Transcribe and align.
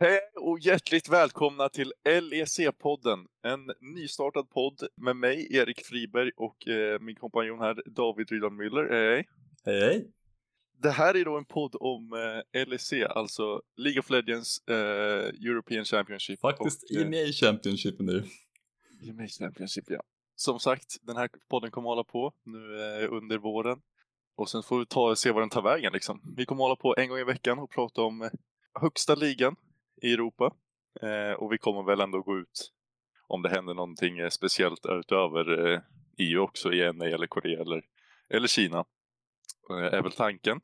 Hej 0.00 0.20
och 0.40 0.58
hjärtligt 0.58 1.08
välkomna 1.08 1.68
till 1.68 1.92
LEC-podden, 2.04 3.26
en 3.42 3.60
nystartad 3.94 4.50
podd 4.50 4.88
med 4.96 5.16
mig, 5.16 5.56
Erik 5.56 5.84
Friberg 5.84 6.30
och 6.36 6.68
eh, 6.68 7.00
min 7.00 7.16
kompanjon 7.16 7.58
här, 7.58 7.82
David 7.86 8.30
Rydan 8.30 8.60
Müller. 8.60 8.88
Hej! 8.90 9.28
Hej 9.64 9.80
hej! 9.80 10.10
Det 10.82 10.90
här 10.90 11.16
är 11.16 11.24
då 11.24 11.38
en 11.38 11.44
podd 11.44 11.76
om 11.80 12.12
eh, 12.52 12.66
LEC, 12.66 12.92
alltså 12.92 13.62
League 13.76 14.00
of 14.00 14.10
Legends 14.10 14.68
eh, 14.68 14.74
European 15.48 15.84
Championship. 15.84 16.40
Faktiskt 16.40 16.82
och, 16.82 16.96
eh, 16.96 17.06
EMEA 17.06 17.32
Championship 17.32 17.94
nu. 17.98 18.24
EMEA 19.08 19.28
Championship, 19.28 19.84
ja. 19.88 20.02
Som 20.34 20.58
sagt, 20.58 20.96
den 21.02 21.16
här 21.16 21.30
podden 21.48 21.70
kommer 21.70 21.88
hålla 21.88 22.04
på 22.04 22.32
nu 22.44 22.58
eh, 22.82 23.12
under 23.12 23.38
våren. 23.38 23.80
Och 24.36 24.48
sen 24.48 24.62
får 24.62 24.78
vi 24.78 24.86
ta 24.86 25.16
se 25.16 25.30
vad 25.30 25.42
den 25.42 25.50
tar 25.50 25.62
vägen 25.62 25.92
liksom. 25.92 26.34
Vi 26.36 26.46
kommer 26.46 26.62
hålla 26.62 26.76
på 26.76 26.94
en 26.98 27.08
gång 27.08 27.18
i 27.18 27.24
veckan 27.24 27.58
och 27.58 27.70
prata 27.70 28.02
om 28.02 28.22
eh, 28.22 28.30
högsta 28.80 29.14
ligan 29.14 29.56
i 30.02 30.12
Europa. 30.12 30.54
Eh, 31.02 31.32
och 31.32 31.52
vi 31.52 31.58
kommer 31.58 31.82
väl 31.82 32.00
ändå 32.00 32.22
gå 32.22 32.38
ut 32.38 32.72
om 33.28 33.42
det 33.42 33.48
händer 33.48 33.74
någonting 33.74 34.18
eh, 34.18 34.28
speciellt 34.28 34.86
utöver 34.86 35.72
eh, 35.72 35.80
EU 36.18 36.40
också 36.40 36.72
i 36.72 36.92
NA 36.92 37.04
eller 37.04 37.26
Korea 37.26 37.60
eller, 37.60 37.82
eller 38.30 38.48
Kina. 38.48 38.84
Eh, 39.70 39.94
är 39.98 40.02
väl 40.02 40.12
tanken. 40.12 40.60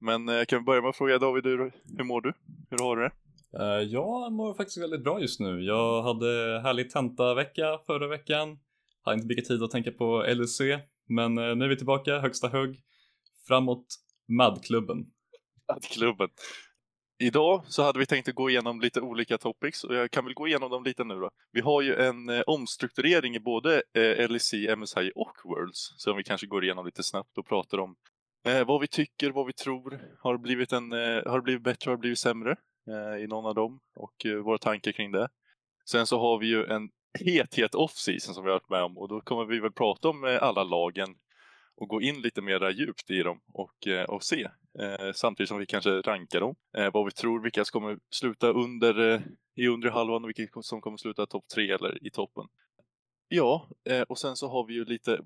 Men 0.00 0.28
eh, 0.28 0.44
kan 0.44 0.58
vi 0.58 0.64
börja 0.64 0.80
med 0.82 0.88
att 0.88 0.96
fråga 0.96 1.18
David, 1.18 1.44
hur, 1.44 1.72
hur 1.96 2.04
mår 2.04 2.20
du? 2.20 2.32
Hur 2.70 2.78
har 2.78 2.96
du 2.96 3.02
det? 3.02 3.12
Uh, 3.58 3.82
jag 3.82 4.32
mår 4.32 4.54
faktiskt 4.54 4.82
väldigt 4.82 5.04
bra 5.04 5.20
just 5.20 5.40
nu. 5.40 5.60
Jag 5.60 6.02
hade 6.02 6.60
härlig 6.62 6.90
tentavecka 6.90 7.78
förra 7.86 8.08
veckan. 8.08 8.58
Har 9.02 9.14
inte 9.14 9.26
mycket 9.26 9.44
tid 9.44 9.62
att 9.62 9.70
tänka 9.70 9.92
på 9.92 10.24
LEC, 10.28 10.60
men 11.08 11.38
uh, 11.38 11.56
nu 11.56 11.64
är 11.64 11.68
vi 11.68 11.76
tillbaka, 11.76 12.18
högsta 12.18 12.48
hugg. 12.48 12.76
Framåt 13.46 13.86
MAD-klubben. 14.28 15.06
Klubben. 15.90 16.28
Idag 17.18 17.64
så 17.66 17.82
hade 17.82 17.98
vi 17.98 18.06
tänkt 18.06 18.28
att 18.28 18.34
gå 18.34 18.50
igenom 18.50 18.80
lite 18.80 19.00
olika 19.00 19.38
topics 19.38 19.84
och 19.84 19.94
jag 19.94 20.10
kan 20.10 20.24
väl 20.24 20.34
gå 20.34 20.48
igenom 20.48 20.70
dem 20.70 20.84
lite 20.84 21.04
nu 21.04 21.14
då. 21.14 21.30
Vi 21.52 21.60
har 21.60 21.82
ju 21.82 21.94
en 21.94 22.28
eh, 22.28 22.40
omstrukturering 22.46 23.34
i 23.34 23.40
både 23.40 23.82
eh, 23.94 24.28
LEC, 24.30 24.52
MSI 24.76 25.12
och 25.14 25.36
Worlds 25.44 25.94
som 25.96 26.16
vi 26.16 26.24
kanske 26.24 26.46
går 26.46 26.64
igenom 26.64 26.86
lite 26.86 27.02
snabbt 27.02 27.38
och 27.38 27.46
pratar 27.46 27.78
om 27.78 27.96
eh, 28.46 28.66
vad 28.66 28.80
vi 28.80 28.86
tycker, 28.86 29.30
vad 29.30 29.46
vi 29.46 29.52
tror. 29.52 30.00
Har 30.18 30.32
det 30.32 30.38
blivit, 30.38 30.72
en, 30.72 30.92
eh, 30.92 31.22
har 31.26 31.36
det 31.36 31.42
blivit 31.42 31.62
bättre, 31.62 31.90
har 31.90 31.96
det 31.96 32.00
blivit 32.00 32.18
sämre 32.18 32.56
eh, 32.88 33.24
i 33.24 33.26
någon 33.26 33.46
av 33.46 33.54
dem 33.54 33.80
och 33.96 34.26
eh, 34.26 34.36
våra 34.36 34.58
tankar 34.58 34.92
kring 34.92 35.12
det. 35.12 35.28
Sen 35.90 36.06
så 36.06 36.18
har 36.18 36.38
vi 36.38 36.46
ju 36.46 36.64
en 36.64 36.88
het, 37.18 37.54
het 37.54 37.74
off-season 37.74 38.34
som 38.34 38.44
vi 38.44 38.50
har 38.50 38.54
varit 38.54 38.70
med 38.70 38.82
om 38.82 38.98
och 38.98 39.08
då 39.08 39.20
kommer 39.20 39.44
vi 39.44 39.60
väl 39.60 39.72
prata 39.72 40.08
om 40.08 40.24
eh, 40.24 40.42
alla 40.42 40.64
lagen 40.64 41.14
och 41.76 41.88
gå 41.88 42.02
in 42.02 42.20
lite 42.20 42.42
mer 42.42 42.70
djupt 42.70 43.10
i 43.10 43.22
dem 43.22 43.40
och, 43.52 43.86
eh, 43.86 44.04
och 44.04 44.22
se. 44.22 44.48
Eh, 44.78 45.12
samtidigt 45.14 45.48
som 45.48 45.58
vi 45.58 45.66
kanske 45.66 45.90
rankar 45.90 46.40
dem. 46.40 46.54
Eh, 46.76 46.92
vad 46.92 47.04
vi 47.04 47.10
tror, 47.10 47.42
vilka 47.42 47.64
som 47.64 47.80
kommer 47.80 47.98
sluta 48.10 48.48
under, 48.48 49.14
eh, 49.14 49.20
i 49.54 49.68
undre 49.68 49.90
halvan 49.90 50.24
och 50.24 50.28
vilka 50.28 50.62
som 50.62 50.80
kommer 50.80 50.96
sluta 50.96 51.26
topp 51.26 51.44
tre 51.54 51.70
eller 51.70 52.06
i 52.06 52.10
toppen. 52.10 52.44
Ja, 53.28 53.68
eh, 53.88 54.02
och 54.02 54.18
sen 54.18 54.36
så 54.36 54.48
har 54.48 54.66
vi 54.66 54.74
ju 54.74 54.84
lite, 54.84 55.20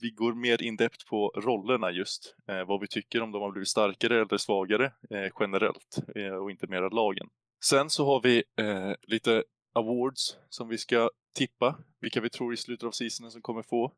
vi 0.00 0.10
går 0.10 0.34
mer 0.34 0.62
indept 0.62 1.06
på 1.06 1.32
rollerna 1.36 1.90
just. 1.90 2.34
Eh, 2.48 2.64
vad 2.66 2.80
vi 2.80 2.88
tycker 2.88 3.22
om 3.22 3.32
de 3.32 3.42
har 3.42 3.50
blivit 3.50 3.68
starkare 3.68 4.20
eller 4.20 4.36
svagare 4.36 4.92
eh, 5.10 5.32
generellt 5.40 5.98
eh, 6.16 6.34
och 6.34 6.50
inte 6.50 6.66
mera 6.66 6.88
lagen. 6.88 7.28
Sen 7.64 7.90
så 7.90 8.06
har 8.06 8.20
vi 8.22 8.44
eh, 8.56 8.92
lite 9.02 9.44
awards 9.74 10.36
som 10.48 10.68
vi 10.68 10.78
ska 10.78 11.10
tippa, 11.34 11.78
vilka 12.00 12.20
vi 12.20 12.30
tror 12.30 12.54
i 12.54 12.56
slutet 12.56 12.86
av 12.86 12.90
seasonen 12.90 13.30
som 13.30 13.42
kommer 13.42 13.62
få. 13.62 13.92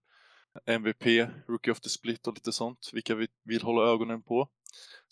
MVP, 0.66 1.28
Rookie 1.48 1.72
of 1.72 1.80
the 1.80 1.88
Split 1.88 2.26
och 2.26 2.34
lite 2.34 2.52
sånt, 2.52 2.90
vilka 2.92 3.14
vi 3.14 3.26
vill 3.44 3.62
hålla 3.62 3.90
ögonen 3.90 4.22
på. 4.22 4.48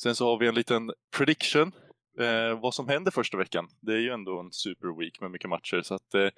Sen 0.02 0.14
så 0.14 0.26
har 0.26 0.38
vi 0.38 0.46
en 0.46 0.54
liten 0.54 0.92
prediction, 1.16 1.72
eh, 2.20 2.60
vad 2.60 2.74
som 2.74 2.88
händer 2.88 3.10
första 3.10 3.36
veckan. 3.36 3.68
Det 3.80 3.92
är 3.92 3.98
ju 3.98 4.10
ändå 4.10 4.40
en 4.40 4.52
super 4.52 4.98
week 4.98 5.20
med 5.20 5.30
mycket 5.30 5.50
matcher, 5.50 5.82
så 5.82 5.94
att 5.94 6.14
eh, 6.14 6.28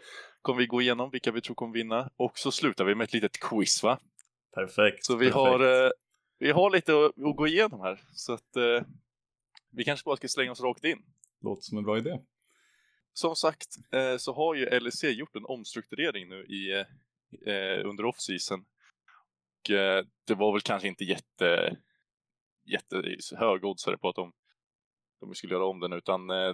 kommer 0.43 0.61
vi 0.61 0.67
gå 0.67 0.83
igenom 0.83 1.11
vilka 1.11 1.33
vi 1.33 1.41
tror 1.41 1.55
kommer 1.55 1.75
vinna. 1.75 2.11
Och 2.17 2.39
så 2.39 2.53
slutar 2.53 2.85
vi 2.85 2.95
med 2.95 3.05
ett 3.05 3.13
litet 3.13 3.41
quiz, 3.41 3.83
va? 3.83 3.99
Perfekt. 4.55 5.05
Så 5.05 5.17
vi 5.17 5.27
perfekt. 5.27 5.35
har, 5.35 5.85
eh, 5.85 5.91
vi 6.39 6.51
har 6.51 6.71
lite 6.71 6.93
att, 6.93 7.07
att 7.07 7.37
gå 7.37 7.47
igenom 7.47 7.81
här, 7.81 8.01
så 8.13 8.33
att 8.33 8.57
eh, 8.57 8.83
vi 9.71 9.85
kanske 9.85 10.05
bara 10.05 10.17
ska 10.17 10.29
slänga 10.29 10.53
oss 10.53 10.61
rakt 10.61 10.85
in. 10.85 11.03
Låter 11.43 11.63
som 11.63 11.79
en 11.79 11.85
bra 11.85 11.99
idé. 11.99 12.19
Som 13.13 13.37
sagt 13.37 13.69
eh, 13.93 14.17
så 14.17 14.35
har 14.35 14.55
ju 14.55 14.81
LEC 14.81 15.05
gjort 15.05 15.37
en 15.37 15.45
omstrukturering 15.45 16.29
nu 16.29 16.45
i, 16.45 16.85
eh, 17.47 17.89
under 17.89 18.05
off-season. 18.05 18.65
Och 19.61 19.71
eh, 19.71 20.05
det 20.27 20.35
var 20.35 20.53
väl 20.53 20.61
kanske 20.61 20.89
inte 20.89 21.05
jätte, 21.05 21.77
jätte 22.65 23.03
högoddsare 23.37 23.99
på 23.99 24.09
att 24.09 24.15
de, 24.15 24.33
de 25.21 25.35
skulle 25.35 25.55
göra 25.55 25.67
om 25.67 25.81
den 25.81 25.93
utan 25.93 26.31
eh, 26.31 26.53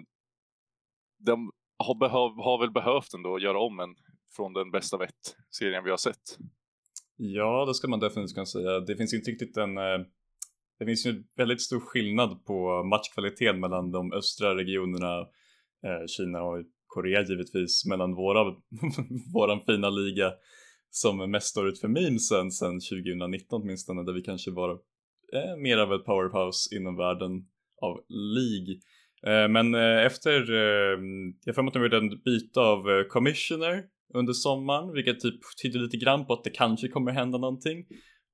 de 1.18 1.52
har, 1.78 1.94
behöv, 1.94 2.44
har 2.44 2.60
väl 2.60 2.70
behövt 2.70 3.14
ändå 3.14 3.38
göra 3.38 3.58
om 3.58 3.80
en 3.80 3.94
från 4.36 4.52
den 4.52 4.70
bästa 4.70 4.96
vett 4.98 5.36
serien 5.50 5.84
vi 5.84 5.90
har 5.90 5.96
sett. 5.96 6.38
Ja, 7.16 7.64
det 7.66 7.74
ska 7.74 7.88
man 7.88 8.00
definitivt 8.00 8.34
kunna 8.34 8.46
säga. 8.46 8.80
Det 8.80 8.96
finns 8.96 9.14
inte 9.14 9.30
riktigt 9.30 9.56
en... 9.56 9.78
Eh, 9.78 9.98
det 10.78 10.86
finns 10.86 11.06
ju 11.06 11.24
väldigt 11.36 11.62
stor 11.62 11.80
skillnad 11.80 12.44
på 12.44 12.84
matchkvaliteten 12.84 13.60
mellan 13.60 13.90
de 13.90 14.12
östra 14.12 14.56
regionerna, 14.56 15.20
eh, 15.86 16.06
Kina 16.06 16.42
och 16.42 16.64
Korea 16.86 17.22
givetvis, 17.22 17.86
mellan 17.86 18.14
våra, 18.14 18.44
våran 19.34 19.60
fina 19.60 19.90
liga 19.90 20.32
som 20.96 21.30
mest 21.30 21.46
står 21.46 21.68
ut 21.68 21.80
för 21.80 21.88
memesen 21.88 22.50
sedan 22.50 22.80
2019 22.80 23.62
åtminstone, 23.62 24.02
där 24.02 24.12
vi 24.12 24.22
kanske 24.22 24.50
var 24.50 24.70
eh, 25.32 25.56
mer 25.58 25.78
av 25.78 25.92
ett 25.92 26.04
powerhouse 26.04 26.76
inom 26.76 26.96
världen 26.96 27.46
av 27.82 28.04
League. 28.08 28.74
Eh, 29.26 29.48
men 29.48 29.74
eh, 29.74 30.06
efter, 30.06 30.52
eh, 30.52 30.98
jag 31.44 31.54
får 31.54 31.66
att 31.66 31.72
de 31.72 31.82
gjorde 31.82 31.96
en 31.96 32.22
byte 32.24 32.60
av 32.60 32.90
eh, 32.90 33.04
commissioner 33.08 33.84
under 34.14 34.32
sommaren, 34.32 34.92
vilket 34.92 35.20
typ 35.20 35.40
tyder 35.62 35.80
lite 35.80 35.96
grann 35.96 36.26
på 36.26 36.32
att 36.32 36.44
det 36.44 36.50
kanske 36.50 36.88
kommer 36.88 37.12
hända 37.12 37.38
någonting. 37.38 37.86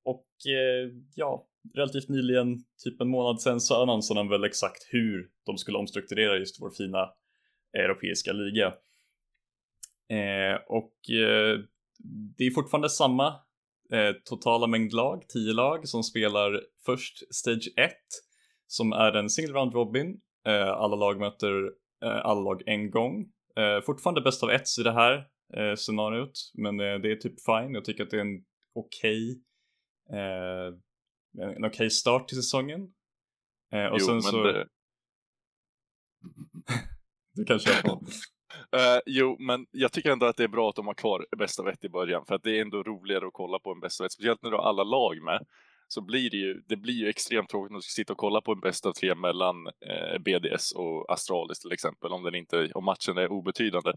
Och 0.04 0.26
eh, 0.46 0.90
ja, 1.14 1.46
relativt 1.74 2.08
nyligen, 2.08 2.58
typ 2.84 3.00
en 3.00 3.08
månad 3.08 3.40
sedan, 3.40 3.60
så 3.60 3.82
annonserade 3.82 4.20
de 4.20 4.28
väl 4.28 4.44
exakt 4.44 4.88
hur 4.90 5.28
de 5.46 5.58
skulle 5.58 5.78
omstrukturera 5.78 6.38
just 6.38 6.62
vår 6.62 6.70
fina 6.70 7.08
europeiska 7.72 8.32
liga. 8.32 8.66
Eh, 10.18 10.60
och 10.66 11.10
eh, 11.10 11.60
det 12.38 12.44
är 12.44 12.50
fortfarande 12.50 12.90
samma 12.90 13.26
eh, 13.92 14.12
totala 14.24 14.66
mängd 14.66 14.92
lag, 14.92 15.24
10 15.28 15.52
lag, 15.52 15.88
som 15.88 16.02
spelar 16.02 16.60
först 16.86 17.34
Stage 17.34 17.68
1, 17.76 17.92
som 18.66 18.92
är 18.92 19.12
en 19.12 19.30
single 19.30 19.52
round 19.54 19.74
robin. 19.74 20.20
Eh, 20.46 20.68
alla 20.68 20.96
lag 20.96 21.18
möter 21.18 21.64
eh, 22.04 22.24
alla 22.26 22.40
lag 22.40 22.62
en 22.66 22.90
gång. 22.90 23.32
Eh, 23.56 23.80
fortfarande 23.86 24.20
bäst 24.20 24.42
av 24.42 24.50
ett 24.50 24.78
i 24.80 24.82
det 24.82 24.92
här 24.92 25.26
eh, 25.56 25.74
scenariot, 25.76 26.32
men 26.54 26.80
eh, 26.80 26.94
det 26.98 27.12
är 27.12 27.16
typ 27.16 27.34
fine. 27.44 27.74
Jag 27.74 27.84
tycker 27.84 28.02
att 28.04 28.10
det 28.10 28.16
är 28.16 28.20
en 28.20 28.44
okej 28.74 29.42
eh, 30.12 30.74
en 31.56 31.64
okej 31.64 31.90
start 31.90 32.28
till 32.28 32.36
säsongen. 32.36 32.80
Och 33.90 33.98
Jo, 33.98 33.98
sen 33.98 34.14
men 34.14 34.22
så... 34.22 34.42
det- 34.42 34.68
Du 37.34 37.44
kanske 37.44 37.72
har 37.72 38.00
Uh, 38.76 39.00
jo, 39.06 39.36
men 39.38 39.66
jag 39.70 39.92
tycker 39.92 40.10
ändå 40.10 40.26
att 40.26 40.36
det 40.36 40.44
är 40.44 40.48
bra 40.48 40.68
att 40.68 40.76
de 40.76 40.86
har 40.86 40.94
kvar 40.94 41.26
bästa 41.38 41.62
vett 41.62 41.84
i 41.84 41.88
början, 41.88 42.24
för 42.26 42.34
att 42.34 42.42
det 42.42 42.58
är 42.58 42.62
ändå 42.62 42.82
roligare 42.82 43.26
att 43.26 43.32
kolla 43.32 43.58
på 43.58 43.72
en 43.72 43.80
bästa 43.80 44.04
vett, 44.04 44.12
speciellt 44.12 44.42
när 44.42 44.50
du 44.50 44.56
har 44.56 44.64
alla 44.64 44.84
lag 44.84 45.22
med. 45.22 45.46
Så 45.88 46.00
blir 46.00 46.30
det 46.30 46.36
ju, 46.36 46.62
det 46.68 46.76
blir 46.76 46.94
ju 46.94 47.08
extremt 47.08 47.48
tråkigt 47.48 47.76
att 47.76 47.84
sitta 47.84 48.12
och 48.12 48.18
kolla 48.18 48.40
på 48.40 48.52
en 48.52 48.60
bästa 48.60 48.88
av 48.88 48.92
tre 48.92 49.14
mellan 49.14 49.66
eh, 49.66 50.18
BDS 50.18 50.72
och 50.72 51.12
Astralis 51.12 51.58
till 51.58 51.72
exempel, 51.72 52.12
om, 52.12 52.22
den 52.22 52.34
inte, 52.34 52.70
om 52.74 52.84
matchen 52.84 53.18
är 53.18 53.32
obetydande. 53.32 53.92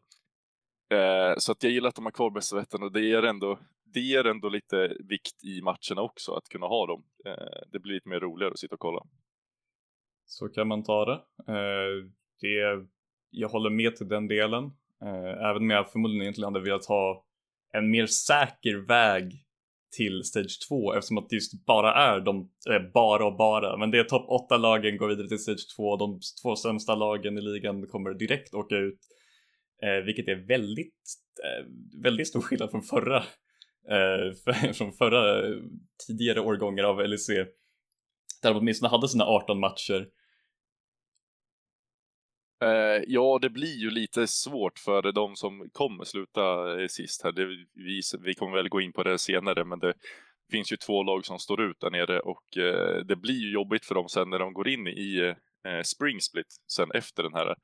Eh, 0.91 1.33
så 1.37 1.51
att 1.51 1.63
jag 1.63 1.71
gillar 1.71 1.89
att 1.89 1.95
de 1.95 2.05
har 2.05 2.11
kvar 2.11 2.29
bästa 2.29 2.55
vetten 2.55 2.83
och 2.83 2.91
det 2.91 3.01
ger 3.01 3.23
ändå, 3.23 3.59
det 3.93 3.99
ger 3.99 4.27
ändå 4.27 4.49
lite 4.49 4.97
vikt 4.99 5.43
i 5.43 5.61
matcherna 5.61 6.01
också, 6.01 6.33
att 6.33 6.49
kunna 6.49 6.67
ha 6.67 6.85
dem. 6.87 7.03
Eh, 7.25 7.61
det 7.71 7.79
blir 7.79 7.93
lite 7.93 8.09
mer 8.09 8.19
roligare 8.19 8.51
att 8.51 8.59
sitta 8.59 8.75
och 8.75 8.79
kolla. 8.79 9.01
Så 10.25 10.49
kan 10.49 10.67
man 10.67 10.83
ta 10.83 11.05
det. 11.05 11.21
Eh, 11.47 12.09
det 12.41 12.87
jag 13.35 13.49
håller 13.49 13.69
med 13.69 13.95
till 13.95 14.07
den 14.07 14.27
delen. 14.27 14.63
Eh, 15.05 15.49
även 15.49 15.57
om 15.61 15.69
jag 15.69 15.91
förmodligen 15.91 16.21
egentligen 16.21 16.53
hade 16.53 16.65
velat 16.65 16.85
ha 16.85 17.25
en 17.73 17.91
mer 17.91 18.05
säker 18.05 18.87
väg 18.87 19.31
till 19.97 20.23
Stage 20.23 20.67
2 20.69 20.93
eftersom 20.93 21.17
att 21.17 21.29
det 21.29 21.35
just 21.35 21.65
bara 21.65 21.93
är 21.93 22.19
de, 22.19 22.49
eh, 22.69 22.91
bara 22.93 23.25
och 23.25 23.37
bara, 23.37 23.77
men 23.77 23.91
det 23.91 23.99
är 23.99 24.03
topp 24.03 24.29
8 24.29 24.57
lagen 24.57 24.97
går 24.97 25.07
vidare 25.07 25.27
till 25.27 25.39
Stage 25.39 25.75
2 25.75 25.83
och 25.83 25.97
de 25.97 26.19
två 26.43 26.55
sämsta 26.55 26.95
lagen 26.95 27.37
i 27.37 27.41
ligan 27.41 27.87
kommer 27.87 28.13
direkt 28.13 28.53
åka 28.53 28.75
ut. 28.75 28.99
Eh, 29.83 30.05
vilket 30.05 30.27
är 30.27 30.47
väldigt, 30.47 31.03
eh, 31.43 31.65
väldigt 32.03 32.27
stor 32.27 32.41
skillnad 32.41 32.71
från 32.71 32.81
förra, 32.81 33.17
eh, 33.89 34.33
för, 34.43 34.73
från 34.73 34.93
förra 34.93 35.47
eh, 35.47 35.55
tidigare 36.07 36.39
årgångar 36.39 36.83
av 36.83 37.07
LEC. 37.07 37.27
Där 38.41 38.53
de 38.53 38.57
åtminstone 38.57 38.89
hade 38.89 39.07
sina 39.07 39.25
18 39.25 39.59
matcher. 39.59 40.07
Eh, 42.61 43.03
ja, 43.07 43.39
det 43.41 43.49
blir 43.49 43.77
ju 43.77 43.89
lite 43.89 44.27
svårt 44.27 44.79
för 44.79 45.11
de 45.11 45.35
som 45.35 45.69
kommer 45.73 46.03
sluta 46.03 46.81
eh, 46.81 46.87
sist 46.87 47.23
här. 47.23 47.31
Det, 47.31 47.45
vi, 47.73 48.01
vi 48.19 48.33
kommer 48.33 48.57
väl 48.57 48.69
gå 48.69 48.81
in 48.81 48.93
på 48.93 49.03
det 49.03 49.17
senare, 49.17 49.63
men 49.65 49.79
det 49.79 49.93
finns 50.51 50.71
ju 50.71 50.77
två 50.77 51.03
lag 51.03 51.25
som 51.25 51.39
står 51.39 51.61
ut 51.61 51.79
där 51.79 51.89
nere 51.89 52.19
och 52.19 52.57
eh, 52.57 53.05
det 53.05 53.15
blir 53.15 53.39
ju 53.39 53.53
jobbigt 53.53 53.85
för 53.85 53.95
dem 53.95 54.09
sen 54.09 54.29
när 54.29 54.39
de 54.39 54.53
går 54.53 54.67
in 54.67 54.87
i 54.87 55.33
eh, 55.67 55.81
Spring 55.81 56.21
Split 56.21 56.55
sen 56.67 56.91
efter 56.91 57.23
den 57.23 57.33
här. 57.33 57.55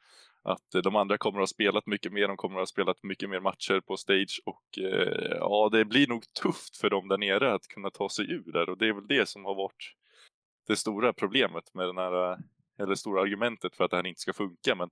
att 0.43 0.75
eh, 0.75 0.81
de 0.81 0.95
andra 0.95 1.17
kommer 1.17 1.39
att 1.39 1.41
ha 1.41 1.47
spelat 1.47 1.87
mycket 1.87 2.13
mer, 2.13 2.27
de 2.27 2.37
kommer 2.37 2.55
att 2.55 2.61
ha 2.61 2.65
spelat 2.65 3.03
mycket 3.03 3.29
mer 3.29 3.39
matcher 3.39 3.79
på 3.79 3.97
stage 3.97 4.41
och 4.45 4.83
eh, 4.83 5.37
ja, 5.39 5.69
det 5.71 5.85
blir 5.85 6.07
nog 6.07 6.23
tufft 6.41 6.77
för 6.77 6.89
dem 6.89 7.07
där 7.07 7.17
nere 7.17 7.53
att 7.53 7.67
kunna 7.67 7.89
ta 7.89 8.09
sig 8.09 8.31
ur 8.31 8.51
där 8.51 8.69
och 8.69 8.77
det 8.77 8.87
är 8.87 8.94
väl 8.94 9.07
det 9.07 9.29
som 9.29 9.45
har 9.45 9.55
varit 9.55 9.94
det 10.67 10.75
stora 10.75 11.13
problemet 11.13 11.73
med 11.73 11.87
den 11.87 11.97
här, 11.97 12.31
eh, 12.31 12.37
eller 12.81 12.95
stora 12.95 13.22
argumentet 13.22 13.75
för 13.75 13.83
att 13.83 13.92
det 13.92 13.98
här 13.98 14.07
inte 14.07 14.22
ska 14.22 14.33
funka. 14.33 14.75
Men, 14.75 14.89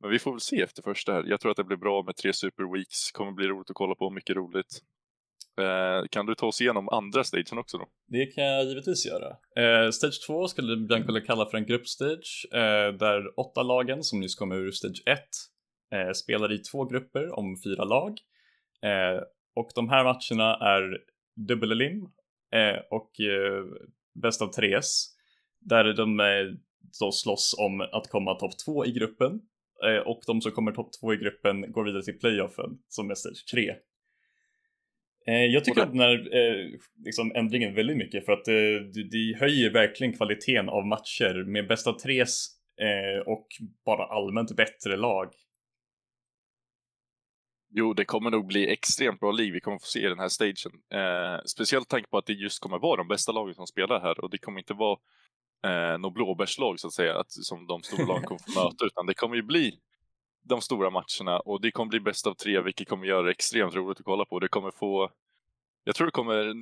men 0.00 0.10
vi 0.10 0.18
får 0.18 0.30
väl 0.30 0.40
se 0.40 0.62
efter 0.62 0.82
första 0.82 1.12
här. 1.12 1.24
Jag 1.26 1.40
tror 1.40 1.50
att 1.50 1.56
det 1.56 1.64
blir 1.64 1.76
bra 1.76 2.02
med 2.02 2.16
tre 2.16 2.32
Super 2.32 2.72
Weeks, 2.74 3.12
kommer 3.12 3.32
bli 3.32 3.46
roligt 3.46 3.70
att 3.70 3.76
kolla 3.76 3.94
på, 3.94 4.10
mycket 4.10 4.36
roligt. 4.36 4.82
Eh, 5.60 6.06
kan 6.10 6.26
du 6.26 6.34
ta 6.34 6.46
oss 6.46 6.60
igenom 6.60 6.88
andra 6.88 7.24
stagen 7.24 7.58
också 7.58 7.78
då? 7.78 7.86
Det 8.06 8.26
kan 8.26 8.44
jag 8.44 8.64
givetvis 8.64 9.06
göra. 9.06 9.36
Eh, 9.56 9.90
stage 9.90 10.26
2 10.26 10.48
skulle 10.48 10.76
Bianca 10.76 11.06
vilja 11.06 11.26
kalla 11.26 11.46
för 11.46 11.58
en 11.58 11.66
gruppstage 11.66 12.48
eh, 12.52 12.92
där 12.98 13.40
åtta 13.40 13.62
lagen 13.62 14.02
som 14.02 14.20
nyss 14.20 14.34
kom 14.34 14.52
ur 14.52 14.70
stage 14.70 15.02
1 15.06 15.18
eh, 15.92 16.12
spelar 16.12 16.52
i 16.52 16.58
två 16.58 16.84
grupper 16.84 17.38
om 17.38 17.56
fyra 17.64 17.84
lag. 17.84 18.18
Eh, 18.82 19.22
och 19.54 19.70
de 19.74 19.88
här 19.88 20.04
matcherna 20.04 20.56
är 20.56 20.98
dubbel 21.48 21.72
elim 21.72 22.02
eh, 22.52 22.80
och 22.90 23.20
eh, 23.20 23.64
bäst 24.22 24.42
av 24.42 24.48
tres 24.48 25.06
där 25.60 25.84
de 25.92 26.20
eh, 26.20 26.26
då 27.00 27.12
slåss 27.12 27.54
om 27.58 27.80
att 27.80 28.08
komma 28.10 28.34
topp 28.34 28.58
två 28.64 28.86
i 28.86 28.92
gruppen 28.92 29.40
och 30.06 30.20
de 30.26 30.40
som 30.40 30.52
kommer 30.52 30.72
topp 30.72 30.90
två 31.00 31.14
i 31.14 31.16
gruppen 31.16 31.72
går 31.72 31.84
vidare 31.84 32.02
till 32.02 32.18
playoffen 32.18 32.78
som 32.88 33.10
är 33.10 33.14
stage 33.14 33.46
3. 33.52 33.74
Eh, 35.28 35.44
jag 35.44 35.64
tycker 35.64 35.82
att 35.82 35.92
den 35.92 36.00
här 36.00 36.36
eh, 36.36 36.66
liksom 37.04 37.32
ändringen 37.34 37.74
väldigt 37.74 37.96
mycket 37.96 38.24
för 38.24 38.32
att 38.32 38.48
eh, 38.48 39.04
det 39.10 39.38
höjer 39.40 39.70
verkligen 39.70 40.12
kvaliteten 40.12 40.68
av 40.68 40.86
matcher 40.86 41.44
med 41.44 41.68
bästa 41.68 41.92
tres 41.92 42.54
och 43.26 43.46
bara 43.84 44.04
allmänt 44.04 44.56
bättre 44.56 44.96
lag. 44.96 45.32
Jo, 47.70 47.94
det 47.94 48.04
kommer 48.04 48.30
nog 48.30 48.46
bli 48.46 48.72
extremt 48.72 49.20
bra 49.20 49.32
liv 49.32 49.52
vi 49.52 49.60
kommer 49.60 49.78
få 49.78 49.86
se 49.86 50.06
i 50.06 50.08
den 50.08 50.18
här 50.18 50.28
stagen. 50.28 50.72
Eh, 50.92 51.44
speciellt 51.46 51.88
tanke 51.88 52.08
på 52.08 52.18
att 52.18 52.26
det 52.26 52.32
just 52.32 52.60
kommer 52.60 52.78
vara 52.78 52.96
de 52.96 53.08
bästa 53.08 53.32
lagen 53.32 53.54
som 53.54 53.66
spelar 53.66 54.00
här 54.00 54.20
och 54.24 54.30
det 54.30 54.38
kommer 54.38 54.58
inte 54.58 54.74
vara 54.74 54.98
eh, 55.64 55.98
något 55.98 56.14
blåbärslag 56.14 56.80
så 56.80 56.86
att 56.86 56.92
säga, 56.92 57.18
att, 57.18 57.32
som 57.32 57.66
de 57.66 57.82
stora 57.82 58.06
lagen 58.06 58.24
kommer 58.24 58.40
få 58.54 58.64
möta, 58.64 58.84
utan 58.84 59.06
det 59.06 59.14
kommer 59.14 59.36
ju 59.36 59.42
bli 59.42 59.78
de 60.42 60.60
stora 60.60 60.90
matcherna 60.90 61.40
och 61.40 61.60
det 61.60 61.70
kommer 61.70 61.88
bli 61.88 62.00
bäst 62.00 62.26
av 62.26 62.34
tre 62.34 62.60
vilket 62.60 62.88
kommer 62.88 63.06
göra 63.06 63.22
det 63.22 63.30
extremt 63.30 63.74
roligt 63.74 63.98
att 63.98 64.04
kolla 64.04 64.24
på. 64.24 64.38
Det 64.38 64.48
kommer 64.48 64.70
få, 64.70 65.10
jag 65.84 65.94
tror 65.94 66.06
det 66.06 66.12
kommer 66.12 66.54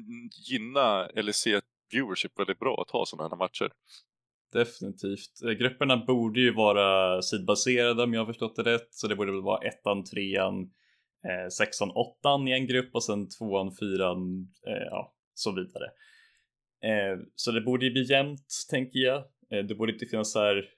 gynna 0.50 1.06
LEC 1.06 1.46
viewership 1.92 2.38
väldigt 2.38 2.58
bra 2.58 2.82
att 2.82 2.90
ha 2.90 3.06
sådana 3.06 3.28
här 3.28 3.36
matcher. 3.36 3.70
Definitivt. 4.52 5.42
Eh, 5.44 5.50
grupperna 5.50 5.96
borde 5.96 6.40
ju 6.40 6.54
vara 6.54 7.22
sidbaserade 7.22 8.02
om 8.02 8.14
jag 8.14 8.20
har 8.20 8.26
förstått 8.26 8.56
det 8.56 8.62
rätt, 8.62 8.88
så 8.90 9.08
det 9.08 9.16
borde 9.16 9.32
väl 9.32 9.42
vara 9.42 9.68
ettan, 9.68 10.04
trean, 10.04 10.60
eh, 11.28 11.48
sexan, 11.58 11.90
åttan 11.90 12.48
i 12.48 12.52
en 12.52 12.66
grupp 12.66 12.94
och 12.94 13.04
sen 13.04 13.28
tvåan, 13.28 13.76
fyran, 13.80 14.48
eh, 14.66 14.86
ja, 14.90 15.14
så 15.34 15.52
vidare. 15.52 15.84
Eh, 16.84 17.20
så 17.34 17.52
det 17.52 17.60
borde 17.60 17.86
ju 17.86 17.92
bli 17.92 18.02
jämnt, 18.02 18.46
tänker 18.70 18.98
jag. 18.98 19.24
Eh, 19.50 19.64
det 19.64 19.74
borde 19.74 19.92
inte 19.92 20.06
finnas 20.06 20.32
så 20.32 20.40
här 20.40 20.76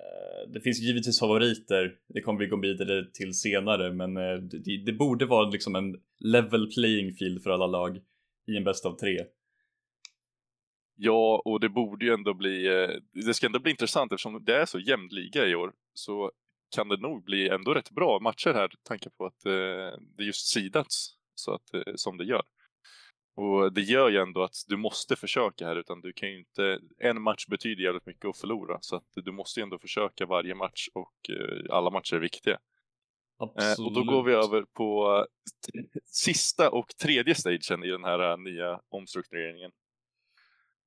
Eh, 0.00 0.50
det 0.52 0.60
finns 0.60 0.80
givetvis 0.80 1.20
favoriter, 1.20 1.94
det 2.08 2.20
kommer 2.20 2.40
vi 2.40 2.46
gå 2.46 2.60
vidare 2.60 3.10
till 3.12 3.34
senare, 3.34 3.92
men 3.92 4.16
eh, 4.16 4.36
det, 4.36 4.84
det, 4.86 4.92
borde 4.92 5.26
vara 5.26 5.50
liksom 5.50 5.74
en 5.76 5.96
level 6.18 6.70
playing 6.74 7.14
field 7.14 7.42
för 7.42 7.50
alla 7.50 7.66
lag 7.66 8.00
i 8.46 8.56
en 8.56 8.64
bäst 8.64 8.86
av 8.86 8.96
tre. 8.96 9.18
Ja, 10.96 11.42
och 11.44 11.60
det 11.60 11.68
borde 11.68 12.04
ju 12.04 12.12
ändå 12.12 12.34
bli, 12.34 12.66
eh, 12.66 12.90
det 13.12 13.34
ska 13.34 13.46
ändå 13.46 13.60
bli 13.60 13.70
intressant 13.70 14.12
eftersom 14.12 14.44
det 14.44 14.56
är 14.56 14.66
så 14.66 14.78
jämn 14.78 15.08
liga 15.10 15.46
i 15.46 15.54
år, 15.54 15.72
så 15.94 16.32
kan 16.76 16.88
det 16.88 17.00
nog 17.00 17.24
bli 17.24 17.48
ändå 17.48 17.74
rätt 17.74 17.90
bra 17.90 18.20
matcher 18.20 18.54
här, 18.54 18.70
tanke 18.82 19.10
på 19.10 19.26
att 19.26 19.46
eh, 19.46 20.00
det 20.16 20.24
just 20.24 20.46
sidats 20.46 21.14
så 21.34 21.54
att, 21.54 21.70
som 21.94 22.16
det 22.16 22.24
gör. 22.24 22.42
Och 23.40 23.72
det 23.72 23.80
gör 23.80 24.08
ju 24.08 24.18
ändå 24.18 24.42
att 24.42 24.54
du 24.68 24.76
måste 24.76 25.16
försöka 25.16 25.66
här, 25.66 25.76
utan 25.76 26.00
du 26.00 26.12
kan 26.12 26.28
ju 26.28 26.38
inte, 26.38 26.80
en 26.98 27.22
match 27.22 27.46
betyder 27.46 27.82
jävligt 27.82 28.06
mycket 28.06 28.24
att 28.24 28.38
förlora, 28.38 28.78
så 28.80 28.96
att 28.96 29.04
du 29.14 29.32
måste 29.32 29.60
ju 29.60 29.64
ändå 29.64 29.78
försöka 29.78 30.26
varje 30.26 30.54
match 30.54 30.88
och 30.94 31.14
uh, 31.30 31.62
alla 31.70 31.90
matcher 31.90 32.16
är 32.16 32.20
viktiga. 32.20 32.58
Uh, 33.42 33.86
och 33.86 33.92
då 33.92 34.02
går 34.02 34.22
vi 34.22 34.32
över 34.32 34.62
på 34.62 35.26
sista 36.06 36.70
och 36.70 36.88
tredje 37.02 37.34
stagen 37.34 37.84
i 37.84 37.88
den 37.88 38.04
här 38.04 38.36
nya 38.36 38.80
omstruktureringen. 38.88 39.70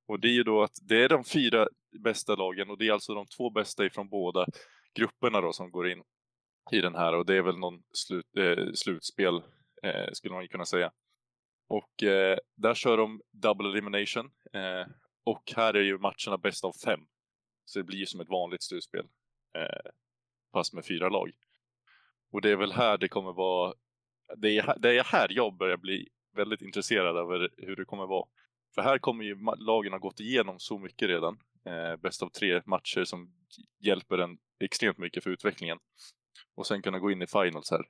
Och 0.07 0.19
det 0.19 0.27
är 0.27 0.33
ju 0.33 0.43
då 0.43 0.63
att 0.63 0.77
det 0.81 1.03
är 1.03 1.09
de 1.09 1.23
fyra 1.23 1.67
bästa 1.99 2.35
lagen 2.35 2.69
och 2.69 2.77
det 2.77 2.87
är 2.87 2.91
alltså 2.91 3.13
de 3.13 3.25
två 3.37 3.49
bästa 3.49 3.85
ifrån 3.85 4.09
båda 4.09 4.45
grupperna 4.95 5.41
då 5.41 5.53
som 5.53 5.71
går 5.71 5.89
in 5.89 6.03
i 6.71 6.81
den 6.81 6.95
här 6.95 7.15
och 7.15 7.25
det 7.25 7.35
är 7.37 7.41
väl 7.41 7.57
någon 7.57 7.83
slut, 7.93 8.25
slutspel 8.73 9.41
skulle 10.13 10.33
man 10.33 10.47
kunna 10.47 10.65
säga. 10.65 10.91
Och 11.67 12.03
eh, 12.03 12.37
där 12.55 12.73
kör 12.73 12.97
de 12.97 13.21
double 13.31 13.69
elimination. 13.69 14.31
Eh, 14.53 14.87
och 15.23 15.53
här 15.55 15.73
är 15.73 15.83
ju 15.83 15.97
matcherna 15.97 16.37
bäst 16.37 16.63
av 16.63 16.73
fem. 16.85 16.99
Så 17.65 17.79
det 17.79 17.83
blir 17.83 17.97
ju 17.97 18.05
som 18.05 18.19
ett 18.19 18.29
vanligt 18.29 18.63
slutspel. 18.63 19.07
Eh, 19.57 19.91
fast 20.53 20.73
med 20.73 20.85
fyra 20.85 21.09
lag. 21.09 21.31
Och 22.31 22.41
det 22.41 22.51
är 22.51 22.55
väl 22.55 22.71
här 22.71 22.97
det 22.97 23.07
kommer 23.07 23.33
vara... 23.33 23.73
Det 24.37 24.57
är, 24.57 24.79
det 24.79 24.99
är 24.99 25.03
här 25.03 25.27
jag 25.29 25.57
börjar 25.57 25.77
bli 25.77 26.09
väldigt 26.35 26.61
intresserad 26.61 27.17
över 27.17 27.49
hur 27.57 27.75
det 27.75 27.85
kommer 27.85 28.05
vara. 28.05 28.27
För 28.75 28.81
här 28.81 28.97
kommer 28.97 29.23
ju 29.23 29.37
lagen 29.57 29.91
ha 29.91 29.99
gått 29.99 30.19
igenom 30.19 30.59
så 30.59 30.79
mycket 30.79 31.07
redan. 31.07 31.39
Eh, 31.65 31.95
bäst 31.95 32.23
av 32.23 32.29
tre 32.29 32.61
matcher 32.65 33.03
som 33.03 33.33
hjälper 33.79 34.17
en 34.17 34.37
extremt 34.59 34.97
mycket 34.97 35.23
för 35.23 35.29
utvecklingen. 35.29 35.77
Och 36.55 36.67
sen 36.67 36.81
kunna 36.81 36.99
gå 36.99 37.11
in 37.11 37.21
i 37.21 37.27
finals 37.27 37.71
här. 37.71 37.85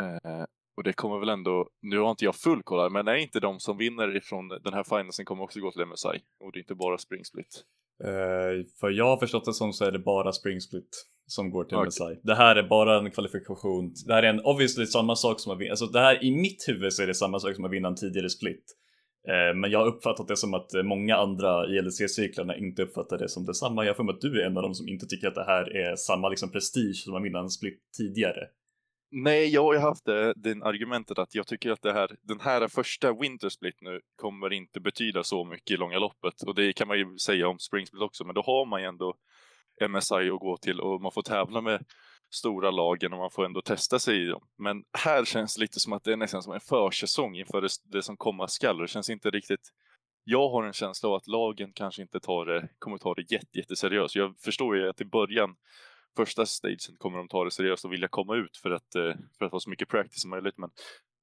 Eh, 0.00 0.44
och 0.80 0.84
det 0.84 0.92
kommer 0.92 1.18
väl 1.18 1.28
ändå, 1.28 1.68
nu 1.82 1.98
har 1.98 2.10
inte 2.10 2.24
jag 2.24 2.34
full 2.34 2.62
koll 2.62 2.80
här, 2.80 2.90
men 2.90 3.08
är 3.08 3.14
inte 3.14 3.40
de 3.40 3.60
som 3.60 3.78
vinner 3.78 4.16
ifrån 4.16 4.48
den 4.48 4.74
här 4.74 4.84
finalsen 4.84 5.24
kommer 5.24 5.42
också 5.42 5.60
gå 5.60 5.70
till 5.72 5.86
MSI? 5.86 6.22
Och 6.44 6.52
det 6.52 6.58
är 6.58 6.60
inte 6.60 6.74
bara 6.74 6.98
Spring 6.98 7.24
Split? 7.24 7.64
Uh, 8.04 8.66
för 8.80 8.90
jag 8.90 9.04
har 9.04 9.16
förstått 9.16 9.44
det 9.44 9.52
som 9.52 9.72
så 9.72 9.84
är 9.84 9.92
det 9.92 9.98
bara 9.98 10.32
Spring 10.32 10.60
Split 10.60 11.06
som 11.26 11.50
går 11.50 11.64
till 11.64 11.76
okay. 11.76 11.86
MSI. 11.86 12.20
Det 12.22 12.34
här 12.34 12.56
är 12.56 12.62
bara 12.62 12.98
en 12.98 13.10
kvalifikation. 13.10 13.92
Det 14.06 14.14
här 14.14 14.22
är 14.22 14.28
en 14.28 14.44
obviously 14.44 14.86
samma 14.86 15.16
sak 15.16 15.40
som 15.40 15.52
att 15.52 15.58
vinna, 15.58 15.70
alltså 15.70 15.86
det 15.86 16.00
här 16.00 16.24
i 16.24 16.30
mitt 16.30 16.68
huvud 16.68 16.92
så 16.92 17.02
är 17.02 17.06
det 17.06 17.14
samma 17.14 17.40
sak 17.40 17.54
som 17.54 17.64
att 17.64 17.72
vinna 17.72 17.88
en 17.88 17.94
tidigare 17.94 18.30
split. 18.30 18.64
Uh, 19.28 19.58
men 19.60 19.70
jag 19.70 19.78
har 19.78 19.86
uppfattat 19.86 20.28
det 20.28 20.36
som 20.36 20.54
att 20.54 20.70
många 20.84 21.16
andra 21.16 21.66
i 21.66 21.82
LEC-cyklarna 21.82 22.56
inte 22.56 22.82
uppfattar 22.82 23.18
det 23.18 23.28
som 23.28 23.46
detsamma. 23.46 23.84
Jag 23.84 23.96
får 23.96 24.10
att 24.10 24.20
du 24.20 24.42
är 24.42 24.46
en 24.46 24.56
av 24.56 24.62
dem 24.62 24.74
som 24.74 24.88
inte 24.88 25.06
tycker 25.06 25.28
att 25.28 25.34
det 25.34 25.44
här 25.44 25.76
är 25.76 25.96
samma 25.96 26.28
liksom 26.28 26.50
prestige 26.50 27.02
som 27.04 27.14
att 27.14 27.24
vinna 27.24 27.38
en 27.38 27.50
split 27.50 27.80
tidigare. 27.98 28.48
Nej, 29.12 29.48
jag 29.48 29.62
har 29.62 29.74
ju 29.74 29.80
haft 29.80 30.08
eh, 30.08 30.14
det, 30.14 30.34
det 30.36 30.64
argumentet 30.64 31.18
att 31.18 31.34
jag 31.34 31.46
tycker 31.46 31.70
att 31.70 31.82
det 31.82 31.92
här, 31.92 32.16
den 32.22 32.40
här 32.40 32.68
första 32.68 33.12
Wintersplit 33.12 33.80
nu 33.80 34.00
kommer 34.16 34.52
inte 34.52 34.80
betyda 34.80 35.24
så 35.24 35.44
mycket 35.44 35.70
i 35.70 35.76
långa 35.76 35.98
loppet. 35.98 36.42
Och 36.46 36.54
det 36.54 36.72
kan 36.72 36.88
man 36.88 36.98
ju 36.98 37.18
säga 37.18 37.48
om 37.48 37.58
Springsplit 37.58 38.02
också, 38.02 38.24
men 38.24 38.34
då 38.34 38.42
har 38.42 38.66
man 38.66 38.80
ju 38.80 38.86
ändå 38.86 39.14
MSI 39.88 40.30
att 40.30 40.40
gå 40.40 40.56
till 40.56 40.80
och 40.80 41.02
man 41.02 41.12
får 41.12 41.22
tävla 41.22 41.60
med 41.60 41.84
stora 42.34 42.70
lagen 42.70 43.12
och 43.12 43.18
man 43.18 43.30
får 43.30 43.44
ändå 43.44 43.62
testa 43.62 43.98
sig 43.98 44.22
i 44.22 44.26
dem. 44.26 44.42
Men 44.58 44.84
här 44.98 45.24
känns 45.24 45.54
det 45.54 45.60
lite 45.60 45.80
som 45.80 45.92
att 45.92 46.04
det 46.04 46.12
är 46.12 46.16
nästan 46.16 46.42
som 46.42 46.52
en 46.52 46.60
försäsong 46.60 47.36
inför 47.36 47.60
det, 47.60 47.68
det 47.84 48.02
som 48.02 48.16
komma 48.16 48.48
skall. 48.48 48.78
Det 48.78 48.88
känns 48.88 49.10
inte 49.10 49.30
riktigt... 49.30 49.68
Jag 50.24 50.48
har 50.48 50.64
en 50.64 50.72
känsla 50.72 51.08
av 51.08 51.14
att 51.14 51.26
lagen 51.26 51.72
kanske 51.72 52.02
inte 52.02 52.20
tar 52.20 52.46
det, 52.46 52.68
kommer 52.78 52.98
ta 52.98 53.14
det 53.14 53.32
jätteseriöst. 53.56 54.14
Jag 54.14 54.38
förstår 54.38 54.76
ju 54.76 54.88
att 54.88 55.00
i 55.00 55.04
början 55.04 55.56
första 56.16 56.46
stagen 56.46 56.96
kommer 56.98 57.18
de 57.18 57.28
ta 57.28 57.44
det 57.44 57.50
seriöst 57.50 57.84
och 57.84 57.92
vilja 57.92 58.08
komma 58.08 58.36
ut 58.36 58.56
för 58.56 58.70
att, 58.70 58.94
eh, 58.94 59.14
för 59.38 59.44
att 59.44 59.50
få 59.50 59.60
så 59.60 59.70
mycket 59.70 59.88
practice 59.88 60.20
som 60.20 60.30
möjligt. 60.30 60.58
Men, 60.58 60.70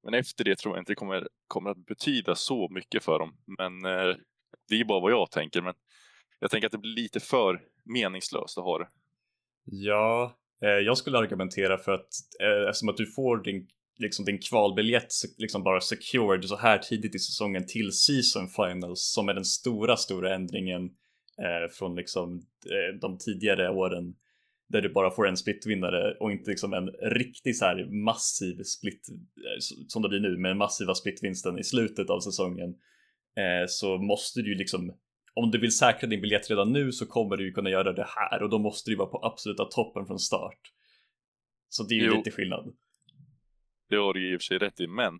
men 0.04 0.14
efter 0.14 0.44
det 0.44 0.58
tror 0.58 0.74
jag 0.74 0.82
inte 0.82 0.92
det 0.92 0.96
kommer, 0.96 1.28
kommer 1.46 1.70
att 1.70 1.86
betyda 1.86 2.34
så 2.34 2.68
mycket 2.70 3.04
för 3.04 3.18
dem. 3.18 3.36
Men 3.58 3.84
eh, 3.84 4.16
det 4.68 4.80
är 4.80 4.84
bara 4.84 5.00
vad 5.00 5.12
jag 5.12 5.30
tänker. 5.30 5.62
Men 5.62 5.74
jag 6.38 6.50
tänker 6.50 6.66
att 6.66 6.72
det 6.72 6.78
blir 6.78 7.02
lite 7.02 7.20
för 7.20 7.60
meningslöst 7.84 8.58
att 8.58 8.64
ha 8.64 8.78
det. 8.78 8.88
Ja, 9.64 10.38
eh, 10.62 10.68
jag 10.68 10.98
skulle 10.98 11.18
argumentera 11.18 11.78
för 11.78 11.92
att 11.92 12.08
eftersom 12.68 12.88
att 12.88 12.96
du 12.96 13.06
får 13.06 13.42
din, 13.42 13.68
liksom 13.98 14.24
din 14.24 14.38
kvalbiljett 14.38 15.08
liksom 15.38 15.62
bara 15.62 15.80
secured 15.80 16.44
så 16.44 16.56
här 16.56 16.78
tidigt 16.78 17.14
i 17.14 17.18
säsongen 17.18 17.66
till 17.66 17.92
season 17.92 18.48
finals 18.48 19.12
som 19.14 19.28
är 19.28 19.34
den 19.34 19.44
stora, 19.44 19.96
stora 19.96 20.34
ändringen 20.34 20.84
eh, 21.38 21.72
från 21.72 21.94
liksom 21.94 22.42
eh, 22.66 23.00
de 23.00 23.18
tidigare 23.18 23.70
åren 23.70 24.14
där 24.68 24.82
du 24.82 24.92
bara 24.92 25.10
får 25.10 25.28
en 25.28 25.36
splitvinnare 25.36 26.16
och 26.20 26.32
inte 26.32 26.50
liksom 26.50 26.72
en 26.72 26.88
riktig 26.88 27.56
så 27.56 27.64
här 27.64 28.04
massiv 28.04 28.62
split 28.62 29.08
eh, 29.36 29.58
som 29.88 30.02
det 30.02 30.08
blir 30.08 30.20
nu 30.20 30.36
med 30.36 30.56
massiva 30.56 30.94
splitvinsten 30.94 31.58
i 31.58 31.64
slutet 31.64 32.10
av 32.10 32.20
säsongen 32.20 32.70
eh, 33.36 33.66
så 33.68 33.98
måste 33.98 34.42
du 34.42 34.48
ju 34.52 34.58
liksom 34.58 34.92
om 35.34 35.50
du 35.50 35.58
vill 35.58 35.76
säkra 35.76 36.08
din 36.08 36.20
biljett 36.20 36.50
redan 36.50 36.72
nu 36.72 36.92
så 36.92 37.06
kommer 37.06 37.36
du 37.36 37.44
ju 37.46 37.52
kunna 37.52 37.70
göra 37.70 37.92
det 37.92 38.06
här 38.08 38.42
och 38.42 38.50
då 38.50 38.58
måste 38.58 38.90
du 38.90 38.96
vara 38.96 39.08
på 39.08 39.24
absoluta 39.24 39.64
toppen 39.64 40.06
från 40.06 40.18
start. 40.18 40.60
Så 41.68 41.82
det 41.82 41.94
är 41.94 41.98
ju 41.98 42.06
jo. 42.06 42.16
lite 42.16 42.30
skillnad. 42.30 42.74
Det 43.88 43.96
har 43.96 44.14
du 44.14 44.26
ju 44.26 44.34
i 44.34 44.36
och 44.36 44.40
för 44.40 44.44
sig 44.44 44.58
rätt 44.58 44.80
i, 44.80 44.86
men 44.86 45.18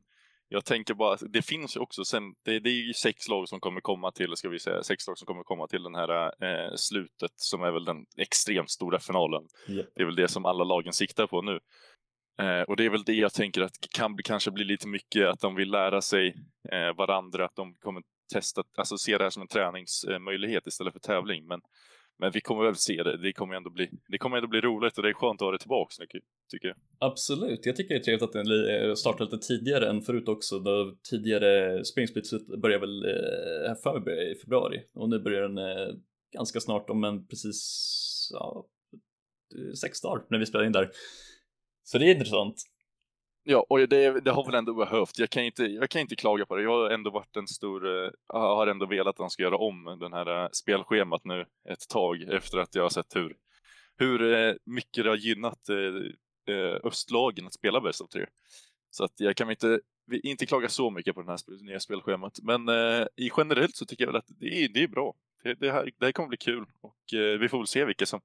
Jag 0.49 0.65
tänker 0.65 0.95
bara 0.95 1.17
det 1.17 1.43
finns 1.43 1.77
ju 1.77 1.81
också 1.81 2.05
sen, 2.05 2.23
det, 2.45 2.61
det 2.61 2.71
är 2.71 2.87
ju 2.87 2.93
sex 2.93 3.29
lag 3.29 3.49
som 3.49 3.61
kommer 3.61 3.81
komma 3.81 4.13
till, 4.13 4.37
ska 4.37 4.49
vi 4.49 4.59
säga, 4.59 4.83
sex 4.83 5.07
lag 5.07 5.19
som 5.19 5.27
kommer 5.27 5.43
komma 5.43 5.67
till 5.67 5.83
den 5.83 5.95
här 5.95 6.25
eh, 6.45 6.75
slutet 6.77 7.33
som 7.37 7.63
är 7.63 7.71
väl 7.71 7.85
den 7.85 7.97
extremt 8.17 8.71
stora 8.71 8.99
finalen. 9.01 9.43
Yep. 9.69 9.87
Det 9.95 10.03
är 10.03 10.07
väl 10.07 10.17
det 10.17 10.29
som 10.29 10.45
alla 10.45 10.65
lagen 10.65 10.93
siktar 10.93 11.27
på 11.27 11.43
nu. 11.43 11.61
Eh, 12.43 12.63
och 12.63 12.77
det 12.77 12.85
är 12.85 12.91
väl 12.91 13.05
det 13.05 13.15
jag 13.15 13.33
tänker 13.33 13.61
att 13.61 13.73
kan 13.97 14.15
bli, 14.15 14.23
kanske 14.23 14.51
bli 14.51 14.65
lite 14.65 14.89
mycket 14.89 15.29
att 15.29 15.41
de 15.41 15.55
vill 15.55 15.71
lära 15.71 16.03
sig 16.03 16.35
eh, 16.73 16.97
varandra, 16.97 17.45
att 17.45 17.57
de 17.57 17.75
kommer 17.75 18.03
testa, 18.33 18.63
alltså 18.77 18.99
se 18.99 19.19
det 19.19 19.25
här 19.25 19.31
som 19.31 19.43
en 19.43 19.49
träningsmöjlighet 19.49 20.67
istället 20.67 20.93
för 20.93 21.01
tävling. 21.01 21.47
Men, 21.47 21.61
men 22.19 22.31
vi 22.33 22.41
kommer 22.41 22.65
väl 22.65 22.77
se 22.77 23.03
det, 23.03 23.17
det 23.23 23.33
kommer 23.33 23.55
ändå 23.55 23.71
bli, 23.71 23.91
det 24.09 24.19
kommer 24.19 24.37
ändå 24.37 24.49
bli 24.49 24.61
roligt 24.61 24.97
och 24.97 25.03
det 25.03 25.09
är 25.09 25.13
skönt 25.13 25.43
att 25.43 25.47
ha 25.47 25.53
det 25.53 25.59
tillbaks 25.59 25.99
nu, 25.99 26.07
tycker 26.51 26.69
jag. 26.69 26.77
Absolut, 26.99 27.67
jag 27.67 27.77
tycker 27.77 27.95
det 27.95 28.01
är 28.01 28.05
trevligt 28.05 28.23
att 28.23 28.33
den 28.33 28.47
eh, 28.71 28.95
startar 28.95 29.25
lite 29.25 29.39
tidigare 29.39 29.91
än 29.91 30.03
förut 30.03 30.29
också. 30.29 30.59
Då 30.59 30.97
tidigare 31.11 31.85
springsplitset 31.85 32.47
börjar 32.47 32.79
väl 32.79 33.05
eh, 33.05 33.69
här 33.69 33.75
för 33.83 34.31
i 34.33 34.35
februari 34.35 34.83
och 34.95 35.09
nu 35.09 35.19
börjar 35.19 35.43
den 35.43 35.59
eh, 35.59 35.95
ganska 36.33 36.61
snart 36.61 36.91
om 36.91 37.05
en 37.05 37.27
precis 37.27 38.31
ja, 38.33 38.67
sex 39.81 40.01
dagar 40.01 40.25
när 40.31 40.39
vi 40.39 40.47
spelar 40.47 40.65
in 40.65 40.73
där. 40.73 40.91
Så 41.85 41.99
det 41.99 42.05
är 42.05 42.15
intressant. 42.15 42.57
Ja, 43.51 43.67
och 43.69 43.79
det, 43.79 44.21
det, 44.21 44.31
har 44.31 44.45
väl 44.45 44.55
ändå 44.55 44.75
behövt. 44.75 45.19
Jag 45.19 45.31
kan, 45.31 45.45
inte, 45.45 45.65
jag 45.65 45.91
kan 45.91 46.01
inte 46.01 46.17
klaga 46.17 46.47
på 46.47 46.57
det. 46.57 46.63
Jag 46.63 46.71
har 46.71 46.91
ändå 46.91 47.11
varit 47.11 47.37
en 47.37 47.47
stor, 47.47 48.05
eh, 48.05 48.11
har 48.27 48.67
ändå 48.67 48.87
velat 48.87 49.11
att 49.11 49.17
de 49.17 49.31
ska 49.31 49.43
göra 49.43 49.57
om 49.57 49.97
den 50.01 50.13
här 50.13 50.45
eh, 50.45 50.49
spelschemat 50.53 51.25
nu 51.25 51.45
ett 51.69 51.89
tag 51.89 52.23
efter 52.23 52.59
att 52.59 52.75
jag 52.75 52.83
har 52.83 52.91
sett 52.91 53.17
hur, 53.17 53.37
hur 53.99 54.33
eh, 54.35 54.55
mycket 54.65 55.05
det 55.05 55.11
har 55.11 55.17
gynnat 55.17 55.71
östlagen 56.85 57.47
att 57.47 57.55
spela 57.55 57.81
bäst 57.81 58.01
av 58.01 58.07
tre. 58.07 58.27
Så 58.91 59.05
att 59.05 59.13
jag 59.17 59.37
kan 59.37 59.51
inte, 59.51 59.81
inte 60.23 60.47
klaga 60.47 60.69
så 60.69 60.91
mycket 60.91 61.15
på 61.15 61.23
det 61.23 61.31
här 61.31 61.65
nya 61.65 61.81
spelschemat. 61.81 62.39
Men 62.43 62.69
i 63.17 63.31
generellt 63.37 63.77
så 63.77 63.87
tycker 63.87 64.05
jag 64.05 64.13
väl 64.13 64.19
att 64.19 64.29
det 64.41 64.65
är, 64.65 64.69
det 64.69 64.83
är 64.83 64.89
bra. 64.89 65.15
Det, 65.43 65.55
det, 65.55 65.73
här, 65.73 65.91
det 65.99 66.05
här 66.05 66.13
kommer 66.13 66.29
bli 66.29 66.37
kul 66.37 66.65
och 66.81 66.97
vi 67.13 67.49
får 67.49 67.59
väl 67.59 67.67
se 67.67 67.85
vilka 67.85 68.07
som, 68.07 68.21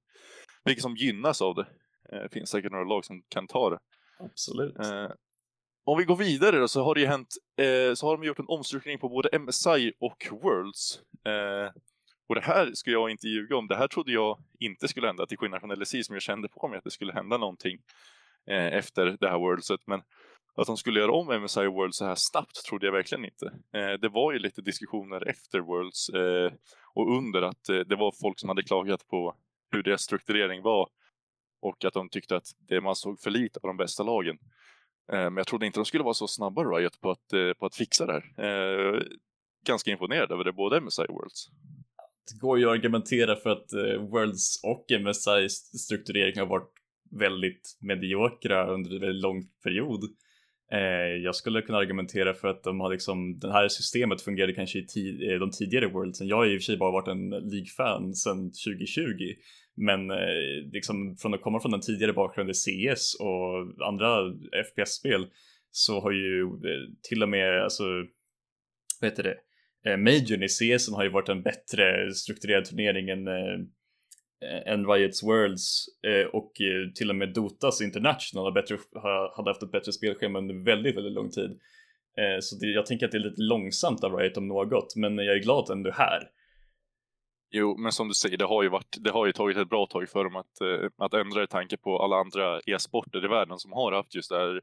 vilka 0.63 0.81
som 0.81 0.95
gynnas 0.95 1.41
av 1.41 1.55
det. 1.55 1.65
Det 2.09 2.29
finns 2.31 2.49
säkert 2.49 2.71
några 2.71 2.85
lag 2.85 3.05
som 3.05 3.23
kan 3.29 3.47
ta 3.47 3.69
det. 3.69 3.79
Absolut. 4.19 4.79
Eh, 4.79 5.11
om 5.85 5.97
vi 5.97 6.03
går 6.03 6.15
vidare 6.15 6.59
då, 6.59 6.67
så 6.67 6.83
har 6.83 6.95
det 6.95 7.01
ju 7.01 7.07
hänt, 7.07 7.27
eh, 7.57 7.93
så 7.93 8.07
har 8.07 8.17
de 8.17 8.27
gjort 8.27 8.39
en 8.39 8.47
omstrukturering 8.47 8.99
på 8.99 9.09
både 9.09 9.39
MSI 9.39 9.93
och 9.99 10.27
Worlds. 10.31 10.99
Eh, 11.25 11.71
och 12.27 12.35
det 12.35 12.41
här 12.41 12.71
skulle 12.73 12.95
jag 12.95 13.11
inte 13.11 13.27
ljuga 13.27 13.55
om, 13.57 13.67
det 13.67 13.75
här 13.75 13.87
trodde 13.87 14.11
jag 14.11 14.37
inte 14.59 14.87
skulle 14.87 15.07
hända, 15.07 15.25
till 15.25 15.37
skillnad 15.37 15.61
från 15.61 15.79
LSI 15.79 16.03
som 16.03 16.15
jag 16.15 16.21
kände 16.21 16.47
på 16.47 16.67
mig 16.67 16.77
att 16.77 16.83
det 16.83 16.91
skulle 16.91 17.13
hända 17.13 17.37
någonting 17.37 17.77
eh, 18.47 18.65
efter 18.65 19.17
det 19.19 19.29
här 19.29 19.37
Worldset. 19.37 19.79
Men 19.87 20.01
att 20.55 20.67
de 20.67 20.77
skulle 20.77 20.99
göra 20.99 21.11
om 21.11 21.41
MSI 21.41 21.65
och 21.65 21.73
Worlds 21.73 21.97
så 21.97 22.05
här 22.05 22.15
snabbt 22.17 22.65
trodde 22.65 22.85
jag 22.85 22.93
verkligen 22.93 23.25
inte. 23.25 23.45
Eh, 23.45 23.99
det 24.01 24.09
var 24.09 24.33
ju 24.33 24.39
lite 24.39 24.61
diskussioner 24.61 25.29
efter 25.29 25.59
Worlds 25.59 26.09
eh, 26.09 26.51
och 26.93 27.17
under 27.17 27.41
att 27.41 27.69
eh, 27.69 27.79
det 27.79 27.95
var 27.95 28.13
folk 28.21 28.39
som 28.39 28.49
hade 28.49 28.63
klagat 28.63 29.07
på 29.07 29.35
hur 29.71 29.83
deras 29.83 30.01
strukturering 30.01 30.61
var 30.61 30.89
och 31.63 31.85
att 31.85 31.93
de 31.93 32.09
tyckte 32.09 32.35
att 32.35 32.47
det 32.67 32.81
man 32.81 32.95
såg 32.95 33.19
för 33.19 33.29
lite 33.29 33.59
av 33.63 33.67
de 33.67 33.77
bästa 33.77 34.03
lagen. 34.03 34.37
Eh, 35.11 35.17
men 35.17 35.37
jag 35.37 35.47
trodde 35.47 35.65
inte 35.65 35.79
de 35.79 35.85
skulle 35.85 36.03
vara 36.03 36.13
så 36.13 36.27
snabba 36.27 36.63
Riot 36.63 37.01
på 37.01 37.11
att, 37.11 37.33
eh, 37.33 37.53
på 37.59 37.65
att 37.65 37.75
fixa 37.75 38.05
det 38.05 38.13
här. 38.13 38.45
Eh, 38.45 39.01
ganska 39.67 39.91
imponerad 39.91 40.31
över 40.31 40.43
det, 40.43 40.53
både 40.53 40.81
MSI 40.81 41.05
och 41.09 41.15
Worlds. 41.15 41.47
Det 42.31 42.39
går 42.39 42.59
ju 42.59 42.65
att 42.65 42.71
argumentera 42.71 43.35
för 43.35 43.49
att 43.49 43.73
Worlds 44.11 44.63
och 44.63 44.85
MSI 45.01 45.49
strukturering 45.77 46.39
har 46.39 46.45
varit 46.45 46.71
väldigt 47.19 47.77
mediokra 47.81 48.67
under 48.67 48.95
en 48.95 49.01
väldigt 49.01 49.21
lång 49.21 49.43
period. 49.63 49.99
Jag 51.23 51.35
skulle 51.35 51.61
kunna 51.61 51.77
argumentera 51.77 52.33
för 52.33 52.47
att 52.47 52.63
de 52.63 52.79
har 52.79 52.91
liksom, 52.91 53.39
det 53.39 53.51
här 53.51 53.67
systemet 53.67 54.21
fungerade 54.21 54.53
kanske 54.53 54.79
i 54.79 55.37
de 55.39 55.51
tidigare 55.51 55.87
Worldsen. 55.87 56.27
Jag 56.27 56.35
har 56.35 56.45
i 56.45 56.57
och 56.57 56.61
för 56.61 56.63
sig 56.63 56.77
bara 56.77 56.91
varit 56.91 57.07
en 57.07 57.29
League-fan 57.29 58.13
sedan 58.13 58.51
2020 58.51 59.33
men 59.75 60.11
eh, 60.11 60.71
liksom 60.71 61.17
från 61.17 61.33
att 61.33 61.41
komma 61.41 61.59
från 61.59 61.71
den 61.71 61.81
tidigare 61.81 62.13
bakgrunden 62.13 62.55
CS 62.55 63.15
och 63.19 63.87
andra 63.87 64.33
FPS-spel 64.71 65.27
så 65.71 65.99
har 65.99 66.11
ju 66.11 66.41
eh, 66.43 66.89
till 67.09 67.23
och 67.23 67.29
med, 67.29 67.63
alltså, 67.63 67.83
vad 69.01 69.09
heter 69.09 69.23
det, 69.23 69.37
eh, 69.91 69.97
Majorn 69.97 70.43
i 70.43 70.47
CS 70.47 70.89
har 70.89 71.03
ju 71.03 71.09
varit 71.09 71.29
en 71.29 71.43
bättre 71.43 72.13
strukturerad 72.13 72.65
turnering 72.65 73.09
än, 73.09 73.27
eh, 73.27 73.59
än 74.65 74.87
Riots 74.87 75.23
Worlds 75.23 75.85
eh, 76.07 76.27
och 76.27 76.61
eh, 76.61 76.91
till 76.95 77.09
och 77.09 77.15
med 77.15 77.33
Dotas 77.33 77.81
International 77.81 78.45
har 78.45 78.51
bättre, 78.51 78.77
hade 79.35 79.49
haft 79.49 79.63
ett 79.63 79.71
bättre 79.71 79.91
spelschema 79.91 80.39
under 80.39 80.65
väldigt, 80.65 80.97
väldigt 80.97 81.13
lång 81.13 81.29
tid. 81.29 81.59
Eh, 82.17 82.39
så 82.39 82.55
det, 82.55 82.67
jag 82.67 82.85
tänker 82.85 83.05
att 83.05 83.11
det 83.11 83.17
är 83.17 83.29
lite 83.29 83.41
långsamt 83.41 84.03
av 84.03 84.15
Riot 84.15 84.37
om 84.37 84.47
något, 84.47 84.95
men 84.95 85.17
jag 85.17 85.35
är 85.35 85.43
glad 85.43 85.63
att 85.63 85.69
ändå 85.69 85.89
är 85.89 85.93
här. 85.93 86.29
Jo, 87.55 87.77
men 87.77 87.91
som 87.91 88.07
du 88.07 88.13
säger, 88.13 88.37
det 88.37 88.45
har 88.45 88.63
ju, 88.63 88.69
varit, 88.69 88.97
det 88.99 89.11
har 89.11 89.25
ju 89.25 89.31
tagit 89.31 89.57
ett 89.57 89.69
bra 89.69 89.85
tag 89.85 90.09
för 90.09 90.23
dem 90.23 90.35
att, 90.35 90.61
eh, 90.61 90.89
att 90.97 91.13
ändra 91.13 91.43
i 91.43 91.47
tanke 91.47 91.77
på 91.77 91.99
alla 92.03 92.15
andra 92.15 92.59
e-sporter 92.65 93.25
i 93.25 93.27
världen 93.27 93.59
som 93.59 93.71
har 93.71 93.91
haft 93.91 94.15
just 94.15 94.29
det 94.29 94.37
här 94.37 94.61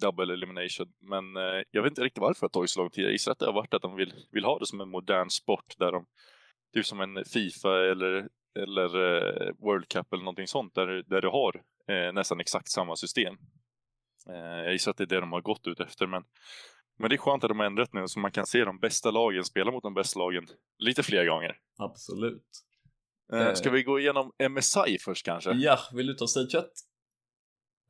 double 0.00 0.32
elimination. 0.32 0.92
Men 1.00 1.36
eh, 1.36 1.62
jag 1.70 1.82
vet 1.82 1.90
inte 1.90 2.02
riktigt 2.02 2.20
varför 2.20 2.40
det 2.40 2.44
har 2.44 2.48
tagit 2.48 2.70
så 2.70 2.80
lång 2.80 2.90
tid. 2.90 3.04
Jag 3.04 3.12
gissar 3.12 3.32
att 3.32 3.38
det 3.38 3.46
har 3.46 3.52
varit 3.52 3.74
att 3.74 3.82
de 3.82 3.96
vill, 3.96 4.14
vill 4.32 4.44
ha 4.44 4.58
det 4.58 4.66
som 4.66 4.80
en 4.80 4.90
modern 4.90 5.30
sport 5.30 5.74
där 5.78 5.92
de, 5.92 6.06
typ 6.74 6.86
som 6.86 7.00
en 7.00 7.24
Fifa 7.24 7.90
eller, 7.90 8.28
eller 8.58 8.84
eh, 8.84 9.52
World 9.58 9.88
Cup 9.88 10.12
eller 10.12 10.24
någonting 10.24 10.46
sånt 10.46 10.74
där, 10.74 11.02
där 11.06 11.20
du 11.20 11.28
har 11.28 11.62
eh, 11.88 12.12
nästan 12.12 12.40
exakt 12.40 12.68
samma 12.68 12.96
system. 12.96 13.36
Eh, 14.30 14.64
jag 14.64 14.72
gissar 14.72 14.90
att 14.90 14.96
det 14.96 15.04
är 15.04 15.06
det 15.06 15.20
de 15.20 15.32
har 15.32 15.40
gått 15.40 15.66
ut 15.66 15.80
efter, 15.80 16.06
men 16.06 16.24
men 16.98 17.08
det 17.10 17.14
är 17.14 17.18
skönt 17.18 17.44
att 17.44 17.50
de 17.50 17.58
har 17.58 17.66
ändrat 17.66 17.92
nu 17.92 18.08
så 18.08 18.20
man 18.20 18.32
kan 18.32 18.46
se 18.46 18.64
de 18.64 18.78
bästa 18.78 19.10
lagen 19.10 19.44
spela 19.44 19.70
mot 19.70 19.82
de 19.82 19.94
bästa 19.94 20.18
lagen 20.18 20.46
lite 20.78 21.02
fler 21.02 21.26
gånger. 21.26 21.58
Absolut. 21.78 22.66
Eh, 23.32 23.54
ska 23.54 23.70
vi 23.70 23.82
gå 23.82 24.00
igenom 24.00 24.32
MSI 24.50 24.98
först 25.00 25.24
kanske? 25.24 25.52
Ja, 25.52 25.78
vill 25.92 26.06
du 26.06 26.14
ta 26.14 26.26
Stage 26.26 26.54
1? 26.54 26.64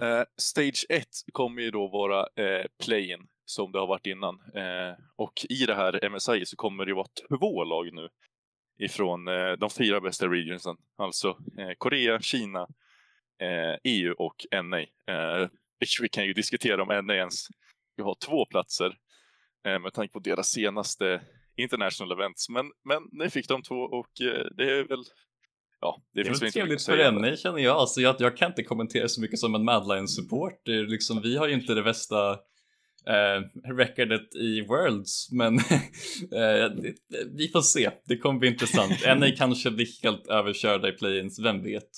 Eh, 0.03 0.25
stage 0.37 0.87
1 0.89 1.07
kommer 1.33 1.63
ju 1.63 1.71
då 1.71 1.89
vara 1.89 2.21
eh, 2.21 2.67
play-in 2.85 3.27
som 3.45 3.73
det 3.73 3.79
har 3.79 3.87
varit 3.87 4.07
innan. 4.07 4.35
Eh, 4.35 4.95
och 5.17 5.33
i 5.49 5.67
det 5.67 5.75
här 5.75 6.09
MSI 6.09 6.47
så 6.47 6.57
kommer 6.57 6.87
det 6.87 6.95
vara 6.95 7.07
två 7.29 7.65
lag 7.65 7.93
nu 7.93 8.09
ifrån 8.79 9.29
eh, 9.29 9.53
de 9.53 9.71
fyra 9.71 10.01
bästa 10.01 10.29
regionsen. 10.29 10.77
Alltså 10.97 11.29
eh, 11.59 11.71
Korea, 11.79 12.21
Kina, 12.21 12.67
EU 13.85 14.11
e 14.11 14.15
och 14.19 14.47
NA. 14.65 14.85
vi 16.01 16.09
kan 16.09 16.27
ju 16.27 16.33
diskutera 16.33 16.83
om 16.83 17.07
NA 17.07 17.15
ens 17.15 17.47
ska 17.97 18.03
ha 18.03 18.15
två 18.27 18.47
platser 18.47 18.99
eh, 19.67 19.79
med 19.79 19.93
tanke 19.93 20.13
på 20.13 20.19
deras 20.19 20.49
senaste 20.49 21.21
international 21.57 22.13
events. 22.13 22.49
Men, 22.49 22.73
men 22.85 23.03
nu 23.13 23.31
fick 23.31 23.49
de 23.49 23.63
två 23.63 23.75
och 23.75 24.21
eh, 24.21 24.47
det 24.57 24.71
är 24.71 24.89
väl 24.89 25.05
Ja, 25.81 26.03
det, 26.15 26.23
det 26.23 26.29
är 26.29 26.41
väl 26.41 26.53
trevligt 26.53 26.85
för 26.85 26.97
henne 26.97 27.37
känner 27.37 27.59
jag. 27.59 27.77
Alltså, 27.77 28.01
jag. 28.01 28.17
Jag 28.19 28.37
kan 28.37 28.51
inte 28.51 28.63
kommentera 28.63 29.09
så 29.09 29.21
mycket 29.21 29.39
som 29.39 29.55
en 29.55 29.65
Madline-supporter. 29.65 30.87
Liksom, 30.87 31.23
vi 31.23 31.37
har 31.37 31.49
ju 31.49 31.55
inte 31.55 31.75
det 31.75 31.83
bästa 31.83 32.31
eh, 33.07 33.69
recordet 33.77 34.35
i 34.35 34.61
Worlds, 34.61 35.33
men 35.33 35.55
eh, 36.33 36.71
vi 37.37 37.49
får 37.49 37.61
se. 37.61 37.91
Det 38.05 38.19
kommer 38.19 38.41
bli 38.41 38.49
intressant. 38.49 38.93
NA 39.19 39.31
kanske 39.37 39.71
blir 39.71 40.03
helt 40.03 40.27
överkörda 40.27 40.89
i 40.89 40.93
play-ins, 40.93 41.39
vem 41.39 41.63
vet? 41.63 41.91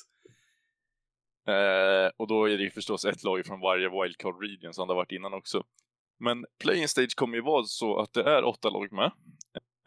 Eh, 1.48 2.10
och 2.16 2.28
då 2.28 2.48
är 2.48 2.56
det 2.58 2.64
ju 2.64 2.70
förstås 2.70 3.04
ett 3.04 3.24
lag 3.24 3.46
från 3.46 3.60
varje 3.60 3.88
wildcard 3.88 4.42
region 4.42 4.74
som 4.74 4.88
det 4.88 4.94
har 4.94 4.96
varit 4.96 5.12
innan 5.12 5.34
också. 5.34 5.64
Men 6.20 6.46
playing 6.62 6.88
stage 6.88 7.16
kommer 7.16 7.36
ju 7.36 7.42
vara 7.42 7.64
så 7.64 7.98
att 7.98 8.12
det 8.12 8.22
är 8.22 8.44
åtta 8.44 8.70
lag 8.70 8.92
med. 8.92 9.12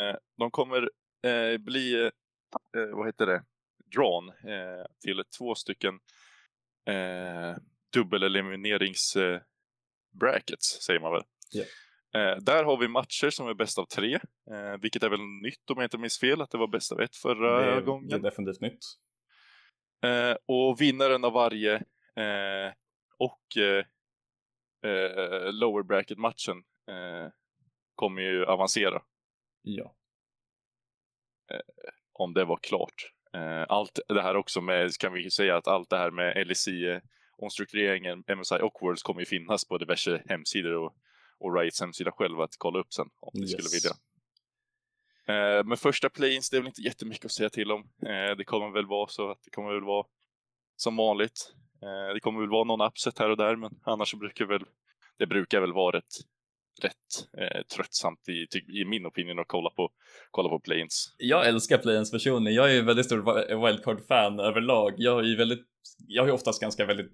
Eh, 0.02 0.16
de 0.38 0.52
kommer 0.52 0.90
eh, 1.24 1.58
bli, 1.58 2.06
eh, 2.76 2.86
vad 2.94 3.08
heter 3.08 3.26
det, 3.26 3.44
drawn 3.96 4.32
till 5.04 5.24
två 5.38 5.56
stycken 5.56 6.00
eh, 6.88 7.56
dubbeleliminerings 7.94 9.18
brackets, 10.20 10.82
säger 10.82 11.00
man 11.00 11.12
väl. 11.12 11.24
Yeah. 11.54 12.40
där 12.42 12.64
har 12.64 12.78
vi 12.78 12.88
matcher 12.88 13.30
som 13.30 13.48
är 13.48 13.54
bäst 13.54 13.80
av 13.80 13.86
tre, 13.86 14.20
vilket 14.82 15.04
är 15.04 15.10
väl 15.10 15.20
nytt 15.20 15.70
om 15.70 15.78
jag 15.78 15.86
inte 15.86 15.98
minns 15.98 16.20
fel, 16.20 16.42
att 16.42 16.50
det 16.50 16.58
var 16.58 16.68
bäst 16.68 16.92
av 16.92 17.02
ett 17.02 17.16
förra 17.16 17.66
det 17.66 17.72
är, 17.72 17.82
gången. 17.82 18.10
Det 18.10 18.16
är 18.16 18.20
definitivt 18.20 18.62
nytt. 18.62 18.86
och 20.46 20.82
vinnaren 20.82 21.26
av 21.26 21.34
varje 21.34 21.84
och 23.18 23.58
eh, 24.84 25.54
lower 25.54 25.84
bracket-matchen 25.84 26.64
eh, 26.88 27.32
kommer 27.96 28.22
ju 28.22 28.46
avancera. 28.46 29.02
Ja. 29.62 29.96
Eh, 31.52 31.60
om 32.14 32.34
det 32.34 32.46
var 32.46 32.58
klart. 32.58 33.14
Eh, 33.34 33.66
allt 33.70 34.00
det 34.08 34.22
här 34.22 34.36
också 34.36 34.62
med, 34.62 34.98
kan 35.00 35.14
vi 35.14 35.32
säga 35.32 35.58
att 35.58 35.68
allt 35.68 35.90
det 35.90 35.98
här 35.98 36.12
med 36.12 36.48
LSI, 36.48 37.00
omstruktureringen, 37.38 38.24
MSI 38.38 38.56
och 38.62 38.78
Worlds 38.82 39.04
kommer 39.04 39.20
ju 39.20 39.26
finnas 39.26 39.68
på 39.68 39.78
diverse 39.78 40.24
hemsidor 40.30 40.74
och, 40.74 40.96
och 41.38 41.56
Riots 41.56 41.82
hemsida 41.82 42.12
själv 42.12 42.42
att 42.42 42.56
kolla 42.58 42.80
upp 42.80 42.94
sen 42.94 43.10
om 43.20 43.32
ni 43.34 43.42
yes. 43.42 43.52
skulle 43.52 43.70
vilja. 43.70 43.92
Eh, 45.28 45.64
men 45.64 45.78
första 45.78 46.10
play-ins, 46.10 46.50
det 46.50 46.58
är 46.58 46.62
väl 46.62 46.68
inte 46.68 46.82
jättemycket 46.82 47.26
att 47.26 47.32
säga 47.32 47.50
till 47.50 47.72
om. 47.72 47.82
Eh, 47.82 48.36
det 48.38 48.44
kommer 48.44 48.70
väl 48.70 48.86
vara 48.86 49.08
så 49.08 49.32
att 49.32 49.44
det 49.44 49.50
kommer 49.52 49.74
väl 49.74 49.84
vara 49.84 50.06
som 50.76 50.96
vanligt. 50.96 51.56
Eh, 51.84 52.14
det 52.14 52.20
kommer 52.20 52.40
väl 52.40 52.50
vara 52.50 52.64
någon 52.64 52.88
upset 52.88 53.20
här 53.20 53.30
och 53.30 53.38
där, 53.38 53.56
men 53.56 53.80
annars 53.84 54.12
så 54.12 54.18
brukar 54.18 54.46
väl 54.46 54.66
det 55.18 55.28
brukar 55.28 55.62
väl 55.62 55.74
vara 55.74 55.98
rätt 55.98 56.14
rätt 56.84 57.28
eh, 57.38 57.62
tröttsamt 57.76 58.30
i, 58.30 58.48
i 58.82 58.86
min 58.86 59.06
opinion 59.06 59.40
att 59.40 59.48
kolla 59.48 59.70
på, 59.70 59.90
kolla 60.32 60.50
på 60.50 60.60
Plains. 60.60 61.16
Jag 61.18 61.48
älskar 61.48 61.78
Plains 61.78 62.12
personligen. 62.12 62.56
Jag 62.56 62.70
är 62.70 62.74
ju 62.74 62.82
väldigt 62.82 63.06
stor 63.06 63.66
wildcard-fan 63.68 64.40
överlag. 64.40 64.94
Jag 64.98 65.16
har 65.16 65.24
ju 65.24 65.36
väldigt, 65.36 65.66
jag 66.08 66.24
har 66.24 66.28
ju 66.28 66.34
oftast 66.34 66.62
ganska 66.62 66.86
väldigt, 66.86 67.12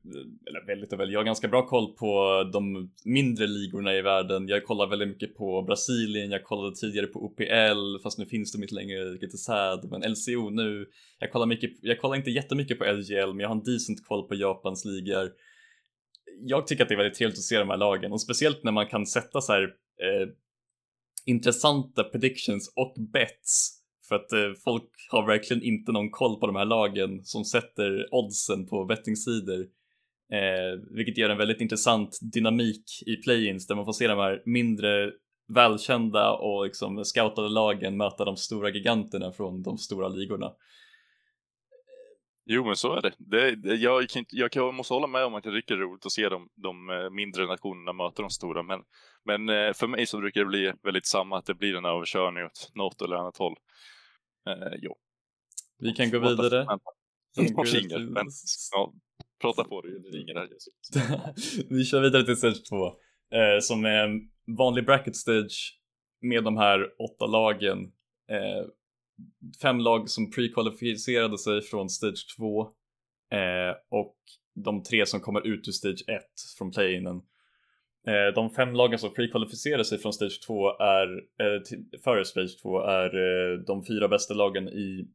eller 0.50 0.68
väldigt 0.68 0.94
och 0.94 1.00
väldigt, 1.00 1.14
jag 1.14 1.20
har 1.20 1.26
ganska 1.26 1.48
bra 1.48 1.68
koll 1.68 1.96
på 1.96 2.44
de 2.54 2.92
mindre 3.06 3.48
ligorna 3.48 3.94
i 3.94 4.02
världen. 4.02 4.48
Jag 4.48 4.66
kollar 4.66 4.88
väldigt 4.88 5.08
mycket 5.08 5.36
på 5.36 5.62
Brasilien, 5.62 6.32
jag 6.32 6.44
kollade 6.44 6.76
tidigare 6.76 7.08
på 7.08 7.26
OPL, 7.26 8.04
fast 8.04 8.20
nu 8.20 8.26
finns 8.26 8.52
de 8.52 8.64
inte 8.64 8.76
längre, 8.76 9.04
lite 9.04 9.38
sad. 9.38 9.92
Men 9.92 10.02
LCO 10.02 10.50
nu, 10.50 10.86
jag 11.20 11.32
kollar 11.32 11.46
mycket, 11.46 11.72
jag 11.82 12.02
kollar 12.02 12.16
inte 12.16 12.32
jättemycket 12.32 12.80
på 12.80 12.86
LGL, 12.86 13.28
men 13.28 13.40
jag 13.40 13.48
har 13.48 13.56
en 13.56 13.64
decent 13.64 14.08
koll 14.08 14.28
på 14.28 14.36
Japans 14.36 14.86
ligor 14.86 15.32
jag 16.42 16.68
tycker 16.68 16.84
att 16.84 16.90
det 16.90 16.96
är 16.96 16.98
väldigt 16.98 17.18
trevligt 17.18 17.38
att 17.38 17.44
se 17.44 17.60
de 17.60 17.70
här 17.70 17.78
lagen 17.78 18.12
och 18.12 18.22
speciellt 18.22 18.64
när 18.64 18.72
man 18.72 18.88
kan 18.88 19.06
sätta 19.06 19.42
så 19.42 19.54
här 19.54 19.64
eh, 19.64 20.28
intressanta 21.26 22.04
predictions 22.04 22.74
och 22.76 22.96
bets 23.14 23.78
för 24.08 24.16
att 24.16 24.32
eh, 24.32 24.52
folk 24.64 24.90
har 25.10 25.28
verkligen 25.28 25.64
inte 25.64 25.92
någon 25.92 26.12
koll 26.12 26.40
på 26.40 26.48
de 26.48 26.56
här 26.56 26.66
lagen 26.66 27.24
som 27.24 27.46
sätter 27.46 28.08
oddsen 28.12 28.68
på 28.68 28.86
bettingsidor. 28.86 29.60
Eh, 30.32 30.96
vilket 30.96 31.18
ger 31.18 31.30
en 31.30 31.38
väldigt 31.38 31.62
intressant 31.62 32.20
dynamik 32.22 32.84
i 33.06 33.16
play-ins 33.16 33.68
där 33.68 33.76
man 33.76 33.86
får 33.86 33.94
se 33.94 34.08
de 34.08 34.20
här 34.20 34.42
mindre 34.46 35.12
välkända 35.48 36.32
och 36.32 36.66
liksom 36.66 37.06
scoutade 37.06 37.50
lagen 37.50 37.98
möta 37.98 38.26
de 38.26 38.38
stora 38.38 38.70
giganterna 38.70 39.32
från 39.32 39.64
de 39.64 39.78
stora 39.78 40.08
ligorna. 40.08 40.52
Jo, 42.50 42.66
men 42.66 42.76
så 42.76 42.94
är 42.94 43.02
det. 43.02 43.14
det, 43.18 43.56
det 43.56 43.76
jag, 43.76 44.10
kan 44.10 44.20
inte, 44.20 44.36
jag 44.36 44.74
måste 44.74 44.94
hålla 44.94 45.08
med 45.08 45.26
om 45.26 45.36
att 45.36 45.44
det 45.44 45.50
är 45.50 45.76
roligt 45.78 46.06
att 46.06 46.12
se 46.12 46.30
de, 46.30 46.50
de 46.56 46.90
eh, 46.90 47.10
mindre 47.10 47.46
nationerna 47.46 47.94
möta 47.94 48.22
de 48.22 48.30
stora, 48.30 48.64
men, 48.64 48.80
men 49.26 49.50
eh, 49.50 49.74
för 49.74 49.88
mig 49.88 50.06
så 50.06 50.20
brukar 50.20 50.42
det 50.42 50.48
bli 50.48 50.74
väldigt 50.84 51.06
samma, 51.06 51.38
att 51.38 51.46
det 51.46 51.54
blir 51.54 51.76
en 51.76 51.86
överkörning 51.86 52.44
åt 52.44 52.72
något 52.76 53.02
eller 53.02 53.16
annat 53.16 53.38
håll. 53.38 53.56
Eh, 54.50 54.78
jo. 54.82 54.96
Vi 55.80 55.94
kan 55.94 56.10
gå 56.10 56.20
vidare. 56.20 56.66
Jag 57.36 57.68
ringer, 57.76 58.00
men 58.00 58.28
ja, 58.72 58.94
prata 59.42 59.64
på 59.64 59.82
det, 59.82 60.00
det 60.00 60.10
ringer 60.10 60.36
här. 60.36 60.50
Vi 61.70 61.86
kör 61.86 62.02
vidare 62.02 62.24
till 62.24 62.38
stage 62.38 62.70
2, 62.70 62.88
eh, 62.88 63.60
som 63.62 63.86
är 63.86 64.04
en 64.08 64.22
vanlig 64.58 64.86
bracket 64.86 65.16
stage 65.16 65.80
med 66.22 66.44
de 66.44 66.58
här 66.58 66.80
åtta 67.00 67.26
lagen. 67.26 67.80
Eh, 68.32 68.66
fem 69.62 69.80
lag 69.80 70.10
som 70.10 70.32
prekvalificerade 70.32 71.38
sig 71.38 71.62
från 71.62 71.90
Stage 71.90 72.36
2 72.38 72.62
eh, 72.62 73.76
och 73.90 74.16
de 74.56 74.84
tre 74.84 75.06
som 75.06 75.20
kommer 75.20 75.48
ut 75.48 75.68
ur 75.68 75.72
Stage 75.72 76.04
1 76.08 76.24
från 76.58 76.72
play-inen. 76.72 77.22
Eh, 78.08 78.34
de 78.36 78.50
fem 78.50 78.74
lagen 78.74 79.00
som 79.00 79.14
prekvalificerade 79.14 79.86
sig 79.86 79.98
från 79.98 80.14
Stage 80.14 80.42
2 80.48 80.70
är, 80.80 81.08
eh, 81.18 81.62
före 82.04 82.26
Stage 82.26 82.62
2 82.62 82.82
är 82.82 83.16
eh, 83.16 83.60
de 83.60 83.86
fyra 83.86 84.08
bästa 84.08 84.34
lagen 84.34 84.68
i 84.68 85.08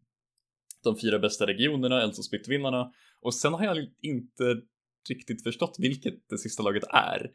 de 0.85 0.99
fyra 0.99 1.19
bästa 1.19 1.47
regionerna, 1.47 2.03
alltså 2.03 2.23
splittvinnarna. 2.23 2.93
Och 3.21 3.35
sen 3.35 3.53
har 3.53 3.65
jag 3.65 3.77
inte 4.03 4.61
riktigt 5.09 5.43
förstått 5.43 5.77
vilket 5.79 6.15
det 6.29 6.39
sista 6.39 6.63
laget 6.63 6.85
är. 6.89 7.31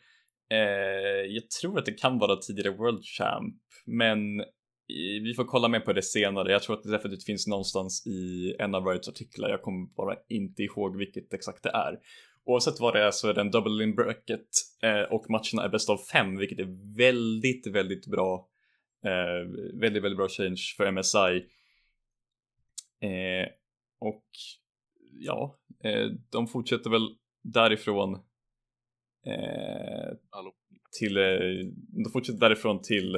Eh, 0.51 1.25
jag 1.35 1.49
tror 1.49 1.79
att 1.79 1.85
det 1.85 1.91
kan 1.91 2.19
vara 2.19 2.35
tidigare 2.35 2.77
World 2.77 3.03
Champ, 3.03 3.55
men 3.85 4.19
vi 5.23 5.33
får 5.35 5.43
kolla 5.43 5.67
mer 5.67 5.79
på 5.79 5.93
det 5.93 6.01
senare. 6.01 6.51
Jag 6.51 6.63
tror 6.63 6.77
att 6.77 6.83
det 6.83 6.91
definitivt 6.91 7.25
finns 7.25 7.47
någonstans 7.47 8.07
i 8.07 8.55
en 8.59 8.75
av 8.75 8.85
Rights 8.85 9.09
artiklar. 9.09 9.49
Jag 9.49 9.61
kommer 9.61 9.87
bara 9.95 10.15
inte 10.29 10.63
ihåg 10.63 10.97
vilket 10.97 11.33
exakt 11.33 11.63
det 11.63 11.69
är. 11.69 11.99
Oavsett 12.45 12.79
vad 12.79 12.93
det 12.93 13.03
är 13.03 13.11
så 13.11 13.29
är 13.29 13.33
det 13.33 13.41
en 13.41 13.51
double 13.51 13.83
in 13.83 13.95
bracket 13.95 14.47
eh, 14.83 15.01
och 15.01 15.29
matcherna 15.29 15.63
är 15.63 15.69
bäst 15.69 15.89
av 15.89 15.97
fem, 15.97 16.37
vilket 16.37 16.59
är 16.59 16.97
väldigt, 16.97 17.67
väldigt 17.67 18.07
bra. 18.07 18.47
Eh, 19.05 19.49
väldigt, 19.79 20.03
väldigt 20.03 20.17
bra 20.17 20.27
change 20.29 20.61
för 20.77 20.91
MSI. 20.91 21.45
Eh, 23.07 23.47
och 23.99 24.25
ja, 25.11 25.57
de 26.29 26.47
fortsätter 26.47 26.89
väl 26.89 27.15
därifrån 27.43 28.23
till, 30.99 31.13
de 32.03 32.11
fortsätter 32.13 32.39
därifrån 32.39 32.81
till 32.81 33.15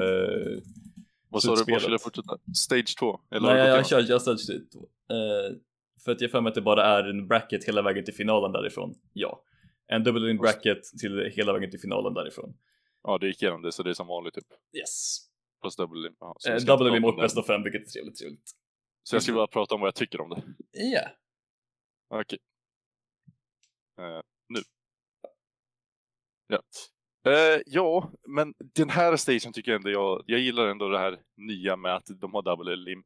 vad 1.30 1.44
sa 1.44 1.56
du, 1.56 1.72
var 1.72 1.80
skulle 1.80 1.94
jag 1.94 2.02
fortsätta? 2.02 2.38
Stage 2.56 2.96
2? 3.00 3.20
Nej, 3.30 3.42
jag, 3.42 3.68
jag 3.68 3.88
kör 3.88 4.00
just 4.00 4.22
Stage 4.22 4.72
2. 4.72 4.80
Uh, 4.80 5.58
för 6.04 6.12
att 6.12 6.22
jag 6.22 6.32
för 6.32 6.42
mig 6.42 6.50
att 6.50 6.56
det 6.56 6.62
bara 6.62 6.86
är 6.86 7.04
en 7.04 7.28
bracket 7.28 7.64
hela 7.64 7.82
vägen 7.82 8.06
till 8.06 8.14
finalen 8.14 8.52
därifrån. 8.52 8.96
Ja. 9.14 9.44
En 9.88 10.04
double 10.04 10.32
in 10.32 10.38
bracket 10.38 10.84
till 11.00 11.32
hela 11.36 11.54
vägen 11.54 11.72
till 11.72 11.80
finalen 11.80 12.14
därifrån. 12.14 12.58
Ja, 13.04 13.18
det 13.18 13.28
gick 13.28 13.44
igenom 13.44 13.62
det, 13.62 13.72
så 13.72 13.84
det 13.84 13.90
är 13.90 13.94
som 13.94 14.08
vanligt 14.08 14.34
typ. 14.34 14.48
Yes. 14.78 15.20
Plus 15.62 15.76
double 15.76 16.08
in. 16.08 16.16
Ja, 16.20 16.36
uh, 16.50 16.56
double 16.56 16.98
in 16.98 17.04
och 17.04 17.16
bäst 17.16 17.38
av 17.38 17.44
fem, 17.44 17.64
vilket 17.64 17.82
är 17.82 17.92
trevligt, 17.92 18.18
trevligt. 18.18 18.52
Så 19.04 19.16
jag 19.16 19.24
ska 19.24 19.34
bara 19.34 19.48
prata 19.48 19.76
om 19.76 19.82
vad 19.82 19.88
jag 19.88 19.96
tycker 19.96 20.22
om 20.22 20.30
det? 20.30 20.44
Ja. 20.72 20.84
Yeah. 20.84 21.12
Okej. 22.10 22.40
Okay. 23.98 24.10
Uh, 24.10 24.22
nu. 24.50 24.60
Ja. 26.48 26.62
Uh, 27.28 27.62
ja, 27.66 28.12
men 28.28 28.54
den 28.60 28.90
här 28.90 29.16
stagen 29.16 29.54
tycker 29.54 29.72
jag 29.72 29.80
ändå 29.80 29.90
jag, 29.90 30.24
jag 30.26 30.40
gillar 30.40 30.68
ändå 30.68 30.90
det 30.90 31.00
här 31.00 31.20
nya 31.38 31.76
med 31.76 31.96
att 31.96 32.08
de 32.22 32.34
har 32.34 32.42
double 32.42 32.76
lim. 32.76 33.04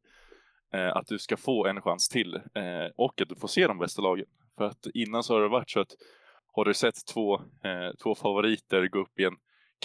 Uh, 0.75 0.81
eh, 0.81 0.95
att 0.95 1.07
du 1.07 1.19
ska 1.19 1.37
få 1.37 1.65
en 1.65 1.81
chans 1.81 2.09
till 2.09 2.35
uh, 2.35 2.91
och 2.95 3.21
att 3.21 3.29
du 3.29 3.35
får 3.35 3.47
se 3.47 3.67
de 3.67 3.79
bästa 3.79 4.01
lagen. 4.01 4.25
För 4.57 4.65
att 4.65 4.87
innan 4.93 5.23
så 5.23 5.33
har 5.33 5.41
det 5.41 5.47
varit 5.47 5.69
så 5.69 5.79
att 5.79 5.91
har 6.55 6.65
du 6.65 6.73
sett 6.73 7.05
två, 7.13 7.41
två 8.03 8.15
favoriter 8.15 8.87
gå 8.87 8.99
upp 8.99 9.19
i 9.19 9.23
en 9.23 9.35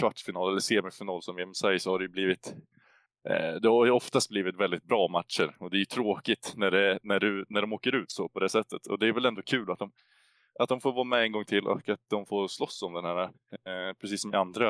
kvartsfinal 0.01 0.51
eller 0.51 0.61
semifinal 0.61 1.23
som 1.23 1.37
VM 1.37 1.55
säger 1.55 1.79
så 1.79 1.91
har 1.91 1.99
det 1.99 2.09
blivit 2.09 2.55
det 3.63 3.69
har 3.69 3.85
ju 3.85 3.91
oftast 3.91 4.29
blivit 4.29 4.57
väldigt 4.57 4.85
bra 4.85 5.09
matcher 5.09 5.57
och 5.61 5.71
det 5.71 5.77
är 5.77 5.79
ju 5.79 5.85
tråkigt 5.85 6.53
när, 6.57 6.71
det, 6.71 6.99
när, 7.03 7.21
du, 7.21 7.45
när 7.49 7.61
de 7.61 7.73
åker 7.73 7.95
ut 7.95 8.11
så 8.11 8.29
på 8.29 8.41
det 8.41 8.49
sättet. 8.49 8.87
Och 8.87 8.99
det 8.99 9.09
är 9.09 9.13
väl 9.13 9.25
ändå 9.25 9.43
kul 9.43 9.71
att 9.71 9.79
de 9.79 9.93
att 10.59 10.69
de 10.69 10.81
får 10.81 10.93
vara 10.93 11.05
med 11.05 11.23
en 11.23 11.33
gång 11.33 11.45
till 11.45 11.67
och 11.67 11.89
att 11.89 12.01
de 12.11 12.27
får 12.27 12.49
slåss 12.49 12.83
om 12.83 12.93
den 12.93 13.05
här, 13.05 13.23
eh, 13.23 13.95
precis 14.01 14.23
som 14.23 14.35
i 14.35 14.37
andra 14.37 14.69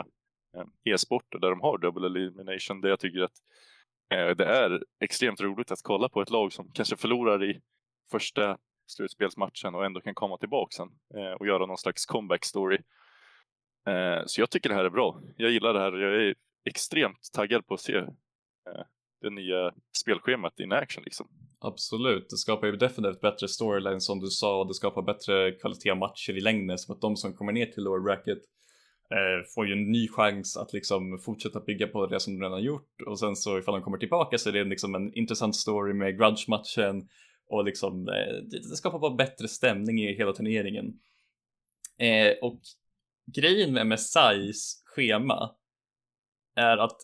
eh, 0.57 0.93
e-sporter 0.95 1.39
där 1.39 1.51
de 1.51 1.61
har 1.61 1.79
double 1.79 2.07
elimination. 2.07 2.81
Där 2.81 2.89
jag 2.89 3.01
tycker 3.01 3.21
att 3.21 3.37
eh, 4.15 4.37
det 4.37 4.45
är 4.45 4.85
extremt 5.01 5.41
roligt 5.41 5.71
att 5.71 5.83
kolla 5.83 6.09
på 6.09 6.23
ett 6.23 6.31
lag 6.31 6.53
som 6.53 6.71
kanske 6.73 6.97
förlorar 6.97 7.45
i 7.45 7.61
första 8.11 8.59
slutspelsmatchen 8.87 9.75
och 9.75 9.85
ändå 9.85 10.01
kan 10.01 10.15
komma 10.15 10.39
tillbaka 10.39 10.77
sen 10.77 10.89
eh, 11.15 11.33
och 11.33 11.47
göra 11.47 11.67
någon 11.67 11.79
slags 11.79 12.07
comeback 12.07 12.45
story. 12.45 12.79
Eh, 13.87 14.23
så 14.27 14.41
jag 14.41 14.51
tycker 14.51 14.69
det 14.69 14.75
här 14.75 14.85
är 14.85 14.91
bra. 14.91 15.21
Jag 15.37 15.51
gillar 15.51 15.75
det 15.75 15.81
här 15.81 15.93
och 15.93 16.01
jag 16.01 16.23
är 16.23 16.35
extremt 16.65 17.33
taggad 17.33 17.67
på 17.67 17.75
att 17.75 17.81
se 17.81 17.97
eh, 17.97 18.85
det 19.21 19.31
nya 19.31 19.73
spelschemat 19.99 20.61
in 20.61 20.73
action 20.73 21.05
liksom. 21.05 21.29
Absolut, 21.61 22.31
det 22.31 22.37
skapar 22.37 22.67
ju 22.67 22.77
definitivt 22.77 23.21
bättre 23.21 23.49
storyline 23.49 24.01
som 24.01 24.21
du 24.21 24.27
sa 24.27 24.61
och 24.61 24.69
det 24.69 24.75
skapar 24.75 25.03
bättre 25.03 25.53
kvalitet 25.53 25.91
av 25.91 25.97
matcher 25.97 26.37
i 26.37 26.41
längden 26.41 26.79
som 26.79 26.95
att 26.95 27.01
de 27.01 27.17
som 27.17 27.33
kommer 27.33 27.53
ner 27.53 27.67
till 27.67 27.83
lower 27.83 28.01
bracket 28.01 28.39
eh, 29.11 29.47
får 29.55 29.67
ju 29.67 29.73
en 29.73 29.93
ny 29.93 30.09
chans 30.09 30.57
att 30.57 30.73
liksom 30.73 31.19
fortsätta 31.19 31.61
bygga 31.61 31.87
på 31.87 32.07
det 32.07 32.21
som 32.21 32.39
de 32.39 32.43
redan 32.43 32.63
gjort 32.63 33.03
och 33.07 33.19
sen 33.19 33.37
så 33.37 33.59
ifall 33.59 33.75
de 33.75 33.83
kommer 33.83 33.99
tillbaka 33.99 34.39
så 34.39 34.49
är 34.49 34.53
det 34.53 34.65
liksom 34.65 34.95
en 34.95 35.15
intressant 35.15 35.57
story 35.57 35.95
med 35.95 36.19
grudge-matchen 36.19 37.09
och 37.49 37.65
liksom 37.65 38.09
eh, 38.09 38.35
det, 38.51 38.59
det 38.71 38.77
skapar 38.77 38.99
bara 38.99 39.15
bättre 39.15 39.49
stämning 39.49 40.01
i 40.01 40.15
hela 40.15 40.33
turneringen. 40.33 41.01
Eh, 41.99 42.33
och 42.43 42.61
grejen 43.37 43.73
med 43.73 43.87
MSIs 43.87 44.83
schema 44.85 45.51
är 46.57 46.77
att 46.77 46.97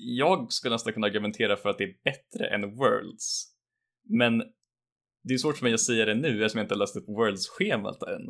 jag 0.00 0.52
skulle 0.52 0.74
nästan 0.74 0.92
kunna 0.92 1.06
argumentera 1.06 1.56
för 1.56 1.68
att 1.68 1.78
det 1.78 1.84
är 1.84 1.94
bättre 2.04 2.46
än 2.46 2.76
Worlds. 2.76 3.54
Men 4.08 4.38
det 5.22 5.34
är 5.34 5.38
svårt 5.38 5.56
för 5.56 5.64
mig 5.64 5.74
att 5.74 5.80
säga 5.80 6.04
det 6.04 6.14
nu 6.14 6.28
eftersom 6.28 6.58
jag 6.58 6.64
inte 6.64 6.74
har 6.74 6.78
läst 6.78 6.96
upp 6.96 7.08
Worlds-schemat 7.08 8.02
än. 8.02 8.22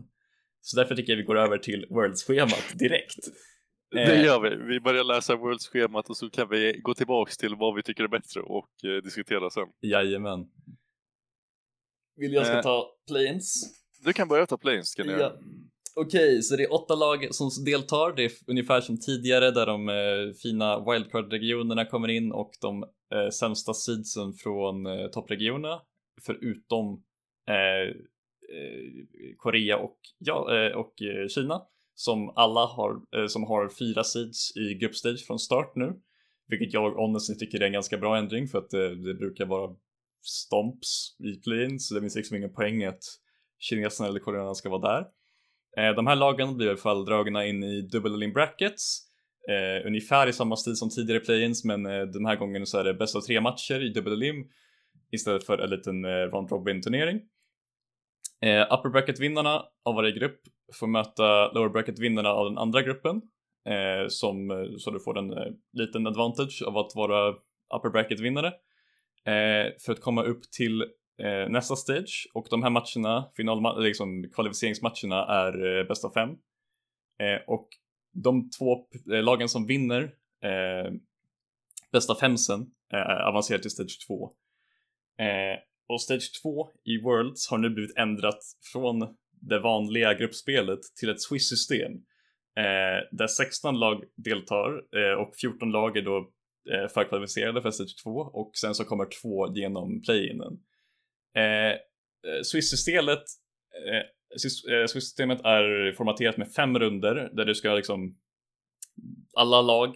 Så 0.61 0.77
därför 0.77 0.97
tycker 0.97 1.13
jag 1.13 1.17
vi 1.17 1.23
går 1.23 1.39
över 1.39 1.59
till 1.59 1.87
Worlds-schemat 1.91 2.79
direkt. 2.79 3.19
Det 3.93 4.17
eh, 4.17 4.25
gör 4.25 4.41
vi. 4.41 4.73
Vi 4.75 4.81
börjar 4.81 5.05
läsa 5.05 5.37
Worlds-schemat 5.37 6.09
och 6.09 6.17
så 6.17 6.31
kan 6.31 6.49
vi 6.49 6.81
gå 6.83 6.95
tillbaks 6.95 7.37
till 7.37 7.55
vad 7.55 7.77
vi 7.77 7.83
tycker 7.83 8.05
är 8.05 8.09
bättre 8.09 8.41
och 8.41 8.85
eh, 8.85 9.03
diskutera 9.03 9.51
sen. 9.51 9.67
Jajamän. 9.81 10.41
Vill 12.17 12.33
jag 12.33 12.47
ska 12.47 12.57
eh, 12.57 12.63
ta 12.63 12.97
planes? 13.09 13.55
Du 14.05 14.13
kan 14.13 14.29
börja 14.29 14.47
ta 14.47 14.59
planes 14.59 14.95
kan 14.95 15.09
jag. 15.09 15.21
Ja. 15.21 15.39
Okej, 16.01 16.29
okay, 16.29 16.43
så 16.43 16.57
det 16.57 16.63
är 16.63 16.73
åtta 16.73 16.95
lag 16.95 17.35
som 17.35 17.51
deltar. 17.65 18.17
Det 18.17 18.25
är 18.25 18.33
ungefär 18.47 18.81
som 18.81 19.01
tidigare 19.01 19.51
där 19.51 19.67
de 19.67 19.89
eh, 19.89 20.35
fina 20.43 20.85
wildcard-regionerna 20.91 21.85
kommer 21.85 22.09
in 22.09 22.33
och 22.33 22.51
de 22.61 22.83
eh, 23.15 23.29
sämsta 23.29 23.75
seedsen 23.75 24.33
från 24.33 24.87
eh, 24.87 25.07
toppregionerna 25.07 25.81
förutom 26.27 27.03
eh, 27.49 27.89
eh 28.57 29.35
Korea 29.37 29.77
och, 29.77 29.99
ja, 30.19 30.57
eh, 30.57 30.77
och 30.77 31.03
eh, 31.03 31.29
Kina 31.29 31.63
som 31.95 32.33
alla 32.37 32.67
har, 32.67 32.93
eh, 33.17 33.27
som 33.27 33.45
har 33.45 33.69
fyra 33.69 34.05
seeds 34.05 34.57
i 34.57 34.75
gruppstage 34.75 35.27
från 35.27 35.39
start 35.39 35.73
nu. 35.75 36.01
Vilket 36.49 36.73
jag 36.73 36.91
honestly 36.91 37.35
tycker 37.35 37.61
är 37.61 37.67
en 37.67 37.73
ganska 37.73 37.99
bra 37.99 38.19
ändring 38.19 38.49
för 38.49 38.59
att 38.59 38.71
det 38.71 39.15
brukar 39.15 39.47
vara 39.47 39.77
stomps 40.23 41.17
i 41.19 41.41
play 41.41 41.79
så 41.79 41.95
det 41.95 42.01
finns 42.01 42.17
liksom 42.17 42.37
ingen 42.37 42.55
poäng 42.55 42.85
att 42.85 43.03
kineserna 43.59 44.09
eller 44.09 44.21
koreanerna 44.21 44.55
ska 44.55 44.69
vara 44.69 44.95
där. 44.95 45.20
Eh, 45.77 45.95
de 45.95 46.07
här 46.07 46.17
lagen 46.17 46.57
blir 46.57 46.67
i 46.67 46.71
alla 46.71 46.79
fall 46.79 47.05
dragna 47.05 47.47
in 47.47 47.63
i 47.65 47.83
double 47.83 48.25
in 48.25 48.33
brackets 48.33 49.11
Eh, 49.49 49.87
ungefär 49.87 50.27
i 50.27 50.33
samma 50.33 50.57
stil 50.57 50.77
som 50.77 50.91
tidigare 50.91 51.21
play-ins 51.21 51.65
men 51.65 51.87
eh, 51.87 52.03
den 52.03 52.27
här 52.27 52.37
gången 52.37 52.67
så 52.67 52.79
är 52.79 52.85
det 52.85 52.95
bäst 52.95 53.17
av 53.17 53.21
tre 53.21 53.41
matcher 53.41 53.81
i 53.81 53.89
dubbel 53.89 54.13
elim 54.13 54.45
istället 55.13 55.47
för 55.47 55.59
en 55.59 55.71
liten 55.71 56.05
eh, 56.05 56.09
round 56.09 56.51
robin 56.51 56.83
turnering. 56.83 57.21
Eh, 58.41 58.67
upper 58.73 58.89
bracket 58.89 59.21
vinnarna 59.21 59.65
av 59.85 59.95
varje 59.95 60.13
grupp 60.13 60.41
får 60.75 60.87
möta 60.87 61.53
lower 61.53 61.69
bracket 61.69 61.99
vinnarna 61.99 62.29
av 62.29 62.45
den 62.49 62.59
andra 62.59 62.83
gruppen 62.83 63.23
eh, 63.69 64.09
som, 64.09 64.51
eh, 64.51 64.77
så 64.79 64.91
du 64.91 65.01
får 65.01 65.19
en 65.19 65.33
eh, 65.33 65.53
liten 65.73 66.07
advantage 66.07 66.63
av 66.67 66.79
att 66.79 66.95
vara 66.95 67.35
upper 67.77 67.91
bracket 67.91 68.21
vinnare 68.21 68.47
eh, 69.27 69.73
för 69.81 69.93
att 69.93 70.01
komma 70.01 70.23
upp 70.23 70.43
till 70.51 70.85
eh, 71.21 71.49
nästa 71.49 71.77
stage 71.77 72.31
och 72.35 72.47
de 72.51 72.63
här 72.63 72.71
matcherna, 72.71 73.31
final, 73.37 73.83
liksom 73.83 74.31
kvalificeringsmatcherna 74.35 75.27
är 75.27 75.79
eh, 75.79 75.87
bäst 75.87 76.05
av 76.05 76.11
fem 76.11 76.31
eh, 77.21 77.43
och 77.47 77.69
de 78.13 78.51
två 78.51 78.87
eh, 79.13 79.23
lagen 79.23 79.49
som 79.49 79.67
vinner 79.67 80.03
eh, 80.45 80.93
bästa 81.93 82.15
femsen 82.15 82.61
eh, 82.93 83.29
avancerar 83.29 83.59
till 83.59 83.71
stage 83.71 84.07
2. 84.07 84.31
Eh, 85.19 85.59
och 85.89 86.03
stage 86.03 86.41
2 86.43 86.69
i 86.85 87.03
Worlds 87.03 87.51
har 87.51 87.59
nu 87.59 87.71
blivit 87.71 87.97
ändrat 87.97 88.39
från 88.73 89.17
det 89.41 89.61
vanliga 89.61 90.15
gruppspelet 90.15 90.81
till 91.01 91.11
ett 91.11 91.21
Swiss-system 91.21 91.93
eh, 92.57 93.09
där 93.13 93.27
16 93.27 93.79
lag 93.79 94.05
deltar 94.17 94.83
eh, 94.97 95.21
och 95.21 95.37
14 95.41 95.71
lag 95.71 95.97
är 95.97 96.03
då 96.03 96.31
eh, 96.73 96.89
förkvalificerade 96.89 97.63
för 97.63 97.71
stage 97.71 98.03
2 98.05 98.11
och 98.11 98.51
sen 98.55 98.75
så 98.75 98.85
kommer 98.85 99.07
två 99.23 99.55
genom 99.55 100.03
play-inen. 100.03 100.59
Eh, 101.37 101.77
Swiss-systemet 102.45 103.23
Swiss-systemet 104.39 105.41
är 105.41 105.93
formaterat 105.93 106.37
med 106.37 106.53
fem 106.53 106.79
runder 106.79 107.31
där 107.33 107.45
du 107.45 107.55
ska 107.55 107.75
liksom 107.75 108.17
alla 109.37 109.63
lag 109.63 109.89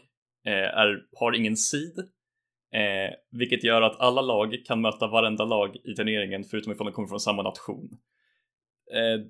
eh, 0.47 0.53
är, 0.53 1.07
har 1.17 1.33
ingen 1.33 1.57
seed 1.57 1.99
eh, 2.73 3.15
vilket 3.31 3.65
gör 3.65 3.83
att 3.83 4.01
alla 4.01 4.21
lag 4.21 4.57
kan 4.67 4.81
möta 4.81 5.07
varenda 5.07 5.45
lag 5.45 5.77
i 5.85 5.95
turneringen 5.95 6.45
förutom 6.45 6.73
ifall 6.73 6.87
de 6.87 6.93
kommer 6.93 7.09
från 7.09 7.21
samma 7.21 7.43
nation. 7.43 7.89
Eh, 8.93 9.27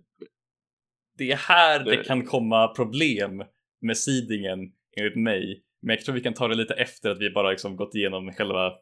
det 1.19 1.33
är 1.33 1.37
här 1.37 1.85
det... 1.85 1.97
det 1.97 2.05
kan 2.05 2.25
komma 2.25 2.69
problem 2.69 3.45
med 3.81 3.99
seedingen 3.99 4.59
enligt 4.97 5.17
mig. 5.17 5.65
Men 5.83 5.97
jag 5.97 6.05
tror 6.05 6.15
vi 6.15 6.21
kan 6.21 6.35
ta 6.35 6.49
det 6.49 6.55
lite 6.55 6.75
efter 6.75 7.11
att 7.11 7.21
vi 7.21 7.31
bara 7.31 7.51
liksom 7.51 7.77
gått 7.77 7.95
igenom 7.95 8.33
själva 8.33 8.73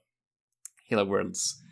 hela 0.88 1.04
Worlds. 1.04 1.62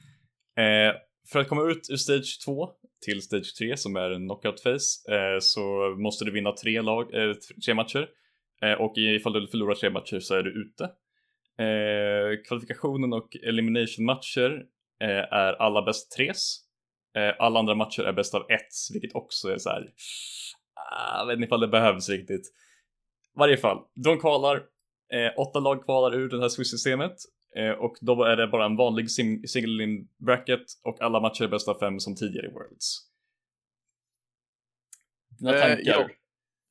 För 1.32 1.38
att 1.38 1.48
komma 1.48 1.70
ut 1.70 1.90
ur 1.90 1.96
Stage 1.96 2.40
2 2.44 2.70
till 3.04 3.22
Stage 3.22 3.54
3 3.58 3.76
som 3.76 3.96
är 3.96 4.10
en 4.10 4.26
knockout 4.26 4.62
phase 4.62 5.14
eh, 5.14 5.38
så 5.40 5.94
måste 5.98 6.24
du 6.24 6.30
vinna 6.30 6.52
tre, 6.52 6.82
lag, 6.82 7.14
eh, 7.14 7.34
tre 7.64 7.74
matcher 7.74 8.08
eh, 8.62 8.72
och 8.72 8.92
ifall 8.96 9.32
du 9.32 9.46
förlorar 9.46 9.74
tre 9.74 9.90
matcher 9.90 10.20
så 10.20 10.34
är 10.34 10.42
du 10.42 10.50
ute. 10.50 10.84
Eh, 11.64 12.42
kvalifikationen 12.48 13.12
och 13.12 13.36
elimination 13.36 14.04
matcher 14.04 14.62
eh, 15.00 15.34
är 15.34 15.52
alla 15.52 15.82
bäst 15.82 16.12
tres. 16.16 16.56
Eh, 17.16 17.34
alla 17.38 17.58
andra 17.58 17.74
matcher 17.74 18.02
är 18.02 18.12
bäst 18.12 18.34
av 18.34 18.42
ett, 18.50 18.92
vilket 18.92 19.14
också 19.14 19.48
är 19.48 19.58
så 19.58 19.70
här. 19.70 19.92
Ah, 20.74 21.18
jag 21.18 21.26
vet 21.26 21.34
inte 21.34 21.44
ifall 21.46 21.60
det 21.60 21.68
behövs 21.68 22.08
riktigt. 22.08 22.46
I 23.36 23.38
varje 23.38 23.56
fall, 23.56 23.78
de 23.94 24.18
kvalar. 24.20 24.62
åtta 25.36 25.60
lag 25.60 25.84
kvalar 25.84 26.16
ur 26.16 26.28
det 26.28 26.40
här 26.40 26.48
Swiss-systemet 26.48 27.16
Eh, 27.56 27.70
och 27.70 27.96
då 28.00 28.24
är 28.24 28.36
det 28.36 28.46
bara 28.46 28.64
en 28.64 28.76
vanlig 28.76 29.10
single 29.10 29.84
in 29.84 30.08
bracket 30.18 30.64
och 30.82 31.00
alla 31.00 31.20
matcher 31.20 31.44
är 31.44 31.48
bäst 31.48 31.68
av 31.68 31.78
fem 31.78 32.00
som 32.00 32.16
tidigare 32.16 32.46
i 32.46 32.50
Worlds. 32.50 32.96
Dina 35.38 35.54
eh, 35.54 35.60
tankar? 35.60 35.82
Ja. 35.84 36.08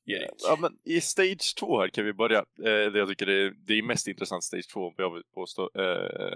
Erik? 0.06 0.30
Ja, 0.38 0.58
men 0.60 0.78
I 0.84 1.00
Stage 1.00 1.54
2 1.58 1.80
här 1.80 1.88
kan 1.88 2.04
vi 2.04 2.12
börja. 2.12 2.38
Eh, 2.38 2.92
det 2.92 2.98
jag 2.98 3.08
tycker 3.08 3.28
är, 3.28 3.54
det 3.66 3.74
är 3.74 3.82
mest 3.82 4.08
intressant 4.08 4.44
Stage 4.44 4.68
2, 4.72 4.86
om 4.86 4.94
jag 4.96 5.14
vill 5.14 5.22
påstå, 5.34 5.70
eh, 5.74 6.32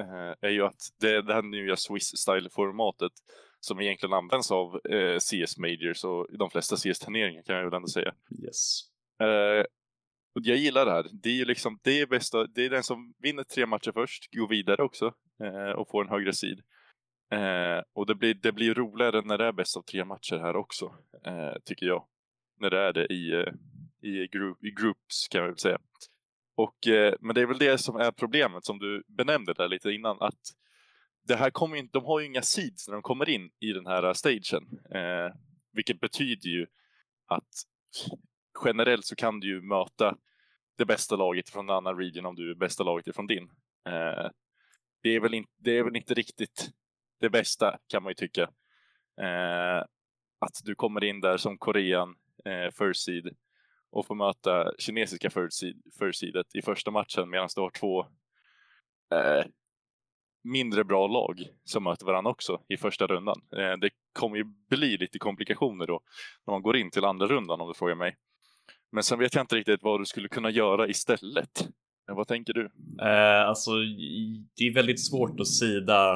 eh, 0.00 0.34
är 0.40 0.50
ju 0.50 0.64
att 0.64 0.80
det, 1.00 1.22
det 1.22 1.34
här 1.34 1.42
nya 1.42 1.74
Swiss-style-formatet 1.76 3.12
som 3.60 3.80
egentligen 3.80 4.12
används 4.12 4.50
av 4.50 4.80
CS 5.18 5.58
Majors 5.58 6.04
och 6.04 6.26
de 6.38 6.50
flesta 6.50 6.76
CS-turneringar 6.76 7.42
kan 7.42 7.56
jag 7.56 7.64
väl 7.64 7.74
ändå 7.74 7.88
säga. 7.88 8.14
Yes. 8.44 8.80
Och 10.34 10.40
jag 10.44 10.56
gillar 10.56 10.86
det 10.86 10.92
här. 10.92 11.06
Det 11.12 11.28
är 11.28 11.34
ju 11.34 11.44
liksom, 11.44 11.78
det 11.82 12.00
är 12.00 12.06
bästa, 12.06 12.46
det 12.46 12.64
är 12.64 12.70
den 12.70 12.82
som 12.82 13.14
vinner 13.18 13.42
tre 13.42 13.66
matcher 13.66 13.92
först, 13.92 14.34
går 14.34 14.48
vidare 14.48 14.82
också 14.82 15.14
eh, 15.42 15.70
och 15.70 15.90
får 15.90 16.04
en 16.04 16.10
högre 16.10 16.32
sid. 16.32 16.60
Eh, 17.32 17.82
och 17.92 18.06
det 18.06 18.14
blir, 18.14 18.34
det 18.34 18.52
blir 18.52 18.74
roligare 18.74 19.22
när 19.22 19.38
det 19.38 19.44
är 19.44 19.52
bäst 19.52 19.76
av 19.76 19.82
tre 19.82 20.04
matcher 20.04 20.38
här 20.38 20.56
också, 20.56 20.94
eh, 21.26 21.54
tycker 21.64 21.86
jag. 21.86 22.06
När 22.60 22.70
det 22.70 22.78
är 22.78 22.92
det 22.92 23.06
i, 23.06 23.32
eh, 23.32 23.52
i, 24.10 24.26
group, 24.26 24.64
i 24.64 24.70
groups 24.70 25.28
kan 25.30 25.40
man 25.40 25.50
väl 25.50 25.58
säga. 25.58 25.78
Och, 26.56 26.86
eh, 26.86 27.14
men 27.20 27.34
det 27.34 27.40
är 27.40 27.46
väl 27.46 27.58
det 27.58 27.78
som 27.78 27.96
är 27.96 28.10
problemet 28.10 28.64
som 28.64 28.78
du 28.78 29.02
benämnde 29.08 29.52
där 29.52 29.68
lite 29.68 29.90
innan, 29.90 30.16
att 30.20 30.40
det 31.28 31.36
här 31.36 31.50
kommer 31.50 31.76
inte, 31.76 31.98
de 31.98 32.04
har 32.04 32.20
ju 32.20 32.26
inga 32.26 32.42
seeds 32.42 32.88
när 32.88 32.92
de 32.94 33.02
kommer 33.02 33.28
in 33.28 33.50
i 33.60 33.72
den 33.72 33.86
här 33.86 34.12
stagen. 34.12 34.62
Eh, 34.94 35.34
vilket 35.72 36.00
betyder 36.00 36.48
ju 36.48 36.66
att 37.26 37.48
generellt 38.64 39.06
så 39.06 39.16
kan 39.16 39.40
du 39.40 39.48
ju 39.48 39.60
möta 39.60 40.16
det 40.78 40.84
bästa 40.84 41.16
laget 41.16 41.50
från 41.50 41.70
en 41.70 41.76
annan 41.76 41.96
region 41.96 42.26
om 42.26 42.34
du 42.34 42.50
är 42.50 42.54
bästa 42.54 42.84
laget 42.84 43.06
ifrån 43.06 43.26
din. 43.26 43.50
Eh, 43.88 44.30
det, 45.02 45.16
är 45.16 45.20
väl 45.20 45.34
in, 45.34 45.46
det 45.56 45.78
är 45.78 45.84
väl 45.84 45.96
inte 45.96 46.14
riktigt 46.14 46.70
det 47.20 47.30
bästa 47.30 47.78
kan 47.86 48.02
man 48.02 48.10
ju 48.10 48.14
tycka. 48.14 48.42
Eh, 49.20 49.84
att 50.38 50.60
du 50.64 50.74
kommer 50.74 51.04
in 51.04 51.20
där 51.20 51.36
som 51.36 51.58
Korean, 51.58 52.14
eh, 52.44 52.70
first 52.78 53.04
seed 53.04 53.36
och 53.90 54.06
får 54.06 54.14
möta 54.14 54.72
kinesiska 54.78 55.30
first, 55.30 55.52
seed, 55.52 55.82
first 55.98 56.20
seedet 56.20 56.46
i 56.54 56.62
första 56.62 56.90
matchen 56.90 57.30
medan 57.30 57.48
du 57.54 57.60
har 57.60 57.70
två 57.70 58.00
eh, 59.14 59.44
mindre 60.42 60.84
bra 60.84 61.06
lag 61.06 61.40
som 61.64 61.84
möter 61.84 62.06
varandra 62.06 62.30
också 62.30 62.62
i 62.68 62.76
första 62.76 63.06
rundan. 63.06 63.40
Eh, 63.56 63.76
det 63.80 63.90
kommer 64.12 64.36
ju 64.36 64.44
bli 64.44 64.96
lite 64.96 65.18
komplikationer 65.18 65.86
då 65.86 66.00
när 66.46 66.52
man 66.54 66.62
går 66.62 66.76
in 66.76 66.90
till 66.90 67.04
andra 67.04 67.26
rundan 67.26 67.60
om 67.60 67.68
du 67.68 67.74
frågar 67.74 67.94
mig. 67.94 68.16
Men 68.92 69.02
sen 69.02 69.18
vet 69.18 69.34
jag 69.34 69.42
inte 69.42 69.56
riktigt 69.56 69.82
vad 69.82 70.00
du 70.00 70.06
skulle 70.06 70.28
kunna 70.28 70.50
göra 70.50 70.88
istället. 70.88 71.68
Men 72.06 72.16
vad 72.16 72.28
tänker 72.28 72.52
du? 72.52 72.64
Eh, 73.00 73.48
alltså, 73.48 73.70
det 74.56 74.64
är 74.64 74.74
väldigt 74.74 75.06
svårt 75.06 75.40
att 75.40 75.48
sida 75.48 76.12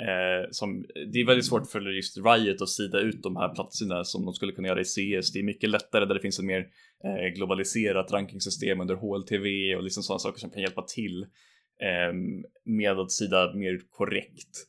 eh, 0.00 0.48
som, 0.50 0.86
det 1.12 1.20
är 1.20 1.26
väldigt 1.26 1.46
svårt 1.46 1.70
för 1.70 1.80
just 1.80 2.16
Riot 2.16 2.62
att 2.62 2.68
sida 2.68 3.00
ut 3.00 3.22
de 3.22 3.36
här 3.36 3.54
platserna 3.54 4.04
som 4.04 4.24
de 4.24 4.34
skulle 4.34 4.52
kunna 4.52 4.68
göra 4.68 4.80
i 4.80 4.84
CS. 4.84 5.32
Det 5.32 5.38
är 5.38 5.42
mycket 5.42 5.70
lättare 5.70 6.04
där 6.04 6.14
det 6.14 6.20
finns 6.20 6.38
ett 6.38 6.44
mer 6.44 6.66
eh, 7.04 7.34
globaliserat 7.34 8.12
rankingsystem 8.12 8.80
under 8.80 8.94
HLTV 8.94 9.76
och 9.76 9.82
liksom 9.82 10.02
sådana 10.02 10.18
saker 10.18 10.38
som 10.38 10.50
kan 10.50 10.62
hjälpa 10.62 10.82
till 10.82 11.22
eh, 11.82 12.12
med 12.64 12.98
att 12.98 13.12
sida 13.12 13.54
mer 13.54 13.80
korrekt. 13.90 14.68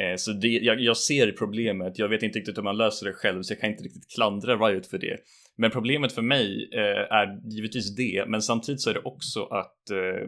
Eh, 0.00 0.16
så 0.16 0.32
det, 0.32 0.48
jag, 0.48 0.80
jag, 0.80 0.96
ser 0.96 1.32
problemet. 1.32 1.98
Jag 1.98 2.08
vet 2.08 2.22
inte 2.22 2.38
riktigt 2.38 2.58
hur 2.58 2.62
man 2.62 2.76
löser 2.76 3.06
det 3.06 3.12
själv, 3.12 3.42
så 3.42 3.52
jag 3.52 3.60
kan 3.60 3.70
inte 3.70 3.84
riktigt 3.84 4.10
klandra 4.14 4.56
Riot 4.56 4.86
för 4.86 4.98
det. 4.98 5.16
Men 5.56 5.70
problemet 5.70 6.12
för 6.12 6.22
mig 6.22 6.70
eh, 6.72 7.14
är 7.18 7.50
givetvis 7.50 7.96
det, 7.96 8.24
men 8.28 8.42
samtidigt 8.42 8.80
så 8.80 8.90
är 8.90 8.94
det 8.94 9.00
också 9.04 9.44
att 9.44 9.90
eh, 9.90 10.22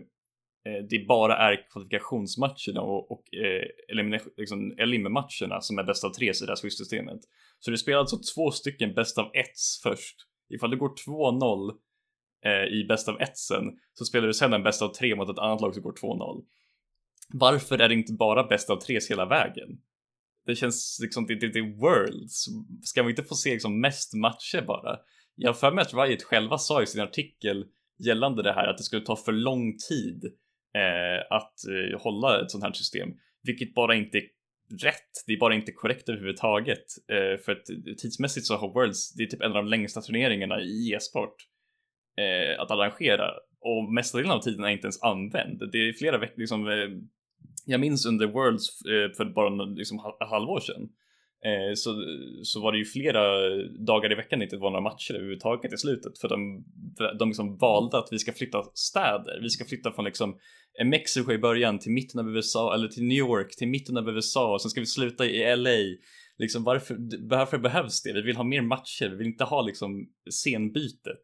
eh 0.72 0.82
det 0.90 1.06
bara 1.08 1.36
är 1.36 1.70
kvalifikationsmatcherna 1.72 2.80
och, 2.80 3.12
och 3.12 3.34
eh, 3.34 4.16
liksom, 4.36 4.74
elim-matcherna 4.78 5.60
som 5.60 5.78
är 5.78 5.84
bäst 5.84 6.04
av 6.04 6.10
tre 6.10 6.28
i 6.28 6.32
det 6.40 6.48
här 6.48 6.56
Swiss-systemet. 6.56 7.20
Så 7.58 7.70
du 7.70 7.76
spelar 7.76 7.98
alltså 7.98 8.18
två 8.34 8.50
stycken 8.50 8.94
bäst 8.94 9.18
av 9.18 9.26
ett 9.26 9.58
först. 9.82 10.16
Ifall 10.54 10.70
det 10.70 10.76
går 10.76 10.92
2-0 11.08 11.72
eh, 12.44 12.78
i 12.78 12.84
bäst 12.88 13.08
av 13.08 13.20
ett 13.20 13.36
sen 13.36 13.64
så 13.94 14.04
spelar 14.04 14.26
du 14.26 14.34
sen 14.34 14.52
en 14.52 14.62
bäst 14.62 14.82
av 14.82 14.88
tre 14.88 15.14
mot 15.14 15.30
ett 15.30 15.38
annat 15.38 15.60
lag 15.60 15.74
som 15.74 15.82
går 15.82 15.92
2-0. 15.92 16.42
Varför 17.32 17.78
är 17.78 17.88
det 17.88 17.94
inte 17.94 18.12
bara 18.12 18.44
bäst 18.44 18.70
av 18.70 18.76
tre 18.76 18.98
hela 19.08 19.26
vägen? 19.26 19.68
Det 20.46 20.54
känns 20.54 20.98
liksom, 21.02 21.26
det, 21.26 21.34
det, 21.34 21.48
det 21.48 21.58
är 21.58 21.80
worlds. 21.80 22.44
Ska 22.82 23.02
vi 23.02 23.10
inte 23.10 23.24
få 23.24 23.34
se 23.34 23.50
liksom 23.50 23.80
mest 23.80 24.14
matcher 24.14 24.64
bara? 24.66 24.98
Jag 25.34 25.48
har 25.48 25.54
för 25.54 25.72
mig 25.72 25.82
att 25.82 25.94
Riot 25.94 26.22
själva 26.22 26.58
sa 26.58 26.82
i 26.82 26.86
sin 26.86 27.00
artikel 27.00 27.64
gällande 27.98 28.42
det 28.42 28.52
här 28.52 28.68
att 28.68 28.78
det 28.78 28.84
skulle 28.84 29.04
ta 29.04 29.16
för 29.16 29.32
lång 29.32 29.76
tid 29.88 30.24
eh, 30.74 31.36
att 31.36 31.54
eh, 31.68 32.00
hålla 32.00 32.42
ett 32.42 32.50
sånt 32.50 32.64
här 32.64 32.72
system, 32.72 33.08
vilket 33.42 33.74
bara 33.74 33.94
inte 33.94 34.18
är 34.18 34.24
rätt. 34.82 35.12
Det 35.26 35.32
är 35.32 35.38
bara 35.38 35.54
inte 35.54 35.72
korrekt 35.72 36.08
överhuvudtaget. 36.08 36.84
Eh, 37.12 37.40
för 37.44 37.52
att 37.52 37.64
tidsmässigt 37.98 38.46
så 38.46 38.56
har 38.56 38.74
Worlds, 38.74 39.14
det 39.14 39.22
är 39.22 39.26
typ 39.26 39.42
en 39.42 39.50
av 39.50 39.64
de 39.64 39.66
längsta 39.66 40.00
turneringarna 40.00 40.60
i 40.60 40.92
e-sport 40.92 41.36
eh, 42.16 42.60
att 42.60 42.70
arrangera 42.70 43.30
och 43.60 43.92
mesta 43.92 44.18
delen 44.18 44.32
av 44.32 44.40
tiden 44.40 44.64
är 44.64 44.68
inte 44.68 44.84
ens 44.84 45.02
använd. 45.02 45.70
Det 45.72 45.78
är 45.78 45.92
flera 45.92 46.18
veckor, 46.18 46.38
liksom, 46.38 46.68
eh, 46.68 46.88
jag 47.64 47.80
minns 47.80 48.06
under 48.06 48.26
Worlds 48.26 48.68
eh, 48.86 49.16
för 49.16 49.24
bara 49.24 49.64
liksom, 49.64 49.98
halvår 50.30 50.60
sedan 50.60 50.82
eh, 51.46 51.74
så, 51.74 51.90
så 52.42 52.60
var 52.60 52.72
det 52.72 52.78
ju 52.78 52.84
flera 52.84 53.22
dagar 53.86 54.12
i 54.12 54.14
veckan 54.14 54.38
det 54.38 54.44
inte 54.44 54.56
var 54.56 54.70
några 54.70 54.82
matcher 54.82 55.14
överhuvudtaget 55.14 55.72
i 55.72 55.76
slutet 55.76 56.18
för 56.18 56.28
de, 56.28 56.64
de 57.18 57.28
liksom 57.28 57.56
valde 57.56 57.98
att 57.98 58.08
vi 58.10 58.18
ska 58.18 58.32
flytta 58.32 58.62
städer. 58.74 59.40
Vi 59.42 59.48
ska 59.48 59.64
flytta 59.64 59.92
från 59.92 60.04
liksom 60.04 60.38
eh, 60.80 60.86
Mexiko 60.86 61.32
i 61.32 61.38
början 61.38 61.78
till 61.78 61.92
mitten 61.92 62.20
av 62.20 62.36
USA 62.36 62.74
eller 62.74 62.88
till 62.88 63.04
New 63.04 63.18
York 63.18 63.56
till 63.56 63.68
mitten 63.68 63.96
av 63.96 64.08
USA 64.08 64.52
och 64.52 64.62
sen 64.62 64.70
ska 64.70 64.80
vi 64.80 64.86
sluta 64.86 65.26
i 65.26 65.56
LA. 65.56 65.98
Liksom 66.38 66.64
varför, 66.64 66.96
varför 67.28 67.58
behövs 67.58 68.02
det? 68.02 68.12
Vi 68.12 68.22
vill 68.22 68.36
ha 68.36 68.44
mer 68.44 68.62
matcher, 68.62 69.08
vi 69.08 69.16
vill 69.16 69.26
inte 69.26 69.44
ha 69.44 69.62
liksom 69.62 70.06
scenbytet. 70.30 71.22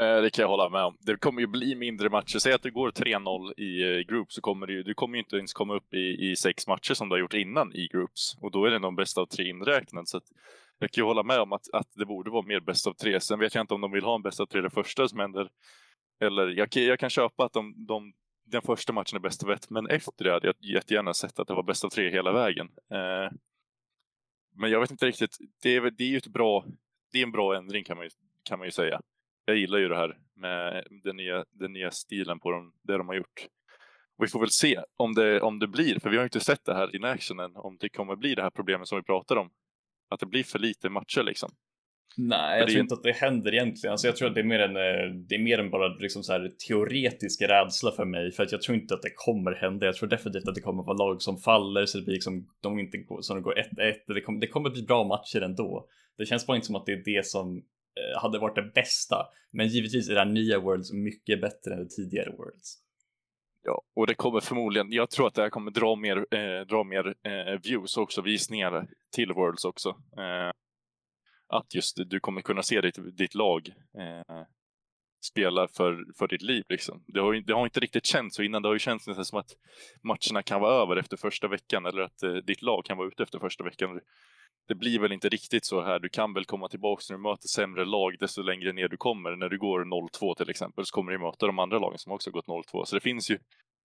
Eh, 0.00 0.22
det 0.22 0.30
kan 0.30 0.42
jag 0.42 0.48
hålla 0.48 0.68
med 0.68 0.84
om. 0.84 0.96
Det 1.00 1.16
kommer 1.16 1.40
ju 1.40 1.46
bli 1.46 1.74
mindre 1.74 2.10
matcher. 2.10 2.38
Säg 2.38 2.52
att 2.52 2.62
det 2.62 2.70
går 2.70 2.90
3-0 2.90 3.60
i 3.60 3.82
eh, 3.82 4.00
Groups 4.00 4.34
så 4.34 4.40
kommer 4.40 4.66
du, 4.66 4.82
du 4.82 4.94
kommer 4.94 5.14
ju 5.16 5.22
inte 5.22 5.36
ens 5.36 5.52
komma 5.52 5.74
upp 5.74 5.94
i, 5.94 6.30
i 6.30 6.36
sex 6.36 6.66
matcher 6.66 6.94
som 6.94 7.08
du 7.08 7.14
har 7.14 7.20
gjort 7.20 7.34
innan 7.34 7.74
i 7.74 7.88
Groups. 7.88 8.36
Och 8.40 8.50
då 8.50 8.64
är 8.64 8.70
det 8.70 8.78
nog 8.78 8.96
bäst 8.96 9.18
av 9.18 9.26
tre 9.26 9.48
inräknat. 9.48 10.08
Så 10.08 10.16
att 10.16 10.24
jag 10.78 10.90
kan 10.90 11.02
ju 11.02 11.06
hålla 11.06 11.22
med 11.22 11.40
om 11.40 11.52
att, 11.52 11.62
att 11.72 11.88
det 11.94 12.06
borde 12.06 12.30
vara 12.30 12.46
mer 12.46 12.60
bäst 12.60 12.86
av 12.86 12.92
tre. 12.92 13.20
Sen 13.20 13.38
vet 13.38 13.54
jag 13.54 13.62
inte 13.62 13.74
om 13.74 13.80
de 13.80 13.92
vill 13.92 14.04
ha 14.04 14.14
en 14.14 14.22
bäst 14.22 14.40
av 14.40 14.46
tre 14.46 14.60
det 14.60 14.70
första 14.70 15.08
som 15.08 15.18
händer. 15.18 15.48
Eller 16.20 16.48
jag, 16.48 16.68
jag 16.76 16.98
kan 16.98 17.10
köpa 17.10 17.44
att 17.44 17.52
de, 17.52 17.86
de, 17.86 18.12
den 18.46 18.62
första 18.62 18.92
matchen 18.92 19.16
är 19.16 19.20
bäst 19.20 19.44
av 19.44 19.50
ett, 19.50 19.70
men 19.70 19.86
efter 19.86 20.24
det 20.24 20.32
hade 20.32 20.46
jag 20.46 20.56
jättegärna 20.74 21.14
sett 21.14 21.38
att 21.38 21.48
det 21.48 21.54
var 21.54 21.62
bäst 21.62 21.84
av 21.84 21.88
tre 21.88 22.10
hela 22.10 22.32
vägen. 22.32 22.68
Eh, 22.92 23.32
men 24.56 24.70
jag 24.70 24.80
vet 24.80 24.90
inte 24.90 25.06
riktigt. 25.06 25.36
Det 25.62 25.76
är, 25.76 25.90
det 25.90 26.04
är 26.04 26.08
ju 26.08 26.16
ett 26.16 26.26
bra, 26.26 26.64
det 27.12 27.18
är 27.18 27.22
en 27.22 27.32
bra 27.32 27.56
ändring 27.56 27.84
kan 27.84 27.96
man 27.96 28.06
ju, 28.06 28.10
kan 28.44 28.58
man 28.58 28.68
ju 28.68 28.72
säga 28.72 29.00
jag 29.48 29.56
gillar 29.56 29.78
ju 29.78 29.88
det 29.88 29.96
här 29.96 30.16
med 30.36 30.84
den 31.04 31.16
nya, 31.16 31.44
den 31.50 31.72
nya 31.72 31.90
stilen 31.90 32.40
på 32.40 32.50
dem, 32.50 32.72
det 32.82 32.98
de 32.98 33.08
har 33.08 33.14
gjort. 33.14 33.46
Och 34.18 34.24
vi 34.24 34.28
får 34.28 34.40
väl 34.40 34.50
se 34.50 34.80
om 34.96 35.14
det, 35.14 35.40
om 35.40 35.58
det 35.58 35.68
blir, 35.68 36.00
för 36.00 36.10
vi 36.10 36.16
har 36.16 36.24
inte 36.24 36.40
sett 36.40 36.64
det 36.64 36.74
här 36.74 36.96
in 36.96 37.04
action 37.04 37.40
än, 37.40 37.56
om 37.56 37.76
det 37.80 37.88
kommer 37.88 38.16
bli 38.16 38.34
det 38.34 38.42
här 38.42 38.50
problemet 38.50 38.88
som 38.88 38.98
vi 38.98 39.02
pratar 39.02 39.36
om. 39.36 39.50
Att 40.10 40.20
det 40.20 40.26
blir 40.26 40.44
för 40.44 40.58
lite 40.58 40.90
matcher 40.90 41.22
liksom. 41.22 41.50
Nej, 42.16 42.58
jag 42.58 42.68
tror 42.68 42.80
inte 42.80 42.94
att 42.94 43.02
det 43.02 43.12
händer 43.12 43.54
egentligen. 43.54 43.92
Alltså 43.92 44.06
jag 44.06 44.16
tror 44.16 44.28
att 44.28 44.34
det 44.34 44.40
är 44.40 44.44
mer 44.44 44.58
en, 44.58 44.76
eh, 44.76 45.14
det 45.28 45.34
är 45.34 45.38
mer 45.38 45.58
än 45.58 45.70
bara 45.70 45.88
liksom 45.88 46.22
så 46.22 46.32
här 46.32 46.50
teoretisk 46.68 47.42
rädsla 47.42 47.90
för 47.90 48.04
mig, 48.04 48.32
för 48.32 48.42
att 48.42 48.52
jag 48.52 48.62
tror 48.62 48.78
inte 48.78 48.94
att 48.94 49.02
det 49.02 49.12
kommer 49.14 49.54
hända. 49.54 49.86
Jag 49.86 49.94
tror 49.94 50.08
definitivt 50.08 50.48
att 50.48 50.54
det 50.54 50.60
kommer 50.60 50.82
vara 50.82 50.96
lag 50.96 51.22
som 51.22 51.38
faller 51.38 51.86
så 51.86 51.98
det 51.98 52.04
blir 52.04 52.14
liksom 52.14 52.46
de 52.60 52.78
inte 52.78 52.98
går, 52.98 53.22
som 53.22 53.36
det 53.36 53.42
går 53.42 53.54
1-1. 53.54 53.94
Det 54.06 54.20
kommer, 54.20 54.40
det 54.40 54.46
kommer 54.46 54.70
bli 54.70 54.82
bra 54.82 55.04
matcher 55.04 55.40
ändå. 55.40 55.88
Det 56.18 56.26
känns 56.26 56.46
bara 56.46 56.56
inte 56.56 56.66
som 56.66 56.76
att 56.76 56.86
det 56.86 56.92
är 56.92 57.02
det 57.04 57.26
som 57.26 57.62
Eh, 57.98 58.20
hade 58.22 58.38
varit 58.38 58.54
det 58.54 58.70
bästa. 58.74 59.26
Men 59.52 59.68
givetvis 59.68 60.08
är 60.08 60.14
det 60.14 60.20
här 60.20 60.26
nya 60.26 60.58
Worlds 60.58 60.92
mycket 60.92 61.40
bättre 61.40 61.74
än 61.74 61.78
det 61.78 61.88
tidigare 61.88 62.30
Worlds. 62.30 62.78
Ja, 63.64 63.82
och 63.96 64.06
det 64.06 64.14
kommer 64.14 64.40
förmodligen, 64.40 64.92
jag 64.92 65.10
tror 65.10 65.26
att 65.26 65.34
det 65.34 65.42
här 65.42 65.50
kommer 65.50 65.70
dra 65.70 65.96
mer, 65.96 66.16
eh, 66.16 66.66
dra 66.66 66.84
mer 66.84 67.14
eh, 67.22 67.60
views 67.62 67.96
också, 67.96 68.22
visningar 68.22 68.88
till 69.14 69.32
Worlds 69.32 69.64
också. 69.64 69.88
Eh, 70.18 70.50
att 71.48 71.74
just 71.74 71.96
du 72.06 72.20
kommer 72.20 72.40
kunna 72.40 72.62
se 72.62 72.80
ditt, 72.80 73.16
ditt 73.16 73.34
lag 73.34 73.68
eh, 73.98 74.42
spela 75.24 75.68
för, 75.68 76.04
för 76.18 76.28
ditt 76.28 76.42
liv 76.42 76.64
liksom. 76.68 77.04
Det 77.06 77.20
har, 77.20 77.34
det 77.34 77.52
har 77.52 77.64
inte 77.64 77.80
riktigt 77.80 78.06
känts 78.06 78.36
så 78.36 78.42
innan, 78.42 78.62
det 78.62 78.68
har 78.68 78.74
ju 78.74 78.78
känts 78.78 79.06
nästan 79.06 79.24
som 79.24 79.38
att 79.38 79.56
matcherna 80.02 80.42
kan 80.42 80.60
vara 80.60 80.82
över 80.82 80.96
efter 80.96 81.16
första 81.16 81.48
veckan 81.48 81.86
eller 81.86 82.02
att 82.02 82.22
eh, 82.22 82.32
ditt 82.32 82.62
lag 82.62 82.84
kan 82.84 82.96
vara 82.96 83.08
ute 83.08 83.22
efter 83.22 83.38
första 83.38 83.64
veckan 83.64 84.00
det 84.68 84.74
blir 84.74 84.98
väl 84.98 85.12
inte 85.12 85.28
riktigt 85.28 85.64
så 85.64 85.82
här. 85.82 85.98
Du 85.98 86.08
kan 86.08 86.34
väl 86.34 86.44
komma 86.44 86.68
tillbaka 86.68 87.02
när 87.10 87.16
du 87.16 87.22
möter 87.22 87.48
sämre 87.48 87.84
lag 87.84 88.16
desto 88.18 88.42
längre 88.42 88.72
ner 88.72 88.88
du 88.88 88.96
kommer. 88.96 89.36
När 89.36 89.48
du 89.48 89.58
går 89.58 89.84
0-2 89.84 90.34
till 90.34 90.50
exempel 90.50 90.86
så 90.86 90.94
kommer 90.94 91.12
du 91.12 91.18
möta 91.18 91.46
de 91.46 91.58
andra 91.58 91.78
lagen 91.78 91.98
som 91.98 92.12
också 92.12 92.30
gått 92.30 92.46
0-2. 92.46 92.84
Så 92.84 92.96
det 92.96 93.00
finns 93.00 93.30
ju, 93.30 93.38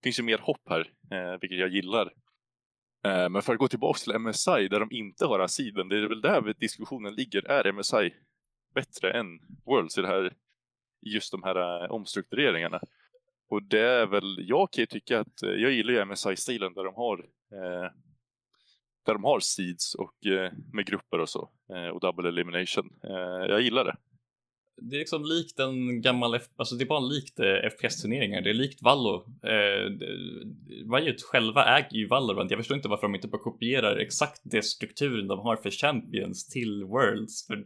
finns 0.03 0.19
ju 0.19 0.23
mer 0.23 0.37
hopp 0.37 0.69
här, 0.69 0.91
eh, 1.11 1.39
vilket 1.41 1.59
jag 1.59 1.69
gillar. 1.69 2.13
Eh, 3.05 3.29
men 3.29 3.41
för 3.41 3.53
att 3.53 3.59
gå 3.59 3.67
tillbaka 3.67 3.97
till 3.97 4.19
MSI 4.19 4.67
där 4.67 4.79
de 4.79 4.91
inte 4.91 5.25
har 5.25 5.39
asiden, 5.39 5.89
det 5.89 5.97
är 5.97 6.07
väl 6.07 6.21
där 6.21 6.53
diskussionen 6.59 7.15
ligger. 7.15 7.47
Är 7.47 7.71
MSI 7.71 8.13
bättre 8.75 9.11
än 9.11 9.27
Worlds 9.65 9.97
i 9.97 10.01
det 10.01 10.07
här, 10.07 10.33
just 11.01 11.31
de 11.31 11.43
här 11.43 11.83
eh, 11.83 11.91
omstruktureringarna? 11.91 12.79
Och 13.49 13.63
det 13.63 13.81
är 13.81 14.05
väl, 14.05 14.37
jag 14.39 14.71
kan 14.71 14.81
ju 14.81 14.85
tycka 14.85 15.19
att, 15.19 15.43
eh, 15.43 15.49
jag 15.49 15.71
gillar 15.71 15.93
ju 15.93 16.05
MSI-stilen 16.05 16.73
där 16.73 16.83
de 16.83 16.95
har 16.95 17.17
eh, 17.51 17.91
där 19.05 19.13
de 19.13 19.23
har 19.23 19.39
seeds 19.39 19.95
och 19.95 20.25
eh, 20.25 20.51
med 20.73 20.85
grupper 20.85 21.19
och 21.19 21.29
så 21.29 21.49
eh, 21.73 21.87
och 21.87 21.99
double 21.99 22.29
elimination. 22.29 22.89
Eh, 23.03 23.49
jag 23.49 23.61
gillar 23.61 23.85
det. 23.85 23.95
Det 24.81 24.95
är 24.95 24.99
liksom 24.99 25.25
likt 25.25 25.59
en 25.59 26.01
gammal, 26.01 26.39
alltså 26.55 26.75
det 26.75 26.83
är 26.83 26.87
bara 26.87 26.99
likt 26.99 27.39
eh, 27.39 27.45
FPS-turneringar. 27.45 28.41
Det 28.41 28.49
är 28.49 28.53
likt 28.53 28.81
Vallo. 28.81 29.25
Eh, 29.43 29.89
Riot 30.95 31.21
själva 31.21 31.77
äger 31.77 31.97
ju 31.97 32.07
Valorant. 32.07 32.51
Jag 32.51 32.59
förstår 32.59 32.77
inte 32.77 32.89
varför 32.89 33.07
de 33.07 33.15
inte 33.15 33.27
bara 33.27 33.41
kopierar 33.41 33.97
exakt 33.97 34.41
det 34.43 34.61
strukturen 34.61 35.27
de 35.27 35.39
har 35.39 35.55
för 35.55 35.71
Champions 35.71 36.47
till 36.47 36.83
Worlds. 36.83 37.47
För 37.47 37.65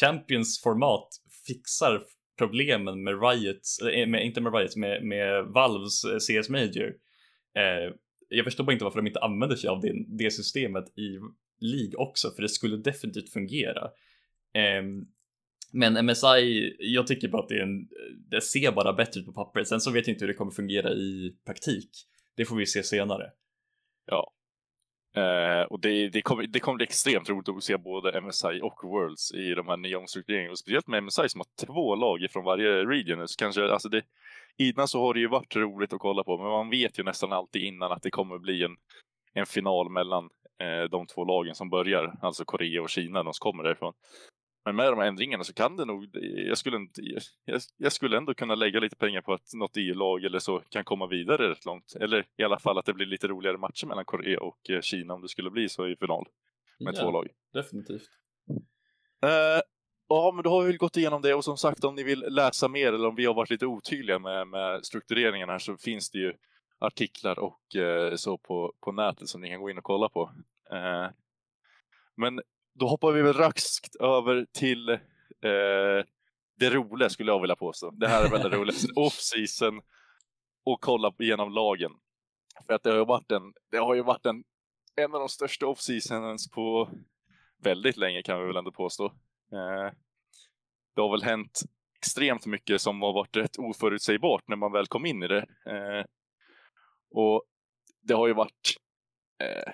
Champions 0.00 0.62
format 0.62 1.08
fixar 1.46 2.02
problemen 2.38 3.04
med 3.04 3.22
Riot, 3.22 3.92
eh, 3.92 4.06
med, 4.08 4.26
inte 4.26 4.40
med 4.40 4.54
Riot, 4.54 4.76
med, 4.76 5.04
med 5.04 5.44
Valves 5.44 6.04
eh, 6.04 6.18
CS 6.18 6.48
Major. 6.48 6.94
Eh, 7.56 7.94
jag 8.28 8.44
förstår 8.44 8.64
bara 8.64 8.72
inte 8.72 8.84
varför 8.84 8.98
de 8.98 9.06
inte 9.06 9.20
använder 9.20 9.56
sig 9.56 9.70
av 9.70 9.80
det, 9.80 10.04
det 10.08 10.30
systemet 10.30 10.98
i 10.98 11.18
League 11.60 11.96
också, 11.96 12.30
för 12.30 12.42
det 12.42 12.48
skulle 12.48 12.76
definitivt 12.76 13.32
fungera. 13.32 13.90
Um, 14.80 15.08
men 15.72 16.06
MSI, 16.06 16.76
jag 16.78 17.06
tycker 17.06 17.28
bara 17.28 17.42
att 17.42 17.48
det, 17.48 17.54
är 17.54 17.62
en, 17.62 17.88
det 18.30 18.40
ser 18.40 18.72
bara 18.72 18.92
bättre 18.92 19.20
ut 19.20 19.26
på 19.26 19.32
pappret. 19.32 19.68
Sen 19.68 19.80
så 19.80 19.90
vet 19.90 20.06
jag 20.06 20.14
inte 20.14 20.24
hur 20.24 20.32
det 20.32 20.38
kommer 20.38 20.52
fungera 20.52 20.90
i 20.90 21.36
praktik. 21.46 21.90
Det 22.36 22.44
får 22.44 22.56
vi 22.56 22.66
se 22.66 22.82
senare. 22.82 23.30
Ja. 24.06 24.32
Eh, 25.16 25.62
och 25.62 25.80
det, 25.80 26.08
det, 26.08 26.22
kommer, 26.22 26.46
det 26.46 26.60
kommer 26.60 26.76
bli 26.76 26.84
extremt 26.84 27.28
roligt 27.28 27.48
att 27.48 27.64
se 27.64 27.76
både 27.76 28.20
MSI 28.20 28.60
och 28.62 28.80
Worlds 28.82 29.32
i 29.34 29.54
de 29.54 29.68
här 29.68 29.76
nya 29.76 29.98
omstruktureringarna. 29.98 30.56
Speciellt 30.56 30.86
med 30.86 31.04
MSI 31.04 31.28
som 31.28 31.40
har 31.40 31.66
två 31.66 31.94
lag 31.94 32.26
från 32.30 32.44
varje 32.44 32.84
region. 32.84 33.28
Så 33.28 33.38
kanske, 33.38 33.64
alltså 33.64 33.88
det, 33.88 34.02
innan 34.58 34.88
så 34.88 35.00
har 35.00 35.14
det 35.14 35.20
ju 35.20 35.28
varit 35.28 35.56
roligt 35.56 35.92
att 35.92 36.00
kolla 36.00 36.24
på, 36.24 36.38
men 36.38 36.46
man 36.46 36.70
vet 36.70 36.98
ju 36.98 37.02
nästan 37.02 37.32
alltid 37.32 37.62
innan 37.62 37.92
att 37.92 38.02
det 38.02 38.10
kommer 38.10 38.38
bli 38.38 38.64
en, 38.64 38.76
en 39.34 39.46
final 39.46 39.90
mellan 39.90 40.30
eh, 40.60 40.90
de 40.90 41.06
två 41.06 41.24
lagen 41.24 41.54
som 41.54 41.70
börjar, 41.70 42.18
alltså 42.22 42.44
Korea 42.44 42.82
och 42.82 42.90
Kina, 42.90 43.22
de 43.22 43.34
som 43.34 43.42
kommer 43.42 43.64
därifrån. 43.64 43.92
Men 44.64 44.76
med 44.76 44.92
de 44.92 44.98
här 44.98 45.06
ändringarna 45.06 45.44
så 45.44 45.52
kan 45.52 45.76
det 45.76 45.84
nog, 45.84 46.08
jag 46.48 46.58
skulle, 46.58 46.76
inte, 46.76 47.00
jag, 47.44 47.60
jag 47.76 47.92
skulle 47.92 48.16
ändå 48.16 48.34
kunna 48.34 48.54
lägga 48.54 48.80
lite 48.80 48.96
pengar 48.96 49.20
på 49.20 49.32
att 49.32 49.54
något 49.54 49.76
EU-lag 49.76 50.24
eller 50.24 50.38
så 50.38 50.62
kan 50.68 50.84
komma 50.84 51.06
vidare 51.06 51.50
rätt 51.50 51.64
långt. 51.64 51.94
Eller 52.00 52.26
i 52.36 52.42
alla 52.42 52.58
fall 52.58 52.78
att 52.78 52.84
det 52.84 52.94
blir 52.94 53.06
lite 53.06 53.28
roligare 53.28 53.58
matcher 53.58 53.86
mellan 53.86 54.04
Korea 54.04 54.40
och 54.40 54.70
eh, 54.70 54.80
Kina 54.80 55.14
om 55.14 55.22
det 55.22 55.28
skulle 55.28 55.50
bli 55.50 55.68
så 55.68 55.88
i 55.88 55.96
final. 55.96 56.26
Med 56.80 56.94
ja, 56.94 57.02
två 57.02 57.10
lag. 57.10 57.28
Definitivt. 57.52 58.08
Uh, 59.24 59.60
Ja, 60.08 60.32
men 60.34 60.42
då 60.42 60.50
har 60.50 60.64
vi 60.64 60.76
gått 60.76 60.96
igenom 60.96 61.22
det 61.22 61.34
och 61.34 61.44
som 61.44 61.56
sagt 61.56 61.84
om 61.84 61.94
ni 61.94 62.02
vill 62.02 62.24
läsa 62.28 62.68
mer 62.68 62.92
eller 62.92 63.08
om 63.08 63.14
vi 63.14 63.26
har 63.26 63.34
varit 63.34 63.50
lite 63.50 63.66
otydliga 63.66 64.18
med, 64.18 64.48
med 64.48 64.84
struktureringen 64.84 65.48
här 65.48 65.58
så 65.58 65.76
finns 65.76 66.10
det 66.10 66.18
ju 66.18 66.34
artiklar 66.78 67.38
och 67.38 67.76
eh, 67.76 68.14
så 68.14 68.38
på, 68.38 68.74
på 68.80 68.92
nätet 68.92 69.28
som 69.28 69.40
ni 69.40 69.50
kan 69.50 69.60
gå 69.60 69.70
in 69.70 69.78
och 69.78 69.84
kolla 69.84 70.08
på. 70.08 70.32
Eh, 70.72 71.06
men 72.16 72.40
då 72.74 72.88
hoppar 72.88 73.12
vi 73.12 73.22
väl 73.22 73.32
raskt 73.32 73.96
över 73.96 74.46
till 74.52 74.88
eh, 74.88 76.04
det 76.58 76.70
roliga 76.70 77.08
skulle 77.08 77.32
jag 77.32 77.40
vilja 77.40 77.56
påstå. 77.56 77.90
Det 77.90 78.08
här 78.08 78.24
är 78.24 78.30
väldigt 78.30 78.52
roligt. 78.52 78.84
Off-season 78.96 79.80
och 80.64 80.80
kolla 80.80 81.12
igenom 81.18 81.52
lagen. 81.52 81.92
För 82.66 82.74
att 82.74 82.82
det 82.82 82.90
har 82.90 82.98
ju 82.98 83.04
varit 83.04 83.32
en, 83.32 83.52
det 83.70 83.78
har 83.78 83.94
ju 83.94 84.02
varit 84.02 84.26
en, 84.26 84.44
en 84.96 85.14
av 85.14 85.20
de 85.20 85.28
största 85.28 85.66
off-seasons 85.66 86.50
på 86.54 86.90
väldigt 87.62 87.96
länge 87.96 88.22
kan 88.22 88.40
vi 88.40 88.46
väl 88.46 88.56
ändå 88.56 88.72
påstå. 88.72 89.12
Eh, 89.52 89.92
det 90.94 91.00
har 91.00 91.10
väl 91.10 91.22
hänt 91.22 91.60
extremt 91.98 92.46
mycket 92.46 92.80
som 92.80 93.02
har 93.02 93.12
varit 93.12 93.36
rätt 93.36 93.58
oförutsägbart 93.58 94.42
när 94.48 94.56
man 94.56 94.72
väl 94.72 94.86
kom 94.86 95.06
in 95.06 95.22
i 95.22 95.28
det. 95.28 95.46
Eh, 95.66 96.04
och 97.10 97.42
det 98.02 98.14
har 98.14 98.26
ju 98.26 98.34
varit 98.34 98.76
eh, 99.42 99.72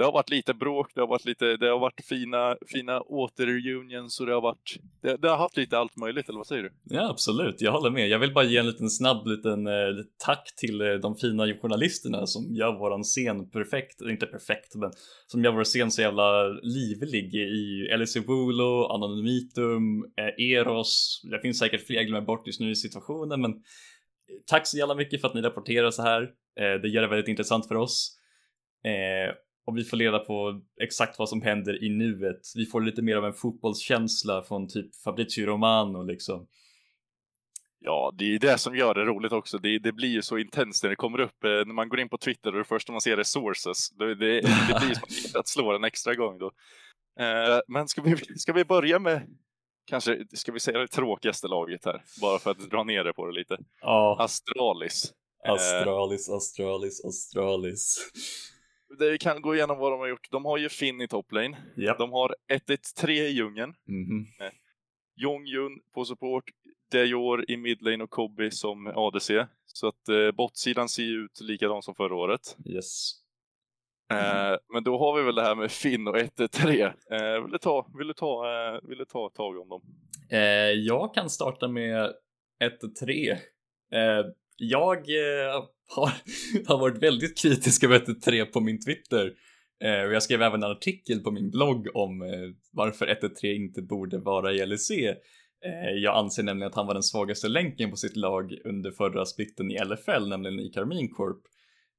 det 0.00 0.04
har 0.04 0.12
varit 0.12 0.30
lite 0.30 0.54
bråk, 0.54 0.90
det 0.94 1.00
har 1.00 1.08
varit 1.08 1.24
lite, 1.24 1.56
det 1.56 1.68
har 1.68 1.78
varit 1.78 2.04
fina, 2.08 2.56
fina 2.66 3.00
återreunions 3.00 4.20
och 4.20 4.26
det 4.26 4.32
har 4.32 4.40
varit, 4.40 4.76
det, 5.02 5.16
det, 5.16 5.28
har 5.28 5.36
haft 5.36 5.56
lite 5.56 5.78
allt 5.78 5.96
möjligt, 5.96 6.28
eller 6.28 6.38
vad 6.38 6.46
säger 6.46 6.62
du? 6.62 6.72
Ja, 6.84 7.10
absolut, 7.10 7.60
jag 7.60 7.72
håller 7.72 7.90
med. 7.90 8.08
Jag 8.08 8.18
vill 8.18 8.34
bara 8.34 8.44
ge 8.44 8.58
en 8.58 8.66
liten 8.66 8.90
snabb 8.90 9.26
liten 9.26 9.66
eh, 9.66 9.72
tack 10.26 10.52
till 10.56 10.80
eh, 10.80 10.92
de 10.92 11.16
fina 11.16 11.54
journalisterna 11.54 12.26
som 12.26 12.54
gör 12.54 12.78
våran 12.78 13.02
scen 13.02 13.50
perfekt, 13.50 14.02
eh, 14.02 14.10
inte 14.10 14.26
perfekt, 14.26 14.74
men 14.74 14.92
som 15.26 15.44
gör 15.44 15.52
vår 15.52 15.64
scen 15.64 15.90
så 15.90 16.02
jävla 16.02 16.48
livlig 16.48 17.34
i 17.34 17.88
Elise 17.92 18.20
Wulo, 18.20 18.84
Anonymitum, 18.84 20.04
eh, 20.16 20.44
Eros. 20.52 21.22
Det 21.30 21.40
finns 21.40 21.58
säkert 21.58 21.86
fler 21.86 21.96
jag 21.96 22.06
glömmer 22.06 22.26
bort 22.26 22.46
just 22.46 22.60
nu 22.60 22.70
i 22.70 22.76
situationen, 22.76 23.40
men 23.40 23.50
eh, 23.50 23.58
tack 24.46 24.66
så 24.66 24.78
jävla 24.78 24.94
mycket 24.94 25.20
för 25.20 25.28
att 25.28 25.34
ni 25.34 25.42
rapporterar 25.42 25.90
så 25.90 26.02
här. 26.02 26.22
Eh, 26.60 26.80
det 26.82 26.88
gör 26.88 27.02
det 27.02 27.08
väldigt 27.08 27.28
intressant 27.28 27.68
för 27.68 27.74
oss. 27.74 28.16
Eh, 28.84 29.34
och 29.70 29.78
vi 29.78 29.84
får 29.84 29.96
reda 29.96 30.18
på 30.18 30.60
exakt 30.80 31.18
vad 31.18 31.28
som 31.28 31.42
händer 31.42 31.84
i 31.84 31.88
nuet. 31.88 32.40
Vi 32.54 32.66
får 32.66 32.80
lite 32.80 33.02
mer 33.02 33.16
av 33.16 33.24
en 33.24 33.32
fotbollskänsla 33.32 34.42
från 34.42 34.68
typ 34.68 34.96
Fabrizio 34.96 35.46
Romano 35.46 36.02
liksom. 36.02 36.46
Ja, 37.78 38.12
det 38.18 38.34
är 38.34 38.38
det 38.38 38.58
som 38.58 38.76
gör 38.76 38.94
det 38.94 39.04
roligt 39.04 39.32
också. 39.32 39.58
Det, 39.58 39.78
det 39.78 39.92
blir 39.92 40.08
ju 40.08 40.22
så 40.22 40.38
intensivt 40.38 40.82
när 40.82 40.90
det 40.90 40.96
kommer 40.96 41.20
upp. 41.20 41.44
Eh, 41.44 41.50
när 41.50 41.74
man 41.74 41.88
går 41.88 42.00
in 42.00 42.08
på 42.08 42.18
Twitter 42.18 42.52
och 42.52 42.58
det 42.58 42.64
första 42.64 42.92
man 42.92 43.00
ser 43.00 43.18
är 43.18 43.22
sources. 43.22 43.90
Det, 43.90 44.14
det, 44.14 44.40
det 44.40 44.80
blir 44.80 44.94
som 44.94 45.40
att 45.40 45.48
slå 45.48 45.76
en 45.76 45.84
extra 45.84 46.14
gång 46.14 46.38
då. 46.38 46.46
Eh, 47.20 47.60
men 47.68 47.88
ska 47.88 48.02
vi, 48.02 48.16
ska 48.16 48.52
vi 48.52 48.64
börja 48.64 48.98
med 48.98 49.22
kanske, 49.86 50.26
ska 50.32 50.52
vi 50.52 50.60
säga 50.60 50.78
det 50.78 50.88
tråkigaste 50.88 51.48
laget 51.48 51.84
här? 51.84 52.02
Bara 52.20 52.38
för 52.38 52.50
att 52.50 52.70
dra 52.70 52.84
ner 52.84 53.04
det 53.04 53.12
på 53.12 53.26
det 53.26 53.32
lite. 53.32 53.58
Ja. 53.80 54.16
Astralis. 54.20 55.12
Astralis, 55.48 56.28
Astralis, 56.28 57.04
Astralis 57.04 58.10
det 58.98 59.18
kan 59.18 59.42
gå 59.42 59.54
igenom 59.54 59.78
vad 59.78 59.92
de 59.92 60.00
har 60.00 60.08
gjort. 60.08 60.30
De 60.30 60.44
har 60.44 60.58
ju 60.58 60.68
Finn 60.68 61.00
i 61.00 61.08
toplane. 61.08 61.56
Yep. 61.76 61.98
De 61.98 62.12
har 62.12 62.34
1-1-3 62.52 63.10
i 63.10 63.30
djungeln. 63.30 63.74
Mm 63.88 64.04
-hmm. 64.04 64.50
Jong 65.16 65.46
Jun 65.46 65.80
på 65.94 66.04
support. 66.04 66.44
Dior 66.90 67.50
i 67.50 67.56
midlane 67.56 68.04
och 68.04 68.10
Kobe 68.10 68.50
som 68.50 68.86
ADC. 68.86 69.46
Så 69.66 69.88
att 69.88 70.08
eh, 70.08 70.30
botsidan 70.30 70.88
ser 70.88 71.02
ju 71.02 71.24
ut 71.24 71.40
likadant 71.40 71.84
som 71.84 71.94
förra 71.94 72.14
året. 72.14 72.56
Yes. 72.66 73.12
Eh, 74.12 74.56
men 74.72 74.84
då 74.84 74.98
har 74.98 75.16
vi 75.16 75.22
väl 75.22 75.34
det 75.34 75.42
här 75.42 75.54
med 75.54 75.70
Finn 75.70 76.08
och 76.08 76.16
1-3. 76.16 76.92
Eh, 77.10 77.42
vill, 77.42 77.52
du 77.52 77.58
ta, 77.58 77.86
vill, 77.98 78.06
du 78.06 78.14
ta, 78.14 78.46
eh, 78.46 78.80
vill 78.82 78.98
du 78.98 79.04
ta 79.04 79.28
tag 79.28 79.58
om 79.58 79.68
dem? 79.68 79.82
Eh, 80.30 80.40
jag 80.70 81.14
kan 81.14 81.30
starta 81.30 81.68
med 81.68 82.14
1-3. 82.60 83.30
Eh, 83.92 84.26
jag 84.56 84.96
eh, 84.96 85.64
har, 85.96 86.12
har 86.66 86.78
varit 86.78 87.02
väldigt 87.02 87.38
kritiska 87.38 87.86
över 87.86 87.96
113 87.96 88.52
på 88.52 88.60
min 88.60 88.80
Twitter. 88.80 89.32
Eh, 89.84 90.06
och 90.06 90.12
jag 90.12 90.22
skrev 90.22 90.42
även 90.42 90.62
en 90.62 90.70
artikel 90.70 91.20
på 91.20 91.30
min 91.30 91.50
blogg 91.50 91.88
om 91.94 92.22
eh, 92.22 92.28
varför 92.72 93.06
1-3 93.06 93.46
inte 93.54 93.82
borde 93.82 94.18
vara 94.18 94.52
i 94.52 94.66
LEC. 94.66 94.90
Eh, 95.64 95.90
jag 96.02 96.16
anser 96.16 96.42
nämligen 96.42 96.68
att 96.68 96.76
han 96.76 96.86
var 96.86 96.94
den 96.94 97.02
svagaste 97.02 97.48
länken 97.48 97.90
på 97.90 97.96
sitt 97.96 98.16
lag 98.16 98.54
under 98.64 98.90
förra 98.90 99.24
splitten 99.26 99.70
i 99.70 99.78
LFL, 99.84 100.28
nämligen 100.28 100.60
i 100.60 100.70
Carmine 100.70 101.08
Corp. 101.08 101.42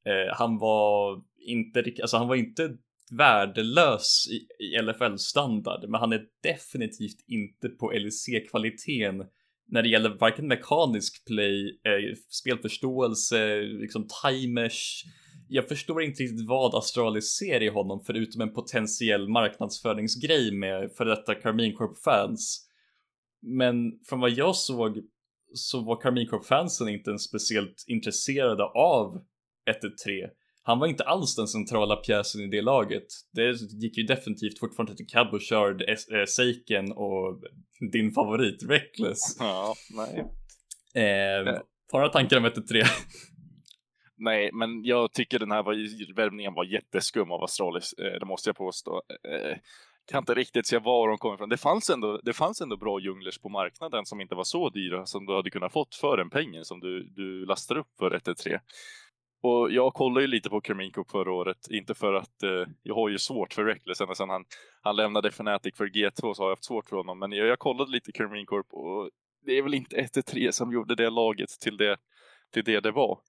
Eh, 0.05 0.35
han 0.35 0.57
var 0.57 1.21
inte, 1.47 1.83
alltså 2.01 2.17
han 2.17 2.27
var 2.27 2.35
inte 2.35 2.69
värdelös 3.11 4.27
i, 4.29 4.63
i 4.63 4.81
LFL-standard, 4.81 5.89
men 5.89 5.99
han 5.99 6.13
är 6.13 6.25
definitivt 6.43 7.25
inte 7.27 7.69
på 7.69 7.91
LEC-kvaliteten 7.91 9.25
när 9.71 9.83
det 9.83 9.89
gäller 9.89 10.17
varken 10.19 10.47
mekanisk 10.47 11.25
play, 11.25 11.79
eh, 11.85 12.15
spelförståelse, 12.29 13.61
liksom 13.61 14.07
timers. 14.23 15.03
Jag 15.47 15.67
förstår 15.67 16.03
inte 16.03 16.23
riktigt 16.23 16.47
vad 16.47 16.75
Astralis 16.75 17.37
ser 17.37 17.63
i 17.63 17.69
honom 17.69 18.03
förutom 18.05 18.41
en 18.41 18.53
potentiell 18.53 19.29
marknadsföringsgrej 19.29 20.51
med 20.51 20.91
för 20.97 21.05
detta 21.05 21.35
Carmine 21.35 21.73
Corp-fans. 21.73 22.67
Men 23.41 23.75
från 24.09 24.19
vad 24.19 24.31
jag 24.31 24.55
såg 24.55 24.97
så 25.53 25.81
var 25.81 26.01
Carmine 26.01 26.27
Corp-fansen 26.27 26.89
inte 26.89 27.09
ens 27.09 27.23
speciellt 27.23 27.85
intresserade 27.87 28.63
av 28.63 29.23
1-3. 29.69 30.29
Han 30.63 30.79
var 30.79 30.87
inte 30.87 31.03
alls 31.03 31.35
den 31.35 31.47
centrala 31.47 31.95
pjäsen 31.95 32.41
i 32.41 32.47
det 32.47 32.61
laget. 32.61 33.07
Det 33.33 33.51
gick 33.81 33.97
ju 33.97 34.03
definitivt 34.03 34.59
fortfarande 34.59 34.95
till 34.95 35.07
Cabochard, 35.07 35.81
eh, 35.81 36.25
Seiken 36.27 36.91
och 36.91 37.41
din 37.91 38.11
favorit 38.11 38.63
Reckless. 38.69 39.37
Ja, 39.39 39.75
nej. 39.95 40.19
Eh, 41.03 41.45
har 41.91 41.99
några 41.99 42.09
tankar 42.09 42.37
om 42.37 42.45
1-3? 42.45 42.83
Nej, 44.17 44.49
men 44.53 44.83
jag 44.83 45.13
tycker 45.13 45.39
den 45.39 45.51
här 45.51 45.63
var, 45.63 46.15
värvningen 46.15 46.53
var 46.53 46.63
jätteskum 46.63 47.31
av 47.31 47.43
Astralis, 47.43 47.93
eh, 47.93 48.19
det 48.19 48.25
måste 48.25 48.49
jag 48.49 48.55
påstå. 48.55 49.01
Eh, 49.23 49.57
kan 50.11 50.17
inte 50.17 50.33
riktigt 50.33 50.67
se 50.67 50.79
var 50.79 51.07
de 51.07 51.17
kommer 51.17 51.35
ifrån. 51.35 51.49
Det 51.49 51.57
fanns, 51.57 51.89
ändå, 51.89 52.21
det 52.23 52.33
fanns 52.33 52.61
ändå 52.61 52.77
bra 52.77 52.99
junglers 52.99 53.39
på 53.39 53.49
marknaden 53.49 54.05
som 54.05 54.21
inte 54.21 54.35
var 54.35 54.43
så 54.43 54.69
dyra 54.69 55.05
som 55.05 55.25
du 55.25 55.35
hade 55.35 55.49
kunnat 55.49 55.73
fått 55.73 55.95
för 55.95 56.17
en 56.17 56.29
pengen 56.29 56.65
som 56.65 56.79
du, 56.79 57.03
du 57.03 57.45
lastar 57.45 57.77
upp 57.77 57.87
för 57.99 58.11
1-3. 58.11 58.59
Och 59.43 59.71
jag 59.71 59.93
kollade 59.93 60.21
ju 60.21 60.27
lite 60.27 60.49
på 60.49 60.61
Kerminko 60.61 61.03
Cup 61.03 61.11
förra 61.11 61.33
året, 61.33 61.67
inte 61.69 61.93
för 61.93 62.13
att 62.13 62.43
eh, 62.43 62.65
jag 62.83 62.95
har 62.95 63.09
ju 63.09 63.17
svårt 63.17 63.53
för 63.53 63.65
Reckless 63.65 64.01
ända 64.01 64.15
sedan 64.15 64.29
han, 64.29 64.45
han 64.81 64.95
lämnade 64.95 65.27
Fnatic 65.27 65.77
för 65.77 65.85
G2 65.85 66.33
så 66.33 66.43
har 66.43 66.49
jag 66.49 66.55
haft 66.55 66.65
svårt 66.65 66.89
för 66.89 66.95
honom. 66.97 67.19
Men 67.19 67.31
jag, 67.31 67.47
jag 67.47 67.59
kollade 67.59 67.91
lite 67.91 68.11
Kerminko 68.11 68.63
och 68.69 69.09
det 69.45 69.57
är 69.57 69.61
väl 69.61 69.73
inte 69.73 69.95
1-3 69.95 70.51
som 70.51 70.73
gjorde 70.73 70.95
det 70.95 71.09
laget 71.09 71.49
till 71.49 71.77
det 71.77 71.97
till 72.51 72.63
det, 72.63 72.79
det 72.79 72.91
var. 72.91 73.19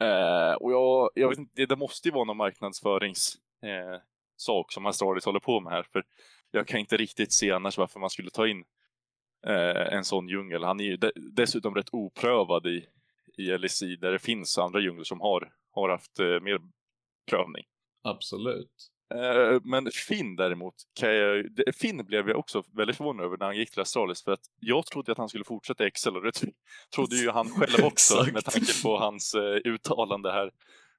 Eh, 0.00 0.54
och 0.54 0.72
jag, 0.72 1.10
jag 1.14 1.28
vet 1.28 1.38
inte, 1.38 1.52
det, 1.54 1.66
det 1.66 1.76
måste 1.76 2.08
ju 2.08 2.14
vara 2.14 2.24
någon 2.24 2.36
marknadsförings 2.36 3.36
eh, 3.62 4.00
sak 4.36 4.72
som 4.72 4.86
Astralis 4.86 5.24
håller 5.24 5.40
på 5.40 5.60
med 5.60 5.72
här. 5.72 5.86
För 5.92 6.04
jag 6.50 6.66
kan 6.66 6.80
inte 6.80 6.96
riktigt 6.96 7.32
se 7.32 7.50
annars 7.50 7.78
varför 7.78 8.00
man 8.00 8.10
skulle 8.10 8.30
ta 8.30 8.48
in 8.48 8.64
eh, 9.46 9.94
en 9.94 10.04
sån 10.04 10.28
djungel. 10.28 10.64
Han 10.64 10.80
är 10.80 10.84
ju 10.84 10.96
de, 10.96 11.10
dessutom 11.16 11.74
rätt 11.74 11.88
oprövad 11.92 12.66
i, 12.66 12.86
i 13.38 13.58
LSI 13.58 13.96
där 13.96 14.12
det 14.12 14.18
finns 14.18 14.58
andra 14.58 14.80
djungler 14.80 15.04
som 15.04 15.20
har, 15.20 15.52
har 15.72 15.88
haft 15.88 16.20
eh, 16.20 16.40
mer 16.40 16.60
prövning. 17.30 17.64
Absolut. 18.04 18.92
Eh, 19.14 19.60
men 19.64 19.90
Finn 19.90 20.36
däremot, 20.36 20.74
kan 21.00 21.14
jag, 21.14 21.46
Finn 21.74 22.06
blev 22.06 22.28
jag 22.28 22.38
också 22.38 22.62
väldigt 22.76 22.96
förvånad 22.96 23.26
över 23.26 23.36
när 23.36 23.46
han 23.46 23.56
gick 23.56 23.70
till 23.70 23.80
Astralis 23.80 24.24
för 24.24 24.32
att 24.32 24.44
jag 24.60 24.86
trodde 24.86 25.12
att 25.12 25.18
han 25.18 25.28
skulle 25.28 25.44
fortsätta 25.44 25.84
i 25.84 25.86
Excel 25.86 26.16
och 26.16 26.22
det 26.22 26.32
trodde 26.94 27.16
ju 27.16 27.30
han 27.30 27.48
själv 27.48 27.84
också 27.84 28.26
med 28.32 28.44
tanke 28.44 28.82
på 28.82 28.98
hans 28.98 29.34
eh, 29.34 29.56
uttalande 29.64 30.32
här. 30.32 30.50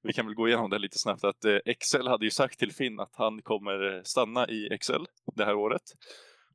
Vi 0.03 0.13
kan 0.13 0.25
väl 0.25 0.35
gå 0.35 0.47
igenom 0.47 0.69
det 0.69 0.79
lite 0.79 0.97
snabbt 0.97 1.23
att 1.23 1.45
eh, 1.45 1.57
Excel 1.65 2.07
hade 2.07 2.25
ju 2.25 2.31
sagt 2.31 2.59
till 2.59 2.71
Finn 2.71 2.99
att 2.99 3.15
han 3.15 3.41
kommer 3.41 4.01
stanna 4.03 4.47
i 4.47 4.73
Excel 4.73 5.05
det 5.35 5.45
här 5.45 5.55
året 5.55 5.83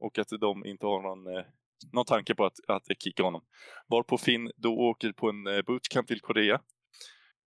och 0.00 0.18
att 0.18 0.28
de 0.40 0.66
inte 0.66 0.86
har 0.86 1.02
någon 1.02 1.44
någon 1.92 2.04
tanke 2.04 2.34
på 2.34 2.44
att, 2.44 2.58
att 2.68 3.02
kicka 3.02 3.22
honom. 3.22 3.42
Varpå 3.88 4.18
Finn 4.18 4.50
då 4.56 4.78
åker 4.78 5.12
på 5.12 5.28
en 5.28 5.46
eh, 5.46 5.62
bootcamp 5.62 6.08
till 6.08 6.20
Korea. 6.20 6.60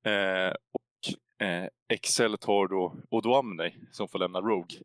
Eh, 0.06 0.54
och 0.74 1.46
eh, 1.48 1.68
Excel 1.90 2.38
tar 2.38 2.68
då 2.68 2.96
Odoamne 3.10 3.72
som 3.92 4.08
får 4.08 4.20
lämna 4.20 4.42
Rogue. 4.42 4.78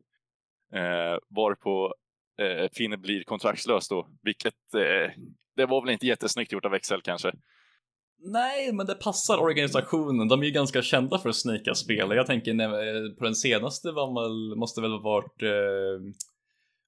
Eh, 0.75 1.19
varpå 1.29 1.95
eh, 2.41 2.69
Finn 2.73 3.01
blir 3.01 3.25
kontraktslös 3.25 3.89
då, 3.89 4.09
vilket 4.23 4.75
eh, 4.75 5.13
det 5.57 5.67
var 5.67 5.83
väl 5.83 5.93
inte 5.93 6.07
jättesnyggt 6.07 6.53
gjort 6.53 6.65
av 6.65 6.75
Excel 6.75 7.03
kanske. 7.03 7.33
Nej, 8.19 8.73
men 8.73 8.87
det 8.87 8.95
passar 8.95 9.39
organisationen. 9.39 10.29
De 10.29 10.41
är 10.41 10.47
ju 10.47 10.53
ganska 10.53 10.83
kända 10.83 11.19
för 11.19 11.29
att 11.29 11.37
snika 11.37 11.75
spelare. 11.75 12.17
Jag 12.17 12.27
tänker 12.27 12.61
eh, 12.61 13.15
på 13.19 13.25
den 13.25 13.35
senaste 13.35 13.93
var 13.93 14.13
man, 14.13 14.59
måste 14.59 14.81
väl 14.81 14.93
ha 14.93 15.01
varit 15.01 15.43
eh, 15.43 16.01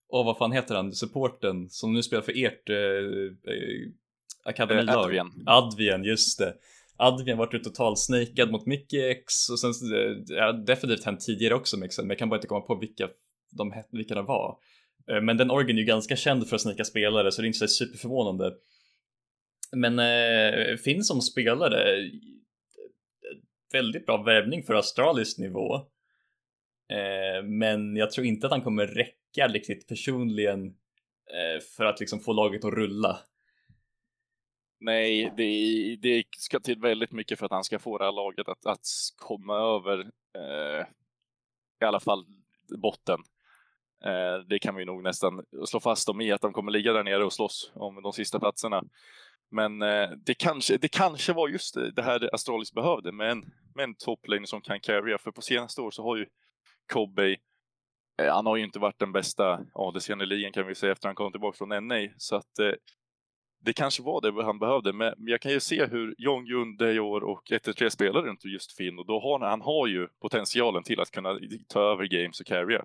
och 0.08 0.24
vad 0.24 0.38
fan 0.38 0.52
heter 0.52 0.74
han, 0.74 0.92
supporten 0.92 1.68
som 1.68 1.92
nu 1.92 2.02
spelar 2.02 2.22
för 2.22 2.44
ert 2.44 2.68
eh, 2.68 2.76
eh 2.76 3.90
akademilag? 4.44 4.94
Eh, 4.94 5.00
Advian. 5.00 5.44
Advian, 5.46 6.04
just 6.04 6.38
det. 6.38 6.54
Advian 6.96 7.38
vart 7.38 7.54
ju 7.54 7.58
totalsnakad 7.58 8.50
mot 8.50 8.66
Mickey 8.66 9.10
X 9.10 9.50
och 9.50 9.60
sen 9.60 9.72
ja, 10.26 10.52
definitivt 10.52 11.04
hänt 11.04 11.20
tidigare 11.20 11.54
också 11.54 11.76
med 11.76 11.90
Xen, 11.90 12.04
men 12.04 12.10
jag 12.10 12.18
kan 12.18 12.28
bara 12.28 12.36
inte 12.36 12.48
komma 12.48 12.60
på 12.60 12.74
vilka 12.74 13.08
de, 13.50 13.82
vilka 13.90 14.14
de 14.14 14.26
var. 14.26 14.58
Eh, 15.10 15.20
men 15.20 15.36
den 15.36 15.50
orgen 15.50 15.76
är 15.76 15.80
ju 15.80 15.86
ganska 15.86 16.16
känd 16.16 16.48
för 16.48 16.56
att 16.56 16.62
snika 16.62 16.84
spelare 16.84 17.32
så 17.32 17.42
det 17.42 17.46
är 17.46 17.48
inte 17.48 17.58
så 17.58 17.68
superförvånande. 17.68 18.54
Men 19.72 19.98
eh, 19.98 20.76
Finn 20.76 21.04
som 21.04 21.20
spelare, 21.20 22.10
väldigt 23.72 24.06
bra 24.06 24.22
värvning 24.22 24.62
för 24.62 24.74
Astralis 24.74 25.38
nivå. 25.38 25.80
Eh, 26.88 27.44
men 27.44 27.96
jag 27.96 28.10
tror 28.10 28.26
inte 28.26 28.46
att 28.46 28.52
han 28.52 28.62
kommer 28.62 28.86
räcka 28.86 29.48
riktigt 29.48 29.88
personligen 29.88 30.66
eh, 30.66 31.62
för 31.76 31.84
att 31.84 32.00
liksom 32.00 32.20
få 32.20 32.32
laget 32.32 32.64
att 32.64 32.72
rulla. 32.72 33.18
Nej, 34.80 35.32
det, 35.36 35.96
det, 35.96 36.24
ska 36.38 36.60
till 36.60 36.80
väldigt 36.80 37.12
mycket 37.12 37.38
för 37.38 37.46
att 37.46 37.52
han 37.52 37.64
ska 37.64 37.78
få 37.78 37.98
det 37.98 38.04
här 38.04 38.12
laget 38.12 38.48
att, 38.48 38.66
att 38.66 38.86
komma 39.16 39.54
över 39.56 40.00
eh, 40.34 40.86
i 41.80 41.84
alla 41.84 42.00
fall 42.00 42.26
botten. 42.82 43.18
Eh, 44.04 44.38
det 44.46 44.58
kan 44.58 44.74
vi 44.74 44.84
nog 44.84 45.02
nästan 45.02 45.44
slå 45.66 45.80
fast 45.80 46.06
dem 46.06 46.20
i 46.20 46.32
att 46.32 46.40
de 46.40 46.52
kommer 46.52 46.72
ligga 46.72 46.92
där 46.92 47.04
nere 47.04 47.24
och 47.24 47.32
slåss 47.32 47.72
om 47.74 48.02
de 48.02 48.12
sista 48.12 48.38
platserna. 48.38 48.84
Men 49.50 49.82
eh, 49.82 50.10
det, 50.10 50.34
kanske, 50.34 50.76
det 50.76 50.88
kanske 50.88 51.32
var 51.32 51.48
just 51.48 51.74
det, 51.96 52.02
här 52.02 52.34
Astralis 52.34 52.72
behövde 52.72 53.12
med 53.12 53.30
en, 53.30 53.52
med 53.74 53.84
en 53.84 54.46
som 54.46 54.60
kan 54.60 54.80
carrya. 54.80 55.18
För 55.18 55.30
på 55.30 55.42
senaste 55.42 55.80
år 55.80 55.90
så 55.90 56.02
har 56.02 56.16
ju 56.16 56.26
Kobe 56.92 57.36
Eh, 58.22 58.34
han 58.34 58.46
har 58.46 58.56
ju 58.56 58.64
inte 58.64 58.78
varit 58.78 58.98
den 58.98 59.12
bästa 59.12 59.60
ADCn 59.72 60.20
i 60.20 60.26
ligan 60.26 60.52
kan 60.52 60.66
vi 60.66 60.74
säga 60.74 60.92
efter 60.92 61.08
han 61.08 61.14
kom 61.14 61.32
tillbaka 61.32 61.56
från 61.56 61.88
NA. 61.88 62.08
Så 62.16 62.36
att 62.36 62.58
eh, 62.58 62.72
det 63.64 63.72
kanske 63.72 64.02
var 64.02 64.20
det 64.20 64.44
han 64.44 64.58
behövde. 64.58 64.92
Men 64.92 65.14
jag 65.16 65.40
kan 65.40 65.52
ju 65.52 65.60
se 65.60 65.86
hur 65.86 66.14
Jong 66.18 66.46
Jun, 66.46 66.76
Dejor 66.76 67.24
och 67.24 67.42
1-3 67.50 67.88
spelar 67.88 68.22
runt 68.22 68.44
just 68.44 68.76
Finn 68.76 68.98
och 68.98 69.06
då 69.06 69.20
har 69.20 69.40
han 69.40 69.60
har 69.60 69.86
ju 69.86 70.08
potentialen 70.20 70.82
till 70.82 71.00
att 71.00 71.10
kunna 71.10 71.38
ta 71.68 71.80
över 71.80 72.04
games 72.04 72.40
och 72.40 72.46
carrya. 72.46 72.84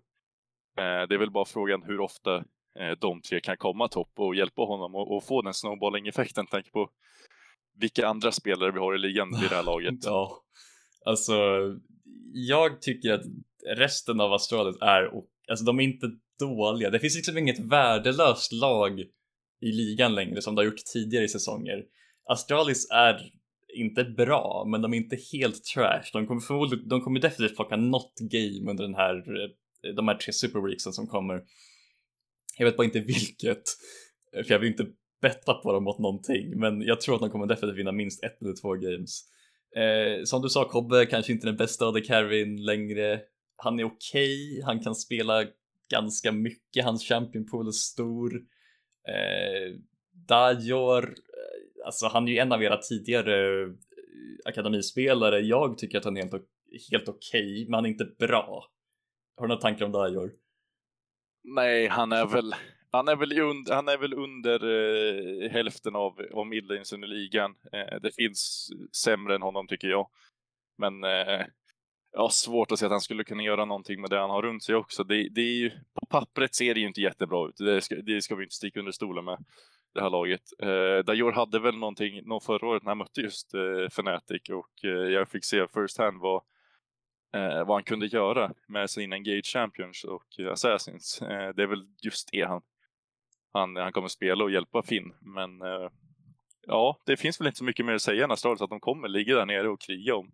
Eh, 0.77 1.07
det 1.07 1.15
är 1.15 1.17
väl 1.17 1.31
bara 1.31 1.45
frågan 1.45 1.83
hur 1.83 1.99
ofta 1.99 2.35
eh, 2.79 2.91
de 3.01 3.21
tre 3.21 3.39
kan 3.39 3.57
komma 3.57 3.87
topp 3.87 4.11
och 4.15 4.35
hjälpa 4.35 4.61
honom 4.61 4.95
och, 4.95 5.15
och 5.15 5.23
få 5.23 5.41
den 5.41 5.53
snowballing-effekten. 5.53 6.45
tanke 6.47 6.71
på 6.71 6.89
vilka 7.79 8.07
andra 8.07 8.31
spelare 8.31 8.71
vi 8.71 8.79
har 8.79 8.95
i 8.95 8.97
ligan 8.97 9.27
i 9.45 9.47
det 9.49 9.55
här 9.55 9.63
laget. 9.63 9.95
ja, 10.01 10.41
alltså 11.05 11.33
jag 12.33 12.81
tycker 12.81 13.13
att 13.13 13.23
resten 13.77 14.21
av 14.21 14.33
Astralis 14.33 14.77
är, 14.81 15.11
alltså 15.47 15.65
de 15.65 15.79
är 15.79 15.83
inte 15.83 16.11
dåliga. 16.39 16.89
Det 16.89 16.99
finns 16.99 17.15
liksom 17.15 17.37
inget 17.37 17.59
värdelöst 17.59 18.51
lag 18.51 18.99
i 19.61 19.71
ligan 19.71 20.15
längre 20.15 20.41
som 20.41 20.55
det 20.55 20.61
har 20.61 20.65
gjort 20.65 20.85
tidigare 20.93 21.25
i 21.25 21.29
säsonger. 21.29 21.83
Astralis 22.25 22.87
är 22.91 23.31
inte 23.75 24.03
bra, 24.03 24.65
men 24.67 24.81
de 24.81 24.93
är 24.93 24.97
inte 24.97 25.17
helt 25.33 25.63
trash. 25.63 26.09
De 26.13 26.27
kommer 26.27 26.41
förmodligen, 26.41 26.87
de 26.87 27.01
kommer 27.01 27.19
definitivt 27.19 27.55
plocka 27.55 27.75
något 27.75 28.19
game 28.19 28.71
under 28.71 28.83
den 28.83 28.95
här, 28.95 29.15
eh, 29.15 29.95
de 29.95 30.07
här 30.07 30.15
tre 30.15 30.33
Super 30.33 30.61
Weeksen 30.67 30.93
som 30.93 31.07
kommer. 31.07 31.43
Jag 32.57 32.65
vet 32.65 32.77
bara 32.77 32.85
inte 32.85 32.99
vilket, 32.99 33.63
för 34.31 34.51
jag 34.51 34.59
vill 34.59 34.71
inte 34.71 34.87
betta 35.21 35.53
på 35.53 35.73
dem 35.73 35.83
mot 35.83 35.99
någonting, 35.99 36.59
men 36.59 36.81
jag 36.81 37.01
tror 37.01 37.15
att 37.15 37.21
de 37.21 37.29
kommer 37.29 37.45
definitivt 37.45 37.79
vinna 37.79 37.91
minst 37.91 38.23
ett 38.23 38.41
eller 38.41 38.61
två 38.61 38.73
games. 38.73 39.32
Eh, 39.75 40.23
som 40.23 40.41
du 40.41 40.49
sa, 40.49 40.69
Kobbe 40.69 41.05
kanske 41.05 41.31
inte 41.31 41.47
den 41.47 41.57
bästa 41.57 41.85
av 41.85 41.93
The 41.93 42.01
Carryn 42.01 42.65
längre 42.65 43.19
han 43.63 43.79
är 43.79 43.83
okej, 43.83 44.51
okay. 44.51 44.63
han 44.63 44.79
kan 44.79 44.95
spela 44.95 45.45
ganska 45.89 46.31
mycket, 46.31 46.85
hans 46.85 47.07
champion 47.07 47.45
pool 47.45 47.67
är 47.67 47.71
stor. 47.71 48.35
Eh, 49.07 49.79
Dajor 50.27 51.03
eh, 51.03 51.85
alltså 51.85 52.07
han 52.07 52.27
är 52.27 52.31
ju 52.31 52.37
en 52.37 52.51
av 52.51 52.63
era 52.63 52.77
tidigare 52.77 53.63
eh, 53.63 53.69
akademispelare. 54.45 55.39
Jag 55.39 55.77
tycker 55.77 55.97
att 55.97 56.05
han 56.05 56.17
är 56.17 56.21
helt, 56.21 56.43
helt 56.91 57.09
okej, 57.09 57.53
okay, 57.53 57.65
men 57.65 57.73
han 57.73 57.85
är 57.85 57.89
inte 57.89 58.05
bra. 58.19 58.65
Har 59.35 59.45
du 59.45 59.47
några 59.47 59.61
tankar 59.61 59.85
om 59.85 59.91
Dajor? 59.91 60.31
Nej, 61.43 61.87
han 61.87 62.11
är 62.11 62.25
väl, 62.25 62.55
han 62.93 63.07
är 63.07 63.15
väl, 63.15 63.39
under, 63.39 63.75
han 63.75 63.87
är 63.87 63.97
väl 63.97 64.13
under 64.13 64.59
eh, 64.63 65.51
hälften 65.51 65.95
av, 65.95 66.21
av 66.33 66.47
medelinsen 66.47 67.03
i 67.03 67.07
ligan. 67.07 67.55
Eh, 67.73 67.99
det 68.01 68.15
finns 68.15 68.69
sämre 69.03 69.35
än 69.35 69.41
honom 69.41 69.67
tycker 69.67 69.87
jag. 69.87 70.09
Men 70.77 71.03
eh, 71.03 71.45
har 72.17 72.29
svårt 72.29 72.71
att 72.71 72.79
se 72.79 72.85
att 72.85 72.91
han 72.91 73.01
skulle 73.01 73.23
kunna 73.23 73.43
göra 73.43 73.65
någonting 73.65 74.01
med 74.01 74.09
det 74.09 74.19
han 74.19 74.29
har 74.29 74.41
runt 74.41 74.63
sig 74.63 74.75
också. 74.75 75.03
Det, 75.03 75.29
det 75.29 75.41
är 75.41 75.55
ju, 75.55 75.69
på 75.69 76.05
pappret 76.09 76.55
ser 76.55 76.73
det 76.73 76.79
ju 76.79 76.87
inte 76.87 77.01
jättebra 77.01 77.47
ut. 77.47 77.57
Det 77.57 77.81
ska, 77.81 77.95
det 77.95 78.21
ska 78.21 78.35
vi 78.35 78.43
inte 78.43 78.55
sticka 78.55 78.79
under 78.79 78.91
stolen 78.91 79.25
med, 79.25 79.37
det 79.93 80.01
här 80.01 80.09
laget. 80.09 80.41
Eh, 80.59 81.05
Dajor 81.05 81.31
hade 81.31 81.59
väl 81.59 81.77
någonting 81.77 82.27
någon 82.27 82.41
förra 82.41 82.67
året 82.67 82.83
när 82.83 82.89
han 82.89 82.97
mötte 82.97 83.21
just 83.21 83.53
eh, 83.53 83.85
Fnatic 83.85 84.49
och 84.49 84.85
eh, 84.85 84.89
jag 84.89 85.29
fick 85.29 85.45
se 85.45 85.67
first 85.67 85.97
hand 85.97 86.21
vad, 86.21 86.41
eh, 87.35 87.65
vad 87.65 87.75
han 87.75 87.83
kunde 87.83 88.05
göra 88.05 88.51
med 88.67 88.89
sina 88.89 89.15
Engage 89.15 89.45
Champions 89.53 90.03
och 90.03 90.39
eh, 90.39 90.51
Assassins. 90.51 91.21
Eh, 91.21 91.53
det 91.55 91.63
är 91.63 91.67
väl 91.67 91.85
just 92.01 92.29
det 92.31 92.41
han, 92.41 92.61
han, 93.53 93.75
han 93.75 93.91
kommer 93.91 94.07
spela 94.07 94.43
och 94.43 94.51
hjälpa 94.51 94.83
Finn. 94.83 95.13
Men 95.21 95.61
eh, 95.61 95.89
ja, 96.67 96.97
det 97.05 97.17
finns 97.17 97.39
väl 97.39 97.47
inte 97.47 97.57
så 97.57 97.63
mycket 97.63 97.85
mer 97.85 97.93
att 97.93 98.01
säga 98.01 98.23
än 98.23 98.31
år 98.31 98.37
så 98.55 98.63
att 98.63 98.69
de 98.69 98.79
kommer 98.79 99.07
ligga 99.07 99.35
där 99.35 99.45
nere 99.45 99.69
och 99.69 99.81
kriga 99.81 100.15
om 100.15 100.31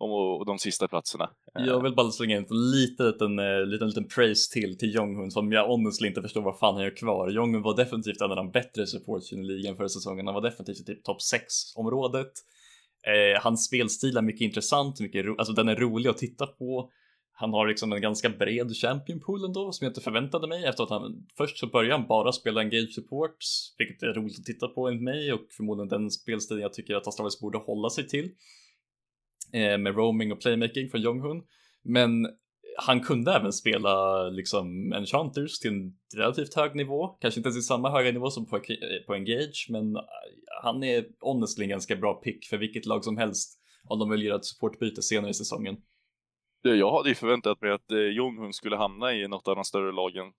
om 0.00 0.44
de 0.46 0.58
sista 0.58 0.88
platserna. 0.88 1.30
Eh. 1.58 1.66
Jag 1.66 1.82
vill 1.82 1.94
bara 1.94 2.10
slänga 2.10 2.36
in 2.36 2.46
en 2.50 2.70
liten, 2.70 3.06
liten, 3.06 3.38
eh, 3.38 3.66
liten, 3.66 3.88
liten 3.88 4.08
praise 4.08 4.52
till 4.52 4.78
till 4.78 4.94
Jonghun 4.94 5.30
som 5.30 5.52
jag 5.52 5.66
honestly 5.66 6.08
inte 6.08 6.22
förstår 6.22 6.42
vad 6.42 6.58
fan 6.58 6.74
han 6.74 6.84
gör 6.84 6.96
kvar. 6.96 7.28
Jonghun 7.30 7.62
var 7.62 7.76
definitivt 7.76 8.20
en 8.20 8.30
av 8.30 8.36
de 8.36 8.50
bättre 8.50 8.86
supports 8.86 9.32
i 9.32 9.36
ligan 9.36 9.76
förra 9.76 9.88
säsongen. 9.88 10.26
Han 10.26 10.34
var 10.34 10.42
definitivt 10.42 10.80
i 10.80 10.84
typ 10.84 11.04
topp 11.04 11.22
6 11.22 11.42
området. 11.76 12.32
Eh, 13.06 13.42
hans 13.42 13.66
spelstil 13.66 14.16
är 14.16 14.22
mycket 14.22 14.40
intressant, 14.40 15.00
mycket 15.00 15.24
ro- 15.24 15.36
alltså 15.38 15.52
den 15.52 15.68
är 15.68 15.76
rolig 15.76 16.10
att 16.10 16.18
titta 16.18 16.46
på. 16.46 16.90
Han 17.40 17.52
har 17.52 17.66
liksom 17.66 17.92
en 17.92 18.00
ganska 18.00 18.28
bred 18.28 18.76
champion 18.76 19.20
pool 19.20 19.44
ändå 19.44 19.72
som 19.72 19.84
jag 19.84 19.90
inte 19.90 20.00
förväntade 20.00 20.48
mig 20.48 20.64
efter 20.64 20.82
att 20.84 20.90
han 20.90 21.26
först 21.36 21.58
så 21.58 21.66
började 21.66 21.94
han 21.94 22.06
bara 22.06 22.32
spela 22.32 22.60
engage 22.60 22.94
supports, 22.94 23.74
vilket 23.78 24.02
är 24.02 24.14
roligt 24.14 24.38
att 24.38 24.44
titta 24.44 24.68
på 24.68 24.88
enligt 24.88 25.02
mig 25.02 25.32
och 25.32 25.40
förmodligen 25.50 25.88
den 25.88 26.10
spelstilen 26.10 26.62
jag 26.62 26.72
tycker 26.72 26.94
att 26.94 27.06
Astralis 27.06 27.40
borde 27.40 27.58
hålla 27.58 27.90
sig 27.90 28.08
till 28.08 28.24
eh, 29.52 29.78
med 29.78 29.96
roaming 29.96 30.32
och 30.32 30.40
playmaking 30.40 30.90
från 30.90 31.00
Jonghun. 31.00 31.42
Men 31.84 32.10
han 32.78 33.00
kunde 33.00 33.32
även 33.32 33.52
spela 33.52 34.22
liksom 34.28 34.92
Enchanters 34.92 35.58
till 35.58 35.70
en 35.70 35.92
relativt 36.16 36.54
hög 36.54 36.74
nivå, 36.74 37.06
kanske 37.06 37.40
inte 37.40 37.48
ens 37.48 37.58
i 37.58 37.62
samma 37.62 37.90
höga 37.90 38.12
nivå 38.12 38.30
som 38.30 38.46
på, 38.46 38.60
på 39.06 39.14
Engage, 39.14 39.66
men 39.70 39.96
eh, 39.96 40.02
han 40.62 40.84
är 40.84 41.04
honestly 41.20 41.64
en 41.64 41.70
ganska 41.70 41.96
bra 41.96 42.14
pick 42.14 42.46
för 42.46 42.56
vilket 42.56 42.86
lag 42.86 43.04
som 43.04 43.16
helst 43.16 43.60
om 43.84 43.98
de 43.98 44.10
vill 44.10 44.22
göra 44.22 44.36
ett 44.36 44.44
supportbyte 44.44 45.02
senare 45.02 45.30
i 45.30 45.34
säsongen. 45.34 45.76
Jag 46.62 46.96
hade 46.96 47.08
ju 47.08 47.14
förväntat 47.14 47.60
mig 47.60 47.70
att 47.70 47.92
eh, 47.92 47.98
Jonghun 47.98 48.52
skulle 48.52 48.76
hamna 48.76 49.12
i 49.12 49.28
något 49.28 49.48
av 49.48 49.54
de 49.54 49.64
större 49.64 49.92
lagen 49.92 50.32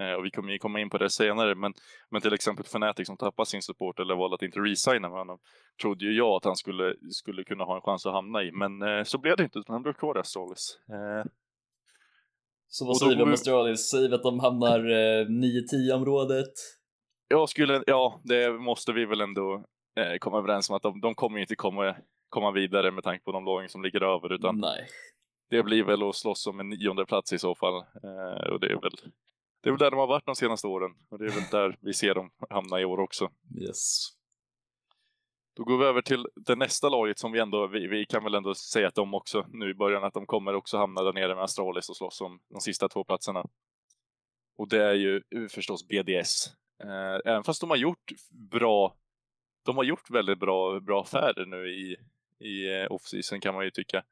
Eh, 0.00 0.12
och 0.12 0.24
vi 0.24 0.30
kommer 0.30 0.52
ju 0.52 0.58
komma 0.58 0.80
in 0.80 0.90
på 0.90 0.98
det 0.98 1.10
senare, 1.10 1.54
men, 1.54 1.74
men 2.10 2.22
till 2.22 2.32
exempel 2.32 2.64
Fnatic 2.64 3.06
som 3.06 3.16
tappade 3.16 3.46
sin 3.46 3.62
support 3.62 4.00
eller 4.00 4.14
valde 4.14 4.34
att 4.34 4.42
inte 4.42 4.60
resigna 4.60 5.08
med 5.08 5.18
honom, 5.18 5.38
trodde 5.82 6.04
ju 6.04 6.12
jag 6.12 6.28
att 6.28 6.44
han 6.44 6.56
skulle, 6.56 6.94
skulle 7.10 7.44
kunna 7.44 7.64
ha 7.64 7.76
en 7.76 7.82
chans 7.82 8.06
att 8.06 8.12
hamna 8.12 8.42
i, 8.42 8.52
men 8.52 8.82
eh, 8.82 9.04
så 9.04 9.18
blev 9.18 9.36
det 9.36 9.42
inte, 9.42 9.58
utan 9.58 9.72
han 9.72 9.82
blev 9.82 9.92
kvar 9.92 10.16
i 10.16 10.20
Astralis. 10.20 10.78
Eh, 10.88 11.30
så 12.68 12.86
vad 12.86 12.96
säger 12.96 13.16
vi 13.16 13.22
om 13.22 13.32
Astralis? 13.32 13.90
Säger 13.90 14.08
vi 14.08 14.14
att 14.14 14.22
de 14.22 14.40
hamnar 14.40 14.78
eh, 14.78 15.26
9-10 15.26 15.92
området? 15.94 16.52
Jag 17.28 17.48
skulle, 17.48 17.82
ja, 17.86 18.20
det 18.24 18.52
måste 18.52 18.92
vi 18.92 19.04
väl 19.04 19.20
ändå 19.20 19.64
komma 20.20 20.38
överens 20.38 20.70
om 20.70 20.76
att 20.76 20.82
de, 20.82 21.00
de 21.00 21.14
kommer 21.14 21.38
inte 21.38 21.56
komma, 21.56 21.96
komma 22.28 22.50
vidare 22.50 22.90
med 22.90 23.04
tanke 23.04 23.24
på 23.24 23.32
de 23.32 23.44
lagen 23.44 23.68
som 23.68 23.82
ligger 23.82 24.02
över, 24.02 24.32
utan 24.32 24.58
Nej. 24.58 24.86
Det 25.52 25.62
blir 25.62 25.84
väl 25.84 26.02
att 26.02 26.16
slåss 26.16 26.46
om 26.46 26.60
en 26.60 26.68
nionde 26.68 27.06
plats 27.06 27.32
i 27.32 27.38
så 27.38 27.54
fall. 27.54 27.74
Eh, 27.74 28.52
och 28.52 28.60
det 28.60 28.66
är 28.66 28.80
väl 28.80 28.96
det 29.62 29.68
är 29.68 29.70
väl 29.70 29.78
där 29.78 29.90
de 29.90 30.00
har 30.00 30.06
varit 30.06 30.26
de 30.26 30.36
senaste 30.36 30.66
åren 30.66 30.94
och 31.08 31.18
det 31.18 31.24
är 31.24 31.30
väl 31.30 31.50
där 31.50 31.76
vi 31.80 31.92
ser 31.92 32.14
dem 32.14 32.30
hamna 32.50 32.80
i 32.80 32.84
år 32.84 33.00
också. 33.00 33.30
Yes. 33.60 34.08
Då 35.56 35.64
går 35.64 35.78
vi 35.78 35.84
över 35.84 36.02
till 36.02 36.26
det 36.36 36.56
nästa 36.56 36.88
laget 36.88 37.18
som 37.18 37.32
vi 37.32 37.38
ändå, 37.40 37.66
vi, 37.66 37.86
vi, 37.86 38.04
kan 38.04 38.24
väl 38.24 38.34
ändå 38.34 38.54
säga 38.54 38.88
att 38.88 38.94
de 38.94 39.14
också 39.14 39.46
nu 39.48 39.70
i 39.70 39.74
början 39.74 40.04
att 40.04 40.14
de 40.14 40.26
kommer 40.26 40.54
också 40.54 40.76
hamna 40.76 41.02
där 41.02 41.12
nere 41.12 41.34
med 41.34 41.44
Astralis 41.44 41.88
och 41.88 41.96
slåss 41.96 42.20
om 42.20 42.40
de 42.48 42.60
sista 42.60 42.88
två 42.88 43.04
platserna. 43.04 43.44
Och 44.56 44.68
det 44.68 44.84
är 44.84 44.94
ju 44.94 45.22
förstås 45.48 45.88
BDS. 45.88 46.46
Eh, 46.84 47.32
även 47.32 47.44
fast 47.44 47.60
de 47.60 47.70
har 47.70 47.76
gjort 47.76 48.12
bra, 48.30 48.96
de 49.62 49.76
har 49.76 49.84
gjort 49.84 50.10
väldigt 50.10 50.38
bra, 50.38 50.80
bra 50.80 51.02
affärer 51.02 51.46
nu 51.46 51.70
i, 51.70 51.96
i 52.38 52.80
eh, 52.80 52.92
off-season 52.92 53.40
kan 53.40 53.54
man 53.54 53.64
ju 53.64 53.70
tycka. 53.70 54.04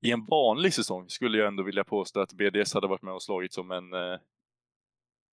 I 0.00 0.10
en 0.10 0.26
vanlig 0.26 0.74
säsong 0.74 1.08
skulle 1.08 1.38
jag 1.38 1.48
ändå 1.48 1.62
vilja 1.62 1.84
påstå 1.84 2.20
att 2.20 2.32
BDS 2.32 2.74
hade 2.74 2.86
varit 2.86 3.02
med 3.02 3.14
och 3.14 3.22
slagit 3.22 3.52
som 3.52 3.70
en, 3.70 3.92
eh, 3.92 4.18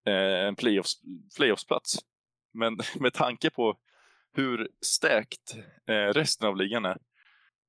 eh 0.07 0.47
en 0.47 0.55
playoffs, 0.55 1.01
playoffsplats. 1.37 1.99
Men 2.53 2.77
med 2.99 3.13
tanke 3.13 3.49
på 3.49 3.77
hur 4.33 4.69
stäkt 4.81 5.55
eh, 5.87 6.13
resten 6.13 6.47
av 6.47 6.57
ligan 6.57 6.85
är 6.85 6.97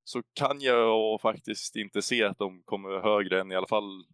så 0.05 0.23
kan 0.33 0.61
jag 0.61 1.21
faktiskt 1.21 1.77
inte 1.77 2.03
se 2.03 2.25
att 2.25 2.39
de 2.39 2.63
kommer 2.63 3.01
högre 3.03 3.41
än 3.41 3.53
i 3.53 3.57
alla 3.57 3.67
fall 3.67 4.05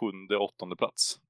sjunde, 0.00 0.36
åttonde 0.36 0.76
plats. 0.76 1.20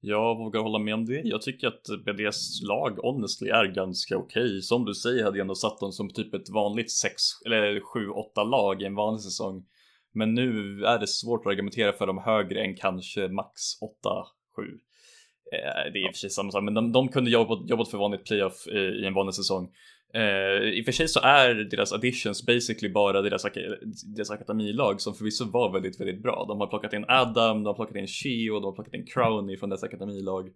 Jag 0.00 0.38
vågar 0.38 0.60
hålla 0.60 0.78
med 0.78 0.94
om 0.94 1.06
det. 1.06 1.20
Jag 1.24 1.42
tycker 1.42 1.66
att 1.66 2.04
BDS 2.06 2.62
lag 2.62 2.98
honestly 3.02 3.48
är 3.48 3.64
ganska 3.64 4.16
okej. 4.16 4.42
Okay. 4.42 4.60
Som 4.60 4.84
du 4.84 4.94
säger 4.94 5.24
hade 5.24 5.38
jag 5.38 5.44
ändå 5.44 5.54
satt 5.54 5.80
dem 5.80 5.92
som 5.92 6.10
typ 6.10 6.34
ett 6.34 6.50
vanligt 6.50 6.90
6 6.90 7.12
eller 7.46 7.80
7-8 7.80 8.50
lag 8.50 8.82
i 8.82 8.84
en 8.84 8.94
vanlig 8.94 9.20
säsong. 9.20 9.64
Men 10.14 10.34
nu 10.34 10.82
är 10.84 10.98
det 10.98 11.06
svårt 11.06 11.46
att 11.46 11.50
argumentera 11.50 11.92
för 11.92 12.06
dem 12.06 12.18
högre 12.18 12.60
än 12.60 12.76
kanske 12.76 13.28
max 13.28 13.60
8-7. 13.80 14.78
Eh, 15.52 15.92
det 15.92 15.98
är 15.98 16.06
i 16.06 16.10
och 16.10 16.14
för 16.14 16.18
sig 16.18 16.30
samma 16.30 16.50
sak, 16.50 16.64
men 16.64 16.74
de, 16.74 16.92
de 16.92 17.08
kunde 17.08 17.30
jobbat, 17.30 17.70
jobbat 17.70 17.90
för 17.90 17.98
vanligt 17.98 18.24
playoff 18.24 18.66
i, 18.66 18.78
i 18.78 19.06
en 19.06 19.14
vanlig 19.14 19.34
säsong. 19.34 19.68
Uh, 20.16 20.68
I 20.68 20.80
och 20.80 20.84
för 20.84 20.92
sig 20.92 21.08
så 21.08 21.20
är 21.20 21.54
deras 21.54 21.92
additions 21.92 22.46
basically 22.46 22.92
bara 22.92 23.22
deras, 23.22 23.46
deras 24.16 24.30
akademilag 24.30 25.00
som 25.00 25.14
förvisso 25.14 25.50
var 25.50 25.72
väldigt, 25.72 26.00
väldigt 26.00 26.22
bra. 26.22 26.44
De 26.48 26.60
har 26.60 26.66
plockat 26.66 26.92
in 26.92 27.04
Adam, 27.08 27.62
de 27.62 27.66
har 27.66 27.74
plockat 27.74 27.96
in 27.96 28.06
Shio, 28.06 28.60
de 28.60 28.64
har 28.64 28.72
plockat 28.72 28.94
in 28.94 29.06
Crowny 29.06 29.56
från 29.56 29.70
dessa 29.70 29.86
akademilag. 29.86 30.46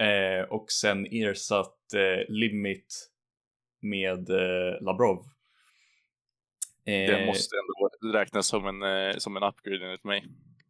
Uh, 0.00 0.42
och 0.50 0.70
sen 0.70 1.06
ersatt 1.06 1.76
uh, 1.94 2.34
Limit 2.34 3.10
med 3.82 4.28
Labrov. 4.80 5.24
Det 6.84 7.26
måste 7.26 7.54
ändå 7.56 8.18
räknas 8.18 8.46
som 8.46 8.82
en, 8.82 9.20
som 9.20 9.36
en 9.36 9.42
upgrade 9.42 9.84
enligt 9.84 10.04
mig. 10.04 10.24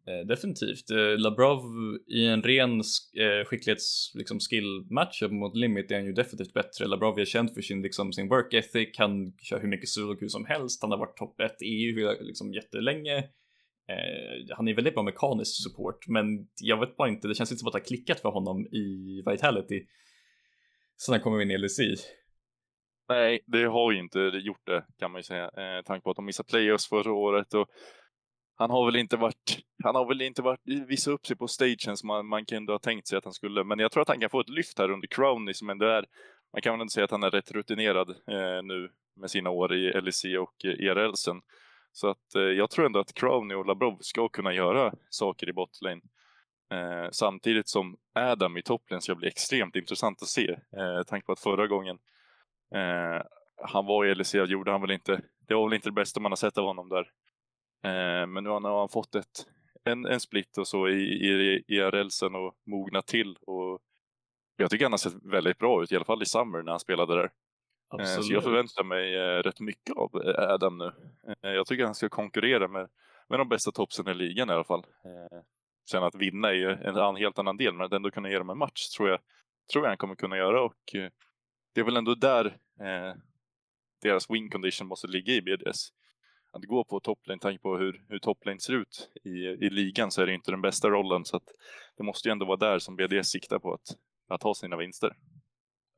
Eh, 0.09 0.26
definitivt. 0.26 0.90
Eh, 0.90 1.18
Labrov 1.18 1.62
i 2.06 2.26
en 2.26 2.42
ren 2.42 2.80
eh, 3.16 3.44
skicklighets 3.46 4.12
liksom, 4.14 4.40
skill-match 4.40 5.22
mot 5.30 5.56
Limit 5.56 5.90
är 5.90 5.94
han 5.94 6.06
ju 6.06 6.12
definitivt 6.12 6.52
bättre. 6.52 6.86
Labrov 6.86 7.18
är 7.18 7.24
känd 7.24 7.54
för 7.54 7.62
sin, 7.62 7.82
liksom, 7.82 8.12
sin 8.12 8.28
work 8.28 8.54
ethic, 8.54 8.98
han 8.98 9.32
kör 9.42 9.61
hur 9.61 9.68
mycket 9.68 9.88
soloku 9.88 10.28
som 10.28 10.44
helst, 10.44 10.82
han 10.82 10.90
har 10.90 10.98
varit 10.98 11.16
topp 11.16 11.40
1 11.40 11.56
EU 11.61 12.14
liksom, 12.20 12.52
jättelänge. 12.52 13.16
Eh, 13.88 14.56
han 14.56 14.68
är 14.68 14.74
väldigt 14.74 14.94
bra 14.94 15.02
mekanisk 15.02 15.62
support, 15.62 16.09
men 16.09 16.24
jag 16.62 16.80
vet 16.80 16.96
bara 16.96 17.09
inte, 17.09 17.28
det 17.28 17.34
känns 17.34 17.50
inte 17.50 17.61
som 17.61 17.68
att 17.68 17.72
det 17.72 17.78
har 17.78 17.84
klickat 17.84 18.20
för 18.20 18.28
honom 18.28 18.66
i 18.66 19.22
Vitality 19.26 19.86
sen 20.98 21.12
han 21.12 21.20
kom 21.20 21.40
in 21.40 21.50
i 21.50 21.59
LSI. 21.59 21.96
Nej, 23.09 23.40
det 23.46 23.64
har 23.64 23.92
ju 23.92 23.98
inte 23.98 24.18
gjort 24.18 24.66
det 24.66 24.84
kan 24.98 25.11
man 25.11 25.18
ju 25.18 25.22
säga. 25.22 25.44
Eh, 25.44 25.82
tanke 25.84 26.04
på 26.04 26.11
att 26.11 26.16
de 26.16 26.24
missade 26.24 26.48
playoffs 26.48 26.88
förra 26.88 27.12
året 27.12 27.54
och 27.54 27.68
han 28.59 28.70
har 28.70 28.86
väl 28.86 28.96
inte 28.96 29.16
varit, 29.16 29.59
han 29.84 29.94
har 29.94 30.06
väl 30.09 30.22
inte 30.22 30.42
varit, 30.42 30.61
visat 30.64 31.14
upp 31.14 31.26
sig 31.26 31.36
på 31.36 31.48
stagen 31.48 31.96
som 31.96 32.06
man, 32.06 32.26
man 32.26 32.44
kunde 32.44 32.72
ha 32.72 32.78
tänkt 32.78 33.09
sig 33.09 33.18
att 33.18 33.24
han 33.24 33.32
skulle. 33.32 33.64
Men 33.64 33.78
jag 33.78 33.92
tror 33.92 34.02
att 34.02 34.09
han 34.09 34.20
kan 34.20 34.30
få 34.30 34.40
ett 34.40 34.48
lyft 34.48 34.78
här 34.78 34.90
under 34.90 35.09
Crowney 35.09 35.54
som 35.54 35.70
ändå 35.70 35.86
är, 35.86 36.04
man 36.52 36.62
kan 36.62 36.72
väl 36.72 36.82
inte 36.82 36.92
säga 36.92 37.04
att 37.04 37.11
han 37.11 37.22
är 37.22 37.30
rätt 37.30 37.52
rutinerad 37.52 38.11
eh, 38.11 38.62
nu 38.62 38.90
med 39.16 39.30
sina 39.30 39.50
år 39.50 39.74
i 39.74 40.00
LEC 40.00 40.24
och 40.24 40.64
eh, 40.64 40.86
ERL 40.88 41.14
sen. 41.14 41.40
Så 41.92 42.09
att 42.09 42.34
eh, 42.34 42.42
jag 42.42 42.70
tror 42.70 42.86
ändå 42.86 43.00
att 43.00 43.14
Crowney 43.14 43.56
och 43.56 43.66
Labrov 43.66 43.98
ska 44.00 44.28
kunna 44.28 44.52
göra 44.52 44.94
saker 45.11 45.48
i 45.48 45.52
botlane. 45.52 46.00
Eh, 46.72 47.09
samtidigt 47.12 47.68
som 47.68 47.96
Adam 48.14 48.56
i 48.56 48.62
toplane 48.62 49.00
ska 49.00 49.14
bli 49.14 49.28
extremt 49.28 49.76
intressant 49.76 50.22
att 50.22 50.28
se. 50.28 50.50
Eh, 50.50 51.02
tanke 51.06 51.26
på 51.26 51.32
att 51.32 51.40
förra 51.40 51.66
gången 51.66 51.98
eh, 52.74 53.22
han 53.62 53.86
var 53.86 54.06
i 54.06 54.14
LEC 54.14 54.34
gjorde 54.34 54.70
han 54.70 54.80
väl 54.80 54.90
inte, 54.90 55.20
det 55.48 55.54
var 55.54 55.68
väl 55.68 55.74
inte 55.74 55.88
det 55.88 55.92
bästa 55.92 56.20
man 56.20 56.32
har 56.32 56.36
sett 56.36 56.59
av 56.59 56.64
honom 56.64 56.88
där. 56.88 57.11
Eh, 57.83 58.26
men 58.26 58.45
nu 58.45 58.51
har 58.51 58.79
han 58.79 58.89
fått 58.89 59.14
ett, 59.14 59.47
en, 59.85 60.07
en 60.07 60.20
split 60.20 60.59
och 60.59 60.68
så 60.68 60.89
i, 60.89 61.03
i, 61.03 61.64
i 61.66 61.81
rälsen 61.81 62.35
och 62.35 62.55
mognat 62.66 63.07
till. 63.07 63.37
Och 63.47 63.81
jag 64.57 64.70
tycker 64.70 64.85
han 64.85 64.93
har 64.93 64.99
sett 64.99 65.24
väldigt 65.24 65.59
bra 65.59 65.83
ut, 65.83 65.93
i 65.93 65.97
alla 65.97 66.05
fall 66.05 66.22
i 66.22 66.26
Summer 66.26 66.62
när 66.62 66.70
han 66.70 66.81
spelade 66.81 67.14
där. 67.14 67.31
Absolut. 67.89 68.18
Eh, 68.18 68.22
så 68.22 68.33
jag 68.33 68.43
förväntar 68.43 68.85
mig 68.85 69.14
eh, 69.14 69.43
rätt 69.43 69.61
mycket 69.61 69.97
av 69.97 70.11
Adam 70.39 70.79
nu. 70.79 70.93
Jag 71.41 71.66
tycker 71.66 71.85
han 71.85 71.95
ska 71.95 72.09
konkurrera 72.09 72.68
med, 72.68 72.89
med 73.29 73.39
de 73.39 73.49
bästa 73.49 73.72
topsen 73.72 74.09
i 74.09 74.14
ligan 74.14 74.51
i 74.51 74.53
alla 74.53 74.64
fall. 74.64 74.87
Sen 75.91 76.03
att 76.03 76.14
vinna 76.14 76.49
är 76.49 76.55
ju 76.55 76.70
en 76.70 77.16
helt 77.16 77.39
annan 77.39 77.57
del, 77.57 77.74
men 77.74 77.87
att 77.87 77.93
ändå 77.93 78.11
kunna 78.11 78.31
ge 78.31 78.39
dem 78.39 78.51
en 78.51 78.59
match 78.59 78.89
tror 78.89 79.09
jag, 79.09 79.18
tror 79.72 79.85
jag 79.85 79.91
han 79.91 79.97
kommer 79.97 80.14
kunna 80.14 80.37
göra. 80.37 80.62
Och 80.62 80.95
det 81.74 81.81
är 81.81 81.85
väl 81.85 81.97
ändå 81.97 82.14
där 82.14 82.47
eh, 82.81 83.14
deras 84.03 84.31
win 84.31 84.51
condition 84.51 84.89
måste 84.89 85.07
ligga 85.07 85.33
i 85.33 85.43
BDS. 85.43 85.89
Att 86.53 86.64
gå 86.64 86.84
på 86.84 87.01
toplane, 87.01 87.40
tanke 87.40 87.62
på 87.62 87.76
hur, 87.76 88.05
hur 88.09 88.18
toplane 88.18 88.61
ser 88.61 88.72
ut 88.72 89.11
i, 89.24 89.28
i 89.66 89.70
ligan 89.70 90.11
så 90.11 90.22
är 90.22 90.26
det 90.26 90.34
inte 90.34 90.51
den 90.51 90.62
bästa 90.62 90.88
rollen 90.88 91.24
så 91.24 91.36
att 91.36 91.49
det 91.96 92.05
måste 92.05 92.28
ju 92.28 92.32
ändå 92.32 92.46
vara 92.46 92.57
där 92.57 92.78
som 92.78 92.96
BDS 92.96 93.28
siktar 93.28 93.59
på 93.59 93.72
att, 93.72 93.96
att 94.28 94.42
ha 94.42 94.55
sina 94.55 94.76
vinster. 94.76 95.12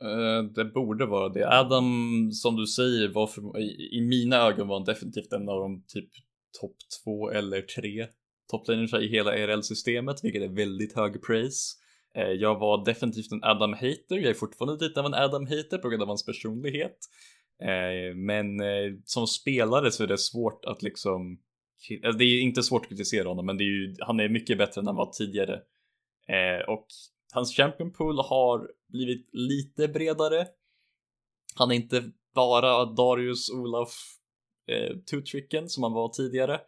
Eh, 0.05 0.43
det 0.55 0.65
borde 0.65 1.07
vara 1.07 1.29
det. 1.29 1.59
Adam, 1.59 1.85
som 2.33 2.57
du 2.57 2.67
säger, 2.67 3.09
var 3.09 3.27
för, 3.27 3.59
i, 3.59 3.99
i 3.99 4.01
mina 4.01 4.37
ögon 4.37 4.69
var 4.69 4.77
han 4.77 4.85
definitivt 4.85 5.33
en 5.33 5.49
av 5.49 5.61
de 5.61 5.85
typ 5.87 6.09
topp 6.61 6.77
två 7.05 7.31
eller 7.31 7.63
tre 7.63 8.07
toplaners 8.51 8.95
i 8.95 9.09
hela 9.09 9.37
ERL-systemet, 9.37 10.17
vilket 10.25 10.43
är 10.43 10.49
väldigt 10.49 10.97
hög 10.97 11.23
praise. 11.23 11.77
Eh, 12.15 12.29
jag 12.29 12.59
var 12.59 12.85
definitivt 12.85 13.33
en 13.33 13.45
Adam-hater, 13.45 14.17
jag 14.17 14.31
är 14.31 14.35
fortfarande 14.35 14.87
lite 14.87 15.01
av 15.01 15.07
en 15.07 15.15
Adam-hater 15.15 15.79
på 15.79 15.89
grund 15.89 16.03
av 16.03 16.09
hans 16.09 16.27
personlighet. 16.27 16.99
Uh, 17.63 18.17
men 18.17 18.61
eh, 18.61 18.93
som 19.05 19.27
spelare 19.27 19.91
så 19.91 20.03
är 20.03 20.07
det 20.07 20.19
svårt 20.19 20.65
att 20.65 20.83
liksom 20.83 21.39
eh, 22.05 22.17
det 22.17 22.25
är 22.25 22.41
inte 22.41 22.63
svårt 22.63 22.83
att 22.83 22.89
kritisera 22.89 23.29
honom, 23.29 23.47
men 23.47 23.57
det 23.57 23.65
är 23.65 23.67
ju, 23.67 23.97
han 24.01 24.21
är 24.21 24.29
mycket 24.29 24.59
bättre 24.59 24.81
än 24.81 24.87
han 24.87 24.97
var 24.97 25.13
tidigare. 25.13 25.61
och 26.69 26.87
Hans 27.33 27.57
champion 27.57 27.93
pool 27.93 28.19
har 28.19 28.71
blivit 28.89 29.29
lite 29.33 29.89
bredare. 29.89 30.47
Han 31.55 31.71
är 31.71 31.75
inte 31.75 32.11
bara 32.35 32.85
Darius 32.85 33.51
Olaf 33.51 33.95
eh, 34.69 34.97
two-tricken 35.11 35.67
som 35.69 35.83
han 35.83 35.93
var 35.93 36.09
tidigare. 36.09 36.61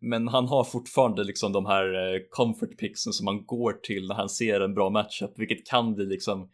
Men 0.00 0.28
han 0.28 0.48
har 0.48 0.64
fortfarande 0.64 1.24
liksom 1.24 1.52
de 1.52 1.66
här 1.66 2.18
comfort 2.30 2.78
picksen 2.78 3.12
som 3.12 3.24
man 3.24 3.46
går 3.46 3.72
till 3.72 4.08
när 4.08 4.14
han 4.14 4.28
ser 4.28 4.60
en 4.60 4.74
bra 4.74 4.90
matchup, 4.90 5.32
vilket 5.36 5.66
kan 5.66 5.94
bli 5.94 6.06
liksom 6.06 6.50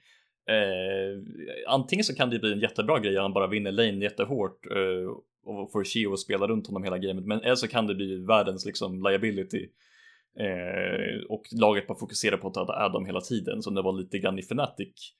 eh, 0.48 1.22
antingen 1.66 2.04
så 2.04 2.14
kan 2.14 2.30
det 2.30 2.38
bli 2.38 2.52
en 2.52 2.60
jättebra 2.60 2.98
grej, 2.98 3.16
han 3.16 3.32
bara 3.32 3.46
vinner 3.46 3.72
lane 3.72 4.04
jättehårt 4.04 4.66
eh, 4.66 5.10
och 5.44 5.72
får 5.72 5.84
Shio 5.84 6.12
att 6.12 6.20
spela 6.20 6.46
runt 6.46 6.66
honom 6.66 6.84
hela 6.84 6.98
gamet, 6.98 7.24
men 7.24 7.40
eller 7.40 7.54
så 7.54 7.68
kan 7.68 7.86
det 7.86 7.94
bli 7.94 8.16
världens 8.16 8.66
liksom 8.66 9.02
liability 9.02 9.68
Eh, 10.40 11.24
och 11.28 11.42
laget 11.60 11.86
bara 11.86 11.98
fokuserar 11.98 12.36
på 12.36 12.48
att 12.48 12.54
döda 12.54 12.72
Adam 12.72 13.06
hela 13.06 13.20
tiden 13.20 13.62
som 13.62 13.74
det 13.74 13.82
var 13.82 13.92
lite 13.92 14.18
grann 14.18 14.38
i 14.38 14.42
Fnatic. 14.42 15.14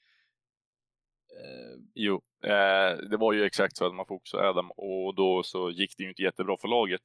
Eh, 1.31 1.83
jo, 1.95 2.21
eh, 2.45 2.99
det 3.11 3.17
var 3.17 3.33
ju 3.33 3.45
exakt 3.45 3.77
så 3.77 3.87
att 3.87 3.95
man 3.95 4.07
fokuserade 4.07 4.49
Adam 4.49 4.71
och 4.71 5.15
då 5.15 5.43
så 5.43 5.71
gick 5.71 5.97
det 5.97 6.03
ju 6.03 6.09
inte 6.09 6.23
jättebra 6.23 6.57
för 6.61 6.69
laget. 6.69 7.03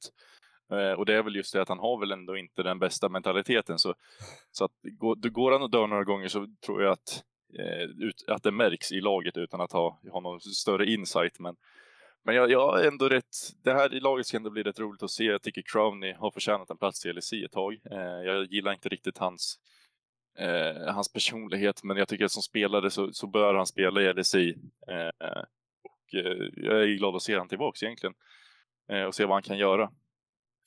Eh, 0.72 0.92
och 0.92 1.06
det 1.06 1.14
är 1.14 1.22
väl 1.22 1.36
just 1.36 1.52
det 1.52 1.62
att 1.62 1.68
han 1.68 1.78
har 1.78 2.00
väl 2.00 2.12
ändå 2.12 2.36
inte 2.36 2.62
den 2.62 2.78
bästa 2.78 3.08
mentaliteten 3.08 3.78
så, 3.78 3.94
så 4.50 4.64
att 4.64 4.72
går, 4.82 5.30
går 5.30 5.52
han 5.52 5.62
och 5.62 5.70
dör 5.70 5.86
några 5.86 6.04
gånger 6.04 6.28
så 6.28 6.46
tror 6.66 6.82
jag 6.82 6.92
att, 6.92 7.24
ut, 7.98 8.24
att 8.26 8.42
det 8.42 8.50
märks 8.50 8.92
i 8.92 9.00
laget 9.00 9.36
utan 9.36 9.60
att 9.60 9.72
ha, 9.72 10.00
ha 10.10 10.20
någon 10.20 10.40
större 10.40 10.86
insight. 10.90 11.38
Men 11.38 11.56
men 12.24 12.34
jag, 12.34 12.50
jag 12.50 12.84
är 12.84 12.88
ändå 12.88 13.08
rätt, 13.08 13.36
det 13.64 13.72
här 13.72 13.94
i 13.94 14.00
laget 14.00 14.26
ska 14.26 14.36
ändå 14.36 14.50
bli 14.50 14.62
rätt 14.62 14.78
roligt 14.80 15.02
att 15.02 15.10
se. 15.10 15.24
Jag 15.24 15.42
tycker 15.42 15.62
Crowney 15.62 16.12
har 16.12 16.30
förtjänat 16.30 16.70
en 16.70 16.76
plats 16.76 17.06
i 17.06 17.12
LSI 17.12 17.44
ett 17.44 17.52
tag. 17.52 17.80
Eh, 17.90 17.98
jag 17.98 18.52
gillar 18.52 18.72
inte 18.72 18.88
riktigt 18.88 19.18
hans, 19.18 19.58
eh, 20.38 20.94
hans 20.94 21.12
personlighet, 21.12 21.84
men 21.84 21.96
jag 21.96 22.08
tycker 22.08 22.24
att 22.24 22.32
som 22.32 22.42
spelare 22.42 22.90
så, 22.90 23.12
så 23.12 23.26
bör 23.26 23.54
han 23.54 23.66
spela 23.66 24.02
i 24.02 24.12
LSI. 24.12 24.56
Eh, 24.88 25.42
och 25.84 26.14
eh, 26.14 26.48
jag 26.56 26.82
är 26.82 26.96
glad 26.98 27.16
att 27.16 27.22
se 27.22 27.34
honom 27.34 27.48
tillbaks 27.48 27.82
egentligen. 27.82 28.14
Eh, 28.88 29.02
och 29.02 29.14
se 29.14 29.24
vad 29.24 29.34
han 29.34 29.42
kan 29.42 29.58
göra. 29.58 29.90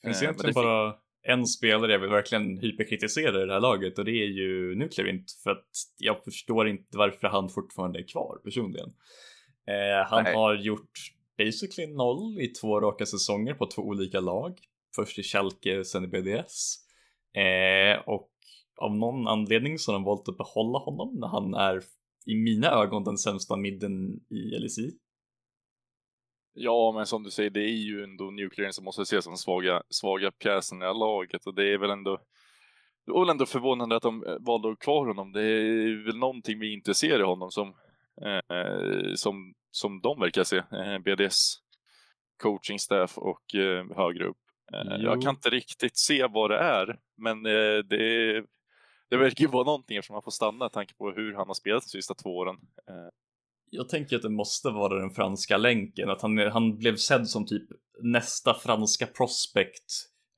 Finns 0.02 0.22
eh, 0.22 0.24
egentligen 0.24 0.54
det 0.54 0.62
bara 0.62 0.94
en 1.22 1.46
spelare 1.46 1.92
jag 1.92 1.98
vill 1.98 2.10
verkligen 2.10 2.58
hyperkritisera 2.58 3.42
i 3.42 3.46
det 3.46 3.52
här 3.52 3.60
laget 3.60 3.98
och 3.98 4.04
det 4.04 4.10
är 4.10 4.28
ju 4.28 4.74
Nuclearint 4.74 5.32
för 5.42 5.50
att 5.50 5.68
jag 5.98 6.24
förstår 6.24 6.68
inte 6.68 6.98
varför 6.98 7.28
han 7.28 7.48
fortfarande 7.48 7.98
är 7.98 8.06
kvar 8.06 8.40
personligen. 8.44 8.88
han 10.06 10.24
Nej. 10.24 10.34
har 10.34 10.54
gjort 10.54 10.90
basically 11.38 11.94
noll 11.94 12.40
i 12.40 12.48
två 12.48 12.80
raka 12.80 13.06
säsonger 13.06 13.54
på 13.54 13.66
två 13.66 13.82
olika 13.82 14.20
lag. 14.20 14.58
Först 14.96 15.18
i 15.18 15.22
Schalke, 15.22 15.84
sen 15.84 16.04
i 16.04 16.08
BDS. 16.08 16.76
Eh, 17.34 18.08
och 18.08 18.30
av 18.76 18.96
någon 18.96 19.28
anledning 19.28 19.78
så 19.78 19.92
har 19.92 19.94
de 19.94 20.04
valt 20.04 20.28
att 20.28 20.36
behålla 20.36 20.78
honom 20.78 21.16
när 21.20 21.28
han 21.28 21.54
är 21.54 21.82
i 22.26 22.34
mina 22.34 22.70
ögon 22.70 23.04
den 23.04 23.18
sämsta 23.18 23.56
midden 23.56 24.20
i 24.30 24.58
LSI. 24.58 24.98
Ja, 26.58 26.92
men 26.92 27.06
som 27.06 27.22
du 27.22 27.30
säger, 27.30 27.50
det 27.50 27.62
är 27.62 27.76
ju 27.76 28.04
ändå 28.04 28.30
Nuclear 28.30 28.70
som 28.70 28.84
måste 28.84 29.02
ses 29.02 29.24
som 29.24 29.36
svaga, 29.36 29.82
svaga 29.90 30.30
pjäsen 30.30 30.82
i 30.82 30.84
laget 30.84 31.46
och 31.46 31.54
det 31.54 31.72
är 31.72 31.78
väl 31.78 31.90
ändå 31.90 32.18
det 33.06 33.12
var 33.12 33.20
väl 33.20 33.30
ändå 33.30 33.46
förvånande 33.46 33.96
att 33.96 34.02
de 34.02 34.36
valde 34.40 34.70
att 34.72 34.78
kvar 34.78 35.06
honom. 35.06 35.32
Det 35.32 35.42
är 35.42 36.04
väl 36.04 36.18
någonting 36.18 36.58
vi 36.58 36.72
inte 36.72 36.94
ser 36.94 37.20
i 37.20 37.22
honom 37.22 37.50
som, 37.50 37.74
eh, 38.24 39.14
som 39.14 39.54
som 39.70 40.00
de 40.00 40.20
verkar 40.20 40.44
se, 40.44 40.56
eh, 40.56 40.98
BDS 40.98 41.54
coaching 42.42 42.78
staff 42.78 43.18
och 43.18 43.54
eh, 43.54 43.86
högre 43.96 44.24
upp. 44.24 44.36
Eh, 44.72 44.96
jag 45.02 45.22
kan 45.22 45.34
inte 45.34 45.50
riktigt 45.50 45.96
se 45.96 46.26
vad 46.26 46.50
det 46.50 46.58
är, 46.58 46.98
men 47.16 47.42
det, 47.42 47.82
det 49.10 49.16
verkar 49.16 49.44
ju 49.44 49.50
vara 49.50 49.64
någonting 49.64 49.96
eftersom 49.96 50.14
han 50.14 50.22
får 50.22 50.30
stanna 50.30 50.58
med 50.58 50.72
tanke 50.72 50.94
på 50.94 51.10
hur 51.10 51.34
han 51.34 51.46
har 51.46 51.54
spelat 51.54 51.82
de 51.82 51.88
sista 51.88 52.14
två 52.14 52.36
åren. 52.36 52.56
Jag 53.70 53.88
tänker 53.88 54.16
att 54.16 54.22
det 54.22 54.28
måste 54.28 54.70
vara 54.70 55.00
den 55.00 55.10
franska 55.10 55.56
länken, 55.56 56.10
att 56.10 56.22
han, 56.22 56.38
han 56.38 56.78
blev 56.78 56.96
sedd 56.96 57.28
som 57.28 57.46
typ 57.46 57.62
nästa 58.02 58.54
franska 58.54 59.06
prospect. 59.06 59.84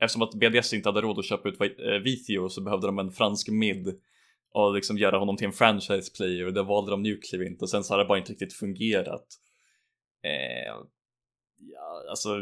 Eftersom 0.01 0.23
att 0.23 0.35
BDS 0.35 0.73
inte 0.73 0.89
hade 0.89 1.01
råd 1.01 1.19
att 1.19 1.25
köpa 1.25 1.49
ut 1.49 1.61
eh, 1.61 1.93
Vithio 2.05 2.49
så 2.49 2.63
behövde 2.63 2.87
de 2.87 2.99
en 2.99 3.13
fransk 3.13 3.49
mid 3.49 4.01
och 4.53 4.75
liksom 4.75 4.99
göra 4.99 5.19
honom 5.19 5.37
till 5.37 5.47
en 5.47 5.53
franchise 5.53 6.13
player 6.17 6.47
och 6.47 6.53
det 6.53 6.63
valde 6.63 6.91
de 6.91 7.03
Nuclear 7.03 7.57
och 7.61 7.71
sen 7.71 7.85
så 7.85 7.95
har 7.95 7.99
det 7.99 8.05
bara 8.05 8.19
inte 8.19 8.33
riktigt 8.33 8.53
fungerat. 8.53 9.27
Eh, 10.25 10.75
ja, 11.59 12.05
alltså, 12.11 12.37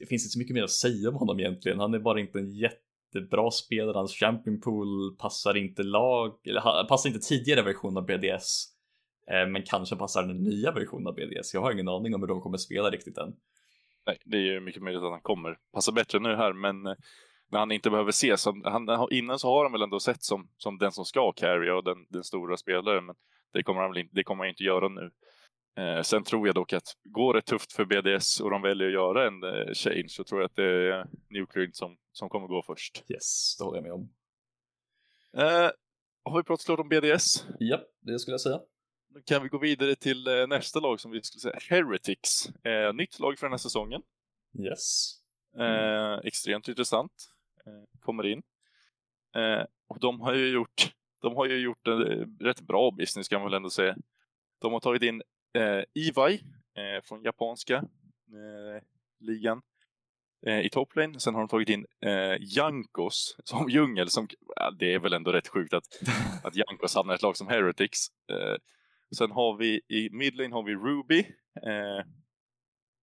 det 0.00 0.06
finns 0.06 0.24
inte 0.24 0.32
så 0.32 0.38
mycket 0.38 0.54
mer 0.54 0.62
att 0.62 0.70
säga 0.70 1.08
om 1.08 1.14
honom 1.14 1.40
egentligen. 1.40 1.78
Han 1.78 1.94
är 1.94 1.98
bara 1.98 2.20
inte 2.20 2.38
en 2.38 2.50
jättebra 2.50 3.50
spelare. 3.50 3.96
Hans 3.96 4.14
champion 4.14 4.60
pool 4.60 5.16
passar 5.16 5.56
inte 5.56 5.82
lag, 5.82 6.32
eller 6.44 6.84
passar 6.84 7.08
inte 7.08 7.28
tidigare 7.28 7.62
version 7.62 7.96
av 7.96 8.06
BDS. 8.06 8.77
Eh, 9.30 9.48
men 9.48 9.62
kanske 9.62 9.96
passar 9.96 10.22
den 10.22 10.42
nya 10.42 10.72
versionen 10.72 11.06
av 11.06 11.14
BDS. 11.14 11.54
Jag 11.54 11.60
har 11.60 11.72
ingen 11.72 11.88
aning 11.88 12.14
om 12.14 12.20
hur 12.20 12.28
de 12.28 12.40
kommer 12.40 12.58
spela 12.58 12.90
riktigt 12.90 13.18
än. 13.18 13.36
Nej, 14.06 14.18
det 14.24 14.36
är 14.36 14.42
ju 14.42 14.60
mycket 14.60 14.82
möjligt 14.82 15.02
att 15.02 15.10
han 15.10 15.20
kommer 15.20 15.58
passa 15.72 15.92
bättre 15.92 16.18
nu 16.18 16.36
här, 16.36 16.52
men 16.52 16.82
när 17.50 17.58
han 17.58 17.72
inte 17.72 17.90
behöver 17.90 18.10
ses. 18.10 18.46
Han, 18.64 19.08
innan 19.10 19.38
så 19.38 19.48
har 19.48 19.64
han 19.64 19.72
väl 19.72 19.82
ändå 19.82 20.00
sett 20.00 20.22
som, 20.22 20.48
som 20.56 20.78
den 20.78 20.92
som 20.92 21.04
ska 21.04 21.32
carry 21.32 21.70
och 21.70 21.84
den, 21.84 22.06
den 22.08 22.24
stora 22.24 22.56
spelaren, 22.56 23.06
men 23.06 23.16
det 23.52 23.62
kommer 23.62 23.80
han 23.80 23.90
väl 23.90 23.98
inte, 23.98 24.14
det 24.14 24.24
kommer 24.24 24.44
han 24.44 24.50
inte 24.50 24.64
göra 24.64 24.88
nu. 24.88 25.10
Eh, 25.78 26.02
sen 26.02 26.24
tror 26.24 26.46
jag 26.48 26.54
dock 26.54 26.72
att 26.72 26.96
går 27.04 27.34
det 27.34 27.42
tufft 27.42 27.72
för 27.72 27.84
BDS 27.84 28.40
och 28.40 28.50
de 28.50 28.62
väljer 28.62 28.86
att 28.86 28.94
göra 28.94 29.26
en 29.26 29.42
eh, 29.42 29.72
change 29.74 30.08
så 30.08 30.24
tror 30.24 30.40
jag 30.40 30.46
att 30.48 30.56
det 30.56 30.64
är 30.64 31.06
Nuclear 31.30 31.70
som, 31.72 31.96
som 32.12 32.28
kommer 32.28 32.46
gå 32.46 32.62
först. 32.66 33.04
Yes, 33.08 33.56
det 33.58 33.64
håller 33.64 33.78
jag 33.78 33.84
med 33.84 33.92
om. 33.92 34.10
Eh, 35.36 35.70
har 36.24 36.36
vi 36.36 36.42
pratat 36.42 36.66
klart 36.66 36.80
om 36.80 36.88
BDS? 36.88 37.46
Ja, 37.58 37.80
det 38.00 38.18
skulle 38.18 38.32
jag 38.32 38.40
säga. 38.40 38.60
Då 39.10 39.20
kan 39.20 39.42
vi 39.42 39.48
gå 39.48 39.58
vidare 39.58 39.94
till 39.94 40.26
eh, 40.26 40.46
nästa 40.46 40.80
lag 40.80 41.00
som 41.00 41.10
vi 41.10 41.22
skulle 41.22 41.40
säga 41.40 41.58
Heretics. 41.70 42.48
Eh, 42.64 42.94
nytt 42.94 43.18
lag 43.18 43.38
för 43.38 43.46
den 43.46 43.52
här 43.52 43.58
säsongen. 43.58 44.02
Yes. 44.58 45.14
Eh, 45.58 46.18
extremt 46.24 46.68
intressant. 46.68 47.12
Eh, 47.66 48.00
kommer 48.00 48.26
in. 48.26 48.42
Eh, 49.36 49.64
och 49.88 50.00
de 50.00 50.20
har 50.20 50.34
ju 50.34 50.48
gjort, 50.48 50.92
de 51.22 51.36
har 51.36 51.46
ju 51.46 51.58
gjort 51.58 51.86
en 51.86 52.38
rätt 52.40 52.60
bra 52.60 52.90
business 52.90 53.28
kan 53.28 53.40
man 53.40 53.50
väl 53.50 53.56
ändå 53.56 53.70
säga. 53.70 53.96
De 54.60 54.72
har 54.72 54.80
tagit 54.80 55.02
in 55.02 55.22
eh, 55.54 55.84
Iwai 55.94 56.40
från 57.04 57.22
japanska 57.22 57.84
ligan 59.20 59.62
i 60.62 60.68
toplane. 60.68 61.20
Sen 61.20 61.34
har 61.34 61.40
de 61.40 61.48
tagit 61.48 61.68
in 61.68 61.86
eh, 62.00 62.36
Jankos 62.40 63.36
som 63.44 63.68
djungel. 63.70 64.08
Som, 64.08 64.28
ja, 64.56 64.70
det 64.70 64.94
är 64.94 64.98
väl 64.98 65.12
ändå 65.12 65.32
rätt 65.32 65.48
sjukt 65.48 65.74
att, 65.74 65.84
att 66.44 66.56
Jankos 66.56 66.94
hamnar 66.94 67.14
i 67.14 67.16
ett 67.16 67.22
lag 67.22 67.36
som 67.36 67.48
Heretics. 67.48 68.06
Eh, 68.30 68.56
sen 69.16 69.30
har 69.30 69.56
vi 69.56 69.80
i 69.88 70.08
midlane 70.12 70.54
har 70.54 70.62
vi 70.62 70.74
Ruby. 70.74 71.18
Eh, 71.66 72.04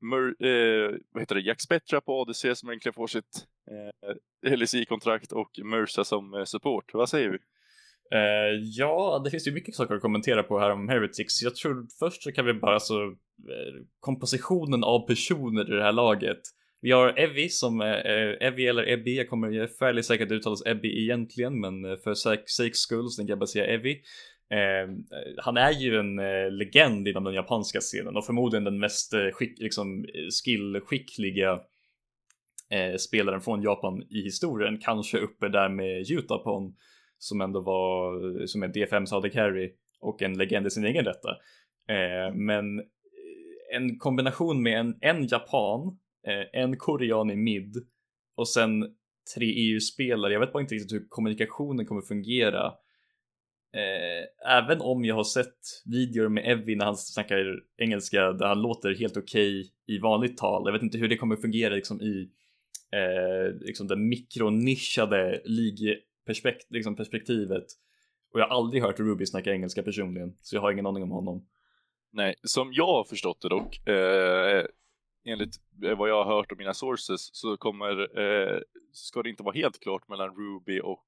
Mur, 0.01 0.45
eh, 0.45 0.97
vad 1.11 1.21
heter 1.21 1.35
det, 1.35 1.41
Jack 1.41 1.61
Spettra 1.61 2.01
på 2.01 2.21
ADC 2.21 2.55
som 2.55 2.69
egentligen 2.69 2.93
får 2.93 3.07
sitt 3.07 3.47
eh, 3.71 4.57
LSI-kontrakt 4.57 5.31
och 5.31 5.59
Mersa 5.63 6.03
som 6.03 6.33
eh, 6.33 6.43
support. 6.43 6.93
Vad 6.93 7.09
säger 7.09 7.29
vi? 7.29 7.37
Uh, 8.13 8.61
ja, 8.63 9.21
det 9.23 9.31
finns 9.31 9.47
ju 9.47 9.51
mycket 9.51 9.75
saker 9.75 9.95
att 9.95 10.01
kommentera 10.01 10.43
på 10.43 10.59
här 10.59 10.71
om 10.71 10.89
Heretics. 10.89 11.41
Jag 11.41 11.55
tror 11.55 11.87
först 11.99 12.23
så 12.23 12.31
kan 12.31 12.45
vi 12.45 12.53
bara 12.53 12.79
så 12.79 13.03
uh, 13.05 13.15
kompositionen 13.99 14.83
av 14.83 15.07
personer 15.07 15.73
i 15.73 15.75
det 15.75 15.83
här 15.83 15.91
laget. 15.91 16.41
Vi 16.81 16.91
har 16.91 17.19
Evi 17.19 17.49
som 17.49 17.81
eh, 17.81 17.87
är 17.87 18.59
uh, 18.59 18.69
eller 18.69 18.89
Ebbi. 18.89 19.17
Jag 19.17 19.29
kommer 19.29 19.67
fairly 19.79 20.03
säkert 20.03 20.31
uttalas 20.31 20.65
Ebbi 20.65 21.03
egentligen, 21.03 21.59
men 21.59 21.97
för 21.97 22.13
sakes 22.13 22.77
skull 22.77 23.09
så 23.09 23.17
tänker 23.17 23.31
jag 23.31 23.39
bara 23.39 23.47
säga 23.47 23.65
Evi. 23.65 24.01
Eh, 24.49 24.89
han 25.37 25.57
är 25.57 25.71
ju 25.71 25.99
en 25.99 26.19
eh, 26.19 26.51
legend 26.51 27.07
inom 27.07 27.23
den 27.23 27.33
japanska 27.33 27.79
scenen 27.79 28.17
och 28.17 28.25
förmodligen 28.25 28.63
den 28.63 28.79
mest 28.79 29.13
eh, 29.13 29.29
skick, 29.33 29.59
liksom, 29.59 30.05
eh, 30.05 30.27
skillskickliga 30.43 31.59
eh, 32.69 32.95
spelaren 32.97 33.41
från 33.41 33.61
Japan 33.61 34.03
i 34.09 34.21
historien. 34.21 34.77
Kanske 34.77 35.17
uppe 35.17 35.49
där 35.49 35.69
med 35.69 36.01
Jutapon 36.03 36.75
som 37.17 37.41
ändå 37.41 37.61
var 37.61 38.25
eh, 38.41 38.45
som 38.45 38.63
är 38.63 38.67
D5 38.67 39.15
AD 39.15 39.29
Carry 39.29 39.73
och 39.99 40.21
en 40.21 40.37
legend 40.37 40.67
i 40.67 40.69
sin 40.69 40.85
egen 40.85 41.05
rätta. 41.05 41.29
Ehm, 41.87 42.27
eh, 42.27 42.35
men 42.35 42.83
en 43.73 43.99
kombination 43.99 44.63
med 44.63 44.79
en, 44.79 44.97
en 45.01 45.27
japan, 45.27 45.97
eh, 46.27 46.61
en 46.61 46.77
korean 46.77 47.31
i 47.31 47.35
mid 47.35 47.75
och 48.35 48.49
sen 48.49 48.95
tre 49.35 49.45
EU-spelare. 49.45 50.33
Jag 50.33 50.39
vet 50.39 50.53
bara 50.53 50.61
inte 50.61 50.75
riktigt 50.75 50.93
hur 50.93 51.05
kommunikationen 51.09 51.85
kommer 51.85 52.01
fungera. 52.01 52.73
Eh, 53.75 54.51
även 54.57 54.81
om 54.81 55.05
jag 55.05 55.15
har 55.15 55.23
sett 55.23 55.57
videor 55.85 56.29
med 56.29 56.51
Evin 56.51 56.77
när 56.77 56.85
han 56.85 56.97
snackar 56.97 57.59
engelska 57.77 58.31
där 58.31 58.47
han 58.47 58.61
låter 58.61 58.95
helt 58.95 59.17
okej 59.17 59.59
okay 59.59 59.95
i 59.95 59.99
vanligt 59.99 60.37
tal. 60.37 60.61
Jag 60.65 60.73
vet 60.73 60.81
inte 60.81 60.97
hur 60.97 61.07
det 61.07 61.17
kommer 61.17 61.35
fungera 61.35 61.75
liksom 61.75 62.01
i 62.01 62.29
eh, 62.91 63.55
liksom 63.59 63.87
det 63.87 63.95
mikronischade 63.95 65.41
ligperspektivet. 65.45 66.71
Liksom 66.71 66.95
perspektivet. 66.95 67.65
Och 68.33 68.39
jag 68.39 68.47
har 68.47 68.55
aldrig 68.55 68.83
hört 68.83 68.99
Ruby 68.99 69.25
snacka 69.25 69.51
engelska 69.51 69.83
personligen, 69.83 70.37
så 70.41 70.55
jag 70.55 70.61
har 70.61 70.71
ingen 70.71 70.85
aning 70.85 71.03
om 71.03 71.11
honom. 71.11 71.47
Nej, 72.11 72.35
som 72.43 72.73
jag 72.73 72.87
har 72.87 73.03
förstått 73.03 73.41
det 73.41 73.49
dock, 73.49 73.87
eh, 73.87 74.65
enligt 75.25 75.55
eh, 75.85 75.97
vad 75.97 76.09
jag 76.09 76.23
har 76.23 76.35
hört 76.35 76.51
av 76.51 76.57
mina 76.57 76.73
sources 76.73 77.29
så 77.35 77.57
kommer, 77.57 78.19
eh, 78.19 78.59
ska 78.91 79.23
det 79.23 79.29
inte 79.29 79.43
vara 79.43 79.55
helt 79.55 79.79
klart 79.79 80.07
mellan 80.07 80.35
Ruby 80.35 80.79
och 80.79 81.07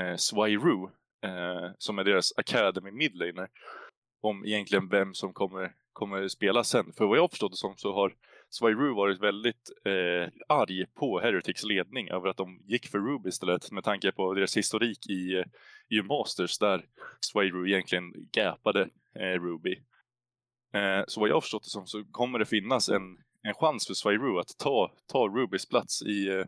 eh, 0.00 0.16
Swyru, 0.16 0.88
eh, 1.24 1.70
som 1.78 1.98
är 1.98 2.04
deras 2.04 2.32
Academy 2.36 2.90
midlaner, 2.90 3.48
om 4.20 4.44
egentligen 4.44 4.88
vem 4.88 5.14
som 5.14 5.32
kommer, 5.32 5.72
kommer 5.92 6.28
spela 6.28 6.64
sen. 6.64 6.92
För 6.92 7.06
vad 7.06 7.18
jag 7.18 7.30
förstått 7.30 7.52
det 7.52 7.56
som 7.56 7.76
så 7.76 7.94
har 7.94 8.14
Swyru 8.50 8.94
varit 8.94 9.20
väldigt 9.20 9.70
eh, 9.84 10.32
arg 10.48 10.86
på 10.94 11.20
Heretics 11.20 11.64
ledning 11.64 12.08
över 12.08 12.28
att 12.28 12.36
de 12.36 12.62
gick 12.66 12.86
för 12.86 12.98
Ruby 12.98 13.28
istället 13.28 13.70
med 13.70 13.84
tanke 13.84 14.12
på 14.12 14.34
deras 14.34 14.56
historik 14.56 15.10
i, 15.10 15.34
eh, 15.34 15.44
i 15.88 16.02
Masters 16.02 16.58
där 16.58 16.86
Swyru 17.20 17.68
egentligen 17.68 18.12
gapade 18.32 18.88
eh, 19.14 19.40
Ruby. 19.40 19.82
Eh, 20.74 21.04
så 21.06 21.20
vad 21.20 21.28
jag 21.28 21.42
förstått 21.42 21.64
det 21.64 21.70
som 21.70 21.86
så 21.86 22.04
kommer 22.10 22.38
det 22.38 22.46
finnas 22.46 22.88
en, 22.88 23.18
en 23.42 23.54
chans 23.54 23.86
för 23.86 23.94
Swyru 23.94 24.40
att 24.40 24.58
ta, 24.58 24.92
ta 25.06 25.28
Rubys 25.28 25.68
plats 25.68 26.02
i, 26.02 26.28
eh, 26.28 26.44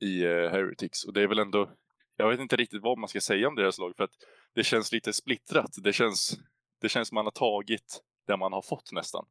i 0.00 0.26
uh, 0.26 0.50
Heretics. 0.50 1.04
Och 1.04 1.12
det 1.12 1.22
är 1.22 1.26
väl 1.26 1.38
ändå, 1.38 1.70
jag 2.16 2.28
vet 2.28 2.40
inte 2.40 2.56
riktigt 2.56 2.82
vad 2.82 2.98
man 2.98 3.08
ska 3.08 3.20
säga 3.20 3.48
om 3.48 3.54
deras 3.54 3.78
lag 3.78 3.96
för 3.96 4.04
att 4.04 4.14
det 4.54 4.64
känns 4.64 4.92
lite 4.92 5.12
splittrat. 5.12 5.70
Det 5.82 5.92
känns, 5.92 6.38
det 6.80 6.88
känns 6.88 7.08
som 7.08 7.14
man 7.14 7.26
har 7.26 7.30
tagit 7.30 8.02
det 8.26 8.36
man 8.36 8.52
har 8.52 8.62
fått 8.62 8.92
nästan. 8.92 9.26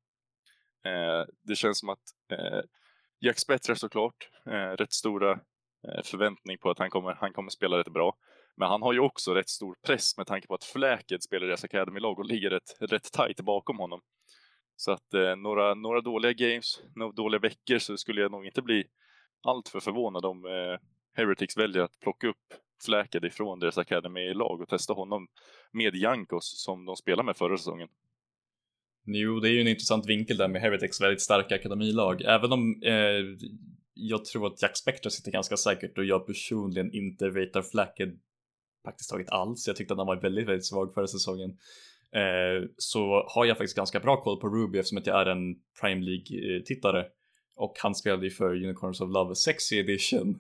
Eh, 0.86 1.25
det 1.43 1.55
känns 1.55 1.79
som 1.79 1.89
att 1.89 2.03
eh, 2.32 2.61
Jack 3.19 3.39
Spetzer 3.39 3.75
såklart, 3.75 4.29
eh, 4.45 4.75
rätt 4.77 4.93
stora 4.93 5.32
eh, 5.88 6.03
förväntning 6.03 6.57
på 6.57 6.69
att 6.69 6.79
han 6.79 6.89
kommer, 6.89 7.13
han 7.13 7.34
kommer 7.34 7.49
spela 7.49 7.77
rätt 7.77 7.93
bra. 7.93 8.15
Men 8.57 8.69
han 8.69 8.82
har 8.82 8.93
ju 8.93 8.99
också 8.99 9.34
rätt 9.34 9.49
stor 9.49 9.75
press 9.86 10.17
med 10.17 10.27
tanke 10.27 10.47
på 10.47 10.53
att 10.53 10.63
Fläked 10.63 11.23
spelar 11.23 11.45
i 11.45 11.47
deras 11.47 11.63
Academy-lag 11.63 12.19
och 12.19 12.25
ligger 12.25 12.49
rätt, 12.49 12.77
rätt 12.79 13.11
tight 13.11 13.41
bakom 13.41 13.77
honom. 13.77 14.01
Så 14.75 14.91
att 14.91 15.13
eh, 15.13 15.36
några, 15.36 15.73
några 15.73 16.01
dåliga 16.01 16.34
games, 16.34 16.82
några 16.95 17.11
dåliga 17.11 17.39
veckor 17.39 17.79
så 17.79 17.97
skulle 17.97 18.21
jag 18.21 18.32
nog 18.32 18.45
inte 18.45 18.61
bli 18.61 18.88
alltför 19.43 19.79
förvånad 19.79 20.25
om 20.25 20.45
eh, 20.45 20.79
Heretics 21.13 21.57
väljer 21.57 21.84
att 21.84 21.99
plocka 21.99 22.27
upp 22.27 22.53
fläkade 22.86 23.27
ifrån 23.27 23.59
deras 23.59 23.77
Academy-lag 23.77 24.61
och 24.61 24.69
testa 24.69 24.93
honom 24.93 25.27
med 25.71 25.95
Jankos 25.95 26.63
som 26.63 26.86
de 26.86 26.95
spelade 26.95 27.25
med 27.25 27.38
förra 27.38 27.57
säsongen. 27.57 27.88
Jo, 29.05 29.39
det 29.39 29.49
är 29.49 29.51
ju 29.51 29.61
en 29.61 29.67
intressant 29.67 30.09
vinkel 30.09 30.38
där 30.38 30.47
med 30.47 30.61
Heretics 30.61 31.01
väldigt 31.01 31.21
starka 31.21 31.55
akademilag. 31.55 32.21
Även 32.21 32.51
om 32.51 32.82
eh, 32.84 33.47
jag 33.93 34.25
tror 34.25 34.47
att 34.47 34.61
Jack 34.61 34.77
Spector 34.77 35.09
sitter 35.09 35.32
ganska 35.32 35.57
säkert 35.57 35.97
och 35.97 36.05
jag 36.05 36.27
personligen 36.27 36.93
inte 36.93 37.25
ratear 37.25 37.61
Flacked 37.61 38.19
praktiskt 38.84 39.09
taget 39.09 39.29
alls. 39.29 39.67
Jag 39.67 39.75
tyckte 39.75 39.93
att 39.93 39.97
han 39.97 40.07
var 40.07 40.21
väldigt, 40.21 40.47
väldigt 40.47 40.65
svag 40.65 40.93
förra 40.93 41.07
säsongen. 41.07 41.49
Eh, 42.15 42.67
så 42.77 43.25
har 43.27 43.45
jag 43.45 43.57
faktiskt 43.57 43.77
ganska 43.77 43.99
bra 43.99 44.21
koll 44.21 44.39
på 44.39 44.49
Ruby 44.49 44.79
eftersom 44.79 44.97
att 44.97 45.07
jag 45.07 45.21
är 45.21 45.25
en 45.25 45.55
Prime 45.82 46.05
League-tittare. 46.05 47.05
Och 47.55 47.73
han 47.82 47.95
spelade 47.95 48.23
ju 48.23 48.32
för 48.32 48.63
Unicorns 48.63 49.01
of 49.01 49.09
Love 49.13 49.36
Sexy 49.36 49.79
Edition 49.79 50.36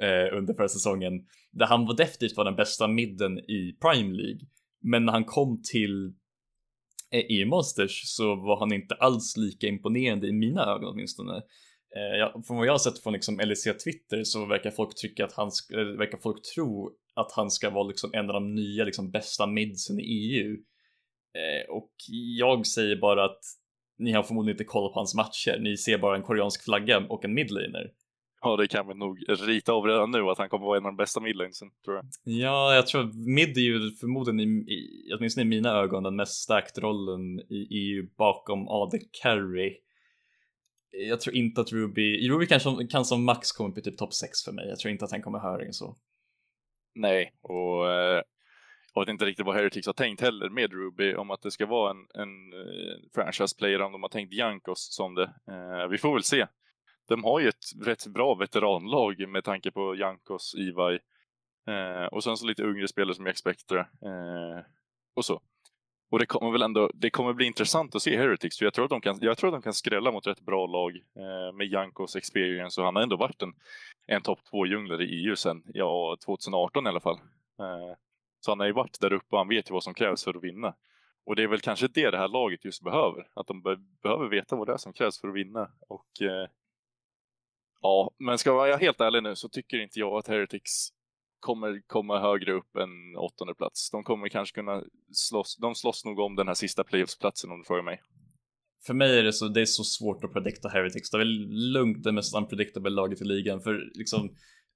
eh, 0.00 0.38
under 0.38 0.54
förra 0.54 0.68
säsongen. 0.68 1.12
Där 1.58 1.66
han 1.66 1.86
var 1.86 1.96
definitivt 1.96 2.36
var 2.36 2.44
den 2.44 2.56
bästa 2.56 2.88
midden 2.88 3.38
i 3.38 3.76
Prime 3.80 4.14
League. 4.14 4.40
Men 4.82 5.04
när 5.04 5.12
han 5.12 5.24
kom 5.24 5.62
till 5.72 6.06
eh, 7.12 7.20
i 7.20 7.44
Monsters 7.44 8.02
så 8.04 8.36
var 8.36 8.60
han 8.60 8.72
inte 8.72 8.94
alls 8.94 9.36
lika 9.36 9.66
imponerande 9.66 10.28
i 10.28 10.32
mina 10.32 10.62
ögon 10.62 10.92
åtminstone. 10.92 11.36
Eh, 11.96 12.42
från 12.46 12.56
vad 12.56 12.66
jag 12.66 12.72
har 12.72 12.78
sett 12.78 13.02
från 13.02 13.12
liksom 13.12 13.38
LEC 13.38 13.64
Twitter 13.84 14.24
så 14.24 14.46
verkar 14.46 14.70
folk 14.70 14.96
tycka 14.96 15.24
att 15.24 15.32
han 15.32 15.50
verkar 15.98 16.18
folk 16.18 16.42
tro 16.54 16.90
att 17.14 17.32
han 17.32 17.50
ska 17.50 17.70
vara 17.70 17.88
liksom 17.88 18.10
en 18.12 18.30
av 18.30 18.34
de 18.34 18.54
nya 18.54 18.84
liksom 18.84 19.10
bästa 19.10 19.46
midsen 19.46 20.00
i 20.00 20.04
EU. 20.04 20.52
Eh, 21.36 21.70
och 21.70 21.92
jag 22.38 22.66
säger 22.66 22.96
bara 22.96 23.24
att 23.24 23.40
ni 23.98 24.12
har 24.12 24.22
förmodligen 24.22 24.54
inte 24.54 24.64
kollat 24.64 24.92
på 24.92 24.98
hans 25.00 25.14
matcher. 25.14 25.58
Ni 25.60 25.76
ser 25.76 25.98
bara 25.98 26.16
en 26.16 26.22
koreansk 26.22 26.64
flagga 26.64 26.98
och 26.98 27.24
en 27.24 27.34
midlaner. 27.34 27.90
Ja, 28.46 28.56
det 28.56 28.68
kan 28.68 28.88
vi 28.88 28.94
nog 28.94 29.24
rita 29.28 29.72
av 29.72 29.84
redan 29.84 30.10
nu 30.10 30.22
att 30.22 30.38
han 30.38 30.48
kommer 30.48 30.66
vara 30.66 30.78
en 30.78 30.86
av 30.86 30.92
de 30.92 30.96
bästa 30.96 31.20
midlanesen, 31.20 31.70
tror 31.84 31.96
jag. 31.96 32.04
Ja, 32.24 32.74
jag 32.74 32.86
tror 32.86 33.00
att 33.00 33.14
mid 33.14 33.56
är 33.56 33.60
ju 33.60 33.90
förmodligen, 33.90 34.40
i, 34.40 34.44
i, 34.44 35.12
åtminstone 35.18 35.42
i 35.46 35.48
mina 35.48 35.70
ögon, 35.70 36.02
den 36.02 36.16
mest 36.16 36.42
stacked 36.42 36.84
rollen 36.84 37.40
i 37.40 37.66
EU 37.70 38.08
bakom 38.18 38.68
AD 38.68 38.98
Carry. 39.22 39.76
Jag 40.90 41.20
tror 41.20 41.36
inte 41.36 41.60
att 41.60 41.72
Ruby, 41.72 42.28
Ruby 42.28 42.46
kanske 42.46 42.86
kan 42.86 43.04
som 43.04 43.24
max 43.24 43.52
komma 43.52 43.68
upp 43.68 43.78
i 43.78 43.82
typ 43.82 43.98
topp 43.98 44.14
6 44.14 44.44
för 44.44 44.52
mig. 44.52 44.68
Jag 44.68 44.78
tror 44.78 44.92
inte 44.92 45.04
att 45.04 45.10
han 45.10 45.22
kommer 45.22 45.38
höra 45.38 45.72
så. 45.72 45.96
Nej, 46.94 47.32
och 47.42 47.90
eh, 47.92 48.22
jag 48.94 49.02
vet 49.02 49.08
inte 49.08 49.24
riktigt 49.24 49.46
vad 49.46 49.54
Heretics 49.54 49.86
har 49.86 49.94
tänkt 49.94 50.20
heller 50.20 50.48
med 50.48 50.72
Ruby 50.72 51.14
om 51.14 51.30
att 51.30 51.42
det 51.42 51.50
ska 51.50 51.66
vara 51.66 51.90
en, 51.90 52.06
en 52.14 52.52
eh, 52.52 52.96
franchise 53.14 53.56
player 53.58 53.82
om 53.82 53.92
de 53.92 54.02
har 54.02 54.08
tänkt 54.08 54.32
Jankos 54.32 54.94
som 54.94 55.14
det. 55.14 55.34
Eh, 55.50 55.88
vi 55.90 55.98
får 55.98 56.12
väl 56.12 56.22
se 56.22 56.46
de 57.08 57.24
har 57.24 57.40
ju 57.40 57.48
ett 57.48 57.64
rätt 57.84 58.06
bra 58.06 58.34
veteranlag 58.34 59.28
med 59.28 59.44
tanke 59.44 59.70
på 59.70 59.94
Jankos, 59.94 60.54
Ivaj 60.54 60.98
eh, 61.66 62.04
och 62.04 62.24
sen 62.24 62.36
så 62.36 62.46
lite 62.46 62.62
yngre 62.62 62.88
spelare 62.88 63.14
som 63.14 63.26
Jack 63.26 63.38
Spectre 63.38 63.80
eh, 63.80 64.64
och 65.14 65.24
så. 65.24 65.40
Och 66.10 66.18
det 66.18 66.26
kommer 66.26 66.52
väl 66.52 66.62
ändå, 66.62 66.90
det 66.94 67.10
kommer 67.10 67.32
bli 67.32 67.46
intressant 67.46 67.94
att 67.94 68.02
se 68.02 68.16
Heretics, 68.16 68.58
för 68.58 68.66
jag 68.66 68.74
tror 68.74 68.84
att 68.84 68.90
de 68.90 69.00
kan, 69.00 69.18
jag 69.20 69.38
tror 69.38 69.48
att 69.48 69.54
de 69.54 69.62
kan 69.62 69.72
skrälla 69.72 70.12
mot 70.12 70.26
rätt 70.26 70.40
bra 70.40 70.66
lag 70.66 70.96
eh, 70.96 71.54
med 71.54 71.66
Jankos 71.66 72.16
experience 72.16 72.80
och 72.80 72.84
han 72.84 72.96
har 72.96 73.02
ändå 73.02 73.16
varit 73.16 73.42
en, 73.42 73.54
en 74.06 74.22
topp 74.22 74.38
två 74.50 74.66
junglare 74.66 75.04
i 75.04 75.26
EU 75.26 75.36
sen, 75.36 75.62
ja, 75.66 76.16
2018 76.24 76.86
i 76.86 76.88
alla 76.88 77.00
fall. 77.00 77.18
Eh, 77.60 77.96
så 78.40 78.50
han 78.50 78.60
har 78.60 78.66
ju 78.66 78.72
varit 78.72 79.00
där 79.00 79.12
uppe 79.12 79.26
och 79.30 79.38
han 79.38 79.48
vet 79.48 79.70
ju 79.70 79.72
vad 79.72 79.82
som 79.82 79.94
krävs 79.94 80.24
för 80.24 80.34
att 80.34 80.44
vinna. 80.44 80.74
Och 81.26 81.36
det 81.36 81.42
är 81.42 81.48
väl 81.48 81.60
kanske 81.60 81.88
det 81.88 82.10
det 82.10 82.18
här 82.18 82.28
laget 82.28 82.64
just 82.64 82.82
behöver, 82.82 83.28
att 83.34 83.46
de 83.46 83.62
be 83.62 83.76
behöver 84.02 84.28
veta 84.28 84.56
vad 84.56 84.66
det 84.66 84.72
är 84.72 84.76
som 84.76 84.92
krävs 84.92 85.20
för 85.20 85.28
att 85.28 85.34
vinna. 85.34 85.70
Och 85.88 86.22
eh, 86.22 86.48
Ja, 87.82 88.10
men 88.18 88.38
ska 88.38 88.50
jag 88.50 88.54
vara 88.54 88.76
helt 88.76 89.00
ärlig 89.00 89.22
nu 89.22 89.36
så 89.36 89.48
tycker 89.48 89.78
inte 89.78 89.98
jag 89.98 90.18
att 90.18 90.28
Heretics 90.28 90.88
kommer 91.40 91.82
komma 91.86 92.20
högre 92.20 92.52
upp 92.52 92.76
än 92.76 93.16
åttonde 93.16 93.54
plats. 93.54 93.90
De 93.90 94.04
kommer 94.04 94.28
kanske 94.28 94.54
kunna 94.54 94.82
slåss, 95.12 95.56
de 95.56 95.74
slåss 95.74 96.04
nog 96.04 96.18
om 96.18 96.36
den 96.36 96.46
här 96.46 96.54
sista 96.54 96.84
playoffsplatsen 96.84 97.50
om 97.50 97.58
du 97.58 97.64
frågar 97.64 97.82
mig. 97.82 98.00
För 98.86 98.94
mig 98.94 99.18
är 99.18 99.22
det 99.22 99.32
så, 99.32 99.48
det 99.48 99.60
är 99.60 99.66
så 99.66 99.84
svårt 99.84 100.24
att 100.24 100.32
predikta 100.32 100.68
Heretics. 100.68 101.10
Det 101.10 101.16
är 101.16 101.18
väl 101.18 101.48
lugnt 101.72 102.04
det 102.04 102.12
mest 102.12 102.36
unpredictable 102.36 102.90
laget 102.90 103.20
i 103.20 103.24
ligan 103.24 103.60
för 103.60 103.90
liksom 103.94 104.24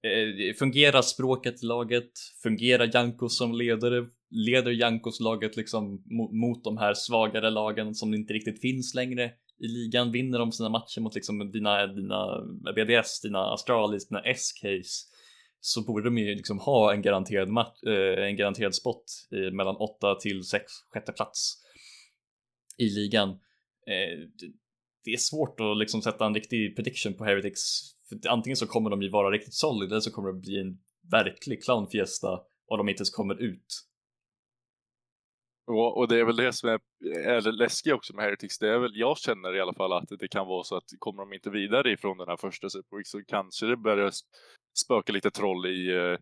eh, 0.03 0.55
fungerar 0.59 1.03
språket 1.03 1.62
i 1.62 1.66
laget? 1.66 2.11
Fungerar 2.42 2.90
Janko 2.94 3.28
som 3.28 3.53
ledare? 3.53 4.07
Leder 4.30 4.70
Jankos 4.70 5.20
laget 5.20 5.57
liksom 5.57 6.03
mot, 6.07 6.32
mot 6.32 6.64
de 6.64 6.76
här 6.78 6.94
svagare 6.94 7.51
lagen 7.51 7.94
som 7.94 8.14
inte 8.14 8.32
riktigt 8.32 8.61
finns 8.61 8.94
längre? 8.94 9.32
I 9.61 9.68
ligan, 9.68 10.12
vinner 10.12 10.38
de 10.38 10.52
sina 10.52 10.68
matcher 10.68 11.00
mot 11.00 11.14
liksom 11.14 11.50
dina, 11.52 11.86
dina 11.86 12.40
BDS, 12.74 13.20
dina 13.20 13.52
Astralis, 13.54 14.08
dina 14.08 14.20
S-case 14.20 15.11
så 15.61 15.82
borde 15.82 16.04
de 16.04 16.18
ju 16.18 16.34
liksom 16.34 16.58
ha 16.58 16.92
en 16.94 17.02
garanterad, 17.02 17.48
match, 17.48 17.82
eh, 17.82 18.24
en 18.24 18.36
garanterad 18.36 18.74
spot 18.74 19.04
i, 19.30 19.50
mellan 19.50 19.76
8 19.76 20.14
till 20.14 20.42
6 20.44 20.64
sjätte 20.88 21.12
plats 21.12 21.56
i 22.78 22.88
ligan. 22.88 23.28
Eh, 23.86 24.18
det, 24.38 24.52
det 25.04 25.11
är 25.11 25.16
svårt 25.16 25.61
att 25.61 25.78
liksom 25.78 26.02
sätta 26.02 26.26
en 26.26 26.34
riktig 26.34 26.76
prediction 26.76 27.14
på 27.14 27.24
Heretics. 27.24 27.61
För 28.08 28.28
antingen 28.28 28.56
så 28.56 28.66
kommer 28.66 28.90
de 28.90 29.02
ju 29.02 29.11
vara 29.11 29.30
riktigt 29.30 29.54
solid 29.54 29.90
eller 29.90 30.00
så 30.00 30.11
kommer 30.11 30.32
det 30.32 30.38
bli 30.38 30.61
en 30.61 30.78
verklig 31.11 31.62
clownfiesta 31.62 32.40
och 32.66 32.78
de 32.78 32.88
inte 32.88 33.00
ens 33.00 33.11
kommer 33.11 33.42
ut 33.42 33.89
och, 35.70 35.96
och 35.96 36.08
det 36.08 36.20
är 36.20 36.24
väl 36.24 36.36
det 36.36 36.52
som 36.52 36.68
är, 36.68 36.80
är 37.16 37.52
läskigt 37.52 37.92
också 37.92 38.16
med 38.16 38.24
Heretics. 38.24 38.58
Det 38.58 38.68
är 38.68 38.78
väl, 38.78 38.92
jag 38.94 39.18
känner 39.18 39.56
i 39.56 39.60
alla 39.60 39.74
fall 39.74 39.92
att 39.92 40.08
det 40.18 40.28
kan 40.28 40.46
vara 40.46 40.64
så 40.64 40.76
att 40.76 40.84
kommer 40.98 41.22
de 41.22 41.32
inte 41.32 41.50
vidare 41.50 41.92
ifrån 41.92 42.18
den 42.18 42.28
här 42.28 42.36
första 42.36 42.70
Super 42.70 43.02
så 43.04 43.24
kanske 43.24 43.66
det 43.66 43.76
börjar 43.76 44.12
spöka 44.84 45.12
lite 45.12 45.30
troll 45.30 45.66
i, 45.66 45.90
eh, 45.90 46.18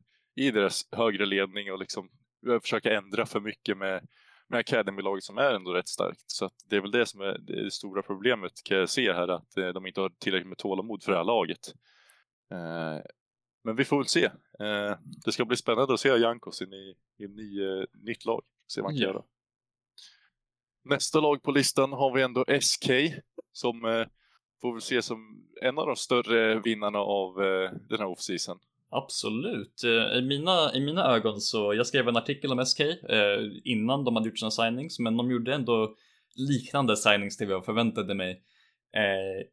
i 0.46 0.51
deras 0.51 0.82
högre 0.92 1.26
ledning 1.26 1.72
och 1.72 1.78
liksom 1.78 2.11
försöka 2.62 2.96
ändra 2.96 3.26
för 3.26 3.40
mycket 3.40 3.76
med, 3.76 4.07
med 4.49 4.61
Academy-laget 4.61 5.24
som 5.24 5.38
är 5.38 5.55
ändå 5.55 5.72
rätt 5.72 5.88
starkt. 5.88 6.24
Så 6.26 6.51
det 6.70 6.76
är 6.76 6.80
väl 6.80 6.90
det 6.90 7.07
som 7.07 7.20
är 7.20 7.38
det 7.38 7.70
stora 7.70 8.03
problemet 8.03 8.53
kan 8.64 8.78
jag 8.78 8.88
se 8.88 9.12
här, 9.12 9.28
att 9.28 9.57
eh, 9.57 9.68
de 9.68 9.86
inte 9.86 10.01
har 10.01 10.12
tillräckligt 10.18 10.49
med 10.49 10.59
tålamod 10.59 11.03
för 11.03 11.12
det 11.12 11.18
här 11.18 11.24
laget. 11.24 11.72
Eh, 12.53 13.03
men 13.64 13.76
vi 13.76 13.84
får 13.84 13.96
väl 13.96 14.07
se. 14.07 14.30
Det 15.24 15.32
ska 15.32 15.44
bli 15.44 15.57
spännande 15.57 15.94
att 15.94 16.01
se 16.01 16.09
Jankos 16.09 16.62
in 16.62 16.72
i, 16.72 16.94
i 17.18 17.28
ny, 17.28 17.61
nytt 17.92 18.24
lag. 18.24 18.42
Se 18.72 18.80
vad 18.80 18.90
han 18.90 18.99
kan 18.99 19.09
göra 19.09 19.22
nästa 20.85 21.20
lag 21.20 21.43
på 21.43 21.51
listan 21.51 21.93
har 21.93 22.14
vi 22.14 22.22
ändå 22.22 22.45
SK 22.61 22.91
som 23.53 23.85
eh, 23.85 24.07
får 24.61 24.72
väl 24.72 24.79
ses 24.79 25.07
som 25.07 25.45
en 25.62 25.79
av 25.79 25.87
de 25.87 25.97
större 25.97 26.61
vinnarna 26.61 26.99
av 26.99 27.43
eh, 27.43 27.70
den 27.89 27.99
här 27.99 28.07
offseason. 28.07 28.59
Absolut. 28.91 29.85
Eh, 29.85 30.18
I 30.18 30.22
mina, 30.22 30.74
I 30.74 30.81
mina 30.81 31.05
ögon 31.05 31.41
så, 31.41 31.74
jag 31.74 31.87
skrev 31.87 32.09
en 32.09 32.16
artikel 32.16 32.53
om 32.53 32.66
SK 32.66 32.81
eh, 32.81 33.41
innan 33.64 34.05
de 34.05 34.16
hade 34.16 34.29
gjort 34.29 34.39
sina 34.39 34.51
signings, 34.51 34.99
men 34.99 35.16
de 35.16 35.31
gjorde 35.31 35.55
ändå 35.55 35.95
liknande 36.35 36.97
signings 36.97 37.37
till 37.37 37.47
vad 37.47 37.57
jag 37.57 37.64
förväntade 37.64 38.14
mig. 38.14 38.43
Eh, 38.95 39.47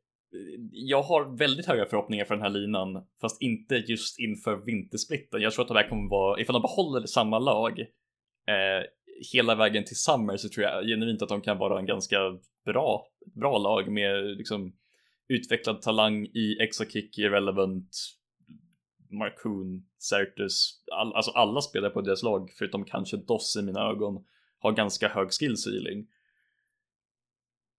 jag 0.71 1.01
har 1.01 1.38
väldigt 1.38 1.65
höga 1.65 1.86
förhoppningar 1.86 2.26
för 2.26 2.36
den 2.36 2.43
här 2.43 2.49
linan, 2.49 3.05
fast 3.21 3.41
inte 3.41 3.76
just 3.76 4.19
inför 4.19 4.55
vintersplitten. 4.55 5.41
Jag 5.41 5.53
tror 5.53 5.63
att 5.63 5.69
det 5.69 5.73
här 5.80 5.89
kommer 5.89 6.09
vara, 6.09 6.41
ifall 6.41 6.53
de 6.53 6.61
behåller 6.61 7.05
samma 7.05 7.39
lag 7.39 7.80
eh, 8.47 8.86
hela 9.34 9.55
vägen 9.55 9.86
till 9.86 9.99
Summer 9.99 10.38
så 10.38 10.49
tror 10.49 10.66
jag 10.66 10.86
genuint 10.86 11.22
att 11.22 11.30
de 11.30 11.41
kan 11.41 11.57
vara 11.57 11.80
en 11.80 11.86
ganska 11.86 12.18
bra, 12.66 13.07
bra 13.36 13.57
lag 13.57 13.91
med 13.91 14.38
liksom 14.38 14.76
utvecklad 15.28 15.82
talang 15.82 16.26
i 16.26 16.57
Exokick, 16.61 17.18
Irrelevant, 17.18 17.97
Marcoon, 19.11 19.86
Certus, 20.09 20.84
all, 20.91 21.13
alltså 21.13 21.32
alla 21.32 21.61
spelare 21.61 21.91
på 21.91 22.01
deras 22.01 22.24
lag, 22.24 22.51
förutom 22.57 22.86
kanske 22.86 23.18
Doss 23.18 23.55
i 23.55 23.61
mina 23.61 23.82
ögon, 23.82 24.26
har 24.59 24.72
ganska 24.72 25.09
hög 25.09 25.32
skill 25.32 25.57
ceiling. 25.57 26.07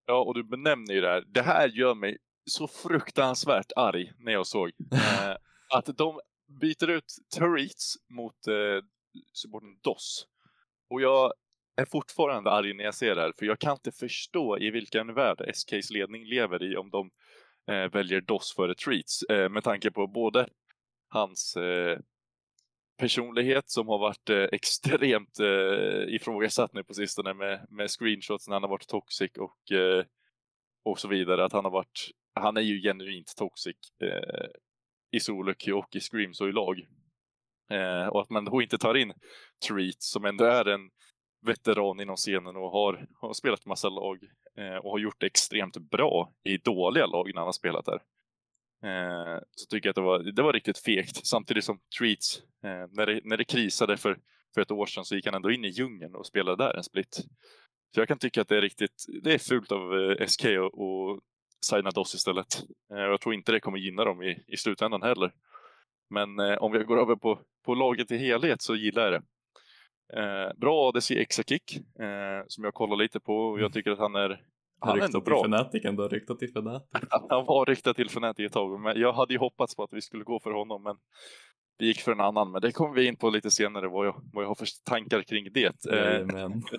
Ja, 0.06 0.22
och 0.22 0.34
du 0.34 0.44
benämner 0.44 0.94
ju 0.94 1.00
det 1.00 1.08
här. 1.08 1.24
Det 1.26 1.42
här 1.42 1.68
gör 1.68 1.94
mig 1.94 2.18
så 2.44 2.68
fruktansvärt 2.68 3.72
arg 3.76 4.12
när 4.18 4.32
jag 4.32 4.46
såg 4.46 4.68
eh, 4.92 5.36
att 5.70 5.96
de 5.96 6.20
byter 6.60 6.90
ut 6.90 7.14
Turrets 7.34 7.94
mot 8.08 8.46
eh, 8.46 8.84
supporten 9.32 9.78
DOS. 9.82 10.26
Och 10.90 11.00
jag 11.00 11.32
är 11.76 11.84
fortfarande 11.84 12.50
arg 12.50 12.74
när 12.74 12.84
jag 12.84 12.94
ser 12.94 13.14
det 13.14 13.20
här, 13.20 13.32
för 13.38 13.46
jag 13.46 13.58
kan 13.58 13.72
inte 13.72 13.92
förstå 13.92 14.58
i 14.58 14.70
vilken 14.70 15.14
värld 15.14 15.44
SKs 15.54 15.90
ledning 15.90 16.24
lever 16.24 16.62
i 16.72 16.76
om 16.76 16.90
de 16.90 17.10
eh, 17.72 17.90
väljer 17.92 18.20
DOS 18.20 18.54
före 18.56 18.74
Treats, 18.74 19.22
eh, 19.22 19.48
med 19.48 19.64
tanke 19.64 19.90
på 19.90 20.06
både 20.06 20.48
hans 21.08 21.56
eh, 21.56 21.98
personlighet 22.98 23.70
som 23.70 23.88
har 23.88 23.98
varit 23.98 24.30
eh, 24.30 24.44
extremt 24.52 25.40
eh, 25.40 26.14
ifrågasatt 26.14 26.72
nu 26.72 26.84
på 26.84 26.94
sistone 26.94 27.34
med, 27.34 27.66
med 27.70 27.90
screenshots 27.90 28.48
när 28.48 28.54
han 28.54 28.62
har 28.62 28.70
varit 28.70 28.88
toxic 28.88 29.30
och, 29.38 29.72
eh, 29.72 30.04
och 30.84 30.98
så 30.98 31.08
vidare. 31.08 31.44
Att 31.44 31.52
han 31.52 31.64
har 31.64 31.72
varit, 31.72 32.10
han 32.34 32.56
är 32.56 32.60
ju 32.60 32.82
genuint 32.82 33.32
toxic 33.36 33.76
eh, 34.02 34.46
i 35.10 35.20
Soluk 35.20 35.68
och 35.74 35.96
i 35.96 36.00
Screams 36.00 36.40
och 36.40 36.48
i 36.48 36.52
lag. 36.52 36.86
Eh, 37.70 38.06
och 38.06 38.20
att 38.20 38.30
man 38.30 38.44
då 38.44 38.62
inte 38.62 38.78
tar 38.78 38.94
in 38.94 39.12
Treat 39.68 40.02
som 40.02 40.24
ändå 40.24 40.44
är 40.44 40.68
en 40.68 40.90
veteran 41.46 42.00
inom 42.00 42.16
scenen 42.16 42.56
och 42.56 42.70
har, 42.70 43.06
har 43.20 43.32
spelat 43.32 43.66
massa 43.66 43.88
lag 43.88 44.18
eh, 44.58 44.76
och 44.76 44.90
har 44.90 44.98
gjort 44.98 45.20
det 45.20 45.26
extremt 45.26 45.76
bra 45.76 46.32
i 46.44 46.56
dåliga 46.56 47.06
lag 47.06 47.26
när 47.26 47.40
han 47.40 47.46
har 47.46 47.52
spelat 47.52 47.84
där. 47.84 48.00
Eh, 48.84 49.40
så 49.50 49.66
tycker 49.66 49.88
jag 49.88 49.90
att 49.90 49.96
det 49.96 50.02
var, 50.02 50.18
det 50.18 50.42
var 50.42 50.52
riktigt 50.52 50.78
fegt. 50.78 51.26
Samtidigt 51.26 51.64
som 51.64 51.78
Treats, 51.98 52.42
eh, 52.64 52.86
när, 52.90 53.06
det, 53.06 53.20
när 53.24 53.36
det 53.36 53.44
krisade 53.44 53.96
för, 53.96 54.18
för 54.54 54.60
ett 54.60 54.70
år 54.70 54.86
sedan 54.86 55.04
så 55.04 55.14
gick 55.14 55.26
han 55.26 55.34
ändå 55.34 55.50
in 55.50 55.64
i 55.64 55.68
djungeln 55.68 56.14
och 56.14 56.26
spelade 56.26 56.64
där 56.64 56.76
en 56.76 56.84
split. 56.84 57.14
Så 57.94 58.00
jag 58.00 58.08
kan 58.08 58.18
tycka 58.18 58.40
att 58.40 58.48
det 58.48 58.56
är 58.56 58.62
riktigt, 58.62 59.04
det 59.22 59.34
är 59.34 59.38
fult 59.38 59.72
av 59.72 59.94
eh, 59.94 60.26
SK 60.26 60.44
att 60.44 61.22
signa 61.66 61.90
DOS 61.90 62.14
istället. 62.14 62.62
Eh, 62.92 62.98
jag 62.98 63.20
tror 63.20 63.34
inte 63.34 63.52
det 63.52 63.60
kommer 63.60 63.78
gynna 63.78 64.04
dem 64.04 64.22
i, 64.22 64.44
i 64.46 64.56
slutändan 64.56 65.02
heller. 65.02 65.32
Men 66.10 66.38
eh, 66.38 66.56
om 66.56 66.72
vi 66.72 66.78
går 66.78 67.00
över 67.00 67.16
på, 67.16 67.38
på 67.64 67.74
laget 67.74 68.10
i 68.10 68.16
helhet 68.16 68.62
så 68.62 68.74
gillar 68.74 69.02
jag 69.02 69.12
det. 69.12 69.22
Eh, 70.20 70.52
bra 70.56 70.88
ADC 70.88 71.10
Exakick 71.10 71.76
eh, 71.76 72.44
som 72.46 72.64
jag 72.64 72.74
kollar 72.74 72.96
lite 72.96 73.20
på 73.20 73.36
och 73.36 73.60
jag 73.60 73.72
tycker 73.72 73.90
att 73.90 73.98
han 73.98 74.14
är 74.14 74.42
han 74.80 75.00
är 75.00 75.04
ändå 75.04 75.20
bra. 75.20 75.44
Fnatic 75.44 75.84
ändå, 75.84 76.08
ryktat 76.08 76.38
till 76.38 76.48
Fnatic. 76.48 76.88
han 77.28 77.44
var 77.46 77.66
riktad 77.66 77.94
till 77.94 78.06
Fnatic 78.06 78.46
ett 78.46 78.52
tag, 78.52 78.80
men 78.80 79.00
jag 79.00 79.12
hade 79.12 79.32
ju 79.32 79.38
hoppats 79.38 79.76
på 79.76 79.82
att 79.82 79.92
vi 79.92 80.00
skulle 80.00 80.24
gå 80.24 80.40
för 80.40 80.50
honom, 80.50 80.82
men 80.82 80.96
vi 81.78 81.86
gick 81.86 82.00
för 82.00 82.12
en 82.12 82.20
annan. 82.20 82.50
Men 82.50 82.60
det 82.60 82.72
kommer 82.72 82.94
vi 82.94 83.06
in 83.06 83.16
på 83.16 83.30
lite 83.30 83.50
senare, 83.50 83.88
vad 83.88 84.06
jag, 84.06 84.22
vad 84.32 84.44
jag 84.44 84.48
har 84.48 84.54
för 84.54 84.68
tankar 84.84 85.22
kring 85.22 85.52
det. 85.52 85.86
Amen. 85.90 86.62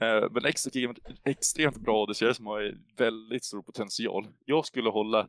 Eh, 0.00 0.28
men 0.30 0.44
extremt, 0.44 0.98
extremt 1.24 1.76
bra 1.76 2.02
ADC 2.02 2.34
som 2.34 2.46
har 2.46 2.74
väldigt 2.96 3.44
stor 3.44 3.62
potential. 3.62 4.26
Jag 4.44 4.66
skulle 4.66 4.90
hålla 4.90 5.28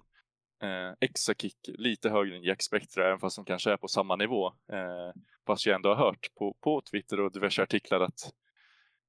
eh, 0.61 0.93
Exakick 0.99 1.57
lite 1.67 2.09
högre 2.09 2.35
än 2.35 2.43
Jack 2.43 2.61
Spectra, 2.61 3.07
även 3.07 3.19
fast 3.19 3.35
de 3.35 3.45
kanske 3.45 3.71
är 3.71 3.77
på 3.77 3.87
samma 3.87 4.15
nivå. 4.15 4.47
Eh, 4.47 5.21
fast 5.47 5.65
jag 5.65 5.75
ändå 5.75 5.89
har 5.89 6.05
hört 6.05 6.35
på, 6.35 6.55
på 6.61 6.81
Twitter 6.91 7.19
och 7.19 7.31
diverse 7.31 7.63
artiklar 7.63 7.99
att 7.99 8.33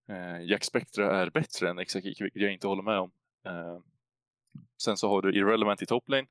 eh, 0.08 0.42
Jack 0.42 0.64
Spectra 0.64 1.20
är 1.20 1.30
bättre 1.30 1.70
än 1.70 1.78
Exakick, 1.78 2.20
vilket 2.20 2.42
jag 2.42 2.52
inte 2.52 2.68
håller 2.68 2.82
med 2.82 2.98
om. 2.98 3.12
Eh, 3.46 3.78
sen 4.82 4.96
så 4.96 5.08
har 5.08 5.22
du 5.22 5.38
Irrelevant 5.38 5.82
i 5.82 5.86
toplane 5.86 6.26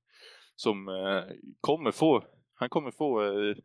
som 0.55 0.87
eh, 0.87 1.23
kommer 1.61 1.91
få, 1.91 2.23
han 2.53 2.69
kommer 2.69 2.91
få 2.91 3.23
eh, 3.23 3.55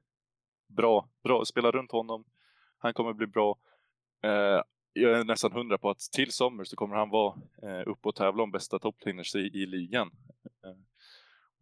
bra, 0.68 1.08
bra, 1.22 1.44
spela 1.44 1.70
runt 1.70 1.92
honom. 1.92 2.24
Han 2.78 2.94
kommer 2.94 3.12
bli 3.12 3.26
bra. 3.26 3.58
Eh, 4.22 4.62
jag 4.92 5.18
är 5.18 5.24
nästan 5.24 5.52
hundra 5.52 5.78
på 5.78 5.90
att 5.90 5.98
till 5.98 6.32
sommar 6.32 6.64
så 6.64 6.76
kommer 6.76 6.96
han 6.96 7.10
vara 7.10 7.34
eh, 7.62 7.88
uppe 7.88 8.08
och 8.08 8.14
tävla 8.14 8.42
om 8.42 8.50
bästa 8.50 8.78
topplaners 8.78 9.34
i, 9.34 9.38
i 9.38 9.66
ligan. 9.66 10.10
Eh, 10.64 10.76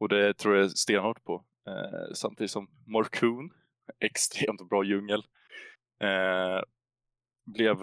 och 0.03 0.09
det 0.09 0.35
tror 0.35 0.57
jag 0.57 0.71
stenhårt 0.71 1.25
på. 1.25 1.45
Eh, 1.67 2.15
samtidigt 2.15 2.51
som 2.51 2.69
Morcoon, 2.87 3.51
extremt 4.01 4.69
bra 4.69 4.85
djungel, 4.85 5.23
eh, 6.01 6.63
blev 7.45 7.83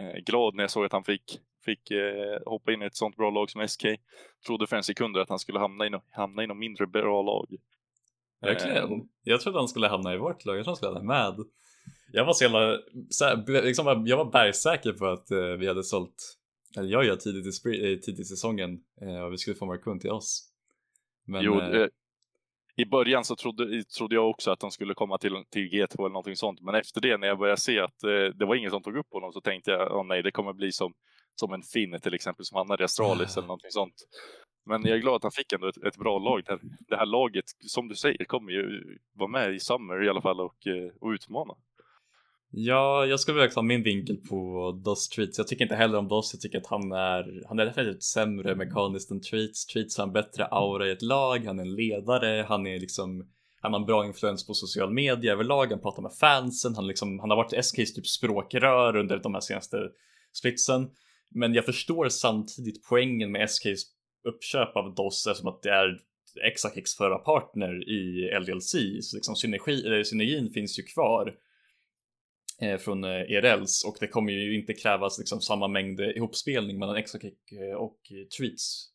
eh, 0.00 0.16
glad 0.26 0.54
när 0.54 0.62
jag 0.62 0.70
såg 0.70 0.84
att 0.84 0.92
han 0.92 1.04
fick, 1.04 1.40
fick 1.64 1.90
eh, 1.90 2.38
hoppa 2.46 2.72
in 2.72 2.82
i 2.82 2.86
ett 2.86 2.96
sånt 2.96 3.16
bra 3.16 3.30
lag 3.30 3.50
som 3.50 3.68
SK. 3.68 3.84
Trodde 4.46 4.66
för 4.66 4.76
en 4.76 4.82
sekund 4.82 5.16
att 5.16 5.28
han 5.28 5.38
skulle 5.38 5.58
hamna 5.58 5.86
i, 5.86 5.90
no 5.90 6.02
hamna 6.10 6.44
i 6.44 6.46
något 6.46 6.56
mindre 6.56 6.86
bra 6.86 7.22
lag. 7.22 7.56
Verkligen. 8.40 9.08
Jag 9.22 9.40
trodde 9.40 9.58
han 9.58 9.68
skulle 9.68 9.88
hamna 9.88 10.14
i 10.14 10.18
vårt 10.18 10.44
lag, 10.44 10.58
jag 10.58 10.64
trodde 10.64 10.70
han 10.70 10.76
skulle 10.76 10.92
hamna 10.92 11.14
med. 11.14 11.46
Jag 12.12 12.24
var 12.24 12.32
så 12.32 12.44
jävla, 12.44 12.78
liksom, 13.62 14.06
jag 14.06 14.16
var 14.16 14.30
bergsäker 14.30 14.92
på 14.92 15.06
att 15.06 15.30
eh, 15.30 15.38
vi 15.38 15.68
hade 15.68 15.84
sålt, 15.84 16.38
eller 16.76 16.88
jag 16.88 17.04
gör 17.04 17.16
tidigt 17.16 17.66
i, 17.66 18.00
tidigt 18.00 18.20
i 18.20 18.24
säsongen 18.24 18.80
eh, 19.00 19.20
och 19.20 19.32
vi 19.32 19.38
skulle 19.38 19.56
få 19.56 19.66
Markun 19.66 20.00
till 20.00 20.10
oss. 20.10 20.53
Men, 21.24 21.44
jo, 21.44 21.60
eh, 21.60 21.88
i 22.76 22.84
början 22.86 23.24
så 23.24 23.36
trodde, 23.36 23.84
trodde 23.84 24.14
jag 24.14 24.30
också 24.30 24.50
att 24.50 24.60
de 24.60 24.70
skulle 24.70 24.94
komma 24.94 25.18
till, 25.18 25.44
till 25.50 25.70
G2 25.70 25.98
eller 25.98 26.08
någonting 26.08 26.36
sånt. 26.36 26.60
Men 26.60 26.74
efter 26.74 27.00
det, 27.00 27.16
när 27.16 27.28
jag 27.28 27.38
började 27.38 27.60
se 27.60 27.80
att 27.80 28.04
eh, 28.04 28.10
det 28.10 28.44
var 28.44 28.54
ingen 28.54 28.70
som 28.70 28.82
tog 28.82 28.96
upp 28.96 29.12
honom, 29.12 29.32
så 29.32 29.40
tänkte 29.40 29.70
jag, 29.70 29.92
oh, 29.92 30.04
nej, 30.04 30.22
det 30.22 30.30
kommer 30.30 30.52
bli 30.52 30.72
som, 30.72 30.92
som 31.34 31.52
en 31.52 31.62
Finn 31.62 32.00
till 32.00 32.14
exempel, 32.14 32.44
som 32.44 32.56
hamnade 32.56 32.82
i 32.82 32.84
Astralis 32.84 33.36
eller 33.36 33.46
någonting 33.46 33.70
sånt. 33.70 33.94
Men 34.66 34.82
jag 34.84 34.96
är 34.96 35.00
glad 35.00 35.16
att 35.16 35.22
han 35.22 35.32
fick 35.32 35.52
ändå 35.52 35.68
ett, 35.68 35.76
ett 35.76 35.96
bra 35.96 36.18
lag. 36.18 36.44
Där. 36.44 36.58
Det 36.88 36.96
här 36.96 37.06
laget, 37.06 37.44
som 37.58 37.88
du 37.88 37.94
säger, 37.94 38.24
kommer 38.24 38.52
ju 38.52 38.98
vara 39.12 39.28
med 39.28 39.54
i 39.54 39.60
Summer 39.60 40.04
i 40.04 40.08
alla 40.08 40.22
fall 40.22 40.40
och, 40.40 40.66
eh, 40.66 40.92
och 41.00 41.08
utmana. 41.08 41.54
Ja, 42.56 43.06
jag 43.06 43.20
skulle 43.20 43.40
väl 43.40 43.50
ha 43.54 43.62
min 43.62 43.82
vinkel 43.82 44.16
på 44.16 44.72
Doss 44.84 45.08
Treats. 45.08 45.38
Jag 45.38 45.48
tycker 45.48 45.64
inte 45.64 45.74
heller 45.74 45.98
om 45.98 46.08
Doss. 46.08 46.34
Jag 46.34 46.40
tycker 46.40 46.58
att 46.58 46.66
han 46.66 46.92
är, 46.92 47.42
han 47.48 47.58
är 47.58 47.66
definitivt 47.66 48.02
sämre 48.02 48.54
mekaniskt 48.54 49.10
än 49.10 49.20
Treats. 49.20 49.66
Treats 49.66 49.98
har 49.98 50.06
en 50.06 50.12
bättre 50.12 50.44
aura 50.44 50.88
i 50.88 50.90
ett 50.90 51.02
lag. 51.02 51.44
Han 51.46 51.58
är 51.58 51.62
en 51.62 51.74
ledare. 51.74 52.44
Han 52.48 52.66
är 52.66 52.80
liksom, 52.80 53.28
han 53.60 53.72
har 53.72 53.80
en 53.80 53.86
bra 53.86 54.06
influens 54.06 54.46
på 54.46 54.54
social 54.54 54.92
media 54.92 55.32
överlag. 55.32 55.66
Han 55.66 55.80
pratar 55.80 56.02
med 56.02 56.12
fansen. 56.12 56.74
Han, 56.74 56.86
liksom, 56.86 57.18
han 57.18 57.30
har 57.30 57.36
varit 57.36 57.64
SKs 57.64 57.94
typ 57.94 58.06
språkrör 58.06 58.96
under 58.96 59.18
de 59.18 59.34
här 59.34 59.40
senaste 59.40 59.76
splitsen. 60.32 60.90
Men 61.30 61.54
jag 61.54 61.64
förstår 61.64 62.08
samtidigt 62.08 62.88
poängen 62.88 63.32
med 63.32 63.50
SKs 63.50 63.84
uppköp 64.28 64.76
av 64.76 64.94
DOS 64.94 65.26
eftersom 65.26 65.48
att 65.48 65.62
det 65.62 65.70
är 65.70 65.98
Exakix 66.46 66.94
förra 66.94 67.18
partner 67.18 67.88
i 67.88 68.30
LDLC. 68.40 68.72
Så 69.00 69.16
liksom 69.16 69.36
synergi, 69.36 69.86
eller 69.86 70.04
synergin 70.04 70.50
finns 70.50 70.78
ju 70.78 70.82
kvar 70.82 71.34
från 72.80 73.04
eh, 73.04 73.10
ERLs 73.10 73.84
och 73.84 73.96
det 74.00 74.08
kommer 74.08 74.32
ju 74.32 74.58
inte 74.58 74.74
krävas 74.74 75.18
liksom 75.18 75.40
samma 75.40 75.68
mängd 75.68 76.00
ihopspelning 76.00 76.78
mellan 76.78 76.96
Exakick 76.96 77.52
eh, 77.52 77.76
och 77.76 77.98
Treats 78.38 78.90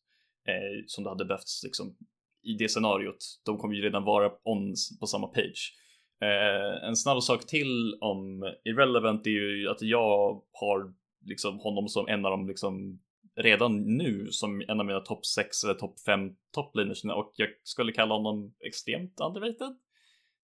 eh, 0.48 0.84
som 0.86 1.04
det 1.04 1.10
hade 1.10 1.24
behövts 1.24 1.62
liksom 1.64 1.96
i 2.42 2.54
det 2.54 2.68
scenariot. 2.68 3.40
De 3.44 3.58
kommer 3.58 3.74
ju 3.74 3.82
redan 3.82 4.04
vara 4.04 4.30
on 4.44 4.74
på 5.00 5.06
samma 5.06 5.26
page. 5.26 5.74
Eh, 6.22 6.88
en 6.88 6.96
snabb 6.96 7.22
sak 7.22 7.46
till 7.46 7.98
om 8.00 8.52
Irrelevant 8.64 9.26
är 9.26 9.30
ju 9.30 9.68
att 9.68 9.82
jag 9.82 10.42
har 10.52 10.94
liksom 11.24 11.58
honom 11.58 11.88
som 11.88 12.08
en 12.08 12.24
av 12.24 12.30
de 12.30 12.48
liksom 12.48 13.00
redan 13.36 13.96
nu 13.96 14.28
som 14.30 14.60
en 14.68 14.80
av 14.80 14.86
mina 14.86 15.00
topp 15.00 15.26
6 15.26 15.64
eller 15.64 15.74
topp 15.74 16.00
5 16.00 16.20
toppliners 16.54 17.04
och 17.04 17.32
jag 17.36 17.48
skulle 17.62 17.92
kalla 17.92 18.14
honom 18.14 18.54
extremt 18.66 19.20
underrated. 19.20 19.76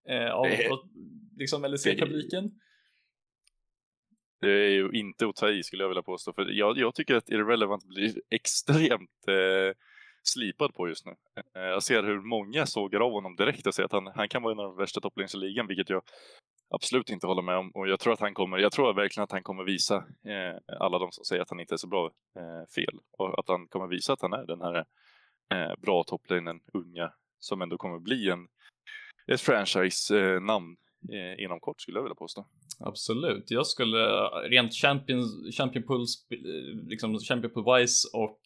Eh, 0.09 0.31
av 0.31 0.47
liksom 1.37 1.61
LEC-publiken. 1.61 2.51
Det 4.45 4.65
är 4.65 4.69
ju 4.69 4.89
inte 4.91 5.27
att 5.27 5.35
ta 5.35 5.49
i 5.49 5.63
skulle 5.63 5.83
jag 5.83 5.87
vilja 5.87 6.03
påstå. 6.03 6.33
För 6.33 6.51
jag, 6.51 6.77
jag 6.77 6.95
tycker 6.95 7.15
att 7.15 7.29
Irrelevant 7.29 7.85
blir 7.85 8.13
extremt 8.29 9.27
eh, 9.27 9.77
slipad 10.23 10.73
på 10.73 10.87
just 10.87 11.05
nu. 11.05 11.15
Eh, 11.55 11.61
jag 11.61 11.83
ser 11.83 12.03
hur 12.03 12.21
många 12.21 12.65
sågar 12.65 12.99
av 12.99 13.11
honom 13.11 13.35
direkt 13.35 13.67
och 13.67 13.75
säger 13.75 13.85
att 13.85 13.91
han, 13.91 14.07
han 14.15 14.29
kan 14.29 14.43
vara 14.43 14.53
en 14.53 14.59
av 14.59 14.65
de 14.65 14.77
värsta 14.77 15.01
topplinjerna 15.01 15.45
i 15.45 15.47
ligan, 15.47 15.67
vilket 15.67 15.89
jag 15.89 16.01
absolut 16.69 17.09
inte 17.09 17.27
håller 17.27 17.41
med 17.41 17.57
om. 17.57 17.71
Och 17.71 17.87
jag 17.87 17.99
tror 17.99 18.13
att 18.13 18.19
han 18.19 18.33
kommer, 18.33 18.57
jag 18.57 18.71
tror 18.71 18.93
verkligen 18.93 19.23
att 19.23 19.31
han 19.31 19.43
kommer 19.43 19.63
visa 19.63 19.95
eh, 20.25 20.77
alla 20.79 20.99
de 20.99 21.11
som 21.11 21.25
säger 21.25 21.41
att 21.41 21.49
han 21.49 21.59
inte 21.59 21.75
är 21.75 21.77
så 21.77 21.87
bra 21.87 22.05
eh, 22.35 22.65
fel. 22.75 22.99
Och 23.17 23.39
att 23.39 23.47
han 23.47 23.67
kommer 23.67 23.87
visa 23.87 24.13
att 24.13 24.21
han 24.21 24.33
är 24.33 24.45
den 24.45 24.61
här 24.61 24.85
eh, 25.53 25.75
bra 25.81 26.03
topplinen, 26.03 26.59
unga, 26.73 27.11
som 27.39 27.61
ändå 27.61 27.77
kommer 27.77 27.99
bli 27.99 28.29
en, 28.29 28.47
ett 29.27 29.41
franchise-namn 29.41 30.71
eh, 30.71 30.84
eh, 31.13 31.43
inom 31.43 31.59
kort 31.59 31.81
skulle 31.81 31.97
jag 31.97 32.03
vilja 32.03 32.15
påstå. 32.15 32.45
Absolut, 32.79 33.51
jag 33.51 33.67
skulle 33.67 34.05
eh, 34.05 34.49
rent 34.49 34.73
champion, 34.73 35.51
champion 35.57 35.83
pool, 35.83 36.01
eh, 36.01 36.87
liksom 36.87 37.19
champion 37.19 37.53
pool 37.53 37.79
wise 37.79 38.07
och 38.13 38.39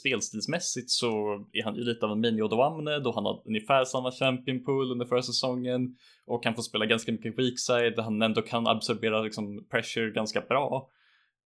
spelstilsmässigt 0.00 0.90
så 0.90 1.08
är 1.52 1.64
han 1.64 1.76
ju 1.76 1.84
lite 1.84 2.06
av 2.06 2.12
en 2.12 2.24
mini-Odoamne 2.24 2.98
då 2.98 3.12
han 3.14 3.24
har 3.24 3.42
ungefär 3.46 3.84
samma 3.84 4.12
champion 4.12 4.64
pool 4.64 4.92
under 4.92 5.06
förra 5.06 5.22
säsongen 5.22 5.96
och 6.26 6.42
kan 6.42 6.54
få 6.54 6.62
spela 6.62 6.86
ganska 6.86 7.12
mycket 7.12 7.38
weakside 7.38 7.96
där 7.96 8.02
han 8.02 8.22
ändå 8.22 8.42
kan 8.42 8.66
absorbera 8.66 9.22
liksom 9.22 9.66
pressure 9.70 10.10
ganska 10.10 10.40
bra. 10.40 10.90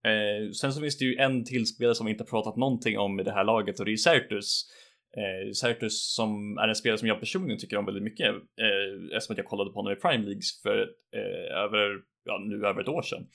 Eh, 0.04 0.50
sen 0.50 0.72
så 0.72 0.80
finns 0.80 0.98
det 0.98 1.04
ju 1.04 1.16
en 1.16 1.44
till 1.44 1.66
spelare 1.66 1.94
som 1.94 2.06
vi 2.06 2.12
inte 2.12 2.24
pratat 2.24 2.56
någonting 2.56 2.98
om 2.98 3.20
i 3.20 3.22
det 3.22 3.32
här 3.32 3.44
laget 3.44 3.78
och 3.78 3.84
det 3.84 3.88
är 3.88 3.92
ju 3.92 3.98
Certus 3.98 4.66
Eh, 5.16 5.52
Certus 5.52 6.14
som 6.14 6.58
är 6.58 6.68
en 6.68 6.74
spelare 6.74 6.98
som 6.98 7.08
jag 7.08 7.20
personligen 7.20 7.58
tycker 7.58 7.76
om 7.76 7.86
väldigt 7.86 8.02
mycket 8.02 8.28
eh, 8.28 9.16
eftersom 9.16 9.34
att 9.34 9.38
jag 9.38 9.46
kollade 9.46 9.70
på 9.70 9.78
honom 9.78 9.92
i 9.92 9.96
Prime 9.96 10.24
Leagues 10.24 10.62
för 10.62 10.78
eh, 11.16 11.56
över, 11.64 12.00
ja 12.24 12.38
nu 12.48 12.66
över 12.66 12.80
ett 12.80 12.88
år 12.88 13.02
sedan. 13.02 13.26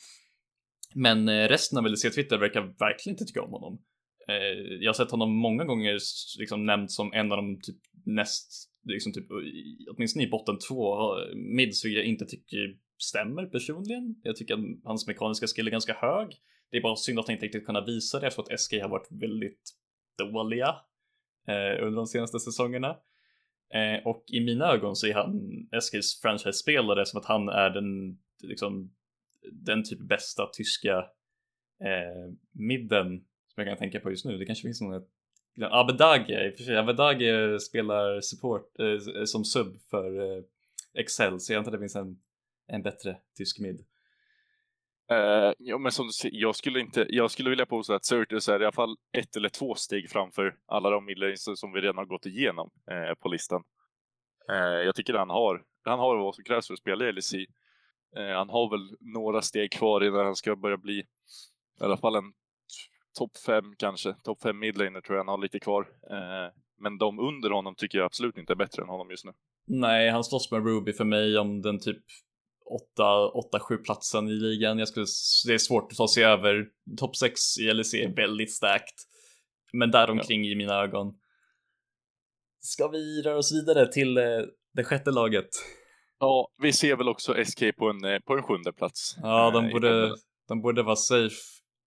Men 0.96 1.30
eh, 1.30 1.48
resten 1.48 1.78
av 1.78 1.86
LEC 1.86 2.02
Twitter 2.16 2.38
verkar 2.38 2.62
verkligen 2.62 3.14
inte 3.14 3.26
tycka 3.26 3.42
om 3.42 3.52
honom. 3.52 3.82
Eh, 4.28 4.58
jag 4.80 4.90
har 4.90 4.94
sett 4.94 5.12
honom 5.12 5.36
många 5.36 5.64
gånger 5.64 5.98
liksom 6.40 6.66
nämnt 6.66 6.92
som 6.92 7.14
en 7.14 7.32
av 7.32 7.38
de 7.38 7.62
typ 7.62 7.78
näst, 8.06 8.72
liksom 8.84 9.14
typ 9.14 9.28
åtminstone 9.96 10.26
i 10.26 10.30
botten 10.30 10.58
två 10.70 11.16
mids 11.36 11.86
jag 11.86 12.06
inte 12.06 12.26
tycker 12.26 12.78
stämmer 12.98 13.46
personligen. 13.46 14.16
Jag 14.24 14.36
tycker 14.36 14.54
att 14.54 14.60
hans 14.84 15.08
mekaniska 15.08 15.48
skill 15.48 15.68
är 15.68 15.72
ganska 15.72 15.94
hög. 15.94 16.28
Det 16.72 16.78
är 16.78 16.82
bara 16.82 16.96
synd 16.96 17.20
att 17.20 17.28
han 17.28 17.34
inte 17.34 17.46
riktigt 17.46 17.66
kunnat 17.66 17.88
visa 17.88 18.20
det 18.20 18.28
eftersom 18.28 18.46
att 18.50 18.60
SK 18.60 18.74
har 18.82 18.90
varit 18.90 19.08
väldigt 19.12 19.62
dåliga 20.18 20.76
eh, 21.48 21.86
under 21.86 21.96
de 21.96 22.08
senaste 22.08 22.40
säsongerna. 22.40 22.98
Eh, 23.74 24.08
och 24.08 24.24
i 24.28 24.40
mina 24.40 24.66
ögon 24.66 24.96
så 24.96 25.08
är 25.08 25.14
han 25.14 25.42
Eskils 25.72 26.22
franchise-spelare 26.22 27.06
som 27.06 27.20
att 27.20 27.26
han 27.26 27.50
är 27.50 27.70
den, 27.70 28.20
liksom, 28.44 28.92
den 29.52 29.84
typ 29.84 30.00
bästa 30.00 30.50
tyska 30.54 30.98
eh, 31.84 32.34
midden 32.52 33.26
som 33.48 33.64
jag 33.64 33.68
kan 33.68 33.78
tänka 33.78 34.00
på 34.00 34.10
just 34.10 34.26
nu. 34.26 34.38
Det 34.38 34.46
kanske 34.46 34.68
finns 34.68 34.82
någon 34.82 35.04
Abedage, 35.60 36.30
i 36.30 36.52
och 36.52 36.58
för 36.58 36.64
sig. 36.64 36.78
Abedage 36.78 37.62
spelar 37.62 38.22
support 38.22 38.80
eh, 38.80 39.26
som 39.26 39.46
sub 39.46 39.82
för 39.90 40.38
eh, 40.38 40.44
Excel, 40.94 41.40
så 41.40 41.54
jag 41.54 41.58
antar 41.60 41.72
det 41.72 41.80
finns 41.80 41.96
en, 41.96 42.20
en 42.68 42.82
bättre 42.82 43.18
tysk 43.38 43.60
mid. 43.60 43.86
Uh, 45.12 45.54
ja, 45.58 45.78
men 45.78 45.92
som 45.92 46.08
du 46.08 46.30
jag 46.32 46.56
skulle, 46.56 46.80
inte, 46.80 47.06
jag 47.10 47.32
skulle 47.32 47.50
vilja 47.50 47.66
påstå 47.66 47.94
att 47.94 48.06
Certus 48.06 48.50
är 48.50 48.62
i 48.62 48.66
alla 48.66 48.72
fall 48.72 48.98
ett 49.18 49.36
eller 49.36 49.50
två 49.50 49.76
steg 49.76 50.10
framför 50.10 50.56
alla 50.66 50.90
de 50.90 51.06
midlanes 51.06 51.60
som 51.60 51.74
vi 51.74 51.82
redan 51.82 51.98
har 51.98 52.06
gått 52.06 52.26
igenom 52.26 52.70
uh, 52.92 53.14
på 53.14 53.30
listan. 53.30 53.64
Uh, 54.52 54.58
jag 54.58 54.96
tycker 54.96 55.14
han 55.14 55.30
har, 55.30 55.64
han 55.84 56.00
har 56.00 56.16
vad 56.18 56.36
som 56.36 56.44
krävs 56.44 56.68
för 56.68 56.74
att 56.74 56.80
spela 56.80 57.10
i 57.10 57.12
LEC. 57.12 57.34
han 58.36 58.50
har 58.50 58.70
väl 58.70 58.98
några 59.00 59.42
steg 59.42 59.72
kvar 59.72 60.04
innan 60.04 60.26
han 60.26 60.36
ska 60.36 60.56
börja 60.56 60.78
bli 60.78 61.00
i 61.80 61.84
alla 61.84 61.98
fall 61.98 62.16
en 62.16 62.34
topp 63.18 63.38
fem 63.46 63.76
kanske. 63.78 64.14
Topp 64.14 64.42
fem 64.42 64.60
midlaner 64.60 65.02
tror 65.02 65.18
jag 65.18 65.24
han 65.24 65.28
har 65.28 65.38
lite 65.38 65.60
kvar. 65.60 65.88
men 66.78 66.98
de 66.98 67.20
under 67.20 67.50
honom 67.50 67.76
tycker 67.76 67.98
jag 67.98 68.06
absolut 68.06 68.38
inte 68.38 68.54
är 68.54 68.56
bättre 68.56 68.82
än 68.82 68.90
honom 68.90 69.10
just 69.10 69.26
nu. 69.26 69.32
Nej, 69.68 70.10
han 70.10 70.24
slåss 70.24 70.52
med 70.52 70.66
Ruby 70.66 70.94
för 70.94 71.06
mig 71.06 71.38
om 71.38 71.62
den 71.62 71.80
typ 71.80 72.04
8-7 72.72 73.78
platsen 73.84 74.28
i 74.28 74.32
ligan. 74.32 74.80
Jag 74.80 74.88
skulle, 74.88 75.06
det 75.48 75.54
är 75.54 75.58
svårt 75.58 75.92
att 75.92 75.98
ta 75.98 76.08
sig 76.08 76.24
över. 76.24 76.66
Topp 76.98 77.16
6 77.16 77.58
i 77.58 77.74
LEC 77.74 77.94
är 77.94 78.16
väldigt 78.16 78.54
starkt. 78.54 78.96
Men 79.74 79.92
däromkring 79.92 80.46
ja. 80.46 80.52
i 80.52 80.56
mina 80.56 80.74
ögon. 80.74 81.14
Ska 82.60 82.88
vi 82.88 83.22
röra 83.22 83.38
oss 83.38 83.54
vidare 83.54 83.92
till 83.92 84.18
eh, 84.18 84.24
det 84.74 84.84
sjätte 84.84 85.12
laget? 85.12 85.50
Ja, 86.20 86.52
vi 86.62 86.74
ser 86.74 86.96
väl 86.96 87.10
också 87.10 87.36
SK 87.46 87.64
på 87.78 87.90
en, 87.90 88.06
eh, 88.06 88.20
på 88.20 88.34
en 88.34 88.44
sjunde 88.44 88.74
plats. 88.74 89.16
Ja, 89.22 89.52
de 89.52 89.66
eh, 89.66 89.72
borde, 89.72 90.16
de 90.48 90.62
borde 90.62 90.84
vara 90.84 90.96
safe 90.96 91.36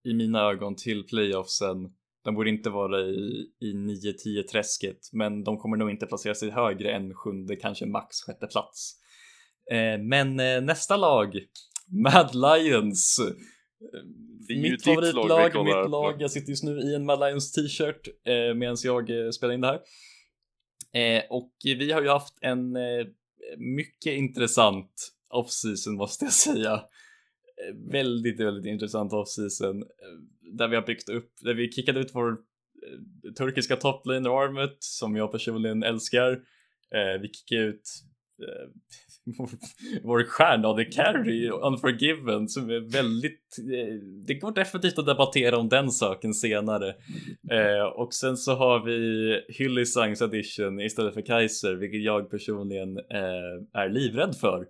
i 0.03 0.13
mina 0.13 0.41
ögon 0.41 0.75
till 0.75 1.03
playoffsen. 1.03 1.77
De 2.23 2.35
borde 2.35 2.49
inte 2.49 2.69
vara 2.69 3.01
i, 3.01 3.47
i 3.59 3.73
9-10 3.73 4.43
träsket, 4.43 4.99
men 5.11 5.43
de 5.43 5.57
kommer 5.57 5.77
nog 5.77 5.89
inte 5.89 6.05
placera 6.05 6.35
sig 6.35 6.49
högre 6.49 6.91
än 6.91 7.13
sjunde, 7.13 7.55
kanske 7.55 7.85
max 7.85 8.21
sjätte 8.21 8.47
plats. 8.47 8.95
Eh, 9.71 9.99
men 9.99 10.39
eh, 10.39 10.61
nästa 10.61 10.97
lag, 10.97 11.39
Mad 11.87 12.35
Lions. 12.35 13.21
Mitt 14.49 14.83
favoritlag, 14.83 15.65
mitt 15.65 15.89
lag. 15.89 16.21
Jag 16.21 16.31
sitter 16.31 16.49
just 16.49 16.63
nu 16.63 16.79
i 16.79 16.95
en 16.95 17.05
Mad 17.05 17.19
Lions 17.19 17.51
t-shirt 17.51 18.07
eh, 18.07 18.53
medan 18.55 18.77
jag 18.83 19.09
eh, 19.09 19.29
spelar 19.29 19.53
in 19.53 19.61
det 19.61 19.67
här. 19.67 19.81
Och 21.29 21.51
vi 21.63 21.91
har 21.91 22.01
ju 22.01 22.07
haft 22.07 22.37
en 22.41 22.77
mycket 23.57 24.13
intressant 24.13 25.11
off-season 25.29 25.95
måste 25.95 26.25
jag 26.25 26.33
säga. 26.33 26.81
Väldigt, 27.91 28.39
väldigt 28.39 28.65
intressant 28.65 29.13
off-season 29.13 29.83
där 30.41 30.67
vi 30.67 30.75
har 30.75 30.85
byggt 30.85 31.09
upp, 31.09 31.31
där 31.41 31.53
vi 31.53 31.71
kickade 31.71 31.99
ut 31.99 32.11
vår 32.13 32.37
turkiska 33.37 33.75
toplane 33.75 34.29
Armet 34.29 34.77
som 34.79 35.15
jag 35.15 35.31
personligen 35.31 35.83
älskar. 35.83 36.41
vi 37.21 37.29
kickade 37.33 37.61
ut 37.61 37.89
vår 40.03 40.23
stjärna 40.23 40.73
The 40.73 40.85
Carry, 40.85 41.49
Unforgiven, 41.49 42.47
som 42.47 42.69
är 42.69 42.91
väldigt... 42.91 43.57
Eh, 43.59 43.93
det 44.27 44.33
går 44.33 44.51
definitivt 44.51 44.99
att 44.99 45.05
debattera 45.05 45.57
om 45.57 45.69
den 45.69 45.91
saken 45.91 46.33
senare. 46.33 46.89
Eh, 47.51 47.85
och 47.85 48.13
sen 48.13 48.37
så 48.37 48.55
har 48.55 48.85
vi 48.85 49.41
Hyllisangs 49.57 50.21
edition 50.21 50.79
istället 50.79 51.13
för 51.13 51.21
Kaiser, 51.21 51.75
vilket 51.75 52.03
jag 52.03 52.31
personligen 52.31 52.97
eh, 52.97 53.81
är 53.81 53.89
livrädd 53.89 54.35
för. 54.35 54.67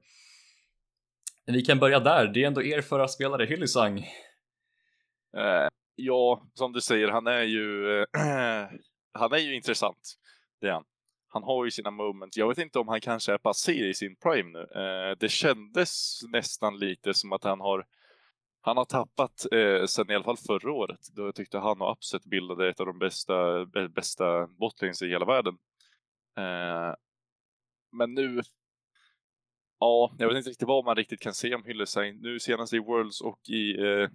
Vi 1.48 1.62
kan 1.62 1.80
börja 1.80 2.00
där, 2.00 2.28
det 2.28 2.44
är 2.44 2.48
ändå 2.48 2.64
er 2.64 2.82
förra 2.82 3.08
spelare, 3.08 3.46
Hyllisang 3.46 3.98
eh, 5.38 5.68
ja, 5.96 6.48
som 6.54 6.74
du 6.74 6.82
säger, 6.82 7.08
han 7.08 7.28
är 7.28 7.44
ju, 7.44 8.00
eh, 8.02 8.08
han 9.14 9.34
är 9.34 9.38
ju 9.38 9.56
intressant. 9.56 10.16
Det 10.62 10.68
är 10.68 10.72
han 10.72 10.84
han 11.36 11.44
har 11.44 11.66
ju 11.66 11.72
sina 11.72 11.92
moments. 11.92 12.38
Jag 12.38 12.48
vet 12.48 12.58
inte 12.58 12.80
om 12.80 12.88
han 12.88 13.02
kanske 13.02 13.34
är 13.34 13.38
passé 13.38 13.90
i 13.90 13.94
sin 13.94 14.16
prime 14.16 14.50
nu. 14.50 14.60
Eh, 14.60 15.18
det 15.20 15.30
kändes 15.30 16.20
nästan 16.32 16.78
lite 16.78 17.14
som 17.14 17.34
att 17.34 17.44
han 17.44 17.60
har 17.60 17.86
han 18.62 18.78
har 18.78 18.86
tappat 18.86 19.46
eh, 19.52 19.86
sen 19.86 20.12
i 20.12 20.16
alla 20.16 20.24
fall 20.24 20.38
förra 20.38 20.72
året. 20.72 21.00
Då 21.16 21.26
jag 21.26 21.36
tyckte 21.36 21.58
han 21.58 21.82
och 21.82 21.92
Upset 21.92 22.26
bildade 22.26 22.70
ett 22.70 22.80
av 22.80 22.86
de 22.86 23.00
bästa, 23.00 23.66
bästa 23.96 24.48
bottlings 24.48 25.02
i 25.02 25.08
hela 25.08 25.26
världen. 25.26 25.58
Eh, 26.38 26.96
men 27.92 28.14
nu, 28.14 28.42
ja, 29.80 30.16
jag 30.18 30.28
vet 30.28 30.38
inte 30.38 30.50
riktigt 30.50 30.68
vad 30.68 30.86
man 30.86 30.96
riktigt 30.96 31.22
kan 31.22 31.34
se 31.34 31.56
om 31.56 31.64
Hyllesein. 31.64 32.20
Nu 32.22 32.40
senast 32.40 32.74
i 32.74 32.80
Worlds 32.80 33.22
och 33.22 33.50
i, 33.50 33.78
eh, 33.82 34.10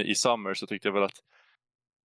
i 0.00 0.14
Summer 0.14 0.54
så 0.54 0.66
tyckte 0.66 0.88
jag 0.88 0.92
väl 0.92 1.02
att 1.02 1.22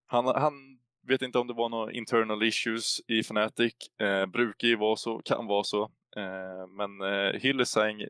han, 0.06 0.26
han 0.26 0.79
vet 1.02 1.22
inte 1.22 1.38
om 1.38 1.46
det 1.46 1.54
var 1.54 1.68
några 1.68 1.92
internal 1.92 2.42
issues 2.42 3.00
i 3.08 3.18
Fnatic. 3.18 3.74
Eh, 4.00 4.26
brukar 4.26 4.68
ju 4.68 4.76
vara 4.76 4.96
så, 4.96 5.18
kan 5.18 5.46
vara 5.46 5.64
så. 5.64 5.82
Eh, 6.16 6.66
men 6.68 7.00
eh, 7.00 7.40
Hillesang 7.40 8.00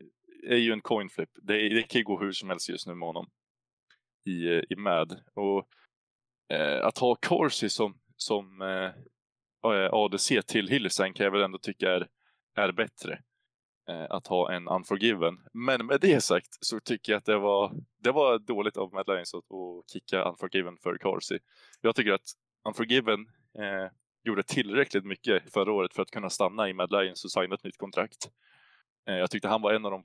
är 0.49 0.57
ju 0.57 0.73
en 0.73 0.81
coin 0.81 1.09
flip. 1.09 1.31
Det, 1.43 1.69
det 1.69 1.83
kan 1.83 1.99
ju 1.99 2.05
gå 2.05 2.21
hur 2.21 2.33
som 2.33 2.49
helst 2.49 2.69
just 2.69 2.87
nu 2.87 2.95
med 2.95 3.07
honom. 3.07 3.31
I, 4.27 4.47
eh, 4.47 4.63
i 4.71 4.77
MAD. 4.77 5.21
Och 5.35 5.69
eh, 6.57 6.87
att 6.87 6.99
ha 6.99 7.15
Corsi 7.15 7.69
som, 7.69 7.99
som 8.17 8.63
eh, 8.63 9.89
ADC 9.93 10.37
eh, 10.37 10.43
till 10.43 10.69
Hillesang 10.69 11.13
kan 11.13 11.25
jag 11.25 11.31
väl 11.31 11.43
ändå 11.43 11.59
tycka 11.59 11.91
är, 11.91 12.09
är 12.57 12.73
bättre. 12.73 13.23
Eh, 13.89 14.07
att 14.11 14.27
ha 14.27 14.53
en 14.53 14.69
Unforgiven. 14.69 15.39
Men 15.53 15.87
med 15.87 16.01
det 16.01 16.21
sagt 16.21 16.49
så 16.61 16.81
tycker 16.81 17.13
jag 17.13 17.19
att 17.19 17.25
det 17.25 17.39
var, 17.39 17.73
det 17.99 18.13
var 18.13 18.39
dåligt 18.39 18.77
av 18.77 18.93
Mad 18.93 19.09
Lions 19.09 19.35
att, 19.35 19.45
att 19.45 19.91
kicka 19.93 20.23
Unforgiven 20.23 20.77
för 20.83 20.99
Corsi. 20.99 21.39
Jag 21.81 21.97
tycker 21.97 22.13
att 22.13 22.35
Unforgiven 22.69 23.21
eh, 23.59 23.93
gjorde 24.25 24.43
tillräckligt 24.43 25.05
mycket 25.05 25.53
förra 25.53 25.73
året 25.73 25.95
för 25.95 26.03
att 26.03 26.11
kunna 26.11 26.31
stanna 26.31 26.69
i 26.69 26.73
Mad 26.73 26.93
Lions 26.93 27.25
och 27.25 27.31
signa 27.31 27.55
ett 27.55 27.65
nytt 27.65 27.79
kontrakt. 27.79 28.31
Eh, 29.09 29.15
jag 29.15 29.31
tyckte 29.31 29.49
han 29.49 29.63
var 29.63 29.73
en 29.73 29.85
av 29.85 29.91
de 29.91 30.05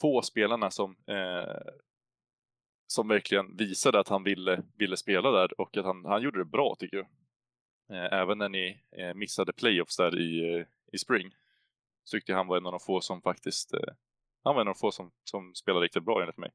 få 0.00 0.22
spelarna 0.22 0.70
som, 0.70 0.96
eh, 1.06 1.72
som 2.86 3.08
verkligen 3.08 3.56
visade 3.56 4.00
att 4.00 4.08
han 4.08 4.22
ville, 4.22 4.62
ville 4.78 4.96
spela 4.96 5.30
där 5.30 5.60
och 5.60 5.76
att 5.76 5.84
han, 5.84 6.04
han 6.04 6.22
gjorde 6.22 6.38
det 6.38 6.44
bra 6.44 6.76
tycker 6.78 6.96
jag. 6.96 7.06
Eh, 7.92 8.18
även 8.20 8.38
när 8.38 8.48
ni 8.48 8.82
eh, 8.98 9.14
missade 9.14 9.52
playoffs 9.52 9.96
där 9.96 10.18
i, 10.18 10.58
eh, 10.58 10.66
i 10.92 10.98
spring 10.98 11.30
så 12.04 12.16
tyckte 12.16 12.32
jag 12.32 12.36
han 12.36 12.46
var 12.46 12.56
en 12.56 12.66
av 12.66 12.72
de 12.72 12.80
få 12.80 13.00
som 13.00 13.22
faktiskt 13.22 13.74
eh, 13.74 13.94
han 14.44 14.54
var 14.54 14.62
en 14.62 14.68
av 14.68 14.74
de 14.74 14.78
få 14.78 14.90
som, 14.90 15.10
som 15.24 15.54
spelade 15.54 15.84
riktigt 15.84 16.04
bra 16.04 16.20
enligt 16.20 16.38
mig. 16.38 16.50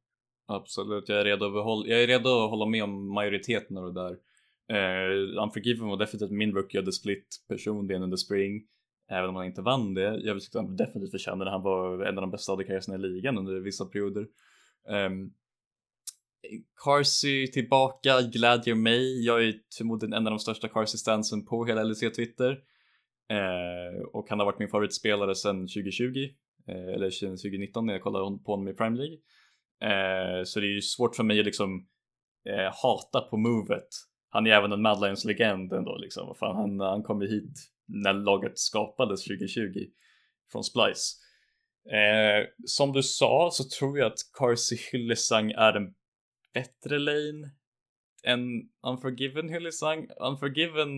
Absolut, 0.45 1.09
jag 1.09 1.19
är 1.19 1.25
redo 1.25 1.45
att, 1.45 1.53
behålla, 1.53 1.87
jag 1.87 2.03
är 2.03 2.07
redo 2.07 2.29
att 2.29 2.49
hålla 2.49 2.65
med 2.65 2.83
om 2.83 3.13
majoriteten 3.13 3.77
av 3.77 3.93
det 3.93 4.01
där. 4.01 4.17
Uh, 4.73 5.43
Unforgiven 5.43 5.87
var 5.87 5.97
definitivt 5.97 6.31
min 6.31 6.55
rookie 6.55 6.79
of 6.79 6.85
the 6.85 6.91
split 6.91 7.27
personligen 7.49 8.03
under 8.03 8.17
spring. 8.17 8.67
Även 9.09 9.29
om 9.29 9.35
han 9.35 9.45
inte 9.45 9.61
vann 9.61 9.93
det. 9.93 10.19
Jag 10.23 10.41
tyckte 10.41 10.57
han 10.57 10.75
definitivt 10.75 11.11
förtjänade 11.11 11.51
Han 11.51 11.61
var 11.61 12.05
en 12.05 12.17
av 12.17 12.21
de 12.21 12.31
bästa 12.31 12.51
AD-carriesarna 12.51 12.95
i 12.95 13.01
ligan 13.01 13.37
under 13.37 13.59
vissa 13.59 13.85
perioder. 13.85 14.27
Um, 14.87 15.33
Carsey 16.85 17.47
tillbaka 17.47 18.21
glädjer 18.21 18.75
mig. 18.75 19.25
Jag 19.25 19.43
är 19.43 19.53
förmodligen 19.77 20.13
en 20.13 20.27
av 20.27 20.31
de 20.31 20.39
största 20.39 20.67
Carsey-stansen 20.67 21.45
på 21.45 21.65
hela 21.65 21.83
LEC-Twitter. 21.83 22.51
Eh, 23.29 24.01
och 24.13 24.29
han 24.29 24.39
har 24.39 24.45
varit 24.45 24.59
min 24.59 24.69
favoritspelare 24.69 25.35
sedan 25.35 25.67
2020. 25.67 26.29
Eh, 26.67 26.93
eller 26.93 27.09
2019 27.09 27.85
när 27.85 27.93
jag 27.93 28.01
kollade 28.01 28.39
på 28.45 28.51
honom 28.51 28.67
i 28.67 28.73
Prime 28.73 28.97
League. 28.97 29.17
Eh, 29.81 30.43
så 30.43 30.59
det 30.59 30.65
är 30.65 30.75
ju 30.75 30.81
svårt 30.81 31.15
för 31.15 31.23
mig 31.23 31.39
att 31.39 31.45
liksom 31.45 31.87
eh, 32.49 32.73
hata 32.83 33.21
på 33.21 33.37
movet. 33.37 33.87
Han 34.37 34.47
är 34.47 34.51
även 34.51 34.71
en 34.71 34.81
Madlines 34.81 35.25
legend 35.25 35.73
ändå 35.73 35.97
liksom. 35.97 36.35
Fan, 36.35 36.55
han, 36.55 36.79
han 36.79 37.03
kom 37.03 37.21
ju 37.21 37.27
hit 37.27 37.71
när 37.87 38.13
laget 38.13 38.59
skapades 38.59 39.23
2020 39.23 39.61
från 40.51 40.63
Splice. 40.63 41.15
Eh, 41.91 42.47
som 42.65 42.93
du 42.93 43.03
sa 43.03 43.49
så 43.51 43.63
tror 43.79 43.97
jag 43.97 44.07
att 44.07 44.19
Carsey 44.39 44.77
Hyllisang 44.91 45.51
är 45.51 45.73
en 45.73 45.93
bättre 46.53 46.99
lane 46.99 47.51
än 48.23 48.39
Unforgiven 48.87 49.49
Hyllisang. 49.49 50.07
Unforgiven 50.19 50.89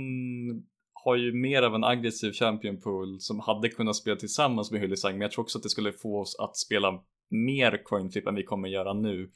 har 0.93 1.15
ju 1.15 1.33
mer 1.33 1.61
av 1.61 1.75
en 1.75 1.83
aggressiv 1.83 2.31
champion 2.31 2.81
pool 2.81 3.19
som 3.19 3.39
hade 3.39 3.69
kunnat 3.69 3.95
spela 3.95 4.15
tillsammans 4.15 4.71
med 4.71 4.81
Hyllisang 4.81 5.13
men 5.13 5.21
jag 5.21 5.31
tror 5.31 5.43
också 5.43 5.57
att 5.57 5.63
det 5.63 5.69
skulle 5.69 5.93
få 5.93 6.21
oss 6.21 6.39
att 6.39 6.57
spela 6.57 7.03
mer 7.29 7.83
coin 7.83 8.11
flip 8.11 8.27
än 8.27 8.35
vi 8.35 8.43
kommer 8.43 8.69
göra 8.69 8.93
nu. 8.93 9.29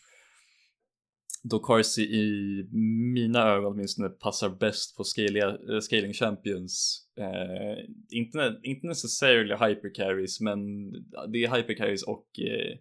Då 1.50 1.60
Carsey 1.60 2.06
i 2.06 2.68
mina 3.14 3.40
ögon 3.40 3.74
åtminstone 3.74 4.10
passar 4.10 4.50
bäst 4.50 4.98
på 4.98 5.04
scaliga, 5.04 5.48
äh, 5.48 5.80
scaling 5.82 6.14
champions. 6.14 7.04
Eh, 7.20 7.86
inte, 8.10 8.60
inte 8.64 8.88
necessarily 8.88 9.54
hypercarries 9.54 10.42
men 10.42 10.92
det 11.32 11.44
är 11.44 11.56
hypercarries 11.56 12.04
och 12.04 12.28
eh, 12.40 12.72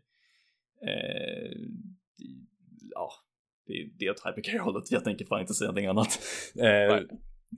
eh, 0.88 1.52
ja, 2.94 3.10
det, 3.66 3.90
det 3.98 4.04
är 4.04 4.10
åt 4.10 4.26
hypercarry-hållet. 4.26 4.92
Jag 4.92 5.04
tänker 5.04 5.24
fan 5.24 5.40
inte 5.40 5.54
säga 5.54 5.68
någonting 5.68 5.86
annat. 5.86 6.18
Eh, 6.60 7.00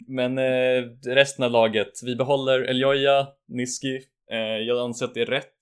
men 0.08 0.38
eh, 0.38 0.82
resten 1.06 1.44
av 1.44 1.50
laget, 1.50 1.92
vi 2.04 2.16
behåller 2.16 2.60
Eljoja, 2.60 3.26
Niski. 3.48 4.00
Eh, 4.30 4.38
jag 4.38 4.78
anser 4.78 5.04
att 5.04 5.14
det 5.14 5.20
är 5.20 5.26
rätt. 5.26 5.58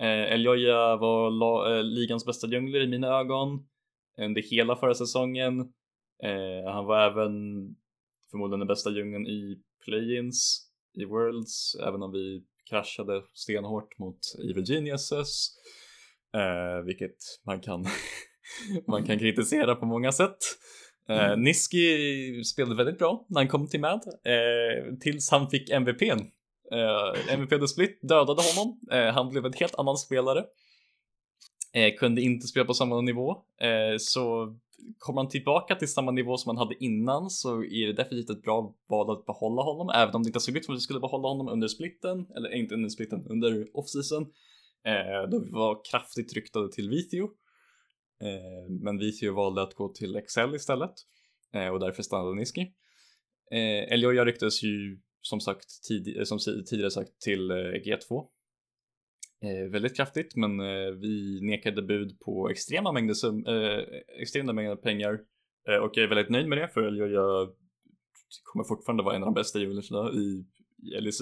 Eh, 0.00 0.32
Eljoja 0.32 0.96
var 0.96 1.30
la, 1.30 1.76
eh, 1.76 1.84
ligans 1.84 2.26
bästa 2.26 2.46
djungler 2.46 2.80
i 2.80 2.86
mina 2.86 3.06
ögon 3.06 3.66
under 4.18 4.42
hela 4.42 4.76
förra 4.76 4.94
säsongen. 4.94 5.60
Eh, 6.22 6.72
han 6.72 6.84
var 6.84 7.10
även 7.10 7.32
förmodligen 8.30 8.60
den 8.60 8.68
bästa 8.68 8.90
djungeln 8.90 9.26
i 9.26 9.58
play-ins 9.84 10.68
i 10.94 11.04
Worlds, 11.04 11.74
även 11.86 12.02
om 12.02 12.12
vi 12.12 12.44
kraschade 12.70 13.22
stenhårt 13.34 13.98
mot 13.98 14.18
Evil 14.50 14.64
Geniuses. 14.64 15.48
Eh, 16.34 16.84
vilket 16.84 17.16
man 17.46 17.60
kan, 17.60 17.86
man 18.86 19.04
kan 19.04 19.18
kritisera 19.18 19.74
på 19.74 19.86
många 19.86 20.12
sätt. 20.12 20.38
Eh, 21.08 21.24
mm. 21.24 21.42
Niski 21.42 22.44
spelade 22.44 22.76
väldigt 22.76 22.98
bra 22.98 23.26
när 23.28 23.40
han 23.40 23.48
kom 23.48 23.68
till 23.68 23.80
Mad, 23.80 24.02
eh, 24.24 24.94
tills 25.00 25.30
han 25.30 25.50
fick 25.50 25.70
MVPn. 25.70 26.20
Eh, 26.72 27.34
MVP 27.34 27.58
The 27.58 27.68
Split 27.68 27.98
dödade 28.02 28.42
honom, 28.42 28.80
eh, 28.92 29.14
han 29.14 29.28
blev 29.28 29.46
en 29.46 29.52
helt 29.52 29.74
annan 29.74 29.96
spelare. 29.96 30.44
Eh, 31.74 31.94
kunde 31.94 32.22
inte 32.22 32.46
spela 32.46 32.66
på 32.66 32.74
samma 32.74 33.00
nivå, 33.00 33.30
eh, 33.60 33.96
så 33.98 34.56
kommer 34.98 35.20
han 35.20 35.28
tillbaka 35.28 35.74
till 35.74 35.92
samma 35.92 36.10
nivå 36.10 36.36
som 36.36 36.48
han 36.48 36.56
hade 36.56 36.84
innan 36.84 37.30
så 37.30 37.64
är 37.64 37.86
det 37.86 37.92
definitivt 37.92 38.30
ett 38.30 38.42
bra 38.42 38.74
val 38.88 39.10
att 39.10 39.26
behålla 39.26 39.62
honom, 39.62 39.90
även 39.94 40.14
om 40.14 40.22
det 40.22 40.28
inte 40.28 40.40
såg 40.40 40.56
ut 40.56 40.64
som 40.64 40.74
att 40.74 40.78
vi 40.78 40.82
skulle 40.82 41.00
behålla 41.00 41.28
honom 41.28 41.48
under 41.48 41.68
splitten, 41.68 42.26
eller 42.36 42.54
inte 42.54 42.74
under 42.74 42.88
splitten, 42.88 43.26
under 43.26 43.76
off-season. 43.76 44.22
Eh, 44.84 45.30
då 45.30 45.38
vi 45.38 45.50
var 45.50 45.80
kraftigt 45.90 46.32
ryktade 46.32 46.72
till 46.72 46.90
Vithio. 46.90 47.24
Eh, 48.22 48.70
men 48.70 48.98
Vithio 48.98 49.34
valde 49.34 49.62
att 49.62 49.74
gå 49.74 49.88
till 49.88 50.16
Excel 50.16 50.54
istället 50.54 50.94
eh, 51.54 51.68
och 51.68 51.80
därför 51.80 52.02
stannade 52.02 52.34
Niski. 52.34 52.60
Eh, 53.50 53.92
Elioja 53.92 54.24
ryktades 54.24 54.62
ju 54.62 55.00
som 55.20 55.40
sagt 55.40 55.82
tid, 55.88 56.16
eh, 56.18 56.24
som 56.24 56.38
tidigare 56.38 56.90
sagt 56.90 57.20
till 57.20 57.50
eh, 57.50 57.54
G2 57.54 58.26
Eh, 59.42 59.70
väldigt 59.70 59.96
kraftigt 59.96 60.36
men 60.36 60.60
eh, 60.60 60.90
vi 60.90 61.40
nekade 61.42 61.82
bud 61.82 62.20
på 62.20 62.48
extrema 62.50 62.92
mängder, 62.92 63.14
sum, 63.14 63.46
eh, 63.46 63.84
extrema 64.20 64.52
mängder 64.52 64.76
pengar 64.76 65.20
och 65.82 65.90
jag 65.94 66.04
är 66.04 66.08
väldigt 66.08 66.30
nöjd 66.30 66.48
med 66.48 66.58
det 66.58 66.68
för 66.68 66.82
Elioja 66.82 67.48
kommer 68.44 68.64
fortfarande 68.64 69.02
vara 69.02 69.16
en 69.16 69.22
av 69.22 69.26
de 69.26 69.34
bästa 69.34 69.58
juvelerna 69.58 70.12
i, 70.12 70.44
i 70.82 71.00
LEC. 71.00 71.18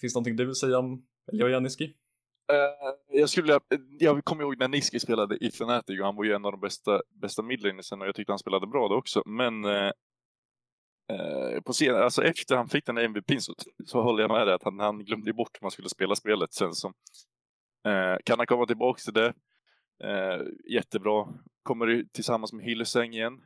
finns 0.00 0.12
det 0.12 0.16
någonting 0.16 0.36
du 0.36 0.46
vill 0.46 0.54
säga 0.54 0.78
om 0.78 1.06
Elioja 1.32 1.60
Niski? 1.60 1.84
Uh, 2.52 3.18
jag, 3.20 3.28
skulle, 3.28 3.60
jag 3.98 4.24
kommer 4.24 4.42
ihåg 4.42 4.58
när 4.58 4.68
Niski 4.68 5.00
spelade 5.00 5.36
i 5.36 5.46
Fnatic 5.46 6.00
och 6.00 6.06
han 6.06 6.16
var 6.16 6.24
ju 6.24 6.32
en 6.32 6.44
av 6.44 6.52
de 6.52 6.60
bästa, 6.60 7.02
bästa 7.20 7.42
midlanersen 7.42 8.00
och 8.00 8.06
jag 8.06 8.14
tyckte 8.14 8.32
han 8.32 8.38
spelade 8.38 8.66
bra 8.66 8.88
då 8.88 8.94
också. 8.94 9.22
Men 9.26 9.64
uh, 9.64 9.92
uh, 11.12 11.60
på 11.60 11.72
scenen, 11.72 12.02
alltså 12.02 12.24
efter 12.24 12.56
han 12.56 12.68
fick 12.68 12.86
den 12.86 12.98
MVP 12.98 13.42
så, 13.42 13.54
så 13.86 14.02
håller 14.02 14.22
jag 14.22 14.30
med 14.30 14.46
dig 14.46 14.54
att 14.54 14.64
han, 14.64 14.78
han 14.78 15.04
glömde 15.04 15.32
bort 15.32 15.56
hur 15.60 15.64
man 15.64 15.70
skulle 15.70 15.88
spela 15.88 16.14
spelet 16.14 16.52
sen 16.52 16.72
som. 16.72 16.92
kan 18.24 18.38
han 18.38 18.46
komma 18.46 18.66
tillbaka 18.66 18.98
till 18.98 19.12
det? 19.12 19.34
jättebra. 20.72 21.28
Kommer 21.62 22.04
tillsammans 22.12 22.52
med 22.52 22.64
Hillesang 22.64 23.12
igen. 23.12 23.40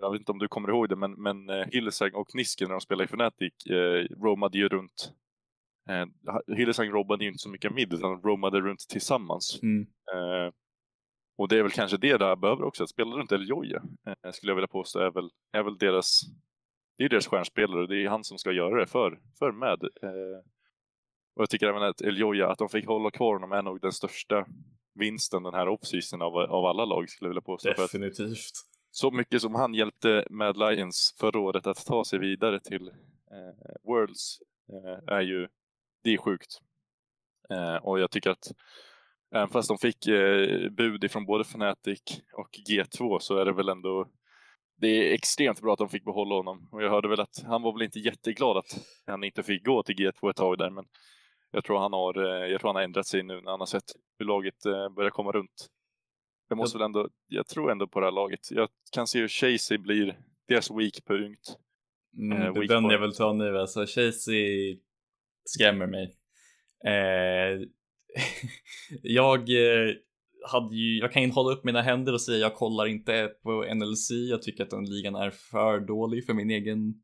jag 0.00 0.12
vet 0.12 0.20
inte 0.20 0.32
om 0.32 0.38
du 0.38 0.48
kommer 0.48 0.68
ihåg 0.68 0.88
det 0.88 0.96
men, 0.96 1.12
men 1.12 1.48
Hillesang 1.72 2.14
och 2.14 2.34
Niski 2.34 2.64
när 2.64 2.70
de 2.70 2.80
spelade 2.80 3.04
i 3.04 3.06
Fnatic 3.06 3.52
roamade 4.22 4.58
ju 4.58 4.68
runt 4.68 5.12
Eh, 5.88 6.06
Hillesang 6.56 6.90
robbade 6.90 7.24
ju 7.24 7.28
inte 7.28 7.42
så 7.42 7.48
mycket 7.48 7.74
mid 7.74 7.92
utan 7.92 8.22
roamade 8.22 8.60
runt 8.60 8.86
tillsammans. 8.88 9.60
Mm. 9.62 9.82
Eh, 9.82 10.52
och 11.38 11.48
det 11.48 11.58
är 11.58 11.62
väl 11.62 11.72
kanske 11.72 11.96
det 11.96 12.16
där 12.16 12.36
behöver 12.36 12.62
också, 12.62 12.82
att 12.82 12.90
spela 12.90 13.16
runt 13.16 13.32
Eljoja 13.32 13.82
eh, 14.06 14.30
skulle 14.32 14.50
jag 14.50 14.56
vilja 14.56 14.68
påstå 14.68 14.98
är 14.98 15.10
väl, 15.10 15.30
är 15.52 15.62
väl 15.62 15.78
deras, 15.78 16.20
det 16.98 17.04
är 17.04 17.08
deras 17.08 17.26
stjärnspelare 17.26 17.80
och 17.80 17.88
det 17.88 18.04
är 18.04 18.08
han 18.08 18.24
som 18.24 18.38
ska 18.38 18.52
göra 18.52 18.80
det 18.80 18.86
för, 18.86 19.20
för 19.38 19.52
med. 19.52 19.82
Eh, 20.02 20.38
och 21.34 21.42
jag 21.42 21.50
tycker 21.50 21.66
även 21.66 21.82
att 21.82 22.00
Eljoja, 22.00 22.48
att 22.48 22.58
de 22.58 22.68
fick 22.68 22.86
hålla 22.86 23.10
kvar 23.10 23.32
honom 23.32 23.52
är 23.52 23.62
nog 23.62 23.80
den 23.80 23.92
största 23.92 24.46
vinsten 24.94 25.42
den 25.42 25.54
här 25.54 25.68
offseason 25.68 26.22
av, 26.22 26.36
av 26.36 26.64
alla 26.64 26.84
lag 26.84 27.10
skulle 27.10 27.26
jag 27.26 27.30
vilja 27.30 27.40
påstå. 27.40 27.68
Definitivt. 27.68 28.52
så 28.90 29.10
mycket 29.10 29.42
som 29.42 29.54
han 29.54 29.74
hjälpte 29.74 30.26
Mad 30.30 30.56
Lions 30.56 31.14
förra 31.20 31.40
året 31.40 31.66
att 31.66 31.86
ta 31.86 32.04
sig 32.04 32.18
vidare 32.18 32.60
till 32.60 32.88
eh, 33.30 33.74
Worlds 33.82 34.38
eh, 34.68 35.14
är 35.14 35.20
ju 35.20 35.48
det 36.02 36.14
är 36.14 36.18
sjukt. 36.18 36.60
Eh, 37.50 37.76
och 37.76 38.00
jag 38.00 38.10
tycker 38.10 38.30
att 38.30 38.52
även 39.34 39.48
fast 39.48 39.68
de 39.68 39.78
fick 39.78 40.06
eh, 40.06 40.70
bud 40.70 41.04
ifrån 41.04 41.26
både 41.26 41.44
Fnatic 41.44 42.02
och 42.32 42.50
G2 42.68 43.18
så 43.18 43.38
är 43.38 43.44
det 43.44 43.52
väl 43.52 43.68
ändå 43.68 44.08
det 44.76 44.88
är 44.88 45.14
extremt 45.14 45.60
bra 45.60 45.72
att 45.72 45.78
de 45.78 45.88
fick 45.88 46.04
behålla 46.04 46.34
honom 46.34 46.68
och 46.72 46.82
jag 46.82 46.90
hörde 46.90 47.08
väl 47.08 47.20
att 47.20 47.42
han 47.46 47.62
var 47.62 47.72
väl 47.72 47.82
inte 47.82 47.98
jätteglad 47.98 48.56
att 48.56 48.86
han 49.06 49.24
inte 49.24 49.42
fick 49.42 49.64
gå 49.64 49.82
till 49.82 49.96
G2 49.96 50.30
ett 50.30 50.36
tag 50.36 50.58
där 50.58 50.70
men 50.70 50.84
jag 51.50 51.64
tror 51.64 51.78
han 51.78 51.92
har, 51.92 52.24
eh, 52.24 52.50
jag 52.50 52.60
tror 52.60 52.68
han 52.68 52.76
har 52.76 52.82
ändrat 52.82 53.06
sig 53.06 53.22
nu 53.22 53.40
när 53.40 53.50
han 53.50 53.60
har 53.60 53.66
sett 53.66 53.92
hur 54.18 54.26
laget 54.26 54.66
eh, 54.66 54.88
börjar 54.88 55.10
komma 55.10 55.32
runt. 55.32 55.66
Det 56.48 56.54
måste 56.54 56.76
jag... 56.76 56.78
väl 56.78 56.86
ändå, 56.86 57.08
jag 57.26 57.46
tror 57.46 57.70
ändå 57.70 57.86
på 57.86 58.00
det 58.00 58.06
här 58.06 58.12
laget. 58.12 58.50
Jag 58.50 58.68
kan 58.92 59.06
se 59.06 59.18
hur 59.20 59.28
Chasey 59.28 59.78
blir 59.78 60.18
deras 60.48 60.70
weak 60.70 61.04
punkt. 61.06 61.56
Mm, 62.18 62.42
eh, 62.42 62.52
det 62.52 62.60
är 62.60 62.68
den 62.68 62.84
jag 62.84 63.00
vill 63.00 63.14
ta 63.14 63.32
nu 63.32 63.58
alltså. 63.58 63.86
Chasey 63.86 64.78
skrämmer 65.44 65.86
mig. 65.86 66.14
Eh, 66.86 67.68
jag 69.02 69.38
eh, 69.38 69.94
hade 70.46 70.76
ju, 70.76 70.98
jag 70.98 71.12
kan 71.12 71.22
inte 71.22 71.34
hålla 71.34 71.52
upp 71.52 71.64
mina 71.64 71.82
händer 71.82 72.12
och 72.12 72.20
säga 72.20 72.38
jag 72.38 72.54
kollar 72.54 72.86
inte 72.86 73.30
på 73.42 73.74
NLC. 73.74 74.10
Jag 74.10 74.42
tycker 74.42 74.64
att 74.64 74.70
den 74.70 74.84
ligan 74.84 75.14
är 75.14 75.30
för 75.30 75.80
dålig 75.80 76.26
för 76.26 76.34
min 76.34 76.50
egen 76.50 76.94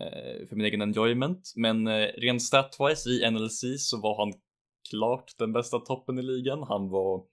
eh, 0.00 0.48
för 0.48 0.56
min 0.56 0.66
egen 0.66 0.82
enjoyment. 0.82 1.52
Men 1.56 1.86
eh, 1.86 2.06
rent 2.16 2.42
statwise 2.42 3.10
i 3.10 3.30
NLC 3.30 3.60
så 3.78 4.00
var 4.00 4.24
han 4.24 4.32
klart 4.90 5.34
den 5.38 5.52
bästa 5.52 5.78
toppen 5.78 6.18
i 6.18 6.22
ligan. 6.22 6.62
Han 6.62 6.88
var 6.88 7.24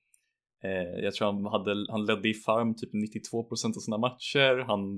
eh, 0.63 1.03
jag 1.03 1.13
tror 1.13 1.25
han, 1.33 1.45
hade, 1.45 1.85
han 1.89 2.05
ledde 2.05 2.29
i 2.29 2.33
farm 2.33 2.75
typ 2.75 2.93
92% 2.93 3.77
av 3.77 3.79
sina 3.79 3.97
matcher. 3.97 4.65
Han, 4.67 4.97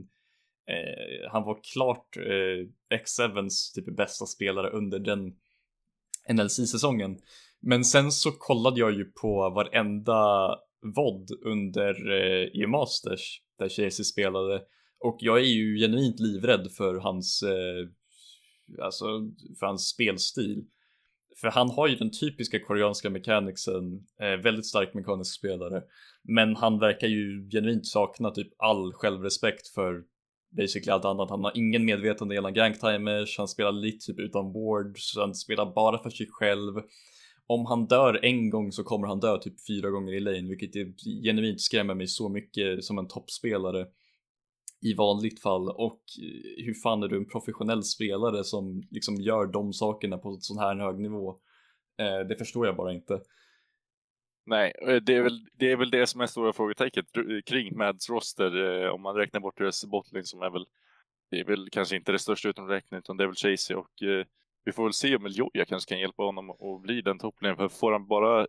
eh, 0.68 1.32
han 1.32 1.44
var 1.44 1.60
klart 1.74 2.18
eh, 2.18 2.98
X7s 2.98 3.76
typ 3.76 3.98
bästa 3.98 4.26
spelare 4.26 4.70
under 4.70 5.00
den 5.00 5.36
NLC-säsongen. 6.30 7.18
Men 7.66 7.84
sen 7.84 8.12
så 8.12 8.32
kollade 8.32 8.80
jag 8.80 8.94
ju 8.94 9.06
på 9.06 9.50
varenda 9.50 10.50
VOD 10.96 11.32
under 11.46 12.12
eh, 12.12 12.50
EU 12.54 12.68
Masters 12.68 13.42
där 13.60 13.70
Chelsea 13.70 14.04
spelade 14.04 14.62
och 15.00 15.18
jag 15.20 15.38
är 15.38 15.44
ju 15.44 15.78
genuint 15.78 16.20
livrädd 16.20 16.72
för 16.78 16.96
hans, 16.96 17.44
eh, 17.44 18.84
alltså 18.84 19.06
för 19.60 19.66
hans 19.66 19.88
spelstil. 19.88 20.66
För 21.42 21.48
han 21.48 21.70
har 21.70 21.88
ju 21.88 21.96
den 21.96 22.12
typiska 22.12 22.60
koreanska 22.60 23.10
mechanicsen, 23.10 24.06
eh, 24.22 24.44
väldigt 24.44 24.66
stark 24.66 24.94
mekanisk 24.94 25.36
spelare. 25.36 25.84
Men 26.24 26.56
han 26.56 26.80
verkar 26.80 27.08
ju 27.08 27.50
genuint 27.50 27.88
sakna 27.88 28.32
typ 28.32 28.48
all 28.58 28.94
självrespekt 28.94 29.68
för 29.68 30.04
basically 30.58 30.92
allt 30.92 31.06
annat. 31.06 31.30
Han 31.30 31.44
har 31.44 31.52
ingen 31.56 31.86
medvetande 31.86 32.36
gällande 32.36 32.60
gangtimers, 32.60 33.38
han 33.38 33.48
spelar 33.48 33.72
lite 33.72 34.06
typ 34.06 34.20
utan 34.20 34.54
wards, 34.54 35.18
han 35.18 35.36
spelar 35.36 35.74
bara 35.74 36.04
för 36.04 36.10
sig 36.10 36.28
själv. 36.30 36.74
Om 37.48 37.66
han 37.66 37.86
dör 37.86 38.26
en 38.26 38.50
gång 38.50 38.72
så 38.72 38.84
kommer 38.84 39.08
han 39.08 39.20
dö 39.20 39.38
typ 39.38 39.68
fyra 39.68 39.90
gånger 39.90 40.14
i 40.14 40.20
lane, 40.20 40.50
vilket 40.50 40.76
är, 40.76 40.94
genuint 41.24 41.62
skrämmer 41.62 41.94
mig 41.94 42.08
så 42.08 42.30
mycket 42.30 42.84
som 42.84 42.98
en 42.98 43.08
toppspelare 43.08 43.88
i 44.82 44.94
vanligt 44.94 45.42
fall 45.42 45.70
och 45.70 46.02
eh, 46.22 46.66
hur 46.66 46.74
fan 46.74 47.04
är 47.04 47.08
du 47.08 47.18
en 47.18 47.30
professionell 47.30 47.84
spelare 47.84 48.44
som 48.44 48.84
liksom 48.92 49.16
gör 49.16 49.46
de 49.46 49.74
sakerna 49.74 50.18
på 50.18 50.38
sån 50.40 50.60
här 50.60 50.76
hög 50.76 51.00
nivå? 51.00 51.30
Eh, 52.00 52.28
det 52.28 52.36
förstår 52.36 52.66
jag 52.66 52.76
bara 52.76 52.94
inte. 52.94 53.22
Nej, 54.46 54.74
det 55.06 55.16
är 55.16 55.22
väl 55.22 55.46
det, 55.54 55.72
är 55.72 55.76
väl 55.76 55.90
det 55.90 56.08
som 56.08 56.22
är 56.22 56.26
stora 56.26 56.54
frågetecknet 56.54 57.06
kring 57.46 57.78
Mads 57.78 58.10
roster 58.10 58.84
eh, 58.84 58.90
om 58.90 59.02
man 59.02 59.16
räknar 59.16 59.40
bort 59.40 59.58
deras 59.58 59.86
bottling 59.86 60.24
som 60.24 60.42
är 60.42 60.50
väl 60.50 60.66
det 61.32 61.40
är 61.40 61.46
väl 61.46 61.70
kanske 61.72 61.96
inte 61.96 62.12
det 62.12 62.20
största 62.20 62.50
utom 62.50 62.68
räkning 62.68 62.98
utan 62.98 63.18
det 63.18 63.24
är 63.24 63.28
väl 63.28 63.36
Chasey 63.36 63.76
och 63.76 64.04
eh, 64.04 64.26
vi 64.66 64.72
får 64.72 64.84
väl 64.84 64.94
se 64.94 65.16
om 65.16 65.26
Eljoja 65.26 65.66
kanske 65.66 65.90
kan 65.90 66.00
hjälpa 66.00 66.24
honom 66.24 66.50
att 66.50 66.82
bli 66.82 67.02
den 67.02 67.20
topplinjen. 67.20 67.58
för 67.58 67.68
får 67.68 67.92
han 67.92 68.08
bara 68.08 68.48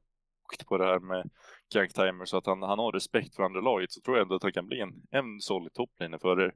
på 0.66 0.78
det 0.78 0.84
här 0.84 0.98
med 0.98 1.30
ganktimer 1.74 2.24
så 2.24 2.36
att 2.36 2.46
han, 2.46 2.62
han 2.62 2.78
har 2.78 2.92
respekt 2.92 3.36
för 3.36 3.42
andra 3.42 3.60
laget 3.60 3.92
så 3.92 4.00
tror 4.00 4.16
jag 4.16 4.22
ändå 4.22 4.34
att 4.34 4.42
han 4.42 4.52
kan 4.52 4.66
bli 4.66 4.80
en, 4.80 5.02
en 5.10 5.40
solid 5.40 5.72
topplinje 5.72 6.18
för 6.18 6.40
er. 6.40 6.54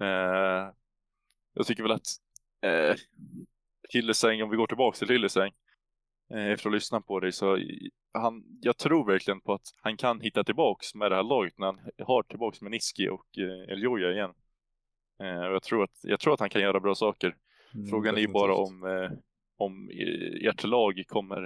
Eh, 0.00 0.72
jag 1.54 1.66
tycker 1.66 1.82
väl 1.82 1.92
att 1.92 2.06
eh, 2.62 2.96
Hillesäng, 3.88 4.42
om 4.42 4.50
vi 4.50 4.56
går 4.56 4.66
tillbaka 4.66 4.98
till 4.98 5.08
Hillesäng 5.08 5.52
eh, 6.30 6.46
efter 6.46 6.52
att 6.52 6.64
ha 6.64 6.70
lyssnat 6.70 7.06
på 7.06 7.20
dig 7.20 7.32
så 7.32 7.58
han, 8.12 8.44
jag 8.60 8.76
tror 8.76 9.06
verkligen 9.06 9.40
på 9.40 9.54
att 9.54 9.66
han 9.82 9.96
kan 9.96 10.20
hitta 10.20 10.44
tillbaks 10.44 10.94
med 10.94 11.10
det 11.10 11.16
här 11.16 11.22
laget 11.22 11.58
när 11.58 11.66
han 11.66 11.80
har 12.06 12.22
tillbaks 12.22 12.60
med 12.60 12.70
Niski 12.70 13.08
och 13.08 13.38
eh, 13.38 13.72
Eljoja 13.72 14.12
igen. 14.12 14.34
Eh, 15.20 15.26
jag, 15.26 15.62
tror 15.62 15.84
att, 15.84 15.98
jag 16.02 16.20
tror 16.20 16.34
att 16.34 16.40
han 16.40 16.50
kan 16.50 16.62
göra 16.62 16.80
bra 16.80 16.94
saker. 16.94 17.36
Mm, 17.74 17.86
Frågan 17.86 18.14
definitivt. 18.14 18.28
är 18.28 18.32
bara 18.32 18.54
om, 18.54 18.84
eh, 18.84 19.10
om 19.58 19.90
ert 20.42 20.64
lag 20.64 21.02
kommer 21.06 21.42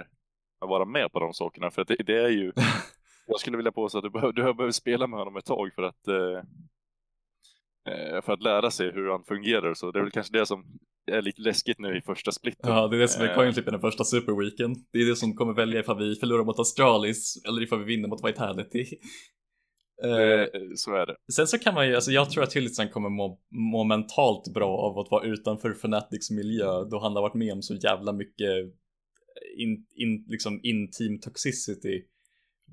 att 0.61 0.69
vara 0.69 0.85
med 0.85 1.11
på 1.11 1.19
de 1.19 1.33
sakerna. 1.33 1.71
För 1.71 1.81
att 1.81 1.87
det, 1.87 1.95
det 1.95 2.17
är 2.23 2.29
ju, 2.29 2.51
jag 3.27 3.39
skulle 3.39 3.57
vilja 3.57 3.71
påstå 3.71 3.97
att 3.97 4.03
du 4.03 4.09
behöver, 4.09 4.33
du 4.33 4.41
behöver 4.41 4.71
spela 4.71 5.07
med 5.07 5.19
honom 5.19 5.37
ett 5.37 5.45
tag 5.45 5.73
för 5.75 5.83
att 5.83 6.07
eh, 6.07 6.43
eh, 7.93 8.21
för 8.21 8.33
att 8.33 8.43
lära 8.43 8.71
sig 8.71 8.91
hur 8.91 9.09
han 9.09 9.23
fungerar. 9.23 9.73
Så 9.73 9.91
det 9.91 9.99
är 9.99 10.03
väl 10.03 10.11
kanske 10.11 10.37
det 10.37 10.45
som 10.45 10.65
är 11.11 11.21
lite 11.21 11.41
läskigt 11.41 11.79
nu 11.79 11.97
i 11.97 12.01
första 12.01 12.31
splitten. 12.31 12.71
Ja, 12.71 12.87
det 12.87 12.97
är 12.97 12.99
det 12.99 13.07
som 13.07 13.23
är 13.25 13.35
coinflip 13.35 13.67
i 13.67 13.71
den 13.71 13.79
första 13.79 14.03
superweeken. 14.03 14.75
Det 14.91 14.99
är 14.99 15.05
det 15.05 15.15
som 15.15 15.35
kommer 15.35 15.53
välja 15.53 15.79
ifall 15.79 15.97
vi 15.97 16.15
förlorar 16.15 16.43
mot 16.43 16.59
Astralis 16.59 17.45
eller 17.47 17.61
ifall 17.61 17.79
vi 17.79 17.85
vinner 17.85 18.09
mot 18.09 18.25
Vitality. 18.25 18.85
Eh, 20.03 20.61
så 20.75 20.95
är 20.95 21.05
det. 21.05 21.15
Sen 21.33 21.47
så 21.47 21.57
kan 21.57 21.73
man 21.73 21.87
ju, 21.87 21.95
alltså 21.95 22.11
jag 22.11 22.29
tror 22.29 22.43
att 22.43 22.53
Hylitsen 22.53 22.89
kommer 22.89 23.09
må, 23.09 23.39
må 23.49 23.83
mentalt 23.83 24.53
bra 24.53 24.77
av 24.77 24.99
att 24.99 25.11
vara 25.11 25.25
utanför 25.25 25.73
Fanatics 25.73 26.31
miljö 26.31 26.83
då 26.91 26.99
han 26.99 27.15
har 27.15 27.21
varit 27.21 27.33
med 27.33 27.53
om 27.53 27.61
så 27.61 27.75
jävla 27.75 28.11
mycket 28.11 28.49
in, 29.57 29.85
in, 29.95 30.25
liksom 30.27 30.59
in-team 30.63 31.19
toxicity. 31.19 32.03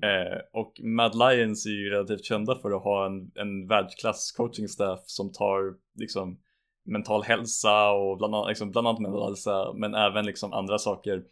Eh, 0.03 0.39
och 0.53 0.73
Mad 0.83 1.15
Lions 1.15 1.65
är 1.65 1.69
ju 1.69 1.89
relativt 1.89 2.25
kända 2.25 2.55
för 2.55 2.71
att 2.71 2.83
ha 2.83 3.05
en, 3.05 3.31
en 3.35 3.67
världsklass 3.67 4.31
coaching 4.31 4.67
staff 4.67 4.99
som 5.05 5.31
tar 5.31 5.73
liksom 5.95 6.39
mental 6.85 7.23
hälsa 7.23 7.91
och 7.91 8.17
bland 8.17 8.35
annat, 8.35 8.47
liksom, 8.47 8.71
bland 8.71 8.87
annat 8.87 9.01
mental 9.01 9.29
hälsa 9.29 9.73
men 9.73 9.95
även 9.95 10.25
liksom 10.25 10.53
andra 10.53 10.77
saker 10.77 11.23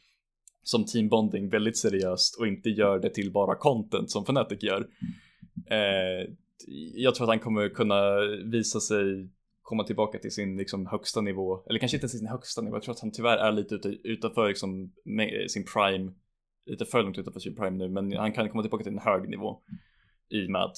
som 0.64 0.86
team 0.86 1.10
bonding 1.10 1.50
väldigt 1.50 1.78
seriöst 1.78 2.40
och 2.40 2.48
inte 2.48 2.70
gör 2.70 3.00
det 3.00 3.10
till 3.10 3.32
bara 3.32 3.56
content 3.56 4.12
som 4.12 4.24
Fnatic 4.24 4.64
gör. 4.64 4.88
Eh, 5.70 6.30
jag 6.94 7.16
tror 7.16 7.26
att 7.26 7.30
han 7.30 7.40
kommer 7.40 7.70
kunna 7.70 8.20
visa 8.46 8.80
sig 8.80 9.30
komma 9.62 9.84
tillbaka 9.84 10.20
till 10.20 10.32
sin 10.32 10.58
liksom, 10.58 10.86
högsta 10.86 11.22
nivå, 11.22 11.64
eller 11.70 11.80
kanske 11.80 11.98
inte 11.98 12.10
sin 12.10 12.28
högsta 12.28 12.62
nivå, 12.62 12.76
jag 12.76 12.84
tror 12.84 12.94
att 12.94 13.02
han 13.02 13.12
tyvärr 13.12 13.38
är 13.38 13.52
lite 13.52 13.76
ute, 13.76 13.90
utanför 13.90 14.48
liksom, 14.48 14.92
sin 15.50 15.66
prime, 15.74 16.12
lite 16.66 16.86
för 16.86 17.04
långt 17.04 17.18
utanför 17.18 17.40
sin 17.40 17.56
prime 17.56 17.78
nu, 17.78 17.90
men 17.90 18.14
han 18.18 18.34
kan 18.34 18.50
komma 18.50 18.64
tillbaka 18.64 18.84
till 18.84 18.94
en 18.94 19.00
hög 19.00 19.30
nivå 19.30 19.62
i 20.30 20.48
MAD. 20.48 20.72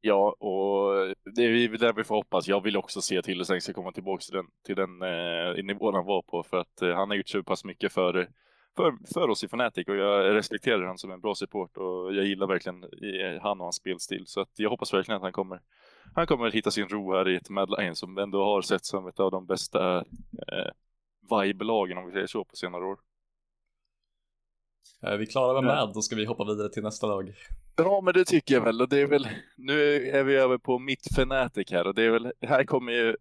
Ja, 0.00 0.30
och 0.30 1.14
det 1.34 1.42
är 1.44 1.78
det 1.78 1.92
vi 1.92 2.04
får 2.04 2.14
hoppas. 2.14 2.48
Jag 2.48 2.62
vill 2.62 2.76
också 2.76 3.00
se 3.00 3.08
till 3.08 3.18
att 3.18 3.26
Hilleseng 3.26 3.60
ska 3.60 3.72
komma 3.72 3.92
tillbaka 3.92 4.20
till 4.20 4.34
den, 4.34 4.46
till 4.66 4.76
den 4.76 5.02
eh, 5.02 5.64
nivån 5.64 5.94
han 5.94 6.06
var 6.06 6.22
på, 6.22 6.42
för 6.42 6.56
att 6.56 6.82
eh, 6.82 6.94
han 6.94 7.08
har 7.08 7.16
gjort 7.16 7.28
så 7.28 7.42
pass 7.42 7.64
mycket 7.64 7.92
för 7.92 8.28
för, 8.78 9.12
för 9.14 9.30
oss 9.30 9.44
i 9.44 9.46
Fnatic 9.46 9.88
och 9.88 9.96
jag 9.96 10.34
respekterar 10.34 10.80
honom 10.80 10.98
som 10.98 11.10
en 11.10 11.20
bra 11.20 11.34
support 11.34 11.76
och 11.76 12.14
jag 12.14 12.24
gillar 12.24 12.46
verkligen 12.46 12.84
han 13.42 13.60
och 13.60 13.64
hans 13.64 13.76
spelstil 13.76 14.24
så 14.26 14.40
att 14.40 14.52
jag 14.56 14.70
hoppas 14.70 14.94
verkligen 14.94 15.16
att 15.16 15.22
han 15.22 15.32
kommer 15.32 15.60
han 16.14 16.26
kommer 16.26 16.50
hitta 16.50 16.70
sin 16.70 16.88
ro 16.88 17.12
här 17.12 17.28
i 17.28 17.36
ett 17.36 17.50
Mad 17.50 17.70
Lions 17.78 17.98
som 17.98 18.18
ändå 18.18 18.44
har 18.44 18.62
sett 18.62 18.84
som 18.84 19.06
ett 19.06 19.20
av 19.20 19.30
de 19.30 19.46
bästa 19.46 19.96
eh, 19.98 20.70
vibe-lagen 21.30 21.98
om 21.98 22.06
vi 22.06 22.12
säger 22.12 22.26
så 22.26 22.44
på 22.44 22.56
senare 22.56 22.84
år. 22.84 22.98
Är 25.00 25.16
vi 25.16 25.26
klara 25.26 25.60
med 25.60 25.64
Mad, 25.64 25.94
då 25.94 26.02
ska 26.02 26.16
vi 26.16 26.24
hoppa 26.24 26.44
vidare 26.44 26.68
till 26.68 26.82
nästa 26.82 27.06
lag. 27.06 27.34
Ja, 27.76 28.00
men 28.00 28.14
det 28.14 28.24
tycker 28.24 28.54
jag 28.54 28.62
väl. 28.62 28.80
Och 28.80 28.88
det 28.88 29.00
är 29.00 29.06
väl, 29.06 29.28
nu 29.56 30.08
är 30.08 30.24
vi 30.24 30.36
över 30.36 30.58
på 30.58 30.78
mitt 30.78 31.06
Fnatic 31.06 31.70
här 31.70 31.86
och 31.86 31.94
det 31.94 32.02
är 32.02 32.10
väl, 32.10 32.32
här 32.40 32.64
kommer 32.64 32.92
ju 32.92 33.16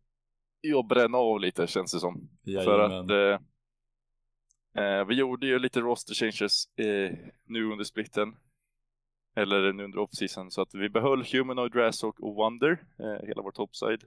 jag 0.61 0.87
bränna 0.87 1.17
av 1.17 1.39
lite 1.39 1.67
känns 1.67 1.93
det 1.93 1.99
som. 1.99 2.29
Jajamän. 2.43 2.65
För 2.65 2.79
att 2.79 3.09
eh, 3.09 3.17
Eh, 3.33 3.39
Eh, 4.77 5.05
vi 5.05 5.15
gjorde 5.15 5.47
ju 5.47 5.59
lite 5.59 5.79
roster 5.79 6.13
changes 6.13 6.77
eh, 6.77 7.17
nu 7.45 7.71
under 7.71 7.83
splitten. 7.83 8.35
Eller 9.35 9.73
nu 9.73 9.83
under 9.83 9.99
off-season. 9.99 10.51
Så 10.51 10.61
att 10.61 10.75
vi 10.75 10.89
behöll 10.89 11.23
Humanoid, 11.31 11.75
Razork 11.75 12.19
och 12.19 12.35
Wonder, 12.35 12.71
eh, 12.99 13.27
hela 13.27 13.41
vår 13.41 13.51
topside. 13.51 14.03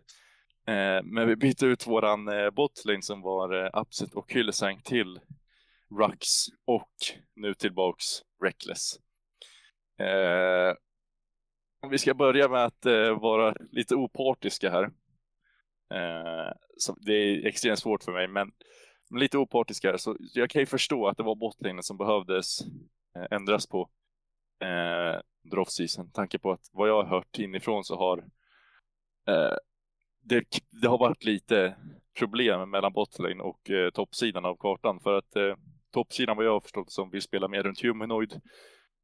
Eh, 0.66 1.03
men 1.05 1.29
vi 1.29 1.37
bytte 1.37 1.66
ut 1.66 1.87
våran 1.87 2.29
eh, 2.29 2.51
botlane 2.51 3.03
som 3.03 3.21
var 3.21 3.64
eh, 3.64 3.81
Upset 3.81 4.14
och 4.14 4.33
hyllesang 4.33 4.81
till 4.83 5.21
Rux 6.01 6.27
och 6.64 6.93
nu 7.35 7.55
tillbaks 7.55 8.05
Reckless. 8.45 8.99
Eh, 9.99 10.75
om 11.83 11.91
vi 11.91 11.99
ska 11.99 12.14
börja 12.14 12.49
med 12.49 12.64
att 12.64 12.87
eh, 12.87 13.21
vara 13.21 13.55
lite 13.71 13.95
opartiska 13.95 14.71
här. 14.71 14.85
Eh, 15.95 16.53
så 16.77 16.97
det 17.01 17.12
är 17.12 17.47
extremt 17.47 17.79
svårt 17.79 18.05
för 18.05 18.12
mig, 18.12 18.29
men 18.29 18.53
lite 19.11 19.39
opartisk 19.39 19.85
här, 19.85 19.97
så 19.97 20.17
jag 20.35 20.51
kan 20.51 20.63
ju 20.63 20.67
förstå 20.67 21.07
att 21.07 21.17
det 21.17 21.23
var 21.23 21.35
botlinjen 21.35 21.83
som 21.83 21.97
behövdes 21.97 22.61
eh, 23.17 23.27
ändras 23.31 23.67
på 23.67 23.89
eh, 24.61 25.21
off-season. 25.59 26.11
Tanke 26.13 26.39
på 26.39 26.53
att 26.53 26.71
vad 26.73 26.89
jag 26.89 27.03
har 27.03 27.11
hört 27.11 27.39
inifrån 27.39 27.85
så 27.85 27.97
har 27.97 28.19
eh, 29.29 29.57
det, 30.23 30.45
det, 30.71 30.89
har 30.89 30.99
varit 30.99 31.25
lite 31.25 31.77
problem 32.19 32.71
mellan 32.71 32.93
botlane 32.93 33.43
och 33.43 33.71
eh, 33.71 33.91
toppsidan 33.91 34.45
av 34.45 34.57
kartan 34.57 35.01
för 35.01 35.19
att 35.19 35.37
eh, 35.37 35.55
toppsidan 35.91 36.37
vad 36.37 36.47
jag 36.47 36.53
har 36.53 36.61
förstått 36.61 36.93
som 36.93 37.11
vill 37.11 37.23
spela 37.23 37.49
mer 37.49 37.63
runt 37.63 37.83
Humanoid 37.83 38.41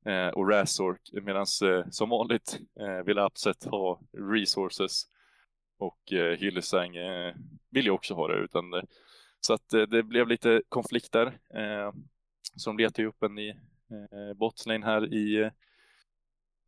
eh, 0.06 0.28
och 0.28 0.50
Razork 0.50 1.00
medan 1.12 1.46
eh, 1.64 1.90
som 1.90 2.08
vanligt 2.08 2.58
eh, 2.80 3.04
vill 3.04 3.18
Upset 3.18 3.64
ha 3.64 4.00
resources 4.32 5.02
och 5.78 6.12
eh, 6.12 6.38
Hylesang 6.38 6.96
eh, 6.96 7.34
vill 7.70 7.84
ju 7.84 7.90
också 7.90 8.14
ha 8.14 8.28
det 8.28 8.34
utan 8.34 8.74
eh, 8.74 8.82
så 9.40 9.54
att 9.54 9.72
eh, 9.72 9.82
det 9.82 10.02
blev 10.02 10.28
lite 10.28 10.62
konflikter 10.68 11.26
eh, 11.54 11.92
som 12.56 12.78
letade 12.78 13.02
ju 13.02 13.08
upp 13.08 13.22
en 13.22 13.38
i 13.38 13.48
eh, 13.90 14.36
botlane 14.36 14.86
här 14.86 15.14
i, 15.14 15.50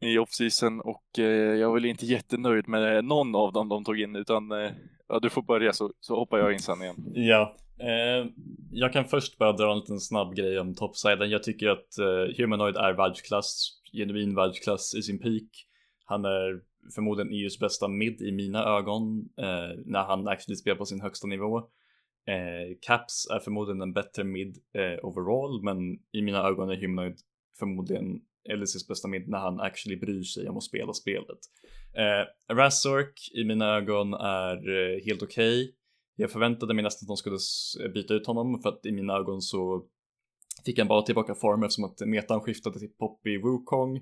i 0.01 0.19
off-season 0.19 0.81
och 0.81 1.19
eh, 1.19 1.55
jag 1.55 1.71
var 1.71 1.87
inte 1.87 2.07
jättenöjd 2.07 2.69
med 2.69 3.05
någon 3.05 3.35
av 3.35 3.53
dem 3.53 3.69
de 3.69 3.85
tog 3.85 4.01
in 4.01 4.17
utan 4.17 4.53
eh, 4.53 4.71
ja, 5.09 5.19
du 5.19 5.31
får 5.31 5.43
börja 5.43 5.73
så, 5.73 5.93
så 6.01 6.17
hoppar 6.17 6.39
jag 6.39 6.53
in 6.53 6.59
sen 6.59 6.83
igen. 6.83 6.97
Ja, 7.15 7.57
eh, 7.81 8.27
jag 8.73 8.93
kan 8.93 9.05
först 9.05 9.39
bara 9.39 9.53
dra 9.53 9.73
en 9.73 9.79
liten 9.79 10.01
snabb 10.01 10.35
grej 10.35 10.59
om 10.59 10.75
topsiden. 10.75 11.31
Jag 11.31 11.43
tycker 11.43 11.69
att 11.69 11.89
Humanoid 12.37 12.77
är 12.77 12.93
världsklass, 12.93 13.81
genuin 13.93 14.35
världsklass 14.35 14.95
i 14.95 15.03
sin 15.03 15.19
peak. 15.19 15.67
Han 16.05 16.25
är 16.25 16.61
förmodligen 16.95 17.33
EUs 17.33 17.59
bästa 17.59 17.89
mid 17.89 18.23
i 18.23 18.33
mina 18.33 18.65
ögon 18.65 19.29
när 19.85 20.05
han 20.05 20.29
actually 20.29 20.57
spelar 20.57 20.77
på 20.77 20.85
sin 20.85 21.01
högsta 21.01 21.27
nivå. 21.27 21.69
Eh, 22.29 22.77
Caps 22.81 23.27
är 23.31 23.39
förmodligen 23.39 23.83
en 23.83 23.93
bättre 23.93 24.25
mid 24.25 24.59
eh, 24.75 25.05
overall, 25.05 25.63
men 25.63 25.79
i 26.13 26.23
mina 26.23 26.49
ögon 26.49 26.71
är 26.71 26.77
Humanoid 26.77 27.19
förmodligen 27.59 28.21
LCs 28.57 28.89
bästa 28.89 29.09
mid 29.09 29.29
när 29.29 29.39
han 29.39 29.61
actually 29.61 30.01
bryr 30.01 30.23
sig 30.23 30.49
om 30.49 30.57
att 30.57 30.63
spela 30.63 30.93
spelet. 30.93 31.39
Eh, 31.97 32.55
Razork 32.55 33.31
i 33.35 33.45
mina 33.45 33.77
ögon 33.77 34.15
är 34.15 34.57
eh, 34.69 35.05
helt 35.05 35.23
okej. 35.23 35.63
Okay. 35.63 35.75
Jag 36.17 36.31
förväntade 36.31 36.75
mig 36.75 36.85
nästan 36.85 37.05
att 37.05 37.09
de 37.09 37.17
skulle 37.17 37.39
eh, 37.87 37.93
byta 37.93 38.15
ut 38.15 38.27
honom 38.27 38.63
för 38.63 38.69
att 38.69 38.87
i 38.87 38.93
mina 38.93 39.17
ögon 39.17 39.43
så 39.43 39.87
fick 40.65 40.79
han 40.79 40.89
bara 40.89 41.03
tillbaka 41.03 41.35
form 41.35 41.63
eftersom 41.63 41.85
att 41.85 42.01
metan 42.01 42.41
skiftade 42.41 42.79
till 42.79 42.89
Poppy 42.99 43.39
Wukong, 43.39 43.97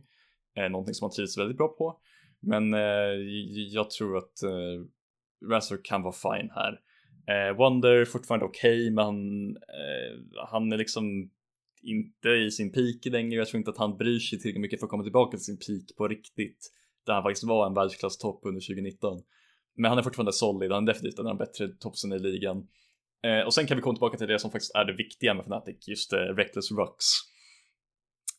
eh, 0.57 0.69
någonting 0.71 0.95
som 0.95 1.05
han 1.05 1.11
trivs 1.11 1.39
väldigt 1.39 1.57
bra 1.57 1.69
på. 1.69 2.01
Men 2.41 2.75
eh, 2.75 2.81
jag 3.71 3.91
tror 3.91 4.19
att 4.19 4.43
eh, 4.43 5.49
Razork 5.51 5.87
kan 5.87 6.03
vara 6.03 6.13
fine 6.13 6.51
här. 6.55 6.81
Eh, 7.29 7.57
Wonder 7.57 8.05
fortfarande 8.05 8.47
okej, 8.47 8.81
okay, 8.81 8.91
men 8.91 9.51
eh, 9.57 10.47
han 10.51 10.73
är 10.73 10.77
liksom 10.77 11.31
inte 11.83 12.29
i 12.29 12.51
sin 12.51 12.73
peak 12.73 13.13
längre. 13.13 13.39
Jag 13.39 13.49
tror 13.49 13.59
inte 13.59 13.71
att 13.71 13.79
han 13.79 13.97
bryr 13.97 14.19
sig 14.19 14.39
tillräckligt 14.39 14.61
mycket 14.61 14.81
för 14.81 14.87
att 14.87 14.91
komma 14.91 15.03
tillbaka 15.03 15.37
till 15.37 15.45
sin 15.45 15.59
peak 15.59 15.97
på 15.97 16.09
riktigt. 16.09 16.73
Där 17.07 17.15
han 17.15 17.23
faktiskt 17.23 17.45
var 17.45 17.67
en 17.67 17.75
världsklasstopp 17.75 18.41
under 18.45 18.61
2019. 18.61 19.23
men 19.77 19.89
han 19.89 19.99
är 19.99 20.03
fortfarande 20.03 20.33
solid, 20.33 20.73
han 20.73 20.89
är 20.89 20.93
definitivt 20.93 21.19
en 21.19 21.27
av 21.27 21.37
de 21.37 21.45
bättre 21.45 21.69
topsen 21.69 22.13
i 22.13 22.19
ligan. 22.19 22.69
Eh, 23.25 23.47
och 23.47 23.55
sen 23.55 23.67
kan 23.67 23.77
vi 23.77 23.83
komma 23.83 23.95
tillbaka 23.95 24.19
till 24.19 24.29
det 24.29 24.39
som 24.39 24.51
faktiskt 24.51 24.75
är 24.75 24.85
det 24.85 24.93
viktiga 24.93 25.35
med 25.35 25.45
Fnatic, 25.45 25.89
just 25.89 26.13
eh, 26.13 26.19
Reckless 26.19 26.71
Rocks. 26.71 27.05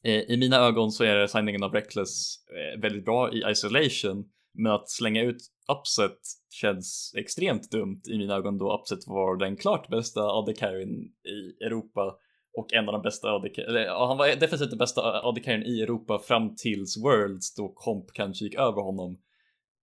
Eh, 0.03 0.22
I 0.22 0.38
mina 0.38 0.57
ögon 0.57 0.91
så 0.91 1.03
är 1.03 1.27
signingen 1.27 1.64
av 1.64 1.73
Reckless 1.73 2.35
eh, 2.47 2.81
väldigt 2.81 3.05
bra 3.05 3.34
i 3.34 3.51
isolation, 3.51 4.30
men 4.57 4.71
att 4.71 4.89
slänga 4.89 5.23
ut 5.23 5.38
Upset 5.79 6.19
känns 6.49 7.13
extremt 7.17 7.71
dumt 7.71 8.01
i 8.09 8.17
mina 8.17 8.35
ögon 8.35 8.57
då 8.57 8.79
Upset 8.79 9.07
var 9.07 9.38
den 9.38 9.57
klart 9.57 9.88
bästa 9.88 10.21
AD 10.21 10.53
carryn 10.53 11.11
i 11.23 11.63
Europa 11.65 12.17
och 12.57 12.73
en 12.73 12.88
av 12.88 12.93
de 12.93 13.01
bästa 13.01 13.31
AD 13.31 13.49
eller 13.57 14.07
han 14.07 14.17
var 14.17 14.27
definitivt 14.27 14.69
den 14.69 14.77
bästa 14.77 15.21
AD 15.21 15.39
carryn 15.43 15.63
i 15.63 15.81
Europa 15.81 16.19
fram 16.19 16.55
tills 16.55 16.97
Worlds 16.97 17.55
då 17.55 17.69
Comp 17.69 18.13
kanske 18.13 18.45
gick 18.45 18.55
över 18.55 18.81
honom. 18.81 19.17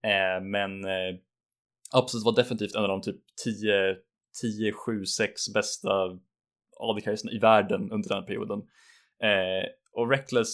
Eh, 0.04 0.44
men 0.44 0.84
eh, 0.84 1.14
Upset 1.96 2.24
var 2.24 2.36
definitivt 2.36 2.74
en 2.74 2.82
av 2.82 2.88
de 2.88 3.02
typ 3.02 3.20
10, 3.44 3.96
10, 4.40 4.72
7, 4.72 5.04
6 5.06 5.52
bästa 5.54 5.90
AD 6.76 7.00
carrys 7.00 7.24
i 7.24 7.38
världen 7.38 7.90
under 7.90 8.08
den 8.08 8.18
här 8.18 8.26
perioden. 8.26 8.58
Eh, 9.22 9.68
och 9.92 10.10
Reckless 10.10 10.52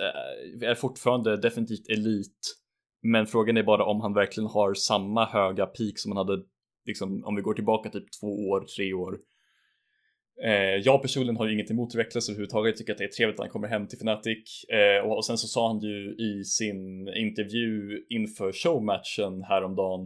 eh, 0.00 0.68
är 0.68 0.74
fortfarande 0.74 1.36
definitivt 1.36 1.88
elit 1.88 2.59
men 3.02 3.26
frågan 3.26 3.56
är 3.56 3.62
bara 3.62 3.84
om 3.84 4.00
han 4.00 4.14
verkligen 4.14 4.50
har 4.50 4.74
samma 4.74 5.24
höga 5.24 5.66
peak 5.66 5.98
som 5.98 6.12
han 6.12 6.26
hade 6.26 6.42
liksom 6.86 7.24
om 7.24 7.36
vi 7.36 7.42
går 7.42 7.54
tillbaka 7.54 7.90
typ 7.90 8.04
två 8.20 8.48
år, 8.48 8.64
tre 8.76 8.92
år. 8.92 9.18
Eh, 10.44 10.76
jag 10.84 11.02
personligen 11.02 11.36
har 11.36 11.46
ju 11.46 11.54
inget 11.54 11.70
emot 11.70 11.94
Reckless 11.94 12.28
överhuvudtaget, 12.28 12.76
tycker 12.76 12.92
att 12.92 12.98
det 12.98 13.04
är 13.04 13.08
trevligt 13.08 13.40
att 13.40 13.44
han 13.44 13.50
kommer 13.50 13.68
hem 13.68 13.88
till 13.88 13.98
Fnatic. 13.98 14.64
Eh, 14.64 15.06
och, 15.06 15.16
och, 15.16 15.24
sen 15.24 15.38
så 15.38 15.46
sa 15.46 15.68
han 15.68 15.80
ju 15.80 16.14
i 16.14 16.44
sin 16.44 17.08
intervju 17.08 18.04
inför 18.08 18.52
showmatchen 18.52 19.42
häromdagen 19.42 20.00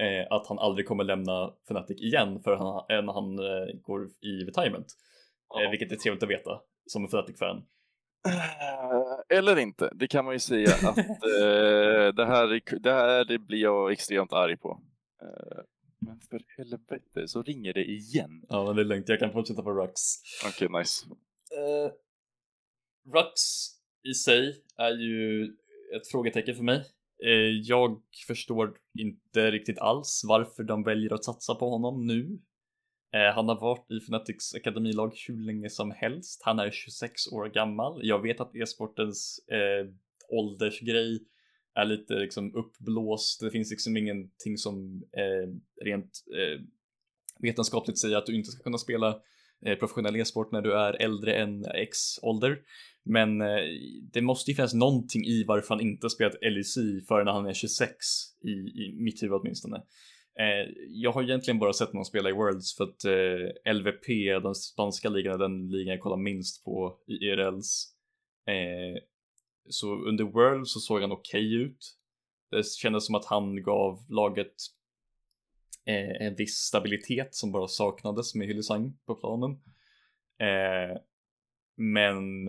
eh, 0.00 0.32
att 0.36 0.46
han 0.46 0.58
aldrig 0.58 0.86
kommer 0.86 1.04
lämna 1.04 1.54
Fnatic 1.64 2.00
igen 2.00 2.40
för 2.40 2.56
han, 2.56 3.04
när 3.06 3.12
han 3.12 3.38
eh, 3.38 3.80
går 3.82 4.04
i 4.04 4.44
retirement. 4.44 4.86
Eh, 5.60 5.70
vilket 5.70 5.92
är 5.92 5.96
trevligt 5.96 6.22
att 6.22 6.30
veta 6.30 6.60
som 6.86 7.02
en 7.04 7.08
Fnatic-fan. 7.08 7.62
Eh, 8.28 9.38
eller 9.38 9.58
inte, 9.58 9.90
det 9.94 10.06
kan 10.08 10.24
man 10.24 10.34
ju 10.34 10.38
säga 10.38 10.74
att 10.74 10.98
eh, 10.98 12.14
det, 12.14 12.26
här, 12.26 12.80
det 12.80 12.92
här 12.92 13.38
blir 13.38 13.62
jag 13.62 13.92
extremt 13.92 14.32
arg 14.32 14.56
på. 14.56 14.80
Eh, 15.22 15.62
men 15.98 16.20
för 16.20 16.40
helvete 16.56 17.28
så 17.28 17.42
ringer 17.42 17.72
det 17.72 17.84
igen. 17.84 18.44
Ja 18.48 18.64
men 18.64 18.76
det 18.76 18.82
är 18.82 18.84
lugnt, 18.84 19.08
jag 19.08 19.18
kan 19.18 19.32
fortsätta 19.32 19.62
på 19.62 19.72
Rux. 19.72 20.00
Okej, 20.46 20.66
okay, 20.68 20.80
nice. 20.80 21.06
Uh, 21.06 21.92
Rux 23.14 23.40
i 24.08 24.14
sig 24.14 24.62
är 24.76 24.90
ju 24.90 25.44
ett 25.96 26.08
frågetecken 26.10 26.54
för 26.54 26.62
mig. 26.62 26.84
Uh, 27.24 27.60
jag 27.62 28.02
förstår 28.26 28.76
inte 28.98 29.50
riktigt 29.50 29.78
alls 29.78 30.22
varför 30.28 30.62
de 30.62 30.84
väljer 30.84 31.14
att 31.14 31.24
satsa 31.24 31.54
på 31.54 31.70
honom 31.70 32.06
nu. 32.06 32.38
Eh, 33.14 33.34
han 33.34 33.48
har 33.48 33.60
varit 33.60 33.90
i 33.90 34.00
Fnatics 34.00 34.54
akademilag 34.54 35.12
hur 35.28 35.46
länge 35.46 35.70
som 35.70 35.90
helst. 35.90 36.42
Han 36.44 36.58
är 36.58 36.70
26 36.70 37.26
år 37.32 37.48
gammal. 37.48 38.00
Jag 38.02 38.22
vet 38.22 38.40
att 38.40 38.56
e-sportens 38.56 39.40
eh, 39.48 39.90
åldersgrej 40.28 41.22
är 41.74 41.84
lite 41.84 42.14
liksom 42.14 42.54
uppblåst. 42.54 43.40
Det 43.40 43.50
finns 43.50 43.70
liksom 43.70 43.96
ingenting 43.96 44.56
som 44.56 45.02
eh, 45.12 45.50
rent 45.84 46.24
eh, 46.36 46.60
vetenskapligt 47.38 47.98
säger 47.98 48.16
att 48.16 48.26
du 48.26 48.36
inte 48.36 48.50
ska 48.50 48.62
kunna 48.62 48.78
spela 48.78 49.20
eh, 49.66 49.78
professionell 49.78 50.16
e-sport 50.16 50.52
när 50.52 50.62
du 50.62 50.72
är 50.72 51.02
äldre 51.02 51.34
än 51.34 51.64
X 51.64 51.98
ålder. 52.22 52.58
Men 53.04 53.40
eh, 53.40 53.64
det 54.12 54.22
måste 54.22 54.50
ju 54.50 54.54
finnas 54.54 54.74
någonting 54.74 55.24
i 55.24 55.44
varför 55.44 55.68
han 55.68 55.80
inte 55.80 56.10
spelat 56.10 56.34
LEC 56.42 56.74
förrän 57.08 57.26
han 57.26 57.46
är 57.46 57.54
26 57.54 57.96
i, 58.44 58.50
i 58.50 58.96
mitt 58.98 59.22
huvud 59.22 59.40
åtminstone. 59.40 59.82
Eh, 60.38 60.72
jag 60.88 61.12
har 61.12 61.22
egentligen 61.22 61.58
bara 61.58 61.72
sett 61.72 61.92
någon 61.92 62.04
spela 62.04 62.28
i 62.28 62.32
Worlds 62.32 62.76
för 62.76 62.84
att 62.84 63.04
eh, 63.04 63.74
LVP, 63.74 64.06
den 64.42 64.54
spanska 64.54 65.08
ligan, 65.08 65.34
är 65.34 65.38
den 65.38 65.70
ligan 65.70 65.92
jag 65.92 66.00
kollar 66.00 66.16
minst 66.16 66.64
på 66.64 66.98
i 67.06 67.12
IRLs. 67.12 67.94
Eh, 68.46 69.02
så 69.68 69.94
under 69.94 70.24
Worlds 70.24 70.72
så 70.72 70.80
såg 70.80 71.00
han 71.00 71.12
okej 71.12 71.46
okay 71.46 71.62
ut. 71.62 71.96
Det 72.50 72.66
kändes 72.66 73.06
som 73.06 73.14
att 73.14 73.24
han 73.24 73.62
gav 73.62 74.04
laget 74.08 74.54
eh, 75.84 76.26
en 76.26 76.34
viss 76.34 76.54
stabilitet 76.54 77.34
som 77.34 77.52
bara 77.52 77.68
saknades 77.68 78.34
med 78.34 78.46
Hyllisang 78.46 78.98
på 79.06 79.14
planen. 79.14 79.50
Eh, 80.38 80.98
men 81.76 82.46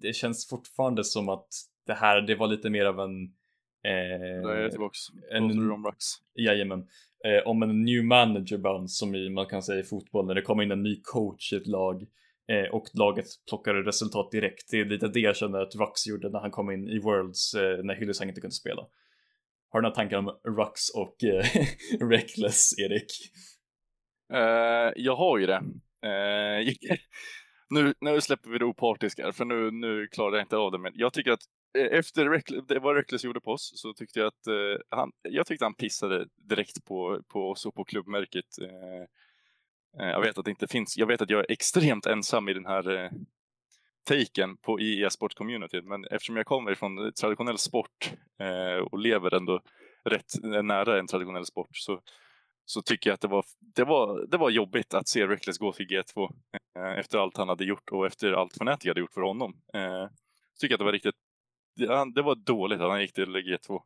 det 0.00 0.12
känns 0.16 0.48
fortfarande 0.48 1.04
som 1.04 1.28
att 1.28 1.48
det 1.86 1.94
här, 1.94 2.20
det 2.20 2.34
var 2.34 2.46
lite 2.46 2.70
mer 2.70 2.84
av 2.84 3.00
en 3.00 3.34
Eh, 3.84 4.42
Där 4.42 4.56
är 4.56 4.62
jag 4.62 4.70
tillbaks. 4.70 4.98
En, 5.30 5.70
om 5.72 5.86
Rux? 5.86 6.04
Jajamän. 6.34 6.86
Eh, 7.24 7.48
om 7.48 7.62
en 7.62 7.84
new 7.84 8.04
manager 8.04 8.58
bounce 8.58 8.94
som 8.94 9.34
man 9.34 9.46
kan 9.46 9.62
säga 9.62 9.80
i 9.80 9.82
fotboll 9.82 10.26
när 10.26 10.34
det 10.34 10.42
kommer 10.42 10.62
in 10.62 10.70
en 10.70 10.82
ny 10.82 11.00
coach 11.02 11.52
i 11.52 11.56
ett 11.56 11.66
lag 11.66 12.02
eh, 12.48 12.74
och 12.74 12.84
laget 12.94 13.26
plockar 13.48 13.74
resultat 13.74 14.30
direkt. 14.30 14.70
Det 14.70 14.80
är 14.80 14.84
lite 14.84 15.08
det 15.08 15.20
jag 15.20 15.36
känner 15.36 15.58
att 15.58 15.74
Rux 15.74 16.06
gjorde 16.06 16.30
när 16.30 16.40
han 16.40 16.50
kom 16.50 16.70
in 16.70 16.88
i 16.88 16.98
Worlds 16.98 17.54
eh, 17.54 17.84
när 17.84 17.94
Hyllisang 17.94 18.28
inte 18.28 18.40
kunde 18.40 18.54
spela. 18.54 18.86
Har 19.70 19.80
du 19.80 19.82
några 19.82 19.94
tankar 19.94 20.16
om 20.16 20.38
Rux 20.56 20.90
och 20.94 21.24
eh, 21.24 21.44
Reckless, 22.10 22.78
Erik? 22.78 23.06
Uh, 24.34 24.92
jag 24.96 25.16
har 25.16 25.38
ju 25.38 25.46
det. 25.46 25.62
Uh, 26.06 26.72
nu, 27.70 27.94
nu 28.00 28.20
släpper 28.20 28.50
vi 28.50 28.58
det 28.58 28.64
opartiska 28.64 29.32
för 29.32 29.44
nu, 29.44 29.70
nu 29.70 30.06
klarar 30.06 30.36
jag 30.36 30.44
inte 30.44 30.56
av 30.56 30.72
det. 30.72 30.78
Men 30.78 30.92
jag 30.94 31.12
tycker 31.12 31.32
att 31.32 31.40
Eh, 31.40 31.57
Eh, 31.74 31.98
efter 31.98 32.42
det 32.68 32.78
vad 32.78 32.96
Reckless 32.96 33.24
gjorde 33.24 33.40
på 33.40 33.52
oss 33.52 33.72
så 33.74 33.94
tyckte 33.94 34.18
jag 34.18 34.26
att 34.26 34.46
eh, 34.46 34.80
han, 34.90 35.12
jag 35.22 35.46
tyckte 35.46 35.64
han 35.64 35.74
pissade 35.74 36.26
direkt 36.36 36.84
på, 36.84 37.22
på 37.28 37.50
oss 37.50 37.66
och 37.66 37.74
på 37.74 37.84
klubbmärket. 37.84 38.58
Eh, 38.62 39.02
eh 40.00 40.10
jag 40.10 40.20
vet 40.20 40.38
att 40.38 40.44
det 40.44 40.50
inte 40.50 40.66
finns, 40.66 40.98
jag 40.98 41.06
vet 41.06 41.22
att 41.22 41.30
jag 41.30 41.40
är 41.40 41.52
extremt 41.52 42.06
ensam 42.06 42.48
i 42.48 42.54
den 42.54 42.66
här 42.66 42.90
eh, 42.90 43.10
taken 44.04 44.56
på 44.56 44.80
i 44.80 45.02
e-sport-communityt, 45.02 45.84
men 45.84 46.04
eftersom 46.04 46.36
jag 46.36 46.46
kommer 46.46 46.74
från 46.74 47.12
traditionell 47.12 47.58
sport 47.58 48.12
eh, 48.40 48.84
och 48.84 48.98
lever 48.98 49.34
ändå 49.34 49.60
rätt 50.04 50.32
nära 50.42 50.98
en 50.98 51.06
traditionell 51.06 51.46
sport 51.46 51.76
så, 51.76 52.00
så 52.64 52.82
tycker 52.82 53.10
jag 53.10 53.14
att 53.14 53.20
det 53.20 53.28
var, 53.28 53.44
det, 53.74 53.84
var, 53.84 54.26
det 54.26 54.36
var 54.36 54.50
jobbigt 54.50 54.94
att 54.94 55.08
se 55.08 55.26
Reckless 55.26 55.58
gå 55.58 55.72
till 55.72 55.86
G2 55.86 56.30
eh, 56.76 56.98
efter 56.98 57.18
allt 57.18 57.36
han 57.36 57.48
hade 57.48 57.64
gjort 57.64 57.90
och 57.90 58.06
efter 58.06 58.32
allt 58.32 58.52
Fnatic 58.52 58.88
hade 58.88 59.00
gjort 59.00 59.14
för 59.14 59.20
honom. 59.20 59.56
Eh, 59.74 60.08
tycker 60.60 60.74
att 60.74 60.78
det 60.78 60.84
var 60.84 60.92
riktigt 60.92 61.14
det 62.14 62.22
var 62.22 62.34
dåligt 62.34 62.80
att 62.80 62.90
han 62.90 63.00
gick 63.00 63.12
till 63.12 63.36
G2. 63.36 63.80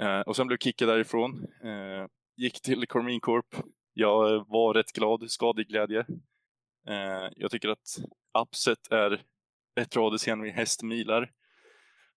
Eh, 0.00 0.20
och 0.20 0.36
sen 0.36 0.46
blev 0.46 0.58
kickad 0.58 0.88
därifrån. 0.88 1.46
Eh, 1.64 2.06
gick 2.36 2.62
till 2.62 2.86
Cormine 2.86 3.20
Corp. 3.20 3.56
Jag 3.92 4.44
var 4.48 4.74
rätt 4.74 4.92
glad, 4.92 5.30
skadig 5.30 5.68
glädje. 5.68 6.06
Eh, 6.88 7.28
jag 7.36 7.50
tycker 7.50 7.68
att 7.68 7.98
Upset 8.38 8.90
är 8.90 9.22
ett 9.80 9.96
radisgen 9.96 10.44
hästmilar. 10.44 11.30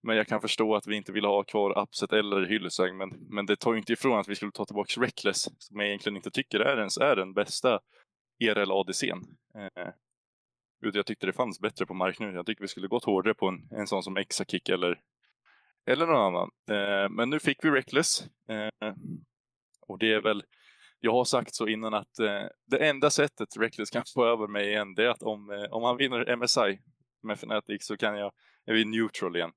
Men 0.03 0.17
jag 0.17 0.27
kan 0.27 0.41
förstå 0.41 0.75
att 0.75 0.87
vi 0.87 0.95
inte 0.95 1.11
vill 1.11 1.25
ha 1.25 1.43
kvar 1.43 1.81
Upset 1.81 2.13
eller 2.13 2.45
Hyllesäng. 2.45 2.97
Men, 2.97 3.09
men 3.29 3.45
det 3.45 3.55
tar 3.55 3.73
ju 3.73 3.79
inte 3.79 3.93
ifrån 3.93 4.19
att 4.19 4.27
vi 4.27 4.35
skulle 4.35 4.51
ta 4.51 4.65
tillbaka 4.65 5.01
Reckless, 5.01 5.41
som 5.57 5.79
jag 5.79 5.87
egentligen 5.87 6.15
inte 6.15 6.31
tycker 6.31 6.59
är 6.59 6.77
ens 6.77 6.97
är 6.97 7.15
den 7.15 7.33
bästa 7.33 7.79
ERL 8.39 8.71
ADCn. 8.71 9.23
Eh, 9.55 9.87
jag 10.79 11.05
tyckte 11.05 11.25
det 11.25 11.33
fanns 11.33 11.59
bättre 11.59 11.85
på 11.85 11.93
marknaden. 11.93 12.35
Jag 12.35 12.45
tycker 12.45 12.61
vi 12.61 12.67
skulle 12.67 12.87
gått 12.87 13.05
hårdare 13.05 13.33
på 13.33 13.47
en, 13.47 13.67
en 13.71 13.87
sån 13.87 14.03
som 14.03 14.17
Exakick 14.17 14.69
eller, 14.69 14.99
eller 15.85 16.07
någon 16.07 16.35
annan. 16.35 16.49
Eh, 16.69 17.09
men 17.09 17.29
nu 17.29 17.39
fick 17.39 17.65
vi 17.65 17.69
Reckless. 17.69 18.21
Eh, 18.49 18.93
och 19.87 19.99
det 19.99 20.13
är 20.13 20.21
väl, 20.21 20.43
jag 20.99 21.11
har 21.11 21.25
sagt 21.25 21.55
så 21.55 21.67
innan 21.67 21.93
att 21.93 22.19
eh, 22.19 22.43
det 22.65 22.89
enda 22.89 23.09
sättet 23.09 23.57
Reckless 23.57 23.89
kan 23.89 24.03
få 24.13 24.25
över 24.25 24.47
mig 24.47 24.67
igen, 24.67 24.95
det 24.95 25.03
är 25.03 25.09
att 25.09 25.23
om, 25.23 25.51
eh, 25.51 25.63
om 25.71 25.83
han 25.83 25.97
vinner 25.97 26.35
MSI 26.35 26.79
med 27.23 27.33
Fnatic 27.33 27.85
så 27.85 27.97
kan 27.97 28.17
jag, 28.17 28.31
är 28.65 28.73
vi 28.73 28.85
neutral 28.85 29.35
igen. 29.35 29.51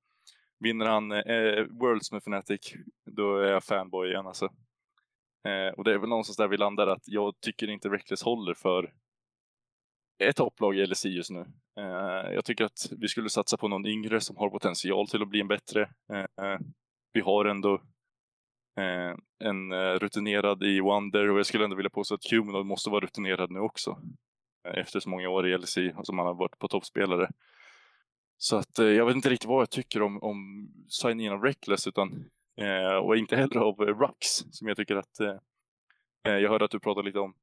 Vinner 0.58 0.86
han 0.86 1.12
eh, 1.12 1.64
Worlds 1.80 2.12
med 2.12 2.22
Fnatic, 2.22 2.74
då 3.10 3.38
är 3.38 3.52
jag 3.52 3.64
fanboy 3.64 4.08
igen 4.08 4.26
alltså. 4.26 4.44
Eh, 5.44 5.74
och 5.76 5.84
det 5.84 5.92
är 5.92 5.98
väl 5.98 6.08
någonstans 6.08 6.36
där 6.36 6.48
vi 6.48 6.56
landar 6.56 6.86
att 6.86 7.02
jag 7.04 7.40
tycker 7.40 7.70
inte 7.70 7.88
Reckless 7.88 8.22
håller 8.22 8.54
för 8.54 8.92
ett 10.20 10.36
topplag 10.36 10.76
i 10.76 10.86
LSI 10.86 11.08
just 11.08 11.30
nu. 11.30 11.40
Eh, 11.78 12.32
jag 12.34 12.44
tycker 12.44 12.64
att 12.64 12.88
vi 12.98 13.08
skulle 13.08 13.28
satsa 13.28 13.56
på 13.56 13.68
någon 13.68 13.86
yngre 13.86 14.20
som 14.20 14.36
har 14.36 14.50
potential 14.50 15.08
till 15.08 15.22
att 15.22 15.28
bli 15.28 15.40
en 15.40 15.48
bättre. 15.48 15.82
Eh, 16.12 16.58
vi 17.12 17.20
har 17.20 17.44
ändå 17.44 17.74
eh, 18.78 19.16
en 19.44 19.72
eh, 19.72 19.94
rutinerad 19.94 20.62
i 20.62 20.80
Wonder 20.80 21.30
och 21.30 21.38
jag 21.38 21.46
skulle 21.46 21.64
ändå 21.64 21.76
vilja 21.76 21.90
påstå 21.90 22.14
att 22.14 22.30
Humanoid 22.30 22.66
måste 22.66 22.90
vara 22.90 23.04
rutinerad 23.04 23.50
nu 23.50 23.60
också. 23.60 24.02
Eh, 24.68 24.78
efter 24.80 25.00
så 25.00 25.08
många 25.08 25.28
år 25.28 25.48
i 25.48 25.58
LSI 25.58 25.92
som 26.02 26.18
han 26.18 26.26
har 26.26 26.34
varit 26.34 26.58
på 26.58 26.68
toppspelare. 26.68 27.30
Så 28.38 28.56
att 28.56 28.78
eh, 28.78 28.86
jag 28.86 29.06
vet 29.06 29.16
inte 29.16 29.30
riktigt 29.30 29.48
vad 29.48 29.60
jag 29.60 29.70
tycker 29.70 30.02
om, 30.02 30.22
om 30.22 30.68
signingen 30.88 31.32
av 31.32 31.42
Reckless 31.42 31.86
utan 31.86 32.30
och 33.02 33.16
inte 33.16 33.36
heller 33.36 33.60
av 33.60 33.80
Rux 33.80 34.26
som 34.28 34.68
jag 34.68 34.76
tycker 34.76 34.96
att 34.96 35.18
jag 36.22 36.50
hörde 36.50 36.64
att 36.64 36.70
du 36.70 36.80
pratade 36.80 37.06
lite 37.06 37.18
om 37.18 37.34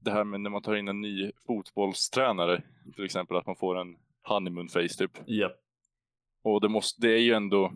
det 0.00 0.10
här 0.10 0.24
med 0.24 0.40
när 0.40 0.50
man 0.50 0.62
tar 0.62 0.76
in 0.76 0.88
en 0.88 1.00
ny 1.00 1.32
fotbollstränare, 1.46 2.62
till 2.94 3.04
exempel 3.04 3.36
att 3.36 3.46
man 3.46 3.56
får 3.56 3.80
en 3.80 3.96
honeymoon 4.22 4.68
face 4.68 4.88
typ. 4.98 5.18
Ja. 5.26 5.50
Och 6.42 6.60
det, 6.60 6.68
måste, 6.68 7.00
det 7.00 7.12
är 7.12 7.20
ju 7.20 7.32
ändå, 7.32 7.72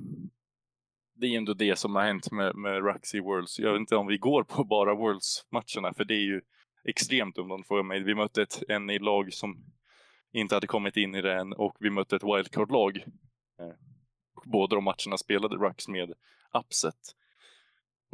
det 1.14 1.26
är 1.26 1.36
ändå 1.36 1.54
det 1.54 1.78
som 1.78 1.94
har 1.94 2.02
hänt 2.02 2.32
med, 2.32 2.56
med 2.56 2.84
Rux 2.84 3.14
i 3.14 3.20
Worlds. 3.20 3.58
Jag 3.58 3.72
vet 3.72 3.80
inte 3.80 3.96
om 3.96 4.06
vi 4.06 4.18
går 4.18 4.42
på 4.42 4.64
bara 4.64 4.94
Worlds-matcherna, 4.94 5.94
för 5.94 6.04
det 6.04 6.14
är 6.14 6.24
ju 6.24 6.40
extremt 6.84 7.38
om 7.38 7.48
de 7.48 7.64
frågar 7.64 7.82
mig. 7.82 8.02
Vi 8.02 8.14
mötte 8.14 8.42
ett 8.42 8.62
NI-lag 8.68 9.32
som 9.32 9.64
inte 10.32 10.54
hade 10.54 10.66
kommit 10.66 10.96
in 10.96 11.14
i 11.14 11.22
det 11.22 11.34
än 11.34 11.52
och 11.52 11.76
vi 11.80 11.90
mötte 11.90 12.16
ett 12.16 12.24
wildcard-lag. 12.24 12.96
Eh, 13.60 13.74
båda 14.44 14.76
de 14.76 14.84
matcherna 14.84 15.18
spelade 15.18 15.56
Rux 15.56 15.88
med 15.88 16.12
upset. 16.52 17.14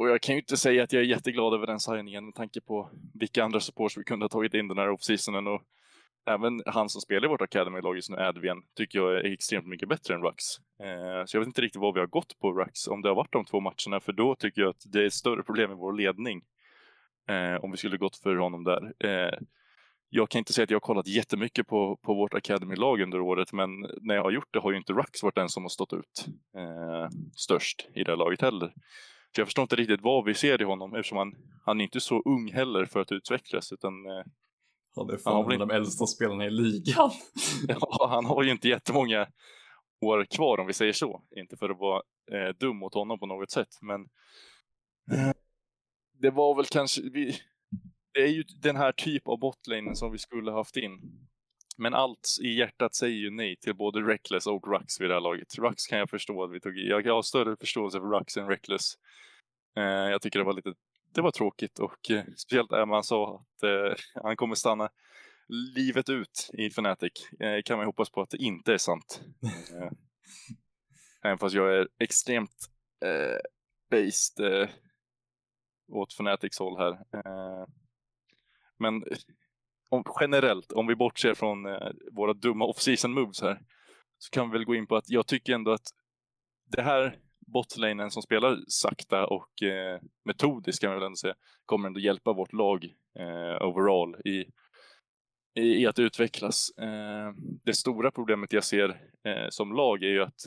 Och 0.01 0.09
jag 0.09 0.21
kan 0.21 0.35
ju 0.35 0.41
inte 0.41 0.57
säga 0.57 0.83
att 0.83 0.93
jag 0.93 1.01
är 1.01 1.05
jätteglad 1.07 1.53
över 1.53 1.67
den 1.67 1.79
signingen 1.79 2.25
med 2.25 2.35
tanke 2.35 2.61
på 2.61 2.89
vilka 3.13 3.43
andra 3.43 3.59
supports 3.59 3.97
vi 3.97 4.03
kunde 4.03 4.23
ha 4.23 4.29
tagit 4.29 4.53
in 4.53 4.67
den 4.67 4.77
här 4.77 4.89
offseasonen 4.89 5.47
och 5.47 5.61
även 6.25 6.61
han 6.65 6.89
som 6.89 7.01
spelar 7.01 7.25
i 7.25 7.27
vårt 7.27 7.41
Academy-lag 7.41 7.95
just 7.95 8.09
nu, 8.09 8.17
Advien, 8.17 8.57
tycker 8.77 8.99
jag 8.99 9.13
är 9.13 9.33
extremt 9.33 9.67
mycket 9.67 9.89
bättre 9.89 10.13
än 10.13 10.21
Rux. 10.21 10.43
Eh, 10.83 11.25
så 11.25 11.37
jag 11.37 11.41
vet 11.41 11.47
inte 11.47 11.61
riktigt 11.61 11.81
vad 11.81 11.93
vi 11.93 11.99
har 11.99 12.07
gått 12.07 12.39
på 12.39 12.51
Rux, 12.51 12.87
om 12.87 13.01
det 13.01 13.09
har 13.09 13.15
varit 13.15 13.31
de 13.31 13.45
två 13.45 13.59
matcherna, 13.59 13.99
för 13.99 14.13
då 14.13 14.35
tycker 14.35 14.61
jag 14.61 14.69
att 14.69 14.83
det 14.85 15.01
är 15.01 15.05
ett 15.05 15.13
större 15.13 15.43
problem 15.43 15.69
med 15.69 15.77
vår 15.77 15.93
ledning. 15.93 16.41
Eh, 17.29 17.63
om 17.63 17.71
vi 17.71 17.77
skulle 17.77 17.97
gått 17.97 18.15
för 18.15 18.35
honom 18.35 18.63
där. 18.63 18.93
Eh, 18.99 19.37
jag 20.09 20.29
kan 20.29 20.39
inte 20.39 20.53
säga 20.53 20.63
att 20.63 20.69
jag 20.69 20.75
har 20.75 20.81
kollat 20.81 21.07
jättemycket 21.07 21.67
på, 21.67 21.99
på 22.01 22.13
vårt 22.13 22.33
Academy-lag 22.33 23.01
under 23.01 23.21
året, 23.21 23.53
men 23.53 23.69
när 24.01 24.15
jag 24.15 24.23
har 24.23 24.31
gjort 24.31 24.53
det 24.53 24.59
har 24.59 24.71
ju 24.71 24.77
inte 24.77 24.93
Rux 24.93 25.23
varit 25.23 25.35
den 25.35 25.49
som 25.49 25.63
har 25.63 25.69
stått 25.69 25.93
ut 25.93 26.25
eh, 26.57 27.09
störst 27.35 27.87
i 27.95 28.03
det 28.03 28.11
här 28.11 28.17
laget 28.17 28.41
heller. 28.41 28.73
Så 29.35 29.41
jag 29.41 29.47
förstår 29.47 29.63
inte 29.63 29.75
riktigt 29.75 30.01
vad 30.01 30.25
vi 30.25 30.33
ser 30.33 30.61
i 30.61 30.65
honom 30.65 30.95
eftersom 30.95 31.17
han, 31.17 31.35
han 31.65 31.79
är 31.79 31.83
inte 31.83 31.99
så 31.99 32.21
ung 32.21 32.51
heller 32.51 32.85
för 32.85 32.99
att 32.99 33.11
utvecklas 33.11 33.71
utan 33.71 34.05
eh, 34.05 34.23
han 34.95 35.09
är 35.09 35.17
fan 35.17 35.43
han 35.43 35.51
en 35.51 35.61
av 35.61 35.67
de 35.67 35.75
äldsta 35.75 36.07
spelarna 36.07 36.45
i 36.45 36.49
ligan. 36.49 37.11
ja, 37.67 38.07
han 38.09 38.25
har 38.25 38.43
ju 38.43 38.51
inte 38.51 38.69
jättemånga 38.69 39.27
år 40.01 40.25
kvar 40.25 40.59
om 40.59 40.67
vi 40.67 40.73
säger 40.73 40.93
så. 40.93 41.23
Inte 41.35 41.57
för 41.57 41.69
att 41.69 41.79
vara 41.79 42.01
eh, 42.31 42.55
dum 42.59 42.77
mot 42.77 42.93
honom 42.93 43.19
på 43.19 43.25
något 43.25 43.51
sätt, 43.51 43.77
men 43.81 44.01
eh, 45.11 45.33
det 46.21 46.31
var 46.31 46.55
väl 46.55 46.65
kanske, 46.65 47.01
vi, 47.01 47.35
det 48.13 48.19
är 48.19 48.27
ju 48.27 48.43
den 48.43 48.75
här 48.75 48.91
typ 48.91 49.27
av 49.27 49.39
botlane 49.39 49.95
som 49.95 50.11
vi 50.11 50.17
skulle 50.17 50.51
haft 50.51 50.77
in. 50.77 51.27
Men 51.77 51.93
allt 51.93 52.37
i 52.41 52.47
hjärtat 52.47 52.95
säger 52.95 53.17
ju 53.17 53.29
nej 53.29 53.55
till 53.55 53.75
både 53.75 54.01
Reckless 54.01 54.47
och 54.47 54.67
Rux 54.67 55.01
vid 55.01 55.09
det 55.09 55.13
här 55.13 55.21
laget. 55.21 55.57
Rux 55.57 55.87
kan 55.87 55.99
jag 55.99 56.09
förstå 56.09 56.43
att 56.43 56.51
vi 56.51 56.59
tog 56.59 56.77
i. 56.77 56.87
Jag 56.87 57.07
har 57.07 57.21
större 57.21 57.55
förståelse 57.57 57.99
för 57.99 58.19
Rux 58.19 58.37
än 58.37 58.47
Reckless. 58.47 58.93
Eh, 59.77 59.83
jag 59.83 60.21
tycker 60.21 60.39
det 60.39 60.45
var 60.45 60.53
lite, 60.53 60.73
det 61.13 61.21
var 61.21 61.31
tråkigt 61.31 61.79
och 61.79 62.11
eh, 62.11 62.23
speciellt 62.37 62.71
när 62.71 62.85
man 62.85 63.03
sa 63.03 63.35
att 63.35 63.63
eh, 63.63 63.93
han 64.23 64.35
kommer 64.35 64.55
stanna 64.55 64.89
livet 65.75 66.09
ut 66.09 66.49
i 66.53 66.65
Fnatic. 66.65 67.31
Eh, 67.39 67.61
kan 67.65 67.77
man 67.77 67.85
hoppas 67.85 68.09
på 68.09 68.21
att 68.21 68.29
det 68.29 68.37
inte 68.37 68.73
är 68.73 68.77
sant. 68.77 69.21
Eh, 69.73 69.91
även 71.23 71.37
fast 71.37 71.55
jag 71.55 71.75
är 71.77 71.87
extremt 71.99 72.69
eh, 73.05 73.39
based 73.91 74.61
eh, 74.61 74.69
åt 75.91 76.13
Fnatics 76.13 76.59
håll 76.59 76.77
här. 76.77 76.91
Eh, 76.91 77.65
men 78.77 79.03
om, 79.91 80.03
generellt, 80.19 80.71
om 80.71 80.87
vi 80.87 80.95
bortser 80.95 81.33
från 81.33 81.65
eh, 81.65 81.91
våra 82.11 82.33
dumma 82.33 82.65
off-season 82.65 83.13
moves 83.13 83.41
här, 83.41 83.59
så 84.17 84.29
kan 84.29 84.49
vi 84.49 84.57
väl 84.57 84.65
gå 84.65 84.75
in 84.75 84.87
på 84.87 84.95
att 84.95 85.09
jag 85.09 85.27
tycker 85.27 85.53
ändå 85.53 85.71
att 85.71 85.87
det 86.71 86.81
här 86.81 87.17
botlanen 87.47 88.11
som 88.11 88.21
spelar 88.21 88.57
sakta 88.67 89.27
och 89.27 89.63
eh, 89.63 90.01
metodiskt 90.25 90.81
kan 90.81 90.89
man 90.89 90.99
väl 90.99 91.05
ändå 91.05 91.15
säga, 91.15 91.35
kommer 91.65 91.87
ändå 91.87 91.99
hjälpa 91.99 92.33
vårt 92.33 92.53
lag 92.53 92.85
eh, 93.19 93.67
overall 93.67 94.15
i, 94.25 94.45
i, 95.59 95.81
i, 95.81 95.87
att 95.87 95.99
utvecklas. 95.99 96.69
Eh, 96.77 97.33
det 97.63 97.73
stora 97.73 98.11
problemet 98.11 98.53
jag 98.53 98.63
ser 98.63 98.89
eh, 99.23 99.49
som 99.49 99.73
lag 99.73 100.03
är 100.03 100.09
ju 100.09 100.23
att 100.23 100.41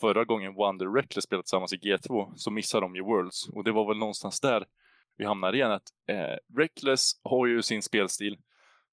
förra 0.00 0.24
gången 0.24 0.54
Wonder 0.54 0.86
Reckless 0.86 1.24
spelade 1.24 1.42
tillsammans 1.42 1.72
i 1.72 1.76
G2 1.76 2.32
så 2.36 2.50
missade 2.50 2.84
de 2.84 2.96
ju 2.96 3.02
Worlds 3.02 3.48
och 3.48 3.64
det 3.64 3.72
var 3.72 3.88
väl 3.88 3.98
någonstans 3.98 4.40
där 4.40 4.64
vi 5.16 5.24
hamnar 5.24 5.52
igen. 5.52 5.70
Att 5.70 5.88
eh, 6.08 6.58
Reckless 6.58 7.12
har 7.22 7.46
ju 7.46 7.62
sin 7.62 7.82
spelstil 7.82 8.38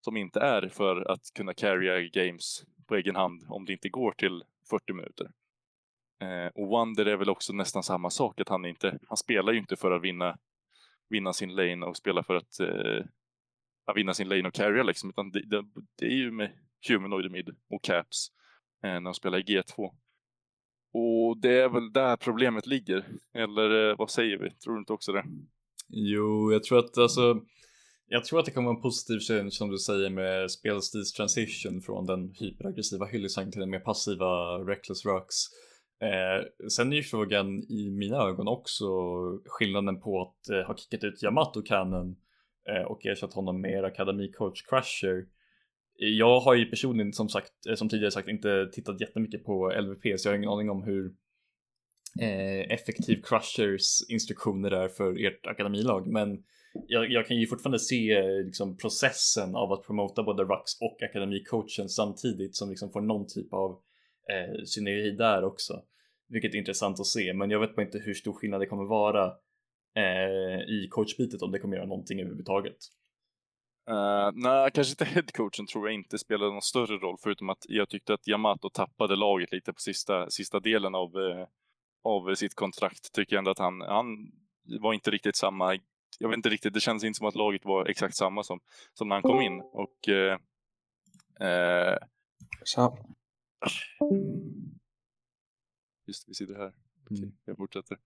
som 0.03 0.17
inte 0.17 0.39
är 0.39 0.69
för 0.69 1.11
att 1.11 1.34
kunna 1.35 1.53
carrya 1.53 2.01
games 2.01 2.63
på 2.88 2.95
egen 2.95 3.15
hand 3.15 3.45
om 3.47 3.65
det 3.65 3.73
inte 3.73 3.89
går 3.89 4.11
till 4.11 4.43
40 4.69 4.93
minuter. 4.93 5.31
Eh, 6.21 6.47
och 6.55 6.67
Wonder 6.67 7.05
är 7.05 7.17
väl 7.17 7.30
också 7.30 7.53
nästan 7.53 7.84
samma 7.84 8.09
sak, 8.09 8.39
att 8.39 8.49
han 8.49 8.65
inte, 8.65 8.99
han 9.07 9.17
spelar 9.17 9.53
ju 9.53 9.59
inte 9.59 9.75
för 9.75 9.91
att 9.91 10.01
vinna, 10.01 10.38
vinna 11.09 11.34
sin 11.34 11.55
lane 11.55 11.85
och 11.85 11.97
spela 11.97 12.23
för 12.23 12.35
att 12.35 12.59
eh, 12.59 13.93
vinna 13.95 14.13
sin 14.13 14.30
lane 14.30 14.47
och 14.47 14.53
carrya 14.53 14.84
liksom, 14.84 15.09
utan 15.09 15.31
det, 15.31 15.45
det, 15.45 15.63
det 15.99 16.05
är 16.05 16.15
ju 16.15 16.31
med 16.31 16.51
humanoid 16.88 17.31
mid 17.31 17.55
och 17.69 17.84
caps 17.84 18.27
eh, 18.84 18.89
när 18.89 19.01
de 19.01 19.13
spelar 19.13 19.38
i 19.38 19.43
G2. 19.43 19.95
Och 20.93 21.38
det 21.38 21.61
är 21.61 21.69
väl 21.69 21.93
där 21.93 22.17
problemet 22.17 22.67
ligger, 22.67 23.05
eller 23.34 23.89
eh, 23.89 23.97
vad 23.97 24.09
säger 24.09 24.38
vi? 24.38 24.49
Tror 24.51 24.73
du 24.73 24.80
inte 24.80 24.93
också 24.93 25.11
det? 25.11 25.23
Jo, 25.88 26.51
jag 26.51 26.63
tror 26.63 26.80
att 26.80 26.97
alltså 26.97 27.41
jag 28.14 28.26
tror 28.26 28.40
att 28.40 28.45
det 28.45 28.52
kommer 28.52 28.65
vara 28.65 28.76
en 28.76 28.81
positiv 28.81 29.19
change 29.19 29.52
som 29.52 29.69
du 29.69 29.77
säger 29.77 30.10
med 30.10 30.52
spelstils 30.52 31.14
transition 31.14 31.81
från 31.81 32.06
den 32.06 32.34
hyperaggressiva 32.40 33.06
Hyllisang 33.06 33.52
till 33.52 33.60
den 33.60 33.69
mer 33.69 33.80
passiva 33.80 34.57
Reckless 34.57 35.06
Rocks. 35.06 35.35
Eh, 36.02 36.68
sen 36.69 36.94
är 36.94 36.98
ju 36.98 37.03
frågan 37.03 37.64
i 37.64 37.90
mina 37.90 38.18
ögon 38.18 38.48
också 38.48 38.85
skillnaden 39.45 39.99
på 39.99 40.22
att 40.22 40.49
eh, 40.49 40.68
ha 40.68 40.77
kickat 40.77 41.03
ut 41.03 41.23
Yamato 41.23 41.61
Cannon 41.61 42.15
eh, 42.69 42.84
och 42.84 43.06
ersatt 43.06 43.34
honom 43.34 43.61
med 43.61 43.85
akademicoach 43.85 44.61
Crusher. 44.61 45.26
Jag 45.95 46.40
har 46.40 46.53
ju 46.56 46.65
personligen 46.65 47.14
som 47.14 47.30
sagt, 47.30 47.65
eh, 47.69 47.76
som 47.76 47.90
tidigare 47.90 48.11
sagt, 48.11 48.27
inte 48.27 48.69
tittat 48.73 49.02
jättemycket 49.02 49.45
på 49.45 49.73
LVP 49.81 50.19
så 50.19 50.27
jag 50.27 50.34
har 50.34 50.38
ingen 50.38 50.49
aning 50.49 50.69
om 50.69 50.84
hur 50.84 51.14
eh, 52.22 52.73
effektiv 52.73 53.22
Crushers 53.23 54.10
instruktioner 54.10 54.72
är 54.72 54.88
för 54.88 55.26
ert 55.26 55.45
akademilag. 55.48 56.07
Men 56.07 56.44
jag, 56.87 57.11
jag, 57.11 57.27
kan 57.27 57.37
ju 57.37 57.47
fortfarande 57.47 57.79
se 57.79 58.11
eh, 58.11 58.45
liksom, 58.45 58.77
processen 58.77 59.55
av 59.55 59.71
att 59.71 59.83
promota 59.83 60.23
både 60.23 60.43
Rux 60.43 60.81
och 60.81 61.03
akademicoachen 61.03 61.89
samtidigt 61.89 62.55
som 62.55 62.69
liksom 62.69 62.91
får 62.91 63.01
någon 63.01 63.27
typ 63.27 63.53
av 63.53 63.71
eh, 64.29 64.63
synergi 64.65 65.11
där 65.11 65.43
också. 65.43 65.81
Vilket 66.29 66.53
är 66.53 66.57
intressant 66.57 66.99
att 66.99 67.05
se, 67.05 67.33
men 67.33 67.51
jag 67.51 67.59
vet 67.59 67.75
bara 67.75 67.85
inte 67.85 67.99
hur 67.99 68.13
stor 68.13 68.33
skillnad 68.33 68.61
det 68.61 68.65
kommer 68.65 68.85
vara 68.85 69.25
eh, 69.95 70.59
i 70.69 70.87
coachbitet 70.91 71.41
om 71.41 71.51
det 71.51 71.59
kommer 71.59 71.75
göra 71.75 71.87
någonting 71.87 72.19
överhuvudtaget. 72.19 72.77
Uh, 73.89 74.31
nej, 74.33 74.71
kanske 74.73 74.91
inte 74.91 75.05
headcoachen 75.13 75.67
tror 75.67 75.87
jag 75.87 75.93
inte 75.93 76.17
spelade 76.17 76.51
någon 76.51 76.61
större 76.61 76.97
roll 76.97 77.17
förutom 77.23 77.49
att 77.49 77.65
jag 77.67 77.89
tyckte 77.89 78.13
att 78.13 78.27
Yamato 78.27 78.69
tappade 78.69 79.15
laget 79.15 79.51
lite 79.51 79.73
på 79.73 79.79
sista, 79.79 80.29
sista 80.29 80.59
delen 80.59 80.95
av, 80.95 81.15
uh, 81.15 81.47
av 82.03 82.35
sitt 82.35 82.55
kontrakt. 82.55 83.13
Tycker 83.13 83.35
jag 83.35 83.39
ändå 83.39 83.51
att 83.51 83.59
han, 83.59 83.81
han 83.81 84.05
var 84.81 84.93
inte 84.93 85.11
riktigt 85.11 85.35
samma 85.35 85.77
jag 86.19 86.30
vet 86.30 86.38
inte 86.38 86.49
riktigt, 86.49 86.73
det 86.73 86.80
känns 86.80 87.03
inte 87.03 87.18
som 87.18 87.27
att 87.27 87.35
laget 87.35 87.65
var 87.65 87.85
exakt 87.85 88.15
samma 88.15 88.44
som, 88.44 88.60
som 88.94 89.10
när 89.10 89.15
han 89.15 89.23
kom 89.23 89.41
in. 89.41 89.61
Och, 89.61 90.10
eh, 90.10 90.38
eh, 91.40 91.98
Just 96.07 96.30
vi 96.30 96.34
sitter 96.34 96.56
här. 96.56 96.73
Okej, 97.06 97.18
mm. 97.18 97.34
jag 97.45 97.57
fortsätter. 97.57 97.98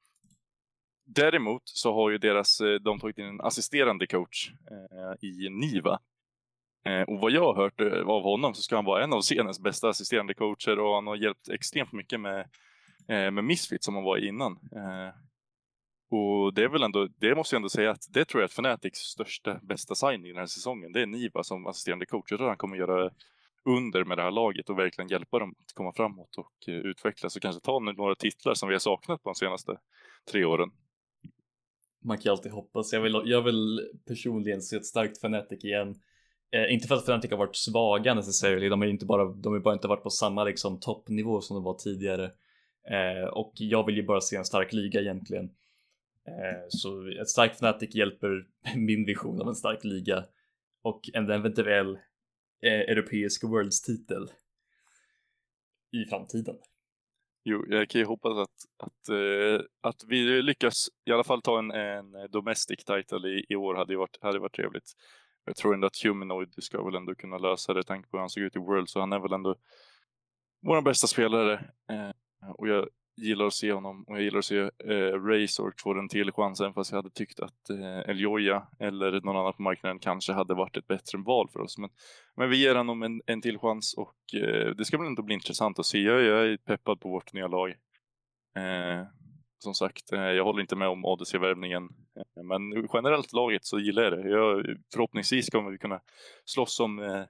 Däremot 1.05 1.61
så 1.65 1.93
har 1.93 2.09
ju 2.09 2.17
deras, 2.17 2.61
eh, 2.61 2.75
de 2.75 2.99
tagit 2.99 3.17
in 3.17 3.25
en 3.25 3.41
assisterande 3.41 4.07
coach 4.07 4.51
eh, 4.71 5.29
i 5.29 5.49
Niva. 5.49 5.99
Eh, 6.85 7.01
och 7.01 7.19
vad 7.19 7.31
jag 7.31 7.53
har 7.53 7.63
hört 7.63 7.81
eh, 7.81 8.07
av 8.07 8.23
honom 8.23 8.53
så 8.53 8.61
ska 8.61 8.75
han 8.75 8.85
vara 8.85 9.03
en 9.03 9.13
av 9.13 9.21
scenens 9.21 9.59
bästa 9.59 9.89
assisterande 9.89 10.33
coacher 10.33 10.79
och 10.79 10.95
han 10.95 11.07
har 11.07 11.15
hjälpt 11.15 11.49
extremt 11.49 11.93
mycket 11.93 12.19
med, 12.19 12.39
eh, 13.07 13.31
med 13.31 13.43
Misfit 13.43 13.83
som 13.83 13.95
han 13.95 14.03
var 14.03 14.17
innan. 14.17 14.59
Och 16.09 16.53
det 16.53 16.63
är 16.63 16.69
väl 16.69 16.83
ändå, 16.83 17.07
det 17.17 17.35
måste 17.35 17.55
jag 17.55 17.59
ändå 17.59 17.69
säga 17.69 17.91
att 17.91 18.07
det 18.09 18.25
tror 18.25 18.41
jag 18.41 18.49
är 18.49 18.53
Fanatics 18.53 18.99
största, 18.99 19.59
bästa 19.63 19.95
signing 19.95 20.31
den 20.31 20.37
här 20.37 20.45
säsongen. 20.45 20.91
Det 20.91 21.01
är 21.01 21.05
Niva 21.05 21.43
som 21.43 21.67
assisterande 21.67 22.05
coach. 22.05 22.31
Jag 22.31 22.39
tror 22.39 22.47
han 22.47 22.57
kommer 22.57 22.77
göra 22.77 23.11
under 23.65 24.03
med 24.03 24.17
det 24.17 24.21
här 24.21 24.31
laget 24.31 24.69
och 24.69 24.79
verkligen 24.79 25.09
hjälpa 25.09 25.39
dem 25.39 25.55
att 25.59 25.73
komma 25.73 25.93
framåt 25.95 26.37
och 26.37 26.69
eh, 26.69 26.75
utvecklas 26.75 27.35
och 27.35 27.41
kanske 27.41 27.61
ta 27.61 27.79
några 27.79 28.15
titlar 28.15 28.53
som 28.53 28.69
vi 28.69 28.75
har 28.75 28.79
saknat 28.79 29.23
på 29.23 29.29
de 29.29 29.35
senaste 29.35 29.77
tre 30.31 30.45
åren. 30.45 30.69
Man 32.03 32.17
kan 32.17 32.31
alltid 32.31 32.51
hoppas. 32.51 32.93
Jag 32.93 33.01
vill, 33.01 33.21
jag 33.25 33.41
vill 33.41 33.79
personligen 34.07 34.61
se 34.61 34.75
ett 34.75 34.85
starkt 34.85 35.17
Fnatic 35.17 35.63
igen. 35.63 35.95
Eh, 36.51 36.73
inte 36.73 36.87
för 36.87 36.95
att 36.95 37.03
Fnatic 37.03 37.31
har 37.31 37.37
varit 37.37 37.55
svaga 37.55 38.13
necessarily, 38.13 38.69
de 38.69 38.81
har 38.81 38.87
inte 38.87 39.05
bara, 39.05 39.25
de 39.25 39.53
har 39.53 39.59
bara 39.59 39.73
inte 39.73 39.87
varit 39.87 40.03
på 40.03 40.09
samma 40.09 40.43
liksom 40.43 40.79
toppnivå 40.79 41.41
som 41.41 41.55
de 41.55 41.63
var 41.63 41.73
tidigare. 41.73 42.25
Eh, 42.89 43.27
och 43.33 43.53
jag 43.55 43.85
vill 43.85 43.95
ju 43.95 44.03
bara 44.03 44.21
se 44.21 44.35
en 44.35 44.45
stark 44.45 44.73
liga 44.73 45.01
egentligen. 45.01 45.49
Eh, 46.27 46.65
så 46.69 47.07
ett 47.21 47.29
starkt 47.29 47.55
Fnatic 47.55 47.95
hjälper 47.95 48.47
min 48.75 49.05
vision 49.05 49.41
av 49.41 49.47
en 49.47 49.55
stark 49.55 49.83
liga 49.83 50.25
och 50.81 51.09
en 51.13 51.29
eventuell 51.29 51.95
eh, 52.61 52.79
europeisk 52.79 53.43
Worlds-titel 53.43 54.27
i 55.91 56.05
framtiden. 56.09 56.55
Jo, 57.43 57.65
jag 57.67 57.89
kan 57.89 58.01
ju 58.01 58.05
hoppas 58.05 58.37
att, 58.37 58.85
att, 58.87 59.09
eh, 59.09 59.65
att 59.81 60.03
vi 60.07 60.41
lyckas 60.41 60.89
i 61.05 61.11
alla 61.11 61.23
fall 61.23 61.41
ta 61.41 61.59
en, 61.59 61.71
en 61.71 62.31
domestic 62.31 62.85
title 62.85 63.29
i, 63.29 63.45
i 63.49 63.55
år 63.55 63.75
hade 63.75 63.97
varit, 63.97 64.17
hade 64.21 64.39
varit 64.39 64.55
trevligt. 64.55 64.91
Jag 65.45 65.55
tror 65.55 65.73
ändå 65.73 65.87
att 65.87 66.03
Humanoid 66.03 66.53
ska 66.57 66.83
väl 66.83 66.95
ändå 66.95 67.15
kunna 67.15 67.37
lösa 67.37 67.73
det, 67.73 67.83
tanke 67.83 68.09
på 68.09 68.17
hur 68.17 68.19
han 68.19 68.29
såg 68.29 68.43
ut 68.43 68.55
i 68.55 68.59
World, 68.59 68.89
så 68.89 68.99
han 68.99 69.13
är 69.13 69.19
väl 69.19 69.33
ändå 69.33 69.55
vår 70.61 70.81
bästa 70.81 71.07
spelare. 71.07 71.71
Och 72.57 72.67
jag, 72.67 72.89
gillar 73.17 73.45
att 73.45 73.53
se 73.53 73.71
honom 73.71 74.03
och 74.03 74.15
jag 74.15 74.23
gillar 74.23 74.39
att 74.39 74.45
se 74.45 74.59
eh, 74.59 75.13
Razor 75.13 75.73
få 75.77 75.93
den 75.93 76.09
till 76.09 76.31
chansen, 76.31 76.73
fast 76.73 76.91
jag 76.91 76.97
hade 76.97 77.09
tyckt 77.09 77.39
att 77.39 77.69
eh, 77.69 78.09
Eljoja 78.09 78.67
eller 78.79 79.21
någon 79.21 79.35
annan 79.35 79.53
på 79.53 79.61
marknaden 79.61 79.99
kanske 79.99 80.33
hade 80.33 80.53
varit 80.53 80.77
ett 80.77 80.87
bättre 80.87 81.17
val 81.17 81.49
för 81.53 81.59
oss. 81.59 81.77
Men, 81.77 81.89
men 82.35 82.49
vi 82.49 82.57
ger 82.57 82.75
honom 82.75 83.03
en, 83.03 83.21
en 83.25 83.41
till 83.41 83.59
chans 83.59 83.93
och 83.93 84.41
eh, 84.41 84.75
det 84.75 84.85
ska 84.85 84.97
väl 84.97 85.07
ändå 85.07 85.21
bli 85.21 85.33
intressant 85.33 85.79
att 85.79 85.85
se. 85.85 85.99
Jag, 85.99 86.21
jag 86.21 86.47
är 86.47 86.57
peppad 86.57 86.99
på 86.99 87.09
vårt 87.09 87.33
nya 87.33 87.47
lag. 87.47 87.69
Eh, 88.57 89.07
som 89.59 89.73
sagt, 89.73 90.13
eh, 90.13 90.19
jag 90.19 90.43
håller 90.43 90.61
inte 90.61 90.75
med 90.75 90.87
om 90.87 91.05
ADC-värvningen. 91.05 91.83
Eh, 92.15 92.43
men 92.43 92.87
generellt 92.93 93.33
laget 93.33 93.65
så 93.65 93.79
gillar 93.79 94.03
jag 94.03 94.13
det. 94.13 94.29
Jag, 94.29 94.65
förhoppningsvis 94.93 95.49
kommer 95.49 95.71
vi 95.71 95.77
kunna 95.77 95.99
slåss 96.45 96.79
om 96.79 96.99
eh, 96.99 97.23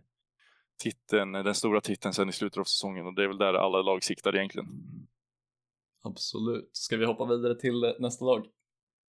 titeln, 0.84 1.31
den 1.31 1.55
stora 1.55 1.81
titeln 1.81 2.14
sen 2.14 2.30
i 2.30 2.34
slutet 2.34 2.57
av 2.57 2.64
säsongen 2.64 3.05
och 3.05 3.15
det 3.15 3.23
är 3.23 3.27
väl 3.27 3.38
där 3.38 3.53
alla 3.53 3.81
lag 3.81 4.03
siktar 4.03 4.35
egentligen. 4.35 4.68
Absolut. 6.08 6.70
Ska 6.74 6.98
vi 6.98 7.06
hoppa 7.06 7.26
vidare 7.26 7.56
till 7.56 7.96
nästa 8.00 8.26
lag? 8.26 8.46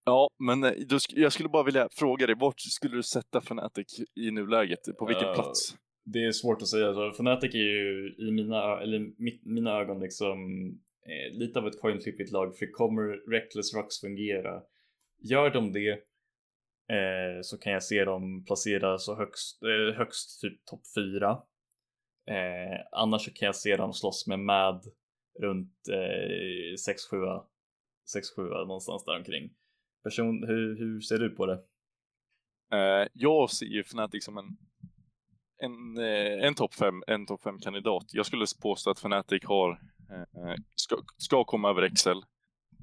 Ja, 0.05 0.29
men 0.39 0.61
då, 0.61 0.99
jag 1.09 1.33
skulle 1.33 1.49
bara 1.49 1.63
vilja 1.63 1.89
fråga 1.93 2.27
dig, 2.27 2.37
vart 2.39 2.61
skulle 2.61 2.97
du 2.97 3.03
sätta 3.03 3.39
Fnatic 3.39 4.01
i 4.15 4.31
nuläget? 4.31 4.81
På 4.99 5.07
vilken 5.07 5.29
uh, 5.29 5.35
plats? 5.35 5.75
Det 6.05 6.25
är 6.25 6.33
svårt 6.33 6.63
att 6.63 6.69
säga. 6.69 7.11
Fnatic 7.11 7.55
är 7.55 7.59
ju 7.59 8.15
i 8.19 8.31
mina, 8.31 8.81
eller 8.81 9.23
mitt, 9.23 9.45
mina 9.45 9.81
ögon 9.81 10.01
liksom 10.01 10.39
eh, 11.07 11.39
lite 11.39 11.59
av 11.59 11.67
ett 11.67 11.81
coin 11.81 12.01
flippigt 12.01 12.33
lag 12.33 12.57
för 12.57 12.73
kommer 12.73 13.31
Reckless 13.31 13.75
Rocks 13.75 14.01
fungera? 14.01 14.63
Gör 15.23 15.51
de 15.51 15.73
det 15.73 15.91
eh, 16.95 17.41
så 17.43 17.59
kan 17.59 17.73
jag 17.73 17.83
se 17.83 18.05
dem 18.05 18.45
placera 18.45 18.99
så 18.99 19.17
högst, 19.17 19.63
eh, 19.63 19.97
högst 19.97 20.41
typ 20.41 20.65
topp 20.65 20.83
4. 20.95 21.31
Eh, 22.29 22.81
annars 22.93 23.25
så 23.25 23.33
kan 23.33 23.47
jag 23.47 23.57
se 23.57 23.77
dem 23.77 23.93
slåss 23.93 24.27
med 24.27 24.39
MAD 24.39 24.85
runt 25.39 25.89
eh, 25.89 26.93
6-7 26.93 27.43
6-7 28.37 28.67
någonstans 28.67 29.05
där 29.05 29.17
omkring. 29.17 29.51
Person, 30.05 30.45
hur, 30.47 30.79
hur 30.79 31.01
ser 31.01 31.19
du 31.19 31.31
på 31.31 31.47
det? 31.47 31.63
Uh, 32.75 33.09
jag 33.13 33.51
ser 33.51 33.67
ju 33.67 33.81
Fnatic 33.81 34.25
som 34.25 34.39
en 34.39 34.57
en, 35.61 35.99
eh, 35.99 36.47
en 36.47 36.55
topp 36.55 36.75
5 36.75 37.03
en 37.07 37.27
top 37.27 37.41
kandidat. 37.63 38.05
Jag 38.13 38.27
skulle 38.27 38.47
påstå 38.63 38.91
att 38.91 38.99
Fnatic 38.99 39.45
har 39.45 39.81
Eh, 40.11 40.55
ska, 40.75 40.97
ska 41.17 41.45
komma 41.45 41.71
över 41.71 41.83
Excel. 41.83 42.23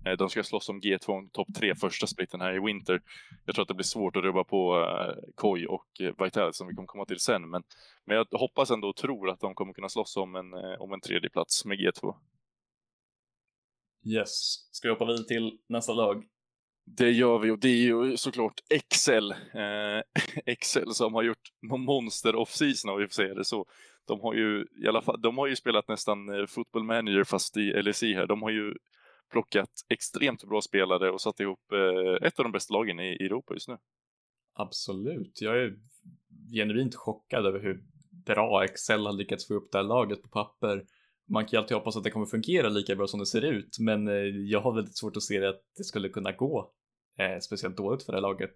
Eh, 0.06 0.18
de 0.18 0.30
ska 0.30 0.44
slåss 0.44 0.70
om 0.70 0.82
G2 0.82 1.30
topp 1.32 1.48
3 1.58 1.76
första 1.76 2.08
splitten 2.08 2.42
här 2.42 2.56
i 2.56 2.60
Winter. 2.60 3.02
Jag 3.46 3.56
tror 3.56 3.64
att 3.64 3.68
det 3.68 3.74
blir 3.74 3.84
svårt 3.84 4.16
att 4.16 4.24
rubba 4.24 4.44
på 4.44 4.80
eh, 4.80 5.34
Koi 5.36 5.66
och 5.66 5.88
Vital 6.24 6.54
som 6.54 6.68
vi 6.68 6.74
kommer 6.74 6.88
komma 6.88 7.06
till 7.06 7.20
sen. 7.20 7.50
Men, 7.50 7.64
men 8.06 8.18
jag 8.18 8.40
hoppas 8.40 8.72
ändå 8.72 8.90
och 8.90 8.96
tror 8.96 9.30
att 9.30 9.40
de 9.40 9.56
kommer 9.56 9.74
kunna 9.74 9.90
slåss 9.90 10.18
om 10.18 10.36
en, 10.36 10.54
om 10.80 10.94
en 10.94 11.02
tredje 11.02 11.30
plats 11.30 11.66
med 11.66 11.78
G2. 11.78 12.16
Yes. 14.06 14.56
Ska 14.72 14.88
vi 14.88 14.94
hoppa 14.94 15.06
vidare 15.06 15.24
till 15.26 15.58
nästa 15.70 15.94
lag? 15.94 16.24
Det 16.86 17.12
gör 17.12 17.40
vi 17.40 17.52
och 17.52 17.60
det 17.60 17.68
är 17.68 17.78
ju 17.78 18.18
såklart 18.18 18.62
Excel. 18.70 19.32
Eh, 19.32 20.02
Excel 20.46 20.94
som 20.94 21.14
har 21.14 21.24
gjort 21.24 21.52
monster 21.62 22.36
off-season 22.36 22.92
om 22.92 23.00
vi 23.00 23.08
får 23.08 23.14
säga 23.14 23.34
det 23.34 23.46
så 23.46 23.66
de 24.08 24.22
har 24.22 24.34
ju 24.34 24.66
i 24.84 24.88
alla 24.88 25.02
fall, 25.02 25.22
de 25.22 25.38
har 25.38 25.48
ju 25.48 25.56
spelat 25.56 25.88
nästan 25.88 26.30
eh, 26.30 26.46
football 26.46 26.84
manager 26.84 27.24
fast 27.24 27.58
i 27.58 27.82
LSI 27.82 28.14
här. 28.14 28.28
De 28.28 28.42
har 28.42 28.50
ju 28.50 28.74
plockat 29.32 29.70
extremt 29.90 30.44
bra 30.44 30.62
spelare 30.62 31.12
och 31.12 31.22
satt 31.22 31.40
ihop 31.40 31.72
eh, 31.72 32.28
ett 32.28 32.40
av 32.40 32.46
de 32.46 32.52
bästa 32.52 32.74
lagen 32.74 33.00
i 33.00 33.26
Europa 33.26 33.54
just 33.54 33.68
nu. 33.68 33.78
Absolut, 34.54 35.42
jag 35.42 35.58
är 35.58 35.76
genuint 36.54 36.96
chockad 36.96 37.46
över 37.46 37.60
hur 37.60 37.84
bra 38.26 38.64
Excel 38.64 39.06
har 39.06 39.14
lyckats 39.14 39.48
få 39.48 39.54
upp 39.54 39.72
det 39.72 39.78
här 39.78 39.86
laget 39.86 40.22
på 40.22 40.30
papper. 40.30 40.86
Man 41.30 41.46
kan 41.46 41.52
ju 41.52 41.58
alltid 41.58 41.78
hoppas 41.78 41.98
att 41.98 42.04
det 42.04 42.12
kommer 42.12 42.26
fungera 42.26 42.70
lika 42.70 42.96
bra 42.96 43.08
som 43.08 43.20
det 43.20 43.26
ser 43.26 43.42
ut, 43.42 43.78
men 43.80 44.08
eh, 44.08 44.14
jag 44.26 44.62
har 44.62 44.76
väldigt 44.76 44.98
svårt 44.98 45.18
att 45.18 45.24
se 45.24 45.40
det 45.40 45.50
att 45.50 45.62
det 45.78 45.84
skulle 45.84 46.10
kunna 46.10 46.32
gå 46.32 46.72
eh, 47.20 47.40
speciellt 47.40 47.78
dåligt 47.78 48.04
för 48.04 48.12
det 48.12 48.18
här 48.18 48.22
laget. 48.22 48.54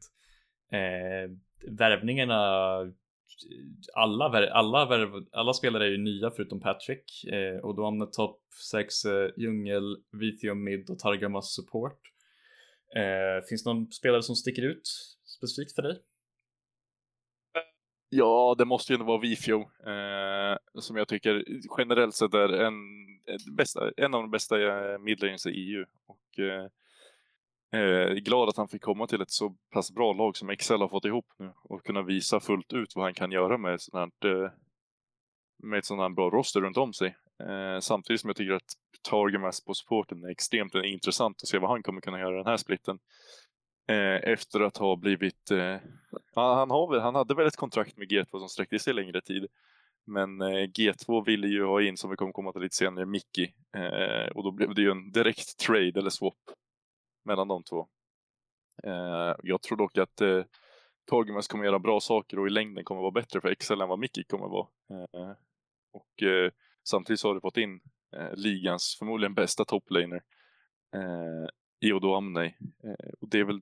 Eh, 0.71 1.31
värvningarna 1.77 2.35
eh, 2.81 2.87
alla, 3.93 4.51
alla, 4.51 5.09
alla 5.31 5.53
spelare 5.53 5.85
är 5.85 5.89
ju 5.89 5.97
nya 5.97 6.31
förutom 6.31 6.59
Patrick 6.59 7.25
eh, 7.25 7.57
och 7.57 7.75
då 7.75 7.85
hamnar 7.85 8.05
topp 8.05 8.41
6 8.71 9.05
eh, 9.05 9.29
Djungel, 9.37 9.97
Vithium 10.11 10.63
Mid 10.63 10.89
och 10.89 10.99
Targamas 10.99 11.53
support. 11.55 12.01
Eh, 12.95 13.45
finns 13.49 13.63
det 13.63 13.73
någon 13.73 13.91
spelare 13.91 14.23
som 14.23 14.35
sticker 14.35 14.61
ut 14.61 14.89
specifikt 15.37 15.75
för 15.75 15.81
dig? 15.81 15.99
Ja, 18.09 18.55
det 18.57 18.65
måste 18.65 18.93
ju 18.93 18.95
ändå 18.95 19.05
vara 19.05 19.19
Vifio 19.19 19.61
eh, 19.61 20.57
som 20.81 20.95
jag 20.95 21.07
tycker 21.07 21.43
generellt 21.77 22.15
sett 22.15 22.33
är 22.33 22.49
en, 22.49 22.73
bästa, 23.55 23.91
en 23.97 24.13
av 24.13 24.21
de 24.21 24.31
bästa 24.31 24.61
eh, 24.61 24.99
midlanes 24.99 25.45
i 25.45 25.49
EU. 25.49 25.85
Och, 26.07 26.39
eh, 26.39 27.81
eh, 27.81 28.13
glad 28.13 28.49
att 28.49 28.57
han 28.57 28.67
fick 28.67 28.81
komma 28.81 29.07
till 29.07 29.21
ett 29.21 29.31
så 29.31 29.55
pass 29.73 29.91
bra 29.91 30.13
lag 30.13 30.37
som 30.37 30.49
Excel 30.49 30.81
har 30.81 30.89
fått 30.89 31.05
ihop 31.05 31.25
nu 31.37 31.53
och 31.63 31.83
kunna 31.83 32.01
visa 32.01 32.39
fullt 32.39 32.73
ut 32.73 32.95
vad 32.95 33.05
han 33.05 33.13
kan 33.13 33.31
göra 33.31 33.57
med, 33.57 33.81
sånt 33.81 34.13
här, 34.23 34.43
eh, 34.43 34.51
med 35.63 35.79
ett 35.79 35.85
sådant 35.85 36.01
här 36.01 36.15
bra 36.15 36.29
roster 36.29 36.61
runt 36.61 36.77
om 36.77 36.93
sig. 36.93 37.15
Eh, 37.43 37.79
samtidigt 37.79 38.21
som 38.21 38.27
jag 38.27 38.37
tycker 38.37 38.53
att 38.53 38.73
Targemas 39.01 39.65
på 39.65 39.73
supporten 39.73 40.23
är 40.23 40.29
extremt 40.29 40.75
intressant 40.75 41.41
att 41.43 41.47
se 41.47 41.57
vad 41.57 41.69
han 41.69 41.83
kommer 41.83 42.01
kunna 42.01 42.19
göra 42.19 42.37
den 42.37 42.45
här 42.45 42.57
splitten. 42.57 42.99
Eh, 43.89 44.31
efter 44.31 44.59
att 44.59 44.77
ha 44.77 44.95
blivit, 44.95 45.51
eh, 45.51 45.77
han, 46.35 46.69
har, 46.69 46.99
han 46.99 47.15
hade 47.15 47.35
väl 47.35 47.47
ett 47.47 47.55
kontrakt 47.55 47.97
med 47.97 48.11
G2 48.11 48.39
som 48.39 48.49
sträckte 48.49 48.79
sig 48.79 48.93
längre 48.93 49.21
tid. 49.21 49.47
Men 50.05 50.41
eh, 50.41 50.67
G2 50.67 51.25
ville 51.25 51.47
ju 51.47 51.65
ha 51.65 51.81
in, 51.81 51.97
som 51.97 52.09
vi 52.09 52.15
kommer 52.15 52.31
komma 52.31 52.51
till 52.51 52.61
lite 52.61 52.75
senare, 52.75 53.05
Mickey. 53.05 53.53
Eh, 53.75 54.27
och 54.35 54.43
då 54.43 54.51
blev 54.51 54.75
det 54.75 54.81
ju 54.81 54.91
en 54.91 55.11
direkt 55.11 55.57
trade 55.59 55.99
eller 55.99 56.09
swap 56.09 56.35
mellan 57.25 57.47
de 57.47 57.63
två. 57.63 57.87
Eh, 58.83 59.35
jag 59.43 59.61
tror 59.61 59.77
dock 59.77 59.97
att 59.97 60.21
eh, 60.21 60.43
Torgemas 61.09 61.47
kommer 61.47 61.65
göra 61.65 61.79
bra 61.79 61.99
saker 61.99 62.39
och 62.39 62.47
i 62.47 62.49
längden 62.49 62.83
kommer 62.83 63.01
vara 63.01 63.11
bättre 63.11 63.41
för 63.41 63.55
XL 63.55 63.81
än 63.81 63.89
vad 63.89 63.99
Mickey 63.99 64.23
kommer 64.23 64.47
vara. 64.47 64.67
Eh, 64.89 65.31
och 65.91 66.23
eh, 66.23 66.51
samtidigt 66.83 67.19
så 67.19 67.27
har 67.27 67.35
du 67.35 67.41
fått 67.41 67.57
in 67.57 67.79
eh, 68.15 68.33
ligans 68.33 68.95
förmodligen 68.99 69.33
bästa 69.33 69.65
toplaner 69.65 70.21
eh, 70.95 71.49
i 71.79 71.91
och 71.91 72.17
Amney. 72.17 72.53
Eh, 72.83 73.09
och 73.19 73.29
det 73.29 73.39
är 73.39 73.43
väl 73.43 73.61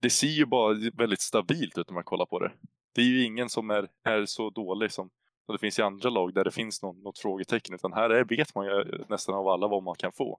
det 0.00 0.10
ser 0.10 0.26
ju 0.26 0.46
bara 0.46 0.90
väldigt 0.94 1.20
stabilt 1.20 1.78
ut 1.78 1.88
när 1.88 1.94
man 1.94 2.04
kollar 2.04 2.26
på 2.26 2.38
det. 2.38 2.52
Det 2.94 3.00
är 3.00 3.06
ju 3.06 3.24
ingen 3.24 3.48
som 3.48 3.70
är, 3.70 3.88
är 4.04 4.26
så 4.26 4.50
dålig 4.50 4.92
som 4.92 5.10
det 5.52 5.58
finns 5.58 5.78
i 5.78 5.82
andra 5.82 6.10
lag 6.10 6.34
där 6.34 6.44
det 6.44 6.50
finns 6.50 6.82
någon, 6.82 7.02
något 7.02 7.18
frågetecken 7.18 7.74
utan 7.74 7.92
här 7.92 8.10
är, 8.10 8.24
vet 8.24 8.54
man 8.54 8.66
ju 8.66 8.72
eh, 8.72 9.06
nästan 9.08 9.34
av 9.34 9.48
alla 9.48 9.68
vad 9.68 9.82
man 9.82 9.94
kan 9.94 10.12
få. 10.12 10.38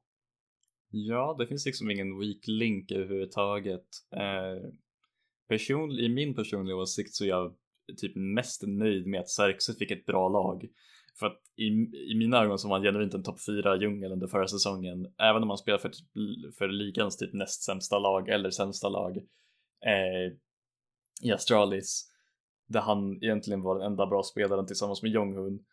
Ja, 0.89 1.35
det 1.39 1.47
finns 1.47 1.65
liksom 1.65 1.91
ingen 1.91 2.19
weak 2.19 2.47
link 2.47 2.91
överhuvudtaget. 2.91 3.85
Eh, 4.15 4.69
person, 5.47 5.91
I 5.91 6.09
min 6.09 6.35
personliga 6.35 6.75
åsikt 6.75 7.13
så 7.13 7.23
är 7.23 7.27
jag 7.27 7.53
typ 7.97 8.15
mest 8.15 8.63
nöjd 8.67 9.07
med 9.07 9.19
att 9.19 9.29
Xerxes 9.29 9.77
fick 9.77 9.91
ett 9.91 10.05
bra 10.05 10.29
lag. 10.29 10.67
För 11.19 11.25
att 11.25 11.41
i, 11.55 11.67
i 12.11 12.15
mina 12.17 12.43
ögon 12.43 12.59
så 12.59 12.67
var 12.67 12.75
han 12.75 12.83
genuint 12.83 13.13
en 13.13 13.23
topp 13.23 13.45
4 13.45 13.75
djungel 13.75 14.11
under 14.11 14.27
förra 14.27 14.47
säsongen. 14.47 15.13
Även 15.17 15.43
om 15.43 15.49
han 15.49 15.57
spelar 15.57 15.77
för, 15.77 15.91
för 16.57 16.67
ligans 16.67 17.17
typ 17.17 17.33
näst 17.33 17.63
sämsta 17.63 17.99
lag 17.99 18.29
eller 18.29 18.49
sämsta 18.49 18.89
lag 18.89 19.17
eh, 19.85 20.33
i 21.21 21.31
Astralis. 21.31 22.09
Där 22.67 22.81
han 22.81 23.23
egentligen 23.23 23.61
var 23.61 23.79
den 23.79 23.87
enda 23.87 24.05
bra 24.05 24.23
spelaren 24.23 24.65
tillsammans 24.65 25.03
med 25.03 25.11
Jonghun. 25.11 25.65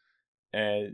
Eh, 0.53 0.93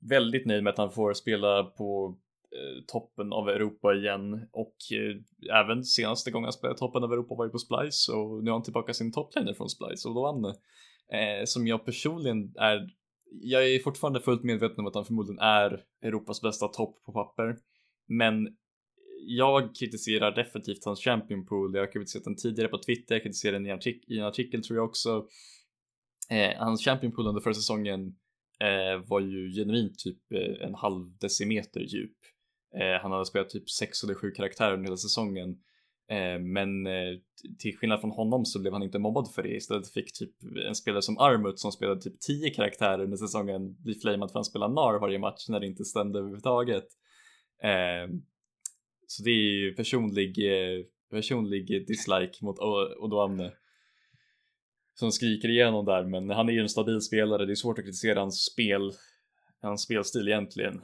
väldigt 0.00 0.46
nöjd 0.46 0.62
med 0.62 0.70
att 0.70 0.78
han 0.78 0.90
får 0.90 1.12
spela 1.12 1.64
på 1.64 2.18
Eh, 2.56 2.84
toppen 2.86 3.32
av 3.32 3.48
Europa 3.48 3.94
igen 3.94 4.48
och 4.52 4.76
eh, 4.92 5.56
även 5.60 5.84
senaste 5.84 6.30
gången 6.30 6.44
han 6.44 6.52
spelade 6.52 6.78
toppen 6.78 7.04
av 7.04 7.12
Europa 7.12 7.34
var 7.34 7.44
ju 7.44 7.50
på 7.50 7.58
Splice 7.58 8.12
och 8.12 8.44
nu 8.44 8.50
har 8.50 8.56
han 8.56 8.62
tillbaka 8.62 8.94
sin 8.94 9.12
toplaner 9.12 9.54
från 9.54 9.68
Splice 9.68 10.08
och 10.08 10.14
då 10.14 10.22
vann 10.22 10.44
eh, 10.44 11.44
som 11.44 11.66
jag 11.66 11.84
personligen 11.84 12.54
är 12.56 12.88
jag 13.30 13.70
är 13.70 13.78
fortfarande 13.78 14.20
fullt 14.20 14.42
medveten 14.42 14.80
om 14.80 14.86
att 14.86 14.94
han 14.94 15.04
förmodligen 15.04 15.38
är 15.38 15.84
Europas 16.02 16.42
bästa 16.42 16.68
topp 16.68 17.04
på 17.04 17.12
papper 17.12 17.56
men 18.08 18.56
jag 19.26 19.74
kritiserar 19.74 20.34
definitivt 20.34 20.84
hans 20.84 21.00
champion 21.00 21.46
pool. 21.46 21.74
Jag 21.74 21.82
har 21.82 21.92
kritiserat 21.92 22.24
den 22.24 22.36
tidigare 22.36 22.68
på 22.68 22.78
Twitter, 22.78 23.14
jag 23.14 23.22
kritiserade 23.22 23.58
den 23.58 23.66
i, 23.66 23.70
artik 23.70 24.04
i 24.08 24.18
en 24.18 24.24
artikel 24.24 24.62
tror 24.62 24.76
jag 24.76 24.84
också. 24.84 25.26
Eh, 26.30 26.58
hans 26.58 26.84
champion 26.84 27.12
pool 27.12 27.26
under 27.26 27.40
förra 27.40 27.54
säsongen 27.54 28.16
eh, 28.60 29.08
var 29.08 29.20
ju 29.20 29.50
genuint 29.50 29.98
typ 29.98 30.32
eh, 30.32 30.66
en 30.66 30.74
halv 30.74 31.18
decimeter 31.18 31.80
djup. 31.80 32.16
Eh, 32.74 33.02
han 33.02 33.12
hade 33.12 33.26
spelat 33.26 33.50
typ 33.50 33.70
sex 33.70 34.04
eller 34.04 34.14
sju 34.14 34.30
karaktärer 34.30 34.72
under 34.72 34.84
hela 34.84 34.96
säsongen. 34.96 35.58
Eh, 36.08 36.38
men 36.40 36.86
eh, 36.86 37.18
till 37.58 37.76
skillnad 37.76 38.00
från 38.00 38.10
honom 38.10 38.44
så 38.44 38.60
blev 38.60 38.72
han 38.72 38.82
inte 38.82 38.98
mobbad 38.98 39.34
för 39.34 39.42
det. 39.42 39.56
Istället 39.56 39.92
fick 39.92 40.12
typ 40.12 40.30
en 40.68 40.74
spelare 40.74 41.02
som 41.02 41.18
Armut 41.18 41.58
som 41.58 41.72
spelade 41.72 42.00
typ 42.00 42.20
10 42.20 42.50
karaktärer 42.50 43.04
under 43.04 43.16
säsongen 43.16 43.82
bli 43.82 43.94
flamad 43.94 44.32
för 44.32 44.40
att 44.40 44.54
han 44.54 44.74
NAR 44.74 45.00
varje 45.00 45.18
match 45.18 45.48
när 45.48 45.60
det 45.60 45.66
inte 45.66 45.84
stämde 45.84 46.18
överhuvudtaget. 46.18 46.86
Eh, 47.62 48.14
så 49.06 49.22
det 49.22 49.30
är 49.30 49.64
ju 49.64 49.74
personlig, 49.74 50.36
personlig 51.10 51.86
dislike 51.86 52.44
mot 52.44 52.58
Odoamne 52.98 53.52
som 54.98 55.12
skriker 55.12 55.48
igenom 55.48 55.84
där, 55.84 56.04
men 56.04 56.30
han 56.30 56.48
är 56.48 56.52
ju 56.52 56.60
en 56.60 56.68
stabil 56.68 57.00
spelare. 57.00 57.46
Det 57.46 57.52
är 57.52 57.54
svårt 57.54 57.78
att 57.78 57.84
kritisera 57.84 58.20
hans 58.20 58.44
spel, 58.44 58.92
hans 59.62 59.82
spelstil 59.82 60.28
egentligen. 60.28 60.80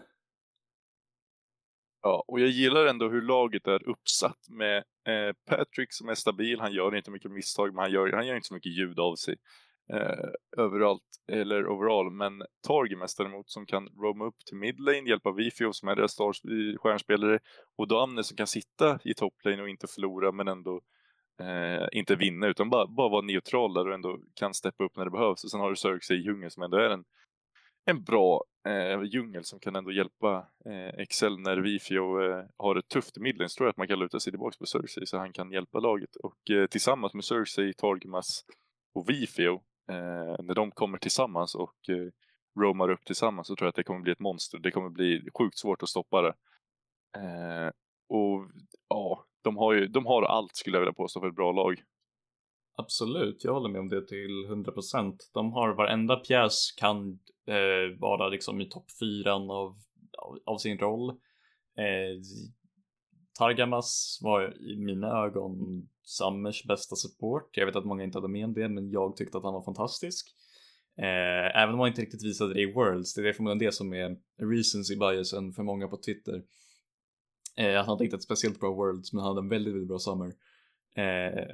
Ja, 2.02 2.24
och 2.28 2.40
jag 2.40 2.48
gillar 2.48 2.86
ändå 2.86 3.08
hur 3.08 3.22
laget 3.22 3.66
är 3.66 3.88
uppsatt 3.88 4.48
med 4.48 4.76
eh, 4.78 5.34
Patrick 5.46 5.92
som 5.92 6.08
är 6.08 6.14
stabil. 6.14 6.60
Han 6.60 6.72
gör 6.72 6.96
inte 6.96 7.10
mycket 7.10 7.30
misstag, 7.30 7.74
men 7.74 7.82
han 7.82 7.92
gör, 7.92 8.12
han 8.12 8.26
gör 8.26 8.36
inte 8.36 8.48
så 8.48 8.54
mycket 8.54 8.78
ljud 8.78 8.98
av 8.98 9.16
sig 9.16 9.36
eh, 9.92 10.62
överallt, 10.62 11.02
eller 11.32 11.66
overall. 11.66 12.10
Men 12.10 12.42
Targemas 12.66 13.14
däremot 13.16 13.50
som 13.50 13.66
kan 13.66 13.88
roama 13.88 14.24
upp 14.24 14.38
till 14.46 14.56
midlane, 14.56 15.08
hjälpa 15.08 15.32
Vifio 15.32 15.72
som 15.72 15.88
är 15.88 15.96
deras 15.96 16.20
eh, 16.20 16.26
stjärnspelare 16.78 17.38
och 17.78 17.88
Damne 17.88 18.24
som 18.24 18.36
kan 18.36 18.46
sitta 18.46 18.98
i 19.04 19.14
toplane 19.14 19.62
och 19.62 19.68
inte 19.68 19.86
förlora 19.86 20.32
men 20.32 20.48
ändå 20.48 20.80
eh, 21.40 21.88
inte 21.92 22.16
vinna 22.16 22.46
utan 22.46 22.70
bara, 22.70 22.86
bara 22.86 23.08
vara 23.08 23.22
neutral 23.22 23.74
där 23.74 23.88
och 23.88 23.94
ändå 23.94 24.18
kan 24.34 24.54
steppa 24.54 24.84
upp 24.84 24.96
när 24.96 25.04
det 25.04 25.10
behövs. 25.10 25.44
Och 25.44 25.50
sen 25.50 25.60
har 25.60 25.70
du 25.70 25.76
Sörksey 25.76 26.16
i 26.16 26.22
djungeln 26.22 26.50
som 26.50 26.62
ändå 26.62 26.76
är 26.76 26.90
en, 26.90 27.04
en 27.84 28.02
bra 28.02 28.44
eh, 28.66 29.02
djungel 29.02 29.44
som 29.44 29.60
kan 29.60 29.76
ändå 29.76 29.92
hjälpa 29.92 30.46
eh, 30.64 31.00
Excel 31.00 31.38
när 31.38 31.56
Vifio 31.56 32.22
eh, 32.22 32.44
har 32.56 32.76
ett 32.76 32.88
tufft 32.88 33.18
midlane 33.18 33.48
tror 33.48 33.66
jag 33.66 33.70
att 33.70 33.76
man 33.76 33.88
kan 33.88 33.98
luta 33.98 34.20
sig 34.20 34.32
tillbaka 34.32 34.56
på 34.58 34.66
Cersei 34.66 35.06
så 35.06 35.18
han 35.18 35.32
kan 35.32 35.52
hjälpa 35.52 35.78
laget. 35.78 36.16
Och 36.16 36.50
eh, 36.50 36.66
tillsammans 36.66 37.14
med 37.14 37.24
Cersei, 37.24 37.72
Targmas 37.74 38.44
och 38.94 39.10
Vifio, 39.10 39.52
eh, 39.88 40.44
när 40.44 40.54
de 40.54 40.70
kommer 40.70 40.98
tillsammans 40.98 41.54
och 41.54 41.88
eh, 41.88 42.90
upp 42.92 43.04
tillsammans 43.04 43.46
så 43.46 43.56
tror 43.56 43.66
jag 43.66 43.68
att 43.68 43.76
det 43.76 43.84
kommer 43.84 44.00
bli 44.00 44.12
ett 44.12 44.20
monster. 44.20 44.58
Det 44.58 44.70
kommer 44.70 44.90
bli 44.90 45.28
sjukt 45.38 45.58
svårt 45.58 45.82
att 45.82 45.88
stoppa 45.88 46.22
det. 46.22 46.34
Eh, 47.18 47.70
och 48.08 48.50
ja, 48.88 49.24
de 49.42 49.56
har 49.56 49.72
ju 49.72 49.86
de 49.86 50.06
har 50.06 50.22
allt 50.22 50.56
skulle 50.56 50.76
jag 50.76 50.80
vilja 50.80 50.92
påstå 50.92 51.20
för 51.20 51.28
ett 51.28 51.34
bra 51.34 51.52
lag. 51.52 51.82
Absolut, 52.76 53.44
jag 53.44 53.52
håller 53.52 53.68
med 53.68 53.80
om 53.80 53.88
det 53.88 54.06
till 54.06 54.46
100%. 54.50 55.16
De 55.34 55.52
har 55.52 55.74
varenda 55.74 56.16
pjäs 56.16 56.72
kan 56.76 57.18
eh, 57.46 57.98
vara 57.98 58.28
liksom 58.28 58.60
i 58.60 58.68
topp 58.68 58.90
fyran 59.00 59.50
av, 59.50 59.76
av, 60.18 60.38
av, 60.44 60.58
sin 60.58 60.78
roll. 60.78 61.10
Eh, 61.78 62.20
Targamas 63.38 64.18
var 64.22 64.56
i 64.70 64.76
mina 64.76 65.24
ögon 65.24 65.88
Summers 66.02 66.64
bästa 66.64 66.96
support. 66.96 67.56
Jag 67.56 67.66
vet 67.66 67.76
att 67.76 67.84
många 67.84 68.04
inte 68.04 68.18
hade 68.18 68.28
med 68.28 68.48
det, 68.48 68.68
men 68.68 68.90
jag 68.90 69.16
tyckte 69.16 69.38
att 69.38 69.44
han 69.44 69.54
var 69.54 69.64
fantastisk. 69.64 70.26
Eh, 70.98 71.62
även 71.62 71.74
om 71.74 71.80
han 71.80 71.88
inte 71.88 72.02
riktigt 72.02 72.24
visade 72.24 72.54
det 72.54 72.60
i 72.60 72.72
Worlds, 72.72 73.14
det 73.14 73.28
är 73.28 73.32
förmodligen 73.32 73.66
det 73.66 73.72
som 73.72 73.94
är 73.94 74.16
recency 74.42 74.96
biasen 74.96 75.52
för 75.52 75.62
många 75.62 75.88
på 75.88 75.96
Twitter. 75.96 76.42
Eh, 77.56 77.74
han 77.74 77.86
hade 77.86 78.04
inte 78.04 78.16
ett 78.16 78.22
speciellt 78.22 78.60
bra 78.60 78.74
Worlds, 78.74 79.12
men 79.12 79.20
han 79.20 79.28
hade 79.28 79.44
en 79.44 79.48
väldigt, 79.48 79.74
väldigt 79.74 79.88
bra 79.88 79.98
Summer. 79.98 80.32
Eh, 80.96 81.44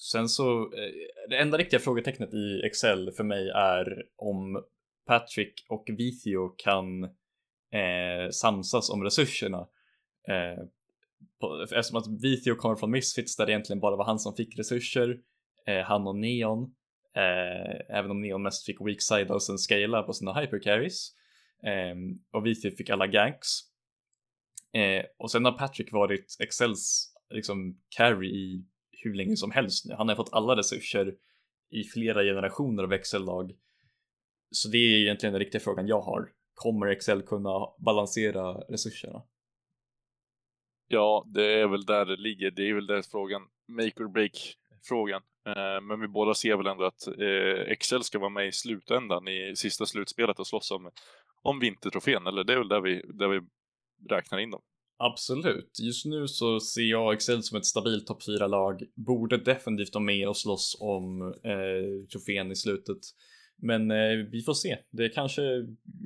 sen 0.00 0.28
så, 0.28 0.62
eh, 0.62 1.28
det 1.30 1.36
enda 1.36 1.58
riktiga 1.58 1.80
frågetecknet 1.80 2.34
i 2.34 2.62
Excel 2.64 3.12
för 3.12 3.24
mig 3.24 3.48
är 3.48 4.02
om 4.16 4.64
Patrick 5.06 5.66
och 5.68 5.84
Vithio 5.88 6.54
kan 6.56 7.04
eh, 7.72 8.30
samsas 8.32 8.90
om 8.90 9.04
resurserna. 9.04 9.68
Eh, 10.28 10.64
på, 11.40 11.62
eftersom 11.62 11.98
att 11.98 12.22
Vithio 12.22 12.54
kommer 12.54 12.76
från 12.76 12.90
Misfits 12.90 13.36
där 13.36 13.46
det 13.46 13.52
egentligen 13.52 13.80
bara 13.80 13.96
var 13.96 14.04
han 14.04 14.18
som 14.18 14.34
fick 14.34 14.58
resurser, 14.58 15.18
eh, 15.66 15.84
han 15.84 16.06
och 16.06 16.16
Neon. 16.16 16.74
Eh, 17.16 17.96
även 17.96 18.10
om 18.10 18.20
Neon 18.20 18.42
mest 18.42 18.66
fick 18.66 18.80
weak 18.80 19.02
side 19.02 19.30
och 19.30 19.42
sen 19.42 19.58
scala 19.58 20.02
på 20.02 20.12
sina 20.12 20.40
hypercarries. 20.40 21.10
Eh, 21.66 21.96
och 22.32 22.46
Vithio 22.46 22.70
fick 22.70 22.90
alla 22.90 23.06
ganks. 23.06 23.48
Eh, 24.72 25.04
och 25.18 25.30
sen 25.30 25.44
har 25.44 25.52
Patrick 25.52 25.92
varit 25.92 26.36
Excels 26.40 27.14
liksom 27.30 27.80
carry 27.96 28.28
i 28.28 28.64
hur 29.04 29.14
länge 29.14 29.36
som 29.36 29.50
helst 29.50 29.86
nu. 29.86 29.94
Han 29.94 30.08
har 30.08 30.16
fått 30.16 30.32
alla 30.32 30.56
resurser 30.56 31.14
i 31.70 31.84
flera 31.84 32.22
generationer 32.22 32.82
av 32.82 32.92
Excel-lag. 32.92 33.52
Så 34.50 34.68
det 34.68 34.78
är 34.78 35.02
egentligen 35.02 35.32
den 35.32 35.40
riktiga 35.40 35.60
frågan 35.60 35.86
jag 35.86 36.00
har. 36.00 36.32
Kommer 36.54 36.86
Excel 36.86 37.22
kunna 37.22 37.68
balansera 37.78 38.52
resurserna? 38.52 39.22
Ja, 40.88 41.24
det 41.34 41.52
är 41.60 41.68
väl 41.68 41.84
där 41.84 42.04
det 42.04 42.16
ligger. 42.16 42.50
Det 42.50 42.68
är 42.68 42.74
väl 42.74 42.86
där 42.86 43.02
frågan, 43.02 43.42
make 43.68 44.04
or 44.04 44.08
break 44.08 44.56
frågan. 44.88 45.22
Eh, 45.46 45.80
men 45.82 46.00
vi 46.00 46.08
båda 46.08 46.34
ser 46.34 46.56
väl 46.56 46.66
ändå 46.66 46.84
att 46.84 47.06
eh, 47.06 47.72
Excel 47.72 48.04
ska 48.04 48.18
vara 48.18 48.30
med 48.30 48.46
i 48.46 48.52
slutändan 48.52 49.28
i 49.28 49.56
sista 49.56 49.86
slutspelet 49.86 50.38
och 50.38 50.46
slåss 50.46 50.70
om, 50.70 50.90
om 51.42 51.60
vintertrofén, 51.60 52.26
eller 52.26 52.44
det 52.44 52.52
är 52.52 52.58
väl 52.58 52.68
där 52.68 52.80
vi, 52.80 53.02
där 53.14 53.28
vi 53.28 53.40
räknar 54.10 54.38
in 54.38 54.50
dem. 54.50 54.62
Absolut. 54.96 55.78
Just 55.82 56.06
nu 56.06 56.28
så 56.28 56.60
ser 56.60 56.82
jag 56.82 57.14
Excel 57.14 57.42
som 57.42 57.58
ett 57.58 57.66
stabilt 57.66 58.06
topp 58.06 58.22
4-lag. 58.22 58.82
Borde 58.94 59.36
definitivt 59.36 59.94
vara 59.94 60.04
med 60.04 60.28
och 60.28 60.36
slåss 60.36 60.76
om 60.80 61.22
eh, 61.22 62.06
trofén 62.12 62.52
i 62.52 62.56
slutet. 62.56 62.98
Men 63.56 63.90
eh, 63.90 64.16
vi 64.30 64.42
får 64.42 64.54
se. 64.54 64.78
Det 64.90 65.08
kanske 65.08 65.42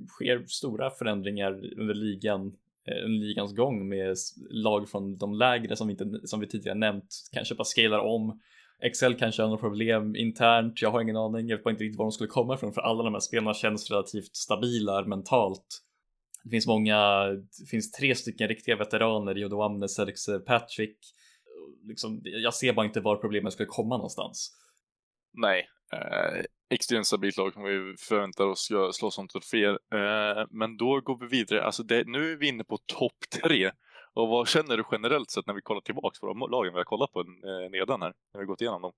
sker 0.09 0.44
stora 0.47 0.90
förändringar 0.90 1.52
under 1.81 1.94
ligan 1.94 2.47
eh, 2.89 3.05
under 3.05 3.27
ligans 3.27 3.56
gång 3.56 3.89
med 3.89 4.16
lag 4.51 4.89
från 4.89 5.19
de 5.19 5.35
lägre 5.35 5.77
som 5.77 5.86
vi, 5.89 5.93
inte, 5.93 6.20
som 6.24 6.40
vi 6.40 6.47
tidigare 6.47 6.78
nämnt 6.78 7.28
kanske 7.32 7.55
bara 7.55 7.65
scalar 7.65 7.98
om. 7.98 8.40
Excel 8.82 9.15
kanske 9.15 9.43
har 9.43 9.48
några 9.48 9.60
problem 9.60 10.16
internt. 10.16 10.82
Jag 10.82 10.90
har 10.90 11.01
ingen 11.01 11.16
aning. 11.16 11.48
Jag 11.48 11.56
vet 11.56 11.65
bara 11.65 11.70
inte 11.70 11.85
riktigt 11.85 11.98
var 11.98 12.05
de 12.05 12.12
skulle 12.12 12.28
komma 12.28 12.55
ifrån 12.55 12.73
för 12.73 12.81
alla 12.81 13.02
de 13.02 13.12
här 13.12 13.20
spelarna 13.20 13.55
känns 13.55 13.90
relativt 13.90 14.36
stabila 14.36 15.05
mentalt 15.05 15.82
det 16.49 16.51
finns 16.51 16.66
många, 16.66 17.27
det 17.61 17.66
finns 17.70 17.91
tre 17.91 18.15
stycken 18.15 18.49
riktiga 18.49 18.77
veteraner, 18.77 19.35
Jodo 19.35 19.62
Amnes, 19.62 19.95
Serxe, 19.95 20.39
Patrick. 20.39 20.99
Liksom, 21.89 22.20
jag 22.25 22.55
ser 22.55 22.73
bara 22.73 22.87
inte 22.87 23.01
var 23.01 23.16
problemet 23.16 23.53
skulle 23.53 23.66
komma 23.66 23.97
någonstans. 23.97 24.51
Nej, 25.33 25.66
eh, 25.93 26.45
extremt 26.70 27.07
stabilt 27.07 27.37
lag 27.37 27.53
som 27.53 27.62
vi 27.62 27.95
förväntar 27.99 28.47
oss 28.47 28.61
ska 28.61 28.91
slåss 28.93 29.19
om 29.19 29.29
troféer. 29.29 29.79
Eh, 29.95 30.47
men 30.51 30.77
då 30.77 31.01
går 31.01 31.19
vi 31.20 31.27
vidare. 31.27 31.65
Alltså 31.65 31.83
det, 31.83 32.05
nu 32.07 32.33
är 32.33 32.37
vi 32.37 32.49
inne 32.49 32.65
på 32.65 32.79
topp 32.99 33.43
tre. 33.43 33.70
Och 34.15 34.29
vad 34.29 34.49
känner 34.49 34.77
du 34.77 34.85
generellt 34.93 35.31
sett 35.31 35.47
när 35.47 35.55
vi 35.55 35.61
kollar 35.61 35.81
tillbaka 35.81 36.16
på 36.20 36.27
de 36.27 36.39
lagen 36.39 36.73
vi 36.73 36.79
har 36.79 36.85
kollat 36.85 37.12
på 37.12 37.20
eh, 37.20 37.70
nedan 37.70 38.03
här? 38.03 38.12
När 38.35 38.41
vi 38.41 38.47
gått 38.47 38.61
igenom 38.61 38.83
dem? 38.83 38.93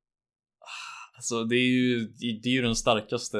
Alltså 1.20 1.44
det 1.44 1.56
är 1.56 1.68
ju, 1.68 2.06
det 2.42 2.48
är 2.48 2.52
ju 2.52 2.62
den 2.62 2.76
starkaste 2.76 3.38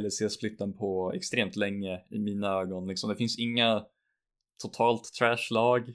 LEC-splitten 0.00 0.72
på 0.72 1.12
extremt 1.12 1.56
länge 1.56 2.00
i 2.10 2.18
mina 2.18 2.48
ögon. 2.48 2.88
Liksom, 2.88 3.10
det 3.10 3.16
finns 3.16 3.38
inga 3.38 3.84
totalt 4.62 5.12
trash-lag. 5.18 5.88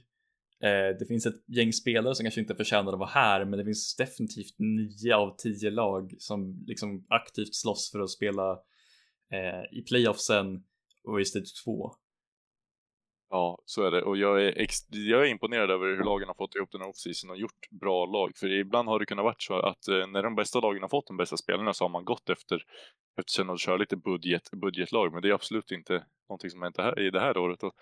Eh, 0.63 0.97
det 0.99 1.05
finns 1.07 1.25
ett 1.25 1.43
gäng 1.47 1.73
spelare 1.73 2.15
som 2.15 2.23
kanske 2.23 2.41
inte 2.41 2.55
förtjänar 2.55 2.93
att 2.93 2.99
vara 2.99 3.09
här, 3.09 3.45
men 3.45 3.59
det 3.59 3.65
finns 3.65 3.95
definitivt 3.95 4.55
nio 4.57 5.15
av 5.15 5.35
tio 5.37 5.69
lag 5.69 6.15
som 6.17 6.63
liksom 6.67 7.05
aktivt 7.09 7.55
slåss 7.55 7.91
för 7.91 7.99
att 7.99 8.09
spela 8.09 8.51
eh, 9.31 9.77
i 9.79 9.81
playoffsen 9.81 10.63
och 11.03 11.21
i 11.21 11.25
stage 11.25 11.63
2. 11.65 11.91
Ja, 13.33 13.57
så 13.65 13.83
är 13.83 13.91
det. 13.91 14.01
Och 14.01 14.17
jag 14.17 14.43
är, 14.43 14.67
jag 14.89 15.21
är 15.21 15.25
imponerad 15.25 15.71
över 15.71 15.87
hur 15.87 16.03
lagen 16.03 16.27
har 16.27 16.35
fått 16.35 16.55
ihop 16.55 16.71
den 16.71 16.81
här 16.81 16.89
offseason 16.89 17.29
och 17.29 17.37
gjort 17.37 17.69
bra 17.69 18.05
lag. 18.05 18.31
För 18.35 18.51
ibland 18.51 18.89
har 18.89 18.99
det 18.99 19.05
kunnat 19.05 19.23
vara 19.23 19.35
så 19.39 19.59
att 19.59 19.87
eh, 19.87 20.07
när 20.07 20.23
de 20.23 20.35
bästa 20.35 20.59
lagen 20.59 20.81
har 20.81 20.89
fått 20.89 21.07
de 21.07 21.17
bästa 21.17 21.37
spelarna 21.37 21.73
så 21.73 21.83
har 21.83 21.89
man 21.89 22.05
gått 22.05 22.29
efter 22.29 22.63
eftersom 23.19 23.49
att 23.49 23.59
köra 23.59 23.77
lite 23.77 23.97
budget, 23.97 24.51
budgetlag. 24.51 25.13
Men 25.13 25.21
det 25.21 25.29
är 25.29 25.33
absolut 25.33 25.71
inte 25.71 26.05
någonting 26.29 26.49
som 26.49 26.61
hänt 26.61 26.77
här, 26.77 26.99
i 26.99 27.09
det 27.09 27.19
här 27.19 27.37
året. 27.37 27.63
Och 27.63 27.73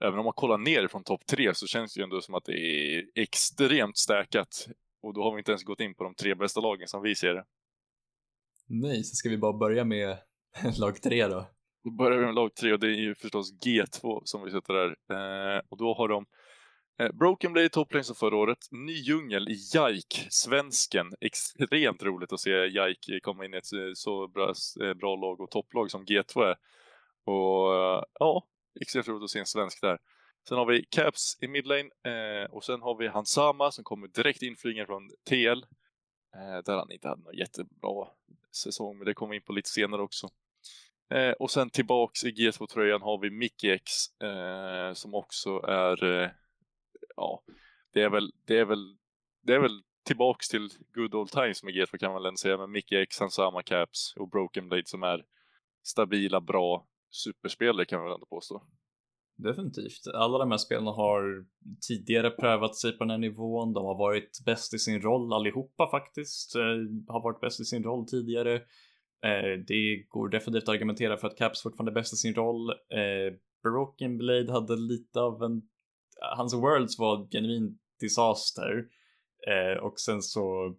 även 0.00 0.18
om 0.18 0.24
man 0.24 0.34
kollar 0.34 0.58
ner 0.58 0.88
från 0.88 1.04
topp 1.04 1.26
tre 1.26 1.54
så 1.54 1.66
känns 1.66 1.94
det 1.94 2.00
ju 2.00 2.04
ändå 2.04 2.20
som 2.20 2.34
att 2.34 2.44
det 2.44 2.58
är 2.58 3.04
extremt 3.14 3.96
stäkat 3.96 4.66
Och 5.02 5.14
då 5.14 5.22
har 5.22 5.34
vi 5.34 5.38
inte 5.38 5.52
ens 5.52 5.64
gått 5.64 5.80
in 5.80 5.94
på 5.94 6.04
de 6.04 6.14
tre 6.14 6.34
bästa 6.34 6.60
lagen 6.60 6.88
som 6.88 7.02
vi 7.02 7.14
ser 7.14 7.34
det. 7.34 7.44
Nej, 8.66 9.04
så 9.04 9.14
ska 9.14 9.28
vi 9.28 9.38
bara 9.38 9.58
börja 9.58 9.84
med 9.84 10.18
lag 10.80 11.02
tre 11.02 11.26
då. 11.26 11.46
Då 11.88 11.92
börjar 11.92 12.18
vi 12.18 12.24
med 12.26 12.34
lag 12.34 12.54
3 12.54 12.72
och 12.72 12.78
det 12.78 12.86
är 12.86 13.00
ju 13.00 13.14
förstås 13.14 13.52
G2 13.52 14.20
som 14.24 14.44
vi 14.44 14.50
sätter 14.50 14.74
där. 14.74 14.96
Eh, 15.56 15.62
och 15.68 15.78
då 15.78 15.94
har 15.94 16.08
de 16.08 16.26
eh, 17.00 17.12
Broken 17.12 17.52
Blade 17.52 17.68
topplane 17.68 18.04
som 18.04 18.16
förra 18.16 18.36
året, 18.36 18.58
ny 18.70 18.92
djungel 18.92 19.48
i 19.48 19.56
Jaik, 19.74 20.26
svensken. 20.30 21.14
Extremt 21.20 22.02
roligt 22.02 22.32
att 22.32 22.40
se 22.40 22.50
Jaik 22.50 23.10
komma 23.22 23.44
in 23.44 23.54
i 23.54 23.56
ett 23.56 23.72
eh, 23.72 23.92
så 23.94 24.28
bra, 24.28 24.52
eh, 24.82 24.94
bra 24.94 25.16
lag 25.16 25.40
och 25.40 25.50
topplag 25.50 25.90
som 25.90 26.04
G2 26.04 26.42
är. 26.42 26.56
Och 27.24 27.74
eh, 27.74 28.02
ja, 28.18 28.46
extremt 28.80 29.08
roligt 29.08 29.24
att 29.24 29.30
se 29.30 29.38
en 29.38 29.46
svensk 29.46 29.80
där. 29.80 29.98
Sen 30.48 30.58
har 30.58 30.66
vi 30.66 30.84
Caps 30.90 31.38
i 31.40 31.48
midlane 31.48 31.90
eh, 32.04 32.50
och 32.50 32.64
sen 32.64 32.82
har 32.82 32.96
vi 32.96 33.08
Hansama 33.08 33.70
som 33.70 33.84
kommer 33.84 34.08
direkt 34.08 34.42
inflygande 34.42 34.86
från 34.86 35.10
TL. 35.28 35.66
Eh, 36.34 36.62
där 36.64 36.76
han 36.76 36.92
inte 36.92 37.08
hade 37.08 37.22
någon 37.22 37.36
jättebra 37.36 38.08
säsong, 38.52 38.98
men 38.98 39.06
det 39.06 39.14
kommer 39.14 39.30
vi 39.30 39.36
in 39.36 39.42
på 39.42 39.52
lite 39.52 39.70
senare 39.70 40.02
också. 40.02 40.28
Eh, 41.10 41.32
och 41.32 41.50
sen 41.50 41.70
tillbaks 41.70 42.24
i 42.24 42.30
G2-tröjan 42.30 43.02
har 43.02 43.18
vi 43.18 43.30
Mickey 43.30 43.70
X 43.70 43.92
eh, 44.22 44.92
som 44.92 45.14
också 45.14 45.50
är, 45.68 46.04
eh, 46.04 46.30
ja, 47.16 47.42
det 47.92 48.02
är 48.02 48.10
väl, 48.10 48.32
det 48.46 48.58
är 48.58 48.64
väl, 48.64 48.96
det 49.42 49.54
är 49.54 49.60
väl 49.60 49.82
tillbaks 50.04 50.48
till 50.48 50.68
good 50.94 51.14
old 51.14 51.30
times 51.30 51.62
med 51.62 51.74
G2 51.74 51.98
kan 51.98 52.12
man 52.12 52.22
väl 52.22 52.36
säga, 52.36 52.58
med 52.58 52.68
Mickey 52.68 52.96
X, 52.96 53.20
Hansama 53.20 53.62
Caps 53.62 54.14
och 54.16 54.28
Broken 54.28 54.68
Blade 54.68 54.86
som 54.86 55.02
är 55.02 55.24
stabila, 55.82 56.40
bra 56.40 56.86
superspelare 57.10 57.84
kan 57.84 57.98
man 57.98 58.06
väl 58.06 58.14
ändå 58.14 58.26
påstå. 58.26 58.62
Definitivt. 59.36 60.06
Alla 60.14 60.38
de 60.38 60.50
här 60.50 60.58
spelarna 60.58 60.90
har 60.90 61.46
tidigare 61.88 62.30
prövat 62.30 62.76
sig 62.76 62.92
på 62.92 63.04
den 63.04 63.10
här 63.10 63.18
nivån. 63.18 63.72
De 63.72 63.84
har 63.84 63.98
varit 63.98 64.44
bäst 64.46 64.74
i 64.74 64.78
sin 64.78 65.00
roll 65.00 65.32
allihopa 65.32 65.90
faktiskt. 65.90 66.56
Eh, 66.56 66.62
har 67.08 67.22
varit 67.22 67.40
bäst 67.40 67.60
i 67.60 67.64
sin 67.64 67.84
roll 67.84 68.06
tidigare. 68.06 68.62
Eh, 69.24 69.58
det 69.66 70.04
går 70.08 70.28
definitivt 70.28 70.62
att 70.62 70.74
argumentera 70.74 71.16
för 71.16 71.28
att 71.28 71.36
Caps 71.36 71.62
fortfarande 71.62 71.92
är 71.92 71.94
bäst 71.94 72.12
i 72.12 72.16
sin 72.16 72.34
roll. 72.34 72.70
Eh, 72.70 73.34
Broken 73.62 74.18
Blade 74.18 74.52
hade 74.52 74.76
lite 74.76 75.20
av 75.20 75.42
en 75.42 75.62
hans 76.20 76.54
Worlds 76.54 76.98
var 76.98 77.28
genuin 77.30 77.78
disaster 78.00 78.84
eh, 79.46 79.82
och 79.82 80.00
sen 80.00 80.22
så 80.22 80.74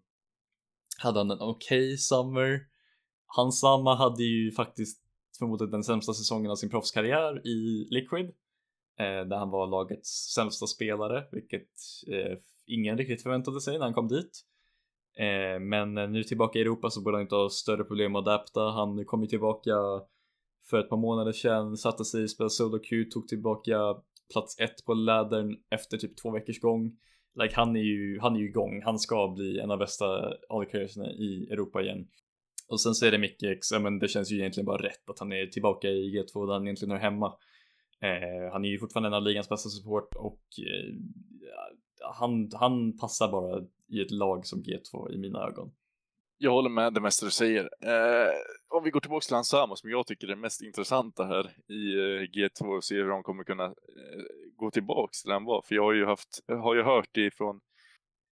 hade 0.97 1.19
han 1.19 1.31
en 1.31 1.41
okej 1.41 1.87
okay 1.87 1.97
summer. 1.97 2.59
Hans 3.25 3.59
samma 3.59 3.95
hade 3.95 4.23
ju 4.23 4.51
faktiskt 4.51 5.03
förmodligen 5.39 5.71
den 5.71 5.83
sämsta 5.83 6.13
säsongen 6.13 6.51
av 6.51 6.55
sin 6.55 6.69
proffskarriär 6.69 7.47
i 7.47 7.87
Liquid 7.89 8.25
eh, 8.99 9.27
där 9.29 9.37
han 9.37 9.49
var 9.49 9.67
lagets 9.67 10.33
sämsta 10.35 10.67
spelare, 10.67 11.27
vilket 11.31 11.69
eh, 12.07 12.37
ingen 12.65 12.97
riktigt 12.97 13.23
förväntade 13.23 13.61
sig 13.61 13.77
när 13.77 13.85
han 13.85 13.93
kom 13.93 14.07
dit. 14.07 14.45
Eh, 15.19 15.59
men 15.59 15.97
eh, 15.97 16.09
nu 16.09 16.23
tillbaka 16.23 16.59
i 16.59 16.61
Europa 16.61 16.89
så 16.89 17.01
borde 17.01 17.17
han 17.17 17.21
inte 17.21 17.35
ha 17.35 17.49
större 17.49 17.83
problem 17.83 18.15
att 18.15 18.27
adapta. 18.27 18.61
Han 18.61 19.05
kom 19.05 19.21
ju 19.21 19.27
tillbaka 19.27 19.75
för 20.69 20.79
ett 20.79 20.89
par 20.89 20.97
månader 20.97 21.31
sedan, 21.31 21.77
satte 21.77 22.05
sig, 22.05 22.27
spelade 22.27 22.49
solo 22.49 22.79
Q, 22.79 23.05
tog 23.05 23.27
tillbaka 23.27 23.95
plats 24.33 24.59
ett 24.59 24.85
på 24.85 24.93
lädern 24.93 25.57
efter 25.69 25.97
typ 25.97 26.17
två 26.17 26.31
veckors 26.31 26.59
gång. 26.59 26.97
Like 27.41 27.55
han 27.55 27.75
är 27.75 27.81
ju, 27.81 28.19
han 28.19 28.35
är 28.35 28.39
ju 28.39 28.49
igång, 28.49 28.81
han 28.85 28.99
ska 28.99 29.33
bli 29.35 29.59
en 29.59 29.71
av 29.71 29.79
bästa 29.79 30.05
all 30.49 30.63
i 31.19 31.47
Europa 31.51 31.81
igen. 31.81 32.07
Och 32.67 32.81
sen 32.81 32.93
så 32.93 33.05
är 33.05 33.11
det 33.11 33.17
Mikkex, 33.17 33.71
ja 33.71 33.79
men 33.79 33.99
det 33.99 34.07
känns 34.07 34.31
ju 34.31 34.35
egentligen 34.35 34.65
bara 34.65 34.83
rätt 34.83 35.09
att 35.09 35.19
han 35.19 35.31
är 35.31 35.45
tillbaka 35.45 35.87
i 35.87 36.17
G2 36.17 36.45
där 36.45 36.53
han 36.53 36.63
egentligen 36.63 36.95
är 36.95 36.99
hemma. 36.99 37.33
Eh, 38.01 38.51
han 38.51 38.65
är 38.65 38.69
ju 38.69 38.79
fortfarande 38.79 39.07
en 39.07 39.13
av 39.13 39.23
ligans 39.23 39.49
bästa 39.49 39.69
support 39.69 40.15
och 40.15 40.41
eh, 40.59 40.95
han, 42.19 42.49
han 42.53 42.97
passar 42.97 43.31
bara 43.31 43.65
i 43.89 44.01
ett 44.01 44.11
lag 44.11 44.45
som 44.45 44.63
G2 44.63 45.11
i 45.11 45.17
mina 45.17 45.39
ögon. 45.47 45.71
Jag 46.37 46.51
håller 46.51 46.69
med 46.69 46.93
det 46.93 47.01
mesta 47.01 47.25
du 47.25 47.31
säger. 47.31 47.63
Eh, 47.63 48.31
om 48.69 48.83
vi 48.83 48.89
går 48.89 48.99
tillbaka 48.99 49.23
till 49.25 49.35
Ansamo 49.35 49.75
som 49.75 49.89
jag 49.89 50.07
tycker 50.07 50.27
är 50.27 50.35
det 50.35 50.41
mest 50.41 50.61
intressanta 50.61 51.25
här 51.25 51.45
i 51.67 51.93
eh, 51.93 52.21
G2 52.21 52.77
och 52.77 52.83
ser 52.83 52.95
hur 52.95 53.09
de 53.09 53.23
kommer 53.23 53.43
kunna 53.43 53.65
eh, 53.65 53.73
gå 54.55 54.71
tillbaks 54.71 55.21
till 55.21 55.31
den 55.31 55.45
var. 55.45 55.61
För 55.61 55.75
jag 55.75 55.83
har 55.83 55.93
ju 55.93 56.05
haft, 56.05 56.39
har 56.47 56.75
ju 56.75 56.83
hört 56.83 57.17
ifrån 57.17 57.59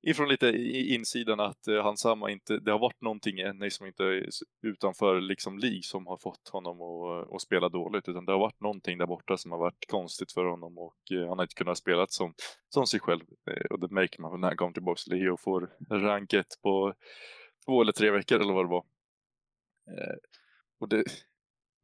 ifrån 0.10 0.30
lite 0.30 0.48
i 0.48 0.94
insidan 0.94 1.40
att 1.40 1.68
eh, 1.68 1.84
han 1.84 1.98
samma 1.98 2.32
inte, 2.32 2.60
det 2.60 2.72
har 2.72 2.80
varit 2.80 3.02
någonting 3.02 3.40
i 3.40 3.72
som 3.72 3.88
inte 3.88 4.30
utanför 4.62 5.22
liksom 5.22 5.60
League 5.60 5.84
som 5.84 6.08
har 6.08 6.18
fått 6.18 6.50
honom 6.50 6.82
att, 6.82 7.28
eh, 7.28 7.36
att 7.36 7.42
spela 7.42 7.70
dåligt 7.70 8.10
utan 8.10 8.26
det 8.26 8.32
har 8.32 8.40
varit 8.40 8.62
någonting 8.62 8.98
där 8.98 9.06
borta 9.06 9.38
som 9.38 9.52
har 9.52 9.60
varit 9.60 9.88
konstigt 9.88 10.32
för 10.32 10.46
honom 10.46 10.78
och 10.78 11.12
eh, 11.12 11.28
han 11.28 11.38
har 11.38 11.44
inte 11.44 11.56
kunnat 11.56 11.78
spela 11.78 12.06
som, 12.08 12.34
som 12.70 12.88
sig 12.88 13.00
själv 13.00 13.24
eh, 13.52 13.66
och 13.66 13.80
det 13.80 13.92
märker 13.92 14.22
man 14.22 14.42
när 14.42 14.48
han 14.48 14.58
kommer 14.58 14.74
tillbaka 14.74 15.00
till 15.00 15.14
Leo 15.14 15.34
och 15.34 15.42
får 15.42 15.70
ranket 15.90 16.48
på 16.64 16.94
två 17.66 17.82
eller 17.82 17.92
tre 17.92 18.12
veckor 18.12 18.40
eller 18.40 18.54
vad 18.54 18.66
det 18.66 18.70
var. 18.70 18.86
Eh, 19.92 20.16
och 20.80 20.90
det, 20.90 21.04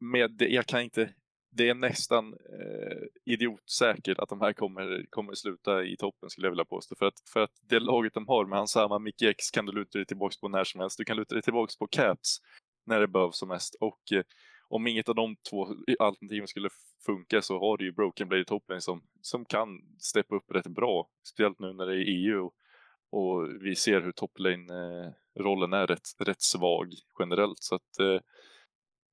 med 0.00 0.30
det, 0.30 0.48
jag 0.48 0.66
kan 0.66 0.80
inte 0.80 1.14
det 1.56 1.68
är 1.68 1.74
nästan 1.74 2.32
eh, 2.32 3.02
idiotsäkert 3.24 4.18
att 4.18 4.28
de 4.28 4.40
här 4.40 4.52
kommer, 4.52 5.06
kommer 5.10 5.34
sluta 5.34 5.84
i 5.84 5.96
toppen 5.96 6.30
skulle 6.30 6.46
jag 6.46 6.52
vilja 6.52 6.64
påstå. 6.64 6.94
För 6.96 7.06
att, 7.06 7.14
för 7.32 7.40
att 7.40 7.50
det 7.68 7.80
laget 7.80 8.14
de 8.14 8.28
har 8.28 8.46
med 8.46 8.58
hans 8.58 8.70
samma 8.70 8.98
Mickey 8.98 9.26
X 9.26 9.50
kan 9.50 9.66
du 9.66 9.72
luta 9.72 9.98
dig 9.98 10.06
tillbaks 10.06 10.40
på 10.40 10.48
när 10.48 10.64
som 10.64 10.80
helst. 10.80 10.98
Du 10.98 11.04
kan 11.04 11.16
luta 11.16 11.34
dig 11.34 11.42
tillbaks 11.42 11.78
på 11.78 11.86
Caps 11.86 12.38
när 12.86 13.00
det 13.00 13.08
behövs 13.08 13.38
som 13.38 13.48
mest. 13.48 13.74
Och 13.80 14.12
eh, 14.12 14.22
om 14.68 14.86
inget 14.86 15.08
av 15.08 15.14
de 15.14 15.36
två 15.50 15.66
alternativen 15.98 16.48
skulle 16.48 16.68
funka 17.06 17.42
så 17.42 17.58
har 17.58 17.76
du 17.76 17.84
ju 17.84 17.92
Broken 17.92 18.28
Blade 18.28 18.42
i 18.42 18.44
toppen 18.44 18.80
som, 18.80 19.02
som 19.20 19.44
kan 19.44 19.68
steppa 19.98 20.36
upp 20.36 20.50
rätt 20.50 20.66
bra. 20.66 21.08
Speciellt 21.22 21.58
nu 21.58 21.72
när 21.72 21.86
det 21.86 21.94
är 21.94 22.04
EU 22.08 22.44
och, 22.44 22.54
och 23.10 23.48
vi 23.60 23.76
ser 23.76 24.00
hur 24.00 24.12
toplane-rollen 24.12 25.72
eh, 25.72 25.78
är 25.78 25.86
rätt, 25.86 26.08
rätt 26.18 26.42
svag 26.42 26.92
generellt. 27.18 27.58
Så 27.58 27.74
att 27.74 27.98
eh, 28.00 28.20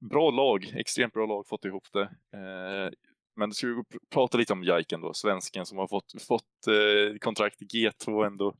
bra 0.01 0.31
lag, 0.31 0.73
extremt 0.75 1.13
bra 1.13 1.25
lag, 1.25 1.47
fått 1.47 1.65
ihop 1.65 1.87
det. 1.93 2.01
Eh, 2.37 2.91
men 3.35 3.51
ska 3.51 3.67
vi 3.67 3.83
prata 4.13 4.37
lite 4.37 4.53
om 4.53 4.63
Jaiken 4.63 5.01
då, 5.01 5.13
svensken 5.13 5.65
som 5.65 5.77
har 5.77 5.87
fått, 5.87 6.21
fått 6.27 6.67
eh, 6.67 7.17
kontrakt 7.17 7.61
i 7.61 7.65
G2 7.65 8.25
ändå. 8.25 8.55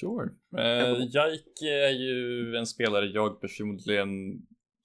Sure. 0.00 0.30
Eh, 0.56 0.96
Jaik 1.12 1.62
är 1.62 1.90
ju 1.90 2.56
en 2.56 2.66
spelare 2.66 3.06
jag 3.06 3.40
personligen 3.40 4.10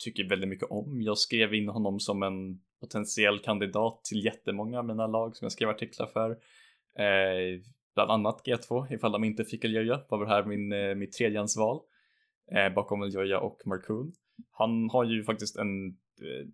tycker 0.04 0.30
väldigt 0.30 0.50
mycket 0.50 0.72
om. 0.72 1.02
Jag 1.02 1.18
skrev 1.18 1.54
in 1.54 1.70
honom 1.70 2.00
som 2.00 2.24
en 2.24 2.62
potentiell 2.80 3.40
kandidat 3.40 4.04
till 4.04 4.26
jättemånga 4.26 4.80
av 4.80 4.86
mina 4.86 5.08
lag 5.08 5.36
som 5.36 5.46
jag 5.46 5.52
skrev 5.52 5.70
artiklar 5.70 6.08
för. 6.08 6.32
Eh, 7.00 7.62
bland 7.96 8.12
annat 8.12 8.42
G2 8.46 8.94
ifall 8.94 9.12
de 9.12 9.24
inte 9.24 9.46
fick 9.46 9.64
Eljoja 9.64 10.02
var 10.10 10.26
det 10.26 10.32
här 10.32 10.44
min, 10.44 10.72
eh, 10.72 10.96
mitt 10.96 11.12
tredjehandsval 11.12 11.80
eh, 12.52 12.74
bakom 12.74 13.02
Eljoja 13.02 13.40
och 13.40 13.62
Markoon. 13.66 14.14
Han 14.52 14.90
har 14.90 15.04
ju 15.04 15.24
faktiskt 15.24 15.58
en 15.58 15.88
eh, 16.22 16.48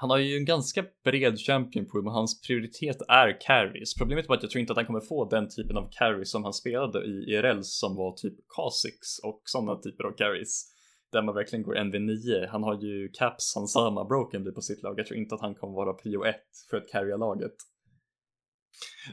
han 0.00 0.10
har 0.10 0.18
ju 0.18 0.36
en 0.36 0.44
ganska 0.44 0.84
bred 1.04 1.38
champion 1.38 1.86
pool 1.86 2.04
men 2.04 2.12
hans 2.12 2.40
prioritet 2.40 2.96
är 3.08 3.40
carries. 3.40 3.94
Problemet 3.94 4.24
är 4.24 4.28
bara 4.28 4.36
att 4.36 4.42
jag 4.42 4.50
tror 4.50 4.60
inte 4.60 4.72
att 4.72 4.76
han 4.76 4.86
kommer 4.86 5.00
få 5.00 5.28
den 5.28 5.48
typen 5.48 5.76
av 5.76 5.88
carries 5.90 6.30
som 6.30 6.44
han 6.44 6.52
spelade 6.52 6.98
i 7.04 7.32
IRL 7.32 7.60
som 7.62 7.96
var 7.96 8.12
typ 8.16 8.34
Kha'Zix 8.34 9.00
och 9.28 9.42
sådana 9.44 9.76
typer 9.76 10.04
av 10.04 10.12
carries. 10.16 10.64
Där 11.12 11.22
man 11.22 11.34
verkligen 11.34 11.62
går 11.62 11.74
NV9. 11.74 12.46
Han 12.48 12.62
har 12.62 12.82
ju 12.82 13.08
Caps, 13.08 13.54
Hansama 13.54 14.04
Broken 14.04 14.54
på 14.54 14.60
sitt 14.60 14.82
lag. 14.82 14.98
Jag 14.98 15.06
tror 15.06 15.18
inte 15.18 15.34
att 15.34 15.40
han 15.40 15.54
kommer 15.54 15.74
vara 15.74 15.92
prio 15.92 16.24
1 16.24 16.36
för 16.70 16.76
att 16.76 16.88
carrya 16.88 17.16
laget. 17.16 17.56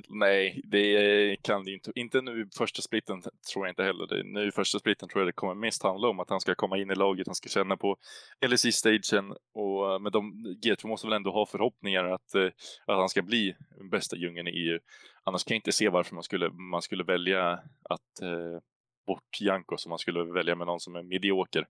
Nej, 0.09 0.61
det 0.63 1.37
kan 1.41 1.65
det 1.65 1.71
inte. 1.71 1.91
Inte 1.95 2.21
nu 2.21 2.41
i 2.41 2.45
första 2.57 2.81
splitten 2.81 3.21
tror 3.21 3.65
jag 3.65 3.71
inte 3.71 3.83
heller. 3.83 4.07
Det. 4.07 4.23
Nu 4.23 4.47
i 4.47 4.51
första 4.51 4.79
splitten 4.79 5.09
tror 5.09 5.21
jag 5.21 5.27
det 5.27 5.33
kommer 5.33 5.55
mest 5.55 5.83
handla 5.83 6.07
om 6.07 6.19
att 6.19 6.29
han 6.29 6.39
ska 6.39 6.55
komma 6.55 6.77
in 6.77 6.91
i 6.91 6.95
laget, 6.95 7.27
han 7.27 7.35
ska 7.35 7.49
känna 7.49 7.77
på 7.77 7.97
LSI-stagen 8.45 9.35
och 9.53 9.93
eh, 9.93 9.99
med 9.99 10.11
de 10.11 10.33
G2 10.65 10.87
måste 10.87 11.07
väl 11.07 11.15
ändå 11.15 11.31
ha 11.31 11.45
förhoppningar 11.45 12.05
att, 12.05 12.35
eh, 12.35 12.49
att 12.85 12.97
han 12.97 13.09
ska 13.09 13.21
bli 13.21 13.55
bästa 13.91 14.15
djungeln 14.15 14.47
i 14.47 14.51
EU. 14.51 14.79
Annars 15.23 15.43
kan 15.43 15.55
jag 15.55 15.59
inte 15.59 15.71
se 15.71 15.89
varför 15.89 16.15
man 16.15 16.23
skulle, 16.23 16.49
man 16.49 16.81
skulle 16.81 17.03
välja 17.03 17.51
att 17.89 18.21
eh, 18.21 18.59
bort 19.07 19.41
Janko 19.41 19.77
som 19.77 19.89
man 19.89 19.99
skulle 19.99 20.23
välja 20.23 20.55
med 20.55 20.67
någon 20.67 20.79
som 20.79 20.95
är 20.95 21.03
medioker. 21.03 21.67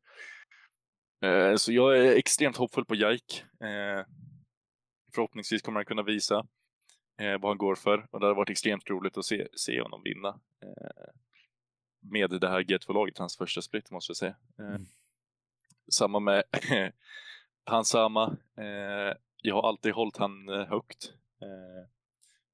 Eh, 1.24 1.56
så 1.56 1.72
jag 1.72 1.98
är 1.98 2.16
extremt 2.16 2.58
hoppfull 2.58 2.86
på 2.86 2.96
Jaik. 2.96 3.44
Eh, 3.62 4.06
förhoppningsvis 5.16 5.62
kommer 5.62 5.80
han 5.80 5.86
kunna 5.86 6.04
visa 6.04 6.46
eh, 7.18 7.38
vad 7.40 7.50
han 7.52 7.58
går 7.58 7.76
för. 7.76 8.08
Och 8.12 8.20
det 8.20 8.26
hade 8.26 8.38
varit 8.38 8.50
extremt 8.50 8.90
roligt 8.90 9.18
att 9.18 9.26
se, 9.26 9.48
se 9.56 9.82
honom 9.82 10.02
vinna 10.04 10.40
eh, 10.64 11.14
med 12.00 12.30
det 12.30 12.50
här 12.50 12.64
G2-laget, 12.64 13.18
hans 13.18 13.38
första 13.38 13.62
split 13.62 13.92
måste 13.92 14.10
jag 14.10 14.18
säga. 14.18 14.36
Eh, 14.60 14.66
mm. 14.66 14.86
Samma 15.92 16.20
med 16.20 16.44
hans 17.66 17.90
samma. 17.90 18.38
Eh, 18.58 19.18
jag 19.42 19.56
har 19.56 19.68
alltid 19.68 19.94
hållit 19.94 20.18
han 20.18 20.50
eh, 20.50 20.66
högt. 20.66 21.14
Eh, 21.42 21.90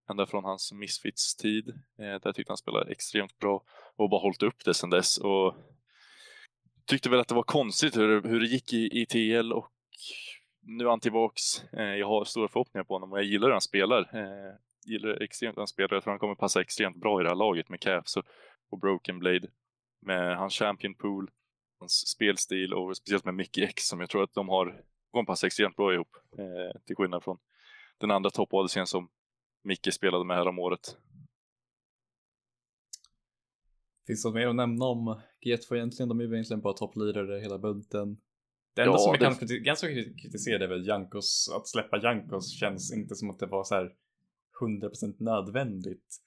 ända 0.10 0.26
från 0.26 0.44
hans 0.44 0.72
Misfits-tid. 0.72 1.70
Eh, 2.00 2.22
där 2.22 2.34
tyckte 2.34 2.52
han 2.52 2.58
spelade 2.58 2.92
extremt 2.92 3.40
bra 3.40 3.64
och 3.96 4.10
bara 4.10 4.22
hållit 4.22 4.44
upp 4.44 4.66
det 4.66 4.74
sedan 4.74 4.90
dess. 4.90 5.18
Och 5.18 5.56
tyckte 6.86 7.10
väl 7.10 7.20
att 7.20 7.28
det 7.28 7.36
var 7.36 7.44
konstigt 7.44 7.98
hur, 7.98 8.22
hur 8.24 8.40
det 8.40 8.48
gick 8.48 8.74
i, 8.74 9.02
i 9.02 9.06
TL 9.06 9.54
och 9.54 9.72
nu 10.78 10.84
är 10.84 10.90
han 10.90 11.00
tillbaks. 11.00 11.64
Eh, 11.74 11.84
jag 11.84 12.08
har 12.08 12.26
stora 12.26 12.48
förhoppningar 12.48 12.84
på 12.84 12.94
honom 12.94 13.12
och 13.12 13.18
jag 13.18 13.26
gillar 13.26 13.48
hur 13.48 13.52
han 13.52 13.62
spelar. 13.62 14.00
Eh, 14.00 14.56
gillar 14.86 15.22
extremt 15.22 15.58
hur 15.58 15.62
han 15.62 15.68
spelar. 15.68 15.94
Jag 15.94 16.04
tror 16.04 16.12
han 16.12 16.20
kommer 16.20 16.36
passa 16.36 16.62
extremt 16.62 16.98
bra 16.98 17.22
i 17.22 17.24
det 17.24 17.30
här 17.30 17.36
laget 17.36 17.70
med 17.70 17.80
Caps 17.80 18.18
och, 18.18 18.26
och 18.70 18.80
Broken 18.80 19.20
Blade. 19.20 19.48
Med 20.02 20.38
hans 20.38 20.54
champion 20.54 20.96
pool, 20.96 21.32
hans 21.80 22.08
spelstil 22.08 22.74
och 22.74 22.98
speciellt 22.98 23.26
med 23.26 23.34
Mickey 23.34 23.64
X 23.64 23.84
som 23.84 24.00
jag 24.00 24.10
tror 24.10 24.24
att 24.24 24.34
de 24.34 24.50
har 24.50 24.84
kommer 25.12 25.26
passa 25.26 25.48
extremt 25.48 25.76
bra 25.76 25.94
ihop. 25.94 26.16
Eh, 26.38 26.82
till 26.86 26.96
skillnad 26.96 27.24
från 27.24 27.38
den 27.98 28.12
andra 28.12 28.30
topp 28.30 28.50
som 28.86 29.10
Micke 29.64 29.94
spelade 29.94 30.26
med 30.26 30.38
här 30.38 30.48
om 30.48 30.60
året. 30.60 30.98
Finns 34.08 34.24
det 34.24 34.30
något 34.30 34.36
mer 34.36 34.48
att 34.48 34.56
nämna 34.56 34.86
om 34.86 35.22
G2 35.46 35.76
egentligen? 35.76 36.10
De 36.10 36.20
är 36.20 36.24
ju 36.24 36.34
egentligen 36.34 36.62
bara 36.62 36.74
topplirare 36.74 37.40
hela 37.40 37.58
bunten. 37.58 38.18
Det 38.74 38.82
enda 38.82 38.94
ja, 38.94 38.98
som 38.98 39.12
jag 39.14 39.20
det... 39.20 39.48
kan 39.48 39.64
ganska 39.64 39.88
kritisera 40.22 40.64
är 40.64 40.68
väl 40.68 40.88
Jankos, 40.88 41.50
att 41.56 41.68
släppa 41.68 42.02
Jankos 42.02 42.60
känns 42.60 42.94
inte 42.94 43.16
som 43.16 43.30
att 43.30 43.40
det 43.40 43.46
var 43.46 43.64
så 43.64 43.76
här 43.76 43.92
100% 44.62 45.16
nödvändigt. 45.20 46.18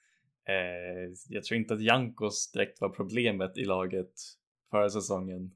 Eh, 0.47 1.13
jag 1.29 1.43
tror 1.43 1.57
inte 1.57 1.73
att 1.73 1.81
Jankos 1.81 2.51
direkt 2.51 2.81
var 2.81 2.89
problemet 2.89 3.57
i 3.57 3.65
laget 3.65 4.13
förra 4.71 4.89
säsongen. 4.89 5.51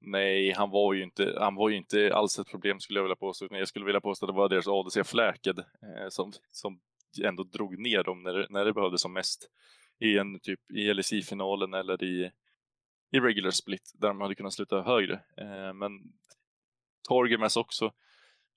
Nej, 0.00 0.52
han 0.52 0.70
var 0.70 0.94
ju 0.94 1.02
inte, 1.02 1.36
han 1.38 1.54
var 1.54 1.68
ju 1.68 1.76
inte 1.76 2.14
alls 2.14 2.38
ett 2.38 2.50
problem 2.50 2.80
skulle 2.80 2.98
jag 2.98 3.04
vilja 3.04 3.16
påstå, 3.16 3.44
utan 3.44 3.58
jag 3.58 3.68
skulle 3.68 3.84
vilja 3.84 4.00
påstå 4.00 4.26
att 4.26 4.32
det 4.32 4.36
var 4.36 4.48
deras 4.48 4.68
ADC 4.68 5.04
Fläked 5.04 5.58
eh, 5.58 6.08
som, 6.08 6.32
som 6.50 6.80
ändå 7.24 7.42
drog 7.42 7.78
ner 7.78 8.04
dem 8.04 8.22
när, 8.22 8.46
när 8.50 8.64
det 8.64 8.72
behövdes 8.72 9.00
som 9.00 9.12
mest 9.12 9.50
i 10.00 10.18
en 10.18 10.40
typ 10.40 10.70
i 10.70 10.94
LSI-finalen 10.94 11.74
eller 11.74 12.04
i 12.04 12.30
i 13.12 13.20
regular 13.20 13.50
split 13.50 13.92
där 13.94 14.08
de 14.08 14.20
hade 14.20 14.34
kunnat 14.34 14.52
sluta 14.52 14.82
högre. 14.82 15.14
Eh, 15.14 15.74
men 15.74 15.90
Torgemes 17.08 17.56
också. 17.56 17.92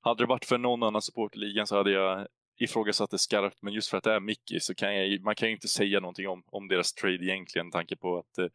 Hade 0.01 0.23
det 0.23 0.27
varit 0.27 0.45
för 0.45 0.57
någon 0.57 0.83
annan 0.83 1.01
support 1.01 1.35
i 1.35 1.39
ligan 1.39 1.67
så 1.67 1.77
hade 1.77 1.91
jag 1.91 2.27
ifrågasatt 2.59 3.11
det 3.11 3.17
skarpt, 3.17 3.61
men 3.61 3.73
just 3.73 3.89
för 3.89 3.97
att 3.97 4.03
det 4.03 4.13
är 4.13 4.19
Mickey 4.19 4.59
så 4.59 4.75
kan 4.75 4.95
jag, 4.95 5.21
man 5.21 5.35
kan 5.35 5.47
ju 5.47 5.53
inte 5.53 5.67
säga 5.67 5.99
någonting 5.99 6.27
om, 6.27 6.43
om 6.47 6.67
deras 6.67 6.93
trade 6.93 7.25
egentligen, 7.25 7.71
tanke 7.71 7.95
på 7.95 8.17
att 8.17 8.37
eh, 8.37 8.47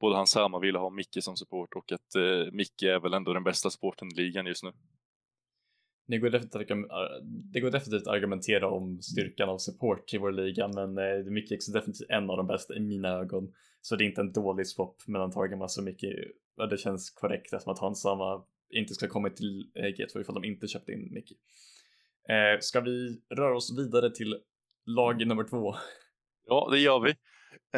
både 0.00 0.16
han 0.16 0.26
Sama 0.26 0.58
ville 0.58 0.78
ha 0.78 0.90
Mickey 0.90 1.20
som 1.20 1.36
support 1.36 1.74
och 1.74 1.92
att 1.92 2.14
eh, 2.14 2.52
Mickey 2.52 2.86
är 2.86 3.00
väl 3.00 3.14
ändå 3.14 3.32
den 3.32 3.44
bästa 3.44 3.70
supporten 3.70 4.08
i 4.08 4.14
ligan 4.14 4.46
just 4.46 4.64
nu. 4.64 4.72
det 6.06 6.18
går, 6.18 6.30
definitivt, 6.30 6.70
eh, 6.70 6.76
det 7.52 7.60
går 7.60 7.70
definitivt 7.70 8.06
att 8.06 8.14
argumentera 8.14 8.70
om 8.70 9.02
styrkan 9.02 9.48
av 9.48 9.58
support 9.58 10.14
i 10.14 10.18
vår 10.18 10.32
liga, 10.32 10.68
men 10.68 10.98
eh, 10.98 11.24
Mickey 11.24 11.54
är 11.54 11.72
definitivt 11.72 12.10
en 12.10 12.30
av 12.30 12.36
de 12.36 12.46
bästa 12.46 12.76
i 12.76 12.80
mina 12.80 13.08
ögon. 13.08 13.52
Så 13.86 13.96
det 13.96 14.04
är 14.04 14.06
inte 14.06 14.20
en 14.20 14.32
dålig 14.32 14.66
swap 14.66 14.96
mellan 15.06 15.30
Targamas 15.30 15.78
och 15.78 15.84
Micke. 15.84 16.04
Det 16.70 16.78
känns 16.78 17.10
korrekt 17.10 17.52
eftersom 17.52 17.72
att 17.72 17.78
han 17.78 17.94
samma 17.94 18.44
inte 18.70 18.94
ska 18.94 19.08
komma 19.08 19.30
till 19.30 19.70
G2 19.74 20.20
ifall 20.20 20.34
de 20.34 20.44
inte 20.44 20.66
köpte 20.68 20.92
in 20.92 21.08
Mickey. 21.12 21.34
Eh, 22.28 22.60
ska 22.60 22.80
vi 22.80 23.20
röra 23.36 23.56
oss 23.56 23.78
vidare 23.78 24.10
till 24.10 24.40
lag 24.86 25.26
nummer 25.26 25.44
två? 25.44 25.74
Ja, 26.46 26.68
det 26.70 26.78
gör 26.78 27.00
vi. 27.00 27.10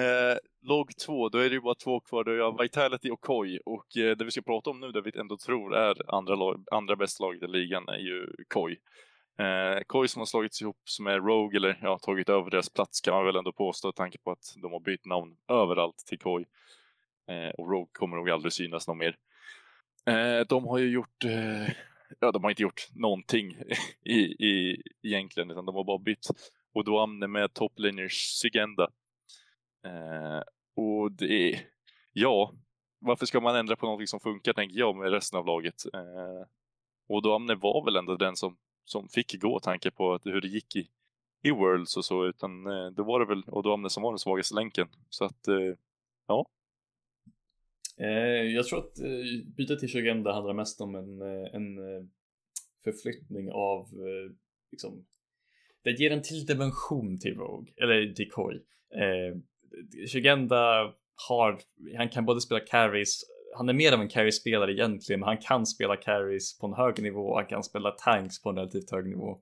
Eh, 0.02 0.38
lag 0.62 0.90
två, 1.06 1.28
då 1.28 1.38
är 1.38 1.48
det 1.48 1.54
ju 1.54 1.60
bara 1.60 1.74
två 1.74 2.00
kvar. 2.00 2.24
Då 2.24 2.30
är 2.30 2.36
jag 2.36 2.62
Vitality 2.62 3.10
och 3.10 3.20
Koi. 3.20 3.58
Och 3.64 3.96
eh, 3.96 4.16
det 4.16 4.24
vi 4.24 4.30
ska 4.30 4.42
prata 4.42 4.70
om 4.70 4.80
nu, 4.80 4.92
det 4.92 5.02
vi 5.02 5.18
ändå 5.18 5.36
tror 5.46 5.76
är 5.76 6.14
andra, 6.14 6.34
lag, 6.34 6.64
andra 6.70 6.96
bästa 6.96 7.24
laget 7.24 7.42
i 7.42 7.46
ligan, 7.46 7.88
är 7.88 7.98
ju 7.98 8.26
Koi. 8.48 8.76
Eh, 9.38 9.82
Koi 9.86 10.08
som 10.08 10.20
har 10.20 10.26
slagits 10.26 10.62
ihop 10.62 10.80
som 10.84 11.06
är 11.06 11.20
Rogue, 11.20 11.56
eller 11.56 11.78
ja, 11.82 11.98
tagit 11.98 12.28
över 12.28 12.50
deras 12.50 12.70
plats 12.70 13.00
kan 13.00 13.14
man 13.14 13.26
väl 13.26 13.36
ändå 13.36 13.52
påstå, 13.52 13.92
tanke 13.92 14.18
på 14.18 14.30
att 14.30 14.54
de 14.62 14.72
har 14.72 14.80
bytt 14.80 15.04
namn 15.04 15.36
överallt 15.48 15.98
till 16.06 16.18
Koi. 16.18 16.44
Eh, 17.28 17.48
och 17.48 17.70
Rogue 17.70 17.90
kommer 17.92 18.16
nog 18.16 18.30
aldrig 18.30 18.52
synas 18.52 18.88
någon 18.88 18.98
mer. 18.98 19.16
Eh, 20.06 20.46
de 20.48 20.64
har 20.64 20.78
ju 20.78 20.90
gjort, 20.90 21.24
eh, 21.24 21.68
ja 22.20 22.32
de 22.32 22.42
har 22.42 22.50
inte 22.50 22.62
gjort 22.62 22.88
någonting 22.94 23.56
i, 24.04 24.20
i, 24.20 24.82
egentligen, 25.02 25.50
utan 25.50 25.66
de 25.66 25.74
har 25.74 25.84
bara 25.84 25.98
bytt 25.98 26.26
Odoamne 26.72 27.26
med 27.26 27.54
topliners 27.54 28.12
Sygenda. 28.12 28.90
Eh, 29.86 30.42
och 30.76 31.12
det 31.12 31.52
är, 31.52 31.60
ja, 32.12 32.52
varför 32.98 33.26
ska 33.26 33.40
man 33.40 33.56
ändra 33.56 33.76
på 33.76 33.86
någonting 33.86 34.06
som 34.06 34.20
funkar 34.20 34.52
tänker 34.52 34.78
jag 34.78 34.96
med 34.96 35.10
resten 35.10 35.38
av 35.38 35.46
laget. 35.46 35.74
Eh, 35.94 36.46
Odoamne 37.08 37.54
var 37.54 37.84
väl 37.84 37.96
ändå 37.96 38.16
den 38.16 38.36
som, 38.36 38.56
som 38.86 39.08
fick 39.08 39.40
gå 39.40 39.60
tanke 39.60 39.90
på 39.90 40.14
att, 40.14 40.26
hur 40.26 40.40
det 40.40 40.48
gick 40.48 40.76
i, 40.76 40.88
i 41.42 41.50
Worlds 41.50 41.96
och 41.96 42.04
så, 42.04 42.26
utan 42.26 42.66
eh, 42.66 43.04
var 43.04 43.20
det 43.20 43.26
väl 43.26 43.42
Odoamne 43.46 43.90
som 43.90 44.02
var 44.02 44.12
den 44.12 44.18
svagaste 44.18 44.54
länken. 44.54 44.88
Så 45.10 45.24
att, 45.24 45.48
eh, 45.48 45.74
ja, 46.26 46.46
Eh, 48.00 48.42
jag 48.54 48.66
tror 48.66 48.78
att 48.78 48.98
eh, 48.98 49.46
bytet 49.56 49.78
till 49.78 49.88
Shugenda 49.88 50.32
handlar 50.32 50.54
mest 50.54 50.80
om 50.80 50.94
en, 50.94 51.22
eh, 51.22 51.54
en 51.54 51.78
eh, 51.78 52.04
förflyttning 52.84 53.50
av 53.52 53.80
eh, 53.80 54.32
liksom, 54.70 55.06
det 55.84 55.90
ger 55.90 56.10
en 56.10 56.22
till 56.22 56.46
dimension 56.46 57.18
till 57.18 57.34
Rogue, 57.34 57.72
eller 57.76 58.12
till 58.12 58.30
Koi. 58.30 58.54
Eh, 58.94 59.36
Shugenda 60.12 60.94
har, 61.28 61.60
han 61.96 62.08
kan 62.08 62.24
både 62.24 62.40
spela 62.40 62.60
carries, 62.60 63.24
han 63.56 63.68
är 63.68 63.72
mer 63.72 63.92
av 63.92 64.00
en 64.00 64.08
carry-spelare 64.08 64.72
egentligen, 64.72 65.20
men 65.20 65.26
han 65.26 65.38
kan 65.38 65.66
spela 65.66 65.96
carries 65.96 66.58
på 66.58 66.66
en 66.66 66.74
hög 66.74 67.02
nivå 67.02 67.20
och 67.20 67.36
han 67.36 67.46
kan 67.46 67.62
spela 67.62 67.90
tanks 67.90 68.42
på 68.42 68.48
en 68.50 68.56
relativt 68.56 68.90
hög 68.90 69.06
nivå. 69.06 69.40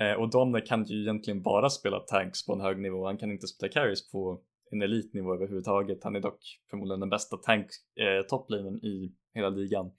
Eh, 0.00 0.12
och 0.12 0.30
Domner 0.30 0.66
kan 0.66 0.84
ju 0.84 1.02
egentligen 1.02 1.42
bara 1.42 1.70
spela 1.70 2.00
tanks 2.00 2.46
på 2.46 2.52
en 2.52 2.60
hög 2.60 2.78
nivå, 2.78 3.06
han 3.06 3.18
kan 3.18 3.30
inte 3.30 3.46
spela 3.46 3.72
carries 3.72 4.10
på 4.10 4.42
en 4.70 4.82
elitnivå 4.82 5.34
överhuvudtaget. 5.34 6.04
Han 6.04 6.16
är 6.16 6.20
dock 6.20 6.40
förmodligen 6.70 7.00
den 7.00 7.10
bästa 7.10 7.36
tank 7.36 7.66
eh, 7.96 8.78
i 8.82 9.12
hela 9.34 9.48
ligan. 9.48 9.90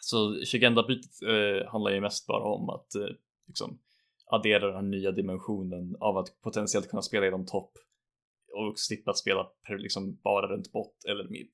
Så 0.00 0.44
Shigenda-bytet 0.44 1.22
eh, 1.22 1.70
handlar 1.70 1.90
ju 1.90 2.00
mest 2.00 2.26
bara 2.26 2.44
om 2.44 2.70
att 2.70 2.94
eh, 2.94 3.08
liksom 3.46 3.78
addera 4.26 4.66
den 4.66 4.74
här 4.74 4.82
nya 4.82 5.12
dimensionen 5.12 5.96
av 6.00 6.18
att 6.18 6.40
potentiellt 6.42 6.90
kunna 6.90 7.02
spela 7.02 7.24
genom 7.24 7.46
topp 7.46 7.72
och 8.52 8.78
slippa 8.78 9.12
spela 9.12 9.46
liksom 9.78 10.20
bara 10.24 10.46
runt 10.46 10.72
bot 10.72 11.04
eller 11.08 11.28
mid. 11.28 11.50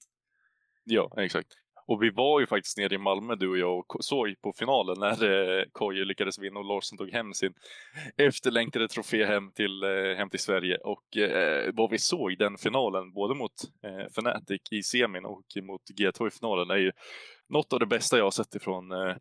Ja, 0.84 1.12
exakt. 1.16 1.48
Och 1.86 2.02
vi 2.02 2.10
var 2.10 2.40
ju 2.40 2.46
faktiskt 2.46 2.78
nere 2.78 2.94
i 2.94 2.98
Malmö 2.98 3.34
du 3.34 3.48
och 3.48 3.58
jag 3.58 3.78
och 3.78 4.04
såg 4.04 4.34
på 4.42 4.52
finalen 4.52 4.96
när 5.00 5.24
eh, 5.24 5.64
Koje 5.72 6.04
lyckades 6.04 6.38
vinna 6.38 6.60
och 6.60 6.64
Larsson 6.64 6.98
tog 6.98 7.10
hem 7.10 7.34
sin 7.34 7.52
efterlängtade 8.16 8.88
trofé 8.88 9.24
hem 9.24 9.52
till, 9.52 9.82
eh, 9.82 10.16
hem 10.16 10.30
till 10.30 10.40
Sverige. 10.40 10.76
Och 10.76 11.16
eh, 11.16 11.70
vad 11.74 11.90
vi 11.90 11.98
såg 11.98 12.38
den 12.38 12.56
finalen, 12.56 13.12
både 13.12 13.34
mot 13.34 13.52
eh, 13.84 14.06
Fnatic 14.06 14.60
i 14.70 14.82
semin 14.82 15.24
och 15.24 15.44
mot 15.62 15.82
G2 16.00 16.28
i 16.28 16.30
finalen, 16.30 16.70
är 16.70 16.76
ju 16.76 16.92
något 17.48 17.72
av 17.72 17.80
det 17.80 17.86
bästa 17.86 18.16
jag 18.16 18.24
har 18.24 18.30
sett 18.30 18.54
ifrån, 18.54 18.92
eh, 18.92 19.16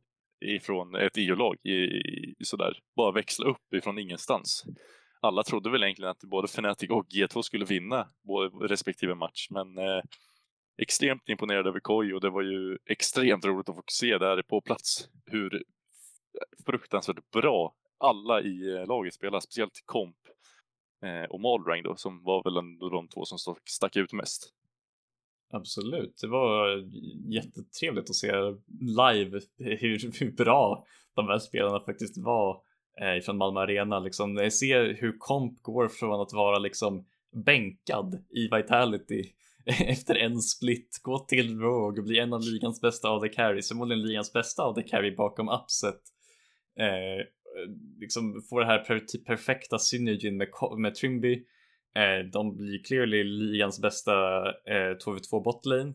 ifrån 0.45 0.95
ett 0.95 1.17
EU-lag. 1.17 1.55
I, 1.63 1.71
i, 1.71 2.35
sådär, 2.43 2.73
bara 2.95 3.11
växla 3.11 3.45
upp 3.45 3.73
ifrån 3.75 3.99
ingenstans. 3.99 4.63
Alla 5.21 5.43
trodde 5.43 5.71
väl 5.71 5.83
egentligen 5.83 6.11
att 6.11 6.21
både 6.21 6.47
Fnatic 6.47 6.89
och 6.89 7.05
G2 7.15 7.41
skulle 7.41 7.65
vinna 7.65 8.07
både 8.23 8.67
respektive 8.67 9.15
match, 9.15 9.47
men 9.49 9.77
eh, 9.77 10.01
extremt 10.81 11.29
imponerad 11.29 11.67
över 11.67 11.79
Koi 11.79 12.13
och 12.13 12.21
det 12.21 12.29
var 12.29 12.41
ju 12.41 12.77
extremt 12.85 13.45
roligt 13.45 13.69
att 13.69 13.75
få 13.75 13.83
se 13.87 14.17
där 14.17 14.41
på 14.41 14.61
plats 14.61 15.09
hur 15.25 15.63
fruktansvärt 16.65 17.31
bra 17.31 17.75
alla 17.97 18.41
i 18.41 18.75
eh, 18.75 18.87
laget 18.87 19.13
spelar, 19.13 19.39
speciellt 19.39 19.83
Komp 19.85 20.15
eh, 21.03 21.29
och 21.29 21.41
Malrang 21.41 21.83
då, 21.83 21.95
som 21.95 22.23
var 22.23 22.43
väl 22.43 22.57
ändå 22.57 22.89
de 22.89 23.07
två 23.07 23.25
som 23.25 23.55
stack 23.65 23.95
ut 23.95 24.13
mest. 24.13 24.53
Absolut, 25.53 26.17
det 26.21 26.27
var 26.27 26.77
eh, 26.77 26.83
jättetrevligt 27.27 28.09
att 28.09 28.15
se 28.15 28.31
live 28.79 29.39
hur, 29.57 30.19
hur 30.19 30.31
bra 30.31 30.85
de 31.15 31.27
här 31.27 31.39
spelarna 31.39 31.79
faktiskt 31.79 32.17
var 32.17 32.61
eh, 33.01 33.21
från 33.21 33.37
Malmö 33.37 33.59
Arena. 33.59 33.99
Liksom, 33.99 34.37
jag 34.37 34.53
ser 34.53 34.93
hur 34.93 35.17
Komp 35.17 35.61
går 35.61 35.87
från 35.87 36.21
att 36.21 36.33
vara 36.33 36.59
liksom 36.59 37.05
bänkad 37.45 38.25
i 38.29 38.47
Vitality 38.47 39.33
efter 39.87 40.15
en 40.15 40.41
split 40.41 40.99
gå 41.03 41.19
till 41.19 41.59
Rogue 41.59 41.99
och 41.99 42.07
bli 42.07 42.19
en 42.19 42.33
av 42.33 42.41
ligans 42.41 42.81
bästa 42.81 43.09
av 43.09 43.21
the 43.21 43.29
carry, 43.29 43.61
förmodligen 43.61 44.03
ligans 44.03 44.33
bästa 44.33 44.63
av 44.63 44.75
the 44.75 44.83
carry 44.83 45.15
bakom 45.15 45.49
Upset. 45.49 46.01
Eh, 46.79 47.25
liksom 47.99 48.41
få 48.49 48.59
det 48.59 48.65
här 48.65 48.79
per 48.79 48.99
typ 48.99 49.25
perfekta 49.25 49.79
synergin 49.79 50.37
med, 50.37 50.47
med 50.77 50.95
Trimby. 50.95 51.33
Eh, 51.95 52.29
de 52.33 52.55
blir 52.57 52.83
clearly 52.83 53.23
ligans 53.23 53.81
bästa 53.81 54.11
eh, 54.49 54.97
2v2 55.05 55.43
botlane. 55.43 55.93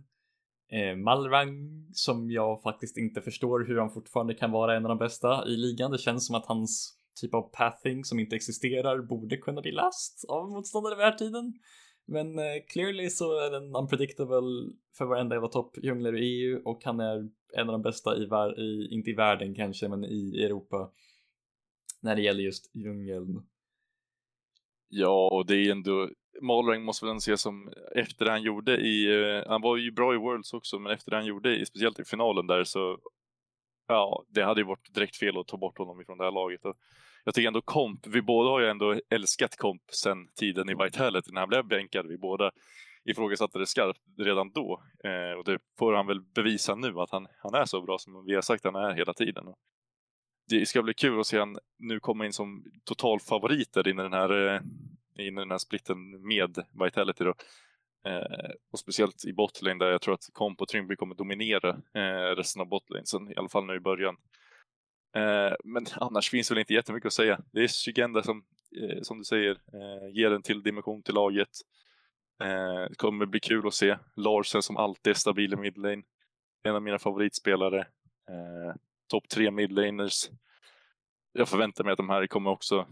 Eh, 0.73 0.97
Malrang 0.97 1.87
som 1.93 2.31
jag 2.31 2.63
faktiskt 2.63 2.97
inte 2.97 3.21
förstår 3.21 3.67
hur 3.67 3.79
han 3.79 3.91
fortfarande 3.91 4.35
kan 4.35 4.51
vara 4.51 4.77
en 4.77 4.85
av 4.85 4.89
de 4.89 4.99
bästa 4.99 5.47
i 5.47 5.57
ligan. 5.57 5.91
Det 5.91 5.99
känns 5.99 6.27
som 6.27 6.37
att 6.37 6.47
hans 6.47 6.97
typ 7.21 7.35
av 7.35 7.43
pathing 7.43 8.05
som 8.05 8.19
inte 8.19 8.37
existerar 8.37 8.99
borde 8.99 9.37
kunna 9.37 9.61
bli 9.61 9.73
läst 9.73 10.25
av 10.29 10.51
motståndare 10.51 10.95
vid 10.95 11.05
den 11.05 11.13
här 11.13 11.19
tiden. 11.19 11.53
Men 12.07 12.39
eh, 12.39 12.63
clearly 12.69 13.11
så 13.11 13.39
är 13.39 13.51
den 13.51 13.77
unpredictable 13.77 14.73
för 14.99 15.05
varenda 15.05 15.37
jävla 15.37 15.49
toppdjungler 15.49 16.17
i 16.17 16.21
EU 16.21 16.63
och 16.65 16.85
han 16.85 17.01
är 17.01 17.29
en 17.53 17.69
av 17.69 17.73
de 17.73 17.83
bästa 17.83 18.17
i, 18.17 18.29
i, 18.63 18.89
inte 18.91 19.11
i 19.11 19.15
världen 19.15 19.55
kanske, 19.55 19.89
men 19.89 20.05
i 20.05 20.43
Europa 20.45 20.91
när 22.03 22.17
det 22.17 22.23
gäller 22.23 22.43
just 22.43 22.71
djungeln. 22.75 23.47
Ja, 24.89 25.29
och 25.33 25.47
det 25.47 25.57
är 25.57 25.71
ändå, 25.71 26.11
Malrang 26.43 26.83
måste 26.83 27.07
väl 27.07 27.17
ses 27.17 27.41
som, 27.41 27.73
efter 27.95 28.25
det 28.25 28.31
han 28.31 28.43
gjorde 28.43 28.77
i, 28.77 29.21
eh, 29.21 29.49
han 29.49 29.63
var 29.63 29.77
ju 29.77 29.93
bra 29.93 30.15
i 30.15 30.19
Worlds 30.19 30.53
också, 30.53 30.79
men 30.79 30.93
efter 30.93 31.11
det 31.11 31.17
han 31.17 31.27
gjorde, 31.27 31.57
i, 31.57 31.67
speciellt 31.67 32.01
i 32.01 32.05
finalen 32.05 32.47
där 32.47 32.65
så, 32.65 32.99
ja, 33.89 34.25
det 34.29 34.43
hade 34.43 34.61
ju 34.61 34.67
varit 34.67 34.95
direkt 34.95 35.17
fel 35.17 35.39
att 35.39 35.47
ta 35.47 35.57
bort 35.57 35.79
honom 35.79 36.01
ifrån 36.01 36.19
det 36.19 36.25
här 36.25 36.33
laget. 36.33 36.65
Och 36.65 36.75
jag 37.27 37.35
tycker 37.35 37.49
ändå 37.49 37.61
Komp, 37.61 38.07
vi 38.07 38.23
båda 38.23 38.51
har 38.51 38.61
ju 38.61 38.69
ändå 38.69 39.01
älskat 39.11 39.57
Komp 39.57 39.83
sen 39.93 40.29
tiden 40.35 40.69
i 40.69 40.75
Vitality 40.75 41.31
när 41.33 41.41
han 41.41 41.49
blev 41.49 41.65
bänkad. 41.65 42.07
Vi 42.07 42.19
båda 42.19 42.51
ifrågasatte 43.05 43.59
det 43.59 43.67
skarpt 43.67 44.01
redan 44.19 44.51
då 44.51 44.83
eh, 45.05 45.39
och 45.39 45.45
det 45.45 45.59
får 45.79 45.93
han 45.93 46.07
väl 46.07 46.21
bevisa 46.21 46.75
nu 46.75 47.01
att 47.01 47.11
han, 47.11 47.27
han 47.39 47.55
är 47.55 47.65
så 47.65 47.83
bra 47.83 47.99
som 47.99 48.25
vi 48.25 48.35
har 48.35 48.43
sagt 48.43 48.65
han 48.65 48.75
är 48.75 48.95
hela 48.95 49.13
tiden. 49.13 49.45
Det 50.49 50.67
ska 50.67 50.83
bli 50.83 50.95
kul 50.95 51.21
att 51.21 51.27
se 51.27 51.39
han 51.39 51.59
nu 51.79 52.01
komma 52.01 52.27
in 52.27 52.33
som 52.33 52.65
totalfavoriter 52.85 53.89
in 53.89 53.99
i 53.99 54.03
den 54.03 54.13
här, 54.13 54.55
eh, 54.55 54.61
in 55.27 55.39
i 55.39 55.41
den 55.41 55.51
här 55.51 55.59
splitten 55.59 56.27
med 56.27 56.65
Vitality 56.85 57.25
då. 57.25 57.35
Eh, 58.11 58.51
och 58.73 58.79
speciellt 58.79 59.25
i 59.25 59.33
botlane 59.33 59.85
där 59.85 59.91
jag 59.91 60.03
tror 60.03 60.15
att 60.15 60.29
Komp 60.33 60.61
och 60.61 60.69
Trimby 60.69 60.97
kommer 60.97 61.15
dominera 61.15 61.69
eh, 61.95 62.37
resten 62.37 62.63
av 62.63 62.69
botlane, 62.69 63.33
i 63.33 63.37
alla 63.37 63.49
fall 63.49 63.67
nu 63.67 63.75
i 63.75 63.81
början. 63.81 64.17
Eh, 65.17 65.55
men 65.65 65.87
annars 66.01 66.31
finns 66.31 66.51
väl 66.51 66.59
inte 66.59 66.75
jättemycket 66.75 67.07
att 67.07 67.13
säga. 67.13 67.41
Det 67.53 67.61
är 67.61 67.69
Shigenda 67.69 68.23
som, 68.23 68.45
eh, 68.83 69.03
som 69.03 69.19
du 69.19 69.25
säger, 69.25 69.51
eh, 69.51 70.15
ger 70.15 70.31
en 70.31 70.43
till 70.43 70.63
dimension 70.63 71.03
till 71.03 71.15
laget. 71.15 71.49
Eh, 72.43 72.89
det 72.89 72.97
kommer 72.97 73.27
bli 73.27 73.41
kul 73.41 73.67
att 73.67 73.75
se. 73.75 73.99
Larsen 74.17 74.63
som 74.63 74.77
alltid 74.77 75.11
är 75.11 75.15
stabil 75.15 75.53
i 75.53 75.57
midlane. 75.57 76.03
En 76.63 76.75
av 76.75 76.83
mina 76.83 76.99
favoritspelare. 76.99 77.81
Eh, 78.31 78.75
topp 79.09 79.29
tre 79.29 79.51
midlaners. 79.51 80.31
Jag 81.33 81.49
förväntar 81.49 81.85
mig 81.85 81.93
att 81.93 81.97
de 81.97 82.11
här 82.11 82.27
kommer 82.27 82.51
också 82.51 82.87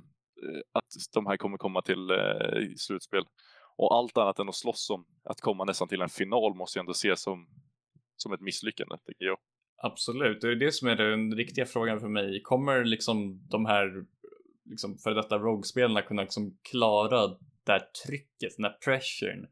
att 0.72 0.84
de 1.14 1.26
här 1.26 1.36
kommer 1.36 1.58
komma 1.58 1.82
till 1.82 2.10
slutspel. 2.76 3.24
Och 3.76 3.94
allt 3.94 4.18
annat 4.18 4.38
än 4.38 4.48
att 4.48 4.54
slåss 4.54 4.90
om 4.90 5.06
att 5.24 5.40
komma 5.40 5.64
nästan 5.64 5.88
till 5.88 6.02
en 6.02 6.08
final 6.08 6.54
måste 6.54 6.78
jag 6.78 6.82
ändå 6.82 6.94
se 6.94 7.16
som, 7.16 7.48
som 8.16 8.32
ett 8.32 8.40
misslyckande, 8.40 8.96
tycker 9.06 9.24
jag. 9.24 9.38
Absolut, 9.84 10.40
det 10.40 10.48
är 10.48 10.54
det 10.54 10.72
som 10.72 10.88
är 10.88 10.96
den 10.96 11.36
riktiga 11.36 11.66
frågan 11.66 12.00
för 12.00 12.08
mig. 12.08 12.42
Kommer 12.42 12.84
liksom 12.84 13.46
de 13.50 13.66
här 13.66 14.04
liksom 14.70 14.98
för 14.98 15.14
detta 15.14 15.38
Rogue-spelarna 15.38 16.02
kunna 16.02 16.22
liksom 16.22 16.58
klara 16.70 17.26
det 17.64 17.72
här 17.72 17.82
trycket, 18.06 18.56
den 18.56 18.64
här 18.64 18.78
pressuren 18.84 19.44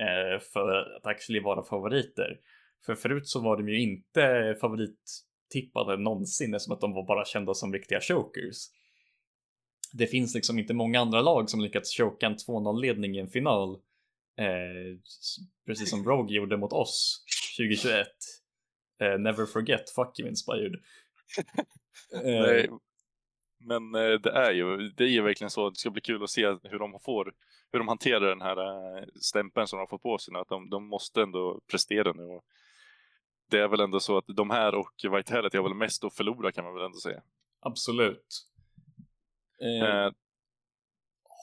eh, 0.00 0.40
för 0.52 0.96
att 0.96 1.06
actually 1.06 1.40
vara 1.40 1.62
favoriter? 1.62 2.40
För 2.86 2.94
förut 2.94 3.28
så 3.28 3.40
var 3.40 3.56
de 3.56 3.68
ju 3.68 3.80
inte 3.80 4.56
favorittippade 4.60 5.96
någonsin 5.96 6.54
eftersom 6.54 6.74
att 6.74 6.80
de 6.80 6.94
var 6.94 7.06
bara 7.06 7.24
kända 7.24 7.54
som 7.54 7.72
riktiga 7.72 8.00
chokers. 8.00 8.56
Det 9.92 10.06
finns 10.06 10.34
liksom 10.34 10.58
inte 10.58 10.74
många 10.74 11.00
andra 11.00 11.20
lag 11.20 11.50
som 11.50 11.60
lyckats 11.60 11.96
choka 11.96 12.26
en 12.26 12.36
2-0 12.36 12.80
ledning 12.80 13.16
i 13.16 13.20
en 13.20 13.28
final. 13.28 13.74
Eh, 14.38 14.98
precis 15.66 15.90
som 15.90 16.04
Rogue 16.04 16.36
gjorde 16.36 16.56
mot 16.56 16.72
oss 16.72 17.24
2021. 17.58 18.06
Eh, 19.00 19.18
never 19.18 19.46
forget, 19.46 19.90
fuck 19.90 20.20
you 20.20 20.28
inspired. 20.28 20.76
Nej, 22.24 22.68
men 23.60 23.94
eh, 23.94 24.20
det 24.20 24.30
är 24.30 24.52
ju, 24.52 24.76
det 24.88 25.04
är 25.04 25.08
ju 25.08 25.22
verkligen 25.22 25.50
så. 25.50 25.70
Det 25.70 25.76
ska 25.76 25.90
bli 25.90 26.00
kul 26.00 26.22
att 26.22 26.30
se 26.30 26.46
hur 26.46 26.78
de 26.78 27.00
får, 27.00 27.32
hur 27.72 27.78
de 27.78 27.88
hanterar 27.88 28.28
den 28.28 28.40
här 28.40 28.56
eh, 28.96 29.04
stämpeln 29.20 29.66
som 29.66 29.76
de 29.76 29.80
har 29.80 29.86
fått 29.86 30.02
på 30.02 30.18
sig. 30.18 30.34
Att 30.36 30.48
de, 30.48 30.70
de 30.70 30.88
måste 30.88 31.22
ändå 31.22 31.60
prestera 31.70 32.12
nu. 32.12 32.22
Och 32.22 32.44
det 33.50 33.58
är 33.58 33.68
väl 33.68 33.80
ändå 33.80 34.00
så 34.00 34.18
att 34.18 34.24
de 34.26 34.50
här 34.50 34.74
och 34.74 35.16
Vitality 35.16 35.56
har 35.56 35.64
väl 35.64 35.74
mest 35.74 36.04
att 36.04 36.14
förlora 36.14 36.52
kan 36.52 36.64
man 36.64 36.74
väl 36.74 36.84
ändå 36.84 36.98
säga. 36.98 37.22
Absolut. 37.60 38.46
Eh, 39.62 39.88
eh, 39.88 40.12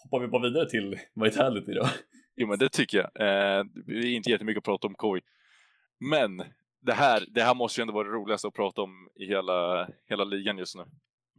hoppar 0.04 0.20
vi 0.20 0.28
bara 0.28 0.42
vidare 0.42 0.70
till 0.70 1.00
Vitality 1.14 1.74
då? 1.74 1.90
Jo 2.36 2.48
men 2.48 2.60
det 2.60 2.70
tycker 2.70 2.98
jag. 2.98 3.06
Eh, 3.06 3.66
det 3.86 3.94
är 3.94 4.16
inte 4.16 4.30
jättemycket 4.30 4.58
att 4.58 4.66
prata 4.66 4.88
om 4.88 4.96
Koi. 4.96 5.22
Men 6.00 6.44
det 6.86 6.94
här, 6.94 7.26
det 7.28 7.44
här 7.44 7.56
måste 7.56 7.82
ju 7.82 7.82
ändå 7.82 7.94
vara 7.94 8.08
det 8.08 8.14
roligaste 8.14 8.48
att 8.48 8.54
prata 8.54 8.82
om 8.82 9.10
i 9.16 9.26
hela, 9.26 9.90
hela 10.10 10.24
ligan 10.24 10.58
just 10.58 10.76
nu. 10.76 10.84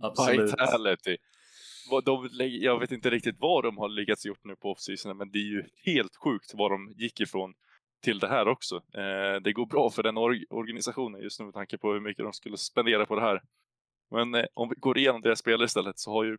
Absolut. 0.00 0.52
Vitality. 0.52 1.16
De, 2.04 2.28
jag 2.38 2.80
vet 2.80 2.92
inte 2.92 3.10
riktigt 3.10 3.36
vad 3.38 3.64
de 3.64 3.78
har 3.78 3.88
lyckats 3.88 4.26
gjort 4.26 4.44
nu 4.44 4.56
på 4.56 4.70
offseason, 4.70 5.16
men 5.16 5.30
det 5.30 5.38
är 5.38 5.50
ju 5.50 5.64
helt 5.84 6.16
sjukt 6.16 6.52
vad 6.54 6.70
de 6.70 6.92
gick 6.96 7.20
ifrån 7.20 7.54
till 8.02 8.18
det 8.18 8.28
här 8.28 8.48
också. 8.48 8.76
Eh, 8.76 9.40
det 9.42 9.52
går 9.52 9.66
bra 9.66 9.90
för 9.90 10.02
den 10.02 10.18
or 10.18 10.36
organisationen 10.50 11.20
just 11.20 11.40
nu 11.40 11.44
med 11.44 11.54
tanke 11.54 11.78
på 11.78 11.92
hur 11.92 12.00
mycket 12.00 12.24
de 12.24 12.32
skulle 12.32 12.56
spendera 12.56 13.06
på 13.06 13.14
det 13.14 13.20
här. 13.20 13.42
Men 14.10 14.34
eh, 14.34 14.44
om 14.54 14.68
vi 14.68 14.74
går 14.74 14.98
igenom 14.98 15.20
deras 15.20 15.38
spelare 15.38 15.64
istället 15.64 15.98
så 15.98 16.10
har 16.10 16.24
ju 16.24 16.38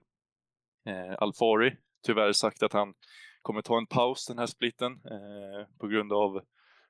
eh, 0.86 1.16
Alfari 1.18 1.76
tyvärr 2.06 2.32
sagt 2.32 2.64
att 2.64 2.74
han 2.74 2.94
kommer 3.42 3.62
ta 3.62 3.78
en 3.78 3.88
paus 3.88 4.26
den 4.28 4.40
här 4.40 4.46
splitten 4.46 4.92
eh, 4.92 5.78
på 5.80 5.88
grund 5.88 6.14
av 6.14 6.42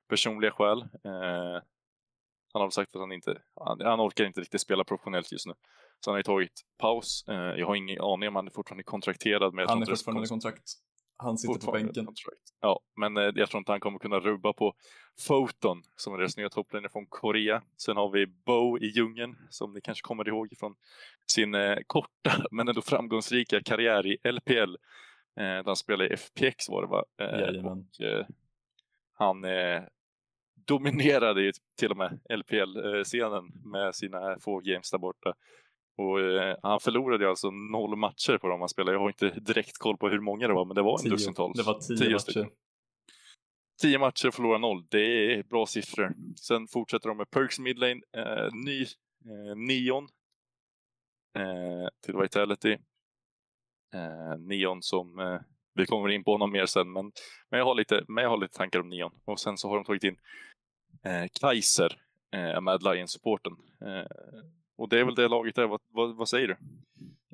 personliga 0.08 0.50
skäl. 0.50 0.88
Han 2.58 2.66
har 2.66 2.70
sagt 2.70 2.94
att 2.94 3.00
han 3.00 3.12
inte, 3.12 3.42
han, 3.60 3.80
han, 3.80 4.00
orkar 4.00 4.24
inte 4.24 4.40
riktigt 4.40 4.60
spela 4.60 4.84
professionellt 4.84 5.32
just 5.32 5.46
nu. 5.46 5.54
Så 6.00 6.10
han 6.10 6.12
har 6.12 6.18
ju 6.18 6.22
tagit 6.22 6.60
paus. 6.78 7.24
Eh, 7.28 7.34
jag 7.34 7.66
har 7.66 7.74
ingen 7.74 8.00
aning 8.00 8.28
om 8.28 8.36
han 8.36 8.46
är 8.46 8.50
fortfarande 8.50 8.82
kontrakterad. 8.82 9.54
Men 9.54 9.68
han 9.68 9.82
är 9.82 9.86
fortfarande 9.86 10.24
i 10.24 10.28
kontrakt. 10.28 10.72
Han 11.16 11.38
sitter 11.38 11.66
på 11.66 11.72
bänken. 11.72 12.06
Kontrakt. 12.06 12.42
Ja, 12.60 12.80
men 12.96 13.16
eh, 13.16 13.32
jag 13.34 13.50
tror 13.50 13.58
inte 13.58 13.72
han 13.72 13.80
kommer 13.80 13.98
kunna 13.98 14.20
rubba 14.20 14.52
på 14.52 14.74
Photon 15.26 15.82
som 15.96 16.14
är 16.14 16.18
deras 16.18 16.36
nya 16.36 16.48
toppliner 16.48 16.88
från 16.88 17.06
Korea. 17.06 17.62
Sen 17.76 17.96
har 17.96 18.10
vi 18.10 18.26
Bo 18.26 18.78
i 18.78 18.86
djungeln 18.86 19.36
som 19.50 19.72
ni 19.72 19.80
kanske 19.80 20.02
kommer 20.02 20.28
ihåg 20.28 20.54
från 20.58 20.74
sin 21.32 21.54
eh, 21.54 21.78
korta 21.86 22.30
men 22.50 22.68
ändå 22.68 22.82
framgångsrika 22.82 23.62
karriär 23.62 24.06
i 24.06 24.18
LPL. 24.32 24.76
Eh, 25.36 25.44
där 25.44 25.64
han 25.64 25.76
spelade 25.76 26.08
i 26.08 26.16
FPX 26.16 26.68
var 26.68 26.82
det 26.82 26.88
va? 26.88 27.04
Eh, 27.18 27.66
och, 27.66 27.78
han 29.14 29.44
dominerade 30.68 31.42
ju 31.42 31.52
till 31.78 31.90
och 31.90 31.96
med 31.96 32.20
LPL-scenen 32.28 33.44
med 33.64 33.94
sina 33.94 34.38
få 34.40 34.60
games 34.60 34.90
där 34.90 34.98
borta. 34.98 35.34
Och 35.98 36.20
eh, 36.20 36.56
han 36.62 36.80
förlorade 36.80 37.28
alltså 37.28 37.50
noll 37.50 37.96
matcher 37.96 38.38
på 38.38 38.48
dem 38.48 38.60
han 38.60 38.68
spelade. 38.68 38.92
Jag 38.92 39.00
har 39.00 39.08
inte 39.08 39.30
direkt 39.30 39.78
koll 39.78 39.96
på 39.96 40.08
hur 40.08 40.20
många 40.20 40.48
det 40.48 40.54
var, 40.54 40.64
men 40.64 40.74
det 40.74 40.82
var 40.82 41.04
en 41.04 41.10
dussintals. 41.10 41.56
Det 41.56 41.62
var 41.62 41.80
tio, 41.80 41.96
tio 41.96 42.10
matcher. 42.10 42.18
Stycken. 42.18 42.50
Tio 43.82 43.98
matcher 43.98 44.28
och 44.28 44.34
förlora 44.34 44.58
noll. 44.58 44.86
Det 44.88 45.34
är 45.34 45.42
bra 45.42 45.66
siffror. 45.66 46.14
Sen 46.40 46.66
fortsätter 46.66 47.08
de 47.08 47.16
med 47.16 47.30
Perks 47.30 47.58
Midlane, 47.58 48.00
eh, 48.16 48.48
ny 48.52 48.82
eh, 48.82 49.56
Neon 49.56 50.08
eh, 51.38 51.88
till 52.04 52.16
Vitality. 52.16 52.72
Eh, 53.94 54.38
Neon 54.38 54.82
som 54.82 55.18
eh, 55.18 55.40
vi 55.74 55.86
kommer 55.86 56.08
in 56.08 56.24
på 56.24 56.32
honom 56.32 56.52
mer 56.52 56.66
sen, 56.66 56.92
men, 56.92 57.12
men, 57.50 57.58
jag 57.58 57.64
har 57.64 57.74
lite, 57.74 58.04
men 58.08 58.24
jag 58.24 58.30
har 58.30 58.36
lite 58.36 58.56
tankar 58.56 58.80
om 58.80 58.88
Neon. 58.88 59.12
Och 59.24 59.40
sen 59.40 59.56
så 59.56 59.68
har 59.68 59.76
de 59.76 59.84
tagit 59.84 60.04
in 60.04 60.16
eh, 61.04 61.28
Kaiser, 61.40 62.00
eh, 62.32 62.60
med 62.60 62.82
Lions-supporten. 62.82 63.52
Eh, 63.80 64.06
och 64.76 64.88
det 64.88 65.00
är 65.00 65.04
väl 65.04 65.14
det 65.14 65.28
laget 65.28 65.54
där, 65.54 65.66
vad, 65.66 65.80
vad, 65.92 66.16
vad 66.16 66.28
säger 66.28 66.48
du? 66.48 66.56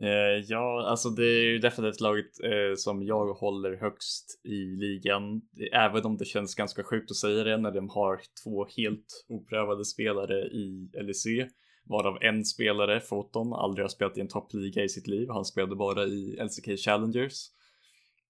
Eh, 0.02 0.44
ja, 0.48 0.86
alltså 0.86 1.10
det 1.10 1.24
är 1.24 1.42
ju 1.42 1.58
definitivt 1.58 2.00
laget 2.00 2.44
eh, 2.44 2.74
som 2.76 3.02
jag 3.02 3.34
håller 3.34 3.76
högst 3.76 4.40
i 4.44 4.76
ligan. 4.76 5.42
Även 5.72 6.04
om 6.04 6.16
det 6.16 6.24
känns 6.24 6.54
ganska 6.54 6.84
sjukt 6.84 7.10
att 7.10 7.16
säga 7.16 7.44
det 7.44 7.56
när 7.56 7.70
de 7.70 7.88
har 7.88 8.20
två 8.44 8.66
helt 8.76 9.24
oprövade 9.28 9.84
spelare 9.84 10.34
i 10.34 10.90
LEC. 11.02 11.26
Varav 11.84 12.18
en 12.20 12.44
spelare, 12.44 13.00
Foton, 13.00 13.52
aldrig 13.52 13.84
har 13.84 13.88
spelat 13.88 14.18
i 14.18 14.20
en 14.20 14.28
toppliga 14.28 14.84
i 14.84 14.88
sitt 14.88 15.06
liv. 15.06 15.28
Han 15.28 15.44
spelade 15.44 15.76
bara 15.76 16.04
i 16.04 16.36
LCK 16.40 16.84
Challengers. 16.84 17.50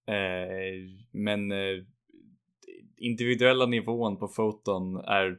Eh, 0.06 1.04
men 1.12 1.52
eh, 1.52 1.84
individuella 3.06 3.66
nivån 3.66 4.16
på 4.16 4.28
Foton 4.28 4.96
är 4.96 5.38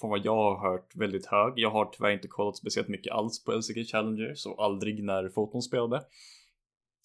från 0.00 0.10
vad 0.10 0.26
jag 0.26 0.36
har 0.36 0.70
hört 0.70 0.96
väldigt 0.96 1.26
hög. 1.26 1.52
Jag 1.56 1.70
har 1.70 1.84
tyvärr 1.84 2.10
inte 2.10 2.28
kollat 2.28 2.56
speciellt 2.56 2.88
mycket 2.88 3.12
alls 3.12 3.44
på 3.44 3.52
LCK 3.52 3.90
Challengers 3.90 4.46
och 4.46 4.64
aldrig 4.64 5.04
när 5.04 5.28
Foton 5.28 5.62
spelade. 5.62 6.04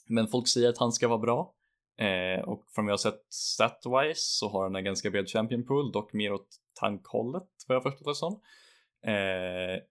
Men 0.08 0.28
folk 0.28 0.48
säger 0.48 0.70
att 0.70 0.78
han 0.78 0.92
ska 0.92 1.08
vara 1.08 1.20
bra. 1.20 1.54
Eh, 2.00 2.44
och 2.44 2.66
från 2.70 2.86
vad 2.86 2.92
jag 2.92 2.94
har 2.94 3.12
sett 3.12 3.26
statwise 3.30 4.22
så 4.22 4.50
har 4.50 4.64
han 4.64 4.76
en 4.76 4.84
ganska 4.84 5.10
bred 5.10 5.30
champion 5.30 5.66
pool, 5.66 5.92
dock 5.92 6.14
mer 6.14 6.34
åt 6.34 6.48
tankhållet 6.80 7.48
vad 7.68 7.76
jag 7.76 7.84
förstått 7.84 8.08
det 8.08 8.16
som. 8.16 8.34
Eh, 9.06 9.84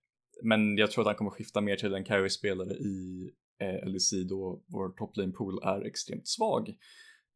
men 0.42 0.76
jag 0.76 0.90
tror 0.90 1.02
att 1.02 1.06
han 1.06 1.16
kommer 1.16 1.30
skifta 1.30 1.60
mer 1.60 1.76
till 1.76 1.94
en 1.94 2.04
carry-spelare 2.04 2.72
i 2.74 3.30
eh, 3.60 3.88
LEC 3.88 4.12
då 4.28 4.62
vår 4.66 4.88
toplane 4.88 5.32
pool 5.32 5.60
är 5.62 5.86
extremt 5.86 6.28
svag. 6.28 6.68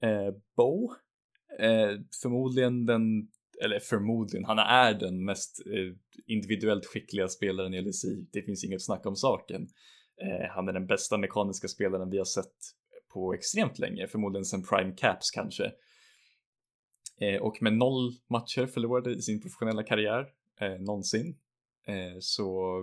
Eh, 0.03 0.35
Bo, 0.57 0.95
eh, 1.59 1.99
förmodligen 2.23 2.87
den 2.87 3.29
eller 3.65 3.79
förmodligen, 3.79 4.45
han 4.45 4.59
är 4.59 4.95
den 4.95 5.25
mest 5.25 5.63
eh, 5.67 5.97
individuellt 6.27 6.87
skickliga 6.87 7.29
spelaren 7.29 7.75
i 7.75 7.83
LSI. 7.83 8.27
Det 8.33 8.43
finns 8.43 8.65
inget 8.65 8.85
snack 8.85 9.07
om 9.07 9.17
saken. 9.17 9.69
Eh, 10.23 10.51
han 10.51 10.69
är 10.69 10.73
den 10.73 10.87
bästa 10.87 11.19
mekaniska 11.19 11.69
spelaren 11.69 12.11
vi 12.11 12.19
har 12.19 12.25
sett 12.25 12.55
på 13.13 13.35
extremt 13.35 13.79
länge, 13.79 14.07
förmodligen 14.07 14.45
sen 14.45 14.63
Prime 14.63 14.93
Caps 14.97 15.31
kanske. 15.31 15.73
Eh, 17.21 17.43
och 17.43 17.63
med 17.63 17.73
noll 17.73 18.13
matcher 18.31 18.67
förlorade 18.67 19.15
i 19.15 19.23
sin 19.23 19.41
professionella 19.41 19.83
karriär 19.83 20.27
eh, 20.61 20.81
någonsin 20.81 21.37
eh, 21.87 22.17
så 22.21 22.77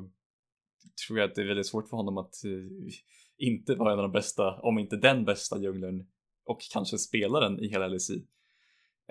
tror 1.07 1.19
jag 1.19 1.29
att 1.29 1.35
det 1.35 1.41
är 1.41 1.47
väldigt 1.47 1.67
svårt 1.67 1.89
för 1.89 1.97
honom 1.97 2.17
att 2.17 2.43
eh, 2.45 2.93
inte 3.37 3.75
vara 3.75 3.93
en 3.93 3.99
av 3.99 4.03
de 4.03 4.11
bästa, 4.11 4.59
om 4.61 4.79
inte 4.79 4.97
den 4.97 5.25
bästa 5.25 5.59
djungeln 5.59 6.07
och 6.45 6.59
kanske 6.73 6.97
spelaren 6.97 7.59
i 7.59 7.67
hela 7.67 7.87
LSI. 7.87 8.25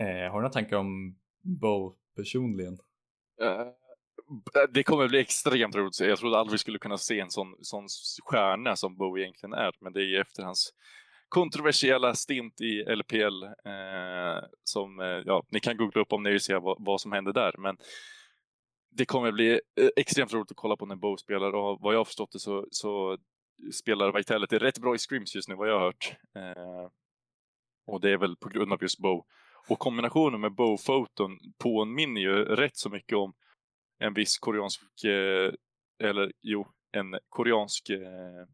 Eh, 0.01 0.07
har 0.07 0.33
du 0.33 0.43
några 0.43 0.49
tankar 0.49 0.77
om 0.77 1.17
Bo 1.43 1.97
personligen? 2.17 2.79
Uh, 3.43 3.73
det 4.71 4.83
kommer 4.83 5.09
bli 5.09 5.19
extremt 5.19 5.77
roligt. 5.77 6.01
Jag 6.01 6.19
trodde 6.19 6.39
aldrig 6.39 6.53
vi 6.53 6.59
skulle 6.59 6.79
kunna 6.79 6.99
se 6.99 7.21
en 7.21 7.31
sån, 7.31 7.55
sån 7.61 7.87
stjärna 8.25 8.77
som 8.77 8.97
Bo 8.97 9.19
egentligen 9.19 9.53
är, 9.53 9.73
men 9.81 9.93
det 9.93 10.01
är 10.01 10.05
ju 10.05 10.21
efter 10.21 10.43
hans 10.43 10.73
kontroversiella 11.29 12.15
stint 12.15 12.61
i 12.61 12.83
LPL 12.83 13.45
eh, 13.45 14.45
som, 14.65 15.01
eh, 15.01 15.23
ja, 15.25 15.47
ni 15.51 15.61
kan 15.61 15.77
googla 15.77 16.03
upp 16.03 16.13
om 16.13 16.23
ni 16.23 16.31
vill 16.31 16.41
se 16.41 16.59
vad, 16.59 16.77
vad 16.81 17.01
som 17.01 17.13
hände 17.13 17.33
där, 17.33 17.55
men 17.59 17.77
det 18.91 19.05
kommer 19.05 19.33
bli 19.33 19.53
eh, 19.53 19.89
extremt 19.97 20.33
roligt 20.33 20.51
att 20.51 20.57
kolla 20.57 20.77
på 20.77 20.87
när 20.87 20.97
Bo 20.97 21.17
spelar 21.17 21.55
och 21.55 21.81
vad 21.81 21.95
jag 21.95 22.01
har 22.01 22.05
förstått 22.05 22.33
det 22.33 22.39
så, 22.39 22.67
så 22.71 23.19
spelar 23.73 24.13
Vitality 24.13 24.59
rätt 24.59 24.79
bra 24.79 24.95
i 24.95 24.99
scrims 24.99 25.35
just 25.35 25.49
nu 25.49 25.55
vad 25.55 25.69
jag 25.69 25.79
har 25.79 25.85
hört. 25.85 26.17
Eh, 26.37 26.91
och 27.87 28.01
det 28.01 28.11
är 28.11 28.19
väl 28.19 28.37
på 28.37 28.49
grund 28.49 28.73
av 28.73 28.83
just 28.83 28.99
Bo. 28.99 29.25
Och 29.69 29.79
kombinationen 29.79 30.41
med 30.41 30.53
Bow-foton 30.53 31.39
påminner 31.59 32.21
ju 32.21 32.45
rätt 32.45 32.77
så 32.77 32.91
mycket 32.91 33.19
om 33.19 33.35
en 33.99 34.15
viss 34.15 34.39
koreansk, 34.39 35.05
eh, 35.05 35.53
eller 36.03 36.33
jo, 36.41 36.67
en 36.93 37.19
koreansk 37.29 37.91
eh, 37.91 38.47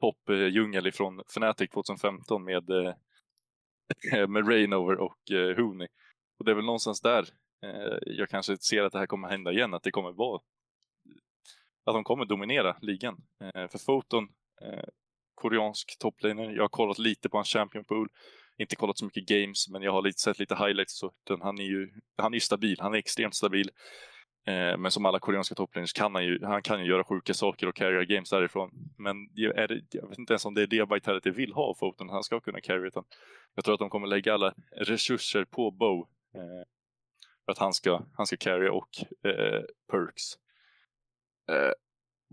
popdjungel 0.00 0.86
ifrån 0.86 1.20
Fnatic 1.20 1.70
2015 1.70 2.44
med, 2.44 2.70
eh, 2.70 2.94
med 4.28 4.48
Rainover 4.48 4.96
och 4.96 5.30
eh, 5.30 5.56
Hooney. 5.56 5.88
Och 6.38 6.44
det 6.44 6.50
är 6.50 6.54
väl 6.54 6.64
någonstans 6.64 7.00
där 7.00 7.28
eh, 7.62 7.98
jag 8.06 8.28
kanske 8.28 8.56
ser 8.56 8.82
att 8.82 8.92
det 8.92 8.98
här 8.98 9.06
kommer 9.06 9.28
hända 9.28 9.52
igen, 9.52 9.74
att 9.74 9.82
det 9.82 9.90
kommer 9.90 10.12
vara 10.12 10.40
att 11.84 11.94
de 11.94 12.04
kommer 12.04 12.24
dominera 12.24 12.76
ligan. 12.80 13.16
Eh, 13.40 13.68
för 13.68 13.78
Foton, 13.78 14.28
eh, 14.62 14.84
koreansk 15.34 15.98
toplaner, 15.98 16.50
jag 16.50 16.62
har 16.62 16.68
kollat 16.68 16.98
lite 16.98 17.28
på 17.28 17.36
hans 17.36 17.48
champion 17.48 17.84
pool 17.84 18.08
inte 18.62 18.76
kollat 18.76 18.98
så 18.98 19.04
mycket 19.04 19.26
games, 19.26 19.68
men 19.68 19.82
jag 19.82 19.92
har 19.92 20.02
lite, 20.02 20.20
sett 20.20 20.38
lite 20.38 20.54
highlights. 20.54 20.98
Så 20.98 21.12
han 21.40 21.58
är 21.58 21.64
ju 21.64 21.90
han 22.16 22.34
är 22.34 22.38
stabil, 22.38 22.76
han 22.80 22.94
är 22.94 22.98
extremt 22.98 23.34
stabil. 23.34 23.70
Eh, 24.46 24.78
men 24.78 24.90
som 24.90 25.06
alla 25.06 25.18
koreanska 25.18 25.54
topplinjer 25.54 25.88
kan 25.94 26.14
han 26.14 26.24
ju, 26.24 26.44
han 26.44 26.62
kan 26.62 26.80
ju 26.80 26.86
göra 26.90 27.04
sjuka 27.04 27.34
saker 27.34 27.66
och 27.66 27.74
carry 27.74 28.06
games 28.06 28.30
därifrån. 28.30 28.70
Men 28.98 29.16
är 29.54 29.68
det, 29.68 29.82
jag 29.90 30.08
vet 30.08 30.18
inte 30.18 30.32
ens 30.32 30.44
om 30.44 30.54
det 30.54 30.62
är 30.62 30.66
det 30.66 30.94
Vitality 30.94 31.30
vill 31.30 31.52
ha 31.52 31.62
av 31.62 31.74
Foten, 31.74 32.08
han 32.08 32.22
ska 32.22 32.40
kunna 32.40 32.60
carry. 32.60 32.86
Utan 32.86 33.04
jag 33.54 33.64
tror 33.64 33.74
att 33.74 33.80
de 33.80 33.90
kommer 33.90 34.06
lägga 34.06 34.34
alla 34.34 34.54
resurser 34.76 35.44
på 35.44 35.70
Bow. 35.70 36.08
Eh, 36.34 36.64
för 37.44 37.52
att 37.52 37.58
han 37.58 37.72
ska, 37.72 38.06
han 38.14 38.26
ska 38.26 38.36
carry 38.36 38.68
och 38.68 38.88
eh, 39.30 39.62
perks. 39.90 40.22
Eh, 41.50 41.72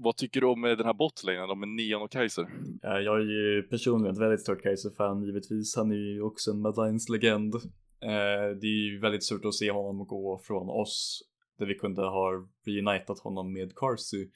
vad 0.02 0.18
tycker 0.18 0.42
du 0.42 0.48
om 0.48 0.66
eh, 0.66 0.78
den 0.78 0.86
här 0.86 0.94
botlanen 0.94 1.60
med 1.60 1.70
Neon 1.70 2.02
och 2.02 2.12
Kaiser? 2.12 2.48
Jag 2.82 3.22
är 3.22 3.26
ju 3.26 3.64
personligen 3.64 4.16
ett 4.16 4.22
väldigt 4.22 4.42
stort 4.42 4.62
Kaiser-fan 4.64 5.24
givetvis. 5.24 5.76
Han 5.76 5.92
är 5.92 5.96
ju 5.96 6.22
också 6.22 6.52
en 6.52 6.62
Madlines 6.62 7.10
legend. 7.10 7.56
Eh, 7.56 8.50
det 8.62 8.68
är 8.68 8.92
ju 8.92 9.00
väldigt 9.00 9.24
surt 9.24 9.46
att 9.46 9.56
se 9.56 9.72
honom 9.72 10.08
gå 10.08 10.42
från 10.44 10.70
oss 10.70 11.24
där 11.58 11.66
vi 11.66 11.76
kunde 11.76 12.02
ha 12.02 12.48
reunitat 12.66 13.20
honom 13.20 13.54
med 13.54 13.76
Carsy, 13.76 14.30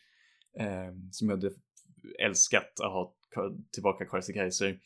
eh, 0.60 0.94
som 1.11 1.30
jag 1.30 1.35
hade 1.35 1.52
älskat 2.19 2.80
att 2.80 2.91
ha 2.91 3.14
tillbaka 3.73 4.06
Carsy 4.06 4.34
Kaiser. 4.34 4.80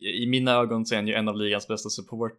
I 0.00 0.26
mina 0.26 0.52
ögon 0.52 0.86
så 0.86 0.94
är 0.94 0.96
han 0.96 1.08
ju 1.08 1.14
en 1.14 1.28
av 1.28 1.36
ligans 1.36 1.68
bästa 1.68 1.88
support. 1.88 2.38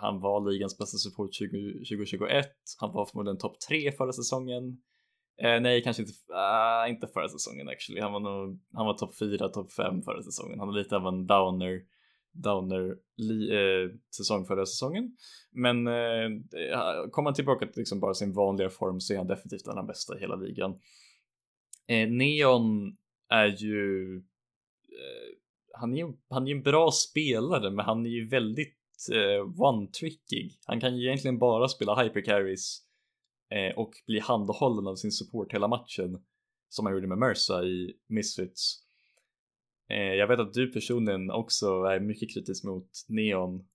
Han 0.00 0.20
var 0.20 0.50
ligans 0.50 0.78
bästa 0.78 0.98
support 0.98 1.34
20, 1.34 1.72
2021. 1.72 2.46
Han 2.80 2.92
var 2.92 3.06
förmodligen 3.06 3.38
topp 3.38 3.60
tre 3.68 3.92
förra 3.92 4.12
säsongen. 4.12 4.80
Eh, 5.42 5.60
nej, 5.60 5.82
kanske 5.82 6.02
inte, 6.02 6.12
uh, 6.32 6.90
inte 6.90 7.06
förra 7.06 7.28
säsongen 7.28 7.68
actually. 7.68 8.00
Han 8.00 8.12
var 8.12 8.20
nog, 8.20 8.60
han 8.72 8.86
var 8.86 8.94
topp 8.94 9.18
4, 9.18 9.48
topp 9.48 9.72
5 9.72 10.02
förra 10.02 10.22
säsongen. 10.22 10.58
Han 10.58 10.68
är 10.68 10.72
lite 10.72 10.96
av 10.96 11.06
en 11.06 11.26
downer, 11.26 11.80
downer 12.32 12.96
li, 13.16 13.54
eh, 13.54 13.96
säsong 14.16 14.46
förra 14.46 14.66
säsongen. 14.66 15.16
Men 15.50 15.86
eh, 15.86 16.30
ah, 16.74 17.08
kommer 17.10 17.26
han 17.26 17.34
tillbaka 17.34 17.66
till 17.66 17.80
liksom 17.80 18.00
bara 18.00 18.14
sin 18.14 18.32
vanliga 18.32 18.70
form 18.70 19.00
så 19.00 19.12
är 19.12 19.18
han 19.18 19.26
definitivt 19.26 19.64
den 19.64 19.86
bästa 19.86 20.16
i 20.16 20.20
hela 20.20 20.36
ligan. 20.36 20.80
Eh, 21.86 22.08
Neon 22.08 22.96
är 23.28 23.46
ju 23.46 24.16
eh, 24.88 25.38
han 25.72 25.92
är 25.92 25.96
ju 25.96 26.12
han 26.28 26.48
är 26.48 26.52
en 26.52 26.62
bra 26.62 26.90
spelare, 26.90 27.70
men 27.70 27.84
han 27.84 28.06
är 28.06 28.10
ju 28.10 28.28
väldigt 28.28 28.76
eh, 29.12 29.44
one-trickig. 29.44 30.58
Han 30.66 30.80
kan 30.80 30.96
ju 30.96 31.06
egentligen 31.06 31.38
bara 31.38 31.68
spela 31.68 32.02
hypercarries 32.02 32.80
eh, 32.80 32.87
och 33.76 33.92
bli 34.06 34.20
handhållen 34.20 34.86
av 34.86 34.96
sin 34.96 35.12
support 35.12 35.52
hela 35.52 35.68
matchen 35.68 36.22
som 36.68 36.86
han 36.86 36.94
gjorde 36.94 37.06
med 37.06 37.18
Mersa 37.18 37.62
i 37.62 37.94
Misfits. 38.06 38.88
Eh, 39.88 40.14
jag 40.14 40.26
vet 40.26 40.40
att 40.40 40.52
du 40.52 40.72
personligen 40.72 41.30
också 41.30 41.82
är 41.82 42.00
mycket 42.00 42.34
kritisk 42.34 42.64
mot 42.64 42.90
Neon. 43.08 43.68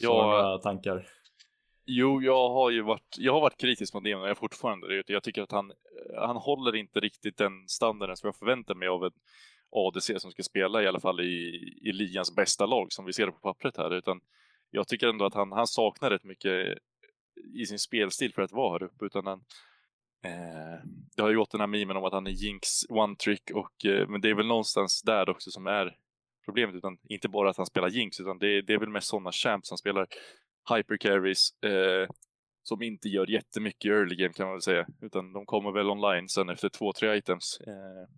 Ja, 0.00 0.60
tankar? 0.62 1.06
Jo, 1.84 2.22
jag 2.22 2.50
har 2.50 2.70
ju 2.70 2.82
varit, 2.82 3.16
jag 3.18 3.32
har 3.32 3.40
varit 3.40 3.60
kritisk 3.60 3.94
mot 3.94 4.02
Neon 4.02 4.20
och 4.20 4.26
jag 4.26 4.30
är 4.30 4.34
fortfarande 4.34 4.88
det. 4.88 5.12
Jag 5.12 5.22
tycker 5.22 5.42
att 5.42 5.52
han, 5.52 5.72
han 6.16 6.36
håller 6.36 6.76
inte 6.76 7.00
riktigt 7.00 7.36
den 7.36 7.68
standarden 7.68 8.16
som 8.16 8.26
jag 8.26 8.36
förväntar 8.36 8.74
mig 8.74 8.88
av 8.88 9.04
en 9.04 9.12
ADC 9.70 10.20
som 10.20 10.30
ska 10.30 10.42
spela 10.42 10.82
i 10.82 10.86
alla 10.86 11.00
fall 11.00 11.20
i, 11.20 11.62
i 11.82 11.92
ligans 11.92 12.36
bästa 12.36 12.66
lag 12.66 12.92
som 12.92 13.04
vi 13.04 13.12
ser 13.12 13.26
på 13.26 13.38
pappret 13.38 13.76
här, 13.76 13.94
utan 13.94 14.20
jag 14.70 14.88
tycker 14.88 15.08
ändå 15.08 15.24
att 15.24 15.34
han, 15.34 15.52
han 15.52 15.66
saknar 15.66 16.10
rätt 16.10 16.24
mycket 16.24 16.78
i 17.54 17.66
sin 17.66 17.78
spelstil 17.78 18.34
för 18.34 18.42
att 18.42 18.52
vara 18.52 18.72
här 18.72 18.82
uppe, 18.82 19.04
utan 19.04 19.26
han 19.26 19.44
eh, 20.24 20.80
det 21.16 21.22
har 21.22 21.30
ju 21.30 21.36
gått 21.36 21.50
den 21.50 21.60
här 21.60 21.66
memen 21.66 21.96
om 21.96 22.04
att 22.04 22.12
han 22.12 22.26
är 22.26 22.30
Jinx 22.30 22.68
one 22.88 23.16
trick 23.16 23.50
och 23.54 23.86
eh, 23.86 24.08
men 24.08 24.20
det 24.20 24.30
är 24.30 24.34
väl 24.34 24.46
någonstans 24.46 25.02
där 25.02 25.28
också 25.28 25.50
som 25.50 25.66
är 25.66 25.96
problemet, 26.44 26.74
utan 26.74 26.98
inte 27.08 27.28
bara 27.28 27.50
att 27.50 27.56
han 27.56 27.66
spelar 27.66 27.88
Jinx, 27.88 28.20
utan 28.20 28.38
det, 28.38 28.62
det 28.62 28.72
är 28.72 28.78
väl 28.78 28.88
mest 28.88 29.08
sådana 29.08 29.32
champs 29.32 29.68
som 29.68 29.78
spelar 29.78 30.06
hypercarries 30.74 31.62
eh, 31.62 32.08
som 32.62 32.82
inte 32.82 33.08
gör 33.08 33.30
jättemycket 33.30 33.90
early 33.90 34.16
game 34.16 34.32
kan 34.32 34.46
man 34.46 34.54
väl 34.54 34.62
säga, 34.62 34.86
utan 35.02 35.32
de 35.32 35.46
kommer 35.46 35.72
väl 35.72 35.90
online 35.90 36.28
sen 36.28 36.48
efter 36.48 36.68
två, 36.68 36.92
tre 36.92 37.16
items. 37.16 37.60
Eh, 37.66 38.08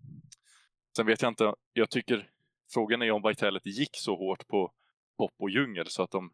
Sen 0.96 1.06
vet 1.06 1.22
jag 1.22 1.30
inte, 1.30 1.54
jag 1.72 1.90
tycker 1.90 2.30
frågan 2.72 3.02
är 3.02 3.10
om 3.10 3.22
Vitality 3.28 3.70
gick 3.70 3.96
så 3.96 4.16
hårt 4.16 4.46
på 4.46 4.72
pop 5.16 5.32
och 5.38 5.50
djungel 5.50 5.86
så 5.86 6.02
att 6.02 6.10
de 6.10 6.32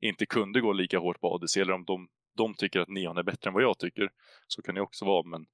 inte 0.00 0.26
kunde 0.26 0.60
gå 0.60 0.72
lika 0.72 0.98
hårt 0.98 1.20
på 1.20 1.34
ADC 1.34 1.60
eller 1.60 1.72
om 1.72 1.84
de, 1.84 2.08
de 2.36 2.54
tycker 2.54 2.80
att 2.80 2.88
Neon 2.88 3.18
är 3.18 3.22
bättre 3.22 3.48
än 3.48 3.54
vad 3.54 3.62
jag 3.62 3.78
tycker. 3.78 4.10
Så 4.46 4.62
kan 4.62 4.74
det 4.74 4.80
också 4.80 5.04
vara, 5.04 5.22
men 5.22 5.46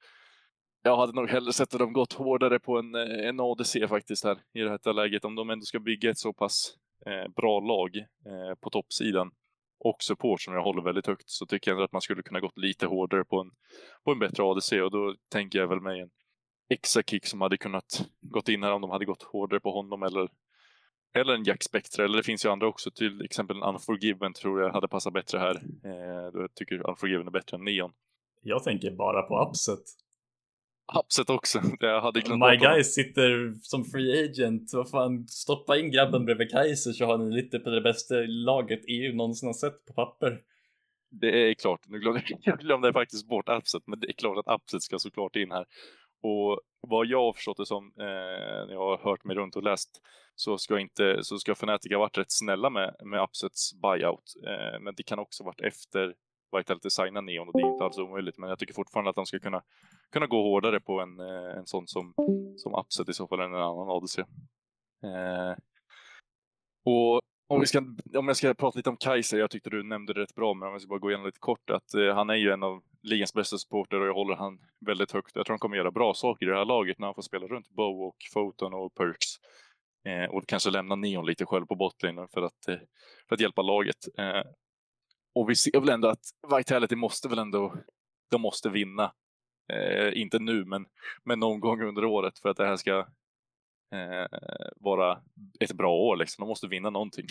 jag 0.82 0.96
hade 0.96 1.12
nog 1.12 1.28
hellre 1.28 1.52
sett 1.52 1.74
att 1.74 1.80
de 1.80 1.92
gått 1.92 2.12
hårdare 2.12 2.58
på 2.58 2.78
en, 2.78 2.94
eh, 2.94 3.28
en 3.28 3.40
ADC 3.40 3.88
faktiskt 3.88 4.24
här 4.24 4.38
i 4.54 4.60
det 4.60 4.70
här 4.70 4.92
läget. 4.92 5.24
Om 5.24 5.34
de 5.34 5.50
ändå 5.50 5.64
ska 5.64 5.80
bygga 5.80 6.10
ett 6.10 6.18
så 6.18 6.32
pass 6.32 6.74
eh, 7.06 7.32
bra 7.36 7.60
lag 7.60 7.96
eh, 7.96 8.54
på 8.60 8.70
toppsidan 8.70 9.30
och 9.78 9.96
support 10.02 10.40
som 10.40 10.54
jag 10.54 10.62
håller 10.62 10.82
väldigt 10.82 11.06
högt 11.06 11.30
så 11.30 11.46
tycker 11.46 11.70
jag 11.70 11.76
ändå 11.76 11.84
att 11.84 11.92
man 11.92 12.00
skulle 12.00 12.22
kunna 12.22 12.40
gått 12.40 12.58
lite 12.58 12.86
hårdare 12.86 13.24
på 13.24 13.40
en, 13.40 13.50
på 14.04 14.12
en 14.12 14.18
bättre 14.18 14.42
ADC 14.42 14.80
och 14.80 14.90
då 14.90 15.14
tänker 15.32 15.58
jag 15.58 15.68
väl 15.68 15.80
mig 15.80 16.00
en 16.00 16.10
extra 16.70 17.02
kick 17.02 17.26
som 17.26 17.40
hade 17.40 17.56
kunnat 17.56 18.06
gått 18.20 18.48
in 18.48 18.62
här 18.62 18.72
om 18.72 18.80
de 18.80 18.90
hade 18.90 19.04
gått 19.04 19.22
hårdare 19.22 19.60
på 19.60 19.70
honom 19.70 20.02
eller 20.02 20.28
eller 21.14 21.34
en 21.34 21.44
Jack 21.44 21.62
Spectre, 21.62 22.04
eller 22.04 22.16
det 22.16 22.22
finns 22.22 22.44
ju 22.44 22.48
andra 22.48 22.66
också, 22.66 22.90
till 22.90 23.22
exempel 23.22 23.56
en 23.56 23.62
Unforgiven 23.62 24.32
tror 24.32 24.60
jag 24.60 24.72
hade 24.72 24.88
passat 24.88 25.12
bättre 25.12 25.38
här. 25.38 25.54
Eh, 25.84 26.40
jag 26.40 26.54
tycker 26.54 26.90
Unforgiven 26.90 27.26
är 27.26 27.30
bättre 27.30 27.56
än 27.56 27.64
Neon. 27.64 27.92
Jag 28.42 28.64
tänker 28.64 28.90
bara 28.90 29.22
på 29.22 29.48
Upset. 29.48 29.84
Upset 31.00 31.30
också, 31.30 31.60
jag 31.80 32.00
hade 32.00 32.20
glömt 32.20 32.40
My 32.40 32.56
guy 32.56 32.84
sitter 32.84 33.54
som 33.62 33.84
free 33.84 34.24
agent, 34.24 34.70
vad 34.72 34.90
fan, 34.90 35.28
stoppa 35.28 35.78
in 35.78 35.90
grabben 35.90 36.24
bredvid 36.24 36.50
Kaiser 36.50 36.92
så 36.92 37.04
har 37.04 37.18
ni 37.18 37.36
lite 37.36 37.58
på 37.58 37.70
det 37.70 37.80
bästa 37.80 38.14
laget 38.28 38.80
EU 38.88 39.16
någonsin 39.16 39.46
har 39.46 39.54
sett 39.54 39.86
på 39.86 39.92
papper. 39.92 40.40
Det 41.10 41.50
är 41.50 41.54
klart, 41.54 41.80
nu 41.86 41.98
glömde 41.98 42.22
jag 42.40 42.58
glömde 42.58 42.92
faktiskt 42.92 43.28
bort 43.28 43.48
Upset, 43.48 43.82
men 43.86 44.00
det 44.00 44.08
är 44.08 44.12
klart 44.12 44.46
att 44.46 44.60
Upset 44.60 44.82
ska 44.82 44.98
såklart 44.98 45.36
in 45.36 45.50
här. 45.50 45.66
Och 46.24 46.60
vad 46.80 47.06
jag 47.06 47.24
har 47.24 47.32
förstått 47.32 47.56
det 47.56 47.66
som, 47.66 47.92
eh, 47.98 48.66
när 48.66 48.72
jag 48.72 48.80
har 48.80 48.98
hört 48.98 49.24
mig 49.24 49.36
runt 49.36 49.56
och 49.56 49.62
läst, 49.62 49.90
så 50.34 50.58
ska 50.58 50.80
inte, 50.80 51.24
så 51.24 51.38
ska 51.38 51.52
Fnatic 51.52 51.92
ha 51.92 51.98
varit 51.98 52.18
rätt 52.18 52.32
snälla 52.32 52.70
med, 52.70 52.96
med 53.04 53.22
Upsets 53.22 53.74
buyout. 53.82 54.34
Eh, 54.46 54.80
men 54.80 54.94
det 54.96 55.02
kan 55.02 55.18
också 55.18 55.44
varit 55.44 55.60
efter 55.60 56.14
Vitality 56.56 56.90
signa 56.90 57.20
Neon 57.20 57.48
och 57.48 57.52
det 57.54 57.60
är 57.60 57.72
inte 57.72 57.84
alls 57.84 57.98
omöjligt. 57.98 58.38
Men 58.38 58.48
jag 58.48 58.58
tycker 58.58 58.74
fortfarande 58.74 59.10
att 59.10 59.16
de 59.16 59.26
ska 59.26 59.38
kunna, 59.38 59.62
kunna 60.12 60.26
gå 60.26 60.42
hårdare 60.42 60.80
på 60.80 61.00
en, 61.00 61.20
eh, 61.20 61.58
en 61.58 61.66
sån 61.66 61.86
som, 61.86 62.14
som 62.56 62.74
Upset 62.74 63.08
i 63.08 63.12
så 63.12 63.28
fall 63.28 63.40
än 63.40 63.54
en 63.54 63.60
annan 63.60 63.90
ADC. 63.90 64.20
Eh, 65.02 65.54
och 66.84 67.20
om, 67.46 67.60
vi 67.60 67.66
ska, 67.66 67.78
om 68.18 68.28
jag 68.28 68.36
ska 68.36 68.54
prata 68.54 68.78
lite 68.78 68.90
om 68.90 68.96
Kaiser, 68.96 69.38
jag 69.38 69.50
tyckte 69.50 69.70
du 69.70 69.82
nämnde 69.82 70.14
det 70.14 70.20
rätt 70.20 70.34
bra, 70.34 70.54
men 70.54 70.68
om 70.68 70.72
jag 70.72 70.80
ska 70.80 70.88
bara 70.88 70.98
gå 70.98 71.10
igenom 71.10 71.26
lite 71.26 71.38
kort 71.38 71.70
att 71.70 71.94
eh, 71.94 72.14
han 72.14 72.30
är 72.30 72.34
ju 72.34 72.50
en 72.50 72.62
av 72.62 72.82
ligans 73.02 73.34
bästa 73.34 73.58
supporter 73.58 74.00
och 74.00 74.06
jag 74.06 74.14
håller 74.14 74.36
han 74.36 74.58
väldigt 74.86 75.12
högt. 75.12 75.36
Jag 75.36 75.46
tror 75.46 75.54
han 75.54 75.58
kommer 75.58 75.76
göra 75.76 75.90
bra 75.90 76.14
saker 76.14 76.46
i 76.46 76.48
det 76.48 76.56
här 76.56 76.64
laget 76.64 76.98
när 76.98 77.06
han 77.06 77.14
får 77.14 77.22
spela 77.22 77.46
runt 77.46 77.68
Bow 77.68 78.02
och 78.02 78.16
Photon 78.34 78.74
och 78.74 78.94
Perks. 78.94 79.26
Eh, 80.06 80.30
och 80.30 80.46
kanske 80.46 80.70
lämna 80.70 80.94
Neon 80.94 81.26
lite 81.26 81.46
själv 81.46 81.66
på 81.66 81.74
botlinen 81.74 82.28
för 82.28 82.42
att, 82.42 82.68
eh, 82.68 82.78
för 83.28 83.34
att 83.34 83.40
hjälpa 83.40 83.62
laget. 83.62 84.18
Eh, 84.18 84.42
och 85.34 85.50
vi 85.50 85.54
ser 85.54 85.80
väl 85.80 85.88
ändå 85.88 86.08
att 86.08 86.24
Vitality 86.56 86.96
måste 86.96 87.28
väl 87.28 87.38
ändå, 87.38 87.74
de 88.30 88.40
måste 88.40 88.70
vinna. 88.70 89.12
Eh, 89.72 90.20
inte 90.20 90.38
nu, 90.38 90.64
men, 90.64 90.86
men 91.24 91.38
någon 91.38 91.60
gång 91.60 91.82
under 91.82 92.04
året 92.04 92.38
för 92.38 92.48
att 92.48 92.56
det 92.56 92.66
här 92.66 92.76
ska 92.76 93.06
eh, 93.94 94.26
vara 94.76 95.18
ett 95.60 95.72
bra 95.72 95.92
år. 95.92 96.16
Liksom. 96.16 96.42
De 96.42 96.48
måste 96.48 96.68
vinna 96.68 96.90
någonting. 96.90 97.26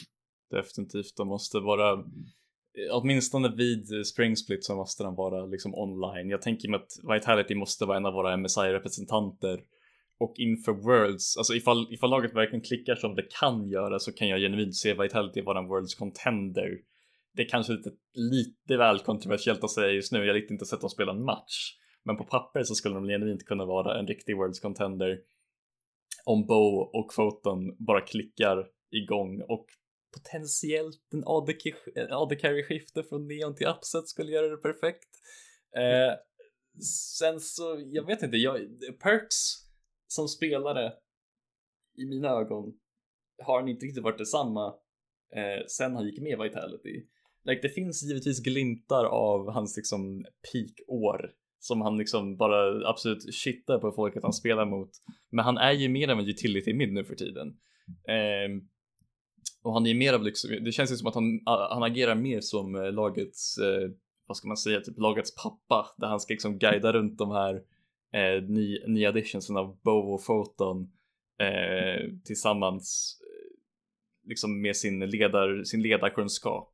Definitivt, 0.51 1.17
de 1.17 1.27
måste 1.27 1.59
vara 1.59 1.91
eh, 1.91 2.89
åtminstone 2.91 3.55
vid 3.55 4.07
Spring 4.13 4.35
Split 4.35 4.63
så 4.63 4.75
måste 4.75 5.03
den 5.03 5.15
vara 5.15 5.45
liksom 5.45 5.75
online. 5.75 6.29
Jag 6.29 6.41
tänker 6.41 6.69
mig 6.69 6.79
att 6.79 7.13
Vitality 7.15 7.55
måste 7.55 7.85
vara 7.85 7.97
en 7.97 8.05
av 8.05 8.13
våra 8.13 8.37
MSI-representanter 8.37 9.59
och 10.19 10.33
inför 10.37 10.71
Worlds, 10.71 11.37
alltså 11.37 11.53
ifall, 11.53 11.93
ifall 11.93 12.09
laget 12.09 12.35
verkligen 12.35 12.63
klickar 12.63 12.95
som 12.95 13.15
det 13.15 13.27
kan 13.39 13.69
göra 13.69 13.99
så 13.99 14.11
kan 14.11 14.27
jag 14.27 14.39
genuint 14.39 14.75
se 14.75 14.93
Vitality 14.93 15.41
vara 15.41 15.59
en 15.59 15.67
Worlds 15.67 15.95
contender. 15.95 16.69
Det 17.35 17.41
är 17.41 17.49
kanske 17.49 17.73
lite, 17.73 17.91
lite 18.13 18.77
väl 18.77 18.99
kontroversiellt 18.99 19.63
att 19.63 19.71
säga 19.71 19.91
just 19.91 20.11
nu, 20.11 20.25
jag 20.25 20.33
har 20.33 20.51
inte 20.51 20.65
sett 20.65 20.81
dem 20.81 20.89
spela 20.89 21.11
en 21.11 21.23
match. 21.23 21.77
Men 22.05 22.17
på 22.17 22.23
papper 22.23 22.63
så 22.63 22.75
skulle 22.75 22.95
de 22.95 23.07
genuint 23.07 23.45
kunna 23.45 23.65
vara 23.65 23.99
en 23.99 24.07
riktig 24.07 24.37
Worlds 24.37 24.59
contender 24.59 25.17
om 26.23 26.45
Bo 26.45 26.79
och 26.93 27.13
Photon 27.15 27.85
bara 27.85 28.01
klickar 28.01 28.67
igång 28.91 29.41
och 29.41 29.65
potentiellt 30.13 31.01
en 31.11 32.13
AD 32.13 32.35
carry-skifte 32.35 33.03
från 33.03 33.27
neon 33.27 33.55
till 33.55 33.67
upset 33.67 34.07
skulle 34.07 34.31
göra 34.31 34.47
det 34.47 34.57
perfekt. 34.57 35.09
Eh, 35.77 36.13
sen 37.15 37.39
så, 37.39 37.83
jag 37.85 38.05
vet 38.05 38.23
inte, 38.23 38.37
jag, 38.37 38.59
Perks 38.99 39.35
som 40.07 40.27
spelare 40.27 40.93
i 41.97 42.05
mina 42.05 42.29
ögon 42.29 42.73
har 43.43 43.59
han 43.59 43.69
inte 43.69 43.85
riktigt 43.85 44.03
varit 44.03 44.17
detsamma 44.17 44.75
eh, 45.35 45.65
sen 45.67 45.95
han 45.95 46.05
gick 46.05 46.21
med 46.21 46.39
Vitality. 46.39 47.05
Like, 47.45 47.61
det 47.61 47.69
finns 47.69 48.03
givetvis 48.03 48.43
glimtar 48.43 49.05
av 49.05 49.51
hans 49.51 49.77
liksom 49.77 50.25
peak-år 50.51 51.33
som 51.63 51.81
han 51.81 51.97
liksom 51.97 52.37
bara 52.37 52.89
absolut 52.89 53.35
shittar 53.35 53.79
på 53.79 53.91
folket 53.91 54.23
han 54.23 54.33
spelar 54.33 54.65
mot. 54.65 54.89
Men 55.31 55.45
han 55.45 55.57
är 55.57 55.71
ju 55.71 55.89
mer 55.89 56.07
av 56.07 56.19
en 56.19 56.27
utility 56.27 56.73
mid 56.73 56.93
nu 56.93 57.03
för 57.03 57.15
tiden. 57.15 57.47
Eh, 58.07 58.63
och 59.63 59.73
han 59.73 59.85
är 59.85 59.95
mer 59.95 60.13
av 60.13 60.23
liksom, 60.23 60.49
det 60.63 60.71
känns 60.71 60.91
ju 60.91 60.95
som 60.95 61.07
att 61.07 61.15
han, 61.15 61.39
han 61.45 61.83
agerar 61.83 62.15
mer 62.15 62.41
som 62.41 62.75
eh, 62.75 62.91
lagets, 62.91 63.57
eh, 63.57 63.89
vad 64.27 64.37
ska 64.37 64.47
man 64.47 64.57
säga, 64.57 64.81
typ 64.81 64.99
lagets 64.99 65.35
pappa 65.35 65.87
där 65.97 66.07
han 66.07 66.19
ska 66.19 66.33
liksom 66.33 66.57
guida 66.59 66.93
runt 66.93 67.17
de 67.17 67.31
här 67.31 67.55
eh, 68.13 68.43
nya, 68.87 69.09
additionsen 69.09 69.57
av 69.57 69.81
Bow 69.81 70.13
och 70.13 70.25
Photon 70.25 70.91
eh, 71.39 72.09
tillsammans 72.25 73.17
eh, 73.21 73.57
liksom 74.29 74.61
med 74.61 74.75
sin, 74.75 74.99
ledar, 74.99 75.63
sin 75.63 75.81
ledarkunskap. 75.81 76.72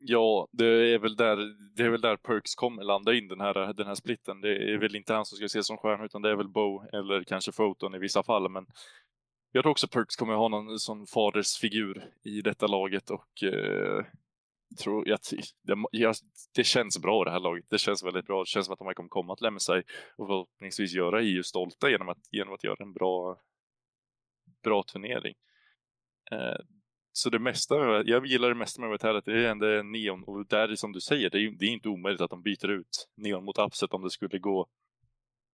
Ja, 0.00 0.48
det 0.52 0.66
är 0.66 0.98
väl 0.98 1.16
där, 1.16 1.36
det 1.76 1.82
är 1.82 1.90
väl 1.90 2.00
där 2.00 2.16
Perks 2.16 2.54
kommer 2.54 2.84
landa 2.84 3.14
in 3.14 3.28
den 3.28 3.40
här, 3.40 3.72
den 3.72 3.86
här 3.86 3.94
splitten. 3.94 4.40
Det 4.40 4.72
är 4.72 4.78
väl 4.78 4.96
inte 4.96 5.14
han 5.14 5.24
som 5.24 5.36
ska 5.36 5.44
ses 5.44 5.66
som 5.66 5.76
stjärna 5.76 6.04
utan 6.04 6.22
det 6.22 6.30
är 6.30 6.36
väl 6.36 6.48
Bo 6.48 6.82
eller 6.92 7.24
kanske 7.24 7.52
Photon 7.52 7.94
i 7.94 7.98
vissa 7.98 8.22
fall. 8.22 8.50
Men 8.50 8.66
jag 9.52 9.64
tror 9.64 9.70
också 9.70 9.88
Perks 9.88 10.16
kommer 10.16 10.34
ha 10.34 10.48
någon 10.48 10.78
sån 10.78 11.06
fadersfigur 11.06 12.10
i 12.22 12.40
detta 12.40 12.66
laget 12.66 13.10
och 13.10 13.42
eh, 13.42 14.04
tror 14.78 15.08
jag, 15.08 15.18
det, 15.62 15.76
jag, 15.90 16.14
det 16.54 16.64
känns 16.64 16.98
bra 16.98 17.24
det 17.24 17.30
här 17.30 17.40
laget. 17.40 17.64
Det 17.68 17.78
känns 17.78 18.04
väldigt 18.04 18.26
bra. 18.26 18.42
Det 18.42 18.46
känns 18.46 18.66
som 18.66 18.72
att 18.72 18.78
de 18.78 18.94
kommer 18.94 19.08
komma 19.08 19.32
att 19.32 19.40
lämna 19.40 19.58
sig 19.60 19.82
och 20.16 20.26
förhoppningsvis 20.26 20.94
göra 20.94 21.22
EU 21.22 21.42
stolta 21.42 21.90
genom 21.90 22.08
att, 22.08 22.18
genom 22.30 22.54
att 22.54 22.64
göra 22.64 22.84
en 22.84 22.92
bra, 22.92 23.36
bra 24.62 24.82
turnering. 24.82 25.34
Eh, 26.30 26.60
så 27.18 27.30
det 27.30 27.38
mesta, 27.38 27.74
jag 28.04 28.26
gillar 28.26 28.48
det 28.48 28.54
mesta 28.54 28.80
med 28.80 28.90
Vitality, 28.90 29.32
det 29.32 29.46
är 29.46 29.50
ändå 29.50 29.66
Neon 29.66 30.24
och 30.24 30.46
där 30.46 30.74
som 30.74 30.92
du 30.92 31.00
säger, 31.00 31.30
det 31.30 31.38
är, 31.38 31.50
det 31.50 31.64
är 31.64 31.70
inte 31.70 31.88
omöjligt 31.88 32.20
att 32.20 32.30
de 32.30 32.42
byter 32.42 32.70
ut 32.70 33.08
Neon 33.16 33.44
mot 33.44 33.58
Upset 33.58 33.92
om 33.92 34.02
det 34.02 34.10
skulle 34.10 34.38
gå 34.38 34.68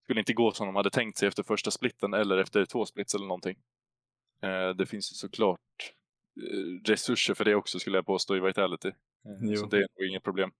skulle 0.04 0.20
inte 0.20 0.32
gå 0.32 0.52
som 0.52 0.66
de 0.66 0.76
hade 0.76 0.90
tänkt 0.90 1.18
sig 1.18 1.28
efter 1.28 1.42
första 1.42 1.70
splitten 1.70 2.14
eller 2.14 2.38
efter 2.38 2.64
två 2.64 2.86
splits 2.86 3.14
eller 3.14 3.26
någonting. 3.26 3.56
Eh, 4.42 4.68
det 4.68 4.86
finns 4.86 5.12
ju 5.12 5.14
såklart 5.14 5.60
eh, 6.40 6.90
resurser 6.90 7.34
för 7.34 7.44
det 7.44 7.54
också 7.54 7.78
skulle 7.78 7.98
jag 7.98 8.06
påstå 8.06 8.36
i 8.36 8.40
Vitality. 8.40 8.88
Eh, 8.88 9.54
så 9.54 9.66
det 9.66 9.76
är 9.76 9.86
nog 9.98 10.08
inget 10.10 10.22
problem. 10.22 10.50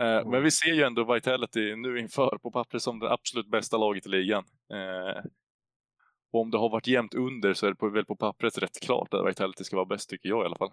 Mm. 0.00 0.30
Men 0.30 0.42
vi 0.42 0.50
ser 0.50 0.74
ju 0.74 0.82
ändå 0.82 1.14
Vitality 1.14 1.76
nu 1.76 1.98
inför 1.98 2.38
på 2.42 2.50
pappret 2.50 2.82
som 2.82 2.98
det 2.98 3.12
absolut 3.12 3.50
bästa 3.50 3.76
laget 3.76 4.06
i 4.06 4.08
ligan. 4.08 4.44
Och 6.32 6.40
om 6.40 6.50
det 6.50 6.58
har 6.58 6.70
varit 6.70 6.86
jämnt 6.86 7.14
under 7.14 7.54
så 7.54 7.66
är 7.66 7.70
det 7.70 7.76
på, 7.76 7.88
väl 7.88 8.04
på 8.04 8.16
pappret 8.16 8.58
rätt 8.58 8.80
klart 8.82 9.14
att 9.14 9.28
Vitality 9.28 9.64
ska 9.64 9.76
vara 9.76 9.86
bäst 9.86 10.10
tycker 10.10 10.28
jag 10.28 10.42
i 10.42 10.46
alla 10.46 10.56
fall. 10.56 10.72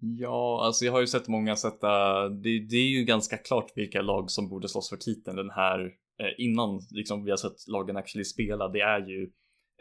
Ja, 0.00 0.64
alltså 0.64 0.84
jag 0.84 0.92
har 0.92 1.00
ju 1.00 1.06
sett 1.06 1.28
många 1.28 1.56
sätta, 1.56 1.88
det, 2.28 2.66
det 2.70 2.76
är 2.76 2.98
ju 2.98 3.04
ganska 3.04 3.36
klart 3.36 3.72
vilka 3.74 4.02
lag 4.02 4.30
som 4.30 4.48
borde 4.48 4.68
slåss 4.68 4.88
för 4.88 4.96
titeln 4.96 5.36
den 5.36 5.50
här 5.50 5.80
eh, 6.20 6.44
innan 6.44 6.80
liksom 6.90 7.24
vi 7.24 7.30
har 7.30 7.36
sett 7.36 7.68
lagen 7.68 7.96
actually 7.96 8.24
spela. 8.24 8.68
Det 8.68 8.80
är 8.80 9.06
ju 9.06 9.30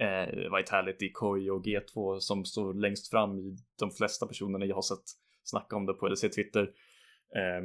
eh, 0.01 0.57
Vitality, 0.57 1.11
Koi 1.13 1.49
och 1.49 1.65
G2 1.65 2.19
som 2.19 2.45
står 2.45 2.73
längst 2.73 3.09
fram 3.09 3.39
i 3.39 3.57
de 3.79 3.91
flesta 3.91 4.27
personerna 4.27 4.65
jag 4.65 4.75
har 4.75 4.81
sett 4.81 5.05
snacka 5.43 5.75
om 5.75 5.85
det 5.85 5.93
på 5.93 6.07
LC 6.07 6.21
Twitter. 6.21 6.63
Eh, 7.35 7.61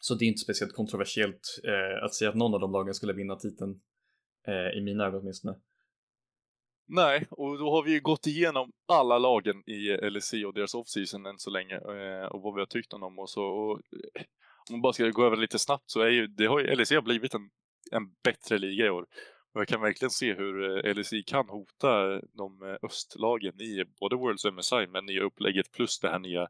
så 0.00 0.14
det 0.14 0.24
är 0.24 0.28
inte 0.28 0.40
speciellt 0.40 0.74
kontroversiellt 0.74 1.60
eh, 1.64 2.04
att 2.04 2.14
säga 2.14 2.28
att 2.28 2.36
någon 2.36 2.54
av 2.54 2.60
de 2.60 2.72
lagen 2.72 2.94
skulle 2.94 3.12
vinna 3.12 3.36
titeln 3.36 3.80
eh, 4.46 4.78
i 4.78 4.80
mina 4.82 5.06
ögon 5.06 5.20
åtminstone. 5.20 5.54
Nej, 6.92 7.26
och 7.30 7.58
då 7.58 7.70
har 7.70 7.82
vi 7.82 7.92
ju 7.92 8.00
gått 8.00 8.26
igenom 8.26 8.72
alla 8.88 9.18
lagen 9.18 9.62
i 9.66 9.96
LSC 10.10 10.32
och 10.46 10.54
deras 10.54 10.74
offseason 10.74 11.26
än 11.26 11.38
så 11.38 11.50
länge 11.50 11.74
eh, 11.74 12.26
och 12.26 12.42
vad 12.42 12.54
vi 12.54 12.60
har 12.60 12.66
tyckt 12.66 12.92
om 12.92 13.00
dem 13.00 13.18
och 13.18 13.30
så. 13.30 13.44
Och, 13.44 13.78
eh, 13.78 14.22
om 14.68 14.72
man 14.72 14.80
bara 14.80 14.92
ska 14.92 15.08
gå 15.08 15.24
över 15.24 15.36
lite 15.36 15.58
snabbt 15.58 15.84
så 15.86 16.00
är 16.00 16.08
ju, 16.08 16.26
det 16.26 16.46
har 16.46 16.60
ju 16.60 16.76
LSC 16.76 16.94
har 16.94 17.02
blivit 17.02 17.34
en, 17.34 17.50
en 17.90 18.14
bättre 18.24 18.58
liga 18.58 18.86
i 18.86 18.90
år. 18.90 19.06
Och 19.54 19.60
jag 19.60 19.68
kan 19.68 19.80
verkligen 19.80 20.10
se 20.10 20.34
hur 20.34 20.86
eh, 20.86 20.94
LSI 20.94 21.22
kan 21.22 21.48
hota 21.48 22.20
de 22.20 22.78
östlagen 22.82 23.60
i 23.60 23.84
både 24.00 24.16
Worlds 24.16 24.44
och 24.44 24.54
MSI 24.54 24.86
med 24.86 25.04
nya 25.04 25.22
upplägget 25.22 25.72
plus 25.72 26.00
det 26.00 26.08
här 26.08 26.18
nya, 26.18 26.42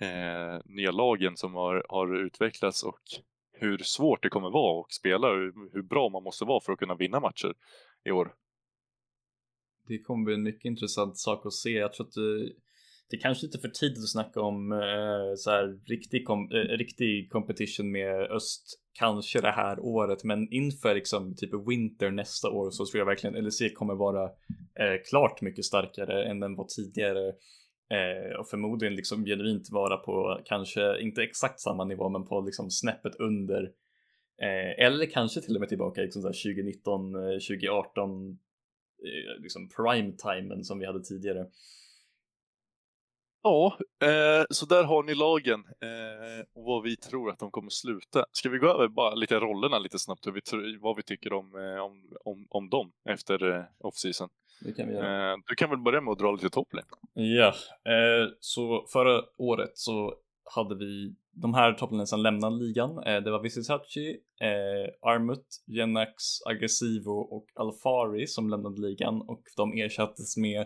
eh, 0.00 0.60
nya 0.64 0.90
lagen 0.90 1.36
som 1.36 1.54
har, 1.54 1.86
har 1.88 2.16
utvecklats 2.16 2.82
och 2.82 3.00
hur 3.52 3.78
svårt 3.78 4.22
det 4.22 4.28
kommer 4.28 4.50
vara 4.50 4.80
att 4.80 4.92
spela 4.92 5.28
och 5.28 5.38
hur 5.72 5.82
bra 5.82 6.08
man 6.08 6.22
måste 6.22 6.44
vara 6.44 6.60
för 6.60 6.72
att 6.72 6.78
kunna 6.78 6.94
vinna 6.94 7.20
matcher 7.20 7.54
i 8.04 8.10
år 8.10 8.32
det 9.88 9.98
kommer 9.98 10.24
bli 10.24 10.34
en 10.34 10.42
mycket 10.42 10.64
intressant 10.64 11.18
sak 11.18 11.46
att 11.46 11.52
se. 11.52 11.70
Jag 11.70 11.92
tror 11.92 12.06
att 12.06 12.16
eh, 12.16 12.22
det, 12.22 12.52
det 13.10 13.16
är 13.16 13.20
kanske 13.20 13.46
lite 13.46 13.58
för 13.58 13.68
tidigt 13.68 13.98
att 13.98 14.08
snacka 14.08 14.40
om 14.40 14.72
eh, 14.72 15.34
så 15.36 15.50
här 15.50 15.80
riktig, 15.88 16.26
kom, 16.26 16.50
eh, 16.52 16.76
riktig 16.78 17.30
competition 17.30 17.92
med 17.92 18.30
öst 18.30 18.80
kanske 18.98 19.40
det 19.40 19.50
här 19.50 19.80
året, 19.80 20.24
men 20.24 20.52
inför 20.52 20.94
liksom 20.94 21.34
typ 21.36 21.50
winter 21.68 22.10
nästa 22.10 22.50
år 22.50 22.70
så 22.70 22.86
tror 22.86 22.98
jag 22.98 23.06
verkligen 23.06 23.44
LEC 23.44 23.62
kommer 23.74 23.94
vara 23.94 24.24
eh, 24.80 25.02
klart 25.10 25.40
mycket 25.40 25.64
starkare 25.64 26.24
än 26.24 26.40
den 26.40 26.56
var 26.56 26.66
tidigare. 26.76 27.28
Eh, 27.90 28.38
och 28.40 28.48
förmodligen 28.48 28.94
liksom 28.94 29.24
genuint 29.24 29.70
vara 29.70 29.96
på 29.96 30.40
kanske 30.44 31.00
inte 31.00 31.22
exakt 31.22 31.60
samma 31.60 31.84
nivå 31.84 32.08
men 32.08 32.24
på 32.24 32.40
liksom 32.40 32.70
snäppet 32.70 33.14
under. 33.18 33.62
Eh, 34.42 34.86
eller 34.86 35.06
kanske 35.06 35.40
till 35.40 35.54
och 35.54 35.60
med 35.60 35.68
tillbaka 35.68 36.00
liksom 36.00 36.22
2019, 36.22 37.12
2018 37.12 38.38
liksom 39.38 39.68
prime-timen 39.68 40.64
som 40.64 40.78
vi 40.78 40.86
hade 40.86 41.04
tidigare. 41.04 41.46
Ja, 43.42 43.78
eh, 44.02 44.44
så 44.50 44.66
där 44.66 44.84
har 44.84 45.02
ni 45.02 45.14
lagen 45.14 45.60
eh, 45.60 46.44
och 46.54 46.64
vad 46.64 46.82
vi 46.82 46.96
tror 46.96 47.30
att 47.30 47.38
de 47.38 47.50
kommer 47.50 47.70
sluta. 47.70 48.24
Ska 48.32 48.48
vi 48.48 48.58
gå 48.58 48.68
över 48.68 48.88
bara 48.88 49.14
lite 49.14 49.40
rollerna 49.40 49.78
lite 49.78 49.98
snabbt, 49.98 50.26
vi, 50.26 50.76
vad 50.80 50.96
vi 50.96 51.02
tycker 51.02 51.32
om, 51.32 51.54
eh, 51.54 51.84
om, 51.84 52.16
om, 52.24 52.46
om 52.50 52.70
dem 52.70 52.92
efter 53.08 53.52
eh, 53.52 53.64
off-season? 53.78 54.28
Det 54.60 54.72
kan 54.72 54.88
vi 54.88 54.94
göra. 54.94 55.32
Eh, 55.32 55.36
du 55.46 55.54
kan 55.54 55.70
väl 55.70 55.78
börja 55.78 56.00
med 56.00 56.12
att 56.12 56.18
dra 56.18 56.32
lite 56.32 56.50
topplane? 56.50 56.86
Ja, 57.12 57.54
eh, 57.92 58.28
så 58.40 58.86
förra 58.92 59.22
året 59.38 59.70
så 59.74 60.14
hade 60.54 60.74
vi 60.74 61.14
de 61.32 61.54
här 61.54 61.72
topplinjerna 61.72 62.22
lämnade 62.22 62.56
ligan. 62.56 62.90
Eh, 62.90 63.22
det 63.22 63.30
var 63.30 63.42
Visitachi, 63.42 64.16
eh, 64.40 65.10
Armut, 65.10 65.46
Genax, 65.66 66.14
Aggressivo 66.46 67.10
och 67.10 67.46
Alfari 67.54 68.26
som 68.26 68.50
lämnade 68.50 68.80
ligan 68.80 69.20
och 69.20 69.42
de 69.56 69.72
ersattes 69.72 70.36
med 70.36 70.60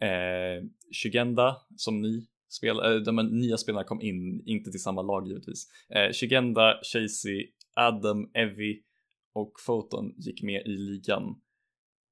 eh, 0.00 0.64
Shugenda 1.02 1.56
som 1.76 2.00
ny 2.00 2.26
spel, 2.48 2.78
eh, 2.78 2.94
de 2.94 3.16
nya 3.16 3.56
spelarna 3.56 3.84
kom 3.84 4.00
in, 4.00 4.42
inte 4.46 4.70
till 4.70 4.82
samma 4.82 5.02
lag 5.02 5.28
givetvis. 5.28 5.66
Eh, 5.90 6.12
Shugenda, 6.12 6.74
Chasey, 6.82 7.46
Adam, 7.74 8.30
Evie 8.34 8.82
och 9.34 9.52
Photon 9.66 10.14
gick 10.16 10.42
med 10.42 10.62
i 10.66 10.76
ligan. 10.76 11.22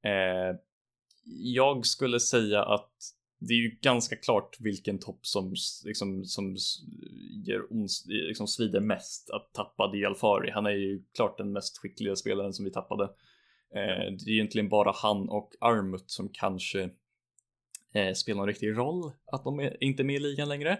Eh, 0.04 0.56
jag 1.34 1.86
skulle 1.86 2.20
säga 2.20 2.62
att 2.62 2.92
det 3.40 3.54
är 3.54 3.58
ju 3.58 3.78
ganska 3.80 4.16
klart 4.16 4.56
vilken 4.60 4.98
topp 4.98 5.26
som 5.26 5.54
liksom 5.84 6.24
som 6.24 6.56
ger 7.44 7.72
ons, 7.72 8.06
liksom 8.06 8.46
svider 8.46 8.80
mest 8.80 9.30
att 9.30 9.52
tappa 9.52 9.90
Di 9.92 10.04
Alfari. 10.04 10.50
Han 10.50 10.66
är 10.66 10.70
ju 10.70 11.02
klart 11.14 11.38
den 11.38 11.52
mest 11.52 11.78
skickliga 11.78 12.16
spelaren 12.16 12.52
som 12.52 12.64
vi 12.64 12.70
tappade. 12.70 13.04
Eh, 13.74 14.12
det 14.24 14.30
är 14.30 14.34
egentligen 14.34 14.68
bara 14.68 14.92
han 14.94 15.28
och 15.28 15.52
Armut 15.60 16.10
som 16.10 16.28
kanske 16.32 16.90
eh, 17.92 18.12
spelar 18.14 18.40
en 18.40 18.46
riktig 18.46 18.76
roll 18.76 19.12
att 19.26 19.44
de 19.44 19.60
är 19.60 19.84
inte 19.84 20.04
med 20.04 20.16
i 20.16 20.20
ligan 20.20 20.48
längre. 20.48 20.78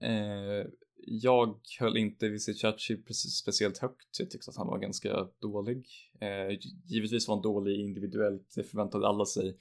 Eh, 0.00 0.66
jag 1.06 1.60
höll 1.80 1.96
inte 1.96 2.28
Visicacci 2.28 3.02
speciellt 3.14 3.78
högt. 3.78 4.18
Jag 4.18 4.30
tyckte 4.30 4.50
att 4.50 4.56
han 4.56 4.66
var 4.66 4.78
ganska 4.78 5.28
dålig. 5.38 5.86
Eh, 6.20 6.58
givetvis 6.84 7.28
var 7.28 7.34
han 7.34 7.42
dålig 7.42 7.80
individuellt, 7.80 8.52
det 8.54 8.64
förväntade 8.64 9.08
alla 9.08 9.24
sig. 9.24 9.56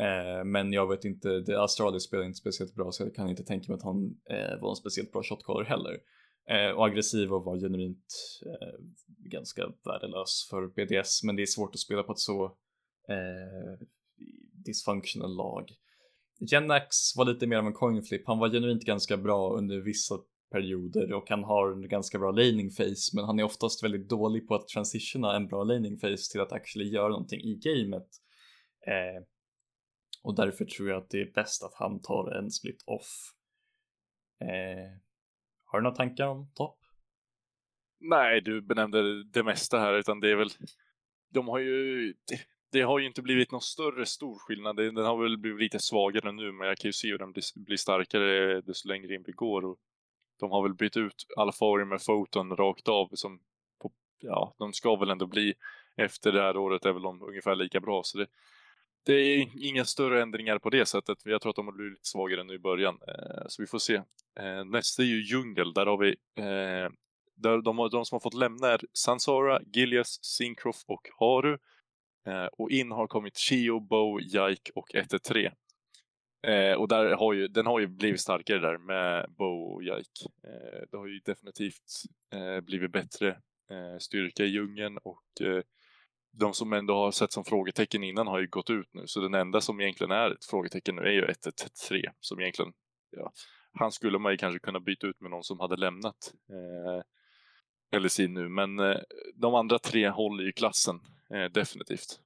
Eh, 0.00 0.44
men 0.44 0.72
jag 0.72 0.88
vet 0.88 1.04
inte, 1.04 1.28
det 1.28 1.62
Astralis 1.62 2.02
spelar 2.02 2.24
inte 2.24 2.38
speciellt 2.38 2.74
bra 2.74 2.92
så 2.92 3.02
jag 3.02 3.14
kan 3.14 3.28
inte 3.28 3.44
tänka 3.44 3.72
mig 3.72 3.76
att 3.76 3.84
han 3.84 4.16
eh, 4.30 4.60
var 4.60 4.70
en 4.70 4.76
speciellt 4.76 5.12
bra 5.12 5.22
shotcaller 5.22 5.64
heller. 5.64 5.98
Eh, 6.50 6.70
och 6.70 6.86
aggressiv 6.86 7.32
och 7.32 7.44
var 7.44 7.58
genuint 7.58 8.06
eh, 8.46 8.78
ganska 9.18 9.72
värdelös 9.84 10.46
för 10.50 10.66
BDS 10.66 11.22
men 11.22 11.36
det 11.36 11.42
är 11.42 11.46
svårt 11.46 11.74
att 11.74 11.80
spela 11.80 12.02
på 12.02 12.12
ett 12.12 12.18
så 12.18 12.44
eh, 13.08 13.86
dysfunctional 14.64 15.36
lag. 15.36 15.70
Genax 16.50 17.16
var 17.16 17.24
lite 17.24 17.46
mer 17.46 17.56
av 17.56 17.66
en 17.66 17.72
coin 17.72 18.02
flip, 18.02 18.22
han 18.26 18.38
var 18.38 18.50
genuint 18.50 18.84
ganska 18.84 19.16
bra 19.16 19.56
under 19.56 19.80
vissa 19.80 20.14
perioder 20.52 21.12
och 21.12 21.28
han 21.28 21.44
har 21.44 21.72
en 21.72 21.88
ganska 21.88 22.18
bra 22.18 22.30
laning 22.30 22.70
face 22.70 23.10
men 23.14 23.24
han 23.24 23.38
är 23.38 23.44
oftast 23.44 23.84
väldigt 23.84 24.08
dålig 24.08 24.48
på 24.48 24.54
att 24.54 24.68
transitiona 24.68 25.36
en 25.36 25.46
bra 25.46 25.64
laning 25.64 25.98
face 25.98 26.32
till 26.32 26.40
att 26.40 26.52
actually 26.52 26.90
göra 26.90 27.08
någonting 27.08 27.40
i 27.40 27.54
gamet. 27.54 28.08
Eh, 28.86 29.22
och 30.26 30.34
därför 30.34 30.64
tror 30.64 30.88
jag 30.88 30.98
att 30.98 31.10
det 31.10 31.20
är 31.20 31.32
bäst 31.34 31.62
att 31.62 31.74
han 31.74 32.02
tar 32.02 32.30
en 32.30 32.50
split 32.50 32.82
off. 32.86 33.32
Eh, 34.40 35.00
har 35.64 35.78
du 35.78 35.82
några 35.82 35.96
tankar 35.96 36.26
om 36.26 36.50
topp? 36.54 36.78
Nej, 38.00 38.40
du 38.40 38.62
benämnde 38.62 39.24
det 39.24 39.42
mesta 39.42 39.78
här, 39.78 39.94
utan 39.94 40.20
det 40.20 40.30
är 40.30 40.36
väl... 40.36 40.48
De 41.30 41.48
har 41.48 41.58
ju... 41.58 42.06
Det, 42.28 42.40
det 42.72 42.80
har 42.82 42.98
ju 42.98 43.06
inte 43.06 43.22
blivit 43.22 43.52
någon 43.52 43.60
större 43.60 44.06
stor 44.06 44.38
skillnad. 44.38 44.76
Den 44.76 44.96
har 44.96 45.22
väl 45.22 45.38
blivit 45.38 45.60
lite 45.60 45.78
svagare 45.78 46.32
nu, 46.32 46.52
men 46.52 46.68
jag 46.68 46.78
kan 46.78 46.88
ju 46.88 46.92
se 46.92 47.08
hur 47.08 47.18
den 47.18 47.32
blir 47.54 47.76
starkare 47.76 48.60
desto 48.60 48.88
längre 48.88 49.14
in 49.14 49.24
vi 49.26 49.32
går. 49.32 49.64
Och 49.64 49.78
de 50.40 50.50
har 50.50 50.62
väl 50.62 50.74
bytt 50.74 50.96
ut 50.96 51.26
Alfari 51.36 51.84
med 51.84 52.02
foton 52.02 52.56
rakt 52.56 52.88
av 52.88 53.08
som 53.12 53.40
på, 53.82 53.92
ja, 54.18 54.54
de 54.58 54.72
ska 54.72 54.96
väl 54.96 55.10
ändå 55.10 55.26
bli 55.26 55.54
efter 55.96 56.32
det 56.32 56.42
här 56.42 56.56
året 56.56 56.84
är 56.84 56.92
väl 56.92 57.02
de 57.02 57.22
ungefär 57.22 57.54
lika 57.54 57.80
bra. 57.80 58.02
Så 58.02 58.18
det, 58.18 58.26
det 59.06 59.12
är 59.12 59.48
inga 59.60 59.84
större 59.84 60.22
ändringar 60.22 60.58
på 60.58 60.70
det 60.70 60.86
sättet. 60.86 61.18
Jag 61.24 61.40
tror 61.40 61.50
att 61.50 61.56
de 61.56 61.66
har 61.66 61.74
blivit 61.74 61.92
lite 61.92 62.08
svagare 62.08 62.44
nu 62.44 62.54
i 62.54 62.58
början, 62.58 62.98
eh, 63.08 63.44
så 63.48 63.62
vi 63.62 63.66
får 63.66 63.78
se. 63.78 63.94
Eh, 64.40 64.64
nästa 64.64 65.02
är 65.02 65.06
ju 65.06 65.22
Djungel. 65.22 65.72
Där 65.72 65.86
har 65.86 65.98
vi 65.98 66.08
eh, 66.38 66.90
där 67.36 67.62
de, 67.62 67.88
de 67.92 68.04
som 68.04 68.14
har 68.14 68.20
fått 68.20 68.34
lämna 68.34 68.68
är 68.68 68.80
Sansara, 68.92 69.60
Gilias, 69.72 70.18
Syncroft 70.22 70.84
och 70.86 71.08
Haru. 71.18 71.58
Och 72.52 72.70
in 72.70 72.90
har 72.90 73.06
kommit 73.06 73.36
Chio, 73.36 73.80
Bow, 73.80 74.20
Jaik 74.22 74.70
och 74.74 74.90
1-3. 74.94 75.50
Eh, 76.46 76.72
och 76.72 76.88
där 76.88 77.10
har 77.10 77.32
ju, 77.32 77.48
den 77.48 77.66
har 77.66 77.80
ju 77.80 77.86
blivit 77.86 78.20
starkare 78.20 78.58
där 78.58 78.78
med 78.78 79.26
Bow 79.28 79.74
och 79.74 79.82
Jike. 79.82 80.24
Eh, 80.44 80.80
det 80.90 80.96
har 80.96 81.06
ju 81.06 81.20
definitivt 81.24 82.02
eh, 82.34 82.60
blivit 82.60 82.92
bättre 82.92 83.36
styrka 83.98 84.44
i 84.44 84.46
djungeln 84.46 84.98
och 84.98 85.24
de 86.38 86.54
som 86.54 86.72
ändå 86.72 86.94
har 86.94 87.10
sett 87.10 87.32
som 87.32 87.44
frågetecken 87.44 88.04
innan 88.04 88.26
har 88.26 88.40
ju 88.40 88.46
gått 88.46 88.70
ut 88.70 88.94
nu. 88.94 89.02
Så 89.06 89.20
den 89.20 89.34
enda 89.34 89.60
som 89.60 89.80
egentligen 89.80 90.10
är 90.10 90.30
ett 90.30 90.44
frågetecken 90.44 90.96
nu 90.96 91.02
är 91.02 91.12
ju 91.12 91.22
113 91.22 92.12
som 92.20 92.40
egentligen, 92.40 92.72
ja, 93.10 93.32
han 93.72 93.92
skulle 93.92 94.18
man 94.18 94.32
ju 94.32 94.38
kanske 94.38 94.58
kunna 94.58 94.80
byta 94.80 95.06
ut 95.06 95.20
med 95.20 95.30
någon 95.30 95.44
som 95.44 95.60
hade 95.60 95.76
lämnat 95.76 96.34
eh, 97.92 98.00
LSI 98.00 98.28
nu. 98.28 98.48
Men 98.48 98.78
eh, 98.78 98.96
de 99.34 99.54
andra 99.54 99.78
tre 99.78 100.08
håller 100.08 100.44
ju 100.44 100.52
klassen, 100.52 101.00
eh, 101.30 101.52
definitivt. 101.52 102.20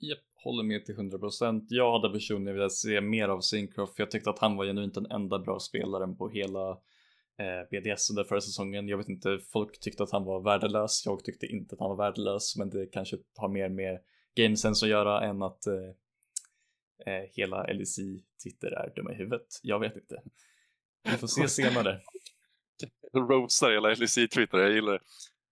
Japp, 0.00 0.18
håller 0.34 0.62
med 0.62 0.84
till 0.84 0.96
100%. 0.96 1.66
Jag 1.68 1.92
hade 1.92 2.14
personligen 2.14 2.56
velat 2.56 2.72
se 2.72 3.00
mer 3.00 3.28
av 3.28 3.40
Syncroft 3.40 3.96
för 3.96 4.02
jag 4.02 4.10
tyckte 4.10 4.30
att 4.30 4.38
han 4.38 4.56
var 4.56 4.64
genuint 4.64 4.94
den 4.94 5.10
enda 5.10 5.38
bra 5.38 5.58
spelaren 5.58 6.16
på 6.16 6.28
hela 6.28 6.78
BDS 7.70 8.10
under 8.10 8.24
förra 8.24 8.40
säsongen. 8.40 8.88
Jag 8.88 8.98
vet 8.98 9.08
inte, 9.08 9.38
folk 9.52 9.80
tyckte 9.80 10.02
att 10.02 10.12
han 10.12 10.24
var 10.24 10.40
värdelös. 10.40 11.02
Jag 11.06 11.24
tyckte 11.24 11.46
inte 11.46 11.74
att 11.74 11.80
han 11.80 11.88
var 11.88 11.96
värdelös, 11.96 12.56
men 12.56 12.70
det 12.70 12.86
kanske 12.86 13.16
har 13.36 13.48
mer 13.48 13.68
med 13.68 14.00
gamesense 14.36 14.86
att 14.86 14.90
göra 14.90 15.20
än 15.20 15.42
att 15.42 15.66
eh, 15.66 17.14
eh, 17.14 17.22
hela 17.32 17.62
LEC 17.66 17.96
Twitter 18.44 18.68
är 18.68 18.92
dumma 18.96 19.12
i 19.12 19.14
huvudet. 19.14 19.46
Jag 19.62 19.80
vet 19.80 19.96
inte. 19.96 20.22
Vi 21.04 21.10
får 21.10 21.26
se 21.26 21.48
senare. 21.62 22.00
Roastar 23.14 23.70
hela 23.70 23.88
LEC 23.88 24.14
Twitter, 24.14 24.58
jag 24.58 24.72
gillar 24.72 24.92
det. 24.92 25.00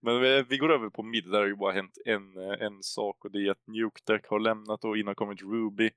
Men 0.03 0.21
vi, 0.21 0.45
vi, 0.49 0.59
går 0.59 0.73
över 0.73 0.91
på 0.91 1.03
mid, 1.03 1.31
där 1.31 1.39
har 1.39 1.47
ju 1.47 1.57
bara 1.57 1.73
hänt 1.73 1.99
en, 2.05 2.37
en 2.37 2.83
sak 2.83 3.25
och 3.25 3.31
det 3.31 3.39
är 3.39 3.51
att 3.51 3.67
Nukedeck 3.67 4.27
har 4.27 4.41
lämnat 4.41 4.85
och 4.85 4.99
innan 4.99 5.15
kommit 5.15 5.43
Ruby. 5.43 5.91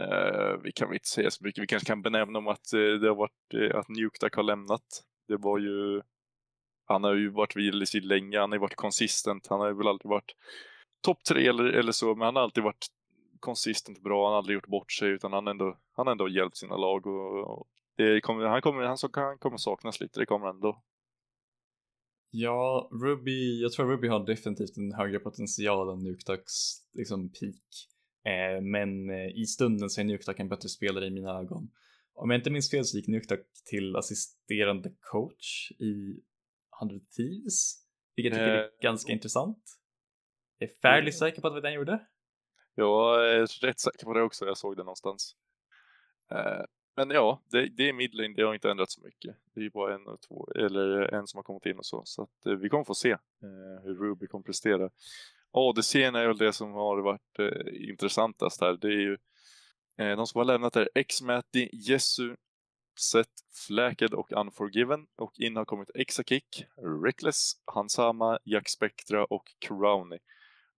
Uh, 0.00 0.60
vi 0.62 0.72
kan 0.72 0.88
väl 0.88 0.94
inte 0.94 1.08
säga 1.08 1.30
så 1.30 1.44
mycket, 1.44 1.62
vi 1.62 1.66
kanske 1.66 1.86
kan 1.86 2.02
benämna 2.02 2.38
om 2.38 2.48
att 2.48 2.74
uh, 2.74 3.00
det 3.00 3.08
har 3.08 3.14
varit 3.14 3.54
uh, 3.54 3.76
att 3.76 3.88
Nukedeck 3.88 4.34
har 4.34 4.42
lämnat. 4.42 5.02
Det 5.28 5.36
var 5.36 5.58
ju, 5.58 6.02
han 6.84 7.04
har 7.04 7.14
ju 7.14 7.30
varit 7.30 7.56
vid 7.56 8.04
länge, 8.04 8.38
han 8.38 8.50
har 8.50 8.56
ju 8.56 8.60
varit 8.60 8.74
konsistent, 8.76 9.46
han 9.46 9.60
har 9.60 9.68
ju 9.68 9.74
väl 9.74 9.88
alltid 9.88 10.08
varit 10.08 10.32
topp 11.02 11.24
tre 11.24 11.46
eller, 11.46 11.64
eller 11.64 11.92
så, 11.92 12.14
men 12.14 12.24
han 12.24 12.36
har 12.36 12.42
alltid 12.42 12.64
varit 12.64 12.86
konsistent 13.40 14.02
bra, 14.02 14.26
han 14.26 14.32
har 14.32 14.38
aldrig 14.38 14.54
gjort 14.54 14.66
bort 14.66 14.92
sig 14.92 15.08
utan 15.08 15.32
han 15.32 15.46
har 15.46 15.50
ändå, 15.50 15.78
han 15.92 16.06
har 16.06 16.12
ändå 16.12 16.28
hjälpt 16.28 16.56
sina 16.56 16.76
lag 16.76 17.06
och, 17.06 17.58
och 17.58 17.66
det 17.96 18.20
kommer, 18.20 18.44
han, 18.44 18.62
kommer, 18.62 18.82
han, 18.82 18.96
han 19.12 19.38
kommer 19.38 19.56
saknas 19.56 20.00
lite, 20.00 20.20
det 20.20 20.26
kommer 20.26 20.48
ändå. 20.48 20.82
Ja, 22.30 22.90
Ruby, 23.02 23.62
jag 23.62 23.72
tror 23.72 23.86
Ruby 23.86 24.08
har 24.08 24.26
definitivt 24.26 24.76
en 24.76 24.92
högre 24.92 25.18
potential 25.18 25.92
än 25.92 26.04
Nuketax 26.04 26.52
liksom 26.92 27.28
peak. 27.28 27.91
Eh, 28.24 28.60
men 28.60 29.10
eh, 29.10 29.26
i 29.36 29.46
stunden 29.46 29.90
så 29.90 30.00
är 30.00 30.04
Nuketak 30.04 30.40
en 30.40 30.48
bättre 30.48 30.68
spelare 30.68 31.06
i 31.06 31.10
mina 31.10 31.38
ögon. 31.38 31.70
Om 32.14 32.30
jag 32.30 32.38
inte 32.38 32.50
minns 32.50 32.70
fel 32.70 32.84
så 32.84 32.96
gick 32.96 33.08
Nuketak 33.08 33.40
till 33.64 33.96
assisterande 33.96 34.92
coach 35.00 35.72
i 35.72 36.20
100 36.80 37.00
Thieves, 37.16 37.74
vilket 38.16 38.32
jag 38.32 38.40
tycker 38.40 38.54
är 38.54 38.62
eh, 38.62 38.68
ganska 38.82 39.12
intressant. 39.12 39.78
Jag 40.58 40.70
är 40.70 40.74
fairly 40.82 41.00
mm. 41.00 41.12
säker 41.12 41.40
på 41.40 41.46
att 41.46 41.50
det 41.50 41.60
var 41.60 41.68
den 41.68 41.74
gjorde. 41.74 42.06
Jag 42.74 43.30
är 43.30 43.46
rätt 43.66 43.80
säker 43.80 44.04
på 44.04 44.14
det 44.14 44.22
också, 44.22 44.46
jag 44.46 44.56
såg 44.56 44.76
det 44.76 44.82
någonstans. 44.82 45.36
Men 46.96 47.10
ja, 47.10 47.42
det, 47.50 47.68
det 47.68 47.88
är 47.88 47.92
midlane, 47.92 48.34
det 48.36 48.42
har 48.42 48.54
inte 48.54 48.70
ändrats 48.70 48.94
så 48.94 49.00
mycket. 49.00 49.36
Det 49.54 49.60
är 49.60 49.64
ju 49.64 49.70
bara 49.70 49.94
en, 49.94 50.06
och 50.06 50.20
två, 50.20 50.48
eller 50.54 51.14
en 51.14 51.26
som 51.26 51.38
har 51.38 51.42
kommit 51.42 51.66
in 51.66 51.78
och 51.78 51.86
så. 51.86 52.02
Så 52.04 52.22
att, 52.22 52.60
vi 52.60 52.68
kommer 52.68 52.84
få 52.84 52.94
se 52.94 53.16
hur 53.82 53.94
Ruby 53.94 54.26
kommer 54.26 54.42
prestera. 54.42 54.90
ADC 55.52 56.02
är 56.02 56.26
väl 56.26 56.36
det 56.36 56.52
som 56.52 56.72
har 56.72 57.02
varit 57.02 57.38
eh, 57.38 57.90
intressantast 57.90 58.60
här. 58.60 58.72
Det 58.80 58.88
är 58.88 59.00
ju 59.00 59.18
eh, 59.98 60.16
de 60.16 60.26
som 60.26 60.38
har 60.38 60.44
lämnat 60.44 60.76
är 60.76 60.88
X-Matti, 60.94 61.68
Jesu, 61.72 62.36
Set, 63.00 63.28
Fläked 63.66 64.14
och 64.14 64.32
Unforgiven. 64.32 65.06
Och 65.16 65.32
in 65.38 65.56
har 65.56 65.64
kommit 65.64 65.90
Exakick, 65.94 66.64
Reckless, 67.04 67.52
Hansama, 67.74 68.38
Jack 68.44 68.68
Spectra 68.68 69.24
och 69.24 69.44
Crowny. 69.58 70.18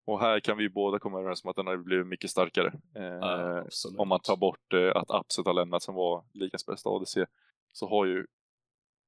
Och 0.07 0.21
här 0.21 0.41
kan 0.41 0.59
vi 0.59 0.69
båda 0.69 0.99
komma 0.99 1.21
överens 1.21 1.45
om 1.45 1.51
att 1.51 1.57
den 1.57 1.67
har 1.67 1.77
blivit 1.77 2.07
mycket 2.07 2.31
starkare. 2.31 2.73
Eh, 2.97 3.65
om 3.99 4.09
man 4.09 4.21
tar 4.21 4.37
bort 4.37 4.73
eh, 4.73 4.97
att 4.97 5.11
Upset 5.21 5.47
har 5.47 5.55
lämnat 5.55 5.83
som 5.83 5.95
var 5.95 6.25
ligans 6.33 6.67
bästa 6.67 6.91
ADC. 6.91 7.27
Så 7.73 7.89
har 7.89 8.07
ju 8.07 8.27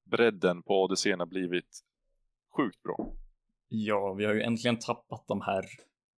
bredden 0.05 0.63
på 0.63 0.83
ADC 0.83 1.15
blivit 1.25 1.79
sjukt 2.57 2.83
bra. 2.83 3.13
Ja, 3.69 4.13
vi 4.13 4.25
har 4.25 4.33
ju 4.33 4.41
äntligen 4.41 4.79
tappat 4.79 5.27
de 5.27 5.41
här 5.41 5.65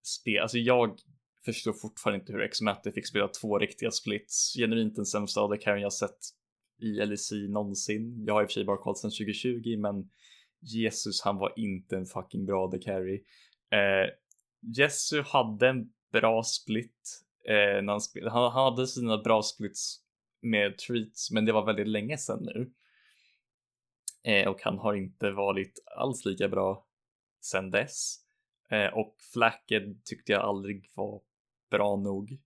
spel. 0.03 0.39
Alltså 0.39 0.57
jag 0.57 0.99
förstår 1.45 1.73
fortfarande 1.73 2.19
inte 2.19 2.33
hur 2.33 2.41
X-Matte 2.41 2.91
fick 2.91 3.07
spela 3.07 3.27
två 3.27 3.59
riktiga 3.59 3.91
splits. 3.91 4.53
Genuint 4.57 4.95
den 4.95 5.05
sämsta 5.05 5.41
av 5.41 5.49
det 5.49 5.57
kan 5.57 5.81
jag 5.81 5.93
sett 5.93 6.19
i 6.81 7.05
LEC 7.05 7.31
någonsin. 7.49 8.23
Jag 8.25 8.33
har 8.33 8.41
i 8.41 8.45
och 8.45 8.49
för 8.49 8.53
sig 8.53 8.65
bara 8.65 8.77
kollat 8.77 8.97
sedan 8.97 9.11
2020, 9.11 9.77
men 9.77 10.09
Jesus, 10.61 11.21
han 11.21 11.37
var 11.37 11.53
inte 11.55 11.95
en 11.95 12.05
fucking 12.05 12.45
bra 12.45 12.71
The 12.71 12.79
carry. 12.79 13.23
Eh, 13.71 14.09
Jesu 14.77 15.21
hade 15.21 15.69
en 15.69 15.89
bra 16.11 16.43
split 16.43 17.21
eh, 17.47 17.81
när 17.83 17.91
han 17.91 18.01
spelade. 18.01 18.31
Han, 18.31 18.51
han 18.51 18.73
hade 18.73 18.87
sina 18.87 19.17
bra 19.17 19.41
splits 19.41 19.99
med 20.41 20.77
treats, 20.77 21.31
men 21.31 21.45
det 21.45 21.51
var 21.51 21.65
väldigt 21.65 21.87
länge 21.87 22.17
sedan 22.17 22.39
nu. 22.41 22.71
Eh, 24.23 24.47
och 24.47 24.61
han 24.61 24.77
har 24.77 24.93
inte 24.93 25.31
varit 25.31 25.73
alls 25.97 26.25
lika 26.25 26.49
bra 26.49 26.85
sen 27.41 27.71
dess. 27.71 28.15
Eh, 28.69 28.93
och 28.93 29.15
Flacked 29.33 30.05
tyckte 30.05 30.31
jag 30.31 30.41
aldrig 30.41 30.91
var 30.95 31.21
bra 31.71 31.95
nog. 31.95 32.37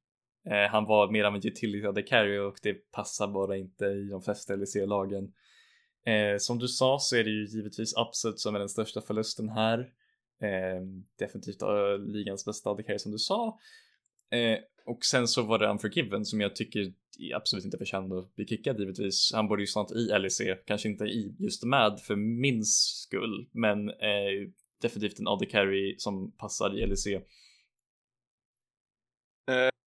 Eh, 0.45 0.71
han 0.71 0.85
var 0.85 1.11
mer 1.11 1.23
av 1.23 1.35
en 1.35 1.47
utility 1.47 2.03
carry 2.03 2.39
och 2.39 2.59
det 2.61 2.91
passar 2.91 3.27
bara 3.27 3.57
inte 3.57 3.85
i 3.85 4.09
de 4.09 4.21
flesta 4.21 4.55
LEC-lagen. 4.55 5.33
Eh, 6.05 6.37
som 6.37 6.59
du 6.59 6.67
sa 6.67 6.99
så 6.99 7.15
är 7.15 7.23
det 7.23 7.29
ju 7.29 7.45
givetvis 7.45 7.93
Upset 7.97 8.39
som 8.39 8.55
är 8.55 8.59
den 8.59 8.69
största 8.69 9.01
förlusten 9.01 9.49
här. 9.49 9.79
Eh, 10.41 10.81
definitivt 11.19 11.63
uh, 11.63 11.99
ligans 11.99 12.45
bästa 12.45 12.69
AD 12.69 12.99
som 12.99 13.11
du 13.11 13.17
sa. 13.17 13.59
Eh, 14.29 14.59
och 14.85 15.05
sen 15.05 15.27
så 15.27 15.43
var 15.43 15.59
det 15.59 15.67
Unforgiven 15.67 16.25
som 16.25 16.41
jag 16.41 16.55
tycker 16.55 16.93
absolut 17.33 17.65
inte 17.65 17.77
förtjänade 17.77 18.19
att 18.19 18.35
bli 18.35 18.47
kickad 18.47 18.79
givetvis. 18.79 19.31
Han 19.33 19.47
borde 19.47 19.61
ju 19.61 19.67
snart 19.67 19.91
i 19.91 20.19
LEC, 20.19 20.41
kanske 20.65 20.89
inte 20.89 21.03
i 21.03 21.35
just 21.39 21.63
med 21.63 21.99
för 21.99 22.15
min 22.15 22.65
skull, 22.65 23.47
men 23.51 23.89
eh, 23.89 24.49
definitivt 24.83 25.19
en 25.19 25.27
AD 25.27 25.45
carry 25.45 25.95
som 25.97 26.31
passar 26.31 26.79
i 26.79 26.85
LEC. 26.85 27.07
Eh, 27.07 27.21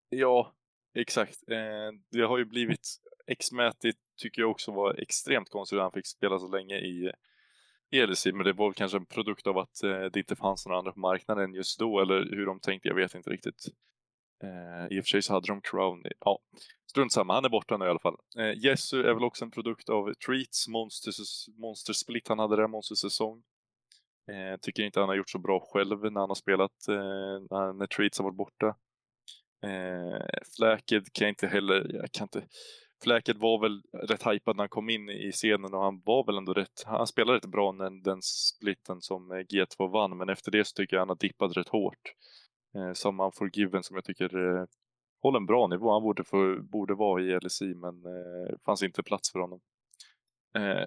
ja, 0.09 0.55
exakt. 0.95 1.49
Eh, 1.51 1.93
det 2.11 2.23
har 2.23 2.39
ju 2.39 2.45
blivit 2.45 3.01
X-Mätigt 3.27 3.99
tycker 4.17 4.43
jag 4.43 4.51
också 4.51 4.73
var 4.73 5.01
extremt 5.01 5.51
konstigt 5.51 5.77
att 5.77 5.83
han 5.83 5.93
fick 5.93 6.07
spela 6.07 6.39
så 6.39 6.49
länge 6.49 6.75
i 6.75 7.13
ELC, 7.91 8.27
men 8.27 8.45
det 8.45 8.53
var 8.53 8.73
kanske 8.73 8.99
en 8.99 9.07
produkt 9.07 9.47
av 9.47 9.59
att 9.59 9.83
eh, 9.83 10.05
det 10.13 10.17
inte 10.17 10.37
fanns 10.37 10.67
några 10.67 10.79
andra 10.79 10.93
på 10.93 11.01
marknaden 11.01 11.55
just 11.55 11.79
då, 11.79 12.01
eller 12.01 12.37
hur 12.37 12.47
de 12.47 12.61
tänkte, 12.61 12.89
jag 12.89 12.95
vet 12.95 13.15
inte 13.15 13.31
riktigt. 13.31 13.69
Eh, 14.43 14.97
I 14.97 15.01
och 15.01 15.05
för 15.05 15.09
sig 15.09 15.23
så 15.23 15.33
hade 15.33 15.47
de 15.47 15.61
Crown, 15.61 16.03
ja, 16.21 16.39
strunt 16.91 17.13
samma, 17.13 17.35
han 17.35 17.45
är 17.45 17.49
borta 17.49 17.77
nu 17.77 17.85
i 17.85 17.89
alla 17.89 17.99
fall. 17.99 18.17
Eh, 18.39 18.53
Jesu 18.65 19.03
är 19.03 19.15
väl 19.15 19.25
också 19.25 19.45
en 19.45 19.51
produkt 19.51 19.89
av 19.89 20.15
Treats, 20.15 20.69
Monsters, 20.69 21.49
Monster 21.49 21.93
Split 21.93 22.29
han 22.29 22.39
hade 22.39 22.57
där, 22.57 22.67
Monstersäsong. 22.67 23.43
Eh, 24.33 24.57
tycker 24.63 24.83
inte 24.83 25.01
han 25.01 25.09
har 25.09 25.17
gjort 25.17 25.31
så 25.31 25.39
bra 25.39 25.61
själv 25.61 26.13
när 26.13 26.21
han 26.21 26.31
har 26.31 26.35
spelat, 26.35 26.89
eh, 26.89 27.41
när, 27.51 27.73
när 27.73 27.87
Treats 27.87 28.19
har 28.19 28.25
varit 28.25 28.37
borta. 28.37 28.77
Eh, 29.65 30.39
Fläked 30.57 31.13
kan 31.13 31.25
jag 31.27 31.31
inte 31.31 31.47
heller, 31.47 31.91
jag 31.95 32.13
kan 32.13 32.25
inte, 32.25 32.47
Fläket 33.03 33.37
var 33.37 33.61
väl 33.61 33.83
rätt 34.09 34.27
hypad 34.27 34.57
när 34.57 34.63
han 34.63 34.69
kom 34.69 34.91
in 34.91 35.11
i 35.11 35.33
scenen 35.33 35.75
och 35.75 35.83
han 35.83 36.03
var 36.05 36.27
väl 36.27 36.37
ändå 36.37 36.53
rätt, 36.53 36.83
han 36.87 37.07
spelade 37.07 37.39
rätt 37.39 37.47
bra 37.47 37.73
när 37.73 38.05
den 38.05 38.23
splitten 38.23 39.01
som 39.01 39.33
eh, 39.33 39.37
G2 39.37 39.93
vann 39.93 40.17
men 40.19 40.29
efter 40.29 40.51
det 40.51 40.65
så 40.65 40.73
tycker 40.75 40.97
jag 40.97 41.01
han 41.01 41.09
har 41.09 41.17
dippat 41.17 41.57
rätt 41.57 41.69
hårt. 41.69 42.13
Eh, 42.77 42.93
som 42.93 43.21
Unforgiven 43.21 43.83
som 43.83 43.97
jag 43.97 44.05
tycker 44.05 44.59
eh, 44.59 44.65
håller 45.23 45.39
en 45.39 45.47
bra 45.47 45.67
nivå. 45.67 45.93
Han 45.93 46.03
borde, 46.03 46.25
få, 46.25 46.63
borde 46.63 46.95
vara 46.95 47.23
i 47.23 47.39
LSI 47.41 47.75
men 47.75 48.05
eh, 48.07 48.57
fanns 48.65 48.83
inte 48.83 49.03
plats 49.03 49.33
för 49.33 49.39
honom. 49.39 49.61
Eh, 50.59 50.87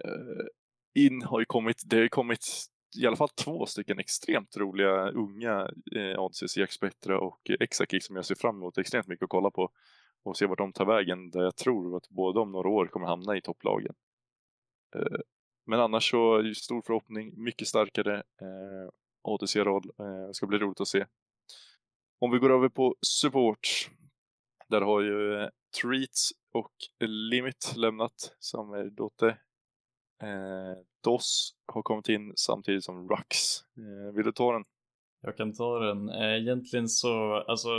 in 0.95 1.21
har 1.21 1.39
ju 1.39 1.45
kommit, 1.45 1.81
det 1.85 1.95
har 1.95 2.03
ju 2.03 2.09
kommit 2.09 2.45
i 2.97 3.07
alla 3.07 3.15
fall 3.15 3.29
två 3.29 3.65
stycken 3.65 3.99
extremt 3.99 4.57
roliga 4.57 5.09
unga 5.09 5.69
eh, 5.95 6.19
ADCC, 6.19 6.57
Jack 6.57 6.71
och 7.21 7.49
eh, 7.49 7.55
Exakick 7.59 8.03
som 8.03 8.15
jag 8.15 8.25
ser 8.25 8.35
fram 8.35 8.55
emot 8.55 8.77
extremt 8.77 9.07
mycket 9.07 9.23
att 9.23 9.29
kolla 9.29 9.51
på 9.51 9.71
och 10.23 10.37
se 10.37 10.45
vart 10.45 10.57
de 10.57 10.73
tar 10.73 10.85
vägen 10.85 11.31
där 11.31 11.43
jag 11.43 11.55
tror 11.55 11.97
att 11.97 12.09
båda 12.09 12.39
om 12.39 12.51
några 12.51 12.69
år 12.69 12.87
kommer 12.87 13.07
hamna 13.07 13.37
i 13.37 13.41
topplagen. 13.41 13.93
Eh, 14.95 15.19
men 15.65 15.79
annars 15.79 16.09
så 16.09 16.53
stor 16.55 16.81
förhoppning, 16.81 17.43
mycket 17.43 17.67
starkare 17.67 18.17
eh, 18.17 18.89
ADC-roll. 19.21 19.91
Eh, 19.99 20.31
ska 20.31 20.47
bli 20.47 20.57
roligt 20.57 20.81
att 20.81 20.87
se. 20.87 21.05
Om 22.19 22.31
vi 22.31 22.37
går 22.37 22.51
över 22.51 22.69
på 22.69 22.95
support. 23.01 23.89
Där 24.67 24.81
har 24.81 25.01
ju 25.01 25.41
eh, 25.41 25.49
Treats 25.81 26.31
och 26.51 26.73
Limit 26.99 27.73
lämnat 27.75 28.35
som 28.39 28.73
är 28.73 28.89
Dote. 28.89 29.27
Eh, 30.23 30.77
DOS 31.03 31.53
har 31.73 31.81
kommit 31.81 32.09
in 32.09 32.34
samtidigt 32.35 32.84
som 32.84 33.09
Rux. 33.09 33.35
Eh, 33.77 34.15
vill 34.15 34.26
du 34.26 34.31
ta 34.31 34.53
den? 34.53 34.63
Jag 35.21 35.38
kan 35.38 35.53
ta 35.53 35.80
den. 35.80 36.09
Eh, 36.09 36.41
egentligen 36.41 36.88
så, 36.88 37.34
alltså 37.47 37.69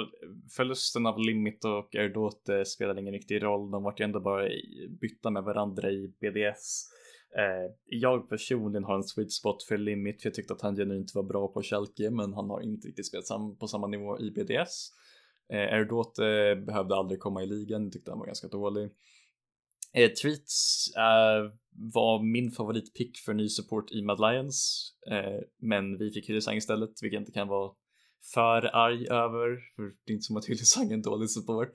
förlusten 0.56 1.06
av 1.06 1.18
Limit 1.18 1.64
och 1.64 1.94
Erdote 1.94 2.56
eh, 2.56 2.64
spelar 2.64 2.98
ingen 2.98 3.14
riktig 3.14 3.42
roll. 3.42 3.70
De 3.70 3.82
vart 3.82 4.00
ju 4.00 4.04
ändå 4.04 4.20
bara 4.20 4.48
bytta 5.00 5.30
med 5.30 5.42
varandra 5.42 5.90
i 5.90 6.12
BDS. 6.20 6.86
Jag 7.86 8.28
personligen 8.28 8.84
har 8.84 8.94
en 8.94 9.04
sweet 9.04 9.32
spot 9.32 9.62
för 9.62 9.78
Limit 9.78 10.22
för 10.22 10.28
jag 10.28 10.34
tyckte 10.34 10.54
att 10.54 10.62
han 10.62 10.76
genuint 10.76 11.14
var 11.14 11.22
bra 11.22 11.48
på 11.48 11.62
Schalke 11.62 12.10
men 12.10 12.32
han 12.32 12.50
har 12.50 12.60
inte 12.60 12.88
riktigt 12.88 13.06
spelat 13.06 13.58
på 13.58 13.66
samma 13.66 13.86
nivå 13.86 14.18
i 14.18 14.30
BDS. 14.30 14.90
Erdote 15.48 16.56
behövde 16.66 16.94
aldrig 16.94 17.20
komma 17.20 17.42
i 17.42 17.46
ligan, 17.46 17.90
tyckte 17.90 18.10
han 18.10 18.18
var 18.18 18.26
ganska 18.26 18.48
dålig. 18.48 18.90
Eh, 19.92 20.10
Treats 20.10 20.86
eh, 20.96 21.52
var 21.94 22.22
min 22.22 22.50
favoritpick 22.50 23.18
för 23.18 23.34
ny 23.34 23.48
support 23.48 23.90
i 23.92 24.02
Mad 24.02 24.20
Lions, 24.20 24.90
eh, 25.10 25.40
men 25.58 25.98
vi 25.98 26.10
fick 26.10 26.28
Hyllisang 26.28 26.56
istället, 26.56 26.90
vilket 27.02 27.14
jag 27.14 27.20
inte 27.20 27.32
kan 27.32 27.48
vara 27.48 27.72
för 28.34 28.76
arg 28.76 29.06
över, 29.10 29.58
för 29.76 29.82
det 29.82 30.12
är 30.12 30.14
inte 30.14 30.22
som 30.22 30.36
att 30.36 30.44
Hyllisang 30.48 30.90
är 30.90 30.94
en 30.94 31.02
dålig 31.02 31.30
support. 31.30 31.70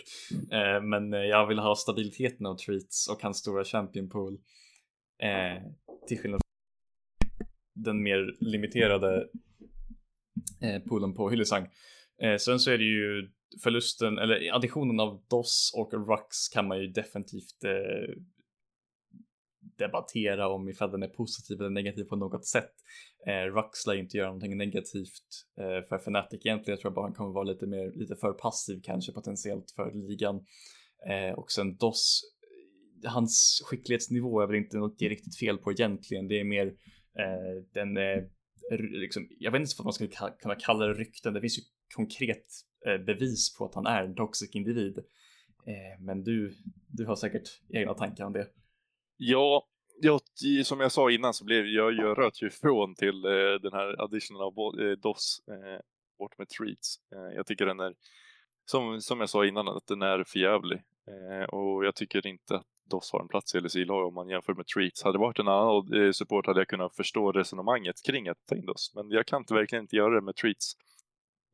Eh, 0.51 0.81
men 0.81 1.13
eh, 1.13 1.19
jag 1.19 1.47
vill 1.47 1.59
ha 1.59 1.75
stabiliteten 1.75 2.45
av 2.45 2.55
Treats 2.55 3.09
och 3.09 3.21
hans 3.21 3.37
stora 3.37 3.63
champion 3.63 4.09
pool. 4.09 4.37
Eh, 5.21 5.63
till 6.07 6.19
skillnad 6.19 6.41
från 6.41 7.47
den 7.83 8.03
mer 8.03 8.35
limiterade 8.39 9.27
eh, 10.61 10.81
poolen 10.81 11.13
på 11.13 11.29
Hyllisang. 11.29 11.67
Eh, 12.21 12.37
sen 12.37 12.59
så 12.59 12.71
är 12.71 12.77
det 12.77 12.83
ju 12.83 13.29
förlusten 13.63 14.17
eller 14.17 14.55
additionen 14.55 14.99
av 14.99 15.23
DOS 15.29 15.71
och 15.75 15.93
RUX 15.93 16.49
kan 16.53 16.67
man 16.67 16.79
ju 16.81 16.87
definitivt 16.87 17.63
eh, 17.63 18.15
debattera 19.77 20.49
om 20.49 20.69
ifall 20.69 20.91
den 20.91 21.03
är 21.03 21.07
positiv 21.07 21.59
eller 21.59 21.69
negativ 21.69 22.03
på 22.03 22.15
något 22.15 22.45
sätt. 22.45 22.71
Eh, 23.27 23.53
Rux 23.55 23.87
lär 23.87 23.95
inte 23.95 24.17
göra 24.17 24.27
någonting 24.27 24.57
negativt 24.57 25.29
eh, 25.59 25.87
för 25.87 25.95
Fnatic 25.95 26.45
egentligen. 26.45 26.75
Jag 26.75 26.79
tror 26.79 26.91
bara 26.91 27.05
han 27.05 27.13
kommer 27.13 27.33
vara 27.33 27.43
lite 27.43 27.67
mer, 27.67 27.91
lite 27.95 28.15
för 28.15 28.33
passiv 28.33 28.81
kanske 28.83 29.11
potentiellt 29.11 29.71
för 29.75 29.91
ligan. 29.93 30.35
Eh, 31.09 31.39
och 31.39 31.51
sen 31.51 31.77
DOS, 31.77 32.21
hans 33.05 33.61
skicklighetsnivå 33.65 34.41
är 34.41 34.47
väl 34.47 34.55
inte 34.55 34.77
något 34.77 34.99
det 34.99 35.05
är 35.05 35.09
riktigt 35.09 35.37
fel 35.39 35.57
på 35.57 35.71
egentligen. 35.71 36.27
Det 36.27 36.39
är 36.39 36.43
mer 36.43 36.67
eh, 37.19 37.63
den, 37.73 37.97
eh, 37.97 38.23
liksom, 38.79 39.27
jag 39.39 39.51
vet 39.51 39.61
inte 39.61 39.75
vad 39.77 39.85
man 39.85 39.93
skulle 39.93 40.09
kunna 40.41 40.55
kalla 40.55 40.85
det 40.85 40.93
rykten. 40.93 41.33
Det 41.33 41.41
finns 41.41 41.59
ju 41.59 41.63
konkret 41.95 42.45
eh, 42.85 42.97
bevis 42.97 43.57
på 43.57 43.65
att 43.65 43.75
han 43.75 43.85
är 43.85 44.03
en 44.03 44.15
toxic 44.15 44.55
individ. 44.55 44.97
Eh, 45.67 45.99
men 45.99 46.23
du, 46.23 46.53
du 46.87 47.05
har 47.05 47.15
säkert 47.15 47.49
egna 47.69 47.93
tankar 47.93 48.25
om 48.25 48.33
det. 48.33 48.47
Ja, 49.17 49.67
jag, 50.01 50.21
som 50.63 50.79
jag 50.79 50.91
sa 50.91 51.11
innan 51.11 51.33
så 51.33 51.45
blev 51.45 51.65
jag, 51.65 51.93
jag 51.93 52.17
röt 52.17 52.41
ju 52.41 52.47
ifrån 52.47 52.95
till 52.95 53.25
eh, 53.25 53.61
den 53.61 53.73
här 53.73 54.01
additionen 54.01 54.41
av 54.41 54.53
DOS 55.01 55.41
bort 56.19 56.37
med 56.37 56.49
treats. 56.49 56.99
jag 57.35 57.45
tycker 57.45 57.65
den 57.65 57.79
är, 57.79 57.93
som, 58.65 59.01
som 59.01 59.19
jag 59.19 59.29
sa 59.29 59.45
innan, 59.45 59.67
att 59.67 59.87
den 59.87 60.01
är 60.01 60.23
förjävlig. 60.23 60.81
och 61.49 61.85
jag 61.85 61.95
tycker 61.95 62.27
inte 62.27 62.55
att 62.55 62.65
DOS 62.89 63.11
har 63.11 63.21
en 63.21 63.27
plats 63.27 63.55
i 63.55 63.59
LSI-lag 63.59 64.07
om 64.07 64.13
man 64.13 64.29
jämför 64.29 64.53
med 64.53 64.67
treats. 64.67 65.03
Hade 65.03 65.17
det 65.17 65.21
varit 65.21 65.39
en 65.39 65.47
annan 65.47 66.13
support 66.13 66.45
hade 66.45 66.59
jag 66.59 66.67
kunnat 66.67 66.95
förstå 66.95 67.31
resonemanget 67.31 67.95
kring 68.05 68.27
att 68.27 68.45
ta 68.45 68.55
in 68.55 68.65
DOS, 68.65 68.91
men 68.95 69.11
jag 69.11 69.25
kan 69.25 69.41
inte, 69.41 69.53
verkligen 69.53 69.83
inte 69.83 69.95
göra 69.95 70.15
det 70.15 70.21
med 70.21 70.35
treats. 70.35 70.75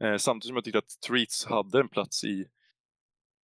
Eh, 0.01 0.17
samtidigt 0.17 0.47
som 0.47 0.55
jag 0.55 0.63
tyckte 0.63 0.79
att 0.79 1.01
Treats 1.07 1.45
hade 1.45 1.79
en 1.79 1.89
plats 1.89 2.23
i, 2.23 2.45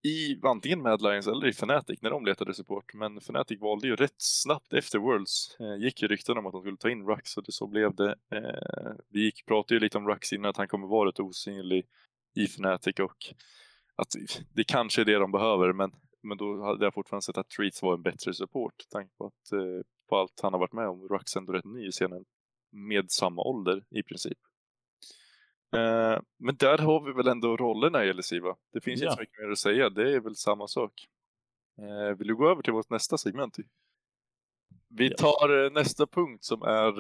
i 0.03 0.41
antingen 0.43 0.83
Mad 0.83 1.03
Lions 1.03 1.27
eller 1.27 1.47
i 1.47 1.51
Fnatic 1.51 2.03
när 2.03 2.11
de 2.11 2.25
letade 2.25 2.55
support. 2.55 2.95
Men 2.95 3.17
Fnatic 3.17 3.61
valde 3.61 3.87
ju 3.87 3.97
rätt 3.97 4.15
snabbt 4.19 4.73
efter 4.73 4.99
Worlds. 4.99 5.57
Eh, 5.61 5.85
gick 5.85 6.03
ju 6.03 6.09
rykten 6.09 6.39
om 6.39 6.47
att 6.47 6.53
de 6.53 6.63
skulle 6.63 6.77
ta 6.77 6.91
in 6.91 7.07
Rux 7.07 7.37
och 7.37 7.45
det 7.45 7.53
så 7.53 7.67
blev 7.67 7.95
det. 7.95 8.11
Eh, 8.11 8.95
vi 9.09 9.21
gick, 9.25 9.47
pratade 9.47 9.75
ju 9.75 9.81
lite 9.81 9.99
om 9.99 10.09
Rux 10.09 10.33
innan 10.33 10.51
att 10.51 10.57
han 10.57 10.69
kommer 10.69 10.87
vara 10.87 11.09
rätt 11.09 11.21
osynlig 11.21 11.87
i 12.35 12.45
Fnatic 12.45 12.99
och 12.99 13.35
att 13.97 14.09
det 14.55 14.65
kanske 14.65 15.01
är 15.01 15.05
det 15.05 15.19
de 15.19 15.33
behöver 15.33 15.73
men, 15.73 15.93
men 16.23 16.39
då 16.39 16.65
hade 16.65 16.85
jag 16.85 16.95
fortfarande 16.95 17.23
sett 17.23 17.39
att 17.39 17.49
Treats 17.49 17.83
var 17.83 17.95
en 17.95 18.03
bättre 18.03 18.35
support. 18.35 18.75
Tanke 18.91 19.15
på, 19.19 19.27
att, 19.27 19.53
eh, 19.53 19.87
på 20.09 20.17
allt 20.17 20.41
han 20.43 20.53
har 20.53 20.61
varit 20.61 20.73
med 20.73 20.89
om. 20.89 21.09
Rux 21.09 21.37
är 21.37 21.41
ändå 21.41 21.53
rätt 21.53 21.65
ny 21.65 21.89
i 21.89 21.91
scenen 21.91 22.25
med 22.71 23.11
samma 23.11 23.43
ålder 23.43 23.85
i 23.91 24.03
princip. 24.03 24.39
Eh, 25.73 26.21
men 26.39 26.57
där 26.57 26.79
har 26.79 27.05
vi 27.05 27.13
väl 27.13 27.29
ändå 27.29 27.57
rollerna 27.57 28.05
i 28.05 28.13
LSIVA. 28.13 28.57
Det 28.73 28.81
finns 28.81 29.01
ja. 29.01 29.07
inte 29.07 29.17
så 29.17 29.21
mycket 29.21 29.39
mer 29.39 29.51
att 29.51 29.59
säga, 29.59 29.91
det 29.91 30.13
är 30.13 30.21
väl 30.21 30.37
samma 30.37 30.69
sak. 30.69 30.93
Uh, 31.83 32.19
vill 32.19 32.29
du 32.29 32.37
gå 32.37 32.51
över 32.51 32.63
till 32.63 32.73
vårt 32.73 32.91
nästa 32.91 33.19
segment? 33.19 33.57
Vi 34.89 35.11
tar 35.11 35.51
uh, 35.51 35.73
nästa 35.73 36.07
punkt 36.07 36.45
som 36.45 36.63
är 36.63 36.93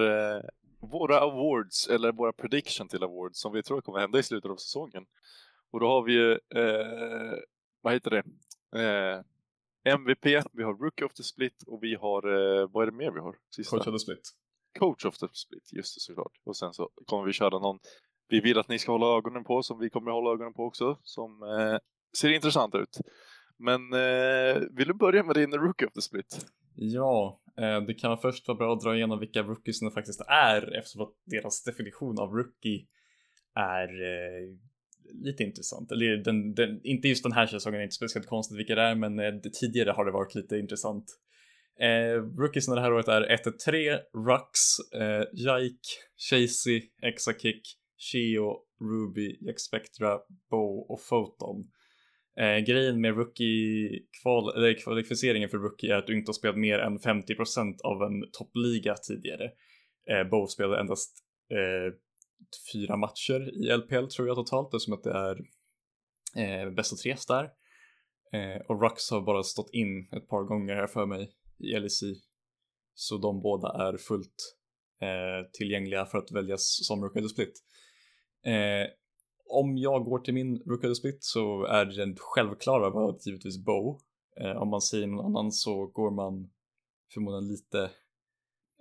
våra 0.80 1.20
awards, 1.20 1.88
eller 1.88 2.12
våra 2.12 2.32
prediction 2.32 2.88
till 2.88 3.02
awards, 3.02 3.38
som 3.38 3.52
vi 3.52 3.62
tror 3.62 3.80
kommer 3.80 3.98
hända 3.98 4.18
i 4.18 4.22
slutet 4.22 4.50
av 4.50 4.56
säsongen. 4.56 5.06
Och 5.70 5.80
då 5.80 5.86
har 5.86 6.02
vi 6.02 6.12
ju, 6.12 6.38
vad 7.80 7.92
heter 7.92 8.10
det, 8.10 9.24
MVP, 9.84 10.26
vi 10.52 10.62
har 10.62 10.74
Rookie 10.74 11.06
of 11.06 11.12
the 11.12 11.22
Split 11.22 11.62
och 11.66 11.82
vi 11.82 11.94
har, 11.94 12.22
vad 12.66 12.82
är 12.82 12.90
det 12.90 12.96
mer 12.96 13.10
vi 13.10 13.20
har? 13.20 13.36
Sista? 13.50 13.76
Coach 13.76 13.86
of 13.86 13.94
the 13.94 13.98
Split. 13.98 14.30
Coach 14.78 15.04
of 15.04 15.18
the 15.18 15.28
Split, 15.32 15.72
just 15.72 15.94
det 15.94 16.00
såklart. 16.00 16.32
Och 16.44 16.56
sen 16.56 16.72
så 16.72 16.90
kommer 17.06 17.24
vi 17.24 17.32
köra 17.32 17.58
någon 17.58 17.78
vi 18.28 18.40
vill 18.40 18.58
att 18.58 18.68
ni 18.68 18.78
ska 18.78 18.92
hålla 18.92 19.16
ögonen 19.16 19.44
på, 19.44 19.62
som 19.62 19.78
vi 19.78 19.90
kommer 19.90 20.10
hålla 20.10 20.30
ögonen 20.30 20.54
på 20.54 20.64
också, 20.64 20.98
som 21.02 21.42
eh, 21.42 21.78
ser 22.18 22.32
intressant 22.32 22.74
ut. 22.74 22.98
Men 23.58 23.92
eh, 23.92 24.62
vill 24.76 24.88
du 24.88 24.94
börja 24.94 25.22
med 25.22 25.34
din 25.34 25.52
Rookie 25.52 25.86
of 25.86 25.92
the 25.92 26.00
Split? 26.00 26.46
Ja, 26.74 27.40
eh, 27.58 27.80
det 27.80 27.94
kan 27.94 28.18
först 28.18 28.48
vara 28.48 28.58
bra 28.58 28.72
att 28.72 28.80
dra 28.80 28.96
igenom 28.96 29.18
vilka 29.18 29.42
rookies 29.42 29.80
det 29.80 29.90
faktiskt 29.90 30.20
är 30.28 30.78
eftersom 30.78 31.02
att 31.02 31.12
deras 31.24 31.64
definition 31.64 32.18
av 32.18 32.32
rookie 32.32 32.86
är 33.54 33.88
eh, 33.88 34.56
lite 35.24 35.42
intressant. 35.42 35.92
Eller 35.92 36.16
den, 36.16 36.54
den, 36.54 36.80
inte 36.84 37.08
just 37.08 37.22
den 37.22 37.32
här 37.32 37.46
säsongen, 37.46 37.80
är 37.80 37.84
inte 37.84 37.94
speciellt 37.94 38.26
konstigt 38.26 38.58
vilka 38.58 38.74
det 38.74 38.82
är, 38.82 38.94
men 38.94 39.18
eh, 39.18 39.32
det, 39.32 39.52
tidigare 39.52 39.90
har 39.90 40.04
det 40.04 40.12
varit 40.12 40.34
lite 40.34 40.58
intressant. 40.58 41.04
Eh, 41.80 42.22
rookiesen 42.38 42.74
det 42.74 42.80
här 42.80 42.92
året 42.92 43.08
är 43.08 43.22
1-3, 43.22 43.98
Rux, 44.28 44.60
eh, 44.94 45.24
Jike, 45.32 45.88
Chasey, 46.30 46.82
Exakick, 47.02 47.62
Shio, 47.98 48.58
Ruby, 48.80 49.38
Jack 49.40 49.60
Spectra, 49.60 50.18
Bow 50.50 50.86
och 50.90 51.00
Photon. 51.08 51.70
Eh, 52.40 52.58
grejen 52.58 53.00
med 53.00 53.16
rookie 53.16 54.00
kval, 54.22 54.56
eller 54.56 54.74
kvalificeringen 54.84 55.48
för 55.48 55.58
rookie 55.58 55.94
är 55.94 55.98
att 55.98 56.06
du 56.06 56.18
inte 56.18 56.28
har 56.28 56.34
spelat 56.34 56.58
mer 56.58 56.78
än 56.78 56.98
50% 56.98 57.80
av 57.84 58.02
en 58.02 58.30
toppliga 58.32 58.94
tidigare. 58.94 59.50
Eh, 60.10 60.28
Bow 60.30 60.46
spelade 60.46 60.80
endast 60.80 61.24
eh, 61.50 61.94
fyra 62.72 62.96
matcher 62.96 63.64
i 63.64 63.76
LPL 63.76 64.06
tror 64.06 64.28
jag 64.28 64.36
totalt 64.36 64.74
eftersom 64.74 64.94
att 64.94 65.02
det 65.02 65.12
är 65.12 65.36
eh, 66.36 66.70
bäst 66.70 66.92
av 66.92 66.96
tre 66.96 67.16
där. 67.28 67.44
Eh, 68.32 68.60
och 68.60 68.82
Rux 68.82 69.10
har 69.10 69.20
bara 69.20 69.42
stått 69.42 69.70
in 69.72 70.08
ett 70.12 70.28
par 70.28 70.42
gånger 70.42 70.74
här 70.74 70.86
för 70.86 71.06
mig 71.06 71.30
i 71.58 71.80
LEC. 71.80 72.02
Så 72.94 73.18
de 73.18 73.42
båda 73.42 73.68
är 73.88 73.96
fullt 73.96 74.56
eh, 75.00 75.50
tillgängliga 75.52 76.06
för 76.06 76.18
att 76.18 76.32
väljas 76.32 76.86
som 76.86 77.02
rookie 77.02 77.28
split. 77.28 77.62
Eh, 78.46 78.88
om 79.48 79.78
jag 79.78 80.04
går 80.04 80.18
till 80.18 80.34
min 80.34 80.58
Rook 80.58 80.96
Split 80.96 81.24
så 81.24 81.64
är 81.64 81.84
den 81.84 82.16
självklara 82.16 82.90
valet 82.90 83.26
givetvis 83.26 83.64
Bow. 83.64 84.00
Eh, 84.40 84.56
om 84.56 84.68
man 84.68 84.80
säger 84.80 85.06
någon 85.06 85.26
annan 85.26 85.52
så 85.52 85.86
går 85.86 86.10
man 86.10 86.50
förmodligen 87.14 87.48
lite, 87.48 87.90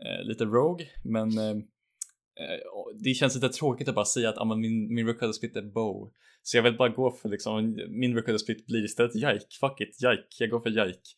eh, 0.06 0.24
lite 0.24 0.46
Rogue, 0.46 0.86
men 1.04 1.38
eh, 1.38 1.50
eh 1.50 2.60
det 3.04 3.14
känns 3.14 3.36
lite 3.36 3.50
tråkigt 3.50 3.88
att 3.88 3.96
bara 3.96 4.06
säga 4.06 4.30
att 4.30 4.38
ah, 4.38 4.56
min, 4.56 4.94
min 4.94 5.08
Rook 5.08 5.36
Split 5.36 5.56
är 5.56 5.62
Bow. 5.62 6.12
Så 6.42 6.58
jag 6.58 6.64
vill 6.64 6.78
bara 6.78 6.90
gå 6.90 7.12
för 7.12 7.30
liksom, 7.30 7.80
min 7.90 8.16
Rook 8.16 8.40
Split 8.40 8.66
blir 8.66 8.86
istället 8.86 9.16
Jike, 9.16 9.46
fuck 9.60 9.82
it, 9.82 10.02
Jike, 10.02 10.28
jag 10.40 10.50
går 10.50 10.60
för 10.60 10.70
Jike. 10.70 11.10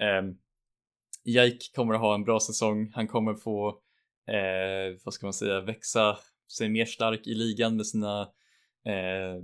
Ehm, 0.00 0.34
Jike 1.24 1.74
kommer 1.74 1.94
att 1.94 2.00
ha 2.00 2.14
en 2.14 2.24
bra 2.24 2.40
säsong, 2.40 2.90
han 2.94 3.08
kommer 3.08 3.34
få, 3.34 3.68
eh, 4.28 4.98
vad 5.04 5.14
ska 5.14 5.26
man 5.26 5.34
säga, 5.34 5.60
växa 5.60 6.18
sig 6.52 6.68
mer 6.68 6.84
stark 6.84 7.26
i 7.26 7.34
ligan 7.34 7.76
med 7.76 7.86
sina 7.86 8.22
eh, 8.84 9.42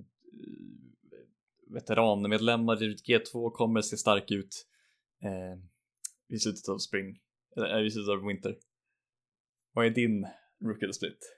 veteranmedlemmar 1.70 2.82
i 2.82 2.94
G2 2.94 3.50
kommer 3.50 3.80
se 3.80 3.96
stark 3.96 4.30
ut 4.30 4.66
eh, 5.22 5.58
i 6.28 6.38
slutet 6.38 6.68
av 6.68 6.78
spring, 6.78 7.20
eller 7.56 7.80
eh, 7.80 7.86
i 7.86 7.90
slutet 7.90 8.08
av 8.08 8.26
winter. 8.26 8.56
Vad 9.72 9.86
är 9.86 9.90
din 9.90 10.26
rookie 10.64 10.88
of 10.88 10.94
split? 10.94 11.36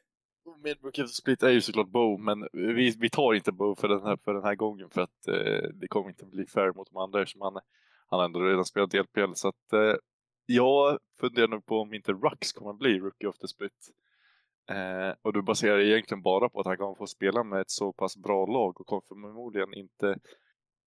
Min 0.62 0.74
rookie 0.82 1.04
of 1.04 1.10
split 1.10 1.42
är 1.42 1.50
ju 1.50 1.60
såklart 1.60 1.88
Bow, 1.88 2.20
men 2.20 2.48
vi, 2.52 2.96
vi 2.98 3.10
tar 3.10 3.34
inte 3.34 3.52
Bow 3.52 3.74
för 3.74 3.88
den 3.88 4.02
här, 4.02 4.16
för 4.16 4.34
den 4.34 4.44
här 4.44 4.54
gången 4.54 4.90
för 4.90 5.00
att 5.00 5.28
eh, 5.28 5.68
det 5.74 5.88
kommer 5.88 6.08
inte 6.08 6.26
bli 6.26 6.46
fair 6.46 6.72
mot 6.72 6.90
de 6.90 6.96
andra 6.96 7.22
eftersom 7.22 7.40
han, 7.40 7.60
han 8.06 8.24
ändå 8.24 8.40
redan 8.40 8.64
spelat 8.64 8.94
LPL. 8.94 9.32
Så 9.34 9.48
att 9.48 9.72
eh, 9.72 9.94
jag 10.46 10.98
funderar 11.20 11.48
nog 11.48 11.66
på 11.66 11.80
om 11.80 11.94
inte 11.94 12.12
Rux 12.12 12.52
kommer 12.52 12.72
bli 12.72 12.98
rookie 12.98 13.28
of 13.28 13.38
the 13.38 13.48
split. 13.48 13.90
Eh, 14.70 15.14
och 15.22 15.32
du 15.32 15.42
baserar 15.42 15.78
det 15.78 15.86
egentligen 15.86 16.22
bara 16.22 16.48
på 16.48 16.60
att 16.60 16.66
han 16.66 16.76
kommer 16.76 16.94
få 16.94 17.06
spela 17.06 17.44
med 17.44 17.60
ett 17.60 17.70
så 17.70 17.92
pass 17.92 18.16
bra 18.16 18.46
lag 18.46 18.80
och 18.80 18.86
kommer 18.86 19.02
förmodligen 19.08 19.74
inte 19.74 20.16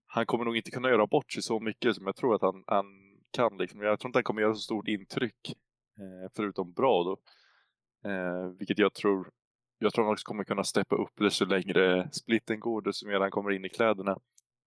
han 0.07 0.25
kommer 0.25 0.45
nog 0.45 0.57
inte 0.57 0.71
kunna 0.71 0.89
göra 0.89 1.07
bort 1.07 1.31
sig 1.31 1.43
så 1.43 1.59
mycket 1.59 1.95
som 1.95 2.05
jag 2.05 2.15
tror 2.15 2.35
att 2.35 2.41
han, 2.41 2.63
han 2.67 2.85
kan. 3.31 3.57
Liksom. 3.57 3.81
Jag 3.81 3.99
tror 3.99 4.09
inte 4.09 4.17
han 4.17 4.23
kommer 4.23 4.41
göra 4.41 4.53
så 4.53 4.61
stort 4.61 4.87
intryck, 4.87 5.49
eh, 5.97 6.31
förutom 6.35 6.73
bra 6.73 7.03
då. 7.03 7.17
Eh, 8.09 8.47
vilket 8.59 8.79
jag 8.79 8.93
tror 8.93 9.31
jag 9.77 9.93
tror 9.93 10.03
han 10.03 10.13
också 10.13 10.25
kommer 10.25 10.43
kunna 10.43 10.63
steppa 10.63 10.95
upp 10.95 11.11
desto 11.17 11.45
längre 11.45 12.09
splitten 12.11 12.59
går, 12.59 12.81
desto 12.81 13.07
mer 13.07 13.19
han 13.19 13.31
kommer 13.31 13.51
in 13.51 13.65
i 13.65 13.69
kläderna. 13.69 14.17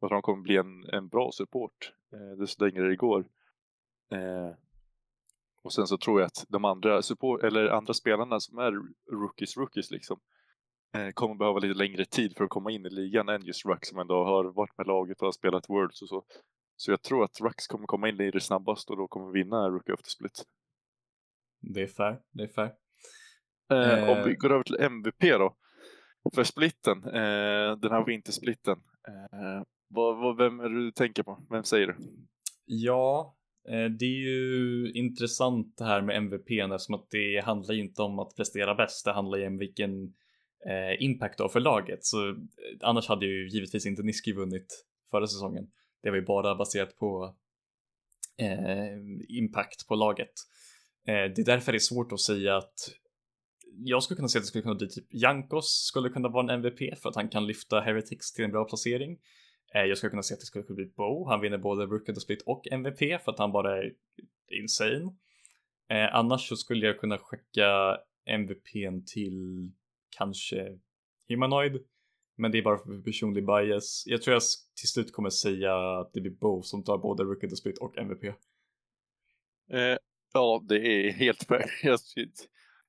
Jag 0.00 0.08
tror 0.08 0.16
han 0.16 0.22
kommer 0.22 0.42
bli 0.42 0.56
en, 0.56 0.84
en 0.92 1.08
bra 1.08 1.30
support 1.32 1.92
eh, 2.12 2.38
desto 2.38 2.64
längre 2.64 2.88
det 2.88 2.96
går. 2.96 3.20
Eh, 4.12 4.50
och 5.62 5.72
sen 5.72 5.86
så 5.86 5.98
tror 5.98 6.20
jag 6.20 6.26
att 6.26 6.44
de 6.48 6.64
andra, 6.64 7.02
support, 7.02 7.42
eller 7.42 7.68
andra 7.68 7.94
spelarna 7.94 8.40
som 8.40 8.58
är 8.58 8.72
rookies, 9.12 9.56
rookies 9.56 9.90
liksom, 9.90 10.20
eh, 10.96 11.08
kommer 11.14 11.34
behöva 11.34 11.58
lite 11.58 11.78
längre 11.78 12.04
tid 12.04 12.36
för 12.36 12.44
att 12.44 12.50
komma 12.50 12.70
in 12.70 12.86
i 12.86 12.90
ligan 12.90 13.28
än 13.28 13.44
just 13.44 13.66
Ruck 13.66 13.84
som 13.86 13.98
ändå 13.98 14.24
har 14.24 14.44
varit 14.44 14.78
med 14.78 14.86
laget 14.86 15.20
och 15.20 15.26
har 15.26 15.32
spelat 15.32 15.68
Worlds 15.68 16.02
och 16.02 16.08
så. 16.08 16.24
Så 16.76 16.90
jag 16.90 17.02
tror 17.02 17.24
att 17.24 17.40
Rux 17.40 17.66
kommer 17.66 17.86
komma 17.86 18.08
in 18.08 18.20
i 18.20 18.30
det 18.30 18.40
snabbast 18.40 18.90
och 18.90 18.96
då 18.96 19.08
kommer 19.08 19.32
vinna 19.32 19.68
Rookie 19.68 19.94
of 19.94 20.02
the 20.02 20.10
Split. 20.10 20.44
Det 21.60 21.82
är 21.82 21.86
fair, 21.86 22.20
det 22.32 22.42
är 22.42 22.48
fair. 22.48 22.72
Eh, 23.72 24.10
om 24.10 24.24
vi 24.24 24.34
går 24.34 24.52
över 24.52 24.62
till 24.62 24.80
MVP 24.80 25.38
då. 25.38 25.56
För 26.34 26.44
splitten, 26.44 27.04
eh, 27.04 27.76
den 27.76 27.90
här 27.90 28.04
vintersplitten. 28.06 28.78
Eh, 29.08 29.62
vad, 29.88 30.18
vad, 30.18 30.36
vem 30.36 30.60
är 30.60 30.68
det 30.68 30.84
du 30.84 30.92
tänker 30.92 31.22
på? 31.22 31.46
Vem 31.50 31.64
säger 31.64 31.86
du? 31.86 31.96
Ja, 32.64 33.20
eh, 33.20 33.37
Eh, 33.70 33.90
det 33.90 34.04
är 34.04 34.20
ju 34.20 34.92
intressant 34.92 35.76
det 35.78 35.84
här 35.84 36.02
med 36.02 36.16
MVP 36.16 36.50
eftersom 36.50 36.94
att 36.94 37.10
det 37.10 37.40
handlar 37.44 37.74
ju 37.74 37.80
inte 37.80 38.02
om 38.02 38.18
att 38.18 38.36
prestera 38.36 38.74
bäst. 38.74 39.04
Det 39.04 39.12
handlar 39.12 39.38
ju 39.38 39.46
om 39.46 39.58
vilken 39.58 40.04
eh, 40.66 41.02
impact 41.02 41.38
impact 41.38 41.40
har 41.40 41.48
för 41.48 41.60
laget. 41.60 42.04
Så 42.04 42.28
eh, 42.28 42.34
annars 42.80 43.08
hade 43.08 43.26
ju 43.26 43.48
givetvis 43.48 43.86
inte 43.86 44.02
Niski 44.02 44.32
vunnit 44.32 44.84
förra 45.10 45.26
säsongen. 45.26 45.70
Det 46.02 46.10
var 46.10 46.16
ju 46.16 46.24
bara 46.24 46.54
baserat 46.54 46.96
på 46.96 47.34
impact 49.28 49.88
på 49.88 49.94
laget. 49.94 50.32
det 51.04 51.38
är 51.38 51.44
därför 51.44 51.72
det 51.72 51.76
är 51.76 51.80
svårt 51.80 52.12
att 52.12 52.20
säga 52.20 52.56
att 52.56 52.90
jag 53.84 54.02
skulle 54.02 54.16
kunna 54.16 54.28
säga 54.28 54.40
att 54.40 54.44
det 54.44 54.48
skulle 54.48 54.62
kunna 54.62 54.74
bli 54.74 54.88
typ 54.88 55.06
Jankos 55.10 55.86
skulle 55.86 56.08
kunna 56.08 56.28
vara 56.28 56.42
en 56.42 56.64
MVP 56.64 56.98
för 56.98 57.08
att 57.08 57.14
han 57.14 57.28
kan 57.28 57.46
lyfta 57.46 57.80
Heretics 57.80 58.32
till 58.32 58.44
en 58.44 58.50
bra 58.50 58.64
placering. 58.64 59.18
Eh, 59.74 59.82
jag 59.82 59.98
skulle 59.98 60.10
kunna 60.10 60.22
säga 60.22 60.34
att 60.36 60.40
det 60.40 60.46
skulle 60.46 60.64
kunna 60.64 60.76
bli 60.76 60.86
Bo. 60.86 61.24
Han 61.28 61.40
vinner 61.40 61.58
både 61.58 61.86
Rookie 61.86 62.14
of 62.14 62.22
Split 62.22 62.42
och 62.42 62.66
MVP 62.72 62.98
för 62.98 63.32
att 63.32 63.38
han 63.38 63.52
bara 63.52 63.78
är 63.78 63.92
insane. 64.62 65.14
Eh, 65.88 66.14
annars 66.14 66.48
så 66.48 66.56
skulle 66.56 66.86
jag 66.86 67.00
kunna 67.00 67.18
skicka 67.18 67.98
MVPn 68.26 69.04
till 69.06 69.70
kanske 70.16 70.78
Humanoid. 71.28 71.84
Men 72.36 72.52
det 72.52 72.58
är 72.58 72.62
bara 72.62 72.78
för 72.78 73.02
personlig 73.02 73.46
bias. 73.46 74.04
Jag 74.06 74.22
tror 74.22 74.34
jag 74.34 74.42
till 74.80 74.88
slut 74.88 75.12
kommer 75.12 75.30
säga 75.30 75.98
att 76.00 76.12
det 76.12 76.20
blir 76.20 76.32
Bo 76.32 76.62
som 76.62 76.84
tar 76.84 76.98
både 76.98 77.22
Rookie 77.22 77.46
of 77.46 77.58
Split 77.58 77.78
och 77.78 77.98
MVP. 77.98 78.24
Eh, 78.24 79.96
ja, 80.32 80.64
det 80.68 80.76
är 80.76 81.12
helt 81.12 81.44
fair. 81.48 81.70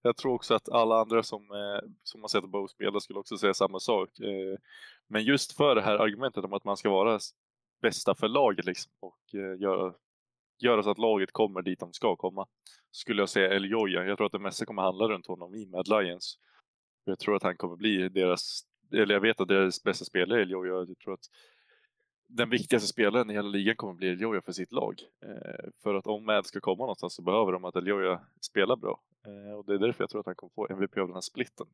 Jag 0.01 0.17
tror 0.17 0.33
också 0.33 0.53
att 0.53 0.69
alla 0.69 1.01
andra 1.01 1.23
som, 1.23 1.51
eh, 1.51 1.89
som 2.03 2.21
har 2.21 2.27
sett 2.27 2.43
Bo 2.49 2.67
spela 2.67 2.99
skulle 2.99 3.19
också 3.19 3.37
säga 3.37 3.53
samma 3.53 3.79
sak. 3.79 4.19
Eh, 4.19 4.57
men 5.07 5.23
just 5.23 5.57
för 5.57 5.75
det 5.75 5.81
här 5.81 5.97
argumentet 5.97 6.43
om 6.43 6.53
att 6.53 6.63
man 6.63 6.77
ska 6.77 6.89
vara 6.89 7.19
bästa 7.81 8.15
för 8.15 8.27
laget 8.27 8.65
liksom, 8.65 8.91
och 8.99 9.35
eh, 9.35 9.61
göra, 9.61 9.93
göra 10.59 10.83
så 10.83 10.89
att 10.89 10.97
laget 10.97 11.31
kommer 11.31 11.61
dit 11.61 11.79
de 11.79 11.93
ska 11.93 12.15
komma. 12.15 12.47
Skulle 12.91 13.21
jag 13.21 13.29
säga 13.29 13.55
El 13.55 13.71
Joya. 13.71 14.05
Jag 14.05 14.17
tror 14.17 14.25
att 14.25 14.31
det 14.31 14.39
mesta 14.39 14.65
kommer 14.65 14.81
handla 14.81 15.07
runt 15.07 15.27
honom 15.27 15.55
i 15.55 15.65
Mad 15.65 15.87
Lions. 15.87 16.37
Jag 17.05 17.19
tror 17.19 17.35
att 17.35 17.43
han 17.43 17.57
kommer 17.57 17.75
bli 17.75 18.09
deras, 18.09 18.61
eller 18.91 19.13
jag 19.13 19.21
vet 19.21 19.41
att 19.41 19.47
deras 19.47 19.83
bästa 19.83 20.05
spelare 20.05 20.39
är 20.39 20.41
El 20.41 20.51
Joya. 20.51 20.73
Jag 20.73 20.99
tror 20.99 21.13
att 21.13 21.29
den 22.29 22.49
viktigaste 22.49 22.87
spelaren 22.87 23.29
i 23.29 23.33
hela 23.33 23.47
ligan 23.47 23.75
kommer 23.75 23.93
bli 23.93 24.09
Eljoja 24.09 24.41
för 24.41 24.51
sitt 24.51 24.71
lag. 24.71 25.01
Eh, 25.25 25.69
för 25.83 25.95
att 25.95 26.07
om 26.07 26.25
Mad 26.25 26.45
ska 26.45 26.59
komma 26.59 26.83
någonstans 26.83 27.13
så 27.13 27.21
behöver 27.21 27.51
de 27.51 27.65
att 27.65 27.75
Eljoja 27.75 28.21
spelar 28.41 28.75
bra. 28.75 29.01
Eh, 29.27 29.53
och 29.53 29.65
det 29.65 29.73
är 29.73 29.77
därför 29.77 30.03
jag 30.03 30.09
tror 30.09 30.19
att 30.19 30.25
han 30.25 30.35
kommer 30.35 30.53
få 30.55 30.67
MVP 30.69 30.97
av 30.97 31.07
den 31.07 31.13
här 31.13 31.21
splitten. 31.21 31.67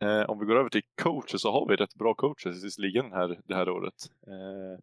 Eh, 0.00 0.30
om 0.30 0.38
vi 0.38 0.46
går 0.46 0.56
över 0.56 0.70
till 0.70 0.82
coacher 1.02 1.36
så 1.38 1.52
har 1.52 1.68
vi 1.68 1.76
rätt 1.76 1.94
bra 1.94 2.14
coaches 2.14 2.78
i 2.78 2.82
ligan 2.82 3.12
här, 3.12 3.40
det 3.44 3.54
här 3.54 3.68
året. 3.68 3.94
Eh, 4.26 4.80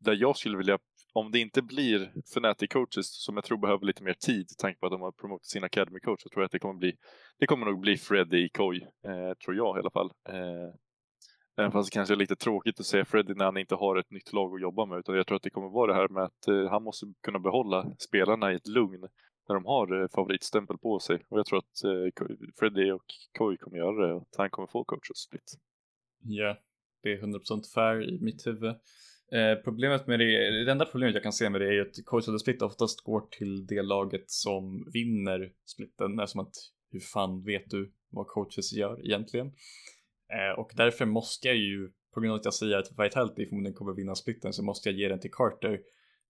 där 0.00 0.14
jag 0.14 0.36
skulle 0.36 0.56
vilja, 0.56 0.78
om 1.12 1.30
det 1.30 1.38
inte 1.38 1.62
blir 1.62 2.12
Fnatic 2.24 2.70
coaches 2.70 3.24
som 3.24 3.34
jag 3.34 3.44
tror 3.44 3.58
behöver 3.58 3.86
lite 3.86 4.02
mer 4.02 4.14
tid, 4.14 4.46
tanke 4.58 4.80
på 4.80 4.86
att 4.86 4.92
de 4.92 5.00
har 5.00 5.12
promotat 5.12 5.46
sin 5.46 5.64
academy 5.64 6.00
coach, 6.00 6.22
så 6.22 6.28
tror 6.28 6.42
jag 6.42 6.46
att 6.46 6.52
det 6.52 6.58
kommer 6.58 6.78
bli, 6.78 6.96
det 7.38 7.46
kommer 7.46 7.66
nog 7.66 7.80
bli 7.80 7.96
Freddy 7.96 8.48
Koi, 8.48 8.82
eh, 8.82 9.34
tror 9.44 9.56
jag 9.56 9.76
i 9.76 9.80
alla 9.80 9.90
fall. 9.90 10.12
Eh, 10.28 10.74
Även 11.56 11.72
fast 11.72 11.92
det 11.92 11.94
kanske 11.94 12.14
är 12.14 12.16
lite 12.16 12.36
tråkigt 12.36 12.80
att 12.80 12.86
se 12.86 13.04
Freddy 13.04 13.34
när 13.34 13.44
han 13.44 13.56
inte 13.56 13.74
har 13.74 13.96
ett 13.96 14.10
nytt 14.10 14.32
lag 14.32 14.54
att 14.54 14.60
jobba 14.60 14.86
med. 14.86 14.98
Utan 14.98 15.14
jag 15.14 15.26
tror 15.26 15.36
att 15.36 15.42
det 15.42 15.50
kommer 15.50 15.68
vara 15.68 15.92
det 15.92 15.98
här 15.98 16.08
med 16.08 16.22
att 16.22 16.48
eh, 16.48 16.70
han 16.70 16.82
måste 16.82 17.06
kunna 17.22 17.38
behålla 17.38 17.94
spelarna 17.98 18.52
i 18.52 18.54
ett 18.54 18.66
lugn 18.66 19.08
när 19.48 19.54
de 19.54 19.64
har 19.64 20.02
eh, 20.02 20.08
favoritstämpel 20.08 20.78
på 20.78 20.98
sig. 20.98 21.24
Och 21.28 21.38
jag 21.38 21.46
tror 21.46 21.58
att 21.58 21.84
eh, 21.84 22.24
Freddy 22.58 22.90
och 22.90 23.04
Koi 23.38 23.56
kommer 23.56 23.78
göra 23.78 24.06
det 24.06 24.14
och 24.14 24.22
att 24.22 24.36
han 24.36 24.50
kommer 24.50 24.68
få 24.68 24.84
coaches 24.84 25.18
split. 25.18 25.52
Ja, 26.22 26.58
det 27.02 27.12
är 27.12 27.18
100% 27.18 27.62
fair 27.74 28.08
i 28.08 28.18
mitt 28.20 28.46
huvud. 28.46 28.74
Eh, 29.32 29.54
problemet 29.64 30.06
med 30.06 30.18
det, 30.18 30.64
det 30.64 30.72
enda 30.72 30.84
problemet 30.84 31.14
jag 31.14 31.22
kan 31.22 31.32
se 31.32 31.50
med 31.50 31.60
det 31.60 31.74
är 31.74 31.80
att 31.80 32.04
coach 32.04 32.28
of 32.28 32.34
the 32.34 32.38
split 32.38 32.62
oftast 32.62 33.00
går 33.00 33.20
till 33.20 33.66
det 33.66 33.82
laget 33.82 34.30
som 34.30 34.90
vinner 34.92 35.52
splitten. 35.64 36.20
Eftersom 36.20 36.40
att 36.40 36.54
hur 36.90 37.00
fan 37.00 37.44
vet 37.44 37.70
du 37.70 37.92
vad 38.10 38.26
coaches 38.26 38.72
gör 38.72 39.04
egentligen? 39.06 39.46
Eh, 40.32 40.58
och 40.58 40.70
därför 40.74 41.06
måste 41.06 41.48
jag 41.48 41.56
ju, 41.56 41.90
på 42.14 42.20
grund 42.20 42.32
av 42.32 42.38
att 42.38 42.44
jag 42.44 42.54
säger 42.54 42.76
att 42.76 42.90
Vitality 42.98 43.46
förmodligen 43.46 43.74
kommer 43.74 43.92
vinna 43.92 44.14
splitten, 44.14 44.52
så 44.52 44.62
måste 44.62 44.88
jag 44.88 44.98
ge 44.98 45.08
den 45.08 45.20
till 45.20 45.30
Carter, 45.30 45.80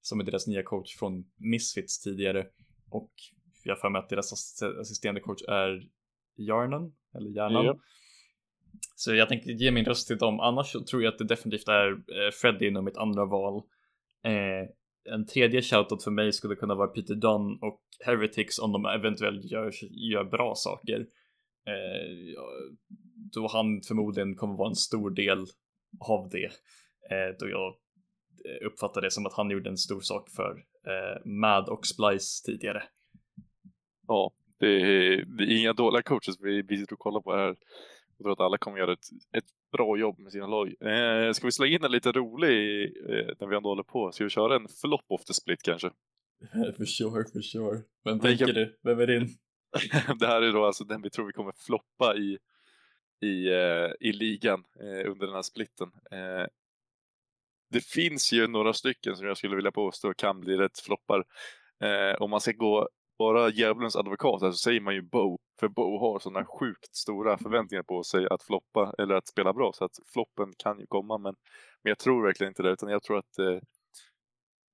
som 0.01 0.21
är 0.21 0.25
deras 0.25 0.47
nya 0.47 0.63
coach 0.63 0.97
från 0.97 1.25
Misfits 1.37 2.01
tidigare. 2.01 2.47
Och 2.95 3.11
jag 3.65 3.81
för 3.81 3.91
mig 3.91 3.99
att 3.99 4.09
deras 4.09 4.33
assisterande 4.81 5.21
coach 5.21 5.43
är 5.49 5.89
Jarnan, 6.37 6.93
eller 7.15 7.31
Hjärnan. 7.31 7.65
Ja. 7.65 7.79
Så 8.97 9.15
jag 9.15 9.29
tänkte 9.29 9.53
ge 9.53 9.71
min 9.71 9.85
röst 9.85 10.07
till 10.07 10.19
dem, 10.19 10.41
annars 10.41 10.73
tror 10.73 11.03
jag 11.03 11.13
att 11.13 11.19
det 11.19 11.25
definitivt 11.25 11.69
är 11.69 11.91
eh, 11.91 12.31
Freddy 12.41 12.67
inom 12.67 12.85
mitt 12.85 12.97
andra 12.97 13.25
val. 13.25 13.63
Eh, 14.25 14.69
en 15.15 15.27
tredje 15.27 15.63
shoutout 15.63 16.05
för 16.05 16.11
mig 16.11 16.33
skulle 16.33 16.55
kunna 16.55 16.75
vara 16.75 16.89
Peter 16.89 17.15
Dunn 17.15 17.59
och 17.61 17.81
Heretics 18.05 18.59
om 18.59 18.73
de 18.73 18.87
eventuellt 18.87 19.45
gör, 19.45 19.73
gör 20.13 20.25
bra 20.25 20.55
saker. 20.57 21.01
Eh, 21.67 22.43
då 23.33 23.49
han 23.53 23.81
förmodligen 23.89 24.35
kommer 24.35 24.57
vara 24.57 24.69
en 24.69 24.75
stor 24.75 25.11
del 25.11 25.39
av 26.01 26.29
det. 26.31 26.51
Eh, 27.11 27.37
då 27.39 27.49
jag 27.49 27.75
uppfattar 28.67 29.01
det 29.01 29.11
som 29.11 29.27
att 29.27 29.33
han 29.33 29.51
gjorde 29.51 29.71
en 29.71 29.77
stor 29.77 30.01
sak 30.01 30.31
för 30.31 30.65
eh, 30.87 31.25
Mad 31.25 31.69
och 31.69 31.87
Splice 31.87 32.43
tidigare. 32.47 32.83
Ja, 34.09 34.33
det 34.59 34.67
är, 34.67 35.25
det 35.25 35.45
är 35.45 35.59
inga 35.59 35.73
dåliga 35.73 36.03
coaches 36.03 36.37
vi, 36.41 36.63
vi 36.63 36.77
sitter 36.77 36.93
och 36.93 36.99
kollar 36.99 37.21
på 37.21 37.33
här. 37.33 37.57
Jag 38.17 38.25
tror 38.25 38.33
att 38.33 38.41
alla 38.41 38.59
kommer 38.59 38.79
göra 38.79 38.93
ett, 38.93 39.07
ett 39.37 39.45
bra 39.73 39.97
jobb 39.97 40.19
med 40.19 40.33
sina 40.33 40.47
lag. 40.47 40.69
Eh, 40.69 41.33
ska 41.33 41.47
vi 41.47 41.53
slå 41.53 41.67
in 41.67 41.85
en 41.85 41.93
lite 41.93 42.13
rolig 42.13 42.85
eh, 42.85 43.35
när 43.41 43.47
vi 43.47 43.57
ändå 43.57 43.69
håller 43.69 43.83
på? 43.83 44.13
Ska 44.13 44.25
vi 44.25 44.31
köra 44.31 44.57
en 44.57 44.69
flop 44.81 45.05
of 45.09 45.25
the 45.25 45.35
split 45.35 45.63
kanske? 45.63 45.91
for 46.77 46.85
sure, 46.85 47.25
for 47.33 47.43
sure. 47.43 47.83
Vem 48.05 48.21
tänker 48.21 48.47
kan... 48.47 48.55
du? 48.55 48.79
Vem 48.83 49.01
är 49.01 49.07
din? 49.07 49.29
det 50.19 50.27
här 50.27 50.43
är 50.43 50.53
då 50.53 50.65
alltså 50.65 50.85
den 50.85 51.03
vi 51.03 51.11
tror 51.11 51.27
vi 51.27 51.33
kommer 51.33 51.53
floppa 51.67 52.17
i 52.17 52.39
i, 53.23 53.49
eh, 53.53 54.09
i 54.09 54.13
ligan 54.13 54.65
eh, 54.81 55.11
under 55.11 55.27
den 55.27 55.35
här 55.35 55.43
splitten. 55.43 55.89
Det 57.73 57.85
finns 57.85 58.33
ju 58.33 58.47
några 58.47 58.73
stycken 58.73 59.17
som 59.17 59.27
jag 59.27 59.37
skulle 59.37 59.57
vilja 59.57 59.73
påstå 59.73 60.15
kan 60.15 60.41
bli 60.41 60.57
rätt 60.57 60.81
floppar. 60.81 61.25
Eh, 61.85 62.23
om 62.23 62.31
man 62.31 62.41
ska 62.41 62.53
gå 62.53 62.89
bara 63.19 63.49
djävulens 63.49 63.97
advokat 63.97 64.41
så 64.41 64.53
säger 64.53 64.81
man 64.81 64.95
ju 64.95 65.03
Bo. 65.03 65.39
För 65.61 65.69
Bo 65.69 65.99
har 65.99 66.19
sådana 66.19 66.47
sjukt 66.47 66.97
stora 66.97 67.39
förväntningar 67.39 67.83
på 67.83 68.03
sig 68.03 68.27
att 68.31 68.43
floppa 68.43 68.95
eller 68.99 69.15
att 69.15 69.29
spela 69.29 69.53
bra. 69.53 69.73
Så 69.75 69.85
att 69.85 69.97
floppen 70.13 70.53
kan 70.59 70.79
ju 70.81 70.87
komma. 70.87 71.19
Men, 71.19 71.35
men 71.83 71.91
jag 71.91 71.99
tror 71.99 72.27
verkligen 72.27 72.51
inte 72.51 72.63
det. 72.63 72.71
Utan 72.71 72.89
jag 72.89 73.03
tror 73.03 73.19
att 73.19 73.39
eh, 73.39 73.59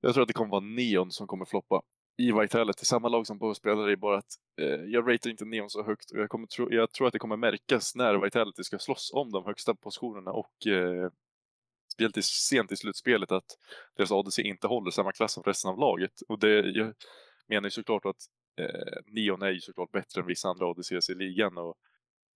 jag 0.00 0.14
tror 0.14 0.22
att 0.22 0.28
det 0.28 0.34
kommer 0.34 0.50
vara 0.50 0.60
Neon 0.60 1.10
som 1.10 1.26
kommer 1.26 1.44
floppa 1.44 1.82
i 2.18 2.32
Vitality, 2.32 2.84
samma 2.84 3.08
lag 3.08 3.26
som 3.26 3.38
Bo 3.38 3.54
spelar, 3.54 3.90
i, 3.90 3.96
bara 3.96 4.18
att 4.18 4.32
eh, 4.60 4.84
jag 4.86 5.12
ratear 5.12 5.30
inte 5.30 5.44
Neon 5.44 5.70
så 5.70 5.82
högt 5.82 6.10
och 6.10 6.18
jag, 6.18 6.28
kommer 6.28 6.46
tro, 6.46 6.72
jag 6.72 6.92
tror 6.92 7.06
att 7.06 7.12
det 7.12 7.18
kommer 7.18 7.36
märkas 7.36 7.94
när 7.94 8.24
Vitality 8.24 8.62
ska 8.64 8.78
slåss 8.78 9.10
om 9.14 9.30
de 9.32 9.44
högsta 9.44 9.74
positionerna 9.74 10.30
och 10.30 10.66
eh, 10.66 11.10
speciellt 11.98 12.24
sent 12.24 12.72
i 12.72 12.76
slutspelet 12.76 13.32
att 13.32 13.58
deras 13.96 14.12
ADC 14.12 14.42
inte 14.42 14.66
håller 14.66 14.90
samma 14.90 15.12
klass 15.12 15.32
som 15.32 15.42
resten 15.42 15.70
av 15.70 15.78
laget. 15.78 16.20
Och 16.28 16.38
det, 16.38 16.70
jag 16.70 16.94
menar 17.48 17.66
ju 17.66 17.70
såklart 17.70 18.06
att 18.06 18.16
eh, 18.60 19.02
Neon 19.06 19.42
är 19.42 19.50
ju 19.50 19.60
såklart 19.60 19.92
bättre 19.92 20.20
än 20.20 20.26
vissa 20.26 20.48
andra 20.48 20.66
ADCs 20.66 21.10
i 21.10 21.14
ligan 21.14 21.58
och 21.58 21.74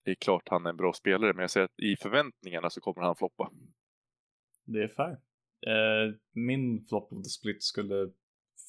det 0.05 0.11
är 0.11 0.15
klart 0.15 0.43
han 0.47 0.67
är 0.67 0.71
en 0.71 0.77
bra 0.77 0.93
spelare, 0.93 1.33
men 1.33 1.41
jag 1.41 1.51
säger 1.51 1.65
att 1.65 1.81
i 1.81 1.97
förväntningarna 1.97 2.71
så 2.71 2.81
kommer 2.81 3.03
han 3.03 3.17
floppa. 3.17 3.51
Det 4.65 4.83
är 4.83 4.89
fair. 4.89 5.19
Eh, 5.67 6.15
min 6.35 6.85
flop 6.89 7.13
of 7.13 7.23
the 7.23 7.31
split 7.31 7.63
skulle 7.63 8.11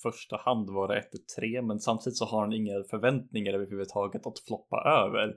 första 0.02 0.38
hand 0.38 0.70
vara 0.70 1.02
1-3 1.02 1.61
men 1.61 1.80
samtidigt 1.80 2.18
så 2.18 2.26
har 2.26 2.41
han 2.41 2.53
inga 2.53 2.84
förväntningar 2.90 3.53
överhuvudtaget 3.53 4.28
att 4.28 4.40
floppa 4.48 4.78
över. 4.78 5.36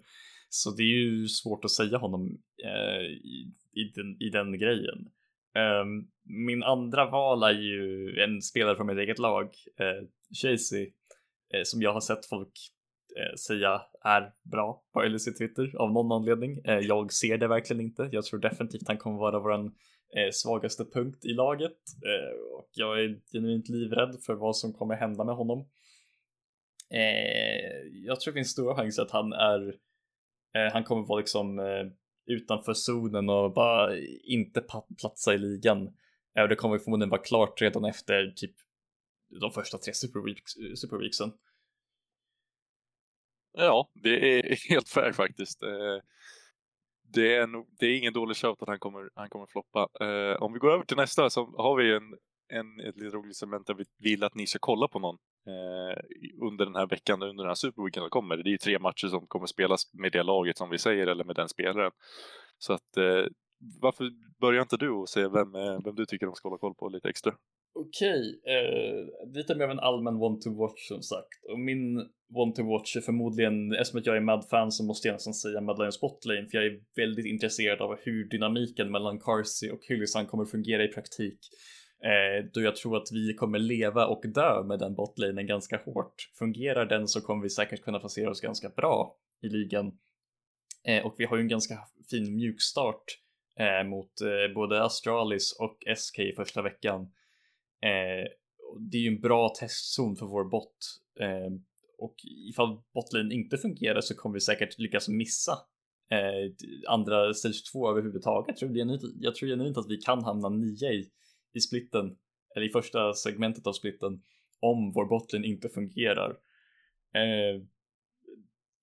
Så 0.48 0.70
det 0.70 0.82
är 0.82 0.98
ju 0.98 1.28
svårt 1.28 1.64
att 1.64 1.70
säga 1.70 1.98
honom 1.98 2.38
eh, 2.64 3.02
i, 3.06 3.52
i, 3.72 3.84
den, 3.94 4.22
i 4.22 4.30
den 4.30 4.58
grejen. 4.58 5.10
Um, 5.56 6.08
min 6.24 6.62
andra 6.62 7.10
val 7.10 7.42
är 7.42 7.52
ju 7.52 8.10
en 8.20 8.42
spelare 8.42 8.76
från 8.76 8.86
mitt 8.86 8.98
eget 8.98 9.18
lag, 9.18 9.44
eh, 9.78 10.08
Chasey, 10.42 10.92
eh, 11.54 11.60
som 11.64 11.82
jag 11.82 11.92
har 11.92 12.00
sett 12.00 12.26
folk 12.26 12.52
eh, 13.16 13.34
säga 13.36 13.82
är 14.04 14.32
bra 14.42 14.82
på 14.92 15.02
LEC 15.02 15.24
Twitter 15.24 15.76
av 15.76 15.92
någon 15.92 16.12
anledning. 16.12 16.60
Jag 16.64 17.12
ser 17.12 17.38
det 17.38 17.48
verkligen 17.48 17.82
inte. 17.82 18.08
Jag 18.12 18.24
tror 18.24 18.40
definitivt 18.40 18.88
han 18.88 18.98
kommer 18.98 19.18
vara 19.18 19.38
vår 19.38 19.70
svagaste 20.32 20.84
punkt 20.84 21.24
i 21.24 21.32
laget 21.32 21.78
och 22.52 22.68
jag 22.72 23.00
är 23.00 23.18
genuint 23.32 23.68
livrädd 23.68 24.16
för 24.26 24.34
vad 24.34 24.56
som 24.56 24.72
kommer 24.72 24.94
hända 24.94 25.24
med 25.24 25.34
honom. 25.34 25.68
Jag 28.04 28.20
tror 28.20 28.32
det 28.32 28.38
finns 28.38 28.50
stora 28.50 28.76
chanser 28.76 29.02
att 29.02 29.10
han 29.10 29.32
är 29.32 29.74
han 30.72 30.84
kommer 30.84 31.06
vara 31.06 31.18
liksom 31.18 31.60
utanför 32.26 32.74
zonen 32.74 33.28
och 33.28 33.52
bara 33.52 33.98
inte 34.24 34.64
platsa 35.00 35.34
i 35.34 35.38
ligan. 35.38 35.86
Och 36.42 36.48
det 36.48 36.56
kommer 36.56 36.78
förmodligen 36.78 37.10
vara 37.10 37.22
klart 37.22 37.62
redan 37.62 37.84
efter 37.84 38.32
typ 38.36 38.54
de 39.40 39.50
första 39.50 39.78
tre 39.78 39.94
Superweeksen. 39.94 40.76
Super 40.76 41.32
Ja, 43.52 43.90
det 43.94 44.38
är 44.38 44.56
helt 44.70 44.88
fair 44.88 45.12
faktiskt. 45.12 45.62
Eh, 45.62 45.98
det 47.12 47.36
är, 47.36 47.46
nog, 47.46 47.66
det 47.78 47.86
är 47.86 47.98
ingen 47.98 48.12
dålig 48.12 48.36
shout 48.36 48.62
att 48.62 48.68
han 48.68 48.78
kommer, 48.78 49.10
han 49.14 49.28
kommer 49.28 49.46
floppa. 49.46 49.88
Eh, 50.00 50.42
om 50.42 50.52
vi 50.52 50.58
går 50.58 50.72
över 50.72 50.84
till 50.84 50.96
nästa 50.96 51.30
så 51.30 51.44
har 51.56 51.76
vi 51.76 51.94
en, 51.94 52.14
en, 52.48 52.80
ett 52.80 52.96
lite 52.96 53.16
roligt 53.16 53.36
segment 53.36 53.66
där 53.66 53.74
vi 53.74 53.84
vill 53.98 54.24
att 54.24 54.34
ni 54.34 54.46
ska 54.46 54.58
kolla 54.58 54.88
på 54.88 54.98
någon 54.98 55.18
eh, 55.46 55.98
under 56.48 56.64
den 56.64 56.76
här 56.76 56.86
veckan, 56.86 57.22
under 57.22 57.44
den 57.44 57.50
här 57.50 57.54
superweekenden 57.54 58.04
som 58.04 58.10
kommer. 58.10 58.36
Det 58.36 58.48
är 58.48 58.52
ju 58.52 58.58
tre 58.58 58.78
matcher 58.78 59.08
som 59.08 59.26
kommer 59.26 59.46
spelas 59.46 59.94
med 59.94 60.12
det 60.12 60.22
laget 60.22 60.58
som 60.58 60.70
vi 60.70 60.78
säger 60.78 61.06
eller 61.06 61.24
med 61.24 61.36
den 61.36 61.48
spelaren. 61.48 61.92
Så 62.58 62.72
att 62.72 62.96
eh, 62.96 63.24
varför 63.82 64.10
börjar 64.40 64.62
inte 64.62 64.76
du 64.76 64.90
och 64.90 65.08
säga 65.08 65.28
vem, 65.28 65.54
eh, 65.54 65.78
vem 65.84 65.94
du 65.94 66.06
tycker 66.06 66.26
de 66.26 66.34
ska 66.34 66.48
hålla 66.48 66.58
koll 66.58 66.74
på 66.74 66.88
lite 66.88 67.08
extra? 67.08 67.34
Okej, 67.74 68.40
eh, 68.54 69.28
lite 69.34 69.54
mer 69.54 69.64
av 69.64 69.70
en 69.70 69.78
allmän 69.80 70.18
want 70.18 70.42
to 70.42 70.50
watch 70.50 70.88
som 70.88 71.02
sagt. 71.02 71.44
Och 71.50 71.58
min 71.58 71.96
want 72.36 72.56
to 72.56 72.62
watch 72.62 72.96
är 72.96 73.00
förmodligen, 73.00 73.72
eftersom 73.72 74.02
jag 74.04 74.16
är 74.16 74.20
Mad-fan 74.20 74.72
så 74.72 74.84
måste 74.84 75.08
jag 75.08 75.14
nästan 75.14 75.34
säga 75.34 75.60
Madeleine 75.60 75.92
Spotlane 75.92 76.48
för 76.48 76.58
jag 76.58 76.66
är 76.66 76.80
väldigt 76.96 77.26
intresserad 77.26 77.80
av 77.80 77.96
hur 78.04 78.28
dynamiken 78.28 78.90
mellan 78.90 79.18
Carsey 79.18 79.70
och 79.70 79.80
Hyllisan 79.88 80.26
kommer 80.26 80.44
fungera 80.44 80.84
i 80.84 80.88
praktik. 80.88 81.38
Eh, 82.04 82.44
då 82.52 82.60
jag 82.60 82.76
tror 82.76 82.96
att 82.96 83.12
vi 83.12 83.34
kommer 83.34 83.58
leva 83.58 84.06
och 84.06 84.22
dö 84.34 84.62
med 84.62 84.78
den 84.78 84.94
botlanen 84.94 85.46
ganska 85.46 85.76
hårt. 85.84 86.30
Fungerar 86.38 86.86
den 86.86 87.08
så 87.08 87.20
kommer 87.20 87.42
vi 87.42 87.50
säkert 87.50 87.82
kunna 87.82 87.98
placera 87.98 88.30
oss 88.30 88.40
ganska 88.40 88.68
bra 88.68 89.16
i 89.42 89.48
ligan. 89.48 89.98
Eh, 90.84 91.06
och 91.06 91.14
vi 91.18 91.24
har 91.24 91.36
ju 91.36 91.42
en 91.42 91.48
ganska 91.48 91.78
fin 92.10 92.36
mjukstart 92.36 93.04
eh, 93.58 93.88
mot 93.88 94.20
eh, 94.20 94.54
både 94.54 94.82
Astralis 94.82 95.56
och 95.60 95.78
SK 95.96 96.18
i 96.18 96.32
första 96.36 96.62
veckan. 96.62 97.02
Eh, 97.82 98.30
det 98.78 98.96
är 98.96 99.02
ju 99.02 99.08
en 99.08 99.20
bra 99.20 99.48
testzon 99.48 100.16
för 100.16 100.26
vår 100.26 100.44
bot 100.44 100.76
eh, 101.20 101.52
och 101.98 102.14
ifall 102.50 102.78
botlane 102.94 103.34
inte 103.34 103.58
fungerar 103.58 104.00
så 104.00 104.14
kommer 104.14 104.34
vi 104.34 104.40
säkert 104.40 104.78
lyckas 104.78 105.08
missa 105.08 105.52
andra 106.88 107.34
stage 107.34 107.72
2 107.72 107.90
överhuvudtaget. 107.90 108.48
Jag 108.48 108.56
tror, 108.56 108.74
genuint, 108.74 109.02
jag 109.20 109.34
tror 109.34 109.48
genuint 109.48 109.78
att 109.78 109.90
vi 109.90 109.96
kan 109.96 110.24
hamna 110.24 110.48
9 110.48 110.92
i, 110.92 111.10
i 111.56 111.60
splitten 111.60 112.16
eller 112.56 112.66
i 112.66 112.68
första 112.68 113.14
segmentet 113.14 113.66
av 113.66 113.72
splitten 113.72 114.22
om 114.60 114.92
vår 114.92 115.04
botten 115.04 115.44
inte 115.44 115.68
fungerar. 115.68 116.30
Eh, 117.14 117.62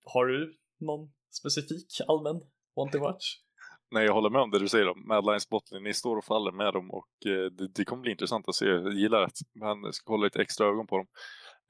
har 0.04 0.26
du 0.26 0.54
någon 0.80 1.12
specifik 1.30 2.00
allmän 2.08 2.40
want 2.76 2.92
to 2.92 2.98
watch? 2.98 3.24
Nej, 3.90 4.04
jag 4.04 4.14
håller 4.14 4.30
med 4.30 4.40
om 4.40 4.50
det 4.50 4.58
du 4.58 4.68
säger 4.68 4.88
om 4.88 5.08
Madlines 5.08 5.48
botten. 5.48 5.82
Ni 5.82 5.94
står 5.94 6.16
och 6.16 6.24
faller 6.24 6.52
med 6.52 6.72
dem 6.72 6.90
och 6.90 7.26
eh, 7.26 7.50
det, 7.50 7.68
det, 7.68 7.84
kommer 7.84 8.02
bli 8.02 8.10
intressant 8.10 8.48
att 8.48 8.54
se. 8.54 8.66
Jag 8.66 8.92
gillar 8.92 9.22
att 9.22 9.38
man 9.60 9.92
ska 9.92 10.12
hålla 10.12 10.24
lite 10.24 10.42
extra 10.42 10.66
ögon 10.66 10.86
på 10.86 10.96
dem. 10.96 11.06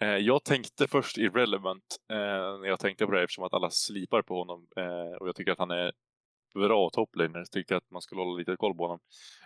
Eh, 0.03 0.17
jag 0.17 0.45
tänkte 0.45 0.87
först 0.87 1.19
irrelevant 1.19 1.97
eh, 2.11 2.61
när 2.61 2.69
jag 2.69 2.81
tänkte 2.81 3.07
på 3.07 3.13
det 3.13 3.23
eftersom 3.23 3.45
att 3.45 3.55
alla 3.55 3.71
slipar 3.71 4.23
på 4.23 4.39
honom 4.39 4.67
eh, 4.77 5.17
och 5.21 5.29
jag 5.29 5.37
tycker 5.37 5.53
att 5.53 5.59
han 5.59 5.71
är 5.71 5.93
bra 6.55 6.91
toplaner. 6.91 7.45
Jag 7.53 7.73
att 7.77 7.91
man 7.91 8.03
skulle 8.03 8.21
hålla 8.21 8.39
lite 8.39 8.57
koll 8.57 8.77
på 8.77 8.83
honom. 8.83 9.01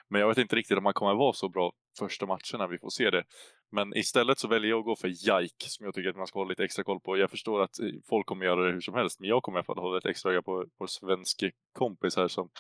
Men 0.09 0.21
jag 0.21 0.29
vet 0.29 0.39
inte 0.39 0.57
riktigt 0.57 0.79
om 0.79 0.85
han 0.85 0.95
kommer 0.95 1.15
vara 1.15 1.33
så 1.33 1.49
bra 1.49 1.73
första 1.99 2.27
matcherna. 2.27 2.67
Vi 2.71 2.79
får 2.79 2.91
se 2.91 3.11
det. 3.11 3.25
Men 3.71 3.97
istället 3.97 4.39
så 4.39 4.49
väljer 4.49 4.71
jag 4.71 4.79
att 4.79 4.85
gå 4.85 4.97
för 4.97 5.09
Jike 5.09 5.69
som 5.69 5.87
jag 5.87 5.95
tycker 5.95 6.11
att 6.11 6.17
man 6.17 6.27
ska 6.27 6.39
hålla 6.39 6.49
lite 6.49 6.65
extra 6.65 6.85
koll 6.85 7.01
på. 7.01 7.17
Jag 7.17 7.31
förstår 7.31 7.63
att 7.63 7.81
eh, 7.81 7.87
folk 8.09 8.27
kommer 8.27 8.47
göra 8.47 8.65
det 8.65 8.73
hur 8.73 8.81
som 8.81 8.95
helst, 8.95 9.21
men 9.21 9.29
jag 9.29 9.43
kommer 9.43 9.59
i 9.59 9.61
alla 9.61 9.65
fall 9.65 9.79
hålla 9.79 9.99
ett 9.99 10.07
extra 10.07 10.33
öga 10.33 10.43
på 10.43 10.65
vår 10.79 10.87
svenske 10.87 11.51
kompis 11.73 12.17
här 12.17 12.29
som, 12.29 12.51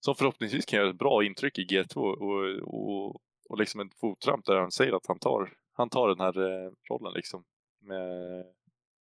som 0.00 0.14
förhoppningsvis 0.14 0.66
kan 0.66 0.78
göra 0.78 0.90
ett 0.90 0.98
bra 0.98 1.24
intryck 1.24 1.58
i 1.58 1.64
G2 1.64 1.96
och, 1.96 2.74
och, 2.74 3.20
och 3.48 3.58
liksom 3.58 3.80
en 3.80 3.90
fotramp 4.00 4.44
där 4.44 4.56
han 4.56 4.70
säger 4.70 4.92
att 4.92 5.06
han 5.06 5.18
tar, 5.18 5.52
han 5.72 5.88
tar 5.88 6.08
den 6.08 6.20
här 6.20 6.38
eh, 6.38 6.72
rollen 6.90 7.12
liksom 7.14 7.44
med, 7.80 8.44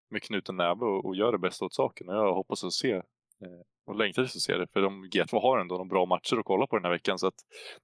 med 0.09 0.23
knuten 0.23 0.55
näve 0.57 0.85
och, 0.85 1.05
och 1.05 1.15
gör 1.15 1.31
det 1.31 1.37
bästa 1.37 1.65
åt 1.65 1.73
saken. 1.73 2.09
Och 2.09 2.15
jag 2.15 2.33
hoppas 2.33 2.63
att 2.63 2.73
se 2.73 2.91
eh, 2.91 3.61
och 3.85 3.95
längtar 3.95 4.21
tills 4.21 4.35
att 4.35 4.41
se 4.41 4.57
det. 4.57 4.67
För 4.73 4.81
de 4.81 5.05
G2 5.05 5.41
har 5.41 5.59
ändå 5.59 5.77
de 5.77 5.87
bra 5.87 6.05
matcher 6.05 6.37
att 6.37 6.45
kolla 6.45 6.67
på 6.67 6.75
den 6.75 6.85
här 6.85 6.91
veckan 6.91 7.19
så 7.19 7.27
att 7.27 7.35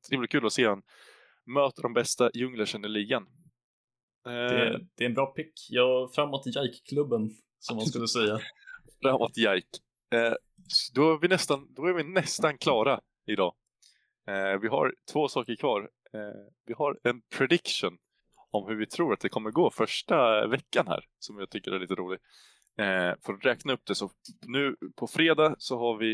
det 0.09 0.17
blir 0.17 0.27
kul 0.27 0.45
att 0.45 0.53
se 0.53 0.67
han 0.67 0.81
möter 1.45 1.81
de 1.81 1.93
bästa 1.93 2.31
djunglersen 2.33 2.85
i 2.85 2.87
ligan. 2.87 3.27
Det, 4.23 4.31
är, 4.31 4.73
eh, 4.73 4.79
det 4.97 5.05
är 5.05 5.09
en 5.09 5.33
pick. 5.33 5.53
Jag 5.69 6.13
framåt 6.13 6.45
Jike-klubben 6.45 7.29
som 7.59 7.77
man 7.77 7.85
skulle 7.85 8.07
säga. 8.07 8.39
framåt 9.01 9.37
Jike. 9.37 9.77
Eh, 10.13 10.33
då, 10.93 11.13
är 11.13 11.19
vi 11.21 11.27
nästan, 11.27 11.73
då 11.73 11.85
är 11.85 11.93
vi 11.93 12.03
nästan 12.03 12.57
klara 12.57 12.99
idag. 13.27 13.55
Eh, 14.27 14.59
vi 14.61 14.67
har 14.67 14.95
två 15.11 15.27
saker 15.27 15.55
kvar. 15.55 15.89
vi 16.65 16.73
har 16.73 16.99
en 17.03 17.21
prediction 17.37 17.97
om 18.51 18.67
hur 18.67 18.75
vi 18.75 18.85
tror 18.85 19.13
att 19.13 19.19
det 19.19 19.29
kommer 19.29 19.51
gå 19.51 19.71
första 19.71 20.47
veckan 20.47 20.87
här 20.87 21.05
som 21.19 21.39
jag 21.39 21.49
tycker 21.49 21.71
är 21.71 21.79
lite 21.79 21.95
rolig. 21.95 22.19
Eh, 22.77 23.13
för 23.21 23.33
att 23.33 23.45
räkna 23.45 23.73
upp 23.73 23.85
det 23.85 23.95
så 23.95 24.11
nu 24.47 24.75
på 24.95 25.07
fredag 25.07 25.55
så 25.57 25.79
har 25.79 25.97
vi 25.97 26.11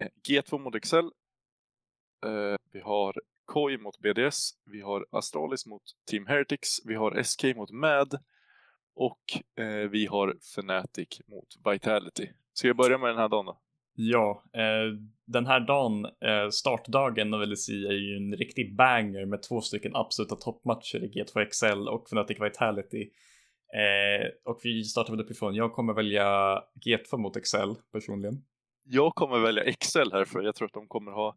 eh, 0.00 0.08
G2 0.28 0.58
mot 0.58 0.74
Excel. 0.74 1.04
Eh, 2.26 2.56
vi 2.72 2.80
har 2.80 3.14
Koi 3.44 3.78
mot 3.78 3.98
BDS, 3.98 4.50
vi 4.64 4.80
har 4.80 5.06
Astralis 5.10 5.66
mot 5.66 5.82
Team 6.10 6.26
Heretics, 6.26 6.68
vi 6.84 6.94
har 6.94 7.22
SK 7.22 7.44
mot 7.56 7.70
MAD 7.70 8.18
och 8.94 9.20
eh, 9.64 9.90
vi 9.90 10.06
har 10.06 10.36
Fnatic 10.40 11.20
mot 11.26 11.72
Vitality. 11.72 12.28
Ska 12.52 12.68
vi 12.68 12.74
börja 12.74 12.98
med 12.98 13.08
den 13.10 13.18
här 13.18 13.28
dagen 13.28 13.46
då? 13.46 13.60
Ja, 13.94 14.44
eh, 14.52 14.98
den 15.24 15.46
här 15.46 15.60
dagen, 15.60 16.04
eh, 16.04 16.48
startdagen 16.50 17.34
av 17.34 17.42
LSI 17.42 17.86
är 17.86 17.92
ju 17.92 18.16
en 18.16 18.36
riktig 18.36 18.76
banger 18.76 19.26
med 19.26 19.42
två 19.42 19.60
stycken 19.60 19.96
absoluta 19.96 20.36
toppmatcher 20.36 21.04
i 21.04 21.08
G2 21.08 21.44
XL 21.44 21.88
och 21.88 22.06
Fnatic 22.06 22.40
Vitality. 22.40 23.10
Eh, 23.74 24.28
och 24.44 24.60
vi 24.62 24.84
startar 24.84 25.12
väl 25.12 25.20
uppifrån. 25.20 25.54
Jag 25.54 25.72
kommer 25.72 25.94
välja 25.94 26.24
G2 26.86 27.16
mot 27.16 27.42
XL 27.42 27.72
personligen. 27.92 28.44
Jag 28.84 29.14
kommer 29.14 29.38
välja 29.38 29.72
XL 29.72 30.12
här 30.12 30.24
för 30.24 30.42
jag 30.42 30.54
tror 30.54 30.66
att 30.66 30.74
de 30.74 30.88
kommer 30.88 31.12
ha 31.12 31.36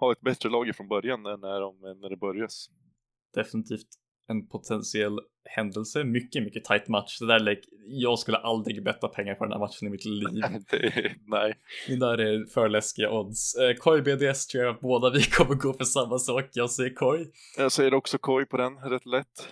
ha 0.00 0.12
ett 0.12 0.20
bättre 0.20 0.48
lag 0.48 0.76
från 0.76 0.88
början 0.88 1.22
när, 1.22 1.60
de, 1.60 1.80
när 2.00 2.10
det 2.10 2.16
börjas. 2.16 2.70
Definitivt 3.34 3.86
en 4.28 4.48
potentiell 4.48 5.20
händelse. 5.44 6.04
Mycket, 6.04 6.42
mycket 6.42 6.64
tight 6.64 6.88
match. 6.88 7.18
Det 7.18 7.26
där 7.26 7.40
like, 7.40 7.62
jag 7.86 8.18
skulle 8.18 8.36
aldrig 8.36 8.84
betta 8.84 9.08
pengar 9.08 9.34
på 9.34 9.44
den 9.44 9.52
här 9.52 9.58
matchen 9.58 9.88
i 9.88 9.90
mitt 9.90 10.04
liv. 10.04 10.42
det, 10.70 11.12
nej. 11.26 11.54
Det 11.88 11.96
där 11.96 12.18
är 12.18 12.46
för 12.46 12.68
läskiga 12.68 13.10
odds. 13.10 13.54
Eh, 13.54 13.74
Koi 13.74 14.02
BDS 14.02 14.46
tror 14.46 14.64
jag 14.64 14.74
att 14.74 14.80
båda 14.80 15.10
vi 15.10 15.22
kommer 15.30 15.54
gå 15.54 15.72
för 15.72 15.84
samma 15.84 16.18
sak. 16.18 16.44
Jag 16.52 16.70
säger 16.70 16.94
Koi. 16.94 17.26
Jag 17.58 17.72
säger 17.72 17.94
också 17.94 18.18
Koi 18.18 18.44
på 18.44 18.56
den, 18.56 18.76
rätt 18.76 19.06
lätt. 19.06 19.48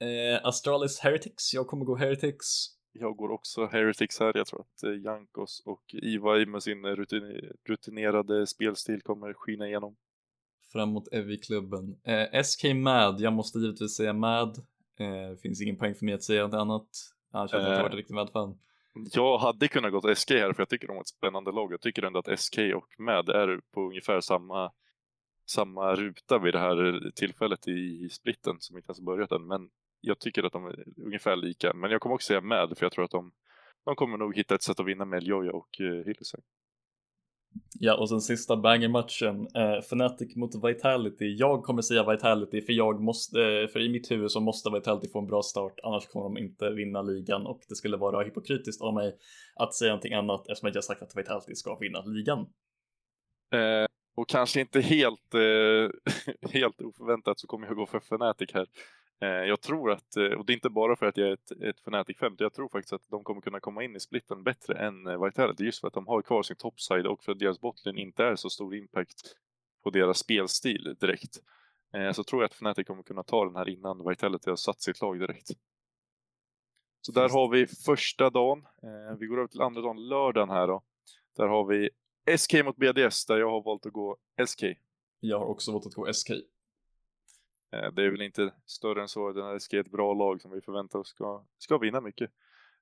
Eh, 0.00 0.46
Astralis 0.46 0.98
Heretics. 0.98 1.54
Jag 1.54 1.66
kommer 1.66 1.84
gå 1.84 1.96
Heretics 1.96 2.78
jag 3.00 3.16
går 3.16 3.30
också 3.30 3.66
Heretics 3.66 4.20
här. 4.20 4.36
Jag 4.36 4.46
tror 4.46 4.60
att 4.60 4.82
eh, 4.82 4.92
Jankos 5.04 5.62
och 5.64 5.94
Ivar 5.94 6.46
med 6.46 6.62
sin 6.62 6.86
rutinerade 7.64 8.46
spelstil 8.46 9.02
kommer 9.02 9.32
skina 9.32 9.66
igenom. 9.66 9.96
Framåt 10.72 11.08
Evi-klubben. 11.12 11.96
Eh, 12.04 12.42
SK 12.42 12.64
Mad, 12.74 13.20
jag 13.20 13.32
måste 13.32 13.58
givetvis 13.58 13.96
säga 13.96 14.12
Mad. 14.12 14.58
Eh, 14.98 15.38
finns 15.42 15.62
ingen 15.62 15.76
poäng 15.76 15.94
för 15.94 16.04
mig 16.04 16.14
att 16.14 16.22
säga 16.22 16.46
något 16.46 16.54
annat. 16.54 16.88
Annars 17.32 17.52
hade 17.52 17.64
jag 17.64 17.72
inte 17.72 17.82
varit 17.82 17.92
en 17.92 17.96
riktig 17.96 18.14
Mad-fan. 18.14 18.58
Jag 19.12 19.38
hade 19.38 19.68
kunnat 19.68 19.92
gå 19.92 20.14
SK 20.14 20.30
här 20.30 20.52
för 20.52 20.60
jag 20.60 20.68
tycker 20.68 20.86
de 20.86 20.92
har 20.92 21.00
ett 21.00 21.08
spännande 21.08 21.52
lag. 21.52 21.72
Jag 21.72 21.80
tycker 21.80 22.02
ändå 22.02 22.18
att 22.18 22.40
SK 22.40 22.58
och 22.74 23.00
Mad 23.00 23.28
är 23.28 23.60
på 23.74 23.86
ungefär 23.86 24.20
samma, 24.20 24.72
samma 25.46 25.94
ruta 25.94 26.38
vid 26.38 26.54
det 26.54 26.58
här 26.58 27.10
tillfället 27.14 27.68
i 27.68 28.08
splitten 28.10 28.56
som 28.60 28.76
inte 28.76 28.90
ens 28.90 29.00
börjat 29.00 29.32
än. 29.32 29.46
Men 29.46 29.70
jag 30.00 30.18
tycker 30.18 30.42
att 30.42 30.52
de 30.52 30.66
är 30.66 30.84
ungefär 31.04 31.36
lika. 31.36 31.74
Men 31.74 31.90
jag 31.90 32.00
kommer 32.00 32.14
också 32.14 32.26
säga 32.26 32.40
med, 32.40 32.68
för 32.76 32.84
jag 32.84 32.92
tror 32.92 33.04
att 33.04 33.10
de, 33.10 33.32
de 33.84 33.96
kommer 33.96 34.18
nog 34.18 34.36
hitta 34.36 34.54
ett 34.54 34.62
sätt 34.62 34.80
att 34.80 34.86
vinna 34.86 35.04
med 35.04 35.22
Ljoja 35.22 35.52
och 35.52 35.68
Hillesang. 35.78 36.42
Ja, 37.80 37.96
och 37.96 38.08
sen 38.08 38.20
sista 38.20 38.56
banger-matchen, 38.56 39.46
eh, 39.54 39.78
Fnatic 39.78 40.36
mot 40.36 40.64
Vitality. 40.64 41.36
Jag 41.38 41.62
kommer 41.62 41.82
säga 41.82 42.10
Vitality 42.10 42.62
för 42.62 42.72
jag 42.72 43.00
måste, 43.00 43.42
eh, 43.42 43.68
för 43.68 43.80
i 43.80 43.88
mitt 43.88 44.10
huvud 44.10 44.30
så 44.30 44.40
måste 44.40 44.70
Vitality 44.70 45.08
få 45.08 45.18
en 45.18 45.26
bra 45.26 45.42
start, 45.42 45.80
annars 45.82 46.06
kommer 46.06 46.24
de 46.24 46.38
inte 46.38 46.70
vinna 46.70 47.02
ligan 47.02 47.46
och 47.46 47.60
det 47.68 47.74
skulle 47.74 47.96
vara 47.96 48.24
hypokritiskt 48.24 48.82
av 48.82 48.94
mig 48.94 49.16
att 49.54 49.74
säga 49.74 49.90
någonting 49.90 50.14
annat 50.14 50.40
eftersom 50.40 50.70
jag 50.74 50.84
sagt 50.84 51.02
att 51.02 51.16
Vitality 51.16 51.54
ska 51.54 51.78
vinna 51.80 52.00
ligan. 52.00 52.38
Eh, 53.52 53.86
och 54.16 54.28
kanske 54.28 54.60
inte 54.60 54.80
helt, 54.80 55.34
eh, 55.34 55.90
helt 56.50 56.80
oförväntat 56.80 57.40
så 57.40 57.46
kommer 57.46 57.66
jag 57.66 57.76
gå 57.76 57.86
för 57.86 57.98
Fnatic 57.98 58.50
här. 58.54 58.66
Eh, 59.20 59.28
jag 59.28 59.60
tror 59.60 59.90
att, 59.90 60.16
eh, 60.16 60.24
och 60.24 60.46
det 60.46 60.52
är 60.52 60.54
inte 60.54 60.70
bara 60.70 60.96
för 60.96 61.06
att 61.06 61.16
jag 61.16 61.28
är 61.28 61.32
ett, 61.32 61.50
ett 61.50 61.80
Fnatic 61.80 62.18
50, 62.18 62.44
jag 62.44 62.54
tror 62.54 62.68
faktiskt 62.68 62.92
att 62.92 63.08
de 63.10 63.24
kommer 63.24 63.40
kunna 63.40 63.60
komma 63.60 63.84
in 63.84 63.96
i 63.96 64.00
splitten 64.00 64.42
bättre 64.42 64.78
än 64.86 65.06
eh, 65.06 65.24
Vitality 65.24 65.64
just 65.64 65.80
för 65.80 65.88
att 65.88 65.94
de 65.94 66.06
har 66.06 66.22
kvar 66.22 66.42
sin 66.42 66.56
topside 66.56 67.06
och 67.06 67.24
för 67.24 67.32
att 67.32 67.38
deras 67.38 67.60
botlane 67.60 68.00
inte 68.00 68.24
är 68.24 68.36
så 68.36 68.50
stor 68.50 68.74
impact 68.74 69.34
på 69.84 69.90
deras 69.90 70.18
spelstil 70.18 70.96
direkt. 71.00 71.38
Så 72.14 72.24
tror 72.24 72.42
jag 72.42 72.46
att 72.46 72.54
Fnatic 72.54 72.86
kommer 72.86 73.02
kunna 73.02 73.22
ta 73.22 73.44
den 73.44 73.56
här 73.56 73.68
innan 73.68 74.08
Vitality 74.08 74.50
har 74.50 74.56
satt 74.56 74.80
sitt 74.80 75.00
lag 75.00 75.20
direkt. 75.20 75.48
Så 77.00 77.12
där 77.12 77.28
har 77.28 77.48
vi 77.48 77.66
första 77.66 78.30
dagen. 78.30 78.66
Vi 79.18 79.26
går 79.26 79.38
över 79.38 79.48
till 79.48 79.60
andra 79.60 79.80
dagen, 79.80 80.08
lördagen 80.08 80.50
här 80.50 80.66
då. 80.66 80.82
Där 81.36 81.46
har 81.46 81.64
vi 81.64 81.90
SK 82.38 82.64
mot 82.64 82.76
BDS 82.76 83.26
där 83.26 83.38
jag 83.38 83.50
har 83.50 83.62
valt 83.62 83.86
att 83.86 83.92
gå 83.92 84.16
SK. 84.46 84.62
Jag 85.20 85.38
har 85.38 85.46
också 85.46 85.72
valt 85.72 85.86
att 85.86 85.94
gå 85.94 86.12
SK. 86.12 86.30
Eh, 87.72 87.92
det 87.92 88.02
är 88.02 88.10
väl 88.10 88.22
inte 88.22 88.54
större 88.66 89.02
än 89.02 89.08
så. 89.08 89.32
Den 89.32 89.44
här 89.44 89.74
är 89.74 89.80
ett 89.80 89.90
bra 89.90 90.14
lag 90.14 90.40
som 90.40 90.50
vi 90.50 90.60
förväntar 90.60 90.98
oss 90.98 91.08
ska, 91.08 91.44
ska 91.58 91.78
vinna 91.78 92.00
mycket. 92.00 92.30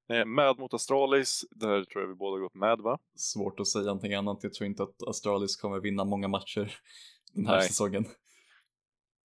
Eh, 0.08 0.24
Mad 0.24 0.58
mot 0.58 0.74
Astralis, 0.74 1.44
där 1.50 1.84
tror 1.84 2.02
jag 2.02 2.08
vi 2.08 2.14
båda 2.14 2.40
gått 2.40 2.54
med 2.54 2.78
va? 2.78 2.98
Svårt 3.14 3.60
att 3.60 3.68
säga 3.68 3.84
någonting 3.84 4.14
annat. 4.14 4.38
Jag 4.42 4.54
tror 4.54 4.66
inte 4.66 4.82
att 4.82 5.02
Astralis 5.08 5.56
kommer 5.56 5.80
vinna 5.80 6.04
många 6.04 6.28
matcher 6.28 6.74
den 7.32 7.46
här 7.46 7.56
Nej. 7.56 7.68
säsongen. 7.68 8.04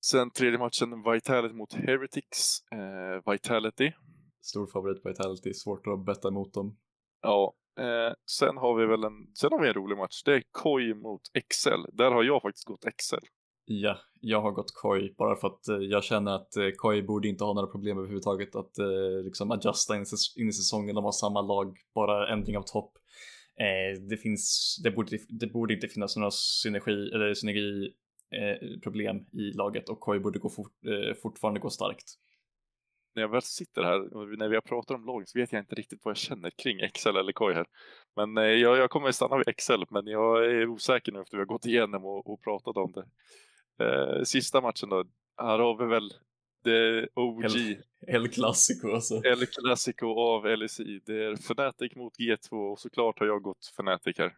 Sen 0.05 0.31
tredje 0.31 0.59
matchen, 0.59 1.03
Vitality 1.13 1.55
mot 1.55 1.73
Heretics. 1.73 2.61
Eh, 2.71 3.31
Vitality. 3.31 3.91
Stor 4.41 4.67
favorit 4.67 5.05
Vitality, 5.05 5.53
svårt 5.53 5.87
att 5.87 6.05
betta 6.05 6.27
emot 6.27 6.53
dem. 6.53 6.77
Ja, 7.21 7.53
eh, 7.79 8.13
sen 8.25 8.57
har 8.57 8.75
vi 8.75 8.85
väl 8.85 9.03
en, 9.03 9.35
sen 9.35 9.51
har 9.51 9.61
vi 9.61 9.67
en 9.67 9.73
rolig 9.73 9.97
match. 9.97 10.23
Det 10.25 10.33
är 10.33 10.43
Koi 10.51 10.93
mot 10.93 11.21
Excel. 11.33 11.85
Där 11.93 12.11
har 12.11 12.23
jag 12.23 12.41
faktiskt 12.41 12.65
gått 12.65 12.85
Excel. 12.85 13.21
Ja, 13.71 13.97
jag 14.21 14.41
har 14.41 14.51
gått 14.51 14.73
Koi 14.73 15.13
bara 15.17 15.35
för 15.35 15.47
att 15.47 15.67
eh, 15.67 15.77
jag 15.77 16.03
känner 16.03 16.31
att 16.31 16.55
eh, 16.55 16.69
Koi 16.77 17.01
borde 17.01 17.27
inte 17.27 17.43
ha 17.43 17.53
några 17.53 17.67
problem 17.67 17.97
överhuvudtaget 17.97 18.55
att 18.55 18.79
eh, 18.79 19.23
liksom 19.23 19.51
adjusta 19.51 19.95
in, 19.95 20.01
i 20.35 20.51
säsongen. 20.51 20.95
De 20.95 21.03
har 21.03 21.11
samma 21.11 21.41
lag, 21.41 21.77
bara 21.95 22.33
ändring 22.33 22.57
av 22.57 22.61
topp. 22.61 22.93
Det 24.09 24.17
finns, 24.17 24.77
det 24.83 24.91
borde, 24.91 25.17
det 25.29 25.47
borde 25.47 25.73
inte 25.73 25.87
finnas 25.87 26.15
några 26.15 26.31
synergi 26.31 27.11
eller 27.13 27.33
synergi 27.33 27.93
problem 28.83 29.17
i 29.33 29.51
laget 29.51 29.89
och 29.89 29.99
Koi 29.99 30.19
borde 30.19 30.39
gå 30.39 30.49
fort, 30.49 30.73
fortfarande 31.21 31.59
gå 31.59 31.69
starkt. 31.69 32.05
När 33.15 33.21
jag 33.21 33.29
väl 33.29 33.41
sitter 33.41 33.83
här 33.83 34.13
och 34.17 34.37
när 34.37 34.49
vi 34.49 34.55
har 34.55 34.61
pratat 34.61 34.95
om 34.95 35.05
lagen 35.05 35.25
så 35.27 35.39
vet 35.39 35.51
jag 35.51 35.61
inte 35.61 35.75
riktigt 35.75 35.99
vad 36.03 36.11
jag 36.11 36.17
känner 36.17 36.49
kring 36.49 36.79
Excel 36.79 37.15
eller 37.15 37.31
Koi 37.31 37.53
här. 37.53 37.65
Men 38.15 38.59
jag, 38.59 38.77
jag 38.77 38.89
kommer 38.89 39.11
stanna 39.11 39.37
vid 39.37 39.47
Excel, 39.47 39.85
men 39.89 40.07
jag 40.07 40.45
är 40.45 40.67
osäker 40.67 41.11
nu 41.11 41.21
efter 41.21 41.37
vi 41.37 41.41
har 41.41 41.45
gått 41.45 41.65
igenom 41.65 42.05
och, 42.05 42.29
och 42.29 42.41
pratat 42.43 42.77
om 42.77 42.91
det. 42.91 43.05
Eh, 43.79 44.23
sista 44.23 44.61
matchen 44.61 44.89
då. 44.89 45.03
Här 45.37 45.59
har 45.59 45.77
vi 45.77 45.85
väl 45.85 46.13
det 46.63 47.07
OG. 47.15 47.45
El, 47.45 47.77
El 48.07 48.29
Clasico 48.29 48.91
alltså. 48.91 49.21
El 49.23 49.45
Clasico 49.45 50.05
av 50.05 50.45
LSI. 50.57 51.01
Det 51.05 51.25
är 51.25 51.33
Fnatic 51.33 51.95
mot 51.95 52.13
G2 52.19 52.71
och 52.71 52.79
såklart 52.79 53.19
har 53.19 53.27
jag 53.27 53.41
gått 53.41 53.65
Fnatic 53.77 54.17
här. 54.17 54.31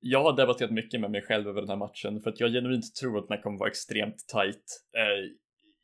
Jag 0.00 0.22
har 0.22 0.36
debatterat 0.36 0.70
mycket 0.70 1.00
med 1.00 1.10
mig 1.10 1.22
själv 1.22 1.48
över 1.48 1.60
den 1.60 1.70
här 1.70 1.76
matchen 1.76 2.20
för 2.20 2.30
att 2.30 2.40
jag 2.40 2.52
genuint 2.52 2.94
tror 2.94 3.18
att 3.18 3.28
den 3.28 3.42
kommer 3.42 3.58
vara 3.58 3.68
extremt 3.68 4.28
tight. 4.28 4.64
Eh, 4.96 5.32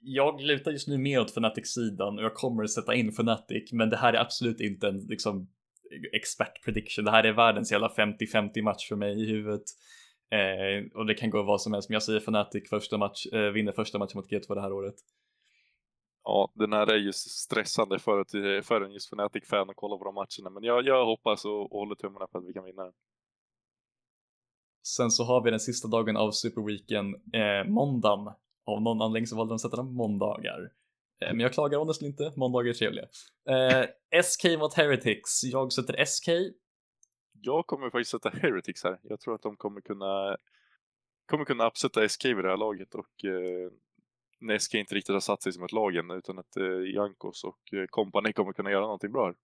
jag 0.00 0.40
lutar 0.40 0.70
just 0.70 0.88
nu 0.88 0.98
mer 0.98 1.20
åt 1.20 1.30
Fnatic-sidan 1.30 2.18
och 2.18 2.24
jag 2.24 2.34
kommer 2.34 2.64
att 2.64 2.70
sätta 2.70 2.94
in 2.94 3.08
Fnatic, 3.08 3.72
men 3.72 3.90
det 3.90 3.96
här 3.96 4.12
är 4.12 4.20
absolut 4.20 4.60
inte 4.60 4.88
en 4.88 4.98
liksom 4.98 5.48
expert 6.12 6.64
prediction. 6.64 7.04
Det 7.04 7.10
här 7.10 7.24
är 7.24 7.32
världens 7.32 7.72
jävla 7.72 7.88
50-50 7.88 8.62
match 8.62 8.88
för 8.88 8.96
mig 8.96 9.22
i 9.22 9.26
huvudet. 9.26 9.64
Eh, 10.30 10.98
och 10.98 11.06
det 11.06 11.14
kan 11.14 11.30
gå 11.30 11.42
vad 11.42 11.62
som 11.62 11.72
helst, 11.72 11.88
men 11.88 11.94
jag 11.94 12.02
säger 12.02 12.20
Fnatic 12.20 12.70
första 12.70 12.98
match, 12.98 13.26
eh, 13.32 13.50
vinner 13.50 13.72
första 13.72 13.98
matchen 13.98 14.16
mot 14.16 14.30
G2 14.30 14.54
det 14.54 14.60
här 14.60 14.72
året. 14.72 14.94
Ja, 16.24 16.52
den 16.54 16.72
här 16.72 16.86
är 16.86 16.96
ju 16.96 17.12
stressande 17.12 17.98
för, 17.98 18.20
att, 18.20 18.30
för 18.66 18.80
en 18.80 18.92
just 18.92 19.12
Fnatic-fan 19.12 19.70
att 19.70 19.76
kolla 19.76 19.96
på 19.96 20.04
de 20.04 20.14
matcherna, 20.14 20.50
men 20.54 20.64
jag, 20.64 20.86
jag 20.86 21.06
hoppas 21.06 21.44
och, 21.44 21.72
och 21.72 21.78
håller 21.78 21.94
tummarna 21.94 22.26
för 22.32 22.38
att 22.38 22.44
vi 22.48 22.52
kan 22.52 22.64
vinna 22.64 22.84
den. 22.84 22.92
Sen 24.86 25.10
så 25.10 25.24
har 25.24 25.44
vi 25.44 25.50
den 25.50 25.60
sista 25.60 25.88
dagen 25.88 26.16
av 26.16 26.30
Superweeken, 26.30 27.14
eh, 27.14 27.68
måndagen. 27.68 28.34
Av 28.66 28.82
någon 28.82 29.02
anledning 29.02 29.26
så 29.26 29.36
valde 29.36 29.50
de 29.50 29.54
att 29.54 29.60
sätta 29.60 29.76
den 29.76 29.94
måndagar. 29.94 30.60
Eh, 31.22 31.28
men 31.28 31.40
jag 31.40 31.52
klagar 31.52 31.78
honestly 31.78 32.08
inte, 32.08 32.32
måndagar 32.36 32.70
är 32.70 32.74
trevliga. 32.74 33.04
Eh, 33.48 34.22
SK 34.22 34.58
mot 34.58 34.74
Heretics, 34.74 35.44
jag 35.44 35.72
sätter 35.72 36.04
SK, 36.04 36.28
jag 37.44 37.66
kommer 37.66 37.90
faktiskt 37.90 38.10
sätta 38.10 38.28
Heretics 38.42 38.84
här. 38.84 38.98
Jag 39.02 39.20
tror 39.20 39.34
att 39.34 39.42
de 39.42 39.56
kommer 39.56 39.80
kunna 39.80 40.36
kommer 41.26 41.44
kunna 41.44 41.66
upsätta 41.66 42.08
SK 42.08 42.24
vid 42.24 42.44
det 42.44 42.50
här 42.50 42.56
laget 42.56 42.94
och 42.94 43.24
eh, 43.24 43.70
när 44.40 44.58
SK 44.58 44.74
inte 44.74 44.94
riktigt 44.94 45.12
har 45.12 45.20
satt 45.20 45.42
sig 45.42 45.52
som 45.52 45.64
ett 45.64 45.72
lag 45.72 45.96
än 45.96 46.10
utan 46.10 46.38
att 46.38 46.56
eh, 46.56 46.94
Jankos 46.94 47.44
och 47.44 47.74
eh, 47.74 47.86
kompani 47.90 48.32
kommer 48.32 48.52
kunna 48.52 48.70
göra 48.70 48.80
någonting 48.80 49.12
bra 49.12 49.26
här. 49.26 49.34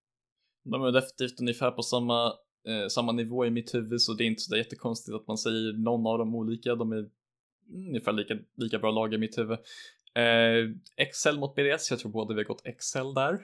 De 0.65 0.83
är 0.83 0.93
definitivt 0.93 1.41
ungefär 1.41 1.71
på 1.71 1.83
samma, 1.83 2.27
eh, 2.69 2.89
samma 2.91 3.13
nivå 3.13 3.47
i 3.47 3.51
mitt 3.51 3.75
huvud 3.75 4.01
så 4.01 4.13
det 4.13 4.25
är 4.25 4.27
inte 4.27 4.43
så 4.43 4.57
jättekonstigt 4.57 5.15
att 5.15 5.27
man 5.27 5.39
säger 5.39 5.73
någon 5.73 6.07
av 6.07 6.19
dem 6.19 6.35
olika. 6.35 6.75
De 6.75 6.93
är 6.93 7.11
ungefär 7.75 8.13
lika, 8.13 8.39
lika 8.57 8.79
bra 8.79 8.91
lag 8.91 9.15
i 9.15 9.19
mitt 9.19 9.39
huvud. 9.39 9.59
Eh, 10.15 11.05
XL 11.13 11.39
mot 11.39 11.55
BDS, 11.55 11.91
jag 11.91 12.01
tror 12.01 12.13
båda 12.13 12.35
vi 12.35 12.41
har 12.41 12.49
gått 12.49 12.63
XL 12.79 13.15
där. 13.15 13.41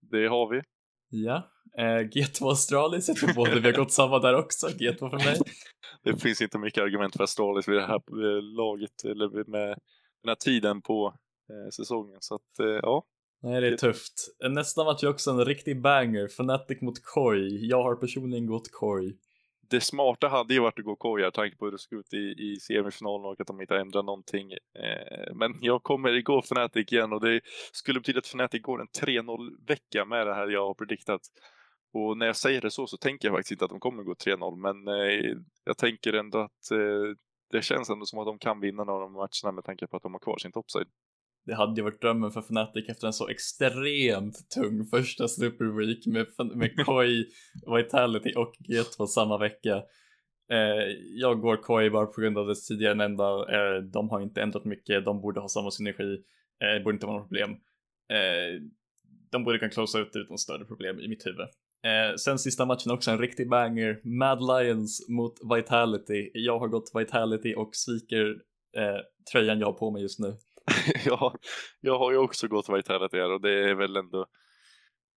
Det 0.00 0.26
har 0.26 0.48
vi. 0.50 0.62
Ja, 1.10 1.50
eh, 1.78 1.82
G2 1.82 2.50
Astralis, 2.50 3.08
jag 3.08 3.16
tror 3.16 3.34
både 3.34 3.60
vi 3.60 3.70
har 3.70 3.76
gått 3.76 3.92
samma 3.92 4.18
där 4.18 4.34
också, 4.34 4.66
G2 4.66 5.10
för 5.10 5.16
mig. 5.16 5.40
Det 6.04 6.22
finns 6.22 6.40
inte 6.40 6.58
mycket 6.58 6.82
argument 6.82 7.16
för 7.16 7.24
Astralis 7.24 7.68
vid 7.68 7.76
det 7.76 7.86
här 7.86 7.94
eh, 7.96 8.42
laget, 8.42 9.04
eller 9.04 9.50
med 9.50 9.68
den 10.22 10.28
här 10.28 10.34
tiden 10.34 10.82
på 10.82 11.14
eh, 11.50 11.70
säsongen, 11.70 12.16
så 12.20 12.34
att 12.34 12.80
ja. 12.82 13.04
Nej, 13.42 13.60
det 13.60 13.68
är 13.68 13.76
tufft. 13.76 14.12
Nästa 14.50 14.84
match 14.84 15.04
är 15.04 15.08
också 15.08 15.30
en 15.30 15.44
riktig 15.44 15.82
banger, 15.82 16.24
Fnatic 16.24 16.80
mot 16.80 17.04
Koi. 17.04 17.68
Jag 17.68 17.82
har 17.82 17.94
personligen 17.94 18.46
gått 18.46 18.72
Koi 18.72 19.12
det 19.70 19.80
smarta 19.80 20.28
hade 20.28 20.54
ju 20.54 20.60
varit 20.60 20.78
att 20.78 20.84
gå 20.84 20.96
Koja, 20.96 21.30
tanke 21.30 21.56
på 21.56 21.64
hur 21.64 21.72
det 21.72 21.78
såg 21.78 21.98
ut 21.98 22.14
i, 22.14 22.34
i 22.38 22.56
semifinalen 22.60 23.26
och 23.26 23.40
att 23.40 23.46
de 23.46 23.60
inte 23.60 23.74
har 23.74 23.80
ändrat 23.80 24.04
någonting. 24.04 24.52
Eh, 24.52 25.34
men 25.34 25.54
jag 25.60 25.82
kommer 25.82 26.20
gå 26.20 26.38
Fnatic 26.38 26.92
igen 26.92 27.12
och 27.12 27.20
det 27.20 27.40
skulle 27.72 28.00
betyda 28.00 28.18
att 28.18 28.26
Fnatic 28.26 28.62
går 28.62 28.80
en 28.80 28.88
3-0 28.88 29.66
vecka 29.66 30.04
med 30.04 30.26
det 30.26 30.34
här 30.34 30.48
jag 30.48 30.66
har 30.66 30.74
prediktat. 30.74 31.20
Och 31.92 32.18
när 32.18 32.26
jag 32.26 32.36
säger 32.36 32.60
det 32.60 32.70
så 32.70 32.86
så 32.86 32.96
tänker 32.96 33.28
jag 33.28 33.36
faktiskt 33.36 33.52
inte 33.52 33.64
att 33.64 33.70
de 33.70 33.80
kommer 33.80 34.02
gå 34.02 34.14
3-0 34.14 34.56
men 34.56 34.88
eh, 34.88 35.36
jag 35.64 35.78
tänker 35.78 36.12
ändå 36.12 36.38
att 36.38 36.70
eh, 36.72 37.14
det 37.50 37.62
känns 37.62 37.90
ändå 37.90 38.06
som 38.06 38.18
att 38.18 38.26
de 38.26 38.38
kan 38.38 38.60
vinna 38.60 38.84
några 38.84 39.04
av 39.04 39.10
de 39.10 39.12
matcherna 39.12 39.52
med 39.54 39.64
tanke 39.64 39.86
på 39.86 39.96
att 39.96 40.02
de 40.02 40.12
har 40.12 40.20
kvar 40.20 40.38
sin 40.38 40.52
topside. 40.52 40.88
Det 41.48 41.54
hade 41.54 41.80
ju 41.80 41.82
varit 41.82 42.00
drömmen 42.00 42.30
för 42.30 42.40
Fnatic 42.40 42.88
efter 42.88 43.06
en 43.06 43.12
så 43.12 43.28
extremt 43.28 44.50
tung 44.50 44.86
första 44.86 45.28
Super 45.28 45.64
Week 45.64 46.06
med, 46.06 46.26
med 46.56 46.76
Koi, 46.86 47.26
Vitality 47.76 48.32
och 48.36 48.52
G2 48.68 49.06
samma 49.06 49.38
vecka. 49.38 49.76
Eh, 50.52 50.84
jag 51.14 51.40
går 51.40 51.56
Koi 51.56 51.90
bara 51.90 52.06
på 52.06 52.20
grund 52.20 52.38
av 52.38 52.46
det 52.46 52.54
tidigare 52.54 52.94
nämnda. 52.94 53.24
Eh, 53.24 53.82
de 53.82 54.10
har 54.10 54.20
inte 54.20 54.42
ändrat 54.42 54.64
mycket, 54.64 55.04
de 55.04 55.20
borde 55.20 55.40
ha 55.40 55.48
samma 55.48 55.70
synergi, 55.70 56.18
eh, 56.62 56.82
borde 56.84 56.94
inte 56.94 57.06
vara 57.06 57.18
något 57.18 57.28
problem. 57.28 57.50
Eh, 58.12 58.62
de 59.30 59.44
borde 59.44 59.58
kunna 59.58 59.70
closea 59.70 60.00
ut 60.00 60.16
utan 60.16 60.38
större 60.38 60.64
problem 60.64 61.00
i 61.00 61.08
mitt 61.08 61.26
huvud. 61.26 61.48
Eh, 61.84 62.16
sen 62.16 62.38
sista 62.38 62.66
matchen 62.66 62.92
också 62.92 63.10
en 63.10 63.18
riktig 63.18 63.48
banger. 63.48 64.00
Mad 64.04 64.38
Lions 64.40 65.08
mot 65.08 65.34
Vitality. 65.56 66.30
Jag 66.34 66.58
har 66.58 66.68
gått 66.68 66.90
Vitality 66.94 67.54
och 67.54 67.70
sviker 67.72 68.26
eh, 68.76 69.00
tröjan 69.32 69.60
jag 69.60 69.66
har 69.66 69.72
på 69.72 69.90
mig 69.90 70.02
just 70.02 70.18
nu. 70.18 70.36
ja, 71.04 71.34
jag 71.80 71.98
har 71.98 72.12
ju 72.12 72.18
också 72.18 72.48
gått 72.48 72.68
Vitality 72.68 73.16
här 73.16 73.30
och 73.30 73.40
det 73.40 73.70
är 73.70 73.74
väl 73.74 73.96
ändå 73.96 74.26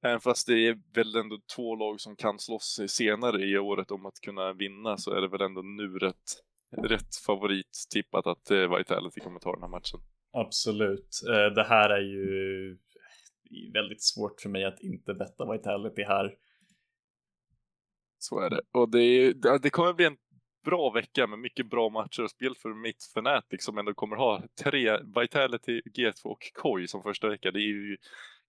Även 0.04 0.20
fast 0.20 0.48
det 0.48 0.68
är 0.68 0.78
väl 0.94 1.16
ändå 1.16 1.40
två 1.56 1.76
lag 1.76 2.02
som 2.02 2.16
kan 2.16 2.40
slåss 2.40 2.80
senare 2.88 3.46
i 3.46 3.58
året 3.58 3.92
om 3.92 4.06
att 4.06 4.20
kunna 4.22 4.54
vinna 4.54 4.98
så 4.98 5.12
är 5.12 5.22
det 5.22 5.28
väl 5.28 5.42
ändå 5.42 5.62
nu 5.62 5.98
rätt, 5.98 6.44
rätt 6.78 7.16
favorittippat 7.26 8.28
att 8.28 8.52
eh, 8.52 8.78
Vitality 8.78 9.22
kommer 9.22 9.40
ta 9.40 9.54
den 9.54 9.62
här 9.62 9.70
matchen. 9.70 10.00
Absolut. 10.34 11.10
Eh, 11.30 11.54
det 11.56 11.64
här 11.64 11.90
är 11.90 12.02
ju 12.02 12.78
väldigt 13.74 14.04
svårt 14.04 14.42
för 14.42 14.50
mig 14.50 14.66
att 14.66 14.80
inte 14.80 15.14
betta 15.14 15.52
Vitality 15.52 16.04
här. 16.04 16.36
Så 18.18 18.40
är 18.40 18.50
det. 18.50 18.62
Och 18.72 18.92
det, 18.92 19.00
är, 19.00 19.60
det 19.60 19.70
kommer 19.70 19.94
bli 19.94 20.06
en 20.06 20.18
bra 20.64 20.90
vecka 20.90 21.28
med 21.28 21.40
mycket 21.40 21.70
bra 21.70 21.90
matcher 21.90 22.24
och 22.24 22.30
spel 22.30 22.56
för 22.56 22.74
mitt 22.74 23.04
Fnatic 23.04 23.64
som 23.64 23.78
ändå 23.78 23.94
kommer 23.94 24.16
ha 24.16 24.44
tre 24.64 24.98
Vitality, 24.98 25.82
G2 25.82 26.26
och 26.26 26.52
Koi 26.54 26.88
som 26.88 27.04
första 27.04 27.30
vecka. 27.30 27.52
Det 27.52 27.60
är 27.60 27.68
ju 27.68 27.98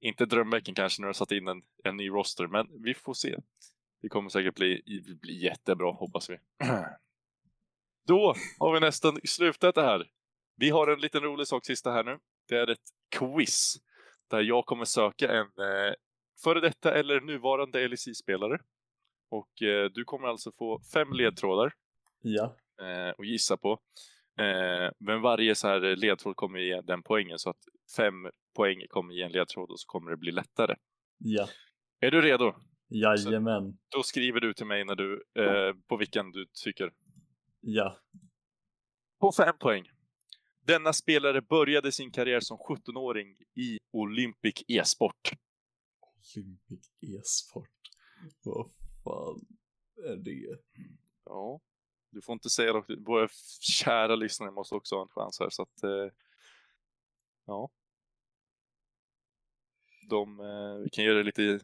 inte 0.01 0.27
drömveckan 0.27 0.75
kanske 0.75 1.03
när 1.03 1.09
du 1.09 1.15
satt 1.15 1.33
in 1.33 1.49
en, 1.49 1.63
en 1.85 1.97
ny 1.97 2.09
roster, 2.09 2.47
men 2.47 2.83
vi 2.83 2.95
får 2.95 3.15
se. 3.15 3.37
Det 4.03 4.09
kommer 4.09 4.29
säkert 4.29 4.55
bli, 4.55 4.83
bli 5.23 5.45
jättebra 5.45 5.93
hoppas 5.93 6.31
vi. 6.31 6.39
Då 8.07 8.35
har 8.59 8.75
vi 8.75 8.81
nästan 8.81 9.19
slutat 9.25 9.75
det 9.75 9.83
här. 9.83 10.11
Vi 10.57 10.71
har 10.71 10.89
en 10.89 11.01
liten 11.01 11.23
rolig 11.23 11.47
sak 11.47 11.67
sista 11.67 11.93
här 11.93 12.05
nu. 12.05 12.19
Det 12.49 12.57
är 12.57 12.71
ett 12.71 12.79
quiz 13.19 13.77
där 14.31 14.41
jag 14.41 14.67
kommer 14.67 14.85
söka 14.85 15.33
en 15.33 15.47
eh, 15.47 15.95
före 16.45 16.61
detta 16.61 16.95
eller 16.95 17.21
nuvarande 17.21 17.89
LEC-spelare. 17.89 18.59
Och 19.31 19.63
eh, 19.63 19.91
du 19.91 20.05
kommer 20.05 20.29
alltså 20.29 20.53
få 20.53 20.81
fem 20.95 21.13
ledtrådar 21.13 21.73
Ja. 22.23 22.57
Eh, 22.81 23.11
och 23.19 23.25
gissa 23.25 23.57
på. 23.57 23.79
Eh, 24.39 24.91
men 24.99 25.23
varje 25.23 25.55
så 25.55 25.69
här 25.69 25.97
ledtråd 25.97 26.37
kommer 26.37 26.59
ge 26.59 26.81
den 26.81 27.03
poängen 27.03 27.39
så 27.39 27.51
att 27.51 27.61
fem 27.97 28.15
poäng 28.57 28.79
kommer 28.89 29.15
ge 29.15 29.23
en 29.23 29.33
ledtråd 29.33 29.71
och 29.71 29.81
så 29.81 29.87
kommer 29.87 30.11
det 30.11 30.17
bli 30.17 30.33
lättare. 30.33 30.75
Ja. 31.19 31.49
Är 32.01 32.11
du 32.11 32.23
redo? 32.23 32.55
Jajamän. 32.89 33.79
Då 33.89 34.03
skriver 34.03 34.41
du 34.41 34.55
till 34.55 34.67
mig 34.67 34.85
när 34.85 34.95
du, 34.95 35.25
eh, 35.39 35.75
på 35.89 35.97
vilken 35.97 36.31
du 36.31 36.47
tycker. 36.65 36.93
Ja. 37.61 37.99
På 39.21 39.33
fem 39.33 39.55
poäng. 39.61 39.85
Denna 40.67 40.93
spelare 40.93 41.41
började 41.43 41.93
sin 41.93 42.11
karriär 42.11 42.41
som 42.41 42.59
17-åring 42.59 43.37
i 43.55 43.79
Olympic 43.93 44.65
e-sport. 44.69 45.33
Olympic 46.37 46.91
e-sport. 47.01 47.69
Vad 48.45 48.71
fan 49.05 49.47
är 49.97 50.17
det? 50.17 50.59
Ja, 51.25 51.61
du 52.13 52.23
får 52.23 52.33
inte 52.33 52.51
säga 52.51 52.73
det. 52.73 52.97
Våra 52.97 53.29
kära 53.61 54.17
lyssnare 54.17 54.51
måste 54.51 54.75
också 54.75 54.95
ha 54.95 55.03
en 55.03 55.09
chans 55.09 55.41
här 55.41 55.51
så 55.51 55.63
att 55.63 55.83
eh, 55.83 56.13
ja. 57.47 57.71
De, 60.09 60.41
eh, 60.41 60.83
vi 60.85 60.91
kan 60.91 61.05
göra 61.05 61.23
lite 61.23 61.61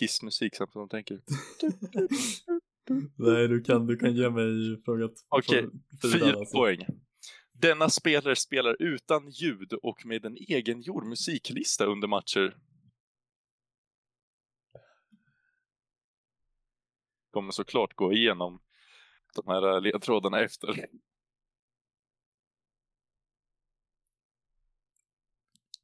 hissmusik 0.00 0.56
samtidigt 0.56 0.72
som 0.72 0.80
de 0.80 0.88
tänker. 0.88 1.20
Nej, 3.16 3.48
du 3.48 3.62
kan, 3.62 3.86
du 3.86 3.96
kan 3.96 4.14
ge 4.14 4.30
mig 4.30 4.82
frågat. 4.84 5.12
Okej, 5.28 5.68
för 6.00 6.08
Fyra 6.08 6.38
alltså. 6.38 6.56
poäng. 6.56 6.86
Denna 7.52 7.88
spelare 7.88 8.36
spelar 8.36 8.82
utan 8.82 9.30
ljud 9.30 9.72
och 9.72 10.06
med 10.06 10.24
en 10.24 10.36
egengjord 10.36 11.06
musiklista 11.06 11.84
under 11.84 12.08
matcher. 12.08 12.56
Kommer 17.30 17.52
såklart 17.52 17.94
gå 17.94 18.12
igenom 18.12 18.60
de 19.36 19.46
här 19.46 19.80
ledtrådarna 19.80 20.40
efter. 20.40 20.86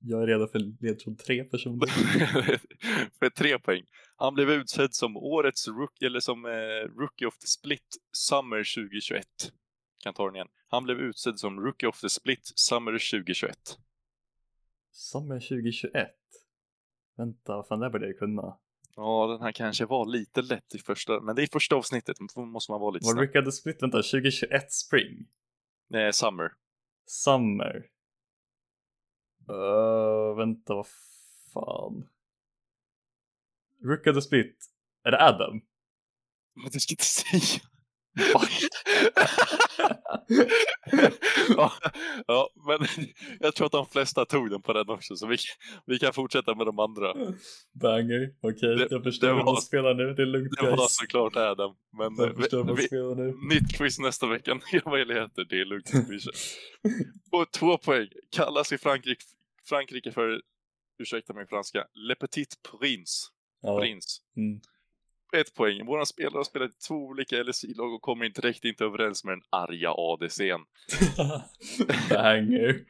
Jag 0.04 0.22
är 0.22 0.26
redo 0.26 0.46
för 0.46 0.82
ledtråd 0.82 1.18
tre 1.18 1.44
personer. 1.44 1.86
För 3.18 3.30
tre 3.30 3.58
poäng. 3.58 3.84
Han 4.16 4.34
blev 4.34 4.50
utsedd 4.50 4.94
som 4.94 5.16
årets 5.16 5.68
rookie, 5.68 6.06
eller 6.06 6.20
som 6.20 6.44
eh, 6.44 7.00
Rookie 7.00 7.28
of 7.28 7.38
the 7.38 7.46
Split 7.46 7.86
Summer 8.12 8.74
2021. 8.74 9.26
Kan 10.02 10.14
ta 10.14 10.26
den 10.26 10.34
igen. 10.34 10.48
Han 10.68 10.84
blev 10.84 10.98
utsedd 11.00 11.38
som 11.38 11.60
Rookie 11.60 11.88
of 11.88 12.00
the 12.00 12.08
Split 12.08 12.52
Summer 12.54 12.92
2021. 12.92 13.78
Sommar 14.92 15.40
2021. 15.40 16.10
Vänta, 17.16 17.56
vad 17.56 17.66
fan 17.66 17.80
det 17.80 17.90
borde 17.90 18.06
jag 18.06 18.18
kunna. 18.18 18.58
Ja, 18.96 19.26
den 19.26 19.42
här 19.42 19.52
kanske 19.52 19.86
var 19.86 20.06
lite 20.06 20.42
lätt 20.42 20.74
i 20.74 20.78
första, 20.78 21.20
men 21.20 21.36
det 21.36 21.42
är 21.42 21.48
första 21.52 21.76
avsnittet, 21.76 22.16
då 22.34 22.44
måste 22.44 22.72
man 22.72 22.80
vara 22.80 22.90
lite 22.90 23.06
Var 23.06 23.12
snabb. 23.12 23.22
Rickard 23.22 23.44
the 23.44 23.52
Split, 23.52 23.82
vänta, 23.82 23.96
2021 23.96 24.72
Spring? 24.72 25.26
Nej, 25.88 26.12
Summer. 26.12 26.52
Summer? 27.06 27.86
Uh, 29.50 30.36
vänta, 30.36 30.74
vad 30.74 30.86
fan? 31.52 32.08
Rickard 33.84 34.22
Split, 34.22 34.66
är 35.04 35.10
det 35.10 35.28
Adam? 35.28 35.60
Men 36.54 36.70
du 36.72 36.80
ska 36.80 36.92
inte 36.92 37.04
säga. 37.04 37.60
Ja, 41.56 41.72
ja, 42.26 42.50
men 42.66 42.78
jag 43.40 43.54
tror 43.54 43.66
att 43.66 43.72
de 43.72 43.86
flesta 43.86 44.24
tog 44.24 44.50
den 44.50 44.62
på 44.62 44.72
den 44.72 44.88
också, 44.88 45.16
så 45.16 45.26
vi, 45.26 45.36
vi 45.86 45.98
kan 45.98 46.12
fortsätta 46.12 46.54
med 46.54 46.66
de 46.66 46.78
andra. 46.78 47.14
Banger, 47.72 48.30
okej, 48.40 48.76
Det- 48.76 48.86
jag 48.90 49.02
förstår 49.02 49.28
vad 49.28 49.36
var- 49.36 49.52
man 49.52 49.62
spelar 49.62 49.94
nu, 49.94 50.14
det 50.14 50.22
är 50.22 50.26
lugnt 50.26 50.52
Det 50.60 50.62
var 50.70 50.76
guys. 50.76 50.96
såklart 50.96 51.36
Adam, 51.36 51.74
men 51.98 52.26
Jag 52.26 52.36
förstår 52.36 52.64
vad 52.64 52.76
vi, 52.76 52.88
vi, 52.90 53.14
nu. 53.14 53.34
nytt 53.54 53.76
quiz 53.76 53.98
nästa 53.98 54.26
vecka, 54.26 54.54
nya 54.72 54.82
möjligheter, 54.86 55.44
det 55.48 55.60
är 55.60 55.64
lugnt. 55.64 55.90
Och 57.32 57.50
två 57.52 57.78
poäng, 57.78 58.08
kallas 58.30 58.72
i 58.72 58.78
Frankrike, 58.78 59.22
Frankrike 59.68 60.12
för, 60.12 60.40
ursäkta 60.98 61.32
min 61.34 61.46
franska, 61.46 61.84
Le 61.94 62.14
Petit 62.14 62.54
Prince. 62.80 63.26
Ja. 63.62 63.80
Prince. 63.80 64.08
Mm. 64.36 64.60
Ett 65.36 65.54
poäng. 65.54 65.86
Våran 65.86 66.06
spelare 66.06 66.38
har 66.38 66.44
spelat 66.44 66.70
i 66.70 66.78
två 66.88 66.94
olika 66.94 67.42
LSI-lag 67.42 67.94
och 67.94 68.02
kommer 68.02 68.24
inte 68.24 68.40
direkt 68.40 68.64
inte 68.64 68.84
överens 68.84 69.24
med 69.24 69.32
den 69.32 69.42
arga 69.50 69.90
ADC'n. 69.90 70.64
Banger. 72.10 72.84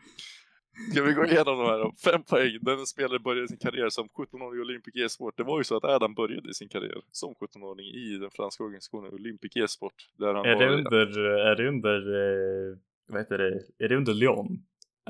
Ska 0.91 1.03
vi 1.03 1.12
gå 1.12 1.25
igenom 1.25 1.59
de 1.59 1.67
här 1.67 1.79
då? 1.79 1.93
Fem 2.05 2.23
poäng. 2.23 2.59
Den 2.61 2.87
spelare 2.87 3.19
började 3.19 3.49
sin 3.49 3.59
karriär 3.59 3.89
som 3.89 4.09
17-åring 4.09 4.59
i 4.59 4.62
Olympic 4.62 4.97
e-sport. 4.97 5.37
Det 5.37 5.43
var 5.43 5.59
ju 5.59 5.65
så 5.65 5.77
att 5.77 5.85
Adam 5.85 6.15
började 6.15 6.55
sin 6.55 6.69
karriär 6.69 7.01
som 7.11 7.35
17-åring 7.35 7.87
i 7.87 8.19
den 8.21 8.31
franska 8.31 8.65
organisationen 8.65 9.15
Olympic 9.15 9.57
e-sport. 9.57 9.95
Där 10.19 10.35
han 10.35 10.47
Är 10.47 10.57
det 10.57 10.75
under, 10.75 11.19
är 11.19 11.57
det 11.57 11.69
under, 11.69 11.99
eh, 11.99 12.79
vad 13.09 13.21
heter 13.21 13.39
det, 13.39 13.85
är 13.85 13.89
det 13.89 13.97
under 13.97 14.15
Lyon? 14.15 14.49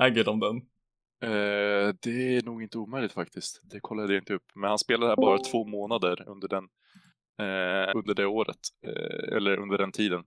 Äger 0.01 0.23
de 0.23 0.39
den? 0.39 0.55
Eh, 1.23 1.95
det 2.01 2.37
är 2.37 2.45
nog 2.45 2.63
inte 2.63 2.77
omöjligt 2.77 3.11
faktiskt. 3.11 3.61
Det 3.63 3.79
kollade 3.79 4.13
jag 4.13 4.21
inte 4.21 4.33
upp. 4.33 4.51
Men 4.55 4.69
han 4.69 4.79
spelade 4.79 5.11
här 5.11 5.15
bara 5.15 5.37
två 5.37 5.65
månader 5.65 6.23
under, 6.27 6.47
den, 6.47 6.67
under 7.95 8.13
det 8.13 8.25
året. 8.25 8.57
Eh, 8.85 9.35
eller 9.37 9.57
under 9.57 9.77
den 9.77 9.91
tiden. 9.91 10.23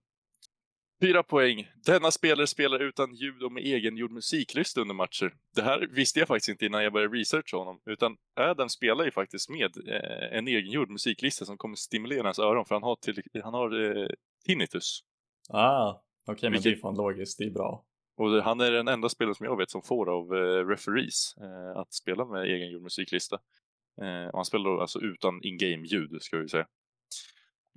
Fyra 1.03 1.23
poäng. 1.23 1.69
Denna 1.87 2.11
spelare 2.11 2.47
spelar 2.47 2.79
utan 2.83 3.15
ljud 3.15 3.43
och 3.43 3.53
med 3.53 3.63
egengjord 3.65 4.11
musiklista 4.11 4.81
under 4.81 4.95
matcher. 4.95 5.35
Det 5.55 5.63
här 5.63 5.89
visste 5.91 6.19
jag 6.19 6.29
faktiskt 6.29 6.49
inte 6.49 6.67
innan 6.67 6.85
jag 6.85 6.93
började 6.93 7.17
researcha 7.17 7.57
honom. 7.57 7.81
Utan 7.87 8.17
Adam 8.41 8.69
spelar 8.69 9.05
ju 9.05 9.11
faktiskt 9.11 9.51
med 9.51 9.77
eh, 9.89 10.39
en 10.39 10.49
egengjord 10.49 10.91
musiklista 10.91 11.45
som 11.45 11.57
kommer 11.59 11.77
stimulera 11.77 12.23
hans 12.25 12.39
öron. 12.39 12.65
För 12.65 12.75
han 12.75 12.83
har, 12.83 12.97
till, 12.97 13.23
han 13.45 13.55
har 13.55 13.97
eh, 14.03 14.09
tinnitus. 14.47 15.01
Ah, 15.49 15.91
okej 16.27 16.39
men 16.43 16.53
Vilket- 16.53 16.73
det 16.73 16.79
är 16.79 16.81
fan 16.81 16.95
logiskt, 16.97 17.39
det 17.39 17.45
är 17.45 17.51
bra. 17.51 17.85
Och 18.19 18.31
han 18.43 18.61
är 18.61 18.71
den 18.71 18.89
enda 18.89 19.09
spelaren 19.09 19.35
som 19.35 19.47
jag 19.47 19.57
vet 19.57 19.71
som 19.71 19.83
får 19.83 20.09
av 20.11 20.35
eh, 20.37 20.67
referees 20.69 21.35
eh, 21.37 21.81
att 21.81 21.93
spela 21.95 22.25
med 22.25 22.45
egengjord 22.45 22.83
musiklista. 22.83 23.39
Eh, 24.03 24.29
och 24.31 24.39
han 24.39 24.45
spelar 24.45 24.65
då 24.71 24.81
alltså 24.81 25.01
utan 25.01 25.43
in-game 25.43 25.87
ljud, 25.87 26.23
ska 26.23 26.39
vi 26.39 26.49
säga. 26.49 26.67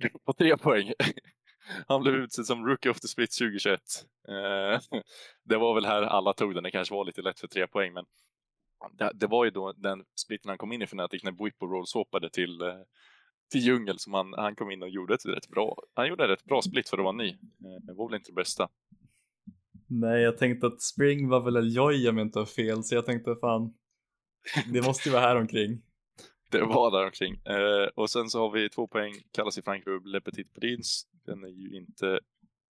På 0.26 0.32
tre 0.32 0.56
poäng. 0.56 0.92
han 1.86 2.02
blev 2.02 2.14
utsedd 2.14 2.46
som 2.46 2.66
Rookie 2.66 2.90
of 2.90 3.00
the 3.00 3.08
Split 3.08 3.30
2021. 3.38 3.80
Eh, 4.28 5.00
det 5.44 5.56
var 5.56 5.74
väl 5.74 5.84
här 5.84 6.02
alla 6.02 6.32
tog 6.32 6.54
den, 6.54 6.62
det 6.62 6.70
kanske 6.70 6.94
var 6.94 7.04
lite 7.04 7.22
lätt 7.22 7.40
för 7.40 7.48
tre 7.48 7.66
poäng, 7.66 7.92
men 7.92 8.04
det, 9.14 9.26
var 9.26 9.44
ju 9.44 9.50
då 9.50 9.72
den 9.72 10.04
splitten 10.20 10.48
han 10.48 10.58
kom 10.58 10.72
in 10.72 10.82
i 10.82 10.84
Fnatic 10.84 11.24
när 11.24 11.32
Bwipo 11.32 11.66
rollswappade 11.66 12.30
till, 12.30 12.60
eh, 12.60 12.74
till 13.52 13.60
djungel 13.60 13.98
som 13.98 14.14
han, 14.14 14.34
han 14.36 14.54
kom 14.54 14.70
in 14.70 14.82
och 14.82 14.88
gjorde 14.88 15.14
ett 15.14 15.26
rätt 15.26 15.48
bra, 15.48 15.76
han 15.94 16.08
gjorde 16.08 16.24
ett 16.24 16.30
rätt 16.30 16.44
bra 16.44 16.62
split 16.62 16.88
för 16.88 16.98
att 16.98 17.04
vara 17.04 17.16
ny. 17.16 17.28
Eh, 17.28 17.84
det 17.86 17.94
var 17.94 18.08
väl 18.08 18.16
inte 18.16 18.30
det 18.30 18.34
bästa. 18.34 18.68
Nej, 19.86 20.22
jag 20.22 20.38
tänkte 20.38 20.66
att 20.66 20.82
Spring 20.82 21.28
var 21.28 21.40
väl 21.40 21.56
en 21.56 21.68
Joy 21.68 22.08
om 22.08 22.18
jag 22.18 22.26
inte 22.26 22.38
har 22.38 22.46
fel, 22.46 22.84
så 22.84 22.94
jag 22.94 23.06
tänkte 23.06 23.36
fan, 23.40 23.74
det 24.72 24.82
måste 24.82 25.08
ju 25.08 25.12
vara 25.12 25.22
här 25.22 25.36
omkring. 25.36 25.82
Det 26.50 26.60
var 26.64 26.90
där 26.90 27.04
omkring. 27.04 27.34
Eh, 27.44 27.88
och 27.94 28.10
sen 28.10 28.30
så 28.30 28.40
har 28.40 28.50
vi 28.50 28.68
två 28.68 28.86
poäng, 28.86 29.14
kallas 29.32 29.58
i 29.58 29.62
Frankrike 29.62 30.08
Le 30.08 30.20
Petit 30.20 30.54
Prince. 30.54 31.06
Den 31.26 31.44
är 31.44 31.48
ju 31.48 31.76
inte 31.76 32.20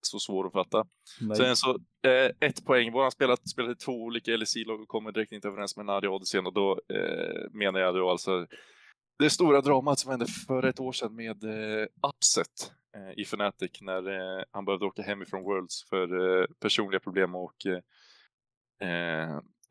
så 0.02 0.20
svår 0.20 0.48
att 0.48 0.54
fatta. 0.54 0.88
Nej. 1.22 1.38
Sen 1.38 1.56
så, 1.56 1.70
eh, 2.08 2.32
ett 2.40 2.66
poäng. 2.66 2.92
Våran 2.92 3.12
spelat 3.12 3.42
i 3.72 3.76
två 3.76 3.92
olika 3.92 4.38
LSI-lag 4.38 4.82
och 4.82 4.88
kommer 4.88 5.12
direkt 5.12 5.32
inte 5.32 5.48
överens 5.48 5.78
med 5.78 5.86
Nadia 5.86 6.10
Odysseen 6.10 6.46
och 6.46 6.54
då 6.54 6.80
eh, 6.94 7.52
menar 7.52 7.80
jag 7.80 7.96
då 7.96 8.10
alltså 8.10 8.48
det 9.20 9.30
stora 9.30 9.62
dramat 9.62 10.00
som 10.00 10.12
hände 10.12 10.26
för 10.48 10.66
ett 10.66 10.80
år 10.80 10.92
sedan 10.92 11.16
med 11.16 11.44
eh, 11.44 11.88
Upset 12.08 12.72
eh, 12.96 13.20
i 13.20 13.22
Fnatic 13.22 13.82
när 13.82 14.10
eh, 14.10 14.44
han 14.52 14.66
behövde 14.66 14.86
åka 14.86 15.02
hemifrån 15.02 15.44
Worlds 15.44 15.90
för 15.90 16.40
eh, 16.42 16.46
personliga 16.60 17.00
problem 17.00 17.36
och 17.36 17.56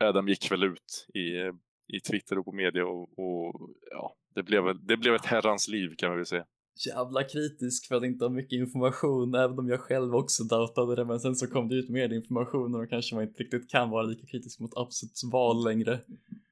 Adam 0.05 0.29
gick 0.29 0.51
väl 0.51 0.65
ut 0.65 1.07
i, 1.15 1.53
i 1.89 2.01
Twitter 2.01 2.39
och 2.39 2.45
på 2.45 2.53
media 2.53 2.87
och, 2.87 3.19
och 3.19 3.71
ja, 3.91 4.17
det 4.35 4.43
blev, 4.43 4.87
det 4.87 4.97
blev 4.97 5.15
ett 5.15 5.27
herrans 5.27 5.69
liv 5.69 5.95
kan 5.99 6.09
man 6.09 6.19
väl 6.19 6.27
säga. 6.27 6.45
Jävla 6.87 7.25
kritisk 7.25 7.89
för 7.89 7.95
att 7.95 8.05
inte 8.05 8.25
ha 8.25 8.31
mycket 8.31 8.59
information, 8.59 9.35
även 9.35 9.59
om 9.59 9.69
jag 9.69 9.81
själv 9.81 10.15
också 10.15 10.45
doubtade 10.45 10.97
det, 10.97 11.05
men 11.05 11.21
sen 11.21 11.37
så 11.37 11.47
kom 11.47 11.69
det 11.69 11.75
ut 11.75 11.89
mer 11.89 12.13
information 12.13 12.75
och 12.75 12.81
då 12.81 12.87
kanske 12.87 13.15
man 13.15 13.25
inte 13.25 13.43
riktigt 13.43 13.71
kan 13.71 13.91
vara 13.91 14.03
lika 14.03 14.27
kritisk 14.27 14.61
mot 14.61 14.75
Upsets 14.75 15.25
val 15.33 15.65
längre. 15.65 16.01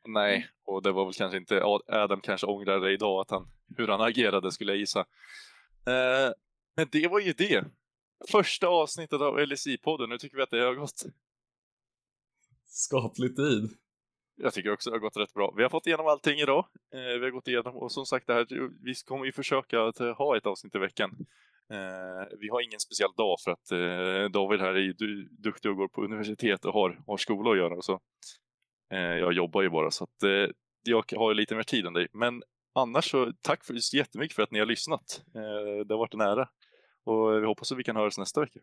Nej, 0.08 0.46
och 0.64 0.82
det 0.82 0.92
var 0.92 1.04
väl 1.04 1.14
kanske 1.14 1.38
inte, 1.38 1.62
Adam 1.86 2.20
kanske 2.20 2.46
ångrar 2.46 2.80
det 2.80 2.92
idag 2.92 3.20
att 3.20 3.30
han, 3.30 3.48
hur 3.76 3.88
han 3.88 4.00
agerade 4.00 4.52
skulle 4.52 4.72
jag 4.72 4.78
gissa. 4.78 5.00
Eh, 5.86 6.32
men 6.76 6.86
det 6.92 7.08
var 7.08 7.20
ju 7.20 7.32
det. 7.32 7.64
Första 8.30 8.68
avsnittet 8.68 9.20
av 9.20 9.38
LSI-podden, 9.38 10.06
nu 10.08 10.18
tycker 10.18 10.36
vi 10.36 10.42
att 10.42 10.50
det 10.50 10.64
har 10.64 10.74
gått. 10.74 11.04
Skaplig 12.66 13.36
tid. 13.36 13.70
Jag 14.36 14.54
tycker 14.54 14.72
också 14.72 14.90
det 14.90 14.96
har 14.96 15.00
gått 15.00 15.16
rätt 15.16 15.34
bra. 15.34 15.54
Vi 15.56 15.62
har 15.62 15.70
fått 15.70 15.86
igenom 15.86 16.06
allting 16.06 16.38
idag. 16.38 16.66
Eh, 16.94 17.18
vi 17.18 17.24
har 17.24 17.30
gått 17.30 17.48
igenom 17.48 17.76
och 17.76 17.92
som 17.92 18.06
sagt, 18.06 18.26
det 18.26 18.34
här, 18.34 18.46
vi 18.84 18.94
kommer 19.06 19.24
ju 19.24 19.32
försöka 19.32 19.82
att 19.82 20.00
eh, 20.00 20.16
ha 20.16 20.36
ett 20.36 20.46
avsnitt 20.46 20.74
i 20.74 20.78
veckan. 20.78 21.10
Eh, 21.72 22.36
vi 22.40 22.48
har 22.48 22.60
ingen 22.60 22.80
speciell 22.80 23.12
dag 23.16 23.36
för 23.44 23.50
att 23.50 23.70
eh, 23.70 24.30
David 24.30 24.60
här 24.60 24.74
är 24.74 24.80
ju 24.80 24.92
du, 24.92 25.28
duktig 25.30 25.70
och 25.70 25.76
går 25.76 25.88
på 25.88 26.04
universitet 26.04 26.64
och 26.64 26.72
har, 26.72 27.00
har 27.06 27.16
skola 27.16 27.50
att 27.50 27.56
göra. 27.56 27.74
Och 27.74 27.84
så. 27.84 28.00
Eh, 28.92 28.98
jag 28.98 29.32
jobbar 29.32 29.62
ju 29.62 29.70
bara 29.70 29.90
så 29.90 30.04
att 30.04 30.22
eh, 30.22 30.50
jag 30.82 31.04
har 31.16 31.34
lite 31.34 31.54
mer 31.54 31.62
tid 31.62 31.86
än 31.86 31.92
dig. 31.92 32.06
Men 32.12 32.42
annars 32.74 33.10
så 33.10 33.32
tack 33.42 33.64
för, 33.64 33.96
jättemycket 33.96 34.34
för 34.34 34.42
att 34.42 34.50
ni 34.50 34.58
har 34.58 34.66
lyssnat. 34.66 35.22
Eh, 35.34 35.86
det 35.86 35.94
har 35.94 35.98
varit 35.98 36.14
en 36.14 36.20
ära. 36.20 36.48
Och 37.04 37.42
vi 37.42 37.46
hoppas 37.46 37.72
att 37.72 37.78
vi 37.78 37.84
kan 37.84 37.96
höras 37.96 38.18
nästa 38.18 38.40
vecka. 38.40 38.52